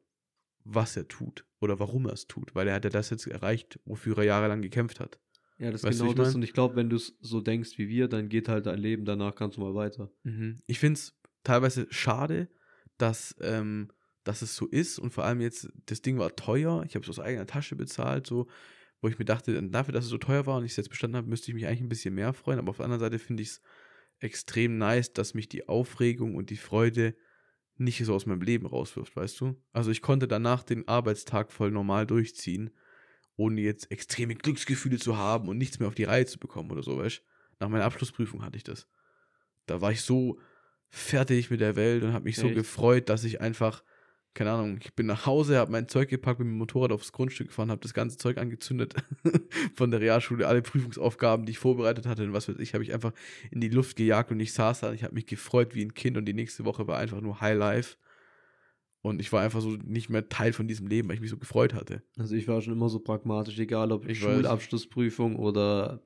was 0.63 0.97
er 0.97 1.07
tut 1.07 1.45
oder 1.59 1.79
warum 1.79 2.05
er 2.05 2.13
es 2.13 2.27
tut, 2.27 2.55
weil 2.55 2.67
er 2.67 2.75
hat 2.75 2.83
ja 2.83 2.89
das 2.89 3.09
jetzt 3.09 3.27
erreicht, 3.27 3.79
wofür 3.85 4.17
er 4.17 4.23
jahrelang 4.23 4.61
gekämpft 4.61 4.99
hat. 4.99 5.19
Ja, 5.59 5.71
das 5.71 5.83
ist 5.83 5.99
genau 5.99 6.13
das. 6.13 6.29
Mein? 6.29 6.35
Und 6.37 6.43
ich 6.43 6.53
glaube, 6.53 6.75
wenn 6.75 6.89
du 6.89 6.95
es 6.95 7.17
so 7.21 7.41
denkst 7.41 7.77
wie 7.77 7.87
wir, 7.87 8.07
dann 8.07 8.29
geht 8.29 8.49
halt 8.49 8.65
dein 8.65 8.79
Leben 8.79 9.05
danach 9.05 9.35
ganz 9.35 9.57
normal 9.57 9.75
weiter. 9.75 10.11
Mhm. 10.23 10.59
Ich 10.65 10.79
finde 10.79 10.97
es 10.97 11.15
teilweise 11.43 11.87
schade, 11.89 12.49
dass, 12.97 13.35
ähm, 13.41 13.89
dass 14.23 14.41
es 14.41 14.55
so 14.55 14.67
ist 14.67 14.99
und 14.99 15.11
vor 15.11 15.25
allem 15.25 15.41
jetzt, 15.41 15.69
das 15.85 16.01
Ding 16.01 16.17
war 16.17 16.35
teuer, 16.35 16.83
ich 16.85 16.95
habe 16.95 17.03
es 17.03 17.09
aus 17.09 17.19
eigener 17.19 17.45
Tasche 17.45 17.75
bezahlt, 17.75 18.27
so, 18.27 18.47
wo 19.01 19.09
ich 19.09 19.19
mir 19.19 19.25
dachte, 19.25 19.61
dafür, 19.69 19.93
dass 19.93 20.05
es 20.05 20.09
so 20.09 20.17
teuer 20.17 20.45
war 20.45 20.57
und 20.57 20.65
ich 20.65 20.71
es 20.71 20.77
jetzt 20.77 20.89
bestanden 20.89 21.17
habe, 21.17 21.27
müsste 21.27 21.51
ich 21.51 21.55
mich 21.55 21.67
eigentlich 21.67 21.81
ein 21.81 21.89
bisschen 21.89 22.15
mehr 22.15 22.33
freuen, 22.33 22.59
aber 22.59 22.69
auf 22.69 22.77
der 22.77 22.85
anderen 22.85 23.01
Seite 23.01 23.19
finde 23.19 23.43
ich 23.43 23.49
es 23.49 23.61
extrem 24.19 24.77
nice, 24.77 25.11
dass 25.11 25.33
mich 25.33 25.49
die 25.49 25.67
Aufregung 25.67 26.35
und 26.35 26.49
die 26.49 26.57
Freude 26.57 27.15
nicht 27.77 28.03
so 28.03 28.13
aus 28.13 28.25
meinem 28.25 28.41
Leben 28.41 28.65
rauswirft, 28.65 29.15
weißt 29.15 29.39
du? 29.41 29.55
Also 29.71 29.91
ich 29.91 30.01
konnte 30.01 30.27
danach 30.27 30.63
den 30.63 30.87
Arbeitstag 30.87 31.51
voll 31.51 31.71
normal 31.71 32.05
durchziehen, 32.05 32.71
ohne 33.35 33.61
jetzt 33.61 33.91
extreme 33.91 34.35
Glücksgefühle 34.35 34.99
zu 34.99 35.17
haben 35.17 35.47
und 35.49 35.57
nichts 35.57 35.79
mehr 35.79 35.87
auf 35.87 35.95
die 35.95 36.03
Reihe 36.03 36.25
zu 36.25 36.39
bekommen 36.39 36.71
oder 36.71 36.83
so, 36.83 36.97
weißt? 36.97 37.21
Nach 37.59 37.69
meiner 37.69 37.85
Abschlussprüfung 37.85 38.43
hatte 38.43 38.57
ich 38.57 38.63
das. 38.63 38.87
Da 39.65 39.81
war 39.81 39.91
ich 39.91 40.01
so 40.01 40.39
fertig 40.89 41.49
mit 41.49 41.61
der 41.61 41.75
Welt 41.75 42.03
und 42.03 42.13
habe 42.13 42.25
mich 42.25 42.37
Echt? 42.37 42.47
so 42.47 42.53
gefreut, 42.53 43.09
dass 43.09 43.23
ich 43.23 43.41
einfach 43.41 43.83
keine 44.33 44.51
Ahnung, 44.51 44.79
ich 44.81 44.93
bin 44.93 45.05
nach 45.05 45.25
Hause, 45.25 45.57
habe 45.57 45.71
mein 45.71 45.87
Zeug 45.87 46.09
gepackt, 46.09 46.39
bin 46.39 46.47
mit 46.47 46.55
dem 46.55 46.57
Motorrad 46.59 46.91
aufs 46.91 47.11
Grundstück 47.11 47.47
gefahren, 47.47 47.69
habe 47.69 47.81
das 47.81 47.93
ganze 47.93 48.17
Zeug 48.17 48.37
angezündet 48.37 48.95
von 49.75 49.91
der 49.91 50.01
Realschule, 50.01 50.47
alle 50.47 50.61
Prüfungsaufgaben, 50.61 51.45
die 51.45 51.51
ich 51.51 51.59
vorbereitet 51.59 52.05
hatte 52.07 52.23
und 52.23 52.33
was 52.33 52.49
weiß 52.49 52.57
ich, 52.57 52.73
habe 52.73 52.83
ich 52.83 52.93
einfach 52.93 53.13
in 53.51 53.61
die 53.61 53.69
Luft 53.69 53.95
gejagt 53.95 54.31
und 54.31 54.39
ich 54.39 54.53
saß 54.53 54.81
da 54.81 54.89
und 54.89 54.95
ich 54.95 55.03
habe 55.03 55.13
mich 55.13 55.27
gefreut 55.27 55.75
wie 55.75 55.83
ein 55.83 55.93
Kind 55.93 56.17
und 56.17 56.25
die 56.25 56.33
nächste 56.33 56.65
Woche 56.65 56.87
war 56.87 56.97
einfach 56.97 57.21
nur 57.21 57.41
High 57.41 57.57
Life. 57.57 57.97
Und 59.01 59.19
ich 59.19 59.33
war 59.33 59.41
einfach 59.41 59.59
so 59.59 59.71
nicht 59.71 60.09
mehr 60.09 60.29
Teil 60.29 60.53
von 60.53 60.65
diesem 60.65 60.87
Leben, 60.87 61.09
weil 61.09 61.15
ich 61.15 61.21
mich 61.21 61.29
so 61.29 61.37
gefreut 61.37 61.73
hatte. 61.73 62.03
Also 62.17 62.35
ich 62.35 62.47
war 62.47 62.61
schon 62.61 62.71
immer 62.71 62.87
so 62.87 62.99
pragmatisch, 62.99 63.59
egal 63.59 63.91
ob 63.91 64.07
ich 64.07 64.19
Schulabschlussprüfung 64.19 65.35
oder 65.35 66.01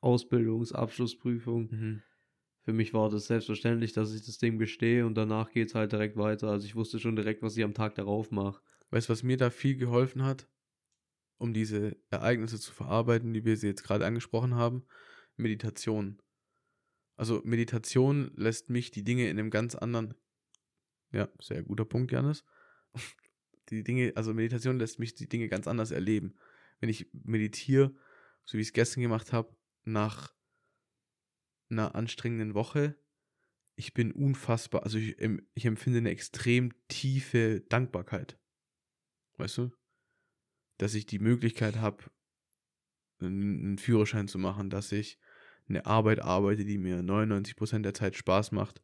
Ausbildungsabschlussprüfung. 0.00 1.68
Mhm 1.70 2.02
für 2.68 2.74
mich 2.74 2.92
war 2.92 3.08
das 3.08 3.28
selbstverständlich, 3.28 3.94
dass 3.94 4.12
ich 4.12 4.26
das 4.26 4.36
Ding 4.36 4.58
bestehe 4.58 5.06
und 5.06 5.14
danach 5.14 5.50
geht 5.50 5.68
es 5.68 5.74
halt 5.74 5.90
direkt 5.90 6.18
weiter. 6.18 6.48
Also 6.48 6.66
ich 6.66 6.74
wusste 6.74 6.98
schon 6.98 7.16
direkt, 7.16 7.40
was 7.40 7.56
ich 7.56 7.64
am 7.64 7.72
Tag 7.72 7.94
darauf 7.94 8.30
mache. 8.30 8.60
Weißt 8.90 9.08
du, 9.08 9.12
was 9.14 9.22
mir 9.22 9.38
da 9.38 9.48
viel 9.48 9.78
geholfen 9.78 10.22
hat, 10.22 10.46
um 11.38 11.54
diese 11.54 11.96
Ereignisse 12.10 12.60
zu 12.60 12.74
verarbeiten, 12.74 13.32
die 13.32 13.46
wir 13.46 13.56
sie 13.56 13.68
jetzt 13.68 13.84
gerade 13.84 14.04
angesprochen 14.04 14.54
haben? 14.54 14.84
Meditation. 15.38 16.20
Also 17.16 17.40
Meditation 17.42 18.32
lässt 18.36 18.68
mich 18.68 18.90
die 18.90 19.02
Dinge 19.02 19.30
in 19.30 19.38
einem 19.38 19.48
ganz 19.48 19.74
anderen, 19.74 20.12
ja, 21.10 21.26
sehr 21.40 21.62
guter 21.62 21.86
Punkt, 21.86 22.12
Janis. 22.12 22.44
Die 23.70 23.82
Dinge, 23.82 24.12
also 24.14 24.34
Meditation 24.34 24.78
lässt 24.78 24.98
mich 24.98 25.14
die 25.14 25.28
Dinge 25.28 25.48
ganz 25.48 25.66
anders 25.66 25.90
erleben. 25.90 26.34
Wenn 26.80 26.88
ich 26.88 27.10
meditiere, 27.12 27.94
so 28.44 28.56
wie 28.56 28.62
ich 28.62 28.68
es 28.68 28.72
gestern 28.74 29.02
gemacht 29.02 29.32
habe, 29.32 29.54
nach 29.84 30.32
einer 31.70 31.94
anstrengenden 31.94 32.54
Woche. 32.54 32.96
Ich 33.76 33.94
bin 33.94 34.12
unfassbar, 34.12 34.82
also 34.82 34.98
ich, 34.98 35.16
ich 35.54 35.64
empfinde 35.64 35.98
eine 35.98 36.10
extrem 36.10 36.72
tiefe 36.88 37.60
Dankbarkeit. 37.68 38.38
Weißt 39.36 39.58
du? 39.58 39.70
Dass 40.78 40.94
ich 40.94 41.06
die 41.06 41.18
Möglichkeit 41.18 41.76
habe, 41.76 42.04
einen 43.20 43.78
Führerschein 43.78 44.28
zu 44.28 44.38
machen, 44.38 44.70
dass 44.70 44.92
ich 44.92 45.18
eine 45.68 45.86
Arbeit 45.86 46.20
arbeite, 46.20 46.64
die 46.64 46.78
mir 46.78 47.00
99% 47.00 47.80
der 47.82 47.94
Zeit 47.94 48.16
Spaß 48.16 48.52
macht. 48.52 48.82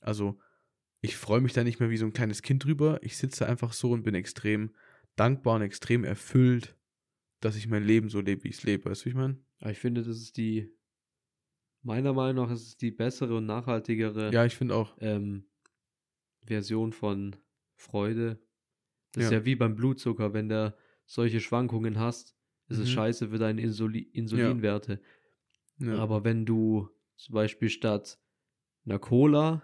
Also, 0.00 0.38
ich 1.00 1.16
freue 1.16 1.40
mich 1.40 1.52
da 1.52 1.62
nicht 1.62 1.78
mehr 1.78 1.90
wie 1.90 1.98
so 1.98 2.06
ein 2.06 2.12
kleines 2.12 2.42
Kind 2.42 2.64
drüber. 2.64 2.98
Ich 3.02 3.16
sitze 3.16 3.46
einfach 3.46 3.72
so 3.72 3.92
und 3.92 4.02
bin 4.02 4.14
extrem 4.14 4.74
dankbar 5.14 5.56
und 5.56 5.62
extrem 5.62 6.04
erfüllt, 6.04 6.76
dass 7.40 7.56
ich 7.56 7.68
mein 7.68 7.84
Leben 7.84 8.08
so 8.08 8.20
lebe, 8.20 8.44
wie 8.44 8.48
ich 8.48 8.56
es 8.56 8.62
lebe. 8.64 8.90
Weißt 8.90 9.02
du, 9.02 9.04
wie 9.06 9.10
ich 9.10 9.14
meine? 9.14 9.38
Ich 9.60 9.78
finde, 9.78 10.02
das 10.02 10.16
ist 10.16 10.36
die 10.36 10.75
Meiner 11.86 12.12
Meinung 12.12 12.46
nach 12.46 12.52
ist 12.52 12.66
es 12.66 12.76
die 12.76 12.90
bessere 12.90 13.36
und 13.36 13.46
nachhaltigere 13.46 14.32
ja, 14.32 14.44
ich 14.44 14.60
auch. 14.72 14.96
Ähm, 14.98 15.44
Version 16.44 16.92
von 16.92 17.36
Freude. 17.76 18.40
Das 19.12 19.22
ja. 19.22 19.28
ist 19.28 19.32
ja 19.32 19.44
wie 19.44 19.54
beim 19.54 19.76
Blutzucker, 19.76 20.34
wenn 20.34 20.48
du 20.48 20.76
solche 21.04 21.38
Schwankungen 21.38 22.00
hast, 22.00 22.36
ist 22.68 22.78
mhm. 22.78 22.82
es 22.82 22.90
scheiße 22.90 23.28
für 23.28 23.38
deine 23.38 23.60
Insuli 23.60 24.00
Insulinwerte. 24.00 25.00
Ja. 25.78 25.92
Ja. 25.92 25.98
Aber 25.98 26.24
wenn 26.24 26.44
du 26.44 26.88
zum 27.14 27.34
Beispiel 27.34 27.68
statt 27.68 28.18
einer 28.84 28.98
Cola 28.98 29.62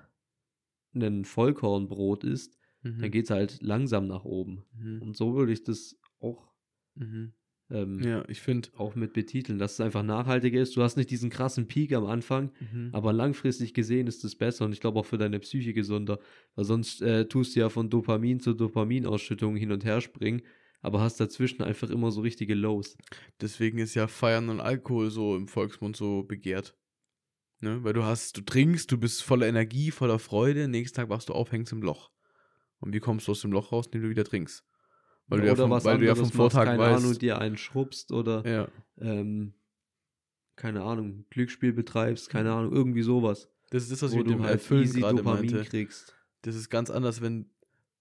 ein 0.95 1.25
Vollkornbrot 1.25 2.23
isst, 2.23 2.57
mhm. 2.83 3.01
dann 3.01 3.11
geht 3.11 3.25
es 3.25 3.31
halt 3.31 3.61
langsam 3.63 4.07
nach 4.07 4.25
oben. 4.25 4.65
Mhm. 4.79 5.03
Und 5.03 5.17
so 5.17 5.35
würde 5.35 5.53
ich 5.53 5.65
das 5.65 5.99
auch 6.21 6.53
mhm 6.95 7.33
ähm, 7.71 8.01
ja, 8.01 8.25
ich 8.29 8.41
finde 8.41 8.69
auch 8.77 8.95
mit 8.95 9.13
betiteln, 9.13 9.59
dass 9.59 9.73
es 9.75 9.81
einfach 9.81 10.03
nachhaltiger 10.03 10.61
ist. 10.61 10.77
Du 10.77 10.83
hast 10.83 10.97
nicht 10.97 11.11
diesen 11.11 11.31
krassen 11.31 11.69
Peak 11.69 11.93
am 11.95 12.07
Anfang, 12.07 12.51
mhm. 12.73 12.91
aber 12.93 13.13
langfristig 13.13 13.73
gesehen 13.73 14.07
ist 14.07 14.25
es 14.25 14.37
besser 14.37 14.65
und 14.65 14.73
ich 14.73 14.81
glaube 14.81 15.01
auch 15.01 15.07
für 15.07 15.19
deine 15.19 15.41
Psyche 15.41 15.73
gesunder, 15.73 16.19
weil 16.55 16.65
sonst 16.65 17.01
äh, 17.03 17.27
tust 17.27 17.57
du 17.57 17.61
ja 17.61 17.69
von 17.69 17.89
Dopamin 17.89 18.41
zu 18.41 18.53
Dopaminausschüttung 18.53 19.57
hin 19.57 19.73
und 19.73 19.85
her 19.85 20.01
springen, 20.01 20.43
aber 20.83 21.01
hast 21.01 21.21
dazwischen 21.21 21.63
einfach 21.63 21.89
immer 21.89 22.11
so 22.11 22.21
richtige 22.21 22.55
Lows. 22.55 22.97
Deswegen 23.41 23.79
ist 23.79 23.95
ja 23.95 24.07
Feiern 24.07 24.49
und 24.49 24.61
Alkohol 24.61 25.11
so 25.11 25.37
im 25.37 25.49
Volksmund 25.49 25.97
so 25.97 26.25
begehrt. 26.25 26.77
Ne? 27.61 27.83
Weil 27.85 27.93
du 27.93 28.03
hast, 28.03 28.37
du 28.37 28.43
trinkst, 28.43 28.91
du 28.91 28.99
bist 28.99 29.23
voller 29.23 29.47
Energie, 29.47 29.93
voller 29.93 30.19
Freude, 30.19 30.67
nächsten 30.69 30.97
Tag 30.97 31.09
wachst 31.09 31.29
du 31.29 31.33
auf, 31.33 31.53
hängst 31.53 31.73
im 31.73 31.83
Loch. 31.83 32.11
Und 32.81 32.93
wie 32.93 33.01
kommst 33.01 33.29
du 33.29 33.33
aus 33.33 33.41
dem 33.41 33.53
Loch 33.53 33.71
raus, 33.71 33.87
indem 33.87 34.03
du 34.03 34.11
wieder 34.11 34.25
trinkst? 34.25 34.65
Weil 35.29 35.41
du 35.41 35.47
ja, 35.47 35.57
vom, 35.57 35.71
was 35.71 35.85
weil 35.85 35.99
du 35.99 36.07
ja 36.07 36.15
vom 36.15 36.31
Vortag 36.31 36.65
keine 36.65 36.79
weißt. 36.79 37.05
Ahnung, 37.05 37.19
dir 37.19 37.39
einen 37.39 37.57
schrubbst 37.57 38.13
oder 38.13 38.47
ja. 38.47 38.69
ähm, 39.01 39.55
keine 40.57 40.83
Ahnung, 40.83 41.25
Glücksspiel 41.31 41.73
betreibst, 41.73 42.29
keine 42.29 42.51
mhm. 42.51 42.57
Ahnung, 42.57 42.73
irgendwie 42.73 43.03
sowas. 43.03 43.51
Das 43.71 43.85
ist 43.85 43.93
das, 43.93 44.03
was 44.03 44.13
ich 44.13 44.19
mit 44.19 44.29
dem 44.29 44.43
halt 44.43 44.53
Erfüllen 44.53 44.93
gerade 44.93 45.23
meinte. 45.23 45.65
Kriegst. 45.65 46.15
Das 46.43 46.55
ist 46.55 46.69
ganz 46.69 46.91
anders, 46.91 47.23
wenn, 47.23 47.51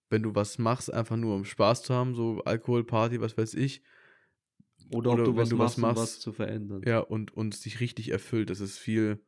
wenn 0.10 0.23
du 0.23 0.35
was 0.35 0.57
machst, 0.57 0.93
einfach 0.93 1.15
nur 1.15 1.35
um 1.35 1.45
Spaß 1.45 1.84
zu 1.84 1.93
haben, 1.93 2.14
so 2.14 2.43
Alkohol, 2.43 2.84
Party, 2.84 3.22
was 3.22 3.38
weiß 3.38 3.53
ich. 3.53 3.81
Oder, 4.91 5.14
oder 5.14 5.23
ob 5.23 5.26
du 5.30 5.35
was 5.38 5.49
du 5.49 5.56
machst, 5.56 5.77
was 5.77 5.81
machst, 5.81 5.98
um 5.98 6.03
was 6.03 6.19
zu 6.19 6.34
verändern. 6.34 6.81
Ja, 6.85 6.99
und, 6.99 7.35
und 7.38 7.53
es 7.53 7.61
dich 7.61 7.80
richtig 7.80 8.10
erfüllt. 8.11 8.49
Das 8.49 8.60
ist 8.60 8.77
viel, 8.77 9.23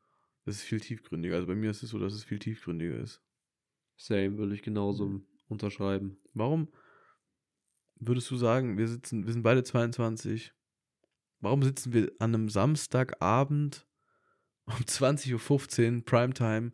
das 0.45 0.55
ist 0.55 0.63
viel 0.63 0.81
tiefgründiger. 0.81 1.35
Also 1.35 1.47
bei 1.47 1.55
mir 1.55 1.71
ist 1.71 1.83
es 1.83 1.91
so, 1.91 1.99
dass 1.99 2.13
es 2.13 2.25
viel 2.25 2.39
tiefgründiger 2.39 2.97
ist. 2.97 3.21
Same, 3.95 4.37
würde 4.37 4.53
ich 4.53 4.63
genauso 4.63 5.07
mhm. 5.07 5.25
unterschreiben. 5.47 6.17
Warum 6.33 6.67
würdest 8.07 8.29
du 8.31 8.35
sagen, 8.35 8.77
wir 8.77 8.87
sitzen, 8.87 9.25
wir 9.25 9.33
sind 9.33 9.43
beide 9.43 9.63
22. 9.63 10.53
Warum 11.39 11.63
sitzen 11.63 11.93
wir 11.93 12.11
an 12.19 12.33
einem 12.33 12.49
Samstagabend 12.49 13.85
um 14.65 14.75
20.15 14.75 15.97
Uhr 15.97 16.05
Primetime 16.05 16.71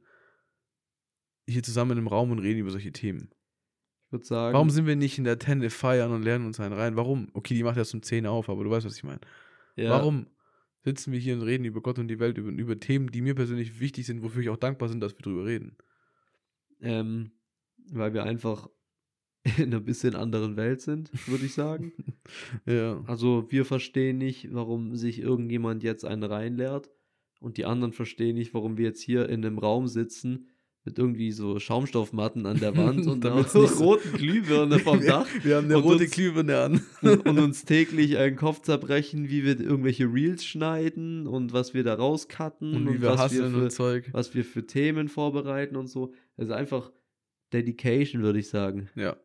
hier 1.48 1.64
zusammen 1.64 1.92
in 1.92 1.98
einem 2.00 2.08
Raum 2.08 2.32
und 2.32 2.40
reden 2.40 2.60
über 2.60 2.72
solche 2.72 2.92
Themen? 2.92 3.34
Ich 4.06 4.12
würde 4.12 4.26
sagen. 4.26 4.54
Warum 4.54 4.70
sind 4.70 4.86
wir 4.86 4.96
nicht 4.96 5.18
in 5.18 5.24
der 5.24 5.40
Tenne 5.40 5.70
feiern 5.70 6.12
und 6.12 6.24
lernen 6.24 6.46
uns 6.46 6.60
einen 6.60 6.74
rein? 6.74 6.96
Warum? 6.96 7.30
Okay, 7.34 7.54
die 7.54 7.64
macht 7.64 7.78
erst 7.78 7.94
um 7.94 8.02
10 8.02 8.26
auf, 8.26 8.50
aber 8.50 8.64
du 8.64 8.70
weißt, 8.70 8.86
was 8.86 8.98
ich 8.98 9.04
meine. 9.04 9.22
Ja. 9.76 9.92
Warum 9.92 10.28
sitzen 10.84 11.12
wir 11.12 11.20
hier 11.20 11.36
und 11.36 11.42
reden 11.42 11.66
über 11.66 11.82
Gott 11.82 12.00
und 12.00 12.08
die 12.08 12.20
Welt, 12.20 12.38
über, 12.38 12.50
über 12.50 12.80
Themen, 12.80 13.12
die 13.12 13.22
mir 13.22 13.36
persönlich 13.36 13.80
wichtig 13.80 14.06
sind, 14.06 14.24
wofür 14.24 14.42
ich 14.42 14.50
auch 14.50 14.58
dankbar 14.58 14.90
bin, 14.90 15.00
dass 15.00 15.18
wir 15.18 15.22
drüber 15.22 15.46
reden? 15.46 15.78
Ähm, 16.82 17.32
weil 17.92 18.14
wir 18.14 18.24
einfach 18.24 18.70
in 19.57 19.66
einer 19.66 19.80
bisschen 19.80 20.16
anderen 20.16 20.57
Welt 20.57 20.82
sind, 20.82 21.11
würde 21.28 21.45
ich 21.45 21.53
sagen. 21.53 21.94
ja. 22.66 23.02
Also 23.07 23.45
wir 23.49 23.66
verstehen 23.66 24.18
nicht, 24.18 24.53
warum 24.53 24.95
sich 24.95 25.20
irgendjemand 25.20 25.84
jetzt 25.84 26.03
einen 26.03 26.24
reinleert 26.24 26.90
und 27.40 27.57
die 27.57 27.66
anderen 27.66 27.94
verstehen 27.94 28.36
nicht, 28.36 28.53
warum 28.53 28.78
wir 28.78 28.86
jetzt 28.86 29.02
hier 29.02 29.30
in 29.30 29.45
einem 29.45 29.57
Raum 29.57 29.88
sitzen 29.88 30.48
mit 30.86 30.98
irgendwie 30.98 31.32
so 31.32 31.60
Schaumstoffmatten 31.60 32.45
an 32.45 32.60
der 32.60 32.76
Wand 32.76 33.06
und 33.07 33.24
damit 33.24 33.53
roten 33.56 34.14
Glühbirne 34.14 34.80
vom 34.80 35.06
Dach. 35.06 35.28
Wir 35.44 35.57
haben 35.57 35.66
eine 35.66 35.76
rote 35.76 36.03
uns, 36.03 36.11
Glühbirne 36.11 36.60
an. 36.60 36.82
und, 37.02 37.26
und, 37.26 37.40
uns 37.40 37.66
täglich 37.66 38.18
einen 38.18 38.36
Kopf 38.36 38.61
zerbrechen, 38.61 39.30
wie 39.30 39.44
wir 39.44 39.60
irgendwelche 39.60 40.06
Reels 40.06 40.45
schneiden 40.45 41.28
und 41.28 41.53
was 41.53 41.74
wir 41.74 41.84
da 41.84 41.95
rauscutten 41.95 42.76
und, 42.76 42.88
und 42.88 43.02
was, 43.02 43.34
wir 43.34 43.49
für, 43.49 43.70
Zeug. 43.70 44.10
was 44.14 44.34
wir 44.34 44.45
für 44.45 44.66
Themen 44.66 45.10
vorbereiten 45.10 45.76
und 45.76 45.88
so. 45.88 46.14
Also 46.38 46.53
einfach 46.53 46.91
Dedication, 47.52 48.22
würde 48.22 48.40
ich 48.40 48.49
sagen. 48.49 48.90
Ja. 48.95 49.18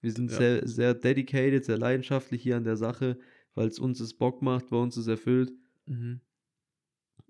Wir 0.00 0.12
sind 0.12 0.30
ja. 0.30 0.36
sehr, 0.36 0.68
sehr 0.68 0.94
dedicated, 0.94 1.64
sehr 1.64 1.78
leidenschaftlich 1.78 2.42
hier 2.42 2.56
an 2.56 2.64
der 2.64 2.76
Sache, 2.76 3.18
weil 3.54 3.68
es 3.68 3.78
uns 3.78 4.00
es 4.00 4.14
Bock 4.14 4.42
macht, 4.42 4.70
bei 4.70 4.76
uns 4.76 4.96
es 4.96 5.06
erfüllt. 5.06 5.52
Mhm. 5.86 6.20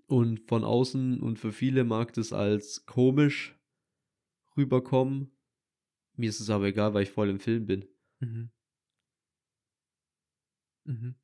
Und 0.05 0.47
von 0.47 0.63
außen 0.63 1.21
und 1.21 1.37
für 1.37 1.51
viele 1.51 1.83
mag 1.83 2.13
das 2.13 2.33
als 2.33 2.85
komisch 2.85 3.59
rüberkommen. 4.57 5.31
Mir 6.15 6.29
ist 6.29 6.39
es 6.39 6.49
aber 6.49 6.65
egal, 6.65 6.93
weil 6.93 7.03
ich 7.03 7.11
voll 7.11 7.29
im 7.29 7.39
Film 7.39 7.65
bin. 7.65 7.87
Mhm. 8.19 8.51
Mhm. 10.85 11.15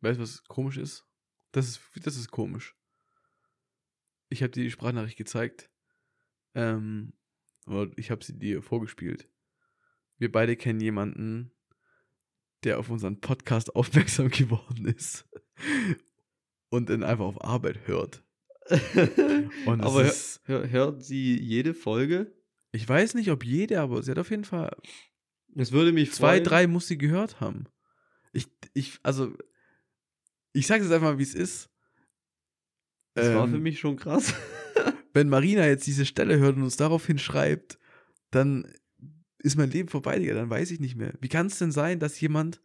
Weißt 0.00 0.18
du, 0.18 0.22
was 0.22 0.44
komisch 0.44 0.76
ist? 0.76 1.06
Das 1.52 1.68
ist, 1.68 1.80
das 2.02 2.16
ist 2.16 2.30
komisch. 2.30 2.76
Ich 4.28 4.42
habe 4.42 4.50
dir 4.50 4.64
die 4.64 4.70
Sprachnachricht 4.70 5.16
gezeigt. 5.16 5.70
Ähm, 6.54 7.12
ich 7.96 8.10
habe 8.10 8.24
sie 8.24 8.38
dir 8.38 8.62
vorgespielt. 8.62 9.28
Wir 10.18 10.30
beide 10.30 10.56
kennen 10.56 10.80
jemanden, 10.80 11.52
der 12.64 12.78
auf 12.78 12.90
unseren 12.90 13.20
Podcast 13.20 13.74
aufmerksam 13.76 14.30
geworden 14.30 14.86
ist 14.86 15.28
und 16.68 16.88
dann 16.88 17.02
einfach 17.02 17.24
auf 17.24 17.44
Arbeit 17.44 17.86
hört. 17.86 18.24
aber 19.66 20.04
ist, 20.04 20.40
hör, 20.44 20.70
hört 20.70 21.02
sie 21.02 21.38
jede 21.38 21.74
Folge? 21.74 22.32
Ich 22.70 22.88
weiß 22.88 23.14
nicht, 23.14 23.30
ob 23.30 23.44
jede, 23.44 23.80
aber 23.80 24.02
sie 24.02 24.10
hat 24.10 24.18
auf 24.18 24.30
jeden 24.30 24.44
Fall. 24.44 24.74
Es 25.54 25.72
würde 25.72 25.92
mich 25.92 26.12
Zwei, 26.12 26.36
freuen. 26.36 26.44
drei 26.44 26.66
muss 26.66 26.86
sie 26.86 26.96
gehört 26.96 27.40
haben. 27.40 27.66
Ich, 28.32 28.46
ich, 28.72 28.98
also, 29.02 29.36
ich 30.52 30.66
sage 30.66 30.84
es 30.84 30.90
einfach 30.90 31.08
mal, 31.08 31.18
wie 31.18 31.24
es 31.24 31.34
ist. 31.34 31.68
Das 33.14 33.26
ähm, 33.26 33.34
war 33.34 33.48
für 33.48 33.56
ähm, 33.56 33.62
mich 33.62 33.78
schon 33.78 33.96
krass. 33.96 34.34
wenn 35.12 35.28
Marina 35.28 35.66
jetzt 35.66 35.86
diese 35.86 36.06
Stelle 36.06 36.38
hört 36.38 36.56
und 36.56 36.62
uns 36.62 36.76
daraufhin 36.76 37.18
schreibt, 37.18 37.78
dann 38.30 38.72
ist 39.38 39.56
mein 39.56 39.70
Leben 39.70 39.88
vorbei, 39.88 40.18
Digga, 40.18 40.34
dann 40.34 40.50
weiß 40.50 40.70
ich 40.70 40.80
nicht 40.80 40.96
mehr. 40.96 41.14
Wie 41.20 41.28
kann 41.28 41.46
es 41.46 41.58
denn 41.58 41.72
sein, 41.72 41.98
dass 41.98 42.20
jemand. 42.20 42.62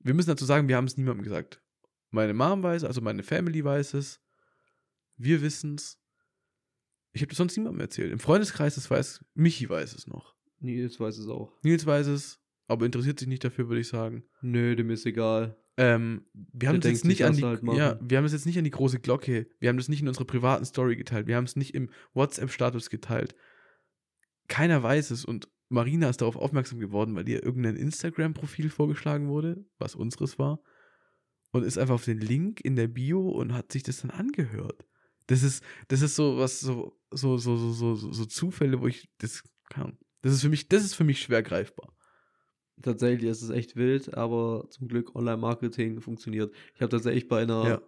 Wir 0.00 0.14
müssen 0.14 0.30
dazu 0.30 0.44
sagen, 0.44 0.68
wir 0.68 0.76
haben 0.76 0.86
es 0.86 0.96
niemandem 0.96 1.24
gesagt. 1.24 1.62
Meine 2.10 2.32
Mom 2.32 2.62
weiß, 2.62 2.84
also 2.84 3.00
meine 3.00 3.22
Family 3.22 3.64
weiß 3.64 3.94
es. 3.94 4.20
Wir 5.16 5.42
wissen 5.42 5.74
es. 5.74 6.00
Ich 7.12 7.20
habe 7.20 7.28
das 7.28 7.38
sonst 7.38 7.56
niemandem 7.56 7.80
erzählt. 7.80 8.12
Im 8.12 8.20
Freundeskreis, 8.20 8.76
das 8.76 8.90
weiß, 8.90 9.24
Michi 9.34 9.68
weiß 9.68 9.94
es 9.94 10.06
noch. 10.06 10.36
Nils 10.60 10.98
weiß 10.98 11.18
es 11.18 11.28
auch. 11.28 11.52
Nils 11.62 11.84
weiß 11.84 12.06
es, 12.06 12.40
aber 12.66 12.86
interessiert 12.86 13.18
sich 13.18 13.28
nicht 13.28 13.44
dafür, 13.44 13.68
würde 13.68 13.80
ich 13.80 13.88
sagen. 13.88 14.24
Nö, 14.40 14.76
dem 14.76 14.90
ist 14.90 15.04
egal. 15.04 15.56
Ähm, 15.78 16.26
wir 16.34 16.68
haben 16.68 16.80
das 16.80 16.90
jetzt 16.90 17.04
nicht 17.04 17.24
an 17.24 17.36
die, 17.36 17.44
halt 17.44 17.62
ja, 17.62 17.96
wir 18.02 18.18
haben 18.18 18.24
es 18.24 18.32
jetzt 18.32 18.46
nicht 18.46 18.58
an 18.58 18.64
die 18.64 18.70
große 18.70 18.98
Glocke, 18.98 19.46
wir 19.60 19.68
haben 19.68 19.76
das 19.76 19.88
nicht 19.88 20.02
in 20.02 20.08
unserer 20.08 20.24
privaten 20.24 20.64
Story 20.64 20.96
geteilt, 20.96 21.28
wir 21.28 21.36
haben 21.36 21.44
es 21.44 21.54
nicht 21.54 21.72
im 21.72 21.90
WhatsApp-Status 22.14 22.90
geteilt. 22.90 23.36
Keiner 24.48 24.82
weiß 24.82 25.12
es 25.12 25.24
und 25.24 25.48
Marina 25.68 26.08
ist 26.08 26.20
darauf 26.20 26.34
aufmerksam 26.34 26.80
geworden, 26.80 27.14
weil 27.14 27.28
ihr 27.28 27.44
irgendein 27.44 27.76
Instagram-Profil 27.76 28.70
vorgeschlagen 28.70 29.28
wurde, 29.28 29.64
was 29.78 29.94
unseres 29.94 30.36
war, 30.36 30.60
und 31.52 31.62
ist 31.62 31.78
einfach 31.78 31.94
auf 31.94 32.04
den 32.04 32.18
Link 32.18 32.60
in 32.60 32.74
der 32.74 32.88
Bio 32.88 33.28
und 33.28 33.52
hat 33.52 33.70
sich 33.70 33.84
das 33.84 34.00
dann 34.00 34.10
angehört. 34.10 34.84
Das 35.28 35.44
ist, 35.44 35.62
das 35.86 36.02
ist 36.02 36.16
so 36.16 36.38
was, 36.38 36.58
so, 36.58 36.98
so, 37.12 37.38
so, 37.38 37.56
so, 37.56 37.94
so, 37.94 38.12
so 38.12 38.24
Zufälle, 38.24 38.80
wo 38.80 38.88
ich, 38.88 39.08
das, 39.18 39.44
keine 39.70 39.86
Ahnung, 39.86 39.98
das 40.22 40.32
ist 40.32 40.42
für 40.42 40.48
mich, 40.48 40.68
das 40.68 40.82
ist 40.82 40.94
für 40.94 41.04
mich 41.04 41.20
schwer 41.20 41.44
greifbar 41.44 41.94
tatsächlich 42.82 43.30
ist 43.30 43.42
es 43.42 43.50
echt 43.50 43.76
wild, 43.76 44.14
aber 44.14 44.66
zum 44.70 44.88
Glück 44.88 45.14
Online-Marketing 45.14 46.00
funktioniert. 46.00 46.54
Ich 46.74 46.80
habe 46.80 46.90
tatsächlich 46.90 47.28
bei 47.28 47.42
einer 47.42 47.68
ja. 47.68 47.82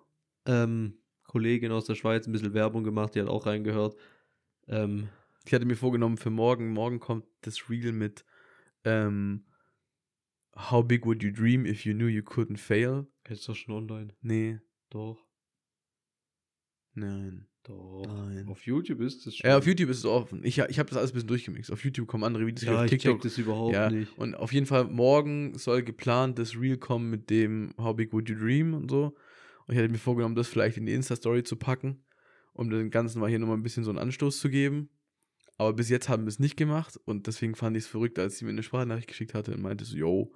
ähm, 0.46 0.98
Kollegin 1.24 1.72
aus 1.72 1.84
der 1.84 1.94
Schweiz 1.94 2.26
ein 2.26 2.32
bisschen 2.32 2.54
Werbung 2.54 2.84
gemacht, 2.84 3.14
die 3.14 3.20
hat 3.20 3.28
auch 3.28 3.46
reingehört. 3.46 3.96
Ähm, 4.68 5.08
ich 5.44 5.54
hatte 5.54 5.64
mir 5.64 5.76
vorgenommen 5.76 6.16
für 6.16 6.30
morgen, 6.30 6.70
morgen 6.72 7.00
kommt 7.00 7.24
das 7.42 7.70
Reel 7.70 7.92
mit 7.92 8.24
ähm, 8.84 9.44
How 10.56 10.86
big 10.86 11.06
would 11.06 11.22
you 11.22 11.30
dream 11.30 11.64
if 11.64 11.84
you 11.84 11.94
knew 11.94 12.08
you 12.08 12.22
couldn't 12.22 12.58
fail? 12.58 13.06
Ist 13.28 13.48
doch 13.48 13.54
schon 13.54 13.74
online. 13.74 14.14
Nee. 14.20 14.58
Doch. 14.90 15.24
Nein. 16.94 17.46
Doch. 17.64 18.04
Nein. 18.06 18.48
Auf 18.48 18.64
YouTube 18.66 19.00
ist 19.00 19.26
es 19.26 19.36
schon. 19.36 19.48
Ja, 19.48 19.58
auf 19.58 19.66
YouTube 19.66 19.90
ist 19.90 19.98
es 19.98 20.04
offen. 20.04 20.40
Ich, 20.44 20.58
ich 20.58 20.78
habe 20.78 20.88
das 20.88 20.96
alles 20.96 21.10
ein 21.10 21.14
bisschen 21.14 21.28
durchgemixt. 21.28 21.70
Auf 21.70 21.84
YouTube 21.84 22.06
kommen 22.08 22.24
andere 22.24 22.46
Videos. 22.46 22.62
Ja, 22.62 22.82
auf 22.82 22.88
TikTok. 22.88 23.16
ich 23.16 23.22
check 23.22 23.22
das 23.22 23.38
überhaupt 23.38 23.74
ja. 23.74 23.90
nicht. 23.90 24.16
Und 24.16 24.34
auf 24.34 24.52
jeden 24.52 24.66
Fall, 24.66 24.84
morgen 24.84 25.58
soll 25.58 25.82
geplant 25.82 26.38
das 26.38 26.58
Reel 26.58 26.78
kommen 26.78 27.10
mit 27.10 27.28
dem 27.28 27.74
How 27.76 27.94
Big 27.94 28.12
Would 28.12 28.28
You 28.28 28.36
Dream 28.36 28.74
und 28.74 28.90
so. 28.90 29.14
Und 29.66 29.74
ich 29.74 29.78
hatte 29.78 29.90
mir 29.90 29.98
vorgenommen, 29.98 30.34
das 30.34 30.48
vielleicht 30.48 30.78
in 30.78 30.86
die 30.86 30.94
Insta-Story 30.94 31.42
zu 31.42 31.56
packen, 31.56 32.02
um 32.54 32.70
dem 32.70 32.90
Ganzen 32.90 33.20
mal 33.20 33.28
hier 33.28 33.38
nochmal 33.38 33.56
ein 33.56 33.62
bisschen 33.62 33.84
so 33.84 33.90
einen 33.90 33.98
Anstoß 33.98 34.40
zu 34.40 34.48
geben. 34.48 34.88
Aber 35.58 35.74
bis 35.74 35.90
jetzt 35.90 36.08
haben 36.08 36.24
wir 36.24 36.28
es 36.28 36.38
nicht 36.38 36.56
gemacht 36.56 36.98
und 37.04 37.26
deswegen 37.26 37.54
fand 37.54 37.76
ich 37.76 37.84
es 37.84 37.88
verrückt, 37.88 38.18
als 38.18 38.38
sie 38.38 38.46
mir 38.46 38.50
eine 38.52 38.62
Sprachnachricht 38.62 39.08
geschickt 39.08 39.34
hatte 39.34 39.52
und 39.54 39.60
meinte 39.60 39.84
so, 39.84 39.94
yo, 39.94 40.32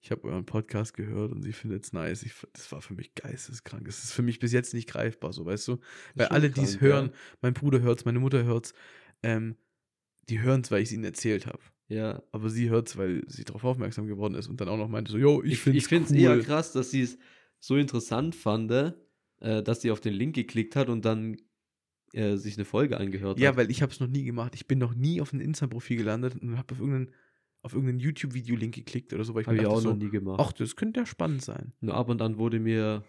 ich 0.00 0.10
habe 0.10 0.24
euren 0.24 0.46
Podcast 0.46 0.94
gehört 0.94 1.32
und 1.32 1.42
sie 1.42 1.52
findet 1.52 1.84
es 1.84 1.92
nice. 1.92 2.22
Ich, 2.22 2.32
das 2.52 2.70
war 2.70 2.80
für 2.80 2.94
mich 2.94 3.14
geisteskrank. 3.14 3.86
Es 3.88 4.04
ist 4.04 4.12
für 4.12 4.22
mich 4.22 4.38
bis 4.38 4.52
jetzt 4.52 4.74
nicht 4.74 4.88
greifbar, 4.88 5.32
so 5.32 5.44
weißt 5.44 5.66
du. 5.68 5.78
Weil 6.14 6.28
alle, 6.28 6.50
die 6.50 6.60
es 6.60 6.80
hören, 6.80 7.06
ja. 7.06 7.12
mein 7.42 7.54
Bruder 7.54 7.80
hört 7.80 7.98
es, 7.98 8.04
meine 8.04 8.20
Mutter 8.20 8.44
hört 8.44 8.66
es, 8.66 8.74
ähm, 9.22 9.56
die 10.28 10.40
hören 10.40 10.60
es, 10.60 10.70
weil 10.70 10.82
ich 10.82 10.88
es 10.88 10.92
ihnen 10.92 11.04
erzählt 11.04 11.46
habe. 11.46 11.60
Ja. 11.88 12.22
Aber 12.32 12.50
sie 12.50 12.70
hört 12.70 12.88
es, 12.88 12.96
weil 12.96 13.24
sie 13.26 13.44
darauf 13.44 13.64
aufmerksam 13.64 14.06
geworden 14.06 14.34
ist 14.34 14.46
und 14.46 14.60
dann 14.60 14.68
auch 14.68 14.76
noch 14.76 14.88
meinte 14.88 15.10
so, 15.10 15.18
yo, 15.18 15.42
ich 15.42 15.58
finde 15.58 15.78
es 15.78 15.84
Ich 15.84 15.88
finde 15.88 16.04
es 16.04 16.10
cool. 16.12 16.18
eher 16.18 16.40
krass, 16.40 16.72
dass 16.72 16.90
sie 16.90 17.02
es 17.02 17.18
so 17.60 17.76
interessant 17.76 18.34
fand, 18.34 18.70
äh, 18.70 19.62
dass 19.62 19.80
sie 19.80 19.90
auf 19.90 20.00
den 20.00 20.14
Link 20.14 20.34
geklickt 20.34 20.76
hat 20.76 20.88
und 20.90 21.04
dann 21.04 21.38
äh, 22.12 22.36
sich 22.36 22.56
eine 22.56 22.64
Folge 22.64 22.98
angehört 22.98 23.38
ja, 23.38 23.48
hat. 23.48 23.54
Ja, 23.54 23.56
weil 23.56 23.70
ich 23.70 23.82
habe 23.82 23.92
es 23.92 24.00
noch 24.00 24.06
nie 24.06 24.24
gemacht. 24.24 24.54
Ich 24.54 24.68
bin 24.68 24.78
noch 24.78 24.94
nie 24.94 25.20
auf 25.20 25.32
ein 25.32 25.40
Insta-Profil 25.40 25.96
gelandet 25.96 26.36
und 26.40 26.56
habe 26.56 26.72
auf 26.72 26.80
irgendeinen 26.80 27.10
auf 27.68 27.74
irgendeinen 27.74 28.00
YouTube-Video-Link 28.00 28.74
geklickt 28.74 29.12
oder 29.12 29.24
so, 29.24 29.34
weil 29.34 29.42
ich 29.42 29.46
Habe 29.46 29.58
ich 29.58 29.66
auch 29.66 29.80
so, 29.80 29.90
noch 29.90 29.96
nie 29.96 30.10
gemacht. 30.10 30.40
Ach, 30.42 30.52
das 30.52 30.74
könnte 30.74 31.00
ja 31.00 31.06
spannend 31.06 31.42
sein. 31.42 31.72
Nur 31.80 31.94
ab 31.94 32.08
und 32.08 32.22
an 32.22 32.38
wurde 32.38 32.58
mir 32.58 33.04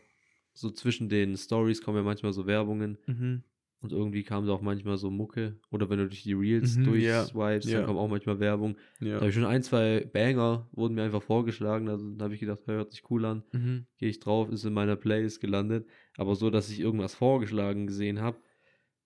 so 0.54 0.70
zwischen 0.70 1.08
den 1.08 1.38
Stories 1.38 1.82
kommen 1.82 1.98
ja 1.98 2.04
manchmal 2.04 2.34
so 2.34 2.46
Werbungen. 2.46 2.98
Mhm. 3.08 3.44
Und 3.82 3.94
irgendwie 3.94 4.24
kam 4.24 4.46
da 4.46 4.52
auch 4.52 4.62
manchmal 4.62 4.98
so 4.98 5.10
Mucke. 5.10 5.58
Oder 5.72 5.90
wenn 5.90 6.00
du 6.00 6.08
durch 6.08 6.24
die 6.24 6.34
Reels 6.34 6.76
mhm, 6.76 6.84
durchswipes, 6.84 7.70
ja. 7.70 7.78
dann 7.78 7.88
kommt 7.88 8.00
auch 8.00 8.10
manchmal 8.10 8.40
Werbung. 8.42 8.76
Ja. 9.00 9.12
Da 9.12 9.16
habe 9.22 9.30
ich 9.30 9.36
schon 9.36 9.46
ein, 9.46 9.64
zwei 9.64 10.06
Banger, 10.12 10.68
wurden 10.74 10.96
mir 10.96 11.04
einfach 11.04 11.24
vorgeschlagen. 11.24 11.88
Also 11.88 12.10
da 12.16 12.26
habe 12.26 12.34
ich 12.34 12.42
gedacht, 12.42 12.60
hört 12.66 12.92
sich 12.92 13.10
cool 13.10 13.24
an. 13.24 13.44
Mhm. 13.54 13.86
Gehe 13.98 14.10
ich 14.10 14.20
drauf, 14.20 14.50
ist 14.50 14.66
in 14.66 14.74
meiner 14.74 14.98
Playlist 14.98 15.40
gelandet. 15.40 15.88
Aber 16.18 16.36
so, 16.36 16.50
dass 16.50 16.70
ich 16.70 16.82
irgendwas 16.82 17.16
vorgeschlagen 17.16 17.88
gesehen 17.88 18.20
habe, 18.20 18.38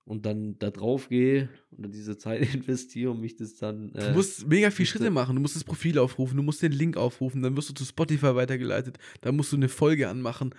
und 0.05 0.25
dann 0.25 0.57
da 0.59 0.69
drauf 0.69 1.09
gehe 1.09 1.49
und 1.71 1.93
diese 1.93 2.17
Zeit 2.17 2.41
investiere 2.53 3.11
und 3.11 3.21
mich 3.21 3.35
das 3.35 3.55
dann. 3.55 3.93
Äh, 3.95 4.09
du 4.09 4.13
musst 4.13 4.47
mega 4.47 4.69
viele 4.71 4.87
Schritte 4.87 5.11
machen. 5.11 5.35
Du 5.35 5.41
musst 5.41 5.55
das 5.55 5.63
Profil 5.63 5.97
aufrufen, 5.99 6.37
du 6.37 6.43
musst 6.43 6.61
den 6.61 6.71
Link 6.71 6.97
aufrufen, 6.97 7.41
dann 7.41 7.55
wirst 7.55 7.69
du 7.69 7.73
zu 7.73 7.85
Spotify 7.85 8.35
weitergeleitet, 8.35 8.97
dann 9.21 9.35
musst 9.35 9.51
du 9.51 9.55
eine 9.55 9.69
Folge 9.69 10.09
anmachen, 10.09 10.53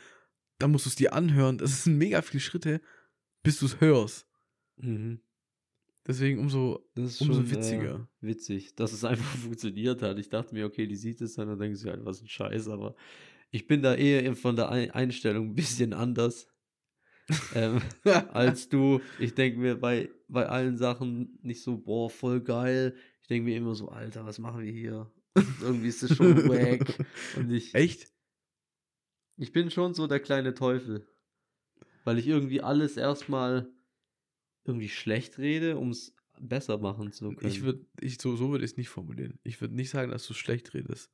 dann 0.59 0.71
musst 0.71 0.87
du 0.87 0.91
es 0.91 0.97
dir 0.97 1.13
anhören. 1.13 1.59
Das 1.59 1.85
sind 1.85 1.99
mega 1.99 2.23
viele 2.23 2.41
Schritte, 2.41 2.81
bis 3.43 3.59
du 3.59 3.67
es 3.67 3.81
hörst. 3.81 4.27
Mhm. 4.77 5.21
Deswegen 6.07 6.39
umso, 6.39 6.87
umso 6.97 7.25
schon, 7.25 7.51
witziger. 7.51 8.09
Äh, 8.21 8.27
witzig, 8.27 8.75
dass 8.75 8.93
es 8.93 9.05
einfach 9.05 9.37
funktioniert 9.39 10.03
hat. 10.03 10.19
Ich 10.19 10.29
dachte 10.29 10.55
mir, 10.55 10.67
okay, 10.67 10.87
die 10.87 10.97
sieht 10.97 11.21
es 11.21 11.35
dann 11.35 11.49
und 11.49 11.59
denkt 11.59 11.79
sich 11.79 11.91
halt, 11.91 12.05
was 12.05 12.21
ein 12.21 12.29
Scheiß, 12.29 12.69
aber 12.69 12.95
ich 13.51 13.67
bin 13.67 13.83
da 13.83 13.95
eher 13.95 14.35
von 14.35 14.57
der 14.57 14.71
Einstellung 14.71 15.51
ein 15.51 15.55
bisschen 15.55 15.93
anders 15.93 16.49
ähm, 17.55 17.81
als 18.33 18.69
du. 18.69 19.01
Ich 19.19 19.35
denke 19.35 19.59
mir 19.59 19.77
bei, 19.77 20.11
bei 20.29 20.47
allen 20.47 20.77
Sachen 20.77 21.39
nicht 21.43 21.63
so, 21.63 21.79
boah, 21.79 22.11
voll 22.11 22.41
geil. 22.41 22.95
Ich 23.23 23.29
denke 23.29 23.47
mir 23.47 23.57
immer 23.57 23.75
so, 23.75 23.89
Alter, 23.89 24.27
was 24.27 24.39
machen 24.39 24.63
wir 24.63 24.73
hier? 24.73 25.11
Irgendwie 25.61 25.89
ist 25.89 26.03
das 26.03 26.17
schon 26.17 26.49
wack. 26.49 27.07
Und 27.37 27.51
ich. 27.51 27.75
Echt? 27.75 28.09
Ich 29.37 29.53
bin 29.53 29.71
schon 29.71 29.95
so 29.95 30.07
der 30.07 30.21
kleine 30.21 30.55
Teufel. 30.55 31.09
Weil 32.05 32.19
ich 32.19 32.27
irgendwie 32.27 32.61
alles 32.61 32.97
erstmal 32.97 33.73
irgendwie 34.65 34.91
schlecht 34.91 35.39
rede, 35.39 35.79
um 35.79 35.91
es 35.91 36.15
besser 36.39 36.79
machen 36.79 37.13
zu 37.13 37.33
können. 37.33 37.51
Ich 37.51 37.63
würde, 37.63 37.87
ich, 38.01 38.21
so, 38.21 38.37
so 38.37 38.51
würde 38.51 38.65
ich 38.65 38.73
es 38.73 38.77
nicht 38.77 38.91
formulieren. 38.91 39.39
Ich 39.43 39.61
würde 39.61 39.75
nicht 39.75 39.91
sagen, 39.91 40.11
dass 40.11 40.27
du 40.27 40.35
schlecht 40.35 40.75
redest. 40.75 41.11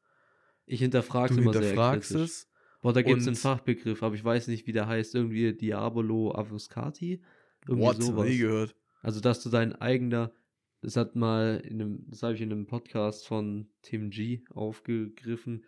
Ich 0.66 0.80
hinterfrage 0.80 1.34
es 1.34 1.38
immer 1.38 1.52
sehr 1.52 1.74
kritisch. 1.74 2.10
es. 2.10 2.49
Boah, 2.80 2.92
da 2.92 3.02
gibt 3.02 3.20
es 3.20 3.26
einen 3.26 3.36
Fachbegriff, 3.36 4.02
aber 4.02 4.14
ich 4.14 4.24
weiß 4.24 4.48
nicht, 4.48 4.66
wie 4.66 4.72
der 4.72 4.86
heißt. 4.86 5.14
Irgendwie 5.14 5.52
Diabolo 5.52 6.34
Avuscati. 6.34 7.20
Irgendwie 7.66 7.86
What? 7.86 8.02
sowas. 8.02 8.28
Nie 8.28 8.38
gehört. 8.38 8.74
Also, 9.02 9.20
dass 9.20 9.42
du 9.42 9.50
dein 9.50 9.74
eigener, 9.74 10.32
das 10.80 10.96
hat 10.96 11.14
mal 11.14 11.62
in 11.64 11.80
einem, 11.80 12.04
das 12.08 12.22
habe 12.22 12.34
ich 12.34 12.40
in 12.40 12.52
einem 12.52 12.66
Podcast 12.66 13.26
von 13.26 13.68
Tim 13.82 14.10
G 14.10 14.42
aufgegriffen. 14.50 15.64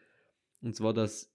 Und 0.63 0.75
zwar, 0.75 0.95
dass 0.95 1.33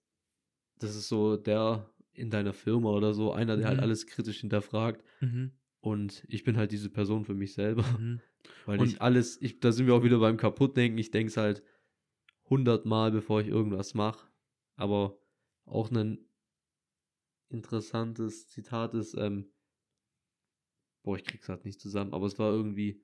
das 0.80 0.96
ist 0.96 1.08
so 1.08 1.38
der 1.38 1.90
in 2.14 2.30
deiner 2.30 2.54
Firma 2.54 2.90
oder 2.90 3.14
so, 3.14 3.32
einer, 3.32 3.58
der 3.58 3.68
halt 3.68 3.78
mhm. 3.78 3.82
halt 3.82 3.90
alles 3.90 4.08
kritisch 4.08 4.40
hinterfragt. 4.42 5.04
Mhm. 5.22 5.52
Und 5.80 6.24
ich 6.28 6.44
bin 6.44 6.58
halt 6.58 6.72
diese 6.72 6.90
Person 6.90 7.24
für 7.26 7.36
mich 7.36 7.54
selber. 7.54 7.84
Mhm. 8.00 8.20
Weil 8.66 8.80
und 8.80 8.88
ich 8.88 9.02
alles, 9.02 9.40
ich, 9.42 9.60
da 9.60 9.72
sind 9.72 9.88
wir 9.88 9.94
auch 9.94 10.04
wieder 10.04 10.20
beim 10.20 10.38
Kaputtdenken. 10.38 10.98
Ich 10.98 11.12
denke 11.12 11.30
es 11.30 11.38
halt 11.38 11.64
hundertmal, 12.50 13.12
bevor 13.12 13.42
ich 13.42 13.48
irgendwas 13.48 13.94
mache. 13.94 14.28
Aber 14.76 15.20
auch 15.68 15.92
ein 15.92 16.26
interessantes 17.50 18.50
Zitat 18.50 18.94
ist, 18.94 19.14
ähm, 19.16 19.52
boah, 21.04 21.18
ich 21.18 21.24
krieg's 21.24 21.48
halt 21.50 21.66
nicht 21.66 21.80
zusammen, 21.80 22.14
aber 22.14 22.26
es 22.26 22.40
war 22.40 22.52
irgendwie 22.52 23.02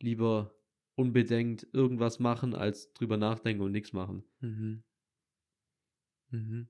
lieber 0.00 0.54
unbedenkt 0.96 1.66
irgendwas 1.72 2.18
machen, 2.18 2.54
als 2.54 2.92
drüber 2.92 3.16
nachdenken 3.16 3.62
und 3.62 3.72
nichts 3.72 3.92
machen. 3.92 4.24
Mhm. 4.40 4.84
Mhm. 6.30 6.68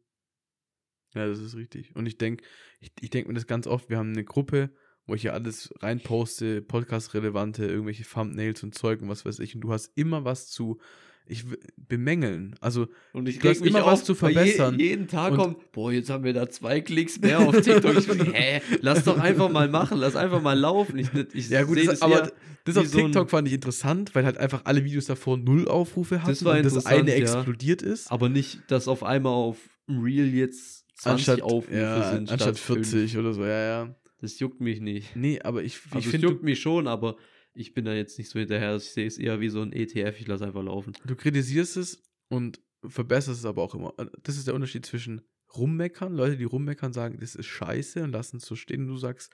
Ja, 1.14 1.26
das 1.26 1.38
ist 1.38 1.54
richtig. 1.54 1.94
Und 1.94 2.06
ich 2.06 2.18
denke, 2.18 2.44
ich, 2.80 2.92
ich 3.00 3.10
denke 3.10 3.28
mir 3.28 3.34
das 3.34 3.46
ganz 3.46 3.66
oft, 3.66 3.88
wir 3.88 3.98
haben 3.98 4.12
eine 4.12 4.24
Gruppe, 4.24 4.74
wo 5.06 5.14
ich 5.14 5.24
ja 5.24 5.32
alles 5.32 5.72
reinposte, 5.80 6.62
podcast-relevante, 6.62 7.66
irgendwelche 7.66 8.04
Thumbnails 8.04 8.62
und 8.62 8.74
Zeug 8.74 9.02
und 9.02 9.08
was 9.08 9.24
weiß 9.24 9.38
ich, 9.40 9.54
und 9.54 9.60
du 9.60 9.72
hast 9.72 9.96
immer 9.96 10.24
was 10.24 10.48
zu 10.48 10.80
ich 11.26 11.44
bemängeln. 11.76 12.54
Also 12.60 12.88
und 13.12 13.28
ich 13.28 13.38
du 13.38 13.48
hast 13.48 13.64
immer 13.64 13.86
was 13.86 14.04
zu 14.04 14.14
verbessern. 14.14 14.78
Je, 14.78 14.88
jeden 14.88 15.08
Tag 15.08 15.32
und 15.32 15.38
kommt, 15.38 15.72
boah, 15.72 15.92
jetzt 15.92 16.10
haben 16.10 16.24
wir 16.24 16.32
da 16.32 16.48
zwei 16.48 16.80
Klicks 16.80 17.18
mehr 17.20 17.40
auf 17.40 17.60
TikTok. 17.60 17.96
ich 17.96 18.08
hä, 18.32 18.60
lass 18.80 19.04
doch 19.04 19.18
einfach 19.18 19.50
mal 19.50 19.68
machen, 19.68 19.98
lass 19.98 20.16
einfach 20.16 20.42
mal 20.42 20.58
laufen. 20.58 20.98
Ich, 20.98 21.08
ich 21.32 21.48
ja 21.48 21.62
gut, 21.62 21.78
das, 21.78 21.86
das 21.86 22.02
aber 22.02 22.32
das 22.64 22.76
auf 22.76 22.90
TikTok 22.90 23.30
so 23.30 23.36
fand 23.36 23.48
ich 23.48 23.54
interessant, 23.54 24.14
weil 24.14 24.24
halt 24.24 24.38
einfach 24.38 24.62
alle 24.64 24.84
Videos 24.84 25.06
davor 25.06 25.36
null 25.36 25.66
Aufrufe 25.68 26.20
hatten 26.22 26.30
das 26.30 26.44
war 26.44 26.56
und 26.56 26.64
das 26.64 26.86
eine 26.86 27.10
ja. 27.10 27.16
explodiert 27.16 27.82
ist. 27.82 28.10
Aber 28.10 28.28
nicht, 28.28 28.60
dass 28.68 28.88
auf 28.88 29.02
einmal 29.02 29.32
auf 29.32 29.56
Real 29.88 30.26
jetzt 30.26 30.86
20 30.96 31.28
anstatt, 31.28 31.42
Aufrufe 31.42 31.74
ja, 31.74 32.12
sind. 32.12 32.30
Anstatt 32.30 32.58
40 32.58 33.12
5. 33.12 33.16
oder 33.16 33.32
so, 33.32 33.44
ja, 33.44 33.64
ja. 33.64 33.94
Das 34.20 34.38
juckt 34.38 34.60
mich 34.60 34.80
nicht. 34.80 35.16
Nee, 35.16 35.40
aber 35.42 35.62
ich, 35.62 35.76
ich 35.86 35.94
also 35.94 36.10
finde. 36.10 36.26
Das 36.26 36.32
juckt 36.32 36.42
mich 36.42 36.60
schon, 36.60 36.86
aber 36.86 37.16
ich 37.54 37.72
bin 37.72 37.84
da 37.84 37.94
jetzt 37.94 38.18
nicht 38.18 38.28
so 38.28 38.38
hinterher. 38.38 38.76
Ich 38.76 38.90
sehe 38.90 39.06
es 39.06 39.18
eher 39.18 39.40
wie 39.40 39.48
so 39.48 39.62
ein 39.62 39.72
ETF, 39.72 40.20
ich 40.20 40.26
lasse 40.26 40.44
einfach 40.44 40.62
laufen. 40.62 40.92
Du 41.06 41.16
kritisierst 41.16 41.76
es 41.76 42.02
und 42.28 42.60
verbesserst 42.86 43.40
es 43.40 43.46
aber 43.46 43.62
auch 43.62 43.74
immer. 43.74 43.94
Das 44.22 44.36
ist 44.36 44.46
der 44.46 44.54
Unterschied 44.54 44.84
zwischen 44.84 45.22
rummeckern, 45.56 46.14
Leute, 46.14 46.36
die 46.36 46.44
rummeckern, 46.44 46.92
sagen, 46.92 47.18
das 47.20 47.34
ist 47.36 47.46
scheiße 47.46 48.02
und 48.02 48.10
lassen 48.10 48.38
es 48.38 48.44
so 48.44 48.56
stehen 48.56 48.82
und 48.82 48.88
du 48.88 48.96
sagst, 48.96 49.32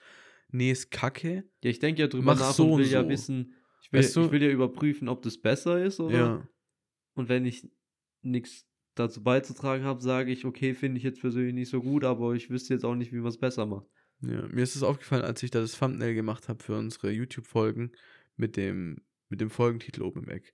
nee, 0.49 0.71
ist 0.71 0.91
kacke. 0.91 1.43
Ja, 1.63 1.69
ich 1.69 1.79
denke 1.79 2.01
ja 2.01 2.07
drüber 2.07 2.33
Mach 2.33 2.39
nach 2.39 2.53
so 2.53 2.73
und 2.73 2.79
will 2.79 2.85
und 2.85 2.91
ja 2.91 3.09
wissen, 3.09 3.55
ich 3.83 3.91
will, 3.91 3.99
weißt 3.99 4.15
du? 4.15 4.25
ich 4.25 4.31
will 4.31 4.43
ja 4.43 4.49
überprüfen, 4.49 5.09
ob 5.09 5.23
das 5.23 5.39
besser 5.39 5.83
ist 5.83 5.99
oder. 5.99 6.17
Ja. 6.17 6.47
Und 7.13 7.27
wenn 7.27 7.45
ich 7.45 7.69
nichts 8.21 8.67
dazu 8.95 9.23
beizutragen 9.23 9.83
habe, 9.83 10.01
sage 10.01 10.31
ich, 10.31 10.45
okay, 10.45 10.73
finde 10.73 10.97
ich 10.97 11.03
jetzt 11.03 11.21
persönlich 11.21 11.53
nicht 11.53 11.69
so 11.69 11.81
gut, 11.81 12.03
aber 12.03 12.33
ich 12.33 12.49
wüsste 12.49 12.73
jetzt 12.73 12.85
auch 12.85 12.95
nicht, 12.95 13.11
wie 13.11 13.17
man 13.17 13.29
es 13.29 13.39
besser 13.39 13.65
macht. 13.65 13.87
Ja, 14.21 14.47
mir 14.47 14.61
ist 14.61 14.75
es 14.75 14.83
aufgefallen, 14.83 15.23
als 15.23 15.41
ich 15.41 15.49
da 15.49 15.61
das 15.61 15.77
Thumbnail 15.77 16.13
gemacht 16.13 16.47
habe 16.47 16.63
für 16.63 16.77
unsere 16.77 17.11
YouTube-Folgen 17.11 17.91
mit 18.35 18.57
dem, 18.57 19.01
mit 19.29 19.41
dem 19.41 19.49
Folgentitel 19.49 20.01
oben 20.01 20.23
im 20.23 20.29
Eck. 20.29 20.53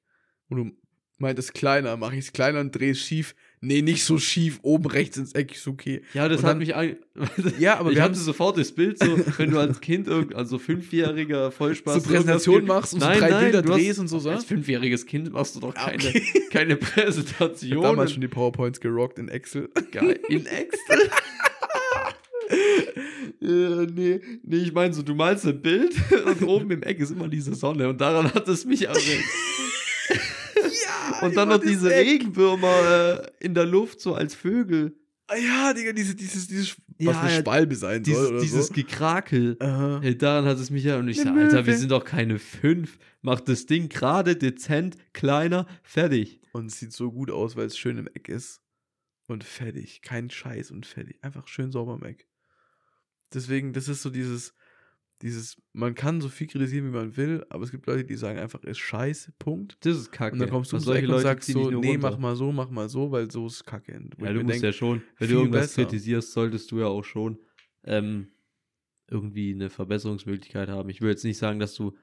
Und 0.50 0.58
du 0.58 0.72
meintest 1.20 1.54
kleiner, 1.54 1.98
mache 1.98 2.14
ich 2.14 2.26
es 2.26 2.32
kleiner 2.32 2.60
und 2.60 2.72
drehe 2.72 2.92
es 2.92 3.00
schief. 3.00 3.36
Nee, 3.60 3.82
nicht 3.82 4.04
so 4.04 4.20
schief, 4.20 4.60
oben 4.62 4.86
rechts 4.86 5.18
ins 5.18 5.34
Eck 5.34 5.56
ist 5.56 5.68
okay. 5.68 6.04
Ja, 6.14 6.30
das 6.30 6.40
und 6.40 6.44
hat 6.44 6.52
dann, 6.52 6.58
mich 6.60 6.76
ein. 6.76 6.98
ja, 7.60 7.80
aber 7.80 7.92
ich 7.92 8.00
hatte 8.00 8.16
sofort 8.16 8.58
das 8.58 8.72
Bild 8.72 9.00
so, 9.00 9.18
wenn 9.38 9.50
du 9.50 9.60
als 9.60 9.82
Kind, 9.82 10.08
also 10.10 10.60
fünfjähriger 10.60 11.52
Vollspaß. 11.52 12.04
So 12.04 12.10
Präsentation 12.10 12.66
machst 12.66 12.94
und 12.94 13.00
nein, 13.00 13.16
so 13.16 13.20
drei 13.20 13.30
nein, 13.32 13.44
Bilder 13.44 13.62
drehst 13.64 14.00
und 14.00 14.08
so, 14.08 14.20
so. 14.20 14.30
Als 14.30 14.46
fünfjähriges 14.46 15.08
Kind 15.08 15.32
machst 15.32 15.56
du 15.56 15.60
doch 15.60 15.76
ah, 15.76 15.90
keine, 15.90 16.08
okay. 16.08 16.24
keine 16.52 16.76
Präsentation. 16.76 17.82
Damals 17.82 18.12
schon 18.12 18.22
die 18.22 18.28
PowerPoints 18.28 18.80
gerockt 18.80 19.18
in 19.18 19.28
Excel. 19.28 19.70
Geil. 19.92 20.20
In 20.30 20.46
Excel? 20.46 21.10
Äh, 22.50 23.86
nee, 23.94 24.22
nee, 24.44 24.58
ich 24.58 24.74
meine 24.74 24.94
so, 24.94 25.02
du 25.02 25.16
malst 25.16 25.46
ein 25.46 25.62
Bild 25.62 25.96
und 26.26 26.44
oben 26.44 26.72
im 26.72 26.84
Eck 26.84 27.00
ist 27.00 27.12
immer 27.12 27.28
diese 27.28 27.56
Sonne 27.56 27.90
und 27.90 28.00
daran 28.00 28.34
hat 28.34 28.48
es 28.48 28.66
mich 28.66 28.88
erinnert. 28.88 29.24
ja, 30.56 31.26
und 31.26 31.36
dann 31.36 31.50
noch 31.50 31.60
diese 31.60 31.94
Eck. 31.94 32.08
Regenwürmer 32.08 33.22
äh, 33.40 33.46
in 33.46 33.54
der 33.54 33.66
Luft, 33.66 34.00
so 34.00 34.14
als 34.14 34.36
Vögel. 34.36 34.96
Ah 35.30 35.36
ja, 35.36 35.74
Digga, 35.74 35.92
diese, 35.92 36.16
dieses, 36.16 36.48
dieses, 36.48 36.78
ja, 36.98 37.08
was 37.10 37.18
eine 37.18 37.42
Schwalbe 37.42 37.76
sein 37.76 38.02
dieses, 38.02 38.20
soll 38.22 38.32
oder 38.32 38.42
Dieses 38.42 38.68
so. 38.68 38.74
Gekrakel. 38.74 39.58
Uh 39.62 40.00
Hey, 40.02 40.18
daran 40.18 40.46
hat 40.46 40.58
es 40.58 40.70
mich 40.70 40.86
ja, 40.86 40.98
und 40.98 41.10
ich 41.10 41.18
sage, 41.18 41.40
Alter, 41.40 41.66
wir 41.66 41.78
sind 41.78 41.92
doch 41.92 42.06
keine 42.06 42.40
fünf. 42.40 42.98
Mach 43.22 43.42
das 43.42 43.66
Ding 43.66 43.90
gerade, 43.90 44.38
dezent, 44.38 44.96
kleiner, 45.12 45.68
fertig. 45.84 46.40
Und 46.54 46.68
es 46.68 46.80
sieht 46.80 46.94
so 46.94 47.12
gut 47.12 47.30
aus, 47.30 47.58
weil 47.58 47.66
es 47.66 47.78
schön 47.78 47.98
im 47.98 48.08
Eck 48.08 48.30
ist. 48.30 48.62
Und 49.28 49.44
fertig. 49.44 50.02
Kein 50.02 50.30
Scheiß 50.30 50.72
und 50.72 50.86
fertig. 50.86 51.18
Einfach 51.22 51.50
schön 51.50 51.72
sauber 51.72 51.98
im 52.02 52.06
Eck. 52.06 52.26
Deswegen, 53.34 53.74
das 53.74 53.88
ist 53.88 54.02
so 54.02 54.10
dieses, 54.10 54.54
dieses, 55.22 55.62
man 55.74 55.96
kann 55.96 56.22
so 56.22 56.30
viel 56.30 56.48
kritisieren, 56.48 56.88
wie 56.88 56.96
man 56.96 57.18
will, 57.18 57.46
aber 57.50 57.64
es 57.64 57.72
gibt 57.72 57.88
Leute, 57.88 58.06
die 58.06 58.16
sagen 58.16 58.40
einfach, 58.40 58.64
ist 58.64 58.78
scheiße, 58.78 59.34
Punkt. 59.40 59.78
Das 59.82 59.98
ist 59.98 60.12
kacke. 60.12 60.34
Und 60.34 60.40
dann 60.40 60.50
kommst 60.50 60.72
du 60.72 60.80
solche 60.80 61.08
Leute 61.08 61.16
und 61.16 61.22
sagst 61.24 61.52
so, 61.52 61.72
nee, 61.72 61.94
runter. 61.94 62.12
mach 62.12 62.18
mal 62.18 62.36
so, 62.36 62.52
mach 62.52 62.70
mal 62.70 62.88
so, 62.88 63.12
weil 63.12 63.30
so 63.32 63.48
ist 63.48 63.66
kacke. 63.66 63.94
ja, 63.94 64.34
du 64.34 64.42
musst 64.42 64.54
denk, 64.54 64.64
ja 64.64 64.72
schon, 64.72 65.02
wenn 65.18 65.30
du 65.30 65.36
irgendwas 65.36 65.68
besser. 65.68 65.84
kritisierst, 65.84 66.32
solltest 66.34 66.72
du 66.72 66.80
ja 66.80 66.86
auch 66.86 67.04
schon 67.04 67.40
ähm, 67.84 68.28
irgendwie 69.10 69.54
eine 69.54 69.70
Verbesserungsmöglichkeit 69.70 70.70
haben. 70.70 70.90
Ich 70.90 71.02
will 71.02 71.10
jetzt 71.10 71.24
nicht 71.24 71.38
sagen, 71.38 71.60
dass 71.60 71.74
du 71.74 71.98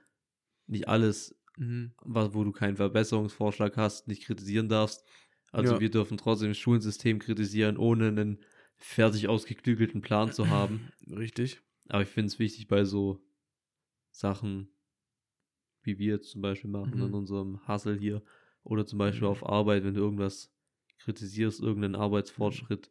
nicht 0.67 0.89
alles, 0.89 1.37
mhm. 1.57 1.93
was, 2.03 2.35
wo 2.35 2.43
du 2.43 2.53
keinen 2.53 2.77
Verbesserungsvorschlag 2.77 3.77
hast, 3.77 4.09
nicht 4.09 4.25
kritisieren 4.25 4.69
darfst. 4.69 5.05
Also 5.53 5.75
ja. 5.75 5.81
wir 5.81 5.91
dürfen 5.91 6.17
trotzdem 6.17 6.49
das 6.49 6.59
Schulsystem 6.59 7.21
kritisieren, 7.21 7.77
ohne 7.77 8.09
einen 8.09 8.45
fertig 8.79 9.29
ausgeklügelten 9.29 10.03
Plan 10.03 10.33
zu 10.33 10.49
haben. 10.49 10.93
Richtig. 11.11 11.61
Aber 11.89 12.03
ich 12.03 12.09
finde 12.09 12.29
es 12.29 12.39
wichtig 12.39 12.69
bei 12.69 12.85
so 12.85 13.23
Sachen, 14.11 14.69
wie 15.83 15.99
wir 15.99 16.15
jetzt 16.15 16.31
zum 16.31 16.43
Beispiel 16.43 16.71
machen 16.71 16.97
mhm. 16.97 17.07
in 17.07 17.15
unserem 17.15 17.69
Hustle 17.69 17.97
hier, 17.97 18.23
oder 18.63 18.87
zum 18.87 18.99
Beispiel 18.99 19.27
mhm. 19.27 19.33
auf 19.33 19.47
Arbeit, 19.47 19.85
wenn 19.85 19.95
du 19.95 20.01
irgendwas 20.01 20.51
kritisierst, 20.99 21.61
irgendeinen 21.61 21.97
Arbeitsfortschritt, 21.97 22.91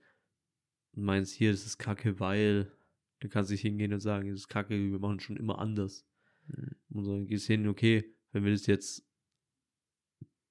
und 0.95 1.03
meinst, 1.03 1.33
hier, 1.33 1.51
das 1.51 1.65
ist 1.65 1.79
kacke, 1.79 2.19
weil, 2.19 2.71
du 3.19 3.29
kannst 3.29 3.49
nicht 3.49 3.61
hingehen 3.61 3.93
und 3.93 3.99
sagen, 3.99 4.29
das 4.29 4.41
ist 4.41 4.47
kacke, 4.47 4.75
wir 4.75 4.99
machen 4.99 5.19
schon 5.19 5.37
immer 5.37 5.57
anders. 5.57 6.05
Mhm. 6.47 6.75
Und 6.89 7.07
dann 7.07 7.25
gehst 7.25 7.49
du 7.49 7.53
hin, 7.53 7.67
okay, 7.67 8.13
wenn 8.31 8.43
wir 8.43 8.51
das 8.51 8.67
jetzt 8.67 9.07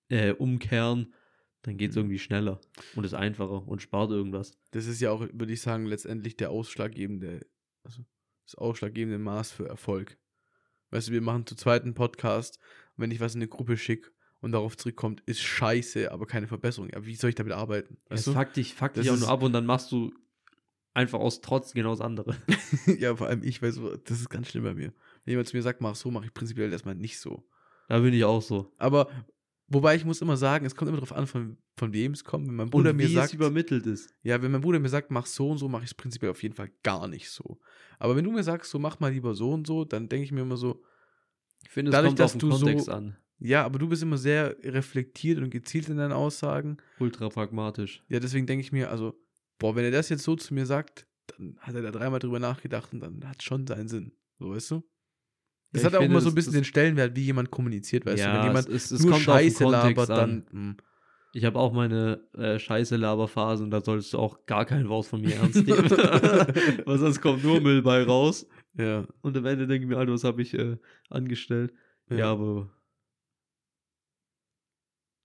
äh, 0.08 0.32
umkehren 0.32 1.14
dann 1.62 1.76
geht 1.76 1.90
es 1.90 1.96
mhm. 1.96 2.02
irgendwie 2.02 2.18
schneller 2.18 2.60
und 2.94 3.04
ist 3.04 3.14
einfacher 3.14 3.66
und 3.66 3.82
spart 3.82 4.10
irgendwas. 4.10 4.58
Das 4.72 4.86
ist 4.86 5.00
ja 5.00 5.10
auch, 5.10 5.20
würde 5.32 5.52
ich 5.52 5.60
sagen, 5.60 5.86
letztendlich 5.86 6.36
der 6.36 6.50
ausschlaggebende, 6.50 7.46
also 7.84 8.04
das 8.44 8.56
ausschlaggebende 8.56 9.18
Maß 9.18 9.52
für 9.52 9.68
Erfolg. 9.68 10.18
Weißt 10.90 11.08
du, 11.08 11.12
wir 11.12 11.22
machen 11.22 11.46
zu 11.46 11.54
zweiten 11.54 11.94
Podcast, 11.94 12.58
wenn 12.96 13.10
ich 13.10 13.20
was 13.20 13.34
in 13.34 13.40
eine 13.40 13.48
Gruppe 13.48 13.76
schicke 13.76 14.10
und 14.40 14.52
darauf 14.52 14.76
zurückkommt, 14.76 15.22
ist 15.24 15.40
scheiße, 15.40 16.10
aber 16.12 16.26
keine 16.26 16.48
Verbesserung. 16.48 16.90
Ja, 16.90 17.06
wie 17.06 17.14
soll 17.14 17.30
ich 17.30 17.36
damit 17.36 17.52
arbeiten? 17.52 17.96
Weißt 18.08 18.26
ja, 18.26 18.32
fuck 18.32 18.52
dich, 18.52 18.74
fuck 18.74 18.94
dich 18.94 19.10
auch 19.10 19.16
nur 19.16 19.28
ab 19.28 19.42
und 19.42 19.52
dann 19.52 19.64
machst 19.64 19.92
du 19.92 20.12
einfach 20.94 21.20
aus 21.20 21.40
Trotz 21.40 21.72
genau 21.72 21.90
das 21.90 22.00
andere. 22.00 22.36
ja, 22.98 23.16
vor 23.16 23.28
allem 23.28 23.42
ich, 23.42 23.62
weil 23.62 23.72
so, 23.72 23.96
das 23.96 24.20
ist 24.20 24.28
ganz 24.28 24.48
schlimm 24.48 24.64
bei 24.64 24.74
mir. 24.74 24.92
Wenn 25.24 25.32
jemand 25.32 25.48
zu 25.48 25.56
mir 25.56 25.62
sagt, 25.62 25.80
mach 25.80 25.94
so, 25.94 26.10
mache 26.10 26.26
ich 26.26 26.34
prinzipiell 26.34 26.72
erstmal 26.72 26.96
nicht 26.96 27.18
so. 27.18 27.48
Da 27.88 28.00
bin 28.00 28.12
ich 28.12 28.24
auch 28.24 28.42
so. 28.42 28.72
Aber 28.78 29.08
Wobei 29.72 29.96
ich 29.96 30.04
muss 30.04 30.20
immer 30.20 30.36
sagen, 30.36 30.66
es 30.66 30.76
kommt 30.76 30.90
immer 30.90 30.98
darauf 30.98 31.16
an, 31.16 31.26
von, 31.26 31.56
von 31.76 31.92
wem 31.92 32.12
es 32.12 32.24
kommt. 32.24 32.46
Wenn 32.46 32.56
mein 32.56 32.68
Bruder 32.68 32.90
und 32.90 32.96
mir 32.96 33.08
sagt. 33.08 33.28
Es 33.28 33.34
übermittelt 33.34 33.86
ist. 33.86 34.14
Ja, 34.22 34.42
wenn 34.42 34.50
mein 34.50 34.60
Bruder 34.60 34.78
mir 34.78 34.88
sagt, 34.90 35.10
mach 35.10 35.24
so 35.24 35.50
und 35.50 35.58
so, 35.58 35.68
mache 35.68 35.84
ich 35.84 35.90
es 35.90 35.94
prinzipiell 35.94 36.30
auf 36.30 36.42
jeden 36.42 36.54
Fall 36.54 36.70
gar 36.82 37.08
nicht 37.08 37.30
so. 37.30 37.58
Aber 37.98 38.14
wenn 38.14 38.24
du 38.24 38.32
mir 38.32 38.42
sagst, 38.42 38.70
so 38.70 38.78
mach 38.78 39.00
mal 39.00 39.12
lieber 39.12 39.34
so 39.34 39.52
und 39.52 39.66
so, 39.66 39.84
dann 39.84 40.08
denke 40.08 40.24
ich 40.24 40.32
mir 40.32 40.42
immer 40.42 40.58
so. 40.58 40.82
Ich 41.64 41.70
finde, 41.70 41.90
es 41.90 41.92
dadurch, 41.92 42.10
kommt 42.10 42.18
dass 42.20 42.34
auf 42.34 42.38
den 42.38 42.50
du 42.50 42.56
Kontext 42.56 42.86
so, 42.86 42.92
an. 42.92 43.16
Ja, 43.38 43.64
aber 43.64 43.78
du 43.78 43.88
bist 43.88 44.02
immer 44.02 44.18
sehr 44.18 44.56
reflektiert 44.62 45.38
und 45.38 45.50
gezielt 45.50 45.88
in 45.88 45.96
deinen 45.96 46.12
Aussagen. 46.12 46.76
Ultra 46.98 47.28
pragmatisch. 47.28 48.04
Ja, 48.08 48.20
deswegen 48.20 48.46
denke 48.46 48.60
ich 48.60 48.72
mir, 48.72 48.90
also, 48.90 49.18
boah, 49.58 49.74
wenn 49.74 49.84
er 49.84 49.90
das 49.90 50.10
jetzt 50.10 50.22
so 50.22 50.36
zu 50.36 50.52
mir 50.54 50.66
sagt, 50.66 51.06
dann 51.28 51.56
hat 51.60 51.74
er 51.74 51.82
da 51.82 51.90
dreimal 51.90 52.18
drüber 52.20 52.38
nachgedacht 52.38 52.92
und 52.92 53.00
dann 53.00 53.26
hat 53.26 53.38
es 53.38 53.44
schon 53.44 53.66
seinen 53.66 53.88
Sinn. 53.88 54.12
So, 54.38 54.50
weißt 54.50 54.70
du? 54.72 54.82
Das 55.72 55.82
ja, 55.82 55.90
hat 55.90 55.96
auch 55.96 56.02
immer 56.02 56.20
so 56.20 56.28
ein 56.28 56.34
bisschen 56.34 56.52
den 56.52 56.64
Stellenwert, 56.64 57.16
wie 57.16 57.22
jemand 57.22 57.50
kommuniziert, 57.50 58.04
weißt 58.04 58.18
ja, 58.18 58.32
du. 58.32 58.38
Wenn 58.38 58.46
jemand 58.48 58.68
es, 58.68 58.90
es, 58.90 59.02
nur 59.02 59.14
Scheiße 59.14 59.64
labert, 59.64 60.10
dann. 60.10 60.44
Mh. 60.50 60.60
Hm. 60.60 60.76
Ich 61.34 61.46
habe 61.46 61.58
auch 61.58 61.72
meine 61.72 62.20
äh, 62.34 62.58
scheiße 62.58 62.96
Laberphase 62.96 63.64
und 63.64 63.70
da 63.70 63.80
solltest 63.80 64.12
du 64.12 64.18
auch 64.18 64.44
gar 64.44 64.66
kein 64.66 64.90
Wort 64.90 65.06
von 65.06 65.22
mir 65.22 65.34
ernst 65.34 65.66
nehmen. 65.66 65.90
Weil 66.84 66.98
sonst 66.98 67.22
kommt 67.22 67.42
nur 67.42 67.58
Müll 67.60 67.80
bei 67.80 68.02
raus. 68.02 68.46
Ja. 68.76 69.06
Und 69.22 69.34
am 69.38 69.46
Ende 69.46 69.66
denke 69.66 69.84
ich 69.84 69.88
mir, 69.88 69.96
Alter, 69.96 70.12
was 70.12 70.24
habe 70.24 70.42
ich 70.42 70.52
äh, 70.52 70.76
angestellt? 71.08 71.72
Ja. 72.10 72.16
ja, 72.16 72.32
aber 72.32 72.68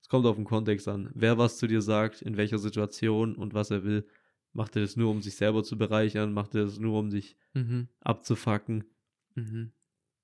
es 0.02 0.08
kommt 0.08 0.26
auf 0.26 0.38
den 0.38 0.46
Kontext 0.46 0.88
an. 0.88 1.10
Wer 1.14 1.38
was 1.38 1.58
zu 1.58 1.68
dir 1.68 1.82
sagt, 1.82 2.22
in 2.22 2.38
welcher 2.38 2.60
Situation 2.60 3.36
und 3.36 3.54
was 3.54 3.72
er 3.72 3.84
will, 3.84 4.08
macht 4.54 4.78
er 4.78 4.84
das 4.84 4.96
nur, 4.96 5.12
um 5.12 5.22
sich 5.22 5.36
selber 5.36 5.66
zu 5.66 5.78
bereichern, 5.78 6.32
macht 6.32 6.56
er 6.56 6.64
das 6.64 6.80
nur, 6.80 6.98
um 6.98 7.12
sich 7.12 7.36
mhm. 7.54 7.90
abzufacken? 8.00 8.86
Mhm. 9.36 9.74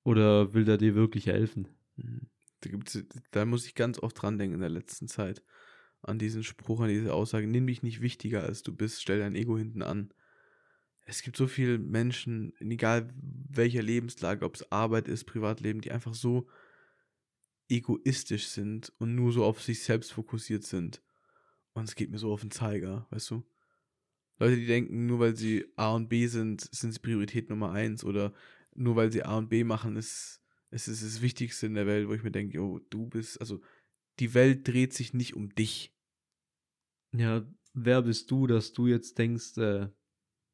Oder 0.04 0.54
will 0.54 0.66
der 0.66 0.78
dir 0.78 0.96
wirklich 0.96 1.28
helfen? 1.28 1.68
Mhm. 1.96 2.28
Da, 2.62 2.70
da 3.32 3.46
muss 3.46 3.66
ich 3.66 3.76
ganz 3.76 4.00
oft 4.00 4.22
dran 4.22 4.38
denken 4.38 4.56
in 4.56 4.62
der 4.62 4.70
letzten 4.70 5.08
Zeit 5.08 5.44
an 6.04 6.20
diesen 6.20 6.44
Spruch, 6.44 6.82
an 6.82 6.90
diese 6.90 7.14
Aussage, 7.14 7.48
nimm 7.48 7.66
dich 7.66 7.82
nicht 7.82 8.02
wichtiger 8.02 8.44
als 8.44 8.62
du 8.62 8.76
bist, 8.76 9.02
stell 9.02 9.20
dein 9.20 9.36
Ego 9.36 9.58
hinten 9.58 9.82
an. 9.82 10.14
Es 11.06 11.22
gibt 11.22 11.38
so 11.38 11.48
viele 11.48 11.80
Menschen, 11.80 12.54
egal 12.60 13.10
welcher 13.18 13.82
Lebenslage, 13.82 14.46
ob 14.46 14.56
es 14.56 14.72
Arbeit 14.72 15.08
ist, 15.08 15.26
Privatleben, 15.26 15.82
die 15.82 15.92
einfach 15.92 16.14
so 16.14 16.48
egoistisch 17.70 18.48
sind 18.48 18.92
und 19.00 19.16
nur 19.16 19.32
so 19.32 19.44
auf 19.46 19.62
sich 19.62 19.84
selbst 19.84 20.12
fokussiert 20.12 20.64
sind. 20.64 21.02
Und 21.74 21.86
es 21.86 21.96
geht 21.96 22.12
mir 22.12 22.20
so 22.20 22.32
auf 22.32 22.42
den 22.42 22.52
Zeiger, 22.52 23.08
weißt 23.10 23.32
du? 23.32 23.44
Leute, 24.40 24.58
die 24.58 24.66
denken, 24.66 25.06
nur 25.06 25.20
weil 25.20 25.36
sie 25.36 25.66
A 25.76 25.94
und 25.94 26.10
B 26.10 26.28
sind, 26.28 26.62
sind 26.74 26.92
sie 26.92 27.00
Priorität 27.00 27.50
Nummer 27.50 27.72
eins 27.72 28.04
oder 28.04 28.34
nur 28.76 28.96
weil 28.96 29.12
sie 29.12 29.24
A 29.24 29.38
und 29.38 29.50
B 29.50 29.64
machen, 29.64 29.96
ist 29.96 30.44
es 30.74 30.88
ist 30.88 31.04
das 31.04 31.22
Wichtigste 31.22 31.68
in 31.68 31.76
der 31.76 31.86
Welt, 31.86 32.08
wo 32.08 32.14
ich 32.14 32.24
mir 32.24 32.32
denke, 32.32 32.60
oh, 32.60 32.80
du 32.90 33.06
bist, 33.06 33.40
also 33.40 33.62
die 34.20 34.34
Welt 34.34 34.68
dreht 34.68 34.92
sich 34.92 35.14
nicht 35.14 35.36
um 35.36 35.54
dich. 35.54 35.96
Ja, 37.16 37.46
wer 37.74 38.02
bist 38.02 38.32
du, 38.32 38.48
dass 38.48 38.74
du 38.74 38.88
jetzt 38.88 39.20
denkst, 39.20 39.56
äh, 39.58 39.90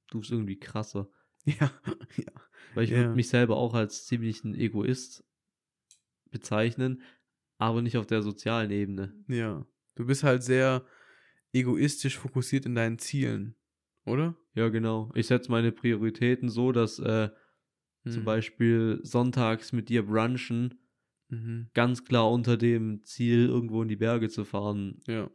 du 0.10 0.20
bist 0.20 0.32
irgendwie 0.32 0.60
krasser? 0.60 1.10
Ja, 1.46 1.72
ja. 2.18 2.32
Weil 2.76 2.84
ich 2.84 2.90
ja. 2.90 2.98
würde 2.98 3.16
mich 3.16 3.30
selber 3.30 3.56
auch 3.56 3.74
als 3.74 4.06
ziemlich 4.06 4.44
ein 4.44 4.54
Egoist 4.54 5.24
bezeichnen, 6.30 7.02
aber 7.58 7.82
nicht 7.82 7.98
auf 7.98 8.06
der 8.06 8.22
sozialen 8.22 8.72
Ebene. 8.72 9.16
Ja. 9.28 9.66
Du 9.96 10.06
bist 10.06 10.24
halt 10.24 10.44
sehr 10.44 10.86
egoistisch 11.54 12.20
fokussiert 12.20 12.66
in 12.66 12.76
deinen 12.76 13.00
Zielen, 13.00 13.56
oder? 14.06 14.36
Ja, 14.54 14.68
genau. 14.68 15.12
Ich 15.16 15.28
setze 15.28 15.50
meine 15.50 15.72
Prioritäten 15.72 16.50
so, 16.50 16.74
dass 16.74 17.00
äh, 17.00 17.30
hm. 18.10 18.14
zum 18.14 18.26
Beispiel 18.26 19.00
sonntags 19.04 19.72
mit 19.72 19.90
dir 19.90 20.06
brunchen 20.06 20.80
mhm. 21.30 21.68
ganz 21.74 22.04
klar 22.04 22.30
unter 22.32 22.58
dem 22.58 23.04
Ziel, 23.04 23.48
irgendwo 23.48 23.82
in 23.82 23.88
die 23.88 23.96
Berge 23.96 24.30
zu 24.30 24.46
fahren, 24.46 25.02
ja 25.08 25.30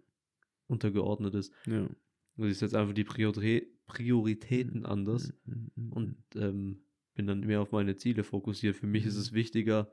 untergeordnet 0.66 1.34
ist. 1.34 1.52
Ja. 1.66 1.88
Also 2.36 2.50
ich 2.50 2.58
setze 2.58 2.78
einfach 2.78 2.94
die 2.94 3.04
Priori 3.04 3.70
Prioritäten 3.86 4.80
mhm. 4.80 4.86
anders 4.86 5.32
mhm. 5.44 5.70
Mhm. 5.74 5.92
und 5.92 6.16
ähm, 6.36 6.84
bin 7.14 7.26
dann 7.26 7.40
mehr 7.40 7.60
auf 7.60 7.72
meine 7.72 7.96
Ziele 7.96 8.24
fokussiert. 8.24 8.76
Für 8.76 8.86
mich 8.86 9.04
ist 9.04 9.16
es 9.16 9.32
wichtiger 9.32 9.92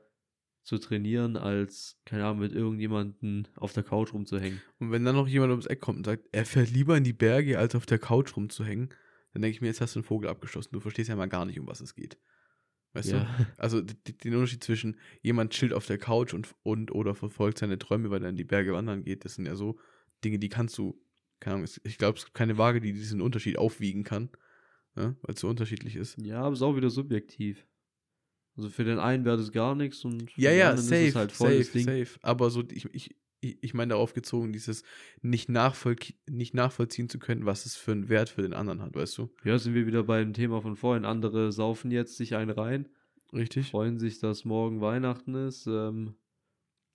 zu 0.62 0.78
trainieren, 0.78 1.36
als, 1.36 2.00
keine 2.04 2.24
Ahnung, 2.24 2.40
mit 2.40 2.52
irgendjemandem 2.52 3.44
auf 3.56 3.72
der 3.72 3.82
Couch 3.82 4.14
rumzuhängen. 4.14 4.60
Und 4.78 4.92
wenn 4.92 5.04
dann 5.04 5.16
noch 5.16 5.28
jemand 5.28 5.50
ums 5.50 5.66
Eck 5.66 5.80
kommt 5.80 5.98
und 5.98 6.06
sagt, 6.06 6.28
er 6.32 6.46
fährt 6.46 6.70
lieber 6.70 6.96
in 6.96 7.04
die 7.04 7.12
Berge, 7.12 7.58
als 7.58 7.74
auf 7.74 7.84
der 7.84 7.98
Couch 7.98 8.34
rumzuhängen, 8.36 8.88
dann 9.32 9.42
denke 9.42 9.56
ich 9.56 9.60
mir, 9.60 9.66
jetzt 9.66 9.80
hast 9.80 9.94
du 9.94 10.00
einen 10.00 10.04
Vogel 10.04 10.30
abgeschossen. 10.30 10.72
Du 10.72 10.80
verstehst 10.80 11.08
ja 11.08 11.16
mal 11.16 11.28
gar 11.28 11.44
nicht, 11.44 11.60
um 11.60 11.66
was 11.66 11.80
es 11.80 11.94
geht. 11.94 12.16
Weißt 12.94 13.10
ja. 13.10 13.20
du? 13.20 13.46
Also 13.56 13.80
den 13.80 14.34
Unterschied 14.34 14.62
zwischen 14.62 14.98
jemand 15.22 15.52
chillt 15.52 15.72
auf 15.72 15.86
der 15.86 15.98
Couch 15.98 16.34
und, 16.34 16.54
und 16.62 16.92
oder 16.92 17.14
verfolgt 17.14 17.58
seine 17.58 17.78
Träume, 17.78 18.10
weil 18.10 18.22
er 18.22 18.30
in 18.30 18.36
die 18.36 18.44
Berge 18.44 18.72
wandern 18.72 19.02
geht, 19.02 19.24
das 19.24 19.34
sind 19.34 19.46
ja 19.46 19.56
so 19.56 19.78
Dinge, 20.24 20.38
die 20.38 20.48
kannst 20.48 20.76
du, 20.78 21.00
keine 21.40 21.56
Ahnung, 21.56 21.68
ich 21.84 21.98
glaube, 21.98 22.18
es 22.18 22.24
gibt 22.24 22.36
keine 22.36 22.58
Waage, 22.58 22.80
die 22.80 22.92
diesen 22.92 23.20
Unterschied 23.20 23.58
aufwiegen 23.58 24.04
kann, 24.04 24.30
ja, 24.96 25.16
weil 25.22 25.34
es 25.34 25.40
so 25.40 25.48
unterschiedlich 25.48 25.96
ist. 25.96 26.18
Ja, 26.18 26.42
aber 26.42 26.52
es 26.52 26.58
ist 26.58 26.62
auch 26.62 26.76
wieder 26.76 26.90
subjektiv. 26.90 27.66
Also 28.56 28.68
für 28.68 28.84
den 28.84 28.98
einen 28.98 29.24
wäre 29.24 29.38
das 29.38 29.50
gar 29.50 29.74
nichts 29.74 30.04
und 30.04 30.30
für 30.30 30.40
ja, 30.40 30.50
den 30.50 30.58
ja, 30.58 30.70
anderen 30.70 30.88
safe, 30.88 31.02
ist 31.02 31.08
es 31.08 31.16
halt 31.16 31.32
voll 31.32 31.64
safe, 31.64 31.80
safe. 31.80 32.18
Aber 32.20 32.50
so, 32.50 32.62
ich, 32.70 32.84
ich, 32.92 33.16
ich 33.42 33.74
meine 33.74 33.90
darauf 33.90 34.14
gezogen, 34.14 34.52
dieses 34.52 34.84
nicht, 35.20 35.48
nachvoll 35.48 35.96
nicht 36.30 36.54
nachvollziehen 36.54 37.08
zu 37.08 37.18
können, 37.18 37.44
was 37.44 37.66
es 37.66 37.76
für 37.76 37.92
einen 37.92 38.08
Wert 38.08 38.28
für 38.28 38.42
den 38.42 38.54
anderen 38.54 38.80
hat, 38.80 38.94
weißt 38.94 39.18
du? 39.18 39.30
Ja, 39.44 39.58
sind 39.58 39.74
wir 39.74 39.86
wieder 39.86 40.04
beim 40.04 40.32
Thema 40.32 40.62
von 40.62 40.76
vorhin. 40.76 41.04
Andere 41.04 41.52
saufen 41.52 41.90
jetzt 41.90 42.16
sich 42.16 42.36
einen 42.36 42.50
rein. 42.50 42.88
Richtig. 43.32 43.70
Freuen 43.70 43.98
sich, 43.98 44.20
dass 44.20 44.44
morgen 44.44 44.80
Weihnachten 44.80 45.34
ist. 45.34 45.66
Ähm, 45.66 46.14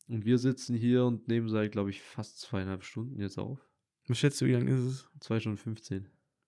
und 0.07 0.25
wir 0.25 0.37
sitzen 0.37 0.75
hier 0.75 1.03
und 1.05 1.27
nehmen 1.27 1.49
seit, 1.49 1.73
glaube 1.73 1.89
ich, 1.89 2.01
fast 2.01 2.39
zweieinhalb 2.39 2.83
Stunden 2.83 3.19
jetzt 3.19 3.37
auf. 3.37 3.67
Was 4.07 4.17
schätzt 4.17 4.39
du, 4.39 4.45
wie 4.45 4.53
lange 4.53 4.71
ist 4.71 4.83
es? 4.83 5.09
Zwei 5.19 5.39
Stunden 5.39 5.57
15. 5.57 6.07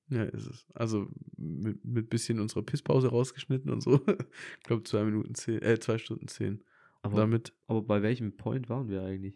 Ja, 0.09 0.23
ist 0.23 0.47
es. 0.47 0.65
Also 0.73 1.07
mit, 1.35 1.83
mit 1.83 2.09
bisschen 2.09 2.39
unserer 2.39 2.63
Pisspause 2.63 3.09
rausgeschnitten 3.09 3.69
und 3.69 3.81
so. 3.81 3.95
ich 4.59 4.63
glaube, 4.63 4.83
zwei 4.83 5.03
Minuten 5.03 5.35
zehn, 5.35 5.61
äh, 5.61 5.79
zwei 5.79 5.97
Stunden 5.97 6.27
zehn. 6.27 6.63
Aber, 7.01 7.17
damit, 7.17 7.53
aber 7.67 7.81
bei 7.81 8.01
welchem 8.01 8.35
Point 8.35 8.69
waren 8.69 8.89
wir 8.89 9.03
eigentlich? 9.03 9.35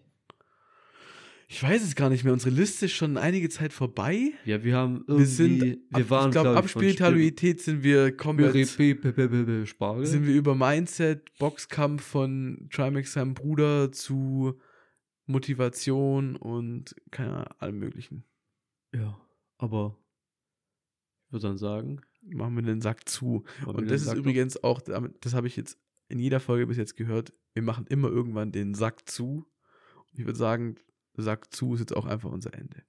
Ich 1.53 1.61
weiß 1.61 1.83
es 1.83 1.93
gar 1.93 2.09
nicht 2.09 2.23
mehr. 2.23 2.33
Unsere 2.33 2.49
Liste 2.49 2.85
ist 2.85 2.93
schon 2.93 3.15
einige 3.15 3.47
Zeit 3.47 3.73
vorbei. 3.73 4.31
Ja, 4.43 4.63
wir 4.63 4.75
haben 4.75 5.03
irgendwie. 5.05 5.19
Wir, 5.19 5.27
sind, 5.27 5.61
wir 5.91 6.09
waren, 6.09 6.29
ich 6.29 6.31
glaube, 6.31 6.49
glaub, 6.49 6.57
ab 6.57 6.67
Spiritualität 6.67 7.61
sind 7.61 7.83
wir 7.83 8.17
komplett. 8.17 8.69
Spargel. 9.67 10.05
Sind 10.07 10.25
wir 10.25 10.33
über 10.33 10.55
Mindset, 10.55 11.31
Boxkampf 11.37 12.01
von 12.01 12.67
Trimax 12.71 13.13
seinem 13.13 13.35
Bruder 13.35 13.91
zu 13.91 14.59
Motivation 15.27 16.37
und 16.37 16.95
keine 17.11 17.33
Ahnung, 17.33 17.47
allem 17.59 17.77
Möglichen. 17.77 18.23
Ja, 18.91 19.21
aber 19.59 19.95
ich 21.27 21.33
würde 21.33 21.49
dann 21.49 21.59
sagen. 21.59 22.01
Machen 22.23 22.55
wir 22.55 22.63
den 22.63 22.81
Sack 22.81 23.07
zu. 23.07 23.43
Und 23.67 23.91
das 23.91 24.01
ist 24.01 24.13
übrigens 24.15 24.63
auch, 24.63 24.81
das 24.81 25.35
habe 25.35 25.45
ich 25.45 25.55
jetzt 25.55 25.77
in 26.09 26.17
jeder 26.17 26.39
Folge 26.39 26.65
bis 26.65 26.77
jetzt 26.77 26.95
gehört. 26.97 27.31
Wir 27.53 27.61
machen 27.61 27.85
immer 27.89 28.07
irgendwann 28.07 28.51
den 28.51 28.73
Sack 28.73 29.07
zu. 29.07 29.45
Ich 30.13 30.25
würde 30.25 30.39
sagen, 30.39 30.77
Sack 31.15 31.53
zu 31.53 31.73
ist 31.73 31.79
jetzt 31.79 31.95
auch 31.95 32.05
einfach 32.05 32.31
unser 32.31 32.53
Ende. 32.53 32.83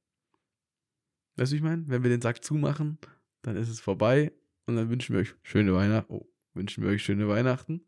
Weißt 1.37 1.53
du, 1.53 1.57
ich 1.57 1.63
meine? 1.63 1.85
Wenn 1.87 2.03
wir 2.03 2.11
den 2.11 2.21
Sack 2.21 2.45
zumachen, 2.45 2.99
dann 3.43 3.57
ist 3.57 3.69
es 3.69 3.81
vorbei 3.81 4.33
und 4.67 4.77
dann 4.77 4.89
wünschen 4.89 5.15
wir 5.15 5.21
euch 5.23 5.35
schöne 5.43 5.75
Weihnachten. 5.75 6.13
Oh, 6.13 6.27
wünschen 6.55 6.85
wir 6.85 6.91
euch 6.91 7.03
schöne 7.03 7.29
Weihnachten. 7.29 7.85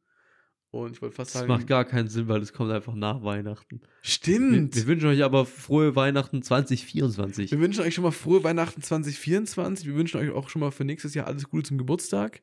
Und 0.71 0.93
ich 0.93 1.03
wollte 1.03 1.15
fast 1.15 1.33
sagen. 1.33 1.49
Das 1.49 1.59
macht 1.59 1.67
gar 1.67 1.85
keinen 1.85 2.09
Sinn, 2.09 2.29
weil 2.29 2.43
es 2.43 2.53
kommt 2.53 2.71
einfach 2.71 2.95
nach 2.95 3.23
Weihnachten. 3.23 3.81
Stimmt. 4.03 4.75
Wir, 4.75 4.83
wir, 4.83 4.87
wünschen 4.89 5.09
euch 5.09 5.23
aber 5.23 5.47
frohe 5.47 5.97
Weihnachten 5.97 6.43
2024. 6.43 7.51
Wir 7.51 7.61
wünschen 7.61 7.83
euch 7.83 7.95
schon 7.95 8.05
mal 8.05 8.11
frohe 8.11 8.45
Weihnachten 8.45 8.83
2024. 8.83 9.87
Wir 9.87 9.95
wünschen 9.95 10.21
euch 10.21 10.31
auch 10.31 10.49
schon 10.49 10.61
mal 10.61 10.73
für 10.73 10.85
nächstes 10.85 11.15
Jahr 11.15 11.27
alles 11.27 11.49
Gute 11.49 11.69
zum 11.69 11.79
Geburtstag. 11.79 12.43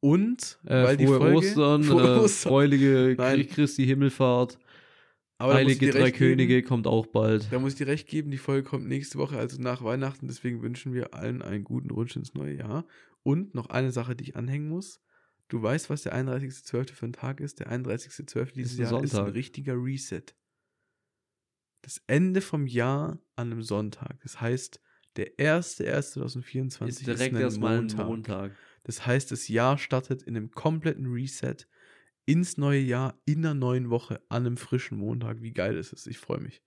Und 0.00 0.60
äh, 0.64 0.70
weil 0.70 0.86
frohe 0.86 0.96
die 0.96 1.06
Folge, 1.06 1.36
Ostern, 1.36 1.82
frohe 1.84 2.02
äh, 2.02 2.18
Ostern. 2.20 2.50
freudige 2.50 3.46
Christi 3.46 3.86
Himmelfahrt. 3.86 4.58
Aber 5.40 5.54
Heilige 5.54 5.90
Drei 5.90 6.10
Könige 6.10 6.56
geben, 6.56 6.66
kommt 6.66 6.86
auch 6.88 7.06
bald. 7.06 7.46
Da 7.52 7.60
muss 7.60 7.72
ich 7.72 7.78
dir 7.78 7.86
recht 7.86 8.08
geben, 8.08 8.32
die 8.32 8.38
Folge 8.38 8.68
kommt 8.68 8.88
nächste 8.88 9.18
Woche, 9.18 9.38
also 9.38 9.60
nach 9.62 9.84
Weihnachten. 9.84 10.26
Deswegen 10.26 10.62
wünschen 10.62 10.92
wir 10.92 11.14
allen 11.14 11.42
einen 11.42 11.62
guten 11.62 11.90
Rutsch 11.90 12.16
ins 12.16 12.34
neue 12.34 12.56
Jahr. 12.56 12.86
Und 13.22 13.54
noch 13.54 13.66
eine 13.66 13.92
Sache, 13.92 14.16
die 14.16 14.24
ich 14.24 14.36
anhängen 14.36 14.68
muss. 14.68 15.00
Du 15.46 15.62
weißt, 15.62 15.90
was 15.90 16.02
der 16.02 16.14
31.12. 16.14 16.92
für 16.92 17.06
ein 17.06 17.12
Tag 17.12 17.40
ist? 17.40 17.60
Der 17.60 17.70
31.12. 17.70 18.52
dieses 18.52 18.78
Jahr 18.78 18.88
Sonntag. 18.88 19.04
ist 19.04 19.14
ein 19.14 19.28
richtiger 19.28 19.74
Reset. 19.74 20.24
Das 21.82 22.02
Ende 22.08 22.40
vom 22.40 22.66
Jahr 22.66 23.20
an 23.36 23.52
einem 23.52 23.62
Sonntag. 23.62 24.20
Das 24.22 24.40
heißt, 24.40 24.80
der 25.16 25.36
1.1.2024 25.36 26.86
ist 26.88 27.06
direkt 27.06 27.34
ist 27.34 27.40
erstmal 27.40 27.78
Montag. 27.78 28.06
Montag. 28.06 28.56
Das 28.82 29.06
heißt, 29.06 29.30
das 29.30 29.48
Jahr 29.48 29.78
startet 29.78 30.22
in 30.22 30.36
einem 30.36 30.50
kompletten 30.50 31.06
Reset 31.06 31.56
ins 32.28 32.58
neue 32.58 32.80
Jahr 32.80 33.18
in 33.24 33.38
einer 33.38 33.54
neuen 33.54 33.88
Woche 33.88 34.20
an 34.28 34.44
einem 34.44 34.58
frischen 34.58 34.98
Montag. 34.98 35.40
Wie 35.40 35.52
geil 35.52 35.76
ist 35.76 35.94
es? 35.94 36.06
Ich 36.06 36.18
freue 36.18 36.40
mich. 36.40 36.62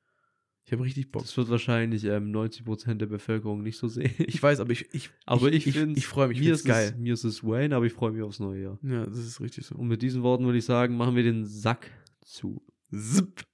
Ich 0.65 0.71
habe 0.71 0.83
richtig 0.83 1.11
Bock. 1.11 1.21
Das 1.21 1.37
wird 1.37 1.49
wahrscheinlich 1.49 2.03
ähm, 2.05 2.31
90% 2.31 2.95
der 2.95 3.05
Bevölkerung 3.05 3.61
nicht 3.61 3.77
so 3.77 3.87
sehen. 3.87 4.11
Ich 4.17 4.41
weiß, 4.41 4.59
aber 4.59 4.71
ich, 4.71 4.91
ich, 4.91 5.11
aber 5.27 5.51
ich, 5.53 5.67
ich, 5.67 5.75
ich, 5.75 5.97
ich 5.97 6.07
freue 6.07 6.29
mich. 6.29 6.39
Mir 6.39 6.53
ist 6.53 6.65
geil. 6.65 6.93
Es, 6.95 6.97
mir 6.97 7.13
ist 7.13 7.23
es 7.23 7.43
Wayne, 7.43 7.75
aber 7.75 7.85
ich 7.85 7.93
freue 7.93 8.11
mich 8.11 8.23
aufs 8.23 8.39
neue 8.39 8.61
Jahr. 8.61 8.79
Ja, 8.81 9.05
das 9.05 9.19
ist 9.19 9.39
richtig 9.39 9.67
so. 9.67 9.75
Und 9.75 9.87
mit 9.87 10.01
diesen 10.01 10.23
Worten 10.23 10.45
würde 10.45 10.57
ich 10.57 10.65
sagen, 10.65 10.97
machen 10.97 11.15
wir 11.15 11.23
den 11.23 11.45
Sack 11.45 11.91
zu. 12.21 12.63
Zip. 12.91 13.45